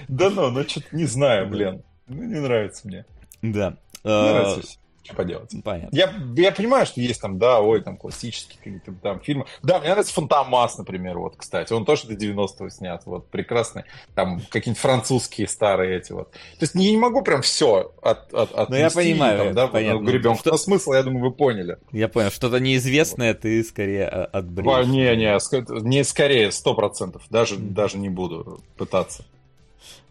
Да 0.08 0.30
ну, 0.30 0.50
ну 0.50 0.64
что-то 0.68 0.88
не 0.90 1.04
знаю, 1.04 1.48
блин. 1.48 1.84
Ну, 2.08 2.24
не 2.24 2.40
нравится 2.40 2.88
мне. 2.88 3.04
Да. 3.40 3.76
Не 4.02 4.10
нравится 4.10 4.78
что 5.08 5.16
поделать. 5.16 5.54
Понятно. 5.64 5.96
Я, 5.96 6.12
я 6.36 6.52
понимаю, 6.52 6.86
что 6.86 7.00
есть 7.00 7.20
там, 7.20 7.38
да, 7.38 7.60
ой, 7.60 7.82
там 7.82 7.96
классические 7.96 8.58
какие-то 8.58 8.92
там 9.02 9.20
фильмы. 9.20 9.46
Да, 9.62 9.78
мне 9.78 9.88
нравится 9.88 10.12
Фантомас, 10.14 10.76
например, 10.78 11.18
вот, 11.18 11.36
кстати. 11.36 11.72
Он 11.72 11.84
тоже 11.84 12.06
до 12.06 12.14
90-го 12.14 12.68
снят, 12.68 13.02
вот, 13.06 13.28
прекрасный. 13.28 13.84
Там 14.14 14.40
какие-нибудь 14.50 14.80
французские 14.80 15.48
старые 15.48 15.96
эти 15.96 16.12
вот. 16.12 16.30
То 16.30 16.38
есть 16.60 16.74
я 16.74 16.90
не 16.90 16.96
могу 16.96 17.22
прям 17.22 17.42
все 17.42 17.92
от, 18.02 18.32
от, 18.32 18.52
от 18.52 18.68
Ну, 18.68 18.76
я 18.76 18.90
понимаю, 18.90 19.44
там, 19.46 19.54
да, 19.54 19.66
понятно. 19.68 20.04
гребем. 20.04 20.36
Что... 20.36 20.50
Но 20.50 20.56
смысл, 20.58 20.92
я 20.92 21.02
думаю, 21.02 21.24
вы 21.24 21.32
поняли. 21.32 21.78
Я 21.92 22.08
понял, 22.08 22.30
что-то 22.30 22.58
неизвестное 22.60 23.32
вот. 23.32 23.40
ты 23.40 23.64
скорее 23.64 24.06
отбрешь. 24.06 24.86
Не, 24.86 25.16
не, 25.16 25.88
не 25.88 26.04
скорее, 26.04 26.52
сто 26.52 26.74
процентов. 26.74 27.22
Даже, 27.30 27.56
mm. 27.56 27.70
даже 27.70 27.98
не 27.98 28.08
буду 28.08 28.60
пытаться. 28.76 29.24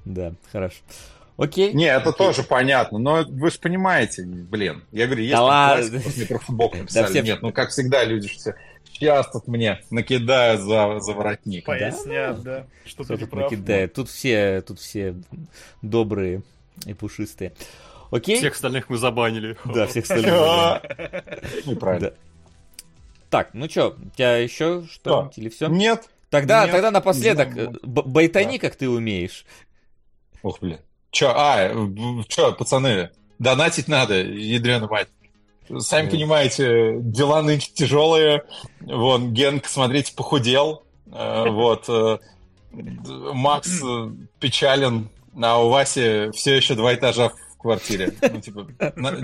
Да, 0.05 0.33
хорошо. 0.51 0.77
Окей. 1.37 1.73
Не, 1.73 1.85
это 1.85 2.09
окей. 2.09 2.17
тоже 2.17 2.43
понятно, 2.43 2.97
но 2.97 3.23
вы 3.27 3.51
же 3.51 3.59
понимаете, 3.59 4.23
блин. 4.25 4.83
Я 4.91 5.05
говорю, 5.05 5.21
есть 5.21 5.33
да 5.33 5.43
ладно. 5.43 6.01
мне 6.15 6.25
про 6.25 6.39
футбол 6.39 6.73
написали. 6.73 7.03
Да 7.03 7.09
все... 7.09 7.21
Нет, 7.21 7.41
ну 7.41 7.51
как 7.51 7.69
всегда, 7.69 8.03
люди 8.03 8.27
все 8.27 8.55
сейчас 8.97 9.29
тут 9.29 9.47
мне 9.47 9.81
накидают 9.91 10.61
за, 10.61 10.99
за 10.99 11.13
воротник. 11.13 11.65
Пояснят, 11.65 12.41
да. 12.41 12.59
да. 12.59 12.65
Что 12.85 13.03
ты 13.03 13.17
тут 13.17 13.33
накидает. 13.33 13.93
Тут 13.93 14.09
все, 14.09 14.61
тут 14.61 14.79
все 14.79 15.15
добрые 15.81 16.41
и 16.85 16.93
пушистые. 16.93 17.53
Окей? 18.11 18.37
Всех 18.37 18.53
остальных 18.53 18.89
мы 18.89 18.97
забанили. 18.97 19.57
Да, 19.65 19.87
всех 19.87 20.03
остальных 20.03 20.33
Неправильно. 21.65 22.13
Так, 23.29 23.49
ну 23.53 23.69
что, 23.69 23.97
у 24.01 24.09
тебя 24.15 24.37
еще 24.37 24.85
что 24.89 25.29
или 25.35 25.49
все? 25.49 25.67
Нет. 25.67 26.09
Тогда, 26.29 26.65
тогда 26.65 26.91
напоследок, 26.91 27.81
байтани, 27.83 28.57
как 28.57 28.77
ты 28.77 28.87
умеешь. 28.87 29.45
Ох, 30.43 30.61
блин. 30.61 30.79
Чё, 31.11 31.33
а, 31.35 31.71
чё, 32.27 32.53
пацаны, 32.53 33.11
донатить 33.39 33.87
надо, 33.87 34.21
ядрёна 34.21 34.87
мать. 34.87 35.07
Сами 35.79 36.09
понимаете, 36.09 36.97
дела 36.99 37.41
нынче 37.41 37.71
тяжелые. 37.73 38.43
Вон, 38.79 39.33
Генк, 39.33 39.67
смотрите, 39.67 40.13
похудел. 40.15 40.83
Э, 41.11 41.49
вот. 41.49 41.89
Э, 41.89 42.19
Макс 42.71 43.81
э, 43.83 44.09
печален, 44.39 45.09
а 45.41 45.61
у 45.61 45.69
Васи 45.69 46.31
все 46.31 46.55
еще 46.55 46.75
два 46.75 46.93
этажа 46.93 47.29
в 47.29 47.57
квартире. 47.57 48.13
Ну, 48.21 48.39
типа, 48.41 48.67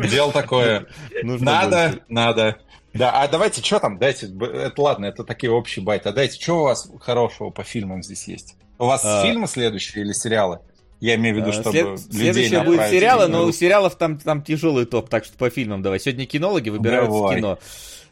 дело 0.10 0.32
такое. 0.32 0.88
надо, 1.24 2.00
надо. 2.10 2.58
Да, 2.94 3.22
а 3.22 3.28
давайте, 3.28 3.64
что 3.64 3.80
там, 3.80 3.98
дайте, 3.98 4.28
это 4.28 4.82
ладно, 4.82 5.06
это 5.06 5.24
такие 5.24 5.52
общие 5.52 5.84
байты, 5.84 6.10
а 6.10 6.12
дайте, 6.12 6.40
что 6.40 6.60
у 6.60 6.64
вас 6.64 6.90
хорошего 7.00 7.50
по 7.50 7.64
фильмам 7.64 8.04
здесь 8.04 8.28
есть? 8.28 8.56
У 8.78 8.86
вас 8.86 9.02
а... 9.04 9.24
фильмы 9.24 9.48
следующие 9.48 10.04
или 10.04 10.14
сериалы? 10.14 10.60
Я 11.04 11.16
имею 11.16 11.36
в 11.36 11.40
виду, 11.40 11.52
чтобы 11.52 11.98
След... 11.98 12.00
Следующее 12.00 12.64
будет 12.64 12.88
сериалы, 12.88 13.28
но 13.28 13.44
у 13.44 13.52
сериалов 13.52 13.98
там, 13.98 14.18
там 14.18 14.42
тяжелый 14.42 14.86
топ, 14.86 15.10
так 15.10 15.26
что 15.26 15.38
по 15.38 15.50
фильмам 15.50 15.82
давай. 15.82 16.00
Сегодня 16.00 16.26
кинологи 16.26 16.70
выбирают 16.70 17.10
давай. 17.10 17.36
кино. 17.36 17.60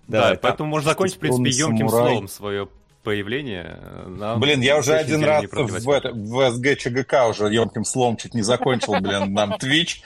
Да, 0.10 0.32
да 0.32 0.40
поэтому 0.42 0.72
можно 0.72 0.90
закончить, 0.90 1.16
в 1.16 1.20
принципе, 1.20 1.52
емким 1.52 1.88
словом 1.88 2.28
свое 2.28 2.68
появление. 3.02 3.80
Нам 4.08 4.42
блин, 4.42 4.60
я 4.60 4.78
уже 4.78 4.94
один 4.94 5.24
раз 5.24 5.46
в, 5.50 5.90
это, 5.90 6.12
в 6.12 6.52
СГ 6.52 6.78
ЧГК 6.78 7.30
уже 7.30 7.46
емким 7.46 7.86
словом 7.86 8.18
чуть 8.18 8.34
не 8.34 8.42
закончил, 8.42 9.00
блин, 9.00 9.32
нам 9.32 9.54
Twitch. 9.54 10.02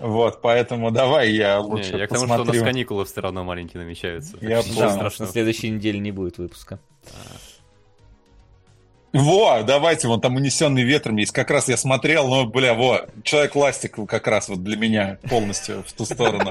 Вот, 0.00 0.40
поэтому 0.40 0.90
давай 0.90 1.32
я 1.32 1.60
лучше 1.60 1.92
не, 1.92 1.98
Я 1.98 2.06
к 2.06 2.14
тому, 2.14 2.24
что 2.24 2.40
у 2.40 2.44
нас 2.46 2.56
каникулы 2.56 3.04
все 3.04 3.20
равно 3.20 3.44
маленькие 3.44 3.82
намечаются. 3.82 4.38
Я 4.40 4.62
да, 4.74 4.96
на 4.96 5.10
следующей 5.10 5.68
неделе 5.68 5.98
не 5.98 6.12
будет 6.12 6.38
выпуска. 6.38 6.80
А. 7.08 7.51
Во, 9.12 9.62
давайте, 9.62 10.08
вон 10.08 10.20
там 10.20 10.36
унесенный 10.36 10.84
ветром 10.84 11.16
есть. 11.16 11.32
Как 11.32 11.50
раз 11.50 11.68
я 11.68 11.76
смотрел, 11.76 12.28
но, 12.28 12.46
бля, 12.46 12.74
во, 12.74 13.06
человек 13.22 13.54
ластик 13.54 13.98
как 14.06 14.26
раз 14.26 14.48
вот 14.48 14.62
для 14.62 14.76
меня 14.76 15.18
полностью 15.28 15.82
в 15.82 15.92
ту 15.92 16.04
сторону. 16.04 16.50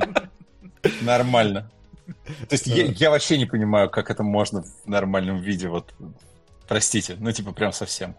Нормально. 1.02 1.72
То 2.06 2.54
есть 2.54 2.68
я, 2.68 2.86
я 2.86 3.10
вообще 3.10 3.38
не 3.38 3.46
понимаю, 3.46 3.90
как 3.90 4.12
это 4.12 4.24
можно 4.24 4.64
в 4.64 4.88
нормальном 4.88 5.42
виде, 5.42 5.70
вот, 5.70 5.94
простите, 6.68 7.16
ну 7.20 7.32
типа 7.32 7.52
прям 7.52 7.72
совсем. 7.72 8.16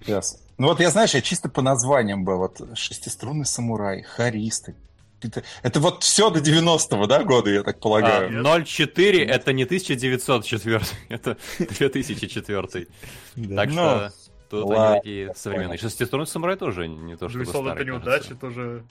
Yes. 0.00 0.38
Ну 0.58 0.68
вот 0.68 0.80
я, 0.80 0.90
знаешь, 0.90 1.14
я 1.14 1.20
чисто 1.20 1.48
по 1.48 1.62
названиям 1.62 2.24
был, 2.24 2.38
вот 2.38 2.60
шестиструнный 2.74 3.46
самурай, 3.46 4.02
харисты, 4.02 4.74
это, 5.24 5.42
это 5.62 5.80
вот 5.80 6.02
все 6.02 6.30
до 6.30 6.40
90-го, 6.40 7.06
да, 7.06 7.24
года, 7.24 7.50
я 7.50 7.62
так 7.62 7.80
полагаю? 7.80 8.46
А, 8.46 8.64
04 8.64 9.24
это 9.24 9.52
не 9.52 9.64
1904, 9.64 10.80
это 11.08 11.36
2004. 11.58 12.86
Так 13.56 13.70
что 13.70 14.12
тут 14.50 14.70
они 14.70 14.98
такие 14.98 15.34
современные. 15.34 15.78
Шестиструнный 15.78 16.26
самурай 16.26 16.56
тоже 16.56 16.88
не 16.88 17.16
то, 17.16 17.28
что 17.28 17.44
старый. 17.44 17.72
это 17.72 17.84
неудачи 17.84 18.34
тоже... 18.34 18.84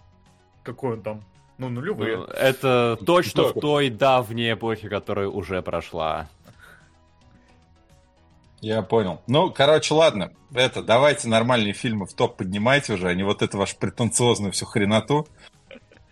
Какой 0.64 0.94
он 0.94 1.02
там? 1.02 1.24
Ну, 1.58 1.70
нулевые. 1.70 2.18
Ну, 2.18 2.24
это 2.26 2.98
точно 3.06 3.44
в 3.44 3.54
той 3.54 3.90
давней 3.90 4.54
эпохе, 4.54 4.90
которая 4.90 5.28
уже 5.28 5.62
прошла. 5.62 6.28
Я 8.62 8.84
понял. 8.84 9.22
Ну, 9.26 9.52
короче, 9.52 9.94
ладно. 9.96 10.32
Это, 10.54 10.84
давайте 10.84 11.28
нормальные 11.28 11.74
фильмы 11.74 12.06
в 12.06 12.14
топ 12.14 12.38
поднимайте 12.38 12.94
уже, 12.94 13.08
а 13.08 13.14
не 13.16 13.24
вот 13.24 13.42
эту 13.42 13.58
вашу 13.58 13.76
претенциозную 13.78 14.52
всю 14.52 14.66
хреноту. 14.66 15.28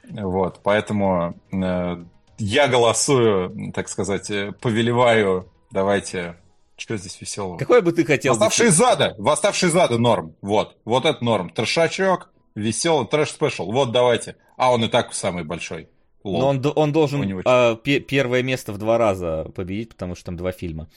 Вот, 0.10 0.62
поэтому 0.64 1.36
э, 1.52 2.04
я 2.38 2.68
голосую, 2.68 3.72
так 3.74 3.90
сказать, 3.90 4.30
э, 4.32 4.52
повелеваю, 4.60 5.52
давайте, 5.72 6.38
что 6.78 6.98
здесь 6.98 7.20
веселого? 7.22 7.58
Какой 7.58 7.82
бы 7.82 7.92
ты 7.92 8.06
хотел? 8.06 8.34
Восставший 8.34 8.68
из 8.68 8.82
ада, 8.82 9.16
восставший 9.18 9.70
из 9.70 9.76
ада 9.76 9.98
норм, 9.98 10.36
вот, 10.42 10.78
вот 10.86 11.06
это 11.06 11.24
норм. 11.24 11.50
Трешачок, 11.50 12.32
веселый, 12.56 13.08
трэш 13.08 13.32
спешл, 13.32 13.72
вот 13.72 13.92
давайте. 13.92 14.36
А 14.58 14.74
он 14.74 14.84
и 14.84 14.88
так 14.88 15.14
самый 15.14 15.44
большой. 15.44 15.90
Лол. 16.24 16.42
Но 16.42 16.48
он, 16.50 16.74
он 16.76 16.92
должен 16.92 17.42
а, 17.46 17.76
первое 17.76 18.44
место 18.44 18.74
в 18.74 18.78
два 18.78 18.98
раза 18.98 19.46
победить, 19.56 19.90
потому 19.90 20.16
что 20.16 20.26
там 20.26 20.38
два 20.38 20.52
фильма 20.52 20.90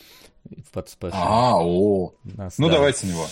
под 0.73 0.89
спешл. 0.89 1.15
А, 1.17 1.59
о. 1.61 2.15
Нас, 2.25 2.59
ну 2.59 2.67
да. 2.69 2.75
давайте 2.75 3.07
него. 3.07 3.27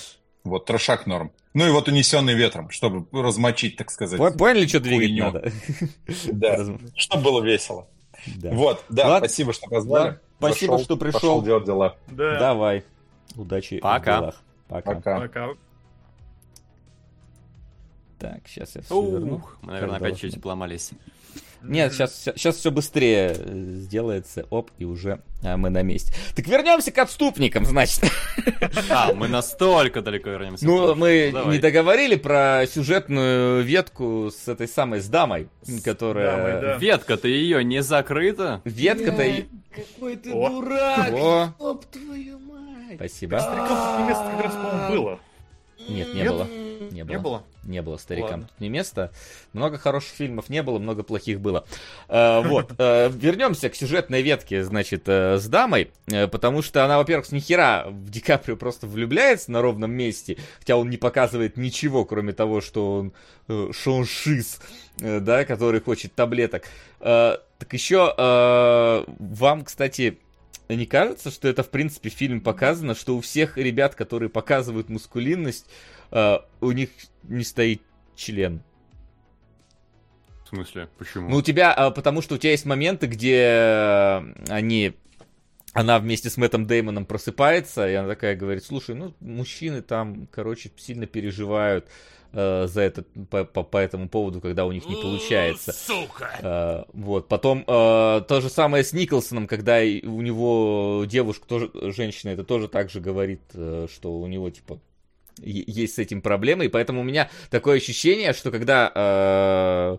Вот, 0.44 0.66
трошак 0.66 1.06
норм. 1.06 1.32
Ну 1.52 1.66
и 1.66 1.70
вот 1.70 1.88
унесенный 1.88 2.34
ветром, 2.34 2.70
чтобы 2.70 3.06
размочить, 3.12 3.76
так 3.76 3.90
сказать. 3.90 4.18
Поняли, 4.38 4.66
что 4.66 4.80
двигать 4.80 5.18
надо? 5.18 5.52
Да, 6.32 6.58
чтобы 6.94 7.24
было 7.24 7.42
весело. 7.42 7.88
Да. 8.36 8.50
Вот, 8.52 8.84
да, 8.88 9.08
Ладно. 9.08 9.28
спасибо, 9.28 9.52
что 9.52 9.68
позвали. 9.68 10.10
Да. 10.10 10.20
Спасибо, 10.38 10.78
что 10.78 10.96
пришел. 10.96 11.20
Пошел 11.20 11.42
делать 11.42 11.64
дела. 11.64 11.96
Да. 12.08 12.38
Давай. 12.38 12.84
Удачи 13.36 13.78
Пока. 13.78 14.16
в 14.16 14.20
делах. 14.20 14.42
Пока. 14.68 14.94
Пока. 14.94 15.20
Пока. 15.20 15.48
Так, 18.18 18.40
сейчас 18.46 18.76
я 18.76 18.82
все 18.82 19.10
верну. 19.10 19.42
Мы, 19.62 19.72
наверное, 19.72 19.96
опять 19.96 20.18
чуть 20.18 20.40
поломались. 20.40 20.90
Нет, 21.62 21.92
сейчас, 21.92 22.24
сейчас 22.36 22.56
все 22.56 22.70
быстрее 22.70 23.34
э, 23.36 23.54
сделается, 23.76 24.46
оп, 24.50 24.70
и 24.78 24.84
уже 24.84 25.20
а, 25.42 25.56
мы 25.56 25.70
на 25.70 25.82
месте. 25.82 26.12
Так 26.34 26.46
вернемся 26.46 26.90
к 26.92 26.98
отступникам, 26.98 27.64
значит. 27.64 28.04
А, 28.88 29.12
мы 29.12 29.28
настолько 29.28 30.02
далеко 30.02 30.30
вернемся. 30.30 30.64
Ну, 30.64 30.94
мы 30.94 31.30
ну, 31.32 31.50
не 31.50 31.58
договорили 31.58 32.16
про 32.16 32.64
сюжетную 32.66 33.62
ветку 33.62 34.30
с 34.30 34.48
этой 34.48 34.68
самой, 34.68 35.00
с 35.00 35.08
дамой, 35.08 35.48
которая... 35.84 36.36
Дамой, 36.36 36.60
да. 36.60 36.76
Ветка-то 36.76 37.28
ее 37.28 37.64
не 37.64 37.82
закрыта. 37.82 38.60
Ветка-то... 38.64 39.22
и... 39.22 39.44
Какой 39.74 40.16
ты 40.16 40.32
О. 40.32 40.48
дурак! 40.48 41.12
О. 41.12 41.54
Оп, 41.58 41.84
твою 41.86 42.38
мать! 42.40 42.96
Спасибо. 42.96 43.36
Место 43.36 44.30
как 44.30 44.44
раз, 44.44 44.54
по-моему, 44.54 44.90
было. 44.90 45.20
Нет, 45.88 46.14
не 46.14 46.24
было. 46.24 46.46
Не 46.90 47.04
было. 47.04 47.12
Не 47.12 47.18
было? 47.18 47.42
Не 47.62 47.82
было 47.82 47.96
старикам. 47.98 48.30
Ладно. 48.30 48.48
Тут 48.48 48.60
не 48.60 48.68
место. 48.68 49.12
Много 49.52 49.76
хороших 49.78 50.14
фильмов 50.14 50.48
не 50.48 50.62
было, 50.62 50.78
много 50.78 51.02
плохих 51.02 51.40
было. 51.40 51.64
Э, 52.08 52.40
вот. 52.42 52.72
Э, 52.78 53.10
вернемся 53.12 53.68
к 53.68 53.76
сюжетной 53.76 54.22
ветке, 54.22 54.64
значит, 54.64 55.02
э, 55.06 55.36
с 55.38 55.46
дамой. 55.46 55.90
Потому 56.06 56.62
что 56.62 56.84
она, 56.84 56.98
во-первых, 56.98 57.26
с 57.26 57.32
нихера 57.32 57.86
в 57.88 58.10
Ди 58.10 58.20
Каприо 58.20 58.56
просто 58.56 58.86
влюбляется 58.86 59.52
на 59.52 59.62
ровном 59.62 59.92
месте. 59.92 60.38
Хотя 60.58 60.76
он 60.76 60.90
не 60.90 60.96
показывает 60.96 61.56
ничего, 61.56 62.04
кроме 62.04 62.32
того, 62.32 62.60
что 62.60 62.96
он 62.96 63.72
шоншиз, 63.72 64.60
да, 64.98 65.44
который 65.44 65.80
хочет 65.80 66.14
таблеток. 66.14 66.64
Так 66.98 67.72
еще 67.72 68.14
вам, 68.16 69.64
кстати, 69.64 70.18
не 70.74 70.86
кажется, 70.86 71.30
что 71.30 71.48
это, 71.48 71.62
в 71.62 71.70
принципе, 71.70 72.08
фильм 72.08 72.40
показано, 72.40 72.94
что 72.94 73.16
у 73.16 73.20
всех 73.20 73.56
ребят, 73.56 73.94
которые 73.94 74.28
показывают 74.28 74.88
мускулинность, 74.88 75.66
э, 76.10 76.38
у 76.60 76.72
них 76.72 76.90
не 77.24 77.44
стоит 77.44 77.82
член? 78.16 78.62
В 80.44 80.48
смысле? 80.48 80.88
Почему? 80.98 81.28
Ну, 81.28 81.36
у 81.36 81.42
тебя, 81.42 81.74
э, 81.76 81.90
потому 81.90 82.22
что 82.22 82.34
у 82.34 82.38
тебя 82.38 82.50
есть 82.50 82.66
моменты, 82.66 83.06
где 83.06 83.42
э, 83.42 84.34
они 84.48 84.94
она 85.72 85.98
вместе 85.98 86.30
с 86.30 86.36
Мэттом 86.36 86.66
Деймоном 86.66 87.06
просыпается, 87.06 87.88
и 87.88 87.94
она 87.94 88.08
такая 88.08 88.34
говорит, 88.34 88.64
слушай, 88.64 88.94
ну, 88.94 89.14
мужчины 89.20 89.82
там, 89.82 90.26
короче, 90.30 90.70
сильно 90.76 91.06
переживают 91.06 91.86
э, 92.32 92.66
за 92.66 92.80
это, 92.80 93.04
по, 93.30 93.44
по, 93.44 93.62
по 93.62 93.76
этому 93.76 94.08
поводу, 94.08 94.40
когда 94.40 94.66
у 94.66 94.72
них 94.72 94.86
не 94.86 94.96
получается. 94.96 95.72
Сука! 95.72 96.30
Э, 96.42 96.84
вот, 96.92 97.28
потом 97.28 97.60
э, 97.60 97.62
то 97.66 98.40
же 98.40 98.48
самое 98.48 98.82
с 98.82 98.92
Николсоном, 98.92 99.46
когда 99.46 99.78
у 99.78 100.20
него 100.20 101.04
девушка, 101.06 101.46
тоже 101.46 101.70
женщина, 101.92 102.30
это 102.30 102.42
тоже 102.42 102.66
так 102.66 102.90
же 102.90 103.00
говорит, 103.00 103.42
э, 103.54 103.86
что 103.92 104.12
у 104.12 104.26
него, 104.26 104.50
типа, 104.50 104.80
есть 105.38 105.94
с 105.94 105.98
этим 105.98 106.20
проблемы, 106.20 106.64
и 106.64 106.68
поэтому 106.68 107.00
у 107.00 107.04
меня 107.04 107.30
такое 107.50 107.76
ощущение, 107.76 108.32
что 108.32 108.50
когда... 108.50 108.90
Э, 108.94 109.98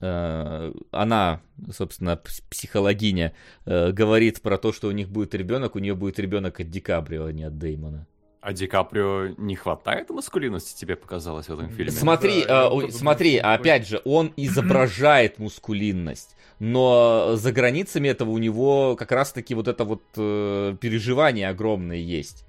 она, 0.00 1.40
собственно, 1.72 2.20
психологиня, 2.50 3.32
э, 3.64 3.92
говорит 3.92 4.42
про 4.42 4.58
то, 4.58 4.72
что 4.72 4.88
у 4.88 4.90
них 4.90 5.08
будет 5.08 5.34
ребенок, 5.34 5.74
у 5.76 5.78
нее 5.78 5.94
будет 5.94 6.18
ребенок 6.18 6.60
от 6.60 6.70
Ди 6.70 6.80
Каприо, 6.80 7.26
а 7.26 7.32
не 7.32 7.44
от 7.44 7.58
Деймона. 7.58 8.06
А 8.40 8.52
Ди 8.52 8.66
Каприо 8.66 9.34
не 9.38 9.56
хватает 9.56 10.10
маскулинности, 10.10 10.78
тебе 10.78 10.96
показалось 10.96 11.48
в 11.48 11.52
этом 11.52 11.70
фильме? 11.70 11.90
Смотри, 11.90 12.44
да, 12.44 12.68
э, 12.70 12.90
смотри, 12.90 13.38
опять 13.38 13.88
же, 13.88 14.02
он 14.04 14.32
изображает 14.36 15.38
мускулинность, 15.38 16.36
но 16.58 17.32
за 17.36 17.52
границами 17.52 18.08
этого 18.08 18.30
у 18.30 18.38
него 18.38 18.96
как 18.96 19.12
раз-таки 19.12 19.54
вот 19.54 19.66
это 19.66 19.84
вот 19.84 20.02
э, 20.16 20.76
переживание 20.80 21.48
огромное 21.48 21.96
есть 21.96 22.46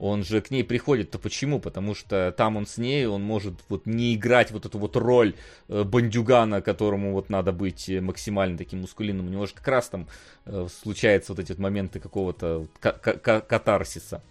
он 0.00 0.24
же 0.24 0.40
к 0.40 0.50
ней 0.50 0.64
приходит-то 0.64 1.18
почему? 1.18 1.60
Потому 1.60 1.94
что 1.94 2.34
там 2.36 2.56
он 2.56 2.66
с 2.66 2.78
ней, 2.78 3.06
он 3.06 3.22
может 3.22 3.54
вот 3.68 3.84
не 3.84 4.14
играть 4.14 4.50
вот 4.50 4.64
эту 4.64 4.78
вот 4.78 4.96
роль 4.96 5.34
э, 5.68 5.84
бандюгана, 5.84 6.62
которому 6.62 7.12
вот 7.12 7.28
надо 7.28 7.52
быть 7.52 7.88
максимально 8.00 8.56
таким 8.56 8.80
мускулинным. 8.80 9.26
У 9.26 9.30
него 9.30 9.46
же 9.46 9.54
как 9.54 9.68
раз 9.68 9.90
там 9.90 10.08
э, 10.46 10.66
случаются 10.82 11.32
вот 11.32 11.38
эти 11.38 11.52
вот 11.52 11.58
моменты 11.58 12.00
какого-то 12.00 12.66
катарсиса. 12.80 14.22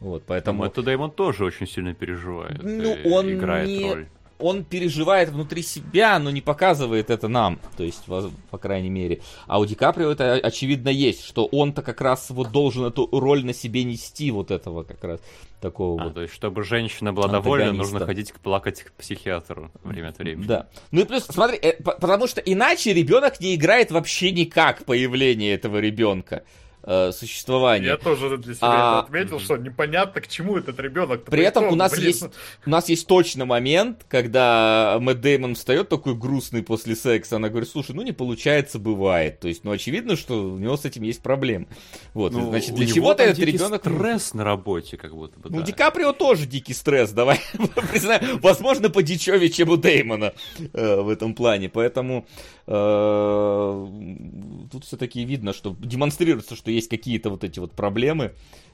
Вот, 0.00 0.24
поэтому... 0.26 0.64
Мэтт 0.64 0.82
Дэймон 0.82 1.10
тоже 1.12 1.44
очень 1.44 1.68
сильно 1.68 1.94
переживает. 1.94 2.62
Ну, 2.62 2.96
он 3.04 3.30
играет 3.30 3.68
не... 3.68 3.84
роль 3.84 4.06
он 4.42 4.64
переживает 4.64 5.30
внутри 5.30 5.62
себя, 5.62 6.18
но 6.18 6.30
не 6.30 6.40
показывает 6.40 7.10
это 7.10 7.28
нам, 7.28 7.58
то 7.76 7.84
есть, 7.84 8.04
по 8.50 8.58
крайней 8.58 8.90
мере. 8.90 9.20
А 9.46 9.58
у 9.60 9.66
Ди 9.66 9.74
Каприо 9.74 10.10
это 10.10 10.34
очевидно 10.34 10.88
есть, 10.88 11.24
что 11.24 11.46
он-то 11.46 11.82
как 11.82 12.00
раз 12.00 12.30
вот 12.30 12.50
должен 12.50 12.84
эту 12.84 13.08
роль 13.12 13.44
на 13.44 13.54
себе 13.54 13.84
нести, 13.84 14.30
вот 14.30 14.50
этого 14.50 14.82
как 14.82 15.02
раз 15.04 15.20
такого 15.62 16.00
а, 16.00 16.04
вот. 16.04 16.14
То 16.14 16.22
есть, 16.22 16.34
чтобы 16.34 16.64
женщина 16.64 17.12
была 17.12 17.28
довольна, 17.28 17.72
нужно 17.72 18.04
ходить 18.04 18.34
плакать 18.42 18.82
к 18.82 18.92
психиатру 18.92 19.70
время 19.82 20.08
от 20.08 20.18
времени. 20.18 20.46
Да. 20.46 20.66
Ну 20.90 21.02
и 21.02 21.04
плюс, 21.04 21.24
смотри, 21.24 21.56
э, 21.56 21.80
потому 21.82 22.26
что 22.26 22.40
иначе 22.40 22.92
ребенок 22.92 23.40
не 23.40 23.54
играет 23.54 23.90
вообще 23.90 24.32
никак 24.32 24.84
появление 24.84 25.54
этого 25.54 25.78
ребенка 25.78 26.42
э, 26.82 27.12
существования. 27.12 27.86
Я 27.86 27.96
тоже 27.96 28.38
для 28.38 28.54
себя 28.54 28.98
а... 28.98 29.00
отметил, 29.00 29.40
что 29.40 29.56
непонятно, 29.56 30.20
к 30.20 30.28
чему 30.28 30.56
этот 30.56 30.78
ребенок. 30.78 31.24
При 31.24 31.44
этом 31.44 31.68
у 31.68 31.74
нас 31.74 31.96
есть 31.98 32.24
у 32.66 32.70
нас 32.70 32.88
есть 32.88 33.06
точно 33.06 33.44
момент, 33.44 34.04
когда 34.08 34.98
Мэтт 35.00 35.20
Деймон 35.20 35.54
встает 35.54 35.88
такой 35.88 36.14
грустный 36.14 36.62
после 36.62 36.96
секса, 36.96 37.36
она 37.36 37.48
говорит, 37.48 37.68
слушай, 37.68 37.92
ну 37.92 38.02
не 38.02 38.12
получается, 38.12 38.78
бывает. 38.78 39.40
То 39.40 39.48
есть, 39.48 39.64
ну 39.64 39.70
очевидно, 39.70 40.16
что 40.16 40.52
у 40.52 40.58
него 40.58 40.76
с 40.76 40.84
этим 40.84 41.02
есть 41.02 41.22
проблемы. 41.22 41.66
Вот, 42.14 42.32
ну, 42.32 42.48
значит, 42.50 42.74
для 42.74 42.86
чего-то 42.86 43.22
этот 43.22 43.38
ребенок... 43.38 43.82
стресс 43.82 44.34
на 44.34 44.44
работе, 44.44 44.96
как 44.96 45.14
будто 45.14 45.38
бы. 45.38 45.50
Ну, 45.50 45.58
да. 45.58 45.66
Ди 45.66 45.72
Каприо 45.72 46.12
тоже 46.12 46.46
дикий 46.46 46.74
стресс, 46.74 47.10
давай 47.10 47.40
признаем. 47.90 48.38
Возможно, 48.40 48.90
по 48.90 49.02
дичеве, 49.02 49.50
чем 49.50 49.70
у 49.70 49.76
Деймона 49.76 50.32
э, 50.72 51.00
в 51.00 51.08
этом 51.08 51.34
плане. 51.34 51.68
Поэтому 51.68 52.26
э, 52.66 53.86
тут 54.70 54.84
все-таки 54.84 55.24
видно, 55.24 55.52
что 55.52 55.76
демонстрируется, 55.78 56.56
что 56.56 56.70
есть 56.72 56.88
какие-то 56.88 57.30
вот 57.30 57.44
эти 57.44 57.58
вот 57.58 57.72
проблемы, 57.72 58.32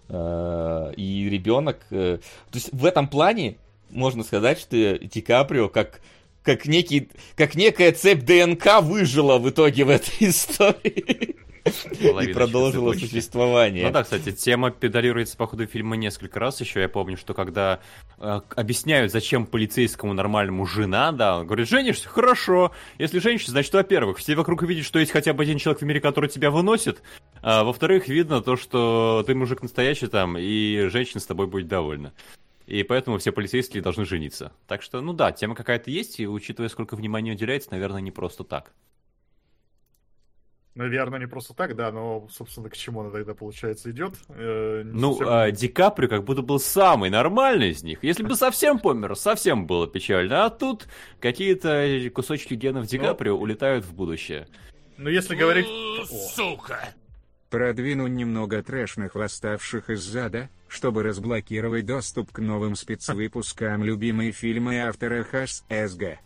э, 0.09 0.93
и 0.97 1.29
ребенок... 1.31 1.79
Э, 1.91 2.19
то 2.51 2.57
есть 2.57 2.71
в 2.73 2.85
этом 2.85 3.09
плане 3.09 3.57
можно 3.91 4.23
сказать, 4.23 4.59
что 4.59 4.99
Ди 4.99 5.21
Каприо 5.21 5.69
как 5.69 6.01
как 6.43 6.65
некий, 6.67 7.11
как 7.37 7.57
некая 7.57 7.93
цепь 7.93 8.25
ДНК 8.25 8.81
выжила 8.81 9.39
в 9.39 9.51
итоге 9.51 9.85
в 9.85 9.91
этой 9.91 10.15
истории. 10.31 11.37
И 12.01 12.33
продолжила 12.33 12.93
существование. 12.93 13.87
Ну 13.87 13.93
да, 13.93 14.03
кстати, 14.03 14.33
тема 14.33 14.71
педалируется 14.71 15.37
по 15.37 15.47
ходу 15.47 15.67
фильма 15.67 15.97
несколько 15.97 16.41
раз 16.41 16.61
еще. 16.61 16.81
Я 16.81 16.89
помню, 16.89 17.17
что 17.17 17.35
когда 17.35 17.81
э, 18.19 18.41
объясняют, 18.57 19.13
зачем 19.13 19.47
полицейскому 19.47 20.13
нормальному 20.13 20.67
жена, 20.67 21.13
да, 21.13 21.39
он 21.39 21.47
говорит, 21.47 21.69
женишься? 21.69 22.09
Хорошо. 22.09 22.73
Если 22.99 23.19
женишься, 23.19 23.51
значит, 23.51 23.73
во-первых, 23.73 24.19
все 24.19 24.35
вокруг 24.35 24.63
видят, 24.63 24.85
что 24.85 24.99
есть 24.99 25.13
хотя 25.13 25.33
бы 25.33 25.43
один 25.43 25.59
человек 25.59 25.83
в 25.83 25.85
мире, 25.85 26.01
который 26.01 26.29
тебя 26.29 26.51
выносит. 26.51 27.03
А, 27.43 27.65
во-вторых, 27.65 28.09
видно 28.09 28.41
то, 28.43 28.57
что 28.57 29.25
ты 29.27 29.35
мужик 29.35 29.63
настоящий 29.63 30.07
там, 30.07 30.37
и 30.39 30.89
женщина 30.89 31.21
с 31.21 31.27
тобой 31.27 31.47
будет 31.47 31.69
довольна. 31.69 32.13
И 32.67 32.83
поэтому 32.83 33.17
все 33.17 33.33
полицейские 33.33 33.83
должны 33.83 34.05
жениться. 34.05 34.53
Так 34.67 34.83
что, 34.83 35.01
ну 35.01 35.15
да, 35.15 35.33
тема 35.33 35.55
какая-то 35.55 35.91
есть, 35.91 36.21
и 36.21 36.29
учитывая, 36.29 36.69
сколько 36.69 36.97
внимания 36.97 37.33
уделяется, 37.33 37.71
наверное, 37.71 38.03
не 38.03 38.11
просто 38.11 38.45
так. 38.45 38.73
Наверное, 40.79 41.19
не 41.19 41.27
просто 41.27 41.55
так, 41.55 41.75
да, 41.75 41.91
но, 41.91 42.29
собственно, 42.31 42.71
к 42.71 42.77
чему 42.77 43.01
она 43.01 43.11
тогда, 43.11 43.35
получается, 43.35 43.91
идет? 43.91 44.15
Э, 44.29 44.83
ну, 44.85 45.15
совсем... 45.15 45.29
а, 45.29 45.51
Ди 45.51 45.67
Каприо 45.67 46.09
как 46.09 46.23
будто 46.23 46.41
был 46.41 46.61
самый 46.61 47.11
нормальный 47.11 47.71
из 47.71 47.83
них. 47.83 48.05
Если 48.05 48.23
бы 48.23 48.37
совсем 48.37 48.79
помер, 48.79 49.17
совсем 49.17 49.67
было 49.67 49.89
печально. 49.89 50.45
А 50.45 50.51
тут 50.51 50.87
какие-то 51.19 51.99
кусочки 52.15 52.55
генов 52.55 52.87
Ди 52.87 52.97
Каприо 52.97 53.35
но... 53.35 53.41
улетают 53.41 53.85
в 53.87 53.93
будущее. 53.93 54.47
Ну, 54.99 55.11
если 55.11 55.35
говорить... 55.35 55.67
Сука! 56.07 56.91
Продвину 57.51 58.07
немного 58.07 58.63
трэшных 58.63 59.17
восставших 59.17 59.91
из 59.91 60.05
зада, 60.05 60.49
чтобы 60.69 61.03
разблокировать 61.03 61.87
доступ 61.87 62.31
к 62.31 62.39
новым 62.39 62.77
спецвыпускам 62.77 63.83
любимой 63.83 64.31
фильмы 64.31 64.79
автора 64.79 65.25
Хас 65.25 65.65
СГ. 65.69 66.21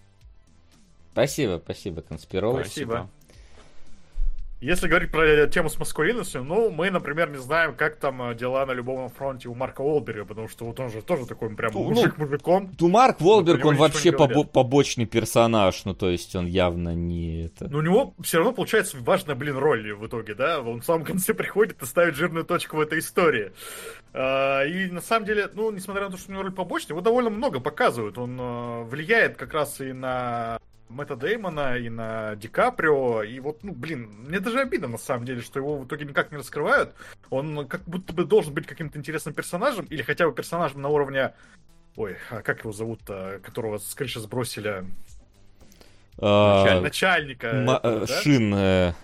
Спасибо, 1.13 1.59
спасибо, 1.65 2.03
конспиролог. 2.03 2.67
Спасибо. 2.67 3.09
Если 4.63 4.87
говорить 4.87 5.11
про 5.11 5.49
тему 5.49 5.69
с 5.69 5.77
маскулинностью, 5.77 6.45
ну, 6.45 6.71
мы, 6.71 6.93
например, 6.93 7.29
не 7.31 7.39
знаем, 7.39 7.75
как 7.75 7.97
там 7.97 8.31
э, 8.31 8.37
дела 8.37 8.65
на 8.65 8.71
любовном 8.71 9.11
фронте 9.11 9.49
у 9.49 9.55
Марка 9.55 9.81
Уолберга, 9.81 10.25
потому 10.25 10.49
что 10.49 10.67
вот 10.67 10.79
он 10.79 10.89
же 10.89 11.03
тоже 11.03 11.27
такой 11.27 11.53
прям 11.57 11.73
ну, 11.75 11.83
мужик 11.83 12.17
мужиком. 12.17 12.73
Ту 12.77 12.87
Марк 12.87 13.21
Уолберг, 13.21 13.65
он 13.65 13.75
вообще 13.75 14.11
побо- 14.11 14.47
побочный 14.47 15.05
персонаж, 15.05 15.85
ну, 15.85 15.95
то 15.95 16.09
есть 16.09 16.37
он 16.37 16.47
явно 16.47 16.95
не 16.95 17.47
это... 17.47 17.69
Но 17.69 17.79
у 17.79 17.83
него 17.83 18.15
все 18.23 18.39
равно 18.39 18.53
получается 18.53 18.99
важная, 19.01 19.35
блин, 19.35 19.57
роль 19.57 19.95
в 19.95 20.07
итоге, 20.07 20.37
да? 20.37 20.61
Он 20.61 20.81
в 20.81 20.85
самом 20.85 21.05
конце 21.05 21.35
приходит 21.35 21.83
и 21.83 21.85
ставит 21.85 22.15
жирную 22.15 22.45
точку 22.45 22.77
в 22.77 22.81
этой 22.81 23.01
истории. 23.01 23.51
А, 24.13 24.63
и 24.63 24.87
на 24.87 25.01
самом 25.01 25.27
деле, 25.27 25.51
ну, 25.55 25.73
несмотря 25.73 26.05
на 26.05 26.13
то, 26.13 26.17
что 26.17 26.31
у 26.31 26.35
него 26.35 26.45
роль 26.45 26.53
побочная, 26.53 26.95
его 26.95 27.01
довольно 27.01 27.31
много 27.31 27.59
показывают. 27.59 28.17
Он 28.17 28.39
э, 28.39 28.85
влияет 28.85 29.37
как 29.37 29.55
раз 29.55 29.81
и 29.81 29.93
на 29.93 30.61
Мэтта 30.93 31.17
Деймона 31.17 31.77
и 31.79 31.89
на 31.89 32.37
Ди 32.37 32.49
Каприо. 32.49 33.23
И 33.23 33.41
вот, 33.41 33.65
ну, 33.65 33.73
блин, 33.73 34.11
мне 34.29 34.41
даже 34.41 34.61
обидно, 34.61 34.89
на 34.89 34.99
самом 34.99 35.25
деле, 35.25 35.41
что 35.41 35.59
его 35.59 35.79
в 35.79 35.87
итоге 35.87 36.05
никак 36.05 36.31
не 36.31 36.39
раскрывают. 36.39 36.95
Он 37.31 37.67
как 37.67 37.83
будто 37.85 38.13
бы 38.13 38.25
должен 38.25 38.55
быть 38.55 38.67
каким-то 38.67 38.99
интересным 38.99 39.35
персонажем, 39.35 39.87
или 39.87 40.03
хотя 40.03 40.27
бы 40.27 40.35
персонажем 40.35 40.83
на 40.83 40.89
уровне... 40.89 41.33
Ой, 41.97 42.17
а 42.31 42.43
как 42.43 42.61
его 42.61 42.73
зовут-то, 42.73 43.41
которого 43.43 43.79
с 43.79 43.95
крыши 43.95 44.21
сбросили? 44.21 44.85
А, 46.19 46.65
Началь... 46.65 46.83
Начальника. 46.83 47.47
Этого, 47.49 48.07
да? 48.07 48.07
Шин... 48.07 48.95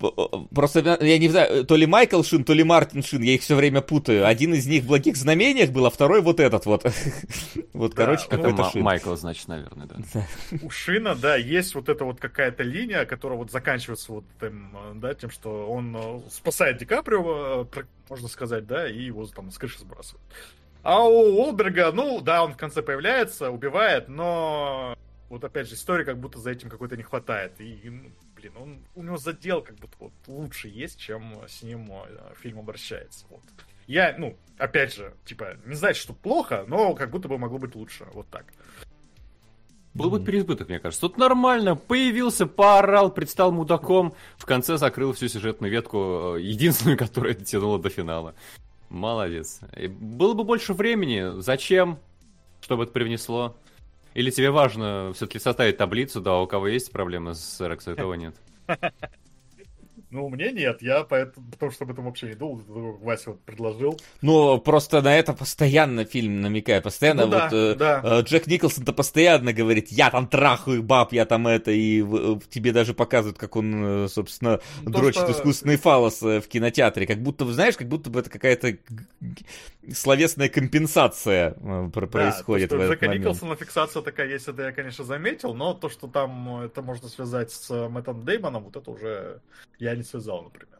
Э, 0.00 0.06
Просто 0.54 0.98
я 1.00 1.18
не 1.18 1.28
знаю, 1.28 1.64
то 1.64 1.76
ли 1.76 1.86
Майкл 1.86 2.22
Шин, 2.22 2.44
то 2.44 2.52
ли 2.52 2.62
Мартин 2.64 3.02
Шин, 3.02 3.22
я 3.22 3.34
их 3.34 3.42
все 3.42 3.54
время 3.56 3.80
путаю. 3.80 4.26
Один 4.26 4.54
из 4.54 4.66
них 4.66 4.84
в 4.84 4.86
благих 4.86 5.16
знамениях 5.16 5.70
был, 5.70 5.86
а 5.86 5.90
второй 5.90 6.22
вот 6.22 6.40
этот 6.40 6.66
вот. 6.66 6.84
Вот, 7.72 7.94
короче, 7.94 8.28
какой-то 8.28 8.70
Шин. 8.70 8.82
Майкл, 8.82 9.14
значит, 9.14 9.46
наверное, 9.48 9.86
да. 9.86 10.26
У 10.62 10.70
Шина, 10.70 11.14
да, 11.14 11.36
есть 11.36 11.74
вот 11.74 11.88
эта 11.88 12.04
вот 12.04 12.18
какая-то 12.18 12.62
линия, 12.62 13.04
которая 13.04 13.38
вот 13.38 13.50
заканчивается 13.50 14.12
вот 14.12 14.24
тем, 14.40 14.76
да, 14.96 15.14
тем, 15.14 15.30
что 15.30 15.68
он 15.68 15.96
э, 15.96 16.20
спасает 16.30 16.78
Ди 16.78 16.84
Каприо, 16.84 17.68
э, 17.72 17.82
можно 18.08 18.28
сказать, 18.28 18.66
да, 18.66 18.88
и 18.88 19.02
его 19.02 19.26
там 19.26 19.50
с 19.50 19.58
крыши 19.58 19.78
сбрасывает. 19.78 20.22
А 20.82 21.04
у 21.04 21.36
Уолберга, 21.36 21.92
ну, 21.92 22.20
да, 22.20 22.44
он 22.44 22.54
в 22.54 22.56
конце 22.56 22.82
появляется, 22.82 23.50
убивает, 23.50 24.08
но 24.08 24.96
вот 25.28 25.44
опять 25.44 25.68
же 25.68 25.74
история 25.74 26.04
как 26.04 26.18
будто 26.18 26.38
за 26.38 26.50
этим 26.50 26.70
какой-то 26.70 26.96
не 26.96 27.02
хватает. 27.02 27.52
И, 27.60 28.12
блин, 28.48 28.62
он, 28.62 28.78
у 28.94 29.02
него 29.02 29.16
задел 29.16 29.62
как 29.62 29.76
будто 29.76 29.96
вот 29.98 30.12
лучше 30.26 30.68
есть, 30.68 30.98
чем 30.98 31.38
с 31.46 31.62
ним 31.62 31.90
э, 31.90 32.34
фильм 32.40 32.58
обращается. 32.58 33.26
Вот. 33.30 33.42
Я, 33.86 34.14
ну, 34.18 34.36
опять 34.58 34.94
же, 34.94 35.14
типа, 35.24 35.56
не 35.66 35.74
знаю, 35.74 35.94
что 35.94 36.12
плохо, 36.12 36.64
но 36.66 36.94
как 36.94 37.10
будто 37.10 37.28
бы 37.28 37.38
могло 37.38 37.58
быть 37.58 37.74
лучше. 37.74 38.06
Вот 38.12 38.28
так. 38.28 38.46
Был 39.94 40.10
бы 40.10 40.22
переизбыток, 40.22 40.68
мне 40.68 40.78
кажется. 40.78 41.00
Тут 41.00 41.16
нормально. 41.16 41.74
Появился, 41.74 42.46
поорал, 42.46 43.10
предстал 43.10 43.50
мудаком. 43.50 44.14
В 44.36 44.46
конце 44.46 44.76
закрыл 44.76 45.12
всю 45.12 45.28
сюжетную 45.28 45.72
ветку, 45.72 46.36
э, 46.36 46.42
единственную, 46.42 46.98
которая 46.98 47.34
дотянула 47.34 47.78
до 47.78 47.88
финала. 47.88 48.34
Молодец. 48.90 49.60
И 49.76 49.86
было 49.88 50.34
бы 50.34 50.44
больше 50.44 50.72
времени. 50.72 51.40
Зачем? 51.40 51.98
Что 52.60 52.76
бы 52.76 52.84
это 52.84 52.92
привнесло? 52.92 53.56
Или 54.18 54.30
тебе 54.30 54.50
важно 54.50 55.12
все-таки 55.14 55.38
составить 55.38 55.76
таблицу, 55.76 56.20
да, 56.20 56.40
у 56.40 56.48
кого 56.48 56.66
есть 56.66 56.90
проблемы 56.90 57.36
с 57.36 57.60
RX, 57.60 57.92
у 57.92 57.94
кого 57.94 58.16
нет? 58.16 58.34
Ну, 60.10 60.28
мне 60.30 60.52
нет, 60.52 60.80
я 60.80 61.04
поэтому, 61.04 61.50
потому 61.50 61.70
что 61.70 61.84
об 61.84 61.90
этом 61.90 62.06
вообще 62.06 62.28
не 62.28 62.34
думал, 62.34 62.62
Вася 63.02 63.30
вот 63.30 63.40
предложил. 63.42 64.00
Ну, 64.22 64.58
просто 64.58 65.02
на 65.02 65.14
это 65.14 65.34
постоянно 65.34 66.06
фильм 66.06 66.40
намекает, 66.40 66.84
постоянно 66.84 67.26
ну, 67.26 67.32
вот 67.32 67.50
да, 67.50 67.50
э, 67.52 67.74
да. 67.74 68.00
Э, 68.02 68.22
Джек 68.22 68.46
Николсон-то 68.46 68.94
постоянно 68.94 69.52
говорит, 69.52 69.88
я 69.90 70.10
там 70.10 70.26
трахаю 70.26 70.82
баб, 70.82 71.12
я 71.12 71.26
там 71.26 71.46
это, 71.46 71.72
и 71.72 72.00
в 72.00 72.40
тебе 72.48 72.72
даже 72.72 72.94
показывают, 72.94 73.36
как 73.36 73.56
он, 73.56 74.04
э, 74.04 74.08
собственно, 74.08 74.60
ну, 74.82 74.92
То, 74.92 74.98
дрочит 74.98 75.22
что... 75.24 75.32
искусственный 75.32 75.76
фалос 75.76 76.22
э, 76.22 76.40
в 76.40 76.48
кинотеатре, 76.48 77.06
как 77.06 77.18
будто, 77.18 77.44
знаешь, 77.44 77.76
как 77.76 77.88
будто 77.88 78.08
бы 78.08 78.20
это 78.20 78.30
какая-то 78.30 78.78
словесная 79.92 80.48
компенсация 80.48 81.54
э, 81.60 81.90
происходит 81.90 82.70
да, 82.70 82.76
то, 82.76 82.82
что 82.82 82.88
в 82.88 82.92
Джека 82.92 83.06
момент. 83.06 83.24
Николсона 83.24 83.56
фиксация 83.56 84.02
такая 84.02 84.28
есть, 84.28 84.48
это 84.48 84.62
я, 84.62 84.72
конечно, 84.72 85.04
заметил, 85.04 85.52
но 85.52 85.74
то, 85.74 85.90
что 85.90 86.06
там 86.06 86.62
это 86.62 86.80
можно 86.80 87.08
связать 87.08 87.50
с 87.52 87.88
Мэттом 87.88 88.24
Деймоном, 88.24 88.64
вот 88.64 88.76
это 88.76 88.90
уже 88.90 89.42
я 89.78 89.97
не 89.98 90.04
связал, 90.04 90.42
например. 90.42 90.78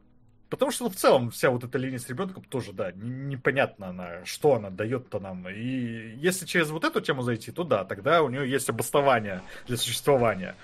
Потому 0.50 0.72
что, 0.72 0.84
ну, 0.84 0.90
в 0.90 0.96
целом, 0.96 1.30
вся 1.30 1.50
вот 1.50 1.64
эта 1.64 1.76
линия 1.76 1.98
с 1.98 2.08
ребенком 2.08 2.42
тоже, 2.44 2.72
да, 2.72 2.90
непонятно 2.92 3.88
она, 3.88 4.24
что 4.24 4.54
она 4.54 4.70
дает-то 4.70 5.20
нам. 5.20 5.46
И 5.48 6.14
если 6.16 6.46
через 6.46 6.70
вот 6.70 6.84
эту 6.84 7.00
тему 7.02 7.22
зайти, 7.22 7.52
то 7.52 7.64
да, 7.64 7.84
тогда 7.84 8.22
у 8.22 8.30
нее 8.30 8.50
есть 8.50 8.68
обоснование 8.70 9.42
для 9.66 9.76
существования. 9.76 10.54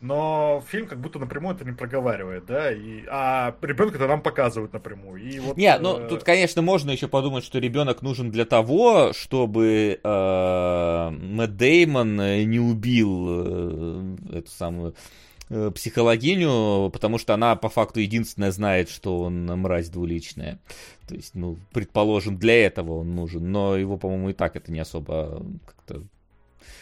Но 0.00 0.62
фильм 0.68 0.86
как 0.86 1.00
будто 1.00 1.18
напрямую 1.18 1.54
это 1.54 1.64
не 1.64 1.72
проговаривает, 1.72 2.46
да, 2.46 2.70
и, 2.70 3.04
а 3.08 3.54
ребенка 3.62 3.96
это 3.96 4.06
нам 4.06 4.20
показывают 4.20 4.72
напрямую. 4.72 5.22
И 5.22 5.38
вот, 5.38 5.56
не, 5.56 5.76
ну 5.78 5.98
э... 5.98 6.08
тут, 6.08 6.22
конечно, 6.22 6.60
можно 6.60 6.90
еще 6.90 7.08
подумать, 7.08 7.44
что 7.44 7.58
ребенок 7.58 8.02
нужен 8.02 8.30
для 8.30 8.44
того, 8.44 9.12
чтобы 9.14 9.98
э, 10.02 11.10
Мэтт 11.10 11.56
Деймон 11.56 12.16
не 12.16 12.60
убил 12.60 13.26
э, 13.28 14.16
эту 14.34 14.50
самую 14.50 14.94
Э, 15.35 15.35
психологиню, 15.48 16.90
потому 16.90 17.18
что 17.18 17.34
она 17.34 17.54
по 17.54 17.68
факту 17.68 18.00
единственная 18.00 18.50
знает, 18.50 18.88
что 18.88 19.20
он 19.20 19.46
мразь 19.46 19.88
двуличная. 19.88 20.58
То 21.06 21.14
есть, 21.14 21.34
ну, 21.34 21.56
предположим, 21.72 22.36
для 22.36 22.66
этого 22.66 22.98
он 22.98 23.14
нужен, 23.14 23.52
но 23.52 23.76
его, 23.76 23.96
по-моему, 23.96 24.30
и 24.30 24.32
так 24.32 24.56
это 24.56 24.72
не 24.72 24.80
особо 24.80 25.44
как-то... 25.64 26.02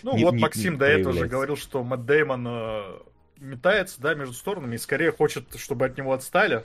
Ну, 0.03 0.17
не, 0.17 0.25
вот 0.25 0.35
не, 0.35 0.41
Максим 0.41 0.75
не 0.75 0.79
до 0.79 0.87
этого 0.87 1.13
же 1.13 1.27
говорил, 1.27 1.57
что 1.57 1.83
Мэтт 1.85 2.07
Дэймон 2.07 2.47
э, 2.49 2.99
метается, 3.39 4.01
да, 4.01 4.15
между 4.15 4.35
сторонами 4.35 4.77
и 4.77 4.79
скорее 4.79 5.13
хочет, 5.13 5.55
чтобы 5.57 5.85
от 5.85 5.99
него 5.99 6.13
отстали. 6.13 6.65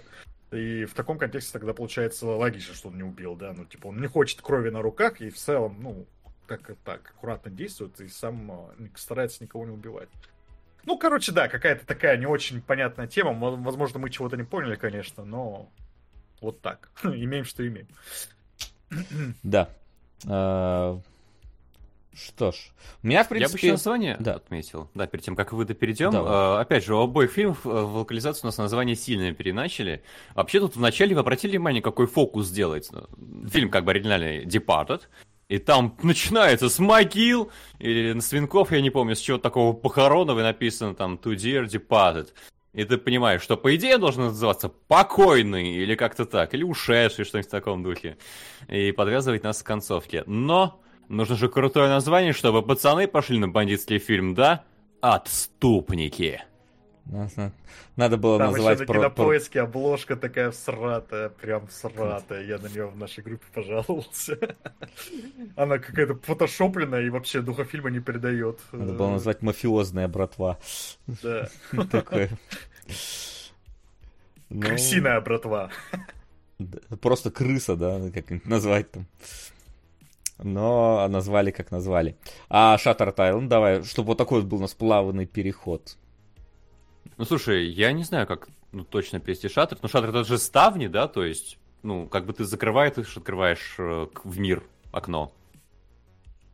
И 0.52 0.86
в 0.86 0.94
таком 0.94 1.18
контексте 1.18 1.54
тогда 1.54 1.74
получается 1.74 2.26
логично, 2.26 2.74
что 2.74 2.90
он 2.90 2.98
не 2.98 3.04
убил, 3.04 3.36
да, 3.36 3.54
ну, 3.54 3.66
типа, 3.66 3.88
он 3.88 4.02
не 4.02 4.08
хочет 4.08 4.42
крови 4.42 4.70
на 4.70 4.82
руках 4.82 5.22
и 5.22 5.30
в 5.30 5.38
целом, 5.38 5.78
ну, 5.80 6.06
как 6.48 6.72
так, 6.84 7.14
аккуратно 7.16 7.52
действует 7.52 8.00
и 8.02 8.08
сам 8.08 8.52
э, 8.52 8.88
старается 8.96 9.44
никого 9.44 9.66
не 9.66 9.72
убивать. 9.72 10.10
Ну, 10.86 10.98
короче, 10.98 11.32
да, 11.32 11.48
какая-то 11.48 11.86
такая 11.86 12.18
не 12.18 12.26
очень 12.26 12.62
понятная 12.62 13.08
тема. 13.08 13.34
Возможно, 13.34 14.00
мы 14.00 14.10
чего-то 14.10 14.38
не 14.38 14.44
поняли, 14.44 14.76
конечно, 14.76 15.26
но 15.26 15.70
вот 16.42 16.62
так. 16.62 16.90
имеем, 17.04 17.46
что 17.46 17.68
имеем. 17.68 17.88
Да. 19.44 19.70
А, 20.28 21.00
что 22.14 22.52
ж, 22.52 22.56
у 23.04 23.08
меня, 23.08 23.24
в 23.24 23.30
принципе... 23.30 23.50
Я 23.50 23.54
бы 23.54 23.58
еще 23.60 23.72
название 23.72 24.18
да. 24.20 24.36
отметил, 24.36 24.90
да, 24.94 25.08
перед 25.08 25.24
тем, 25.24 25.36
как 25.36 25.54
вы 25.54 25.66
перейдем. 25.66 26.10
Uh, 26.10 26.60
опять 26.60 26.84
же, 26.84 26.96
у 26.96 27.00
обоих 27.00 27.32
фильмов 27.32 27.66
э, 27.66 27.70
в 27.70 27.98
локализации 27.98 28.42
у 28.44 28.48
нас 28.48 28.58
название 28.58 28.96
сильно 28.96 29.32
переначали. 29.34 30.04
Вообще 30.36 30.60
тут 30.60 30.76
вначале 30.76 31.16
вы 31.16 31.22
обратили 31.22 31.52
внимание, 31.52 31.82
какой 31.82 32.08
фокус 32.08 32.48
сделать. 32.48 32.90
Фильм 33.50 33.70
как 33.70 33.86
бы 33.86 33.92
оригинальный 33.92 34.44
Departed, 34.44 35.04
и 35.50 35.58
там 35.58 35.98
начинается 36.04 36.70
с 36.70 36.80
могил, 36.80 37.52
или 37.80 38.14
на 38.14 38.22
свинков, 38.22 38.72
я 38.72 38.82
не 38.82 38.92
помню, 38.92 39.16
с 39.16 39.20
чего 39.20 39.40
такого 39.40 39.74
похоронного 39.74 40.42
написано 40.42 40.96
там 40.96 41.20
«To 41.22 41.36
dear 41.36 41.66
departed». 41.66 42.30
И 42.72 42.84
ты 42.84 42.98
понимаешь, 42.98 43.42
что 43.42 43.58
по 43.58 43.76
идее 43.76 43.98
должен 43.98 44.26
называться 44.26 44.70
«покойный» 44.70 45.74
или 45.74 45.96
как-то 45.96 46.26
так, 46.26 46.54
или 46.54 46.64
«ушедший», 46.64 47.26
что-нибудь 47.26 47.48
в 47.48 47.52
таком 47.52 47.82
духе. 47.82 48.18
И 48.68 48.92
подвязывать 48.92 49.44
нас 49.44 49.64
к 49.64 49.66
концовке. 49.66 50.24
Но 50.28 50.80
нужно 51.08 51.36
же 51.36 51.50
крутое 51.50 51.90
название, 51.90 52.32
чтобы 52.32 52.62
пацаны 52.62 53.08
пошли 53.08 53.40
на 53.40 53.48
бандитский 53.48 53.98
фильм, 53.98 54.36
да? 54.36 54.66
«Отступники». 55.02 56.44
Надо 57.96 58.18
было 58.18 58.38
Там 58.38 58.52
назвать... 58.52 58.80
Там 58.80 58.88
еще 58.88 59.02
на 59.02 59.10
поиске 59.10 59.62
обложка 59.62 60.16
такая 60.16 60.52
всратая, 60.52 61.30
прям 61.30 61.68
всратая. 61.68 62.44
Я 62.44 62.58
на 62.60 62.68
нее 62.68 62.88
в 62.88 62.98
нашей 62.98 63.24
группе 63.24 63.46
пожаловался. 63.54 64.38
Она 65.56 65.80
какая-то 65.80 66.16
фотошопленная 66.16 67.02
и 67.02 67.10
вообще 67.10 67.42
духа 67.42 67.66
фильма 67.66 67.90
не 67.90 68.00
передает. 68.00 68.60
Надо 68.72 68.94
было 68.94 69.12
назвать 69.12 69.42
«Мафиозная 69.42 70.08
братва». 70.08 70.60
Да. 71.24 71.50
Такое. 71.92 72.30
Ну, 74.50 74.62
Крысиная 74.62 75.22
братва. 75.22 75.70
Просто 77.02 77.32
крыса, 77.32 77.76
да, 77.76 78.10
как 78.12 78.46
назвать 78.46 78.92
там. 78.92 79.06
Но 80.42 81.08
назвали 81.10 81.52
как 81.52 81.72
назвали. 81.72 82.16
А 82.50 82.78
Шаттер 82.78 83.12
Тайланд, 83.12 83.50
давай, 83.50 83.84
чтобы 83.84 84.10
вот 84.10 84.18
такой 84.18 84.42
вот 84.42 84.50
был 84.50 84.58
у 84.58 84.62
нас 84.62 84.74
плавный 84.74 85.26
переход. 85.26 85.98
Ну, 87.18 87.26
слушай, 87.26 87.68
я 87.68 87.92
не 87.92 88.04
знаю, 88.04 88.28
как 88.28 88.48
ну, 88.72 88.84
точно 88.84 89.20
перевести 89.20 89.50
шаттер. 89.50 89.78
Но 89.82 89.88
шаттер 89.88 90.10
это 90.10 90.24
же 90.24 90.38
ставни, 90.38 90.88
да, 90.88 91.08
то 91.08 91.24
есть, 91.24 91.58
ну, 91.84 92.08
как 92.08 92.26
бы 92.26 92.34
ты 92.34 92.46
закрываешь, 92.46 93.18
открываешь 93.18 93.76
э, 93.78 94.08
в 94.24 94.40
мир 94.40 94.64
окно. 94.92 95.34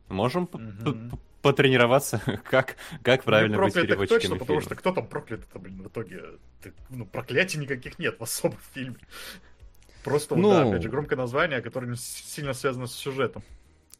Можем 0.08 0.44
mm-hmm. 0.44 1.18
потренироваться, 1.42 2.20
как, 2.44 2.76
как 3.02 3.24
правильно 3.24 3.58
быть 3.58 3.74
переводчиками 3.74 4.20
точно, 4.20 4.36
потому 4.36 4.60
что 4.60 4.74
кто 4.74 4.92
там 4.92 5.06
проклят 5.06 5.42
это, 5.48 5.58
блин, 5.58 5.82
в 5.82 5.88
итоге? 5.88 6.22
Ты, 6.62 6.72
ну, 6.90 7.06
проклятий 7.06 7.58
никаких 7.58 7.98
нет 7.98 8.18
в 8.18 8.22
особом 8.22 8.58
фильме. 8.72 8.98
Просто, 10.04 10.36
ну... 10.36 10.50
да, 10.50 10.68
опять 10.68 10.82
же, 10.82 10.88
громкое 10.88 11.16
название, 11.16 11.60
которое 11.60 11.94
сильно 11.96 12.54
связано 12.54 12.86
с 12.86 12.94
сюжетом. 12.94 13.42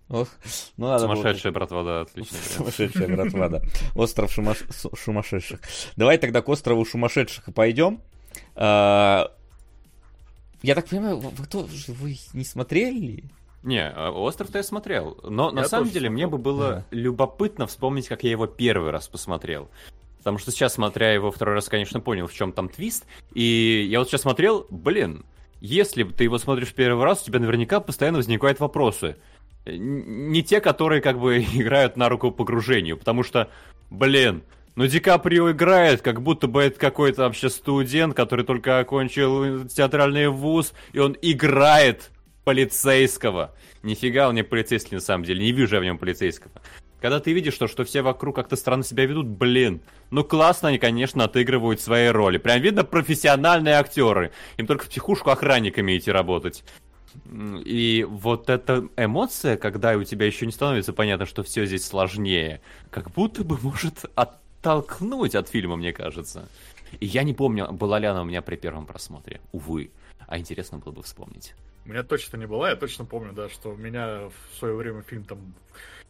Ох, 0.09 0.29
ну, 0.77 0.87
надо 0.87 1.01
Сумасшедшая 1.01 1.53
было... 1.53 1.61
братва, 1.61 1.85
да, 1.85 2.01
отлично. 2.03 2.39
Сумасшедшая 2.57 3.09
братва, 3.09 3.49
да. 3.49 3.63
Остров 3.95 4.33
шумаш... 4.33 4.59
шумасшедших. 4.95 5.61
Давай 5.97 6.19
тогда 6.19 6.43
к 6.43 6.49
острову 6.49 6.85
шумасшедших 6.85 7.49
и 7.49 7.53
пойдем. 7.53 8.01
А... 8.55 9.33
Я 10.63 10.75
так 10.75 10.87
понимаю, 10.87 11.19
вы, 11.19 11.45
кто, 11.45 11.69
вы 11.89 12.17
не 12.33 12.45
смотрели? 12.45 13.25
Не, 13.63 13.89
а, 13.89 14.13
остров-то 14.13 14.59
я 14.59 14.63
смотрел. 14.63 15.19
Но 15.25 15.49
я 15.49 15.53
на 15.53 15.69
самом 15.69 15.89
деле 15.89 16.09
смотрел. 16.09 16.13
мне 16.13 16.27
бы 16.29 16.39
было 16.39 16.71
да. 16.71 16.85
любопытно 16.93 17.67
вспомнить, 17.67 18.07
как 18.07 18.23
я 18.23 18.31
его 18.31 18.47
первый 18.47 18.93
раз 18.93 19.09
посмотрел. 19.09 19.69
Потому 20.19 20.39
что 20.39 20.53
сейчас, 20.53 20.75
смотря 20.75 21.13
его 21.13 21.33
второй 21.33 21.57
раз, 21.57 21.69
конечно, 21.69 22.01
понял, 22.01 22.29
в 22.29 22.33
чем 22.33 22.53
там 22.53 22.69
твист. 22.69 23.07
И 23.35 23.87
я 23.91 23.99
вот 23.99 24.09
сейчас 24.09 24.23
смотрел, 24.23 24.67
блин, 24.71 25.25
если 25.61 26.05
ты 26.05 26.25
его 26.25 26.39
смотришь 26.39 26.69
в 26.69 26.75
первый 26.75 27.05
раз, 27.05 27.23
у 27.23 27.27
тебя 27.27 27.41
наверняка 27.41 27.81
постоянно 27.81 28.19
возникают 28.19 28.61
вопросы 28.61 29.17
не 29.67 30.43
те, 30.43 30.61
которые 30.61 31.01
как 31.01 31.19
бы 31.19 31.39
играют 31.55 31.97
на 31.97 32.09
руку 32.09 32.31
погружению, 32.31 32.97
потому 32.97 33.23
что, 33.23 33.51
блин, 33.91 34.43
ну 34.75 34.87
Ди 34.87 35.01
Каприо 35.01 35.51
играет, 35.53 36.03
как 36.03 36.23
будто 36.23 36.47
бы 36.47 36.63
это 36.63 36.79
какой-то 36.79 37.23
вообще 37.23 37.49
студент, 37.49 38.15
который 38.15 38.45
только 38.45 38.79
окончил 38.79 39.67
театральный 39.69 40.29
вуз, 40.29 40.75
и 40.93 40.99
он 40.99 41.17
играет 41.23 42.11
полицейского. 42.45 43.55
Нифига 43.83 44.29
он 44.29 44.35
не 44.35 44.45
полицейский 44.45 44.97
на 44.97 45.01
самом 45.01 45.25
деле, 45.25 45.43
не 45.43 45.53
вижу 45.53 45.77
я 45.77 45.81
в 45.81 45.85
нем 45.85 45.99
полицейского. 45.99 46.53
Когда 47.01 47.21
ты 47.21 47.33
видишь, 47.33 47.55
что, 47.55 47.69
что 47.69 47.85
все 47.85 48.03
вокруг 48.03 48.35
как-то 48.37 48.57
странно 48.57 48.83
себя 48.83 49.05
ведут, 49.05 49.27
блин, 49.27 49.83
ну 50.11 50.25
классно 50.25 50.71
они, 50.71 50.79
конечно, 50.79 51.25
отыгрывают 51.25 51.81
свои 51.81 52.09
роли. 52.09 52.39
Прям 52.39 52.61
видно 52.61 52.85
профессиональные 52.85 53.75
актеры. 53.75 54.33
Им 54.57 54.67
только 54.67 54.85
в 54.85 54.89
психушку 54.89 55.31
охранниками 55.31 55.97
идти 55.97 56.11
работать. 56.11 56.65
И 57.65 58.07
вот 58.09 58.51
эта 58.51 58.89
эмоция, 58.97 59.57
когда 59.57 59.97
у 59.97 60.05
тебя 60.05 60.27
еще 60.27 60.47
не 60.47 60.53
становится 60.53 60.93
понятно, 60.93 61.27
что 61.27 61.43
все 61.43 61.65
здесь 61.67 61.87
сложнее, 61.87 62.61
как 62.91 63.11
будто 63.11 63.45
бы 63.45 63.59
может 63.59 64.05
оттолкнуть 64.15 65.35
от 65.35 65.49
фильма, 65.49 65.77
мне 65.77 65.93
кажется. 65.93 66.49
И 67.01 67.07
я 67.07 67.23
не 67.23 67.35
помню, 67.35 67.71
была 67.73 67.99
ли 67.99 68.07
она 68.07 68.23
у 68.23 68.25
меня 68.25 68.43
при 68.43 68.57
первом 68.57 68.87
просмотре. 68.87 69.41
Увы. 69.53 69.91
А 70.27 70.39
интересно 70.39 70.79
было 70.79 70.93
бы 70.93 71.03
вспомнить. 71.03 71.55
У 71.85 71.91
меня 71.91 72.03
точно 72.03 72.37
не 72.37 72.47
была, 72.47 72.71
я 72.71 72.77
точно 72.77 73.05
помню, 73.05 73.33
да, 73.33 73.49
что 73.49 73.75
меня 73.75 74.29
в 74.29 74.59
свое 74.59 74.75
время 74.75 75.03
фильм 75.03 75.25
там 75.25 75.55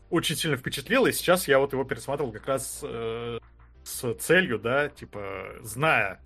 очень 0.08 0.36
сильно 0.36 0.56
впечатлил, 0.56 1.06
и 1.06 1.12
сейчас 1.12 1.48
я 1.48 1.58
вот 1.58 1.72
его 1.72 1.84
пересматривал 1.84 2.32
как 2.32 2.46
раз 2.46 2.80
э, 2.82 3.38
с 3.84 4.14
целью, 4.14 4.58
да, 4.58 4.88
типа, 4.88 5.56
зная 5.62 6.20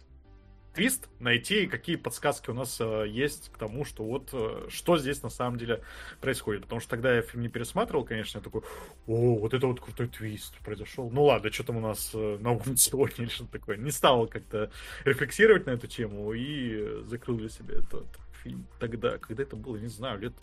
твист, 0.73 1.09
найти, 1.19 1.67
какие 1.67 1.97
подсказки 1.97 2.51
у 2.51 2.55
нас 2.55 2.81
э, 2.81 3.07
есть 3.09 3.51
к 3.53 3.59
тому, 3.59 3.85
что 3.85 4.05
вот 4.05 4.31
э, 4.33 4.69
что 4.69 4.99
здесь 4.99 5.23
на 5.23 5.29
самом 5.29 5.59
деле 5.59 5.83
происходит. 6.21 6.63
Потому 6.63 6.81
что 6.81 6.91
тогда 6.91 7.15
я 7.15 7.23
фильм 7.23 7.43
не 7.43 7.49
пересматривал, 7.49 8.05
конечно, 8.05 8.39
я 8.39 8.45
такой, 8.45 8.63
о, 9.07 9.37
вот 9.37 9.55
это 9.55 9.67
вот 9.67 9.81
крутой 9.81 10.09
твист 10.09 10.57
произошел. 10.59 11.11
Ну 11.11 11.25
ладно, 11.25 11.51
что 11.51 11.65
там 11.65 11.77
у 11.77 11.81
нас 11.81 12.11
э, 12.15 12.39
на 12.41 12.53
ум 12.53 12.63
сегодня 12.77 13.25
или 13.25 13.31
что-то 13.31 13.53
такое. 13.53 13.77
Не 13.77 13.91
стал 13.91 14.27
как-то 14.27 14.71
рефлексировать 15.05 15.67
на 15.67 15.71
эту 15.71 15.87
тему 15.87 16.33
и 16.33 17.03
закрыл 17.05 17.37
для 17.37 17.49
себя 17.49 17.75
этот 17.75 18.07
фильм 18.43 18.67
тогда, 18.79 19.19
когда 19.19 19.43
это 19.43 19.57
было, 19.57 19.77
не 19.77 19.89
знаю, 19.89 20.21
лет 20.21 20.35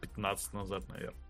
15 0.00 0.54
назад, 0.54 0.88
наверное. 0.88 1.28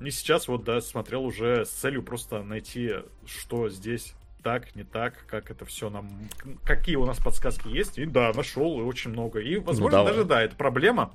И 0.00 0.10
сейчас 0.10 0.48
вот, 0.48 0.64
да, 0.64 0.80
смотрел 0.80 1.24
уже 1.24 1.66
с 1.66 1.70
целью 1.70 2.02
просто 2.02 2.42
найти, 2.42 2.94
что 3.26 3.68
здесь 3.68 4.14
так, 4.42 4.74
не 4.74 4.84
так, 4.84 5.24
как 5.26 5.50
это 5.50 5.64
все 5.64 5.90
нам... 5.90 6.28
Какие 6.64 6.96
у 6.96 7.06
нас 7.06 7.18
подсказки 7.18 7.68
есть. 7.68 7.98
И 7.98 8.06
да, 8.06 8.32
нашел 8.34 8.80
и 8.80 8.82
очень 8.82 9.10
много. 9.10 9.40
И, 9.40 9.56
возможно, 9.56 9.98
ну, 9.98 10.04
даже, 10.04 10.24
да, 10.24 10.42
это 10.42 10.56
проблема. 10.56 11.12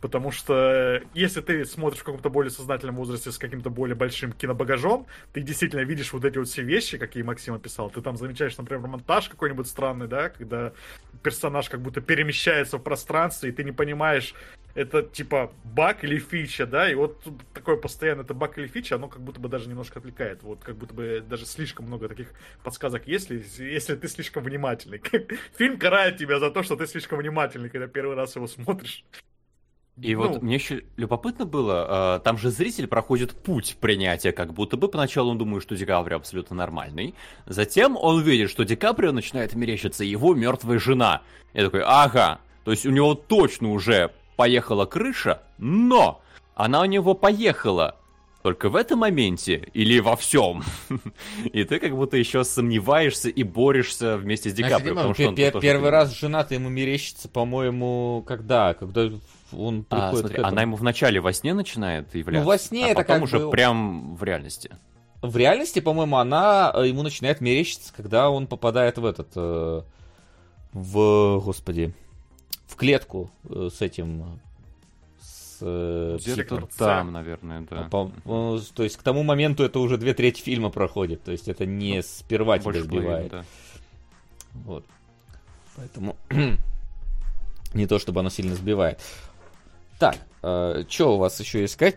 Потому 0.00 0.30
что 0.30 1.02
если 1.14 1.40
ты 1.40 1.64
смотришь 1.64 2.00
в 2.00 2.04
каком-то 2.04 2.28
более 2.28 2.50
сознательном 2.50 2.96
возрасте 2.96 3.32
с 3.32 3.38
каким-то 3.38 3.70
более 3.70 3.94
большим 3.94 4.32
кинобагажом, 4.32 5.06
ты 5.32 5.40
действительно 5.40 5.80
видишь 5.80 6.12
вот 6.12 6.24
эти 6.24 6.38
вот 6.38 6.48
все 6.48 6.62
вещи, 6.62 6.98
какие 6.98 7.22
Максим 7.22 7.54
описал. 7.54 7.90
Ты 7.90 8.02
там 8.02 8.16
замечаешь, 8.16 8.56
например, 8.58 8.86
монтаж 8.86 9.28
какой-нибудь 9.28 9.66
странный, 9.66 10.06
да, 10.06 10.28
когда 10.28 10.72
персонаж 11.22 11.70
как 11.70 11.80
будто 11.80 12.00
перемещается 12.00 12.76
в 12.78 12.82
пространстве, 12.82 13.50
и 13.50 13.52
ты 13.52 13.64
не 13.64 13.72
понимаешь, 13.72 14.34
это 14.74 15.02
типа 15.02 15.52
баг 15.64 16.04
или 16.04 16.18
фича, 16.18 16.66
да, 16.66 16.90
и 16.90 16.94
вот 16.94 17.26
такое 17.54 17.76
постоянно, 17.76 18.20
это 18.20 18.34
баг 18.34 18.58
или 18.58 18.66
фича, 18.66 18.96
оно 18.96 19.08
как 19.08 19.22
будто 19.22 19.40
бы 19.40 19.48
даже 19.48 19.68
немножко 19.68 19.98
отвлекает. 19.98 20.42
Вот 20.42 20.62
как 20.62 20.76
будто 20.76 20.92
бы 20.92 21.24
даже 21.26 21.46
слишком 21.46 21.86
много 21.86 22.08
таких 22.08 22.28
подсказок, 22.62 23.08
если, 23.08 23.42
если 23.58 23.96
ты 23.96 24.06
слишком 24.08 24.44
внимательный. 24.44 25.00
Фильм 25.56 25.78
карает 25.78 26.18
тебя 26.18 26.38
за 26.38 26.50
то, 26.50 26.62
что 26.62 26.76
ты 26.76 26.86
слишком 26.86 27.18
внимательный, 27.18 27.70
когда 27.70 27.86
первый 27.86 28.14
раз 28.14 28.36
его 28.36 28.46
смотришь. 28.46 29.02
И 30.00 30.14
ну, 30.14 30.28
вот 30.28 30.42
мне 30.42 30.56
еще 30.56 30.84
любопытно 30.96 31.46
было, 31.46 32.18
э, 32.18 32.20
там 32.22 32.36
же 32.36 32.50
зритель 32.50 32.86
проходит 32.86 33.32
путь 33.32 33.78
принятия, 33.80 34.30
как 34.30 34.52
будто 34.52 34.76
бы 34.76 34.88
поначалу 34.88 35.30
он 35.30 35.38
думает, 35.38 35.62
что 35.62 35.74
Ди 35.74 35.86
Каприо 35.86 36.18
абсолютно 36.18 36.54
нормальный. 36.54 37.14
Затем 37.46 37.96
он 37.96 38.20
видит, 38.20 38.50
что 38.50 38.64
Ди 38.64 38.76
Каприо 38.76 39.12
начинает 39.12 39.54
мерещиться 39.54 40.04
его 40.04 40.34
мертвая 40.34 40.78
жена. 40.78 41.22
И 41.54 41.60
такой, 41.62 41.82
ага, 41.82 42.40
то 42.64 42.72
есть 42.72 42.84
у 42.84 42.90
него 42.90 43.14
точно 43.14 43.72
уже 43.72 44.12
поехала 44.36 44.84
крыша, 44.84 45.42
но 45.56 46.20
она 46.54 46.82
у 46.82 46.84
него 46.84 47.14
поехала 47.14 47.96
только 48.42 48.68
в 48.68 48.76
этом 48.76 48.98
моменте 49.00 49.68
или 49.72 49.98
во 49.98 50.14
всем. 50.14 50.62
и 51.52 51.64
ты 51.64 51.80
как 51.80 51.96
будто 51.96 52.18
еще 52.18 52.44
сомневаешься 52.44 53.30
и 53.30 53.42
борешься 53.42 54.18
вместе 54.18 54.50
с 54.50 54.52
Ди 54.52 54.62
Каприо. 54.62 54.94
Потому 54.94 55.14
что 55.14 55.28
он 55.28 55.34
первый 55.34 55.88
раз 55.88 56.16
жена-то 56.16 56.54
ему 56.54 56.68
мерещится, 56.68 57.28
по-моему, 57.30 58.22
когда? 58.26 58.74
Когда 58.74 59.10
он 59.52 59.86
а, 59.90 60.14
смотри, 60.14 60.42
она 60.42 60.62
ему 60.62 60.76
вначале 60.76 61.20
во 61.20 61.32
сне 61.32 61.54
начинает 61.54 62.14
являться, 62.14 62.44
ну, 62.44 62.46
во 62.46 62.58
сне 62.58 62.86
а 62.86 62.88
это 62.88 63.02
потом 63.02 63.14
как 63.16 63.22
уже 63.24 63.38
бы... 63.38 63.50
прям 63.50 64.16
в 64.16 64.24
реальности. 64.24 64.70
В 65.22 65.36
реальности, 65.36 65.80
по-моему, 65.80 66.18
она 66.18 66.72
э, 66.74 66.88
ему 66.88 67.02
начинает 67.02 67.40
мерещиться, 67.40 67.92
когда 67.94 68.30
он 68.30 68.46
попадает 68.46 68.98
в 68.98 69.04
этот... 69.04 69.28
Э, 69.34 69.82
в... 70.72 71.40
Господи. 71.40 71.94
В 72.66 72.76
клетку 72.76 73.30
э, 73.48 73.70
с 73.72 73.80
этим... 73.80 74.40
С, 75.20 75.58
э, 75.62 76.18
Где-то 76.20 76.68
там, 76.76 77.12
наверное, 77.12 77.66
да. 77.68 77.88
По, 77.90 78.08
по, 78.24 78.60
то 78.74 78.82
есть 78.82 78.98
к 78.98 79.02
тому 79.02 79.22
моменту 79.22 79.64
это 79.64 79.78
уже 79.78 79.96
две 79.96 80.12
трети 80.12 80.42
фильма 80.42 80.70
проходит. 80.70 81.24
То 81.24 81.32
есть 81.32 81.48
это 81.48 81.64
не 81.64 81.96
ну, 81.96 82.02
сперва 82.02 82.58
тебя 82.58 82.82
сбивает. 82.82 83.30
Да. 83.30 83.44
Вот. 84.52 84.84
Поэтому... 85.76 86.16
не 87.76 87.86
то, 87.86 87.98
чтобы 87.98 88.20
оно 88.20 88.30
сильно 88.30 88.54
сбивает. 88.54 89.00
Так, 89.98 90.16
э, 90.42 90.84
что 90.88 91.14
у 91.14 91.18
вас 91.18 91.40
еще 91.40 91.64
искать, 91.64 91.96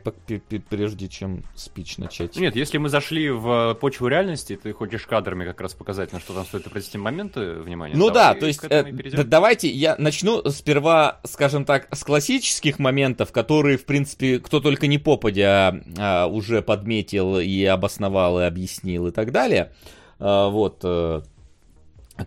прежде 0.69 1.08
чем 1.10 1.44
спич 1.56 1.98
начать? 1.98 2.38
Нет, 2.38 2.56
если 2.56 2.78
мы 2.78 2.88
зашли 2.88 3.30
в 3.30 3.74
почву 3.76 4.08
реальности, 4.08 4.56
ты 4.61 4.72
хочешь 4.72 5.06
кадрами 5.06 5.44
как 5.44 5.60
раз 5.60 5.74
показать, 5.74 6.14
на 6.14 6.19
что 6.19 6.34
там 6.34 6.45
стоит 6.45 6.68
обратить 6.68 6.95
моменты 6.95 7.56
внимания. 7.56 7.95
Ну 7.95 8.10
да, 8.10 8.34
то 8.36 8.45
есть 8.45 8.64
э, 8.69 8.84
давайте 9.26 9.69
я 9.69 9.95
начну 9.98 10.42
сперва, 10.50 11.19
скажем 11.26 11.66
так, 11.66 11.94
с 11.94 12.03
классических 12.03 12.80
моментов, 12.80 13.32
которые, 13.34 13.78
в 13.78 13.86
принципе, 13.86 14.40
кто 14.40 14.61
только 14.61 14.88
не 14.88 14.98
попадя 14.98 15.82
а, 15.98 16.28
уже 16.28 16.61
подметил 16.61 17.40
и 17.40 17.64
обосновал, 17.66 18.40
и 18.40 18.44
объяснил 18.44 19.08
и 19.08 19.11
так 19.11 19.32
далее. 19.32 19.74
А, 20.19 20.50
вот, 20.50 20.80
э, 20.84 21.22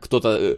кто-то 0.00 0.38
э, 0.38 0.56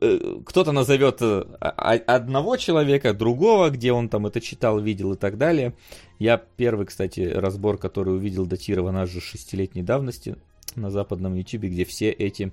э, 0.00 0.40
кто-то 0.44 0.72
назовет 0.72 1.18
э, 1.20 1.44
одного 1.60 2.56
человека, 2.56 3.12
другого, 3.12 3.70
где 3.70 3.92
он 3.92 4.08
там 4.08 4.26
это 4.26 4.40
читал, 4.40 4.80
видел 4.80 5.12
и 5.12 5.16
так 5.16 5.38
далее. 5.38 5.74
Я 6.18 6.36
первый, 6.38 6.86
кстати, 6.86 7.20
разбор, 7.20 7.78
который 7.78 8.14
увидел, 8.14 8.46
датирован 8.46 8.96
аж 8.96 9.10
шестилетней 9.10 9.82
давности 9.82 10.36
на 10.76 10.90
западном 10.90 11.34
YouTube, 11.34 11.64
где 11.64 11.84
все 11.84 12.10
эти 12.10 12.52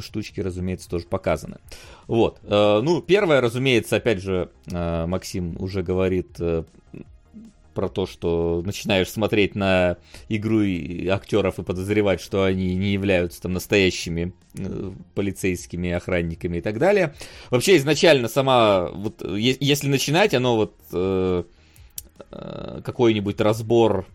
штучки, 0.00 0.40
разумеется, 0.40 0.90
тоже 0.90 1.06
показаны. 1.06 1.58
Вот. 2.08 2.40
Ну, 2.42 3.02
первое, 3.02 3.40
разумеется, 3.40 3.96
опять 3.96 4.20
же, 4.20 4.48
Максим 4.66 5.54
уже 5.60 5.84
говорит 5.84 6.40
про 7.72 7.88
то, 7.88 8.06
что 8.06 8.62
начинаешь 8.64 9.10
смотреть 9.10 9.54
на 9.54 9.96
игру 10.28 10.60
актеров 11.10 11.58
и 11.58 11.62
подозревать, 11.62 12.20
что 12.20 12.44
они 12.44 12.74
не 12.74 12.92
являются 12.92 13.42
там 13.42 13.52
настоящими 13.52 14.32
э, 14.56 14.92
полицейскими 15.14 15.90
охранниками 15.90 16.58
и 16.58 16.60
так 16.60 16.78
далее. 16.78 17.14
Вообще 17.50 17.76
изначально 17.76 18.28
сама, 18.28 18.88
вот 18.90 19.22
если 19.36 19.88
начинать, 19.88 20.34
оно 20.34 20.56
вот 20.56 20.74
э, 20.92 21.44
э, 22.30 22.80
какой-нибудь 22.84 23.40
разбор, 23.40 24.06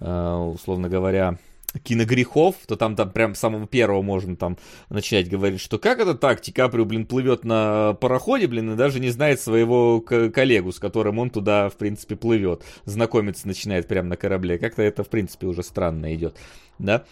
э, 0.00 0.34
условно 0.34 0.88
говоря, 0.88 1.38
киногрехов, 1.82 2.56
то 2.66 2.76
там, 2.76 2.96
там 2.96 3.10
прям 3.10 3.34
самого 3.34 3.66
первого 3.66 4.02
можно 4.02 4.36
там 4.36 4.58
начать 4.88 5.28
говорить, 5.28 5.60
что 5.60 5.78
как 5.78 6.00
это 6.00 6.14
так, 6.14 6.40
Ди 6.40 6.52
Каприо, 6.52 6.84
блин, 6.84 7.06
плывет 7.06 7.44
на 7.44 7.94
пароходе, 7.94 8.46
блин, 8.46 8.72
и 8.72 8.76
даже 8.76 9.00
не 9.00 9.10
знает 9.10 9.40
своего 9.40 10.00
коллегу, 10.00 10.72
с 10.72 10.78
которым 10.78 11.18
он 11.18 11.30
туда, 11.30 11.68
в 11.68 11.76
принципе, 11.76 12.16
плывет. 12.16 12.64
Знакомиться 12.84 13.46
начинает 13.46 13.86
прямо 13.86 14.08
на 14.08 14.16
корабле. 14.16 14.58
Как-то 14.58 14.82
это, 14.82 15.04
в 15.04 15.08
принципе, 15.08 15.46
уже 15.46 15.62
странно 15.62 16.14
идет, 16.14 16.36
да? 16.78 17.04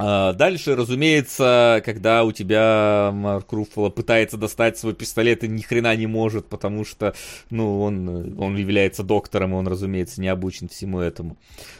А 0.00 0.32
дальше, 0.32 0.76
разумеется, 0.76 1.82
когда 1.84 2.22
у 2.22 2.30
тебя 2.30 3.10
Марк 3.12 3.52
Руффало 3.52 3.90
пытается 3.90 4.36
достать 4.36 4.78
свой 4.78 4.94
пистолет 4.94 5.42
и 5.42 5.48
ни 5.48 5.60
хрена 5.60 5.96
не 5.96 6.06
может, 6.06 6.46
потому 6.46 6.84
что, 6.84 7.14
ну, 7.50 7.80
он, 7.82 8.40
он 8.40 8.56
является 8.56 9.02
доктором, 9.02 9.54
и 9.54 9.56
он, 9.56 9.66
разумеется, 9.66 10.20
не 10.20 10.28
обучен 10.28 10.68
всему 10.68 11.00
этому, 11.00 11.36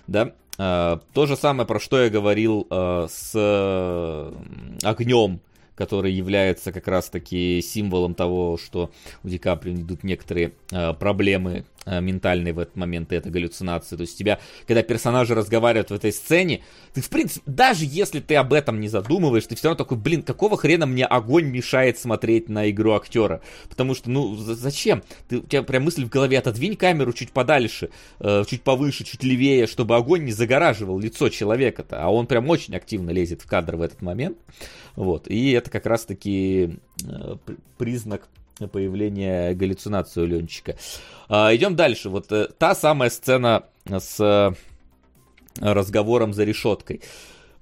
да. 0.09 0.33
А, 0.59 1.01
то 1.15 1.27
же 1.27 1.37
самое, 1.37 1.67
про 1.67 1.81
что 1.81 2.01
я 2.03 2.11
говорил 2.11 2.67
а, 2.71 3.07
с 3.09 3.35
огнем 4.83 5.41
который 5.79 6.11
является 6.11 6.73
как 6.73 6.89
раз-таки 6.89 7.63
символом 7.63 8.17
того, 8.17 8.59
что 8.59 8.91
у 9.23 9.29
Ди 9.29 9.39
Каприо 9.39 9.75
идут 9.75 10.03
некоторые 10.03 10.51
э, 10.73 10.93
проблемы 10.95 11.67
э, 11.89 12.01
ментальные 12.01 12.53
в 12.53 12.59
этот 12.59 12.77
момент, 12.77 13.13
и 13.13 13.17
это 13.17 13.31
галлюцинации. 13.31 13.97
То 13.97 14.03
есть 14.03 14.19
тебя, 14.19 14.39
когда 14.67 14.83
персонажи 14.83 15.35
разговаривают 15.35 15.91
в 15.91 15.95
этой 15.95 16.13
сцене, 16.13 16.63
ты, 16.93 17.01
в 17.01 17.09
принципе, 17.09 17.43
даже 17.47 17.85
если 17.85 18.21
ты 18.21 18.37
об 18.37 18.53
этом 18.53 18.81
не 18.81 18.89
задумываешь, 18.89 19.47
ты 19.47 19.57
все 19.57 19.69
равно 19.69 19.83
такой, 19.83 19.99
блин, 19.99 20.23
какого 20.23 20.57
хрена 20.57 20.87
мне 20.87 21.05
огонь 21.05 21.47
мешает 21.47 21.99
смотреть 21.99 22.49
на 22.49 22.71
игру 22.71 22.93
актера? 22.93 23.41
Потому 23.69 23.95
что, 23.95 24.11
ну, 24.11 24.35
зачем? 24.37 25.03
Ты, 25.29 25.39
у 25.39 25.43
тебя 25.43 25.63
прям 25.63 25.85
мысль 25.85 26.05
в 26.05 26.09
голове, 26.09 26.39
отодвинь 26.39 26.77
камеру 26.77 27.13
чуть 27.13 27.33
подальше, 27.33 27.91
э, 28.21 28.45
чуть 28.49 28.63
повыше, 28.63 29.05
чуть 29.05 29.25
левее, 29.25 29.67
чтобы 29.67 29.97
огонь 29.97 30.25
не 30.25 30.33
загораживал 30.33 30.99
лицо 30.99 31.29
человека-то. 31.29 32.03
А 32.03 32.09
он 32.09 32.27
прям 32.27 32.49
очень 32.51 32.77
активно 32.77 33.11
лезет 33.11 33.43
в 33.43 33.47
кадр 33.47 33.77
в 33.77 33.83
этот 33.83 34.03
момент. 34.03 34.39
Вот. 34.97 35.29
И 35.29 35.53
это 35.53 35.71
как 35.71 35.87
раз-таки 35.87 36.79
э, 37.05 37.37
признак 37.77 38.29
появления 38.67 39.55
галлюцинации 39.55 40.21
у 40.21 40.27
Ленчика. 40.27 40.77
А, 41.29 41.55
идем 41.55 41.77
дальше. 41.77 42.09
Вот 42.09 42.33
э, 42.33 42.49
та 42.59 42.75
самая 42.75 43.11
сцена 43.11 43.65
с 43.87 44.19
э, 44.21 44.53
разговором 45.61 46.33
за 46.33 46.45
решеткой. 46.45 47.03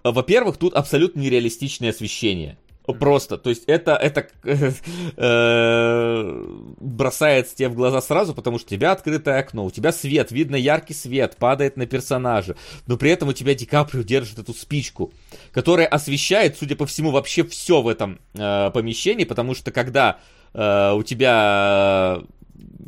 Во-первых, 0.02 0.56
тут 0.56 0.74
абсолютно 0.74 1.20
нереалистичное 1.20 1.90
освещение. 1.90 2.56
Просто, 2.86 3.36
то 3.36 3.50
есть 3.50 3.64
это, 3.66 3.96
это 3.96 4.28
э, 5.16 6.44
бросается 6.78 7.56
тебе 7.56 7.68
в 7.68 7.74
глаза 7.74 8.00
сразу, 8.00 8.32
потому 8.32 8.58
что 8.58 8.68
у 8.68 8.70
тебя 8.76 8.92
открытое 8.92 9.40
окно, 9.40 9.64
у 9.64 9.70
тебя 9.72 9.90
свет, 9.90 10.30
видно 10.30 10.54
яркий 10.54 10.94
свет, 10.94 11.36
падает 11.36 11.76
на 11.76 11.86
персонажа, 11.86 12.56
но 12.86 12.96
при 12.96 13.10
этом 13.10 13.28
у 13.30 13.32
тебя 13.32 13.54
Ди 13.54 13.66
Каприо 13.66 14.02
держит 14.02 14.38
эту 14.38 14.54
спичку, 14.54 15.12
которая 15.50 15.88
освещает, 15.88 16.56
судя 16.56 16.76
по 16.76 16.86
всему, 16.86 17.10
вообще 17.10 17.42
все 17.42 17.82
в 17.82 17.88
этом 17.88 18.20
э, 18.34 18.70
помещении, 18.70 19.24
потому 19.24 19.56
что 19.56 19.72
когда 19.72 20.20
э, 20.54 20.92
у 20.92 21.02
тебя 21.02 22.20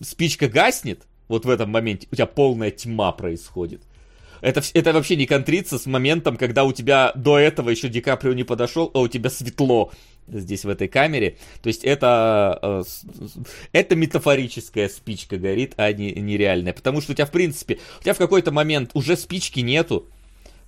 спичка 0.03 0.49
гаснет, 0.49 1.03
вот 1.28 1.45
в 1.45 1.51
этом 1.51 1.70
моменте, 1.70 2.09
у 2.11 2.15
тебя 2.15 2.27
полная 2.27 2.70
тьма 2.70 3.12
происходит. 3.12 3.83
Это, 4.41 4.62
это 4.75 4.93
вообще 4.93 5.17
не 5.17 5.27
контрится 5.27 5.78
с 5.78 5.87
моментом, 5.87 6.37
когда 6.37 6.65
у 6.65 6.73
тебя 6.73 7.12
до 7.15 7.39
этого 7.39 7.70
еще 7.70 7.89
Ди 7.89 8.01
Каприо 8.01 8.35
не 8.35 8.45
подошел, 8.45 8.91
а 8.95 9.01
у 9.01 9.09
тебя 9.09 9.31
светло 9.31 9.93
здесь 10.28 10.65
в 10.65 10.69
этой 10.69 10.89
камере. 10.89 11.39
То 11.62 11.69
есть 11.69 11.85
это, 11.85 12.59
э, 12.62 12.83
это 13.73 13.97
метафорическая 13.97 14.89
спичка 14.89 15.39
горит, 15.39 15.75
а 15.77 15.93
не 15.93 16.12
нереальная. 16.12 16.73
Потому 16.73 17.01
что 17.01 17.12
у 17.12 17.15
тебя, 17.15 17.27
в 17.27 17.31
принципе, 17.31 17.78
у 17.99 18.03
тебя 18.03 18.15
в 18.15 18.19
какой-то 18.19 18.53
момент 18.53 18.91
уже 18.95 19.17
спички 19.17 19.61
нету, 19.61 20.09
э, 20.09 20.17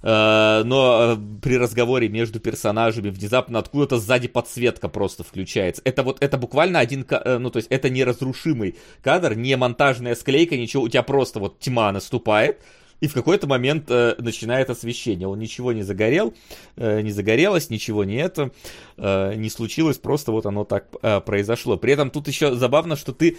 но 0.02 1.16
э, 1.18 1.40
при 1.42 1.58
разговоре 1.58 2.08
между 2.08 2.40
персонажами 2.40 3.10
внезапно 3.10 3.58
откуда-то 3.58 3.98
сзади 3.98 4.28
подсветка 4.28 4.88
просто 4.88 5.24
включается. 5.24 5.82
Это 5.84 6.02
вот, 6.02 6.22
это 6.22 6.38
буквально 6.38 6.78
один, 6.78 7.06
ну 7.24 7.50
то 7.50 7.58
есть 7.58 7.68
это 7.70 7.90
неразрушимый 7.90 8.76
кадр, 9.02 9.34
не 9.34 9.56
монтажная 9.56 10.14
склейка, 10.14 10.56
ничего, 10.56 10.84
у 10.84 10.88
тебя 10.88 11.02
просто 11.02 11.40
вот 11.40 11.58
тьма 11.58 11.92
наступает, 11.92 12.60
и 13.00 13.08
в 13.08 13.14
какой-то 13.14 13.46
момент 13.46 13.90
э, 13.90 14.14
начинает 14.18 14.70
освещение. 14.70 15.26
Он 15.26 15.38
ничего 15.38 15.72
не 15.72 15.82
загорел, 15.82 16.34
э, 16.76 17.00
не 17.00 17.10
загорелось, 17.10 17.70
ничего 17.70 18.04
не 18.04 18.16
это, 18.16 18.50
э, 18.96 19.34
не 19.34 19.48
случилось, 19.50 19.98
просто 19.98 20.32
вот 20.32 20.46
оно 20.46 20.64
так 20.64 20.86
э, 21.02 21.20
произошло. 21.20 21.76
При 21.76 21.92
этом 21.92 22.10
тут 22.10 22.28
еще 22.28 22.54
забавно, 22.54 22.96
что 22.96 23.12
ты, 23.12 23.38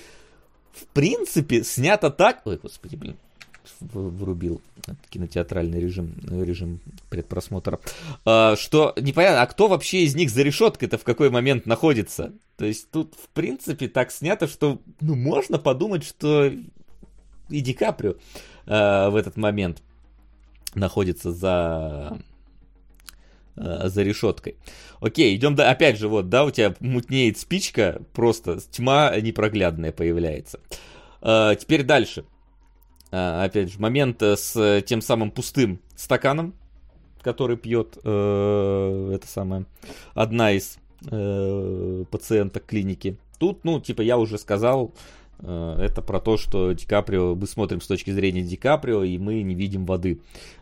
в 0.74 0.86
принципе, 0.88 1.64
снято 1.64 2.10
так... 2.10 2.42
Ой, 2.46 2.60
господи, 2.62 2.96
блин, 2.96 3.18
врубил 3.80 4.62
кинотеатральный 5.10 5.80
режим, 5.80 6.16
режим 6.24 6.80
предпросмотра, 7.10 7.80
э, 8.26 8.56
что 8.58 8.94
непонятно, 8.98 9.42
а 9.42 9.48
кто 9.48 9.68
вообще 9.68 10.04
из 10.04 10.16
них 10.16 10.30
за 10.30 10.44
решеткой-то 10.44 10.98
в 10.98 11.04
какой 11.04 11.30
момент 11.30 11.66
находится? 11.66 12.34
То 12.58 12.66
есть 12.66 12.92
тут, 12.92 13.16
в 13.16 13.30
принципе, 13.30 13.88
так 13.88 14.12
снято, 14.12 14.48
что 14.48 14.82
ну, 15.00 15.16
можно 15.16 15.58
подумать, 15.58 16.04
что 16.04 16.52
и 17.50 17.62
Ди 17.62 17.74
Каприо 17.74 18.16
э, 18.66 19.10
в 19.10 19.16
этот 19.16 19.38
момент 19.38 19.82
находится 20.74 21.32
за 21.32 22.18
э, 23.56 23.90
за 23.90 24.04
решеткой. 24.04 24.56
Окей, 25.00 25.36
идем 25.36 25.56
да, 25.56 25.70
опять 25.70 25.98
же, 25.98 26.08
вот, 26.08 26.30
да, 26.30 26.46
у 26.46 26.52
тебя 26.52 26.76
мутнеет 26.80 27.38
спичка, 27.38 28.02
просто 28.14 28.60
тьма 28.60 29.16
непроглядная 29.20 29.92
появляется. 29.92 30.60
Э, 31.22 31.56
теперь 31.60 31.84
дальше. 31.84 32.26
Э, 33.12 33.44
опять 33.44 33.72
же, 33.72 33.80
момент 33.80 34.22
с 34.22 34.82
тем 34.86 35.02
самым 35.02 35.32
пустым 35.32 35.80
стаканом, 35.96 36.54
который 37.22 37.58
пьет 37.58 37.98
э, 38.04 39.12
это 39.14 39.28
самое 39.28 39.66
одна 40.14 40.52
из 40.52 40.78
э, 41.10 42.06
пациенток 42.10 42.66
клиники. 42.66 43.18
Тут, 43.38 43.64
ну, 43.64 43.80
типа, 43.80 44.02
я 44.02 44.18
уже 44.18 44.38
сказал, 44.38 44.94
Э, 44.94 44.96
это 45.44 46.02
про 46.02 46.20
то, 46.20 46.38
что 46.38 46.72
Ди 46.74 46.86
Каприо, 46.86 47.36
мы 47.36 47.48
смотрим 47.48 47.82
с 47.82 47.88
точки 47.88 48.12
зрения 48.12 48.42
Ди 48.42 48.58
Каприо, 48.58 49.04
и 49.04 49.18
мы 49.18 49.42
не 49.42 49.56
видим 49.56 49.86
воды, 49.86 50.22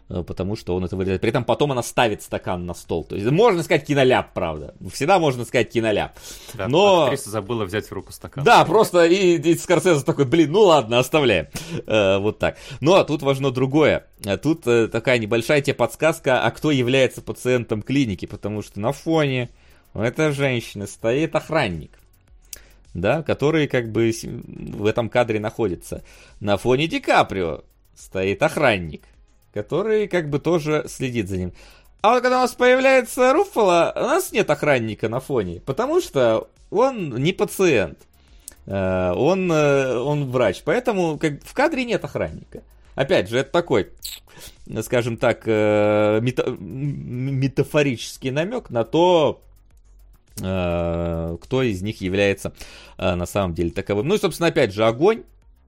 э, 0.10 0.24
потому 0.24 0.56
что 0.56 0.76
он 0.76 0.86
это 0.86 0.96
вырезает. 0.96 1.22
При 1.22 1.30
этом 1.30 1.44
потом 1.44 1.72
она 1.72 1.84
ставит 1.84 2.22
стакан 2.22 2.66
на 2.66 2.74
стол. 2.74 3.04
То 3.04 3.16
есть 3.16 3.30
можно 3.30 3.62
сказать 3.64 3.86
киноляп, 3.86 4.34
правда. 4.34 4.76
Всегда 4.92 5.20
можно 5.20 5.44
сказать 5.46 5.70
киноляп. 5.70 6.18
Да, 6.54 6.68
Но... 6.68 7.04
Актриса 7.04 7.30
забыла 7.30 7.66
взять 7.66 7.88
в 7.88 7.92
руку 7.92 8.14
стакан. 8.14 8.44
Да, 8.44 8.64
просто 8.66 9.06
и, 9.06 9.38
и 9.38 9.58
Скорсезе 9.58 10.04
такой, 10.04 10.26
блин, 10.26 10.52
ну 10.52 10.62
ладно, 10.62 11.00
оставляем. 11.00 11.48
Э, 11.86 12.18
вот 12.20 12.40
так. 12.40 12.58
Но 12.80 13.04
тут 13.04 13.22
важно 13.22 13.52
другое. 13.52 14.08
Тут 14.42 14.64
такая 14.64 15.18
небольшая 15.18 15.62
тебе 15.62 15.74
подсказка, 15.74 16.42
а 16.44 16.52
кто 16.52 16.72
является 16.72 17.22
пациентом 17.22 17.82
клиники, 17.82 18.26
потому 18.26 18.62
что 18.62 18.80
на 18.80 18.92
фоне 18.92 19.50
у 19.94 20.00
этой 20.00 20.32
женщины 20.32 20.88
стоит 20.88 21.36
охранник 21.36 22.00
да, 22.94 23.24
который 23.24 23.68
как 23.68 23.92
бы 23.92 24.12
в 24.14 24.86
этом 24.86 25.10
кадре 25.10 25.40
находится. 25.40 26.04
На 26.40 26.58
фоне 26.58 26.88
Ди 26.88 27.00
Каприо 27.00 27.64
стоит 27.96 28.42
охранник, 28.42 29.04
который 29.54 30.08
как 30.08 30.30
бы 30.30 30.40
тоже 30.40 30.86
следит 30.88 31.30
за 31.30 31.38
ним. 31.38 31.54
А 32.02 32.14
вот 32.14 32.22
когда 32.22 32.38
у 32.38 32.42
нас 32.42 32.54
появляется 32.54 33.34
Руффало, 33.34 33.94
у 33.96 34.00
нас 34.00 34.32
нет 34.32 34.50
охранника 34.50 35.10
на 35.10 35.20
фоне, 35.20 35.60
потому 35.66 36.00
что 36.00 36.50
он 36.72 37.16
не 37.16 37.34
пациент, 37.34 38.00
э, 38.66 39.12
он, 39.12 39.52
э, 39.52 39.98
он 39.98 40.32
врач, 40.32 40.62
поэтому 40.64 41.18
как, 41.18 41.44
в 41.44 41.54
кадре 41.54 41.84
нет 41.84 42.04
охранника. 42.06 42.64
Опять 42.96 43.30
же, 43.30 43.40
это 43.40 43.52
такой, 43.52 43.90
скажем 44.82 45.18
так, 45.18 45.44
э, 45.46 46.20
мета- 46.22 46.58
метафорический 46.58 48.32
намек 48.32 48.70
на 48.70 48.86
то, 48.86 49.42
кто 50.40 51.64
из 51.64 51.82
них 51.82 52.02
является 52.02 52.54
э, 52.98 53.16
на 53.16 53.26
самом 53.26 53.54
деле 53.54 53.72
таковым. 53.72 54.08
Ну 54.08 54.16
и, 54.16 54.20
собственно, 54.20 54.48
опять 54.48 54.74
же, 54.74 54.86
огонь. 54.86 55.24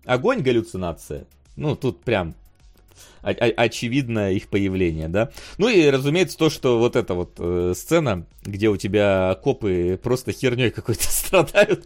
Огонь 0.05 0.41
галлюцинация. 0.41 1.25
Ну, 1.55 1.75
тут 1.75 2.01
прям 2.03 2.33
очевидно 3.21 4.31
их 4.31 4.47
появление, 4.47 5.07
да. 5.07 5.31
Ну 5.57 5.67
и, 5.67 5.89
разумеется, 5.89 6.37
то, 6.37 6.49
что 6.49 6.79
вот 6.79 6.95
эта 6.95 7.13
вот 7.13 7.35
э, 7.37 7.73
сцена, 7.75 8.25
где 8.43 8.69
у 8.69 8.77
тебя 8.77 9.37
копы 9.43 9.99
просто 10.01 10.31
херней 10.31 10.71
какой-то 10.71 11.03
страдают 11.09 11.85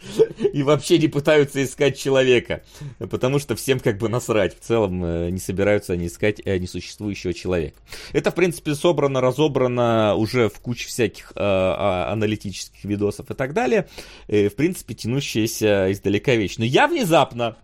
и 0.54 0.64
вообще 0.64 0.98
не 0.98 1.08
пытаются 1.08 1.64
искать 1.64 1.98
человека, 1.98 2.64
потому 3.00 3.40
что 3.40 3.56
всем 3.56 3.80
как 3.80 3.98
бы 3.98 4.10
насрать. 4.10 4.58
В 4.58 4.62
целом 4.62 5.04
э, 5.04 5.30
не 5.30 5.40
собираются 5.40 5.94
они 5.94 6.08
искать 6.08 6.42
э, 6.44 6.58
несуществующего 6.58 7.34
человека. 7.34 7.78
Это, 8.14 8.32
в 8.32 8.36
принципе, 8.36 8.76
собрано, 8.76 9.22
разобрано 9.22 10.16
уже 10.16 10.50
в 10.50 10.60
куче 10.60 10.88
всяких 10.88 11.32
э, 11.32 11.34
а, 11.38 12.12
аналитических 12.12 12.84
видосов 12.84 13.30
и 13.32 13.34
так 13.34 13.54
далее. 13.54 13.88
Э, 14.28 14.50
в 14.50 14.56
принципе, 14.56 14.94
тянущаяся 14.94 15.92
издалека 15.92 16.36
вещь. 16.36 16.56
Но 16.58 16.66
я 16.66 16.88
внезапно 16.88 17.58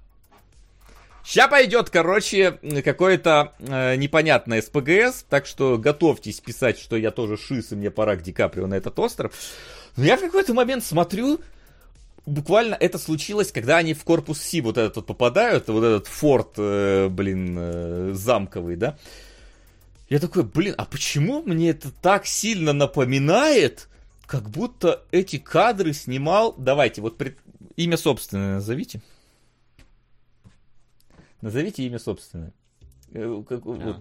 Сейчас 1.24 1.50
пойдет, 1.50 1.90
короче, 1.90 2.60
какое-то 2.84 3.54
э, 3.60 3.96
непонятное 3.96 4.62
СПГС, 4.62 5.26
так 5.30 5.46
что 5.46 5.78
готовьтесь 5.78 6.40
писать, 6.40 6.80
что 6.80 6.96
я 6.96 7.12
тоже 7.12 7.38
шиз, 7.38 7.72
и 7.72 7.76
мне 7.76 7.92
пора 7.92 8.16
к 8.16 8.24
Ди 8.24 8.32
Каприо 8.34 8.68
на 8.68 8.76
этот 8.76 8.98
остров. 9.00 9.34
Но 9.98 10.06
я 10.06 10.18
в 10.18 10.22
какой-то 10.22 10.54
момент 10.54 10.84
смотрю, 10.84 11.40
буквально 12.26 12.76
это 12.76 12.98
случилось, 12.98 13.52
когда 13.52 13.78
они 13.78 13.94
в 13.94 14.04
корпус 14.04 14.42
Си 14.42 14.62
вот 14.62 14.78
этот 14.78 14.96
вот 14.98 15.06
попадают, 15.08 15.68
вот 15.68 15.84
этот 15.84 16.08
форт, 16.08 16.54
э, 16.58 17.08
блин, 17.10 17.56
э, 17.60 18.12
замковый, 18.14 18.76
да. 18.76 18.98
Я 20.10 20.20
такой, 20.20 20.44
блин, 20.44 20.76
а 20.78 20.86
почему 20.86 21.42
мне 21.42 21.70
это 21.70 21.90
так 22.02 22.26
сильно 22.26 22.74
напоминает, 22.74 23.88
как 24.26 24.50
будто 24.50 25.04
эти 25.12 25.38
кадры 25.38 25.94
снимал... 25.94 26.54
Давайте, 26.58 27.02
вот 27.02 27.18
пред... 27.18 27.38
имя 27.76 27.96
собственное 27.96 28.56
назовите. 28.56 29.02
Назовите 31.42 31.84
имя 31.84 32.00
собственное. 32.00 32.54
Э, 33.14 33.44
как, 33.48 33.66
вот. 33.66 33.98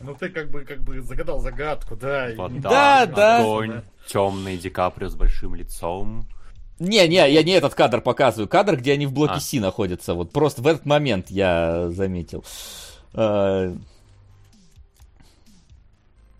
Ну 0.00 0.14
ты 0.14 0.28
как 0.28 0.50
бы 0.50 0.64
как 0.64 0.82
бы 0.82 1.00
загадал 1.00 1.40
загадку, 1.40 1.96
да. 1.96 2.30
Вода, 2.36 2.60
да, 2.60 3.06
да. 3.06 3.38
Огонь, 3.40 3.82
темный 4.06 4.58
Ди 4.58 4.68
Каприо 4.68 5.08
с 5.08 5.14
большим 5.14 5.54
лицом. 5.54 6.28
Не, 6.78 7.06
не, 7.08 7.16
я 7.16 7.42
не 7.42 7.52
этот 7.52 7.74
кадр 7.74 8.00
показываю. 8.00 8.48
Кадр, 8.48 8.76
где 8.76 8.92
они 8.92 9.06
в 9.06 9.12
блоке 9.12 9.34
а. 9.36 9.40
Си 9.40 9.60
находятся. 9.60 10.14
Вот 10.14 10.32
просто 10.32 10.60
в 10.60 10.66
этот 10.66 10.84
момент 10.84 11.30
я 11.30 11.88
заметил. 11.90 12.44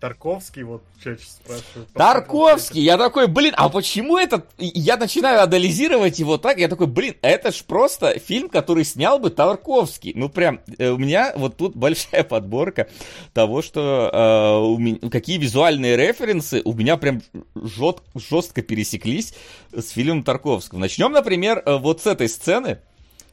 Тарковский, 0.05 0.61
вот 0.61 0.83
чаще 1.03 1.25
спрашивают. 1.25 1.89
Тарковский! 1.93 2.83
Я 2.83 2.95
такой, 2.95 3.25
блин, 3.27 3.55
а 3.57 3.69
почему 3.69 4.19
этот... 4.19 4.45
Я 4.59 4.97
начинаю 4.97 5.41
анализировать 5.41 6.19
его 6.19 6.37
так, 6.37 6.59
я 6.59 6.67
такой, 6.67 6.85
блин, 6.85 7.15
это 7.23 7.51
ж 7.51 7.63
просто 7.63 8.19
фильм, 8.19 8.49
который 8.49 8.85
снял 8.85 9.17
бы 9.17 9.31
Тарковский. 9.31 10.11
Ну, 10.13 10.29
прям, 10.29 10.59
э, 10.77 10.89
у 10.91 10.97
меня 10.97 11.33
вот 11.35 11.57
тут 11.57 11.75
большая 11.75 12.23
подборка 12.23 12.87
того, 13.33 13.63
что 13.63 14.11
э, 14.13 14.63
у 14.63 14.77
меня, 14.77 15.09
какие 15.09 15.39
визуальные 15.39 15.97
референсы 15.97 16.61
у 16.63 16.73
меня 16.73 16.97
прям 16.97 17.23
жест, 17.55 18.03
жестко 18.13 18.61
пересеклись 18.61 19.33
с 19.75 19.89
фильмом 19.89 20.21
Тарковского. 20.21 20.77
Начнем, 20.77 21.13
например, 21.13 21.63
э, 21.65 21.77
вот 21.77 22.03
с 22.03 22.05
этой 22.05 22.29
сцены, 22.29 22.77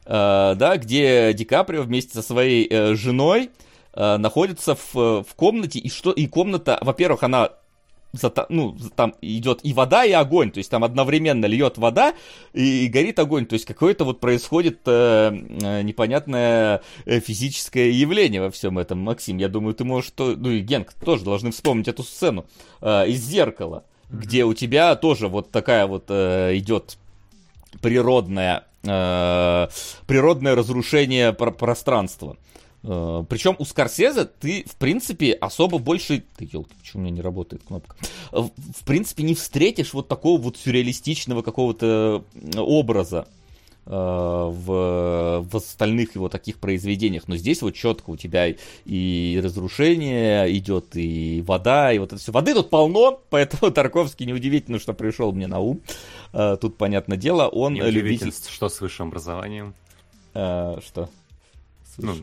э, 0.05 0.55
да, 0.55 0.77
где 0.77 1.33
Ди 1.33 1.45
Каприо 1.45 1.83
вместе 1.83 2.13
со 2.13 2.23
своей 2.23 2.67
э, 2.67 2.95
женой 2.95 3.43
э, 3.43 3.72
находится 3.95 4.75
в, 4.75 5.23
в 5.23 5.35
комнате, 5.35 5.79
и 5.79 5.89
что, 5.89 6.11
и 6.11 6.25
комната, 6.27 6.79
во-первых, 6.81 7.23
она 7.23 7.51
ну, 8.49 8.77
там 8.95 9.15
идет 9.21 9.59
и 9.63 9.73
вода, 9.73 10.05
и 10.05 10.11
огонь, 10.11 10.51
то 10.51 10.59
есть 10.59 10.69
там 10.69 10.83
одновременно 10.83 11.45
льет 11.45 11.77
вода 11.77 12.13
и, 12.53 12.85
и 12.85 12.87
горит 12.87 13.17
огонь, 13.19 13.45
то 13.45 13.53
есть 13.53 13.65
какое-то 13.65 14.05
вот 14.05 14.19
происходит 14.19 14.81
э, 14.85 15.31
э, 15.31 15.81
непонятное 15.81 16.81
э, 17.05 17.19
физическое 17.19 17.89
явление 17.89 18.41
во 18.41 18.51
всем 18.51 18.77
этом, 18.77 18.99
Максим, 18.99 19.37
я 19.37 19.49
думаю, 19.49 19.73
ты 19.73 19.83
можешь, 19.83 20.11
то, 20.11 20.35
ну 20.37 20.51
и 20.51 20.59
Генк 20.59 20.93
тоже 20.93 21.23
должны 21.23 21.51
вспомнить 21.51 21.87
эту 21.87 22.03
сцену 22.03 22.45
э, 22.81 23.09
из 23.09 23.23
зеркала, 23.23 23.83
mm-hmm. 24.09 24.17
где 24.17 24.45
у 24.45 24.53
тебя 24.53 24.95
тоже 24.95 25.27
вот 25.27 25.51
такая 25.51 25.87
вот 25.87 26.05
э, 26.09 26.55
идет 26.57 26.97
природное, 27.81 28.65
э, 28.83 29.67
природное 30.05 30.55
разрушение 30.55 31.33
про- 31.33 31.51
пространства. 31.51 32.37
Э, 32.37 32.53
Причем 32.83 33.55
у 33.59 33.65
Скорсезе 33.65 34.25
ты, 34.25 34.65
в 34.67 34.75
принципе, 34.75 35.31
особо 35.31 35.77
больше... 35.77 36.23
Ты, 36.35 36.49
елки, 36.51 36.73
почему 36.81 37.03
у 37.03 37.05
меня 37.05 37.15
не 37.15 37.21
работает 37.21 37.63
кнопка? 37.63 37.95
Э, 38.33 38.41
в 38.41 38.83
принципе, 38.85 39.23
не 39.23 39.35
встретишь 39.35 39.93
вот 39.93 40.09
такого 40.09 40.39
вот 40.39 40.57
сюрреалистичного 40.57 41.43
какого-то 41.43 42.25
образа 42.57 43.25
э, 43.85 43.89
в, 43.89 45.45
в 45.49 45.55
остальных 45.55 46.15
его 46.15 46.27
таких 46.27 46.57
произведениях. 46.57 47.29
Но 47.29 47.37
здесь 47.37 47.61
вот 47.61 47.73
четко 47.73 48.09
у 48.09 48.17
тебя 48.17 48.53
и 48.83 49.41
разрушение 49.41 50.53
идет, 50.57 50.97
и 50.97 51.41
вода, 51.47 51.93
и 51.93 51.99
вот 51.99 52.11
это 52.11 52.21
все. 52.21 52.33
Воды 52.33 52.53
тут 52.53 52.69
полно, 52.69 53.21
поэтому 53.29 53.71
Тарковский 53.71 54.25
неудивительно, 54.25 54.77
что 54.77 54.91
пришел 54.91 55.31
мне 55.31 55.47
на 55.47 55.59
ум. 55.59 55.79
Тут, 56.33 56.75
понятное 56.75 57.15
дело, 57.15 57.47
он 57.47 57.75
любитель... 57.75 58.33
что 58.33 58.67
с 58.67 58.81
высшим 58.81 59.07
образованием? 59.07 59.73
Что? 60.33 61.09
Ну, 61.97 62.15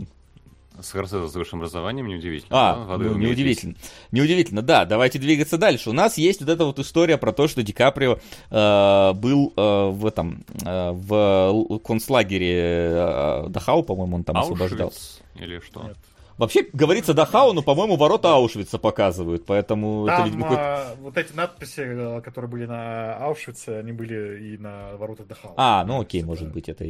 Скорсезе 0.83 1.29
с 1.29 1.35
высшим 1.35 1.61
образованием, 1.61 2.07
неудивительно. 2.07 2.51
А, 2.51 2.97
да? 2.97 3.05
ну, 3.05 3.17
неудивительно. 3.17 3.75
Неудивительно, 4.13 4.63
да. 4.63 4.85
Давайте 4.85 5.19
двигаться 5.19 5.59
дальше. 5.59 5.91
У 5.91 5.93
нас 5.93 6.19
есть 6.19 6.41
вот 6.41 6.49
эта 6.49 6.65
вот 6.65 6.79
история 6.79 7.19
про 7.19 7.33
то, 7.33 7.49
что 7.49 7.63
Ди 7.63 7.73
Каприо 7.73 8.19
э, 8.51 9.13
был 9.15 9.53
э, 9.57 9.91
в 9.91 10.07
этом, 10.07 10.45
э, 10.65 10.91
в 10.93 11.79
концлагере 11.85 12.59
э, 12.93 13.47
Дахау, 13.49 13.83
по-моему, 13.83 14.17
он 14.17 14.25
там 14.25 14.37
Аушвиц 14.37 14.53
освобождался. 14.55 15.23
Или 15.37 15.61
что? 15.61 15.83
Нет. 15.85 15.97
Вообще, 16.41 16.67
говорится 16.73 17.13
Дахау, 17.13 17.53
но, 17.53 17.61
по-моему, 17.61 17.97
ворота 17.97 18.33
Аушвица 18.33 18.79
показывают, 18.79 19.45
поэтому 19.45 20.07
Там, 20.07 20.21
это, 20.21 20.25
видимо, 20.25 20.47
а, 20.51 20.95
вот 20.99 21.19
эти 21.19 21.35
надписи, 21.35 21.81
э, 21.81 22.23
которые 22.23 22.51
были 22.51 22.65
на 22.65 23.15
Аушвице, 23.19 23.69
они 23.79 23.93
были 23.93 24.55
и 24.55 24.57
на 24.57 24.97
воротах 24.97 25.27
Дахау. 25.27 25.53
А, 25.59 25.85
ну 25.85 26.01
окей, 26.01 26.23
может 26.23 26.51
быть, 26.51 26.71
это 26.71 26.83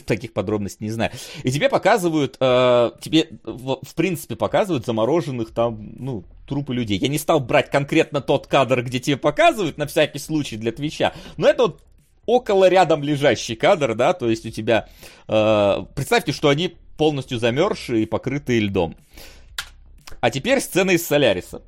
таких 0.04 0.34
подробностей 0.34 0.84
не 0.84 0.90
знаю. 0.90 1.10
И 1.42 1.50
тебе 1.50 1.70
показывают, 1.70 2.36
э, 2.38 2.90
тебе, 3.00 3.28
в, 3.44 3.78
в 3.82 3.94
принципе, 3.94 4.36
показывают 4.36 4.84
замороженных 4.84 5.54
там, 5.54 5.90
ну, 5.96 6.24
трупы 6.46 6.74
людей. 6.74 6.98
Я 6.98 7.08
не 7.08 7.18
стал 7.18 7.40
брать 7.40 7.70
конкретно 7.70 8.20
тот 8.20 8.46
кадр, 8.46 8.82
где 8.82 9.00
тебе 9.00 9.16
показывают, 9.16 9.78
на 9.78 9.86
всякий 9.86 10.18
случай 10.18 10.58
для 10.58 10.70
Твича, 10.70 11.14
но 11.38 11.48
это 11.48 11.62
вот 11.62 11.82
около 12.26 12.68
рядом 12.68 13.02
лежащий 13.02 13.56
кадр, 13.56 13.94
да, 13.94 14.12
то 14.12 14.28
есть 14.28 14.44
у 14.44 14.50
тебя, 14.50 14.86
э, 15.28 15.84
представьте, 15.94 16.32
что 16.32 16.50
они 16.50 16.76
полностью 16.98 17.38
замерзшие 17.38 18.02
и 18.02 18.06
покрытые 18.06 18.60
льдом. 18.60 18.94
А 20.20 20.30
теперь 20.30 20.60
сцена 20.60 20.90
из 20.90 21.06
Соляриса, 21.06 21.62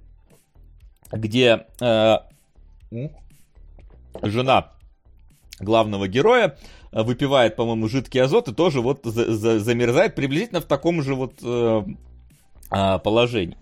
где 1.12 1.66
э, 1.80 2.16
жена 4.22 4.72
главного 5.60 6.08
героя 6.08 6.58
э, 6.90 7.02
выпивает, 7.02 7.56
по-моему, 7.56 7.88
жидкий 7.88 8.20
азот 8.20 8.48
и 8.48 8.54
тоже 8.54 8.80
вот 8.80 9.00
за, 9.04 9.32
за, 9.32 9.60
замерзает 9.60 10.16
приблизительно 10.16 10.60
в 10.60 10.64
таком 10.64 11.00
же 11.02 11.14
вот 11.14 11.34
э, 11.42 11.82
э, 12.72 12.98
положении 12.98 13.56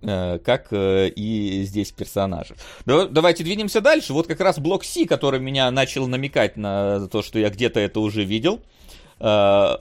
э, 0.00 0.38
как 0.38 0.68
и 0.72 1.64
здесь 1.66 1.92
персонажи. 1.92 2.56
Давайте 2.86 3.44
двинемся 3.44 3.82
дальше. 3.82 4.14
Вот 4.14 4.26
как 4.26 4.40
раз 4.40 4.58
блок 4.58 4.84
Си, 4.84 5.04
который 5.04 5.40
меня 5.40 5.70
начал 5.70 6.06
намекать 6.06 6.56
на 6.56 7.08
то, 7.08 7.20
что 7.20 7.38
я 7.38 7.50
где-то 7.50 7.78
это 7.78 8.00
уже 8.00 8.24
видел. 8.24 8.62
А, 9.20 9.80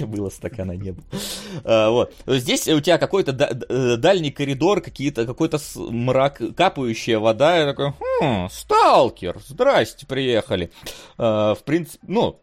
было 0.00 0.30
стакана 0.30 0.72
не 0.72 0.92
было. 0.92 1.04
А, 1.64 1.90
вот. 1.90 2.14
Здесь 2.26 2.66
у 2.68 2.80
тебя 2.80 2.98
какой-то 2.98 3.32
э, 3.32 3.96
дальний 3.96 4.30
коридор, 4.30 4.80
какие-то, 4.80 5.26
какой-то 5.26 5.58
мрак, 5.76 6.40
капающая 6.56 7.18
вода. 7.18 7.56
Я 7.58 7.66
такой, 7.66 7.92
хм, 7.98 8.48
сталкер, 8.50 9.38
здрасте, 9.46 10.06
приехали. 10.06 10.70
А, 11.18 11.54
в 11.54 11.62
принципе, 11.62 11.98
ну, 12.08 12.40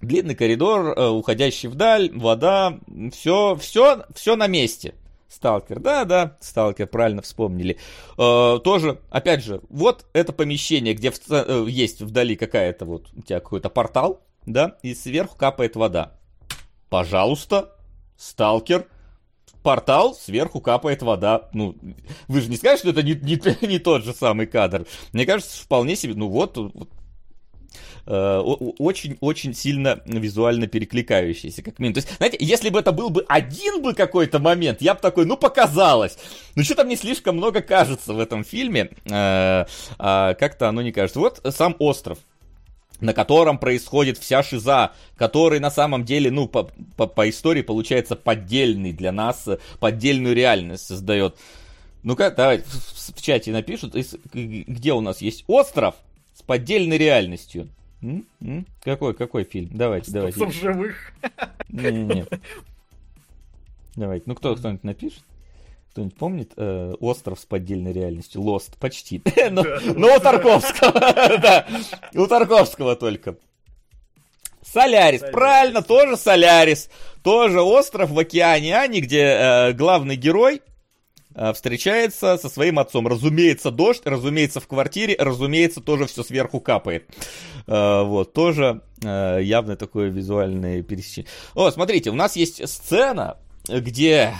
длинный 0.00 0.34
коридор, 0.34 0.94
э, 0.96 1.08
уходящий 1.08 1.68
вдаль, 1.68 2.10
вода, 2.14 2.78
все, 3.12 3.56
все, 3.56 4.04
все 4.14 4.36
на 4.36 4.46
месте. 4.46 4.94
Сталкер, 5.28 5.80
да, 5.80 6.04
да, 6.04 6.36
сталкер, 6.40 6.86
правильно 6.86 7.20
вспомнили. 7.20 7.78
Э, 8.16 8.58
тоже, 8.62 9.00
опять 9.10 9.44
же, 9.44 9.60
вот 9.68 10.06
это 10.12 10.32
помещение, 10.32 10.94
где 10.94 11.10
в, 11.10 11.18
э, 11.28 11.66
есть 11.68 12.00
вдали 12.00 12.36
какая-то 12.36 12.84
вот 12.84 13.08
у 13.14 13.22
тебя 13.22 13.40
какой-то 13.40 13.68
портал, 13.68 14.22
да, 14.46 14.78
и 14.82 14.94
сверху 14.94 15.36
капает 15.36 15.76
вода. 15.76 16.14
Пожалуйста, 16.88 17.72
сталкер, 18.16 18.86
портал, 19.62 20.14
сверху 20.14 20.60
капает 20.60 21.02
вода. 21.02 21.48
Ну, 21.52 21.76
вы 22.28 22.40
же 22.40 22.48
не 22.48 22.56
скажете, 22.56 22.90
что 22.90 22.90
это 22.90 23.02
не, 23.02 23.14
не, 23.14 23.66
не 23.66 23.78
тот 23.78 24.04
же 24.04 24.12
самый 24.14 24.46
кадр. 24.46 24.86
Мне 25.12 25.26
кажется, 25.26 25.62
вполне 25.62 25.96
себе, 25.96 26.14
ну 26.14 26.28
вот, 26.28 26.56
вот 26.56 26.88
очень-очень 28.06 29.50
э, 29.50 29.54
сильно 29.54 30.00
визуально 30.06 30.68
перекликающийся, 30.68 31.62
как 31.62 31.80
минимум. 31.80 31.94
То 31.94 31.98
есть, 31.98 32.16
знаете, 32.16 32.36
если 32.40 32.70
бы 32.70 32.78
это 32.78 32.92
был 32.92 33.10
бы 33.10 33.24
один 33.28 33.82
бы 33.82 33.94
какой-то 33.94 34.38
момент, 34.38 34.80
я 34.80 34.94
бы 34.94 35.00
такой, 35.00 35.26
ну, 35.26 35.36
показалось. 35.36 36.16
Ну, 36.54 36.62
что-то 36.62 36.84
мне 36.84 36.96
слишком 36.96 37.36
много 37.36 37.62
кажется 37.62 38.12
в 38.12 38.20
этом 38.20 38.44
фильме. 38.44 38.90
Э, 39.06 39.66
а 39.98 40.34
как-то 40.34 40.68
оно 40.68 40.82
не 40.82 40.92
кажется. 40.92 41.18
Вот 41.18 41.40
сам 41.50 41.74
остров 41.80 42.18
на 43.00 43.12
котором 43.12 43.58
происходит 43.58 44.18
вся 44.18 44.42
шиза, 44.42 44.92
который 45.16 45.60
на 45.60 45.70
самом 45.70 46.04
деле, 46.04 46.30
ну, 46.30 46.48
по, 46.48 46.70
по, 46.96 47.06
по 47.06 47.28
истории 47.28 47.62
получается 47.62 48.16
поддельный 48.16 48.92
для 48.92 49.12
нас, 49.12 49.48
поддельную 49.80 50.34
реальность 50.34 50.86
создает. 50.86 51.36
Ну-ка, 52.02 52.30
давай 52.30 52.58
в, 52.58 53.16
в 53.16 53.22
чате 53.22 53.52
напишут, 53.52 53.94
где 54.32 54.92
у 54.92 55.00
нас 55.00 55.20
есть 55.20 55.44
остров 55.46 55.96
с 56.34 56.42
поддельной 56.42 56.98
реальностью. 56.98 57.68
М? 58.02 58.26
М? 58.40 58.66
Какой, 58.82 59.14
какой 59.14 59.44
фильм? 59.44 59.70
Давайте, 59.72 60.12
давайте. 60.12 60.38
Остров 60.44 60.54
живых. 60.54 61.12
Не-не-не. 61.68 62.26
Давайте, 63.96 64.24
ну 64.26 64.34
кто, 64.34 64.54
кто-нибудь 64.54 64.84
напишет? 64.84 65.22
Кто-нибудь 65.96 66.18
помнит 66.18 66.52
э, 66.58 66.94
остров 67.00 67.40
с 67.40 67.46
поддельной 67.46 67.90
реальностью? 67.90 68.42
Лост, 68.42 68.76
почти. 68.78 69.22
но, 69.50 69.64
но 69.94 70.14
у 70.14 70.20
Тарковского, 70.20 70.92
да. 71.40 71.66
У 72.14 72.26
Тарковского 72.26 72.96
только. 72.96 73.36
Солярис, 74.60 75.22
правильно, 75.32 75.80
тоже 75.80 76.18
Солярис. 76.18 76.90
Тоже 77.22 77.62
остров 77.62 78.10
в 78.10 78.18
океане 78.18 78.76
Ани, 78.76 79.00
где 79.00 79.22
э, 79.22 79.72
главный 79.72 80.16
герой 80.16 80.60
э, 81.34 81.54
встречается 81.54 82.36
со 82.36 82.50
своим 82.50 82.78
отцом. 82.78 83.08
Разумеется, 83.08 83.70
дождь, 83.70 84.02
разумеется, 84.04 84.60
в 84.60 84.68
квартире, 84.68 85.16
разумеется, 85.18 85.80
тоже 85.80 86.04
все 86.04 86.22
сверху 86.24 86.60
капает. 86.60 87.08
Э, 87.66 88.02
вот, 88.02 88.34
тоже 88.34 88.82
э, 89.02 89.40
явно 89.42 89.76
такое 89.76 90.10
визуальное 90.10 90.82
пересечение. 90.82 91.30
О, 91.54 91.70
смотрите, 91.70 92.10
у 92.10 92.14
нас 92.14 92.36
есть 92.36 92.68
сцена, 92.68 93.38
где 93.68 94.34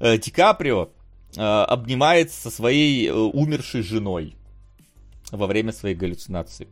э, 0.00 0.18
Ди 0.18 0.30
Каприо 0.30 0.90
э, 1.36 1.40
обнимается 1.40 2.40
со 2.40 2.50
своей 2.50 3.08
э, 3.08 3.12
умершей 3.12 3.82
женой 3.82 4.36
во 5.30 5.46
время 5.46 5.72
своей 5.72 5.94
галлюцинации. 5.94 6.68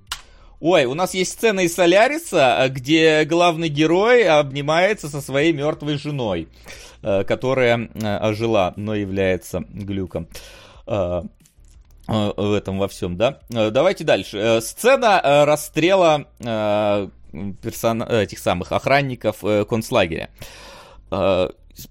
Ой, 0.60 0.84
у 0.84 0.94
нас 0.94 1.14
есть 1.14 1.32
сцена 1.32 1.60
из 1.60 1.74
Соляриса, 1.74 2.66
где 2.68 3.24
главный 3.24 3.68
герой 3.68 4.28
обнимается 4.28 5.08
со 5.08 5.22
своей 5.22 5.54
мертвой 5.54 5.96
женой, 5.96 6.48
которая 7.00 7.88
ожила, 8.20 8.74
но 8.76 8.94
является 8.94 9.64
глюком 9.70 10.28
в 10.84 11.24
этом 12.06 12.78
во 12.78 12.88
всем, 12.88 13.16
да? 13.16 13.38
Давайте 13.48 14.04
дальше. 14.04 14.60
Сцена 14.60 15.46
расстрела 15.46 16.26
персон... 16.42 18.02
этих 18.02 18.38
самых 18.38 18.72
охранников 18.72 19.42
концлагеря 19.66 20.28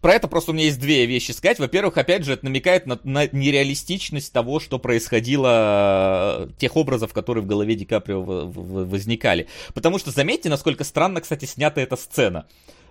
про 0.01 0.13
это 0.13 0.27
просто 0.27 0.51
у 0.51 0.53
меня 0.53 0.65
есть 0.65 0.79
две 0.79 1.05
вещи 1.05 1.31
сказать. 1.31 1.59
Во-первых, 1.59 1.97
опять 1.97 2.23
же, 2.23 2.33
это 2.33 2.45
намекает 2.45 2.85
на, 2.85 2.99
на 3.03 3.27
нереалистичность 3.27 4.31
того, 4.31 4.59
что 4.59 4.79
происходило, 4.79 6.47
э, 6.47 6.49
тех 6.57 6.75
образов, 6.75 7.13
которые 7.13 7.43
в 7.43 7.47
голове 7.47 7.75
Ди 7.75 7.85
Каприо 7.85 8.21
возникали. 8.21 9.47
Потому 9.73 9.99
что 9.99 10.11
заметьте, 10.11 10.49
насколько 10.49 10.83
странно, 10.83 11.21
кстати, 11.21 11.45
снята 11.45 11.81
эта 11.81 11.95
сцена. 11.95 12.45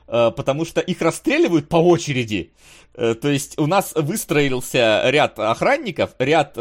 Э, 0.06 0.30
потому 0.34 0.64
что 0.64 0.80
их 0.80 1.00
расстреливают 1.02 1.68
по 1.68 1.76
очереди. 1.76 2.52
Э, 2.94 3.14
то 3.14 3.28
есть 3.28 3.58
у 3.58 3.66
нас 3.66 3.92
выстроился 3.94 5.02
ряд 5.06 5.38
охранников, 5.38 6.10
ряд 6.18 6.56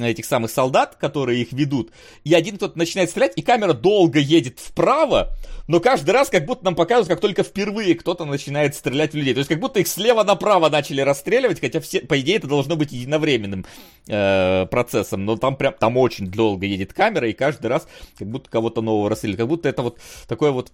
этих 0.00 0.24
самых 0.24 0.50
солдат, 0.50 0.96
которые 0.96 1.42
их 1.42 1.52
ведут, 1.52 1.92
и 2.24 2.34
один 2.34 2.56
кто-то 2.56 2.78
начинает 2.78 3.10
стрелять, 3.10 3.32
и 3.36 3.42
камера 3.42 3.72
долго 3.72 4.18
едет 4.18 4.58
вправо, 4.58 5.30
но 5.68 5.80
каждый 5.80 6.10
раз 6.10 6.30
как 6.30 6.46
будто 6.46 6.64
нам 6.64 6.74
показывают, 6.74 7.08
как 7.08 7.20
только 7.20 7.42
впервые 7.42 7.94
кто-то 7.94 8.24
начинает 8.24 8.74
стрелять 8.74 9.12
в 9.12 9.16
людей. 9.16 9.34
То 9.34 9.38
есть 9.38 9.48
как 9.48 9.60
будто 9.60 9.80
их 9.80 9.88
слева 9.88 10.24
направо 10.24 10.68
начали 10.68 11.00
расстреливать, 11.00 11.60
хотя 11.60 11.80
все, 11.80 12.00
по 12.00 12.20
идее 12.20 12.36
это 12.36 12.48
должно 12.48 12.76
быть 12.76 12.92
единовременным 12.92 13.64
э, 14.08 14.66
процессом, 14.66 15.24
но 15.24 15.36
там 15.36 15.56
прям 15.56 15.74
там 15.78 15.96
очень 15.96 16.26
долго 16.26 16.66
едет 16.66 16.92
камера, 16.92 17.28
и 17.28 17.32
каждый 17.32 17.66
раз 17.66 17.86
как 18.18 18.28
будто 18.28 18.50
кого-то 18.50 18.82
нового 18.82 19.08
расстреливают. 19.08 19.40
Как 19.40 19.48
будто 19.48 19.68
это 19.68 19.82
вот 19.82 19.98
такое 20.28 20.50
вот... 20.50 20.72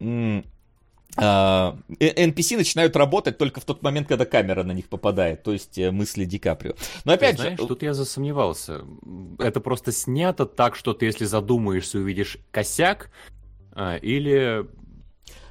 М- 0.00 0.44
NPC 1.16 2.54
а, 2.54 2.56
начинают 2.58 2.96
работать 2.96 3.38
только 3.38 3.60
в 3.60 3.64
тот 3.64 3.82
момент, 3.82 4.08
когда 4.08 4.24
камера 4.24 4.62
на 4.62 4.72
них 4.72 4.88
попадает, 4.88 5.42
то 5.42 5.52
есть 5.52 5.78
э, 5.78 5.90
мысли 5.90 6.24
Ди 6.24 6.38
Каприо. 6.38 6.74
Но 7.04 7.12
опять 7.12 7.36
ты 7.36 7.42
знаешь, 7.42 7.60
же... 7.60 7.66
тут 7.66 7.82
я 7.82 7.94
засомневался. 7.94 8.82
Это 9.38 9.60
просто 9.60 9.92
снято 9.92 10.46
так, 10.46 10.76
что 10.76 10.92
ты, 10.92 11.06
если 11.06 11.24
задумаешься, 11.24 11.98
увидишь 11.98 12.38
косяк, 12.50 13.10
а, 13.72 13.96
или 13.96 14.66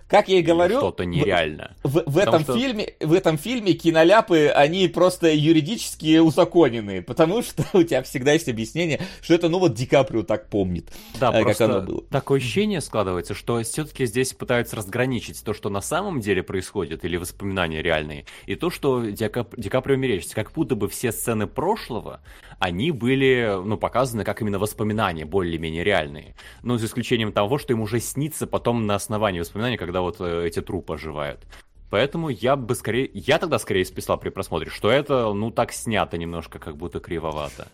как 0.07 0.27
я 0.27 0.39
и 0.39 0.41
говорю, 0.41 0.77
что-то 0.77 1.05
нереально. 1.05 1.75
В, 1.83 2.01
в, 2.01 2.03
в 2.05 2.17
этом 2.17 2.43
что... 2.43 2.57
фильме, 2.57 2.93
в 2.99 3.13
этом 3.13 3.37
фильме 3.37 3.73
киноляпы, 3.73 4.47
они 4.47 4.87
просто 4.87 5.33
юридически 5.33 6.19
узаконены, 6.19 7.01
потому 7.01 7.41
что 7.41 7.65
у 7.73 7.83
тебя 7.83 8.03
всегда 8.03 8.33
есть 8.33 8.47
объяснение, 8.47 9.01
что 9.21 9.33
это, 9.33 9.49
ну 9.49 9.59
вот 9.59 9.73
Ди 9.73 9.85
Каприо 9.85 10.23
так 10.23 10.49
помнит, 10.49 10.91
да, 11.19 11.31
э, 11.33 11.43
как 11.43 11.61
оно 11.61 11.81
было. 11.81 12.03
Такое 12.03 12.39
ощущение 12.39 12.81
складывается, 12.81 13.33
что 13.33 13.61
все-таки 13.63 14.05
здесь 14.05 14.33
пытаются 14.33 14.75
разграничить 14.75 15.43
то, 15.43 15.53
что 15.53 15.69
на 15.69 15.81
самом 15.81 16.19
деле 16.19 16.43
происходит, 16.43 17.03
или 17.03 17.17
воспоминания 17.17 17.81
реальные, 17.81 18.25
и 18.45 18.55
то, 18.55 18.69
что 18.69 19.03
Ди, 19.03 19.27
Кап... 19.27 19.55
Ди 19.57 19.69
Каприо 19.69 19.95
мерещится. 19.95 20.35
Как 20.35 20.51
будто 20.51 20.75
бы 20.75 20.87
все 20.87 21.11
сцены 21.11 21.47
прошлого, 21.47 22.21
они 22.59 22.91
были, 22.91 23.59
ну, 23.63 23.77
показаны 23.77 24.23
как 24.23 24.41
именно 24.41 24.59
воспоминания, 24.59 25.25
более-менее 25.25 25.83
реальные. 25.83 26.35
Ну, 26.63 26.77
за 26.77 26.85
исключением 26.85 27.31
того, 27.31 27.57
что 27.57 27.73
им 27.73 27.81
уже 27.81 27.99
снится 27.99 28.47
потом 28.47 28.85
на 28.85 28.95
основании 28.95 29.39
воспоминаний, 29.39 29.77
когда 29.77 29.94
вот 30.01 30.17
э, 30.19 30.47
эти 30.47 30.61
трупы 30.61 30.93
оживают. 30.93 31.41
Поэтому 31.89 32.29
я 32.29 32.55
бы 32.55 32.75
скорее, 32.75 33.09
я 33.13 33.37
тогда 33.37 33.59
скорее 33.59 33.85
списал 33.85 34.17
при 34.17 34.29
просмотре, 34.29 34.69
что 34.69 34.89
это, 34.89 35.31
ну, 35.33 35.51
так 35.51 35.71
снято 35.71 36.17
немножко, 36.17 36.59
как 36.59 36.77
будто 36.77 36.99
кривовато. 36.99 37.67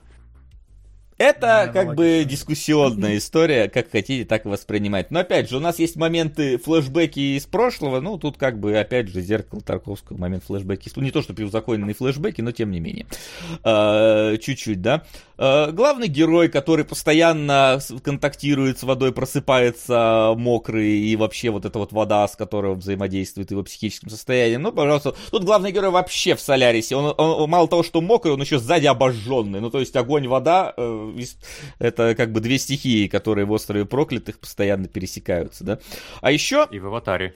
Это 1.22 1.41
да, 1.41 1.67
как 1.67 1.88
логично. 1.90 1.95
бы 1.95 2.24
дискуссионная 2.25 3.17
история, 3.19 3.69
как 3.69 3.91
хотите, 3.91 4.25
так 4.25 4.45
воспринимать. 4.45 5.11
Но 5.11 5.19
опять 5.19 5.50
же, 5.50 5.58
у 5.58 5.59
нас 5.59 5.77
есть 5.77 5.95
моменты 5.95 6.58
флешбеки 6.58 7.38
из 7.38 7.45
прошлого, 7.45 8.00
ну 8.00 8.17
тут 8.17 8.38
как 8.38 8.59
бы 8.59 8.75
опять 8.75 9.08
же 9.09 9.22
зеркало 9.22 9.61
Тарковского, 9.61 10.17
момент 10.17 10.43
флешбеки. 10.43 10.91
Не 11.00 11.11
то, 11.11 11.22
что 11.22 11.35
превзаконенные 11.35 11.93
флешбеки, 11.93 12.41
но 12.41 12.51
тем 12.51 12.72
не 12.72 12.80
менее. 12.80 13.06
А, 13.64 14.35
чуть-чуть, 14.38 14.82
да. 14.82 15.03
А, 15.44 15.72
главный 15.72 16.08
герой, 16.08 16.50
который 16.50 16.86
постоянно 16.86 17.80
контактирует 18.03 18.78
с 18.78 18.84
водой, 18.84 19.11
просыпается 19.11 20.36
мокрый, 20.38 21.00
и 21.00 21.16
вообще 21.16 21.50
вот 21.50 21.66
эта 21.66 21.80
вот 21.80 21.92
вода, 21.92 22.28
с 22.28 22.36
которой 22.36 22.74
он 22.74 22.78
взаимодействует 22.78 23.50
его 23.50 23.64
психическим 23.64 24.11
состоянием. 24.11 24.61
Ну, 24.61 24.72
пожалуйста, 24.72 25.16
тут 25.32 25.44
главный 25.44 25.72
герой 25.72 25.90
вообще 25.90 26.36
в 26.36 26.42
Солярисе. 26.42 26.95
Он, 26.95 27.16
он, 27.18 27.42
он 27.42 27.50
мало 27.50 27.68
того, 27.68 27.82
что 27.82 28.02
мокрый, 28.02 28.36
он 28.36 28.42
еще 28.42 28.60
сзади 28.60 28.86
обожженный. 28.86 29.61
Ну, 29.61 29.72
то 29.72 29.80
есть 29.80 29.95
огонь, 29.95 30.28
вода, 30.28 30.76
э, 30.78 31.14
это 31.80 32.14
как 32.14 32.32
бы 32.34 32.40
две 32.40 32.60
стихии, 32.60 33.08
которые 33.08 33.45
в 33.45 33.52
острове 33.52 33.86
проклятых 33.86 34.38
постоянно 34.38 34.88
пересекаются, 34.88 35.64
да. 35.64 35.80
А 36.22 36.32
еще... 36.32 36.68
И 36.70 36.78
в 36.78 36.86
аватаре. 36.86 37.34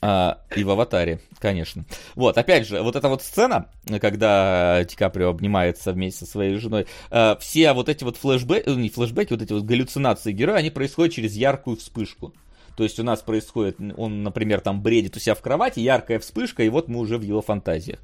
А, 0.00 0.40
и 0.54 0.62
в 0.62 0.70
аватаре, 0.70 1.20
конечно. 1.38 1.84
Вот, 2.14 2.38
опять 2.38 2.66
же, 2.66 2.80
вот 2.82 2.94
эта 2.94 3.08
вот 3.08 3.22
сцена, 3.22 3.68
когда 4.00 4.84
Ди 4.84 4.94
Каприо 4.94 5.30
обнимается 5.30 5.92
вместе 5.92 6.24
со 6.24 6.30
своей 6.30 6.56
женой, 6.56 6.86
э, 7.10 7.36
все 7.40 7.72
вот 7.72 7.88
эти 7.88 8.04
вот 8.04 8.16
флешбеки, 8.16 8.70
не 8.70 8.88
флешбеки, 8.90 9.32
вот 9.32 9.42
эти 9.42 9.52
вот 9.52 9.64
галлюцинации 9.64 10.32
героя, 10.32 10.58
они 10.58 10.70
происходят 10.70 11.14
через 11.14 11.34
яркую 11.34 11.76
вспышку. 11.76 12.32
То 12.76 12.84
есть 12.84 12.98
у 13.00 13.02
нас 13.02 13.20
происходит, 13.20 13.78
он, 13.96 14.22
например, 14.22 14.60
там 14.60 14.82
бредит 14.82 15.16
у 15.16 15.20
себя 15.20 15.34
в 15.34 15.40
кровати, 15.40 15.80
яркая 15.80 16.18
вспышка, 16.20 16.62
и 16.62 16.68
вот 16.68 16.88
мы 16.88 17.00
уже 17.00 17.18
в 17.18 17.22
его 17.22 17.42
фантазиях. 17.42 17.98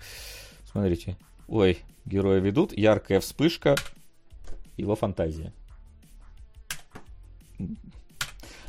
Смотрите. 0.71 1.17
Ой, 1.47 1.79
героя 2.05 2.41
ведут, 2.41 2.77
яркая 2.77 3.21
вспышка, 3.21 3.77
его 4.77 4.97
фантазия. 4.97 5.53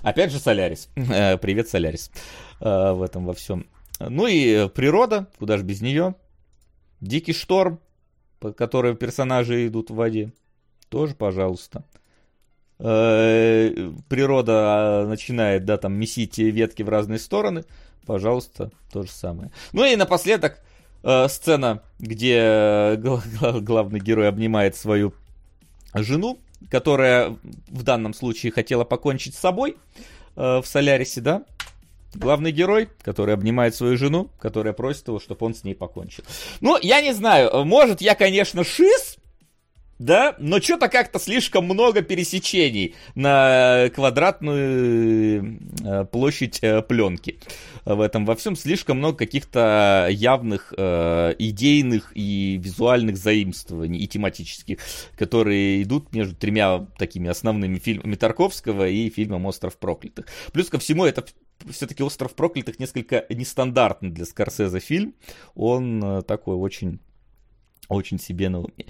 Опять 0.02 0.32
же 0.32 0.40
Солярис. 0.40 0.90
Э, 0.96 1.38
привет, 1.38 1.68
Солярис. 1.68 2.10
Э, 2.60 2.92
в 2.94 3.02
этом 3.02 3.26
во 3.26 3.34
всем. 3.34 3.68
Ну 4.00 4.28
и 4.28 4.70
природа, 4.70 5.28
куда 5.38 5.58
же 5.58 5.64
без 5.64 5.82
нее. 5.82 6.16
Дикий 7.02 7.34
шторм, 7.34 7.80
под 8.40 8.58
которым 8.58 8.98
персонажи 8.98 9.68
идут 9.68 9.90
в 9.90 9.96
воде. 9.96 10.32
Тоже, 10.90 11.16
пожалуйста. 11.16 11.84
Э, 12.80 13.92
природа 14.08 15.06
начинает, 15.08 15.66
да, 15.66 15.78
там, 15.78 15.94
месить 15.94 16.38
ветки 16.38 16.84
в 16.84 16.90
разные 16.90 17.20
стороны. 17.20 17.66
Пожалуйста, 18.06 18.72
то 18.92 19.04
же 19.04 19.12
самое. 19.12 19.52
Ну 19.72 19.86
и 19.86 19.96
напоследок 19.96 20.64
сцена, 21.30 21.82
где 22.00 22.98
главный 22.98 24.00
герой 24.02 24.28
обнимает 24.28 24.76
свою 24.76 25.14
жену, 25.94 26.40
которая 26.70 27.38
в 27.68 27.84
данном 27.84 28.14
случае 28.14 28.52
хотела 28.52 28.84
покончить 28.84 29.36
с 29.36 29.40
собой 29.40 29.78
э, 30.36 30.62
в 30.62 30.66
Солярисе, 30.66 31.22
да, 31.22 31.44
главный 32.14 32.52
герой, 32.52 32.90
который 33.02 33.34
обнимает 33.34 33.76
свою 33.76 33.98
жену, 33.98 34.30
которая 34.40 34.74
просит 34.74 35.08
его, 35.08 35.20
чтобы 35.20 35.46
он 35.46 35.54
с 35.54 35.64
ней 35.64 35.76
покончил. 35.76 36.24
Ну, 36.62 36.78
я 36.82 37.02
не 37.02 37.14
знаю, 37.14 37.66
может, 37.66 38.02
я, 38.02 38.16
конечно, 38.16 38.64
шиз, 38.64 39.19
да, 40.00 40.36
но 40.40 40.62
что-то 40.62 40.88
как-то 40.88 41.20
слишком 41.20 41.66
много 41.66 42.02
пересечений 42.02 42.96
на 43.16 43.90
квадратную 43.94 45.60
э, 45.84 46.06
площадь 46.06 46.60
э, 46.62 46.82
пленки. 46.82 47.38
В 47.84 48.00
этом 48.00 48.26
во 48.26 48.38
всем 48.38 48.56
слишком 48.56 49.00
много 49.00 49.18
каких-то 49.18 50.08
явных 50.10 50.74
э, 50.78 51.36
идейных 51.38 52.14
и 52.16 52.58
визуальных 52.64 53.18
заимствований 53.18 54.00
и 54.00 54.08
тематических, 54.08 54.78
которые 55.18 55.84
идут 55.84 56.14
между 56.14 56.34
тремя 56.34 56.88
такими 56.98 57.30
основными 57.30 57.78
фильмами 57.78 58.16
Тарковского 58.16 58.88
и 58.88 59.10
фильмом 59.10 59.46
«Остров 59.48 59.78
проклятых». 59.78 60.28
Плюс 60.54 60.70
ко 60.70 60.80
всему 60.80 61.04
это 61.04 61.26
все-таки 61.70 62.04
«Остров 62.04 62.36
проклятых» 62.36 62.80
несколько 62.80 63.26
нестандартный 63.28 64.12
для 64.12 64.24
Скорсезе 64.24 64.80
фильм. 64.80 65.14
Он 65.56 66.24
такой 66.26 66.56
очень 66.56 67.02
очень 67.90 68.20
себе 68.20 68.50
на 68.50 68.60
уме. 68.60 68.86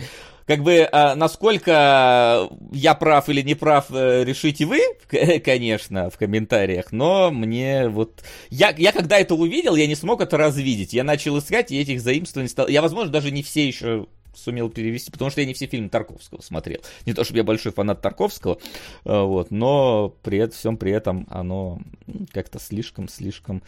Как 0.45 0.63
бы, 0.63 0.87
а, 0.91 1.15
насколько 1.15 2.49
я 2.71 2.95
прав 2.95 3.29
или 3.29 3.41
не 3.41 3.55
прав, 3.55 3.87
э, 3.91 4.23
решите 4.23 4.65
вы, 4.65 4.79
конечно, 5.45 6.09
в 6.09 6.17
комментариях, 6.17 6.91
но 6.91 7.31
мне 7.31 7.87
вот... 7.87 8.23
Я, 8.49 8.73
я 8.77 8.91
когда 8.91 9.19
это 9.19 9.35
увидел, 9.35 9.75
я 9.75 9.87
не 9.87 9.95
смог 9.95 10.21
это 10.21 10.37
развидеть. 10.37 10.93
Я 10.93 11.03
начал 11.03 11.37
искать, 11.37 11.71
и 11.71 11.79
этих 11.79 12.01
заимствований 12.01 12.49
стал... 12.49 12.67
Я, 12.67 12.81
возможно, 12.81 13.11
даже 13.11 13.31
не 13.31 13.43
все 13.43 13.67
еще 13.67 14.07
сумел 14.33 14.69
перевести, 14.69 15.11
потому 15.11 15.29
что 15.29 15.41
я 15.41 15.47
не 15.47 15.53
все 15.53 15.67
фильмы 15.67 15.89
Тарковского 15.89 16.41
смотрел. 16.41 16.81
Не 17.05 17.13
то, 17.13 17.23
чтобы 17.23 17.37
я 17.37 17.43
большой 17.43 17.71
фанат 17.71 18.01
Тарковского, 18.01 18.57
э, 19.05 19.21
вот, 19.21 19.51
но 19.51 20.15
при 20.23 20.39
этом, 20.39 20.57
всем 20.57 20.77
при 20.77 20.91
этом 20.91 21.27
оно 21.29 21.79
как-то 22.31 22.59
слишком-слишком 22.59 23.63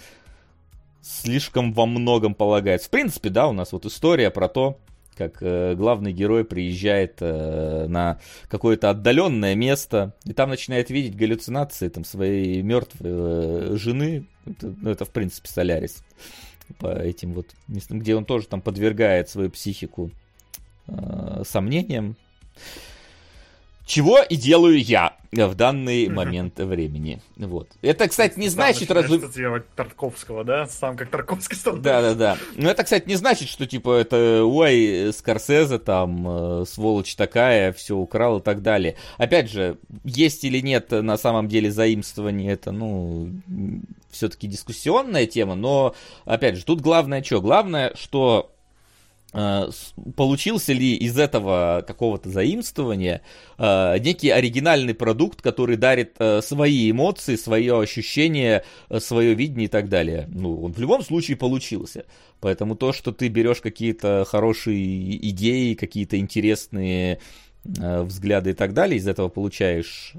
слишком 1.01 1.73
во 1.73 1.85
многом 1.85 2.35
полагается. 2.35 2.87
В 2.87 2.91
принципе, 2.91 3.29
да, 3.29 3.47
у 3.47 3.53
нас 3.53 3.71
вот 3.71 3.85
история 3.85 4.29
про 4.29 4.47
то, 4.47 4.79
как 5.15 5.37
э, 5.41 5.75
главный 5.75 6.13
герой 6.13 6.45
приезжает 6.45 7.17
э, 7.19 7.87
на 7.87 8.19
какое-то 8.47 8.89
отдаленное 8.89 9.55
место, 9.55 10.13
и 10.25 10.33
там 10.33 10.49
начинает 10.49 10.89
видеть 10.89 11.15
галлюцинации 11.15 11.89
там, 11.89 12.03
своей 12.03 12.61
мертвой 12.61 13.09
э, 13.11 13.75
жены. 13.75 14.25
Это, 14.45 14.73
ну, 14.81 14.89
это, 14.89 15.05
в 15.05 15.09
принципе, 15.09 15.49
Солярис. 15.49 16.03
По 16.79 16.87
этим 16.87 17.33
вот 17.33 17.47
местам, 17.67 17.99
где 17.99 18.15
он 18.15 18.25
тоже 18.25 18.47
там 18.47 18.61
подвергает 18.61 19.29
свою 19.29 19.49
психику 19.49 20.11
э, 20.87 21.43
сомнениям. 21.45 22.15
Чего 23.91 24.19
и 24.21 24.37
делаю 24.37 24.81
я 24.81 25.17
в 25.33 25.53
данный 25.53 26.07
момент 26.07 26.57
времени. 26.59 27.21
Вот. 27.35 27.67
Это, 27.81 28.07
кстати, 28.07 28.39
не 28.39 28.47
значит... 28.47 28.89
Разу... 28.89 29.19
делать 29.29 29.65
Тарковского, 29.75 30.45
да? 30.45 30.65
Сам 30.67 30.95
как 30.95 31.09
Тарковский 31.09 31.57
стал. 31.57 31.75
Да-да-да. 31.75 32.37
Но 32.55 32.69
это, 32.69 32.85
кстати, 32.85 33.05
не 33.09 33.15
значит, 33.15 33.49
что, 33.49 33.67
типа, 33.67 33.97
это, 33.97 34.45
ой, 34.45 35.11
Скорсезе 35.11 35.77
там, 35.77 36.61
э, 36.61 36.65
сволочь 36.67 37.17
такая, 37.17 37.73
все 37.73 37.97
украл 37.97 38.37
и 38.37 38.41
так 38.41 38.61
далее. 38.61 38.95
Опять 39.17 39.51
же, 39.51 39.77
есть 40.05 40.45
или 40.45 40.61
нет 40.61 40.91
на 40.91 41.17
самом 41.17 41.49
деле 41.49 41.69
заимствование, 41.69 42.53
это, 42.53 42.71
ну, 42.71 43.29
все-таки 44.09 44.47
дискуссионная 44.47 45.25
тема, 45.25 45.55
но, 45.55 45.95
опять 46.23 46.55
же, 46.55 46.63
тут 46.63 46.79
главное 46.79 47.21
что? 47.21 47.41
Главное, 47.41 47.91
что 47.95 48.51
Э, 48.51 48.60
получился 49.31 50.73
ли 50.73 50.95
из 50.95 51.17
этого 51.17 51.83
какого-то 51.87 52.29
заимствования 52.29 53.21
э, 53.57 53.97
некий 53.99 54.29
оригинальный 54.29 54.93
продукт, 54.93 55.41
который 55.41 55.77
дарит 55.77 56.15
э, 56.19 56.41
свои 56.41 56.91
эмоции, 56.91 57.37
свои 57.37 57.69
ощущения, 57.69 58.65
свое 58.99 59.33
видение 59.33 59.65
и 59.65 59.69
так 59.69 59.87
далее. 59.87 60.27
Ну, 60.29 60.61
он 60.61 60.73
в 60.73 60.79
любом 60.79 61.01
случае 61.03 61.37
получился. 61.37 62.05
Поэтому 62.41 62.75
то, 62.75 62.91
что 62.91 63.13
ты 63.13 63.29
берешь 63.29 63.61
какие-то 63.61 64.25
хорошие 64.27 65.29
идеи, 65.29 65.75
какие-то 65.75 66.17
интересные 66.17 67.19
взгляды 67.63 68.49
и 68.49 68.53
так 68.53 68.73
далее, 68.73 68.97
из 68.97 69.07
этого 69.07 69.29
получаешь 69.29 70.13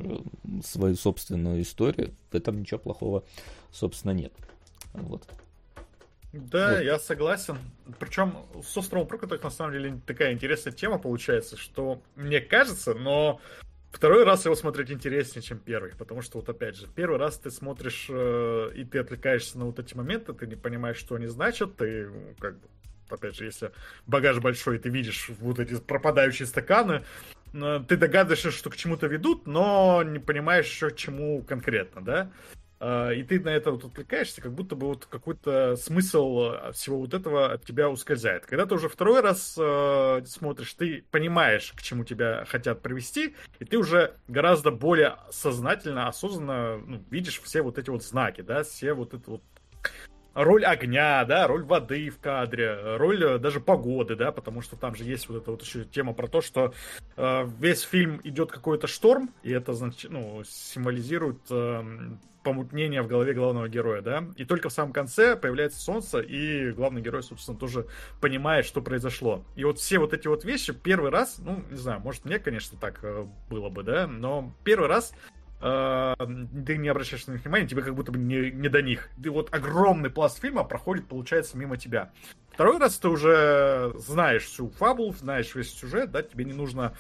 свою 0.64 0.94
собственную 0.94 1.62
историю, 1.62 2.14
в 2.30 2.36
этом 2.36 2.60
ничего 2.60 2.78
плохого, 2.78 3.24
собственно, 3.72 4.12
нет. 4.12 4.32
Вот. 4.92 5.26
Да, 6.32 6.70
вот. 6.72 6.82
я 6.82 6.98
согласен. 6.98 7.58
Причем 7.98 8.46
с 8.62 8.76
островом 8.76 9.06
проклятых 9.06 9.42
на 9.42 9.50
самом 9.50 9.72
деле 9.72 10.00
такая 10.06 10.32
интересная 10.32 10.72
тема 10.72 10.98
получается, 10.98 11.56
что 11.56 12.02
мне 12.16 12.40
кажется, 12.40 12.94
но 12.94 13.40
второй 13.90 14.24
раз 14.24 14.46
его 14.46 14.54
смотреть 14.54 14.90
интереснее, 14.90 15.42
чем 15.42 15.58
первый. 15.58 15.92
Потому 15.94 16.22
что 16.22 16.38
вот 16.38 16.48
опять 16.48 16.76
же, 16.76 16.86
первый 16.88 17.18
раз 17.18 17.38
ты 17.38 17.50
смотришь 17.50 18.06
э, 18.08 18.70
и 18.74 18.84
ты 18.84 18.98
отвлекаешься 18.98 19.58
на 19.58 19.66
вот 19.66 19.78
эти 19.78 19.94
моменты, 19.94 20.32
ты 20.32 20.46
не 20.46 20.56
понимаешь, 20.56 20.96
что 20.96 21.16
они 21.16 21.26
значат, 21.26 21.76
ты 21.76 22.10
как 22.40 22.58
бы 22.58 22.68
опять 23.10 23.36
же, 23.36 23.44
если 23.44 23.72
багаж 24.06 24.38
большой, 24.40 24.78
ты 24.78 24.88
видишь 24.88 25.30
вот 25.38 25.58
эти 25.58 25.78
пропадающие 25.78 26.46
стаканы, 26.46 27.04
э, 27.52 27.80
ты 27.86 27.98
догадываешься, 27.98 28.50
что 28.50 28.70
к 28.70 28.76
чему-то 28.76 29.06
ведут, 29.06 29.46
но 29.46 30.02
не 30.02 30.18
понимаешь 30.18 30.78
к 30.78 30.96
чему 30.96 31.42
конкретно, 31.42 32.02
да? 32.02 32.32
А, 32.84 33.10
и 33.10 33.22
ты 33.22 33.38
на 33.38 33.50
это 33.50 33.70
вот 33.70 33.84
отвлекаешься, 33.84 34.42
как 34.42 34.52
будто 34.52 34.74
бы 34.74 34.88
вот 34.88 35.06
какой-то 35.06 35.76
смысл 35.76 36.40
а, 36.40 36.72
всего 36.72 36.98
вот 36.98 37.14
этого 37.14 37.52
от 37.52 37.64
тебя 37.64 37.88
ускользает. 37.88 38.44
Когда 38.44 38.66
ты 38.66 38.74
уже 38.74 38.88
второй 38.88 39.20
раз 39.20 39.56
э, 39.56 40.22
смотришь, 40.26 40.74
ты 40.74 41.04
понимаешь, 41.12 41.72
к 41.76 41.80
чему 41.82 42.02
тебя 42.04 42.44
хотят 42.44 42.82
привести, 42.82 43.36
и 43.60 43.64
ты 43.64 43.78
уже 43.78 44.16
гораздо 44.26 44.72
более 44.72 45.16
сознательно, 45.30 46.08
осознанно 46.08 46.78
ну, 46.78 47.04
видишь 47.08 47.40
все 47.40 47.62
вот 47.62 47.78
эти 47.78 47.88
вот 47.88 48.02
знаки, 48.02 48.40
да, 48.40 48.64
все 48.64 48.94
вот 48.94 49.14
это 49.14 49.30
вот 49.30 49.42
роль 50.34 50.64
огня, 50.64 51.24
да, 51.24 51.46
роль 51.46 51.64
воды 51.64 52.10
в 52.10 52.18
кадре, 52.18 52.96
роль 52.96 53.22
э, 53.24 53.38
даже 53.38 53.60
погоды, 53.60 54.16
да, 54.16 54.32
потому 54.32 54.60
что 54.62 54.76
там 54.76 54.94
же 54.94 55.04
есть 55.04 55.28
вот 55.28 55.42
эта 55.42 55.50
вот 55.50 55.62
еще 55.62 55.84
тема 55.84 56.12
про 56.12 56.26
то, 56.26 56.40
что 56.40 56.72
э, 57.16 57.48
весь 57.58 57.82
фильм 57.82 58.20
идет 58.24 58.50
какой-то 58.50 58.86
шторм, 58.86 59.30
и 59.42 59.50
это, 59.50 59.72
значит, 59.72 60.10
ну, 60.10 60.42
символизирует 60.44 61.40
э, 61.50 61.84
помутнение 62.42 63.02
в 63.02 63.08
голове 63.08 63.34
главного 63.34 63.68
героя, 63.68 64.02
да, 64.02 64.24
и 64.36 64.44
только 64.44 64.68
в 64.68 64.72
самом 64.72 64.92
конце 64.92 65.36
появляется 65.36 65.80
солнце, 65.80 66.20
и 66.20 66.72
главный 66.72 67.00
герой, 67.00 67.22
собственно, 67.22 67.56
тоже 67.56 67.86
понимает, 68.20 68.66
что 68.66 68.82
произошло. 68.82 69.44
И 69.54 69.64
вот 69.64 69.78
все 69.78 69.98
вот 69.98 70.12
эти 70.12 70.26
вот 70.26 70.44
вещи 70.44 70.72
первый 70.72 71.10
раз, 71.10 71.38
ну, 71.38 71.62
не 71.70 71.76
знаю, 71.76 72.00
может, 72.00 72.24
мне, 72.24 72.38
конечно, 72.38 72.78
так 72.78 73.00
э, 73.02 73.26
было 73.48 73.68
бы, 73.68 73.82
да, 73.82 74.06
но 74.06 74.52
первый 74.64 74.88
раз 74.88 75.12
э, 75.62 76.14
ты 76.66 76.76
не 76.76 76.88
обращаешь 76.88 77.26
на 77.26 77.32
них 77.32 77.44
внимания, 77.44 77.66
тебе 77.66 77.82
как 77.82 77.94
будто 77.94 78.12
бы 78.12 78.18
не, 78.18 78.50
не 78.50 78.68
до 78.68 78.82
них. 78.82 79.08
Ты 79.22 79.30
вот 79.30 79.54
огромный 79.54 80.10
пласт 80.10 80.40
фильма 80.40 80.64
проходит, 80.64 81.06
получается, 81.06 81.56
мимо 81.56 81.76
тебя. 81.76 82.10
Второй 82.50 82.78
раз 82.78 82.98
ты 82.98 83.08
уже 83.08 83.92
знаешь 83.96 84.44
всю 84.44 84.70
фабулу, 84.70 85.12
знаешь 85.14 85.54
весь 85.54 85.72
сюжет, 85.72 86.10
да, 86.10 86.22
тебе 86.22 86.44
не 86.44 86.52
нужно 86.52 86.94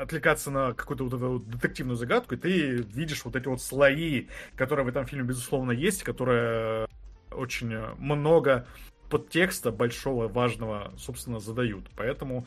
отвлекаться 0.00 0.50
на 0.50 0.72
какую-то 0.72 1.04
вот 1.04 1.14
эту 1.14 1.38
детективную 1.40 1.96
загадку, 1.96 2.34
и 2.34 2.38
ты 2.38 2.76
видишь 2.94 3.24
вот 3.24 3.36
эти 3.36 3.46
вот 3.46 3.60
слои, 3.60 4.28
которые 4.56 4.86
в 4.86 4.88
этом 4.88 5.06
фильме, 5.06 5.24
безусловно, 5.24 5.72
есть, 5.72 6.02
которые 6.02 6.88
очень 7.30 7.76
много 7.98 8.66
подтекста 9.10 9.70
большого, 9.72 10.28
важного, 10.28 10.94
собственно, 10.96 11.40
задают. 11.40 11.90
Поэтому 11.96 12.46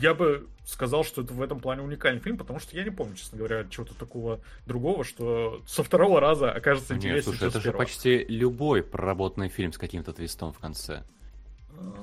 я 0.00 0.14
бы 0.14 0.46
сказал, 0.66 1.04
что 1.04 1.22
это 1.22 1.32
в 1.32 1.40
этом 1.40 1.60
плане 1.60 1.82
уникальный 1.82 2.20
фильм, 2.20 2.36
потому 2.36 2.58
что 2.58 2.76
я 2.76 2.84
не 2.84 2.90
помню, 2.90 3.14
честно 3.14 3.38
говоря, 3.38 3.64
чего-то 3.70 3.94
такого 3.94 4.40
другого, 4.66 5.04
что 5.04 5.62
со 5.66 5.82
второго 5.82 6.20
раза 6.20 6.50
окажется 6.50 6.94
интереснее. 6.94 7.16
Нет, 7.16 7.24
слушай, 7.24 7.48
это 7.48 7.60
же 7.60 7.72
почти 7.72 8.24
любой 8.28 8.82
проработанный 8.82 9.48
фильм 9.48 9.72
с 9.72 9.78
каким-то 9.78 10.12
твистом 10.12 10.52
в 10.52 10.58
конце. 10.58 11.04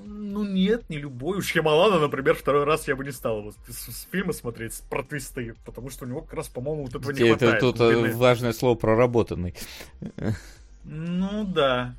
Ну 0.06 0.44
нет, 0.44 0.90
не 0.90 0.98
любой. 0.98 1.40
Уж 1.40 1.54
Ямалана, 1.54 2.00
например, 2.00 2.36
второй 2.36 2.64
раз 2.64 2.88
я 2.88 2.96
бы 2.96 3.04
не 3.04 3.12
стал 3.12 3.40
его 3.40 3.52
с, 3.68 4.08
фильма 4.10 4.32
смотреть 4.32 4.74
с 4.74 4.80
про 4.82 5.04
твисты, 5.04 5.56
потому 5.66 5.90
что 5.90 6.06
у 6.06 6.08
него 6.08 6.22
как 6.22 6.34
раз, 6.34 6.48
по-моему, 6.48 6.84
вот 6.84 6.96
этого 6.96 7.12
не 7.12 7.30
хватает. 7.30 7.56
Это 7.56 7.72
тут 7.72 7.82
э, 7.82 8.14
важное 8.14 8.54
слово 8.54 8.76
проработанный. 8.76 9.54
Ну 10.86 11.44
да. 11.46 11.96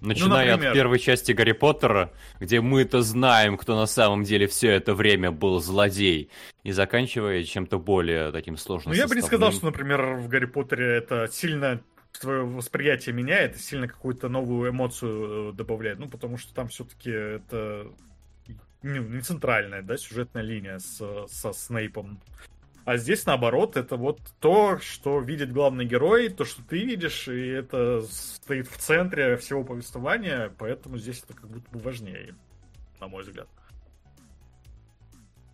Начиная 0.00 0.56
ну, 0.56 0.68
от 0.68 0.74
первой 0.74 0.98
части 0.98 1.32
Гарри 1.32 1.52
Поттера, 1.52 2.12
где 2.38 2.60
мы-то 2.60 3.02
знаем, 3.02 3.56
кто 3.56 3.76
на 3.76 3.86
самом 3.86 4.22
деле 4.22 4.46
все 4.46 4.70
это 4.70 4.94
время 4.94 5.32
был 5.32 5.60
злодей, 5.60 6.30
и 6.62 6.72
заканчивая 6.72 7.42
чем-то 7.42 7.78
более 7.78 8.30
таким 8.30 8.56
сложным. 8.56 8.94
Ну, 8.94 8.98
я 8.98 9.08
бы 9.08 9.14
не 9.16 9.22
сказал, 9.22 9.52
что, 9.52 9.66
например, 9.66 10.14
в 10.14 10.28
Гарри 10.28 10.46
Поттере 10.46 10.96
это 10.96 11.28
сильно 11.30 11.80
твое 12.20 12.44
восприятие 12.44 13.14
меняет 13.14 13.60
сильно 13.60 13.88
какую-то 13.88 14.28
новую 14.28 14.70
эмоцию 14.70 15.50
э, 15.50 15.52
добавляет. 15.52 15.98
Ну, 15.98 16.08
потому 16.08 16.36
что 16.36 16.54
там 16.54 16.68
все-таки 16.68 17.10
это 17.10 17.86
не, 18.82 18.98
не 18.98 19.20
центральная, 19.20 19.82
да, 19.82 19.96
сюжетная 19.96 20.42
линия 20.42 20.78
с, 20.78 21.26
со 21.28 21.52
Снейпом. 21.52 22.20
А 22.88 22.96
здесь, 22.96 23.26
наоборот, 23.26 23.76
это 23.76 23.96
вот 23.96 24.18
то, 24.40 24.78
что 24.78 25.20
видит 25.20 25.52
главный 25.52 25.84
герой, 25.84 26.30
то, 26.30 26.46
что 26.46 26.62
ты 26.62 26.86
видишь, 26.86 27.28
и 27.28 27.48
это 27.48 28.00
стоит 28.00 28.66
в 28.66 28.78
центре 28.78 29.36
всего 29.36 29.62
повествования, 29.62 30.50
поэтому 30.56 30.96
здесь 30.96 31.22
это 31.22 31.34
как 31.34 31.50
будто 31.50 31.70
бы 31.70 31.80
важнее, 31.80 32.34
на 32.98 33.08
мой 33.08 33.24
взгляд. 33.24 33.46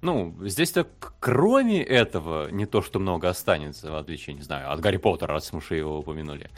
Ну, 0.01 0.33
здесь-то 0.43 0.87
кроме 1.19 1.83
этого 1.83 2.51
не 2.53 2.67
то, 2.67 2.83
что 2.83 3.01
много 3.01 3.29
останется, 3.29 3.91
в 3.91 3.97
отличие, 3.97 4.37
не 4.37 4.43
знаю, 4.43 4.71
от 4.71 4.79
Гарри 4.79 4.99
Поттера, 4.99 5.33
раз 5.33 5.53
мы 5.53 5.61
его 5.71 5.99
упомянули. 5.99 6.51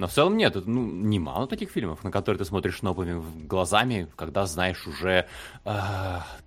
Но 0.00 0.06
в 0.06 0.12
целом 0.12 0.38
нет, 0.38 0.54
ну, 0.54 0.86
немало 0.90 1.46
таких 1.46 1.70
фильмов, 1.70 2.02
на 2.04 2.10
которые 2.10 2.38
ты 2.38 2.46
смотришь 2.46 2.80
новыми 2.80 3.22
глазами, 3.46 4.08
когда 4.16 4.46
знаешь 4.46 4.86
уже 4.86 5.26
э, 5.66 5.70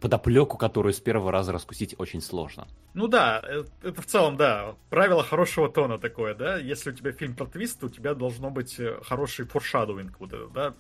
подоплеку, 0.02 0.58
которую 0.58 0.92
с 0.92 1.00
первого 1.00 1.32
раза 1.32 1.52
раскусить 1.52 1.94
очень 2.00 2.20
сложно. 2.20 2.68
Ну 2.96 3.08
да, 3.08 3.44
э, 3.44 3.64
это 3.84 4.02
в 4.02 4.08
целом, 4.08 4.38
да, 4.38 4.74
правило 4.90 5.24
хорошего 5.24 5.70
тона 5.70 6.00
такое, 6.00 6.34
да. 6.34 6.58
Если 6.58 6.90
у 6.90 6.94
тебя 6.94 7.12
фильм 7.12 7.36
про 7.36 7.46
твист, 7.46 7.84
у 7.84 7.90
тебя 7.90 8.16
должно 8.16 8.50
быть 8.50 8.80
э, 8.80 9.00
хороший 9.04 9.46
форшадовинг, 9.46 10.20
вот 10.20 10.34
это, 10.34 10.48
да, 10.48 10.74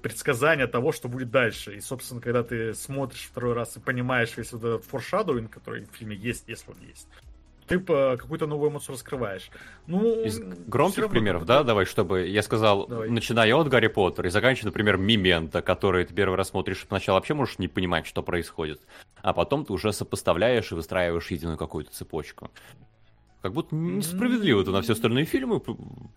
предсказание 0.00 0.68
того, 0.68 0.92
что 0.92 1.08
будет 1.08 1.30
дальше. 1.30 1.76
И, 1.76 1.80
собственно, 1.82 2.22
когда 2.22 2.42
ты 2.42 2.72
смотришь 2.72 3.28
второй 3.30 3.52
раз 3.52 3.76
и 3.76 3.80
понимаешь 3.80 4.34
весь 4.34 4.52
вот 4.52 4.64
этот 4.64 4.86
форшадовинг, 4.86 5.50
который 5.50 5.84
в 5.84 5.94
фильме 5.94 6.16
есть, 6.16 6.44
если 6.48 6.70
он 6.70 6.78
есть, 6.88 7.06
ты 7.66 7.78
какую-то 7.78 8.46
новую 8.46 8.70
эмоцию 8.70 8.94
раскрываешь. 8.94 9.50
Ну, 9.86 10.24
Из 10.24 10.38
громких 10.38 11.08
примеров, 11.08 11.44
да, 11.44 11.62
давай, 11.62 11.84
чтобы 11.84 12.26
я 12.26 12.42
сказал, 12.42 12.86
давай. 12.86 13.08
начиная 13.08 13.54
от 13.54 13.68
Гарри 13.68 13.88
Поттера 13.88 14.28
и 14.28 14.30
заканчивая, 14.30 14.70
например, 14.70 14.96
Мимента, 14.96 15.62
который 15.62 16.04
ты 16.04 16.14
первый 16.14 16.36
раз 16.36 16.48
смотришь, 16.48 16.84
сначала 16.88 17.16
вообще 17.16 17.34
можешь 17.34 17.58
не 17.58 17.68
понимать, 17.68 18.06
что 18.06 18.22
происходит, 18.22 18.80
а 19.22 19.32
потом 19.32 19.64
ты 19.64 19.72
уже 19.72 19.92
сопоставляешь 19.92 20.72
и 20.72 20.74
выстраиваешь 20.74 21.30
единую 21.30 21.56
какую-то 21.58 21.92
цепочку. 21.92 22.50
Как 23.42 23.54
будто 23.54 23.74
несправедливо 23.74 24.64
ты 24.64 24.70
на 24.70 24.82
все 24.82 24.92
остальные 24.92 25.24
фильмы 25.24 25.60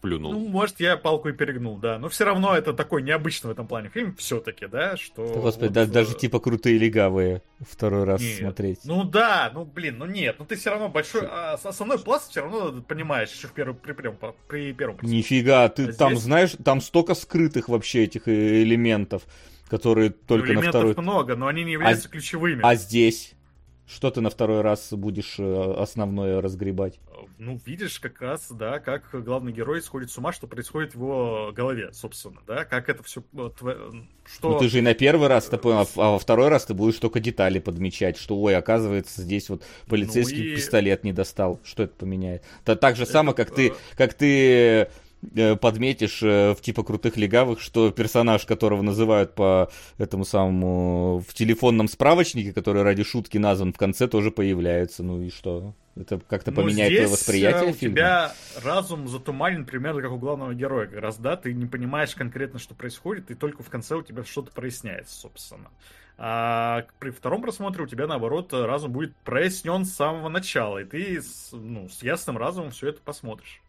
плюнул. 0.02 0.32
Ну, 0.32 0.48
может, 0.48 0.80
я 0.80 0.96
палку 0.96 1.30
и 1.30 1.34
перегнул, 1.34 1.76
да. 1.76 1.98
Но 1.98 2.08
все 2.08 2.24
равно 2.24 2.56
это 2.56 2.72
такой 2.72 3.02
необычный 3.02 3.48
в 3.48 3.52
этом 3.52 3.66
плане 3.66 3.90
фильм 3.90 4.16
все-таки, 4.16 4.68
да, 4.68 4.96
что... 4.96 5.26
Да, 5.34 5.40
господи, 5.40 5.70
вот, 5.70 5.74
да, 5.74 5.86
даже 5.88 6.12
э, 6.12 6.20
типа 6.20 6.40
крутые 6.40 6.78
легавые 6.78 7.42
второй 7.68 8.04
раз 8.04 8.22
нет. 8.22 8.38
смотреть. 8.38 8.82
Ну 8.84 9.04
да, 9.04 9.50
ну 9.52 9.66
блин, 9.66 9.98
ну 9.98 10.06
нет, 10.06 10.36
ну 10.38 10.46
ты 10.46 10.56
все 10.56 10.70
равно 10.70 10.88
большой... 10.88 11.24
А, 11.26 11.56
основной 11.56 11.98
пласт 11.98 12.30
все 12.30 12.42
равно 12.42 12.80
понимаешь 12.84 13.32
еще 13.32 13.48
в 13.48 13.54
первом, 13.54 13.76
при, 13.78 13.94
первом, 13.94 14.18
при 14.48 14.72
первом 14.74 15.00
Нифига, 15.02 15.68
ты 15.70 15.86
а 15.86 15.94
там 15.94 16.12
здесь... 16.12 16.24
знаешь, 16.24 16.52
там 16.64 16.80
столько 16.80 17.16
скрытых 17.16 17.70
вообще 17.70 18.04
этих 18.04 18.28
э, 18.28 18.62
элементов, 18.62 19.24
которые 19.68 20.12
только 20.12 20.54
ну, 20.54 20.62
на 20.62 20.70
второй... 20.70 20.94
много, 20.96 21.36
но 21.36 21.48
они 21.48 21.64
не 21.64 21.72
являются 21.72 22.08
а, 22.08 22.12
ключевыми. 22.12 22.60
А 22.62 22.76
здесь? 22.76 23.34
Что 23.88 24.10
ты 24.10 24.22
на 24.22 24.30
второй 24.30 24.62
раз 24.62 24.94
будешь 24.94 25.36
э, 25.38 25.74
основное 25.78 26.42
разгребать? 26.42 27.00
ну, 27.38 27.60
видишь 27.66 28.00
как 28.00 28.22
раз, 28.22 28.48
да, 28.50 28.80
как 28.80 29.10
главный 29.12 29.52
герой 29.52 29.82
сходит 29.82 30.10
с 30.10 30.18
ума, 30.18 30.32
что 30.32 30.48
происходит 30.48 30.96
в 30.96 31.00
его 31.00 31.52
голове, 31.54 31.92
собственно, 31.92 32.38
да, 32.48 32.66
как 32.66 32.90
это 32.90 33.04
все... 33.04 33.24
Что... 34.26 34.54
Ну, 34.54 34.60
ты 34.60 34.70
же 34.70 34.80
и 34.80 34.82
на 34.82 34.94
первый 34.94 35.28
раз 35.28 35.48
это 35.48 35.58
понял, 35.58 35.88
а 35.96 36.12
во 36.12 36.20
второй 36.20 36.48
раз 36.48 36.66
ты 36.66 36.74
будешь 36.74 36.98
только 36.98 37.20
детали 37.20 37.60
подмечать, 37.60 38.18
что, 38.18 38.40
ой, 38.40 38.56
оказывается, 38.56 39.22
здесь 39.22 39.50
вот 39.50 39.64
полицейский 39.88 40.44
ну 40.44 40.50
и... 40.52 40.56
пистолет 40.56 41.04
не 41.04 41.14
достал, 41.14 41.60
что 41.64 41.84
это 41.84 41.94
поменяет. 41.96 42.44
Это 42.64 42.76
так 42.76 42.96
же 42.96 43.04
это... 43.04 43.12
само, 43.12 43.34
как 43.34 43.52
ты, 43.52 43.74
как 43.96 44.14
ты 44.14 44.82
э, 44.84 44.88
подметишь 45.62 46.22
э, 46.24 46.54
в 46.54 46.62
типа 46.62 46.84
крутых 46.84 47.18
легавых, 47.18 47.60
что 47.60 47.92
персонаж, 47.92 48.46
которого 48.46 48.82
называют 48.82 49.36
по 49.36 49.70
этому 49.98 50.26
самому 50.26 51.24
в 51.28 51.34
телефонном 51.34 51.88
справочнике, 51.88 52.54
который 52.54 52.84
ради 52.84 53.04
шутки 53.04 53.38
назван 53.38 53.74
в 53.74 53.78
конце, 53.78 54.08
тоже 54.08 54.32
появляется. 54.32 55.04
Ну 55.04 55.22
и 55.22 55.30
что? 55.30 55.74
Это 55.96 56.20
как-то 56.20 56.52
ну, 56.52 56.58
поменяет 56.58 56.94
твое 56.94 57.08
восприятие 57.08 57.70
э, 57.70 57.74
фильма? 57.74 57.94
у 57.94 57.96
тебя 57.96 58.34
разум 58.64 59.08
затуманен 59.08 59.66
примерно 59.66 60.02
как 60.02 60.12
у 60.12 60.18
главного 60.18 60.54
героя. 60.54 60.88
Как 60.88 61.00
раз, 61.00 61.18
да, 61.18 61.38
ты 61.38 61.54
не 61.54 61.68
понимаешь 61.68 62.14
конкретно, 62.16 62.60
что 62.60 62.76
происходит, 62.76 63.32
и 63.32 63.36
только 63.36 63.64
в 63.64 63.70
конце 63.70 63.96
у 63.96 64.02
тебя 64.02 64.24
что-то 64.24 64.52
проясняется, 64.52 65.16
собственно. 65.16 65.70
А 66.18 66.86
при 67.00 67.10
втором 67.12 67.42
просмотре 67.42 67.84
у 67.84 67.88
тебя, 67.88 68.08
наоборот, 68.08 68.54
разум 68.54 68.92
будет 68.92 69.16
прояснен 69.18 69.86
с 69.86 69.94
самого 69.94 70.30
начала, 70.30 70.80
и 70.80 70.86
ты 70.86 71.22
с, 71.22 71.50
ну, 71.52 71.90
с 71.90 72.04
ясным 72.04 72.38
разумом 72.38 72.72
все 72.72 72.90
это 72.90 73.02
посмотришь. 73.02 73.62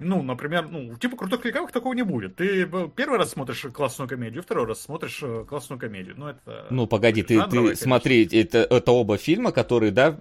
Ну, 0.00 0.22
например, 0.22 0.68
ну, 0.70 0.96
типа 0.96 1.16
крутых 1.16 1.42
кликавых 1.42 1.72
такого 1.72 1.92
не 1.92 2.02
будет. 2.02 2.36
Ты 2.36 2.66
первый 2.96 3.18
раз 3.18 3.30
смотришь 3.30 3.66
классную 3.72 4.08
комедию, 4.08 4.42
второй 4.42 4.66
раз 4.66 4.80
смотришь 4.80 5.20
э, 5.22 5.44
классную 5.46 5.78
комедию. 5.78 6.14
Ну, 6.16 6.28
это... 6.28 6.66
Ну, 6.70 6.86
погоди, 6.86 7.22
ты, 7.22 7.42
ты 7.42 7.76
смотри, 7.76 8.26
это, 8.32 8.58
это 8.58 8.92
оба 8.92 9.18
фильма, 9.18 9.52
которые, 9.52 9.92
да, 9.92 10.18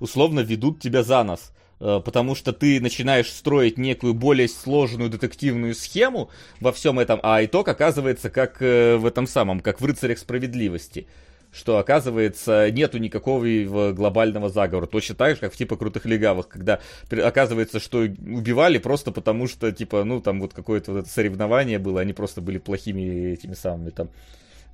условно 0.00 0.40
ведут 0.40 0.80
тебя 0.80 1.04
за 1.04 1.22
нос 1.22 1.52
э, 1.78 2.00
потому 2.04 2.34
что 2.34 2.52
ты 2.52 2.80
начинаешь 2.80 3.30
строить 3.30 3.78
некую 3.78 4.14
более 4.14 4.48
сложную 4.48 5.08
детективную 5.08 5.74
схему 5.74 6.30
во 6.60 6.72
всем 6.72 6.98
этом, 6.98 7.20
а 7.22 7.44
итог 7.44 7.68
оказывается 7.68 8.30
как 8.30 8.60
э, 8.60 8.96
в 8.96 9.06
этом 9.06 9.28
самом, 9.28 9.60
как 9.60 9.80
в 9.80 9.84
«Рыцарях 9.84 10.18
справедливости» 10.18 11.06
что, 11.52 11.78
оказывается, 11.78 12.70
нету 12.70 12.98
никакого 12.98 13.92
глобального 13.92 14.48
заговора. 14.48 14.86
Точно 14.86 15.14
так 15.14 15.34
же, 15.34 15.40
как 15.40 15.52
в 15.52 15.56
типа 15.56 15.76
крутых 15.76 16.06
легавых, 16.06 16.48
когда 16.48 16.80
оказывается, 17.10 17.80
что 17.80 17.98
убивали 18.00 18.78
просто 18.78 19.10
потому, 19.10 19.48
что, 19.48 19.72
типа, 19.72 20.04
ну, 20.04 20.20
там 20.20 20.40
вот 20.40 20.54
какое-то 20.54 20.92
вот 20.92 20.98
это 21.00 21.08
соревнование 21.08 21.78
было, 21.78 22.00
они 22.00 22.12
просто 22.12 22.40
были 22.40 22.58
плохими 22.58 23.32
этими 23.32 23.54
самыми 23.54 23.90
там 23.90 24.10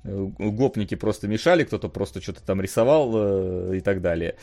э, 0.03 0.27
гопники 0.37 0.95
просто 0.95 1.27
мешали, 1.27 1.63
кто-то 1.63 1.89
просто 1.89 2.21
что-то 2.21 2.41
там 2.43 2.61
рисовал 2.61 3.11
э, 3.15 3.77
и 3.77 3.81
так 3.81 4.01
далее. 4.01 4.35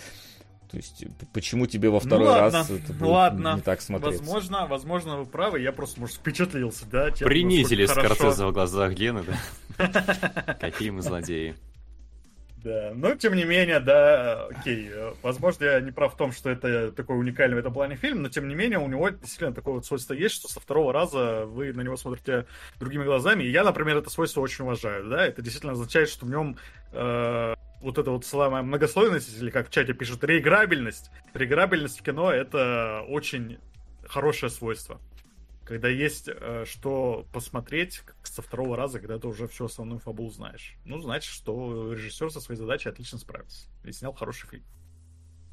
То 0.71 0.79
есть, 0.79 1.05
почему 1.33 1.67
тебе 1.67 1.89
во 1.89 2.01
второй 2.01 2.27
ну, 2.27 2.33
ладно, 2.33 2.59
раз 2.59 2.71
это 2.71 2.93
будет 2.93 3.09
ладно. 3.09 3.55
не 3.55 3.61
так 3.61 3.81
смотреть? 3.81 4.19
Возможно, 4.19 4.67
возможно, 4.67 5.19
вы 5.19 5.25
правы, 5.25 5.61
я 5.61 5.71
просто, 5.71 6.01
может, 6.01 6.17
впечатлился, 6.17 6.85
да? 6.91 7.13
Тем, 7.13 7.29
Принизили 7.29 7.87
Скорцезе 7.87 8.47
в 8.47 8.53
глазах 8.53 8.93
Гены, 8.95 9.23
да? 9.79 10.57
Какие 10.61 10.91
мы 10.91 11.03
злодеи. 11.03 11.55
Да, 12.65 12.93
но 12.95 13.15
тем 13.15 13.35
не 13.35 13.45
менее, 13.45 13.79
да, 13.79 14.47
окей. 14.47 14.91
Возможно, 15.21 15.65
я 15.65 15.81
не 15.81 15.91
прав 15.91 16.15
в 16.15 16.17
том, 16.17 16.33
что 16.33 16.49
это 16.49 16.93
такой 16.93 17.19
уникальный 17.19 17.57
в 17.57 17.59
этом 17.59 17.75
плане 17.75 17.97
фильм, 17.97 18.23
но 18.23 18.31
тем 18.31 18.49
не 18.49 18.55
менее 18.55 18.79
у 18.79 18.89
него 18.89 19.11
действительно 19.11 19.53
такое 19.53 19.75
вот 19.75 19.85
свойство 19.85 20.15
есть, 20.15 20.35
что 20.37 20.49
со 20.49 20.61
второго 20.61 20.91
раза 20.91 21.45
вы 21.45 21.75
на 21.75 21.83
него 21.83 21.99
смотрите 21.99 22.47
другими 22.81 23.05
глазами. 23.05 23.45
И 23.45 23.51
я, 23.51 23.65
например, 23.65 23.99
это 23.99 24.09
свойство 24.09 24.41
очень 24.41 24.65
уважаю, 24.65 25.11
да. 25.11 25.27
Это 25.27 25.43
действительно 25.43 25.75
означает, 25.75 26.09
что 26.09 26.25
в 26.25 26.31
нем 26.31 26.57
э, 26.93 27.55
вот 27.83 27.99
эта 27.99 28.11
вот 28.11 28.25
самая 28.25 28.63
многослойность, 28.63 29.39
или 29.43 29.51
как 29.51 29.69
в 29.69 29.71
чате 29.71 29.93
пишут, 29.93 30.25
реиграбельность. 30.25 31.11
Реиграбельность 31.35 32.01
в 32.01 32.03
кино— 32.03 32.33
это 32.33 33.05
очень 33.07 33.59
хорошее 34.07 34.49
свойство 34.49 34.99
когда 35.65 35.89
есть 35.89 36.29
э, 36.29 36.65
что 36.67 37.27
посмотреть 37.33 38.03
со 38.23 38.43
второго 38.43 38.77
раза, 38.77 39.01
когда 39.01 39.19
ты 39.19 39.27
уже 39.27 39.49
всю 39.49 39.65
основную 39.65 39.99
фабулу 39.99 40.31
знаешь. 40.31 40.77
Ну, 40.85 41.01
значит, 41.01 41.33
что 41.33 41.93
режиссер 41.93 42.31
со 42.31 42.41
своей 42.41 42.59
задачей 42.59 42.89
отлично 42.89 43.19
справился 43.19 43.69
и 43.85 43.93
снял 43.93 44.13
хороший 44.13 44.49
фильм. 44.49 44.65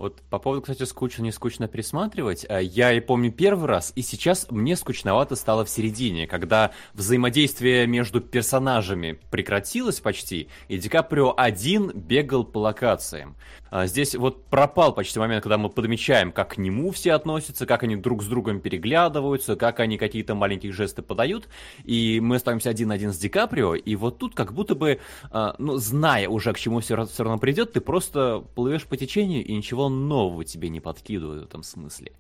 Вот 0.02 0.20
по 0.32 0.40
поводу, 0.40 0.64
кстати, 0.64 0.82
скучно, 0.82 1.22
не 1.22 1.32
скучно 1.32 1.68
пересматривать, 1.68 2.44
а, 2.50 2.58
я 2.58 2.92
и 2.92 3.00
помню 3.00 3.32
первый 3.32 3.68
раз, 3.68 3.94
и 3.96 4.02
сейчас 4.02 4.48
мне 4.50 4.76
скучновато 4.76 5.36
стало 5.36 5.64
в 5.64 5.70
середине, 5.70 6.26
когда 6.26 6.72
взаимодействие 6.96 7.86
между 7.86 8.20
персонажами 8.20 9.20
прекратилось 9.30 10.00
почти, 10.00 10.48
и 10.70 10.80
Ди 10.80 10.90
Каприо 10.90 11.36
один 11.38 11.92
бегал 11.94 12.46
по 12.46 12.58
локациям. 12.58 13.36
А, 13.70 13.86
здесь 13.86 14.16
вот 14.16 14.44
пропал 14.48 14.92
почти 14.96 15.20
момент, 15.20 15.44
когда 15.44 15.60
мы 15.60 15.70
подмечаем, 15.70 16.32
как 16.32 16.56
к 16.56 16.58
нему 16.58 16.90
все 16.90 17.14
относятся, 17.14 17.68
как 17.68 17.84
они 17.84 17.96
друг 17.96 18.24
с 18.24 18.26
другом 18.26 18.60
переглядываются, 18.60 19.56
как 19.56 19.80
они 19.80 20.00
какие-то 20.00 20.34
маленькие 20.34 20.72
жесты 20.72 21.04
подают, 21.04 21.48
и 21.84 22.20
мы 22.20 22.38
остаемся 22.38 22.72
один 22.72 22.88
на 22.88 22.96
один 22.96 23.14
с 23.14 23.20
Ди 23.20 23.30
Каприо, 23.30 23.76
и 23.76 23.96
вот 23.96 24.18
тут 24.18 24.34
как 24.34 24.52
будто 24.52 24.74
бы, 24.74 25.00
а, 25.30 25.54
ну, 25.60 25.78
зная 25.78 26.28
уже, 26.28 26.54
к 26.54 26.58
чему 26.58 26.80
все 26.80 26.96
равно 26.96 27.38
придет, 27.38 27.74
ты 27.74 27.82
просто 27.82 28.44
плывешь 28.56 28.88
по 28.88 28.98
течению, 28.98 29.46
и 29.46 29.54
ничего 29.54 29.91
нового 29.92 30.44
тебе 30.44 30.70
не 30.70 30.80
подкидывают 30.80 31.44
в 31.44 31.48
этом 31.48 31.64
смысле. 31.64 32.14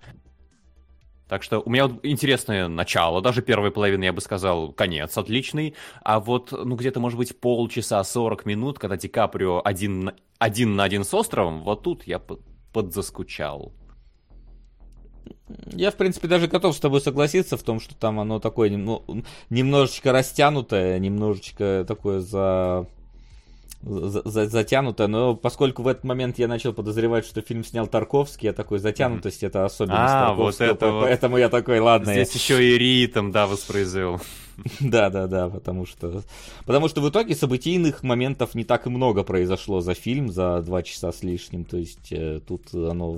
Так 1.32 1.43
что 1.43 1.61
у 1.61 1.69
меня 1.69 1.88
вот 1.88 2.03
интересное 2.03 2.67
начало, 2.67 3.22
даже 3.22 3.41
первой 3.41 3.72
половины, 3.72 4.03
я 4.03 4.11
бы 4.11 4.19
сказал, 4.19 4.74
конец 4.74 5.17
отличный, 5.17 5.75
а 6.03 6.19
вот, 6.19 6.51
ну, 6.51 6.75
где-то, 6.75 7.00
может 7.00 7.17
быть, 7.17 7.40
полчаса, 7.40 8.03
40 8.03 8.45
минут, 8.45 8.80
когда 8.80 8.98
Ди 8.98 9.08
Каприо 9.08 9.61
один, 9.64 10.11
один 10.40 10.75
на 10.75 10.83
один 10.83 11.06
с 11.06 11.14
островом, 11.14 11.64
вот 11.64 11.83
тут 11.83 12.06
я 12.06 12.22
подзаскучал. 12.74 13.72
Я, 15.67 15.91
в 15.91 15.95
принципе, 15.95 16.27
даже 16.27 16.48
готов 16.48 16.75
с 16.75 16.80
тобой 16.80 17.00
согласиться 17.00 17.56
в 17.56 17.64
том, 17.64 17.80
что 17.80 17.95
там 17.95 18.19
оно 18.19 18.40
такое 18.40 18.69
ну, 18.75 19.06
немножечко 19.50 20.11
растянутое, 20.11 21.00
немножечко 21.00 21.85
такое 21.88 22.19
за 22.19 22.88
за 23.84 24.48
затянуто, 24.48 25.08
но 25.08 25.35
поскольку 25.35 25.82
в 25.82 25.88
этот 25.88 26.03
момент 26.03 26.38
я 26.38 26.48
начал 26.48 26.74
подозревать, 26.74 27.26
что 27.26 27.42
фильм 27.42 27.64
снял 27.64 27.88
Тарковский, 27.88 28.48
я 28.48 28.53
такой, 28.53 28.80
затянутость 28.80 29.43
это 29.43 29.66
особенность 29.66 30.14
а, 30.14 30.27
Тарковского, 30.27 30.68
вот 30.68 30.76
это 30.76 31.00
поэтому 31.01 31.32
вот. 31.34 31.40
я 31.40 31.50
такой, 31.50 31.80
ладно. 31.80 32.14
Здесь 32.14 32.34
я... 32.34 32.40
еще 32.40 32.64
и 32.64 32.77
ритм, 32.77 33.32
да, 33.32 33.48
воспроизвел. 33.48 34.22
Да, 34.80 35.10
да, 35.10 35.27
да, 35.27 35.50
потому 35.50 35.85
что... 35.85 36.24
Потому 36.66 36.88
что 36.88 37.01
в 37.01 37.10
итоге 37.10 37.35
событийных 37.35 38.03
моментов 38.03 38.53
не 38.53 38.64
так 38.64 38.85
и 38.85 38.90
много 38.90 39.24
произошло 39.24 39.82
за 39.82 39.93
фильм, 39.95 40.32
за 40.32 40.61
два 40.61 40.84
часа 40.84 41.11
с 41.11 41.24
лишним. 41.24 41.66
То 41.66 41.77
есть 41.77 42.11
э, 42.11 42.42
тут 42.45 42.74
оно... 42.74 43.14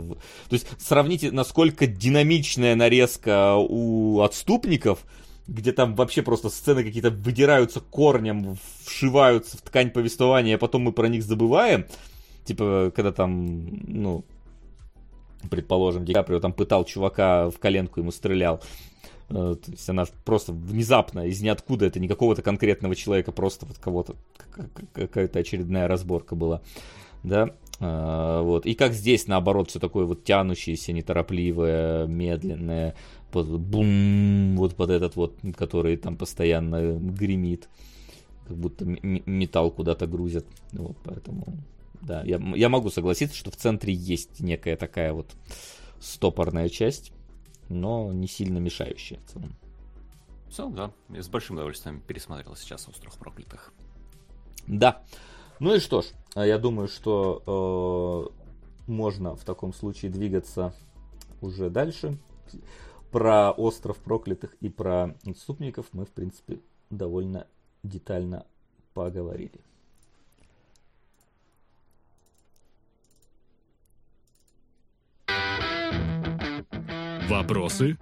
То 0.49 0.53
есть 0.53 0.67
сравните, 0.79 1.31
насколько 1.31 1.87
динамичная 1.87 2.75
нарезка 2.75 3.55
у 3.57 4.21
отступников, 4.21 4.99
где 5.47 5.71
там 5.71 5.95
вообще 5.95 6.21
просто 6.21 6.49
сцены 6.49 6.83
какие-то 6.83 7.09
выдираются 7.11 7.81
корнем, 7.81 8.57
вшиваются 8.83 9.57
в 9.57 9.61
ткань 9.61 9.91
повествования, 9.91 10.55
а 10.55 10.59
потом 10.59 10.83
мы 10.83 10.91
про 10.91 11.07
них 11.07 11.23
забываем. 11.23 11.85
Типа, 12.45 12.91
когда 12.95 13.11
там, 13.11 13.65
ну, 13.87 14.25
предположим, 15.49 16.05
Ди 16.05 16.13
Каприо 16.13 16.39
там 16.39 16.53
пытал 16.53 16.85
чувака 16.85 17.49
в 17.49 17.59
коленку, 17.59 17.99
ему 17.99 18.11
стрелял. 18.11 18.61
Э, 19.29 19.55
то 19.61 19.71
есть 19.71 19.89
она 19.89 20.05
просто 20.25 20.53
внезапно, 20.53 21.25
из 21.27 21.41
ниоткуда, 21.41 21.85
это 21.85 21.99
не 21.99 22.07
какого-то 22.07 22.41
конкретного 22.41 22.95
человека, 22.95 23.31
просто 23.31 23.65
вот 23.65 23.77
кого-то, 23.77 24.15
какая-то 24.93 25.39
очередная 25.39 25.87
разборка 25.87 26.35
была. 26.35 26.61
Да, 27.23 27.51
э, 27.79 28.41
вот. 28.43 28.65
И 28.65 28.73
как 28.73 28.93
здесь, 28.93 29.27
наоборот, 29.27 29.69
все 29.69 29.79
такое 29.79 30.05
вот 30.05 30.23
тянущееся, 30.23 30.91
неторопливое, 30.91 32.05
медленное, 32.05 32.95
под 33.33 33.47
бум, 33.59 34.55
вот 34.57 34.75
под 34.75 34.91
этот 34.91 35.15
вот, 35.15 35.35
который 35.57 35.97
там 35.97 36.15
постоянно 36.15 36.93
гремит, 36.99 37.67
как 38.47 38.55
будто 38.55 38.85
металл 38.85 39.71
куда-то 39.71 40.05
грузят. 40.05 40.45
Вот, 40.71 40.95
поэтому, 41.03 41.45
да, 41.99 42.21
я, 42.23 42.37
я 42.55 42.69
могу 42.69 42.91
согласиться, 42.91 43.35
что 43.35 43.49
в 43.49 43.55
центре 43.55 43.91
есть 43.91 44.39
некая 44.39 44.77
такая 44.77 45.13
вот 45.13 45.31
стопорная 45.99 46.69
часть, 46.69 47.11
но 47.69 48.13
не 48.13 48.27
сильно 48.27 48.59
мешающая 48.59 49.17
в 49.17 49.31
целом. 49.31 49.55
В 50.47 50.53
целом, 50.53 50.75
да. 50.75 50.91
Я 51.09 51.23
с 51.23 51.27
большим 51.27 51.55
удовольствием 51.55 52.01
пересмотрел 52.01 52.55
сейчас 52.55 52.87
«Остров 52.87 53.17
проклятых». 53.17 53.73
Да. 54.67 55.01
Ну 55.59 55.73
и 55.73 55.79
что 55.79 56.03
ж, 56.03 56.05
я 56.35 56.59
думаю, 56.59 56.87
что 56.87 58.29
э, 58.87 58.91
можно 58.91 59.35
в 59.35 59.43
таком 59.43 59.73
случае 59.73 60.11
двигаться 60.11 60.75
уже 61.41 61.71
дальше 61.71 62.19
про 63.13 63.51
остров 63.51 63.99
проклятых 63.99 64.55
и 64.59 64.69
про 64.69 65.15
отступников 65.23 65.85
мы, 65.91 66.03
в 66.05 66.09
принципе, 66.09 66.59
довольно 66.89 67.45
детально 67.83 68.47
поговорили. 68.95 69.61
Вопросы? 77.29 77.97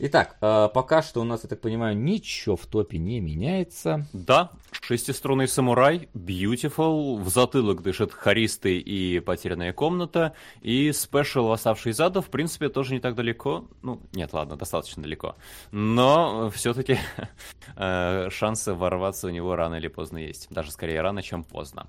Итак, 0.00 0.36
э, 0.40 0.68
пока 0.72 1.02
что 1.02 1.20
у 1.20 1.24
нас, 1.24 1.42
я 1.42 1.48
так 1.48 1.60
понимаю, 1.60 1.96
ничего 1.96 2.56
в 2.56 2.66
топе 2.66 2.98
не 2.98 3.18
меняется. 3.18 4.06
Да, 4.12 4.52
шестиструнный 4.70 5.48
самурай, 5.48 6.08
Beautiful, 6.14 7.16
в 7.16 7.28
затылок 7.28 7.82
дышит 7.82 8.12
Харисты 8.12 8.78
и 8.78 9.18
Потерянная 9.18 9.72
комната, 9.72 10.34
и 10.60 10.92
спешл 10.92 11.50
оставший 11.50 11.92
зада, 11.92 12.22
в 12.22 12.30
принципе, 12.30 12.68
тоже 12.68 12.94
не 12.94 13.00
так 13.00 13.16
далеко. 13.16 13.68
Ну, 13.82 14.00
нет, 14.12 14.32
ладно, 14.32 14.56
достаточно 14.56 15.02
далеко. 15.02 15.34
Но 15.72 16.48
все-таки 16.50 16.98
э, 17.76 18.28
шансы 18.30 18.74
ворваться 18.74 19.26
у 19.26 19.30
него 19.30 19.56
рано 19.56 19.74
или 19.74 19.88
поздно 19.88 20.18
есть. 20.18 20.46
Даже 20.50 20.70
скорее 20.70 21.00
рано, 21.00 21.22
чем 21.22 21.42
поздно. 21.42 21.88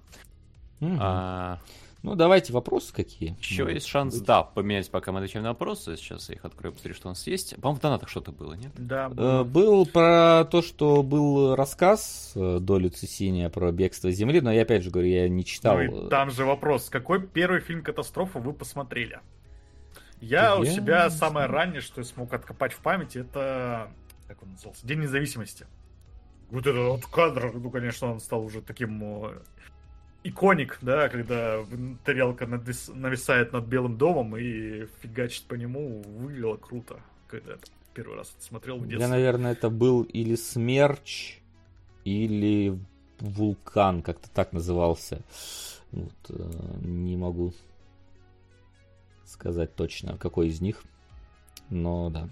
Угу. 0.82 0.98
А, 1.00 1.60
ну, 2.02 2.16
давайте 2.16 2.54
вопросы 2.54 2.94
какие. 2.94 3.38
Еще 3.40 3.66
ну, 3.66 3.72
есть 3.72 3.88
шанс, 3.88 4.16
быть. 4.16 4.26
да, 4.26 4.44
поменять, 4.44 4.90
пока 4.90 5.12
мы 5.12 5.20
отвечаем 5.20 5.44
на 5.44 5.50
вопросы. 5.50 5.98
Сейчас 5.98 6.30
я 6.30 6.36
их 6.36 6.46
открою, 6.46 6.72
посмотрю, 6.74 6.96
что 6.96 7.08
у 7.10 7.12
нас 7.12 7.28
есть. 7.28 7.56
По-моему, 7.58 7.78
в 7.78 7.82
донатах 7.82 8.08
что-то 8.08 8.32
было, 8.32 8.54
нет? 8.54 8.72
Да. 8.78 9.10
Было. 9.10 9.42
Э, 9.42 9.44
был 9.44 9.86
про 9.86 10.46
то, 10.50 10.62
что 10.62 11.04
был 11.04 11.56
рассказ 11.56 12.32
э, 12.36 12.60
Долю 12.62 12.90
Цесиния 12.90 13.50
про 13.50 13.72
бегство 13.74 14.12
Земли, 14.12 14.40
но 14.40 14.52
я 14.52 14.62
опять 14.62 14.84
же 14.84 14.92
говорю, 14.92 15.10
я 15.10 15.28
не 15.28 15.44
читал. 15.44 15.78
Ну, 15.78 16.08
и 16.08 16.10
там 16.10 16.32
же 16.32 16.46
вопрос, 16.46 16.90
какой 16.90 17.22
первый 17.26 17.60
фильм 17.60 17.84
«Катастрофа» 17.84 18.40
вы 18.40 18.54
посмотрели? 18.54 19.20
Я, 20.22 20.44
я 20.44 20.58
у 20.58 20.66
себя 20.66 21.10
самое 21.10 21.48
раннее, 21.48 21.82
что 21.82 22.02
я 22.02 22.06
смог 22.06 22.34
откопать 22.34 22.74
в 22.74 22.80
памяти, 22.80 23.20
это... 23.20 23.92
Как 24.28 24.42
он 24.44 24.52
назывался? 24.52 24.86
День 24.86 25.02
независимости. 25.02 25.66
Вот 26.50 26.66
этот 26.66 26.88
вот 26.88 27.06
кадр, 27.06 27.52
ну, 27.54 27.70
конечно, 27.70 28.12
он 28.12 28.20
стал 28.20 28.44
уже 28.44 28.62
таким 28.62 29.26
э, 29.26 29.40
иконик, 30.24 30.78
да, 30.82 31.10
когда 31.10 31.66
тарелка 32.04 32.46
надвис... 32.48 32.90
нависает 32.94 33.54
над 33.54 33.66
Белым 33.66 33.98
домом 33.98 34.38
и 34.38 34.86
фигачит 35.02 35.44
по 35.46 35.56
нему, 35.56 36.02
выглядело 36.02 36.58
круто, 36.58 37.00
когда 37.28 37.54
это 37.54 37.68
первый 37.94 38.18
раз 38.18 38.34
это 38.36 38.46
смотрел 38.46 38.78
в 38.78 38.82
детстве. 38.82 39.02
Я, 39.02 39.08
наверное, 39.08 39.54
это 39.54 39.70
был 39.70 40.04
или 40.04 40.36
Смерч, 40.36 41.40
или 42.04 42.80
Вулкан, 43.20 44.02
как-то 44.02 44.30
так 44.30 44.54
назывался. 44.54 45.22
Вот, 45.92 46.14
э, 46.30 46.52
не 46.82 47.18
могу 47.18 47.54
сказать 49.26 49.76
точно, 49.76 50.18
какой 50.18 50.48
из 50.48 50.62
них, 50.62 50.84
но 51.70 52.10
да. 52.10 52.30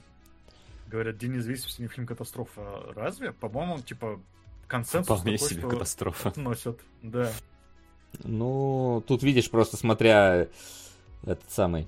Говорят, 0.88 1.18
День 1.18 1.34
независимости 1.34 1.82
не 1.82 1.88
фильм 1.88 2.08
катастрофа. 2.08 2.62
Разве? 2.96 3.34
По-моему, 3.34 3.80
типа 3.80 4.22
консенсус 4.68 5.20
Вполне 5.20 5.38
такой, 5.38 5.50
себе 5.50 5.60
что 5.62 5.70
катастрофа. 5.70 6.34
Носят, 6.36 6.80
да. 7.02 7.32
Ну, 8.24 9.04
тут 9.08 9.24
видишь, 9.24 9.50
просто 9.50 9.78
смотря 9.78 10.48
этот 11.24 11.50
самый... 11.50 11.88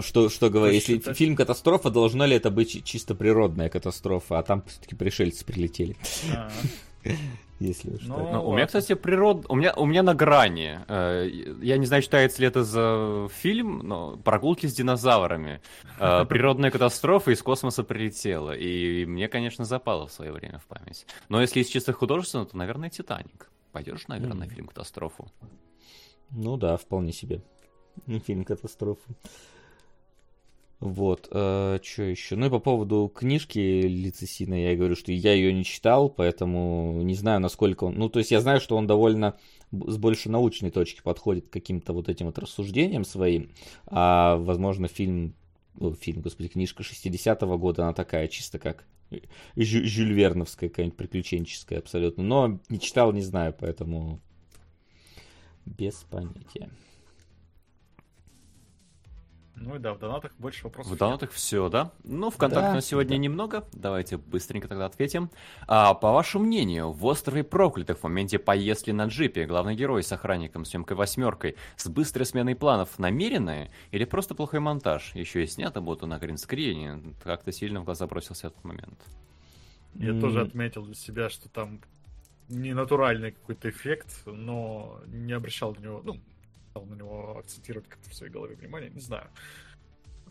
Что, 0.00 0.28
что 0.28 0.50
говорить, 0.50 0.82
если 0.82 0.98
считать? 0.98 1.16
фильм 1.16 1.36
катастрофа, 1.36 1.90
должна 1.90 2.26
ли 2.26 2.34
это 2.34 2.50
быть 2.50 2.84
чисто 2.84 3.14
природная 3.14 3.68
катастрофа, 3.68 4.40
а 4.40 4.42
там 4.42 4.64
все-таки 4.66 4.96
пришельцы 4.96 5.44
прилетели. 5.44 5.96
Если 7.58 7.90
уж 7.90 8.02
ну, 8.02 8.32
ну, 8.32 8.48
у 8.48 8.54
меня, 8.54 8.66
кстати, 8.66 8.94
природ... 8.94 9.46
У 9.48 9.54
меня, 9.54 9.72
у 9.74 9.86
меня 9.86 10.02
на 10.02 10.14
грани. 10.14 10.80
Э, 10.88 11.26
я 11.62 11.78
не 11.78 11.86
знаю, 11.86 12.02
считается 12.02 12.42
ли 12.42 12.48
это 12.48 12.64
за 12.64 13.28
фильм, 13.32 13.78
но 13.78 14.18
прогулки 14.18 14.66
с 14.66 14.74
динозаврами. 14.74 15.62
Э, 15.98 16.24
природная 16.28 16.70
катастрофа 16.70 17.30
из 17.30 17.42
космоса 17.42 17.82
прилетела. 17.82 18.52
И 18.52 19.06
мне, 19.06 19.28
конечно, 19.28 19.64
запало 19.64 20.06
в 20.06 20.12
свое 20.12 20.32
время 20.32 20.58
в 20.58 20.66
память. 20.66 21.06
Но 21.30 21.40
если 21.40 21.60
из 21.60 21.68
чисто 21.68 21.94
художественного, 21.94 22.50
то, 22.50 22.58
наверное, 22.58 22.90
Титаник. 22.90 23.48
Пойдешь, 23.72 24.08
наверное, 24.08 24.46
mm. 24.46 24.50
фильм 24.50 24.66
катастрофу? 24.66 25.30
Ну 26.30 26.56
да, 26.56 26.76
вполне 26.76 27.12
себе. 27.12 27.42
Фильм 28.26 28.44
катастрофу. 28.44 29.16
Вот, 30.78 31.28
э, 31.30 31.78
что 31.82 32.02
еще? 32.02 32.36
Ну 32.36 32.46
и 32.46 32.50
по 32.50 32.58
поводу 32.58 33.10
книжки 33.14 33.58
Лицесина 33.58 34.54
я 34.54 34.76
говорю, 34.76 34.94
что 34.94 35.10
я 35.10 35.32
ее 35.32 35.52
не 35.52 35.64
читал, 35.64 36.10
поэтому 36.10 37.00
не 37.02 37.14
знаю, 37.14 37.40
насколько 37.40 37.84
он... 37.84 37.94
Ну, 37.94 38.10
то 38.10 38.18
есть 38.18 38.30
я 38.30 38.40
знаю, 38.40 38.60
что 38.60 38.76
он 38.76 38.86
довольно 38.86 39.38
с 39.72 39.96
больше 39.96 40.28
научной 40.28 40.70
точки 40.70 41.00
подходит 41.00 41.48
к 41.48 41.52
каким-то 41.52 41.94
вот 41.94 42.10
этим 42.10 42.26
вот 42.26 42.38
рассуждениям 42.38 43.06
своим, 43.06 43.52
а, 43.86 44.36
возможно, 44.36 44.86
фильм, 44.86 45.34
о, 45.80 45.94
фильм, 45.94 46.20
господи, 46.20 46.50
книжка 46.50 46.82
60-го 46.82 47.56
года, 47.56 47.84
она 47.84 47.94
такая 47.94 48.28
чисто 48.28 48.58
как 48.58 48.84
Жю, 49.56 49.84
Жюль 49.84 50.12
Верновская 50.12 50.68
какая-нибудь 50.68 50.96
приключенческая 50.96 51.78
абсолютно, 51.78 52.22
но 52.22 52.60
не 52.68 52.80
читал, 52.80 53.12
не 53.12 53.22
знаю, 53.22 53.54
поэтому 53.58 54.20
без 55.64 55.94
понятия. 56.10 56.70
Ну 59.56 59.76
и 59.76 59.78
да, 59.78 59.94
в 59.94 59.98
донатах 59.98 60.32
больше 60.38 60.64
вопросов. 60.64 60.92
В 60.92 60.98
донатах 60.98 61.30
все, 61.30 61.68
да? 61.70 61.90
Ну, 62.04 62.30
ВКонтакте 62.30 62.68
да, 62.68 62.74
на 62.74 62.82
сегодня 62.82 63.16
да. 63.16 63.16
немного. 63.16 63.64
Давайте 63.72 64.18
быстренько 64.18 64.68
тогда 64.68 64.84
ответим. 64.84 65.30
А, 65.66 65.94
по 65.94 66.12
вашему 66.12 66.44
мнению, 66.44 66.92
в 66.92 67.04
острове 67.06 67.42
проклятых 67.42 67.98
в 67.98 68.02
моменте 68.02 68.38
поездки 68.38 68.90
на 68.90 69.06
джипе 69.06 69.46
главный 69.46 69.74
герой 69.74 70.02
с 70.02 70.12
охранником, 70.12 70.66
съемкой 70.66 70.96
восьмеркой, 70.96 71.56
с 71.76 71.88
быстрой 71.88 72.26
сменой 72.26 72.54
планов 72.54 72.98
намеренная 72.98 73.70
или 73.92 74.04
просто 74.04 74.34
плохой 74.34 74.60
монтаж? 74.60 75.14
Еще 75.14 75.44
и 75.44 75.46
снято 75.46 75.80
будто 75.80 76.06
на 76.06 76.18
гринскрине. 76.18 77.14
Как-то 77.24 77.50
сильно 77.50 77.80
в 77.80 77.84
глаза 77.84 78.06
бросился 78.06 78.48
этот 78.48 78.62
момент. 78.62 79.00
Я 79.94 80.10
mm. 80.10 80.20
тоже 80.20 80.42
отметил 80.42 80.84
для 80.84 80.94
себя, 80.94 81.30
что 81.30 81.48
там 81.48 81.80
не 82.48 82.74
натуральный 82.74 83.32
какой-то 83.32 83.70
эффект, 83.70 84.22
но 84.26 85.00
не 85.06 85.32
обращал 85.32 85.74
на 85.74 85.80
него, 85.80 86.02
ну, 86.04 86.20
на 86.84 86.94
него 86.94 87.38
акцентировать 87.38 87.88
как-то 87.88 88.10
в 88.10 88.14
своей 88.14 88.32
голове 88.32 88.56
внимание, 88.56 88.90
не 88.90 89.00
знаю. 89.00 89.28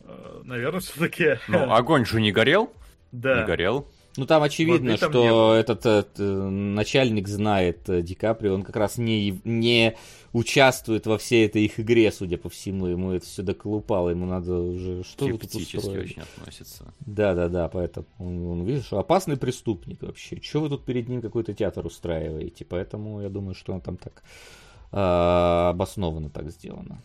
Э, 0.01 0.41
Наверное, 0.43 0.80
все-таки... 0.82 1.40
Ну, 1.48 1.74
огонь 1.74 2.06
же 2.06 2.22
не 2.22 2.32
горел? 2.32 2.72
Да. 3.11 3.41
Не 3.41 3.48
горел. 3.48 3.88
Ну 4.17 4.25
там 4.25 4.43
очевидно, 4.43 4.91
вот 4.91 4.99
что 4.99 5.53
этот, 5.56 5.85
этот 5.85 6.17
начальник 6.17 7.27
знает 7.27 7.90
э, 7.90 8.01
Ди 8.01 8.15
Каприо, 8.15 8.53
он 8.53 8.64
как 8.64 8.77
раз 8.77 8.98
не, 8.98 9.41
не 9.43 9.98
участвует 10.32 11.06
во 11.06 11.17
всей 11.17 11.45
этой 11.45 11.65
их 11.65 11.80
игре, 11.82 12.11
судя 12.14 12.38
по 12.38 12.49
всему, 12.49 12.88
ему 12.88 13.11
это 13.11 13.25
все 13.25 13.41
доколупало, 13.41 14.11
ему 14.11 14.25
надо 14.25 14.57
уже 14.57 15.03
что 15.03 15.27
вы 15.27 15.38
тут 15.38 15.53
устроили? 15.56 16.03
очень 16.06 16.22
относится. 16.22 16.93
Да, 17.06 17.35
да, 17.35 17.49
да, 17.49 17.67
поэтому 17.67 18.06
он, 18.17 18.48
он 18.48 18.64
видишь, 18.64 18.93
опасный 18.93 19.35
преступник 19.35 20.01
вообще. 20.01 20.40
Что 20.41 20.61
вы 20.61 20.69
тут 20.69 20.85
перед 20.85 21.09
ним 21.09 21.22
какой-то 21.22 21.53
театр 21.53 21.85
устраиваете? 21.85 22.64
Поэтому 22.64 23.22
я 23.22 23.30
думаю, 23.30 23.53
что 23.53 23.74
он 23.74 23.82
там 23.82 23.98
так 23.98 24.24
э, 24.24 24.65
обоснованно 24.95 26.30
так 26.30 26.49
сделано. 26.51 27.01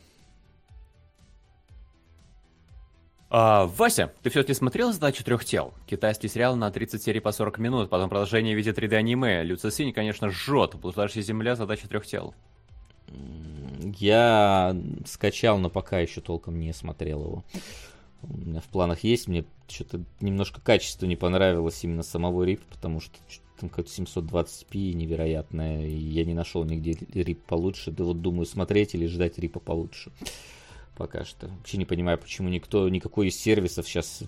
А, 3.33 3.67
Вася, 3.67 4.13
ты 4.23 4.31
все-таки 4.31 4.55
смотрел 4.55 4.93
«Задачу 4.93 5.25
трех 5.25 5.45
тел»? 5.45 5.73
Китайский 5.87 6.29
сериал 6.29 6.57
на 6.57 6.71
30 6.71 7.01
серий 7.01 7.21
по 7.21 7.31
40 7.31 7.59
минут, 7.59 7.91
потом 7.91 8.09
продолжение 8.09 8.55
в 8.55 8.59
виде 8.59 8.73
3D-аниме. 8.73 9.45
Люцисинь, 9.45 9.93
конечно, 9.93 10.31
жжет. 10.31 10.75
Блуждающая 10.75 11.23
земля, 11.23 11.55
«Задача 11.55 11.89
трех 11.89 12.07
тел». 12.07 12.35
Я 13.99 14.77
скачал, 15.07 15.59
но 15.59 15.71
пока 15.71 16.01
еще 16.01 16.21
толком 16.21 16.59
не 16.59 16.73
смотрел 16.73 17.25
его. 17.25 17.45
У 18.23 18.37
меня 18.37 18.61
в 18.61 18.67
планах 18.67 19.05
есть, 19.05 19.29
мне 19.29 19.45
что-то 19.69 20.03
немножко 20.21 20.61
качество 20.61 21.07
не 21.07 21.17
понравилось 21.17 21.83
именно 21.83 22.03
самого 22.03 22.43
РИП, 22.43 22.63
потому 22.67 23.01
что 23.01 23.17
там 23.61 23.69
какое-то 23.69 23.91
720p 23.91 24.93
невероятное, 24.95 25.87
я 25.87 26.25
не 26.25 26.35
нашел 26.35 26.65
нигде 26.65 26.97
рип 27.15 27.43
получше, 27.43 27.91
да 27.91 28.05
вот 28.05 28.21
думаю 28.21 28.47
смотреть 28.47 28.95
или 28.95 29.07
ждать 29.07 29.39
рипа 29.39 29.61
получше 29.61 30.11
пока 31.01 31.25
что. 31.25 31.49
Вообще 31.49 31.79
не 31.79 31.87
понимаю, 31.87 32.19
почему 32.19 32.51
никто, 32.51 32.87
никакой 32.91 33.29
из 33.29 33.41
сервисов 33.41 33.89
сейчас 33.89 34.23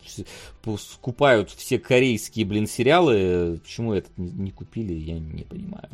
скупают 0.79 1.51
все 1.51 1.79
корейские, 1.79 2.47
блин, 2.47 2.67
сериалы. 2.67 3.61
Почему 3.63 3.93
этот 3.93 4.17
не 4.17 4.51
купили, 4.53 4.95
я 4.95 5.19
не 5.19 5.43
понимаю. 5.43 5.91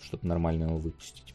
Чтобы 0.00 0.26
нормально 0.26 0.64
его 0.64 0.78
выпустить. 0.78 1.34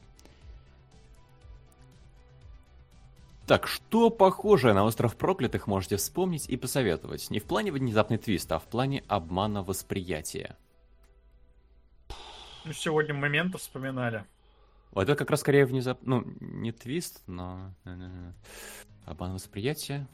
Так, 3.46 3.68
что 3.68 4.10
похожее 4.10 4.74
на 4.74 4.86
«Остров 4.86 5.18
проклятых» 5.18 5.68
можете 5.68 5.98
вспомнить 5.98 6.50
и 6.50 6.58
посоветовать? 6.58 7.30
Не 7.30 7.38
в 7.38 7.44
плане 7.44 7.72
внезапный 7.72 8.18
твист, 8.18 8.52
а 8.52 8.58
в 8.58 8.64
плане 8.64 9.04
обмана 9.08 9.62
восприятия. 9.62 10.58
Ну, 12.66 12.72
сегодня 12.74 13.14
моменты 13.14 13.58
вспоминали. 13.58 14.24
Вот 14.92 15.04
это 15.04 15.16
как 15.16 15.32
раз 15.32 15.42
скорее 15.42 15.66
внезапно, 15.66 16.20
ну, 16.20 16.34
не 16.40 16.72
твист, 16.72 17.24
но 17.28 17.74
обман 19.06 19.34
восприятия. 19.34 20.08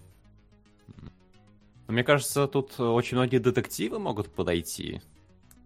Но 1.87 1.93
мне 1.93 2.03
кажется, 2.03 2.47
тут 2.47 2.79
очень 2.79 3.17
многие 3.17 3.39
детективы 3.39 3.99
могут 3.99 4.33
подойти. 4.33 5.01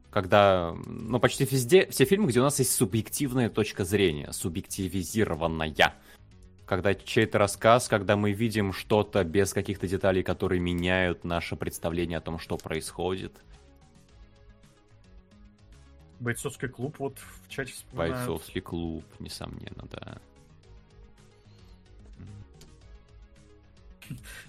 Когда, 0.09 0.75
ну, 0.85 1.19
почти 1.19 1.45
везде, 1.45 1.85
все 1.87 2.05
фильмы, 2.05 2.27
где 2.29 2.39
у 2.39 2.43
нас 2.43 2.59
есть 2.59 2.73
субъективная 2.73 3.49
точка 3.49 3.85
зрения, 3.85 4.31
субъективизированная. 4.31 5.95
Когда 6.65 6.93
чей-то 6.95 7.37
рассказ, 7.37 7.87
когда 7.87 8.15
мы 8.15 8.31
видим 8.31 8.73
что-то 8.73 9.23
без 9.23 9.53
каких-то 9.53 9.87
деталей, 9.87 10.23
которые 10.23 10.59
меняют 10.59 11.23
наше 11.23 11.55
представление 11.55 12.17
о 12.17 12.21
том, 12.21 12.39
что 12.39 12.57
происходит. 12.57 13.33
Бойцовский 16.23 16.69
клуб 16.69 16.95
вот 16.99 17.17
в 17.19 17.49
чате 17.49 17.73
вспоминают. 17.73 18.15
Бойцовский 18.15 18.61
клуб, 18.61 19.03
несомненно, 19.19 19.85
да. 19.91 20.17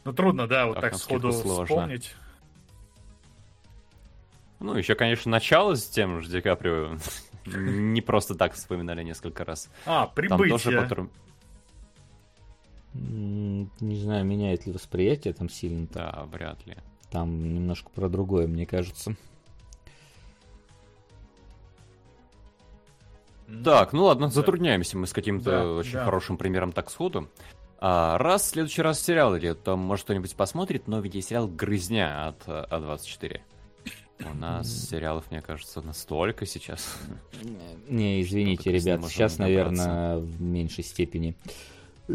Ну 0.04 0.12
трудно, 0.12 0.46
да, 0.46 0.66
вот 0.66 0.80
так 0.80 0.94
сходу 0.94 1.32
вспомнить. 1.32 2.14
Ну, 4.60 4.76
еще, 4.76 4.94
конечно, 4.94 5.30
начало 5.30 5.74
с 5.74 5.88
тем 5.88 6.22
же 6.22 6.30
Ди 6.30 6.40
Каприо. 6.40 6.96
Не 7.46 8.00
просто 8.00 8.34
так 8.34 8.54
вспоминали 8.54 9.02
несколько 9.02 9.44
раз. 9.44 9.68
А, 9.84 10.06
прибытие. 10.06 11.08
Не 12.94 13.96
знаю, 13.96 14.24
меняет 14.24 14.64
ли 14.66 14.72
восприятие 14.72 15.34
там 15.34 15.48
сильно. 15.48 15.88
Да, 15.92 16.24
вряд 16.30 16.64
ли. 16.66 16.76
Там 17.10 17.52
немножко 17.52 17.90
про 17.90 18.08
другое, 18.08 18.46
мне 18.46 18.64
кажется. 18.64 19.16
Так, 23.64 23.92
ну 23.92 24.04
ладно, 24.04 24.28
затрудняемся 24.28 24.96
мы 24.96 25.06
с 25.06 25.12
каким-то 25.12 25.50
да, 25.50 25.72
очень 25.72 25.92
да. 25.92 26.04
хорошим 26.04 26.36
примером 26.36 26.72
так 26.72 26.90
сходу. 26.90 27.28
А, 27.78 28.16
раз 28.18 28.42
в 28.42 28.46
следующий 28.46 28.82
раз 28.82 29.00
сериал 29.00 29.36
или 29.36 29.52
то 29.52 29.76
может 29.76 30.04
кто-нибудь 30.04 30.34
посмотрит 30.34 30.88
новенький 30.88 31.20
сериал 31.20 31.48
«Грызня» 31.48 32.28
от 32.28 32.46
А24. 32.46 33.40
У 34.20 34.34
нас 34.38 34.88
сериалов, 34.88 35.30
мне 35.30 35.42
кажется, 35.42 35.82
настолько 35.82 36.46
сейчас. 36.46 36.98
Не, 37.88 38.22
извините, 38.22 38.72
ребят, 38.72 39.04
сейчас, 39.06 39.38
наверное, 39.38 40.18
в 40.18 40.40
меньшей 40.40 40.84
степени. 40.84 41.36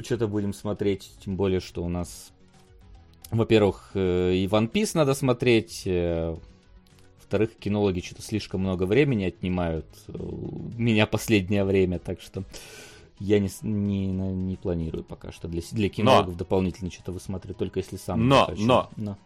Что-то 0.03 0.27
будем 0.27 0.53
смотреть, 0.53 1.11
тем 1.24 1.35
более, 1.35 1.59
что 1.59 1.83
у 1.83 1.90
нас, 1.90 2.32
во-первых, 3.32 3.91
э, 3.95 4.33
и 4.33 4.45
One 4.48 4.72
Piece 4.72 4.91
надо 4.93 5.16
смотреть, 5.16 5.83
э, 5.85 6.35
во-вторых, 7.30 7.59
кинологи 7.59 7.99
что-то 7.99 8.24
слишком 8.24 8.61
много 8.61 8.85
времени 8.85 9.25
отнимают 9.25 9.85
у 10.08 10.72
э, 10.72 10.82
меня 10.82 11.06
последнее 11.06 11.64
время, 11.64 11.99
так 11.99 12.22
что 12.22 12.43
я 13.19 13.38
не, 13.38 13.51
не, 13.61 14.08
не 14.08 14.56
планирую 14.56 15.03
пока 15.03 15.32
что 15.32 15.48
для, 15.48 15.61
для 15.72 15.90
кинологов 15.90 16.33
но, 16.33 16.40
дополнительно 16.40 16.90
что-то 16.90 17.11
высматривать, 17.11 17.58
только 17.58 17.82
если 17.82 17.98
сам 17.98 18.27
но, 18.27 18.48
хочу. 18.48 18.66
Но, 18.66 18.90
но, 18.95 19.17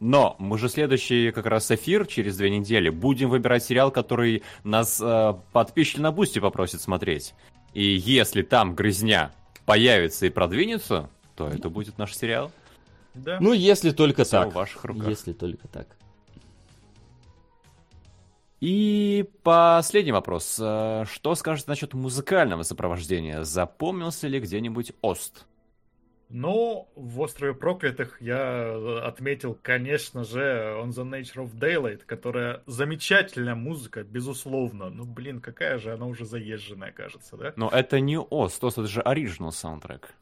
но 0.00 0.34
мы 0.40 0.58
же 0.58 0.68
следующий 0.68 1.30
как 1.30 1.46
раз 1.46 1.70
эфир 1.70 2.04
через 2.06 2.36
две 2.36 2.50
недели 2.50 2.88
будем 2.88 3.30
выбирать 3.30 3.62
сериал, 3.62 3.92
который 3.92 4.42
нас 4.64 5.00
э, 5.00 5.34
подписчик 5.52 6.00
на 6.00 6.10
Бусти 6.10 6.40
попросит 6.40 6.80
смотреть. 6.80 7.32
И 7.74 7.84
если 7.84 8.42
там 8.42 8.74
грызня 8.74 9.30
появится 9.66 10.26
и 10.26 10.30
продвинется, 10.30 11.10
то 11.36 11.46
это 11.46 11.70
будет 11.70 11.96
наш 11.96 12.12
сериал. 12.16 12.50
Да. 13.14 13.38
Ну, 13.40 13.52
если 13.52 13.92
только 13.92 14.24
Все 14.24 14.32
так. 14.32 14.50
В 14.50 14.54
ваших 14.54 14.84
руках. 14.84 15.08
Если 15.08 15.32
только 15.32 15.68
так. 15.68 15.86
И 18.62 19.28
последний 19.42 20.12
вопрос. 20.12 20.56
Э, 20.62 21.04
что 21.10 21.34
скажете 21.34 21.68
насчет 21.68 21.94
музыкального 21.94 22.62
сопровождения? 22.62 23.42
Запомнился 23.42 24.28
ли 24.28 24.38
где-нибудь 24.38 24.92
Ост? 25.02 25.46
Ну, 26.28 26.88
в 26.94 27.18
«Острове 27.18 27.54
проклятых» 27.54 28.22
я 28.22 29.02
отметил, 29.04 29.58
конечно 29.60 30.22
же, 30.22 30.76
On 30.78 30.90
the 30.90 31.02
Nature 31.02 31.44
of 31.44 31.56
Daylight, 31.58 32.02
которая 32.06 32.62
замечательная 32.66 33.56
музыка, 33.56 34.04
безусловно. 34.04 34.90
Ну, 34.90 35.06
блин, 35.06 35.40
какая 35.40 35.78
же 35.78 35.92
она 35.92 36.06
уже 36.06 36.24
заезженная, 36.24 36.92
кажется, 36.92 37.36
да? 37.36 37.52
Но 37.56 37.68
это 37.68 37.98
не 37.98 38.16
ОСТ, 38.16 38.62
ОСТ 38.62 38.78
это 38.78 38.86
же 38.86 39.00
оригинал 39.00 39.50
саундтрек. 39.50 40.14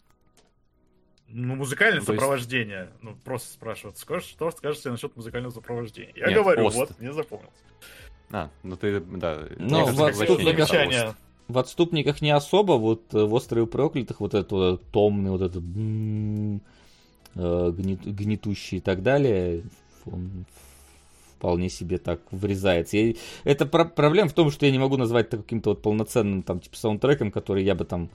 Ну, 1.29 1.57
музыкальное 1.57 2.01
ну, 2.01 2.07
сопровождение. 2.07 2.89
Есть... 2.91 3.03
Ну, 3.03 3.17
просто 3.17 3.53
спрашивают, 3.53 3.99
что 3.99 4.51
скажете 4.51 4.89
насчет 4.89 5.15
музыкального 5.15 5.53
сопровождения? 5.53 6.15
Я 6.17 6.29
Нет, 6.29 6.37
говорю, 6.37 6.65
Ост. 6.65 6.77
вот, 6.77 7.01
не 7.01 7.13
запомнился. 7.13 7.53
А, 8.33 8.51
ну 8.63 8.77
ты, 8.77 9.01
да. 9.01 9.41
Ну, 9.59 9.85
в 9.93 10.03
отступниках, 10.23 10.69
в 11.49 11.59
отступниках 11.59 12.23
не 12.23 12.31
особо, 12.31 12.73
вот 12.73 13.13
э, 13.13 13.25
в 13.25 13.35
острове 13.35 13.67
проклятых 13.67 14.21
вот 14.21 14.35
это 14.35 14.55
вот, 14.55 14.83
томный, 14.93 15.31
вот 15.31 15.43
этот 15.43 15.63
э, 15.63 16.59
гнет, 17.73 18.01
гнетущий 18.05 18.79
и 18.79 18.81
так 18.81 19.03
далее, 19.03 19.63
он 20.07 20.45
вполне 21.37 21.71
себе 21.71 21.99
так 21.99 22.21
врезается. 22.31 22.99
Я, 22.99 23.15
это 23.45 23.67
про- 23.67 23.87
проблема 23.87 24.29
в 24.29 24.35
том, 24.35 24.51
что 24.51 24.67
я 24.67 24.73
не 24.73 24.79
могу 24.79 24.97
назвать 24.97 25.29
это 25.29 25.39
каким-то 25.39 25.71
вот 25.71 25.83
полноценным 25.83 26.43
там 26.43 26.61
типа 26.61 26.77
саундтреком, 26.77 27.33
который 27.33 27.65
я 27.65 27.75
бы 27.75 27.85
там 27.85 28.11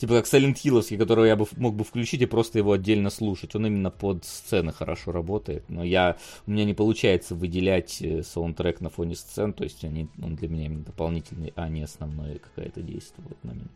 Типа 0.00 0.14
как 0.14 0.24
Silent 0.24 0.54
Hillовский, 0.54 0.96
которого 0.96 1.26
я 1.26 1.36
бы 1.36 1.46
мог 1.58 1.74
бы 1.74 1.84
включить 1.84 2.22
и 2.22 2.26
просто 2.26 2.56
его 2.56 2.72
отдельно 2.72 3.10
слушать. 3.10 3.54
Он 3.54 3.66
именно 3.66 3.90
под 3.90 4.24
сцены 4.24 4.72
хорошо 4.72 5.12
работает. 5.12 5.68
Но 5.68 5.84
я, 5.84 6.16
у 6.46 6.52
меня 6.52 6.64
не 6.64 6.72
получается 6.72 7.34
выделять 7.34 8.00
э, 8.00 8.22
саундтрек 8.22 8.80
на 8.80 8.88
фоне 8.88 9.14
сцен. 9.14 9.52
То 9.52 9.62
есть 9.62 9.84
они, 9.84 10.08
он 10.22 10.36
для 10.36 10.48
меня 10.48 10.64
именно 10.64 10.84
дополнительный, 10.84 11.52
а 11.54 11.68
не 11.68 11.82
основное 11.82 12.38
какое-то 12.38 12.80
действие 12.80 13.28
в 13.28 13.30
этот 13.30 13.44
момент. 13.44 13.70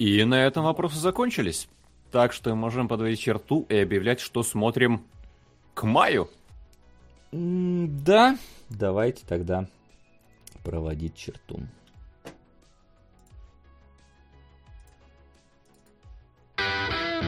И 0.00 0.24
на 0.24 0.44
этом 0.44 0.64
вопросы 0.64 0.98
закончились. 0.98 1.68
Так 2.10 2.32
что 2.32 2.52
можем 2.56 2.88
подводить 2.88 3.20
черту 3.20 3.66
и 3.68 3.76
объявлять, 3.76 4.18
что 4.18 4.42
смотрим 4.42 5.04
к 5.74 5.84
маю. 5.84 6.28
Да, 7.30 8.36
давайте 8.68 9.24
тогда 9.28 9.68
проводить 10.64 11.14
черту. 11.14 11.60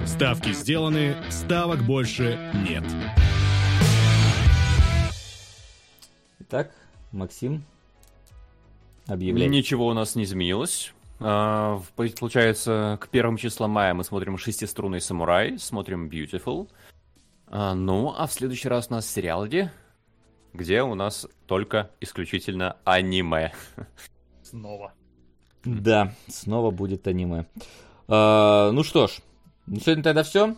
Ставки 0.07 0.53
сделаны, 0.53 1.17
ставок 1.31 1.81
больше 1.85 2.39
нет. 2.67 2.85
Итак, 6.41 6.73
Максим, 7.13 7.65
объявляй. 9.07 9.49
Ничего 9.49 9.87
у 9.87 9.95
нас 9.95 10.15
не 10.17 10.25
изменилось. 10.25 10.93
А, 11.21 11.81
получается, 11.95 12.99
к 13.01 13.09
первым 13.09 13.37
числам 13.37 13.71
мая 13.71 13.95
мы 13.95 14.05
смотрим 14.05 14.37
«Шестиструнный 14.37 15.01
самурай», 15.01 15.59
смотрим 15.59 16.09
«Beautiful». 16.09 16.69
А, 17.47 17.75
ну, 17.75 18.13
а 18.17 18.27
в 18.27 18.33
следующий 18.33 18.69
раз 18.69 18.89
у 18.91 18.95
нас 18.95 19.07
сериал 19.09 19.47
где? 19.47 19.73
Где 20.53 20.83
у 20.83 20.95
нас 20.95 21.27
только 21.47 21.91
исключительно 22.01 22.77
аниме. 22.85 23.53
Снова. 24.43 24.93
Да, 25.65 26.13
снова 26.29 26.71
будет 26.71 27.07
аниме. 27.07 27.47
А, 28.09 28.73
ну 28.73 28.83
что 28.83 29.07
ж, 29.07 29.21
ну, 29.67 29.81
сегодня 29.81 30.03
тогда 30.03 30.23
все. 30.23 30.57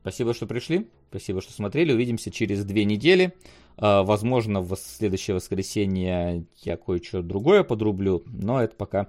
Спасибо, 0.00 0.34
что 0.34 0.46
пришли. 0.46 0.88
Спасибо, 1.10 1.40
что 1.40 1.52
смотрели. 1.52 1.92
Увидимся 1.92 2.30
через 2.30 2.64
две 2.64 2.84
недели. 2.84 3.34
А, 3.76 4.02
возможно, 4.02 4.60
в 4.60 4.74
следующее 4.76 5.34
воскресенье 5.34 6.46
я 6.62 6.76
кое-что 6.76 7.22
другое 7.22 7.64
подрублю, 7.64 8.22
но 8.26 8.62
это 8.62 8.76
пока 8.76 9.08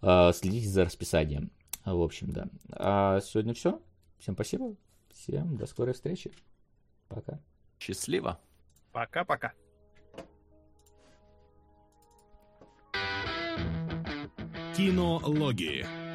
а, 0.00 0.32
следите 0.32 0.68
за 0.68 0.84
расписанием. 0.84 1.50
В 1.84 2.00
общем, 2.00 2.30
да. 2.30 2.46
А 2.70 3.20
сегодня 3.20 3.54
все. 3.54 3.80
Всем 4.18 4.34
спасибо. 4.34 4.74
Всем 5.12 5.56
до 5.56 5.66
скорой 5.66 5.94
встречи. 5.94 6.32
Пока. 7.08 7.40
Счастливо. 7.78 8.40
Пока-пока. 8.92 9.52
Кинологии. 14.76 16.05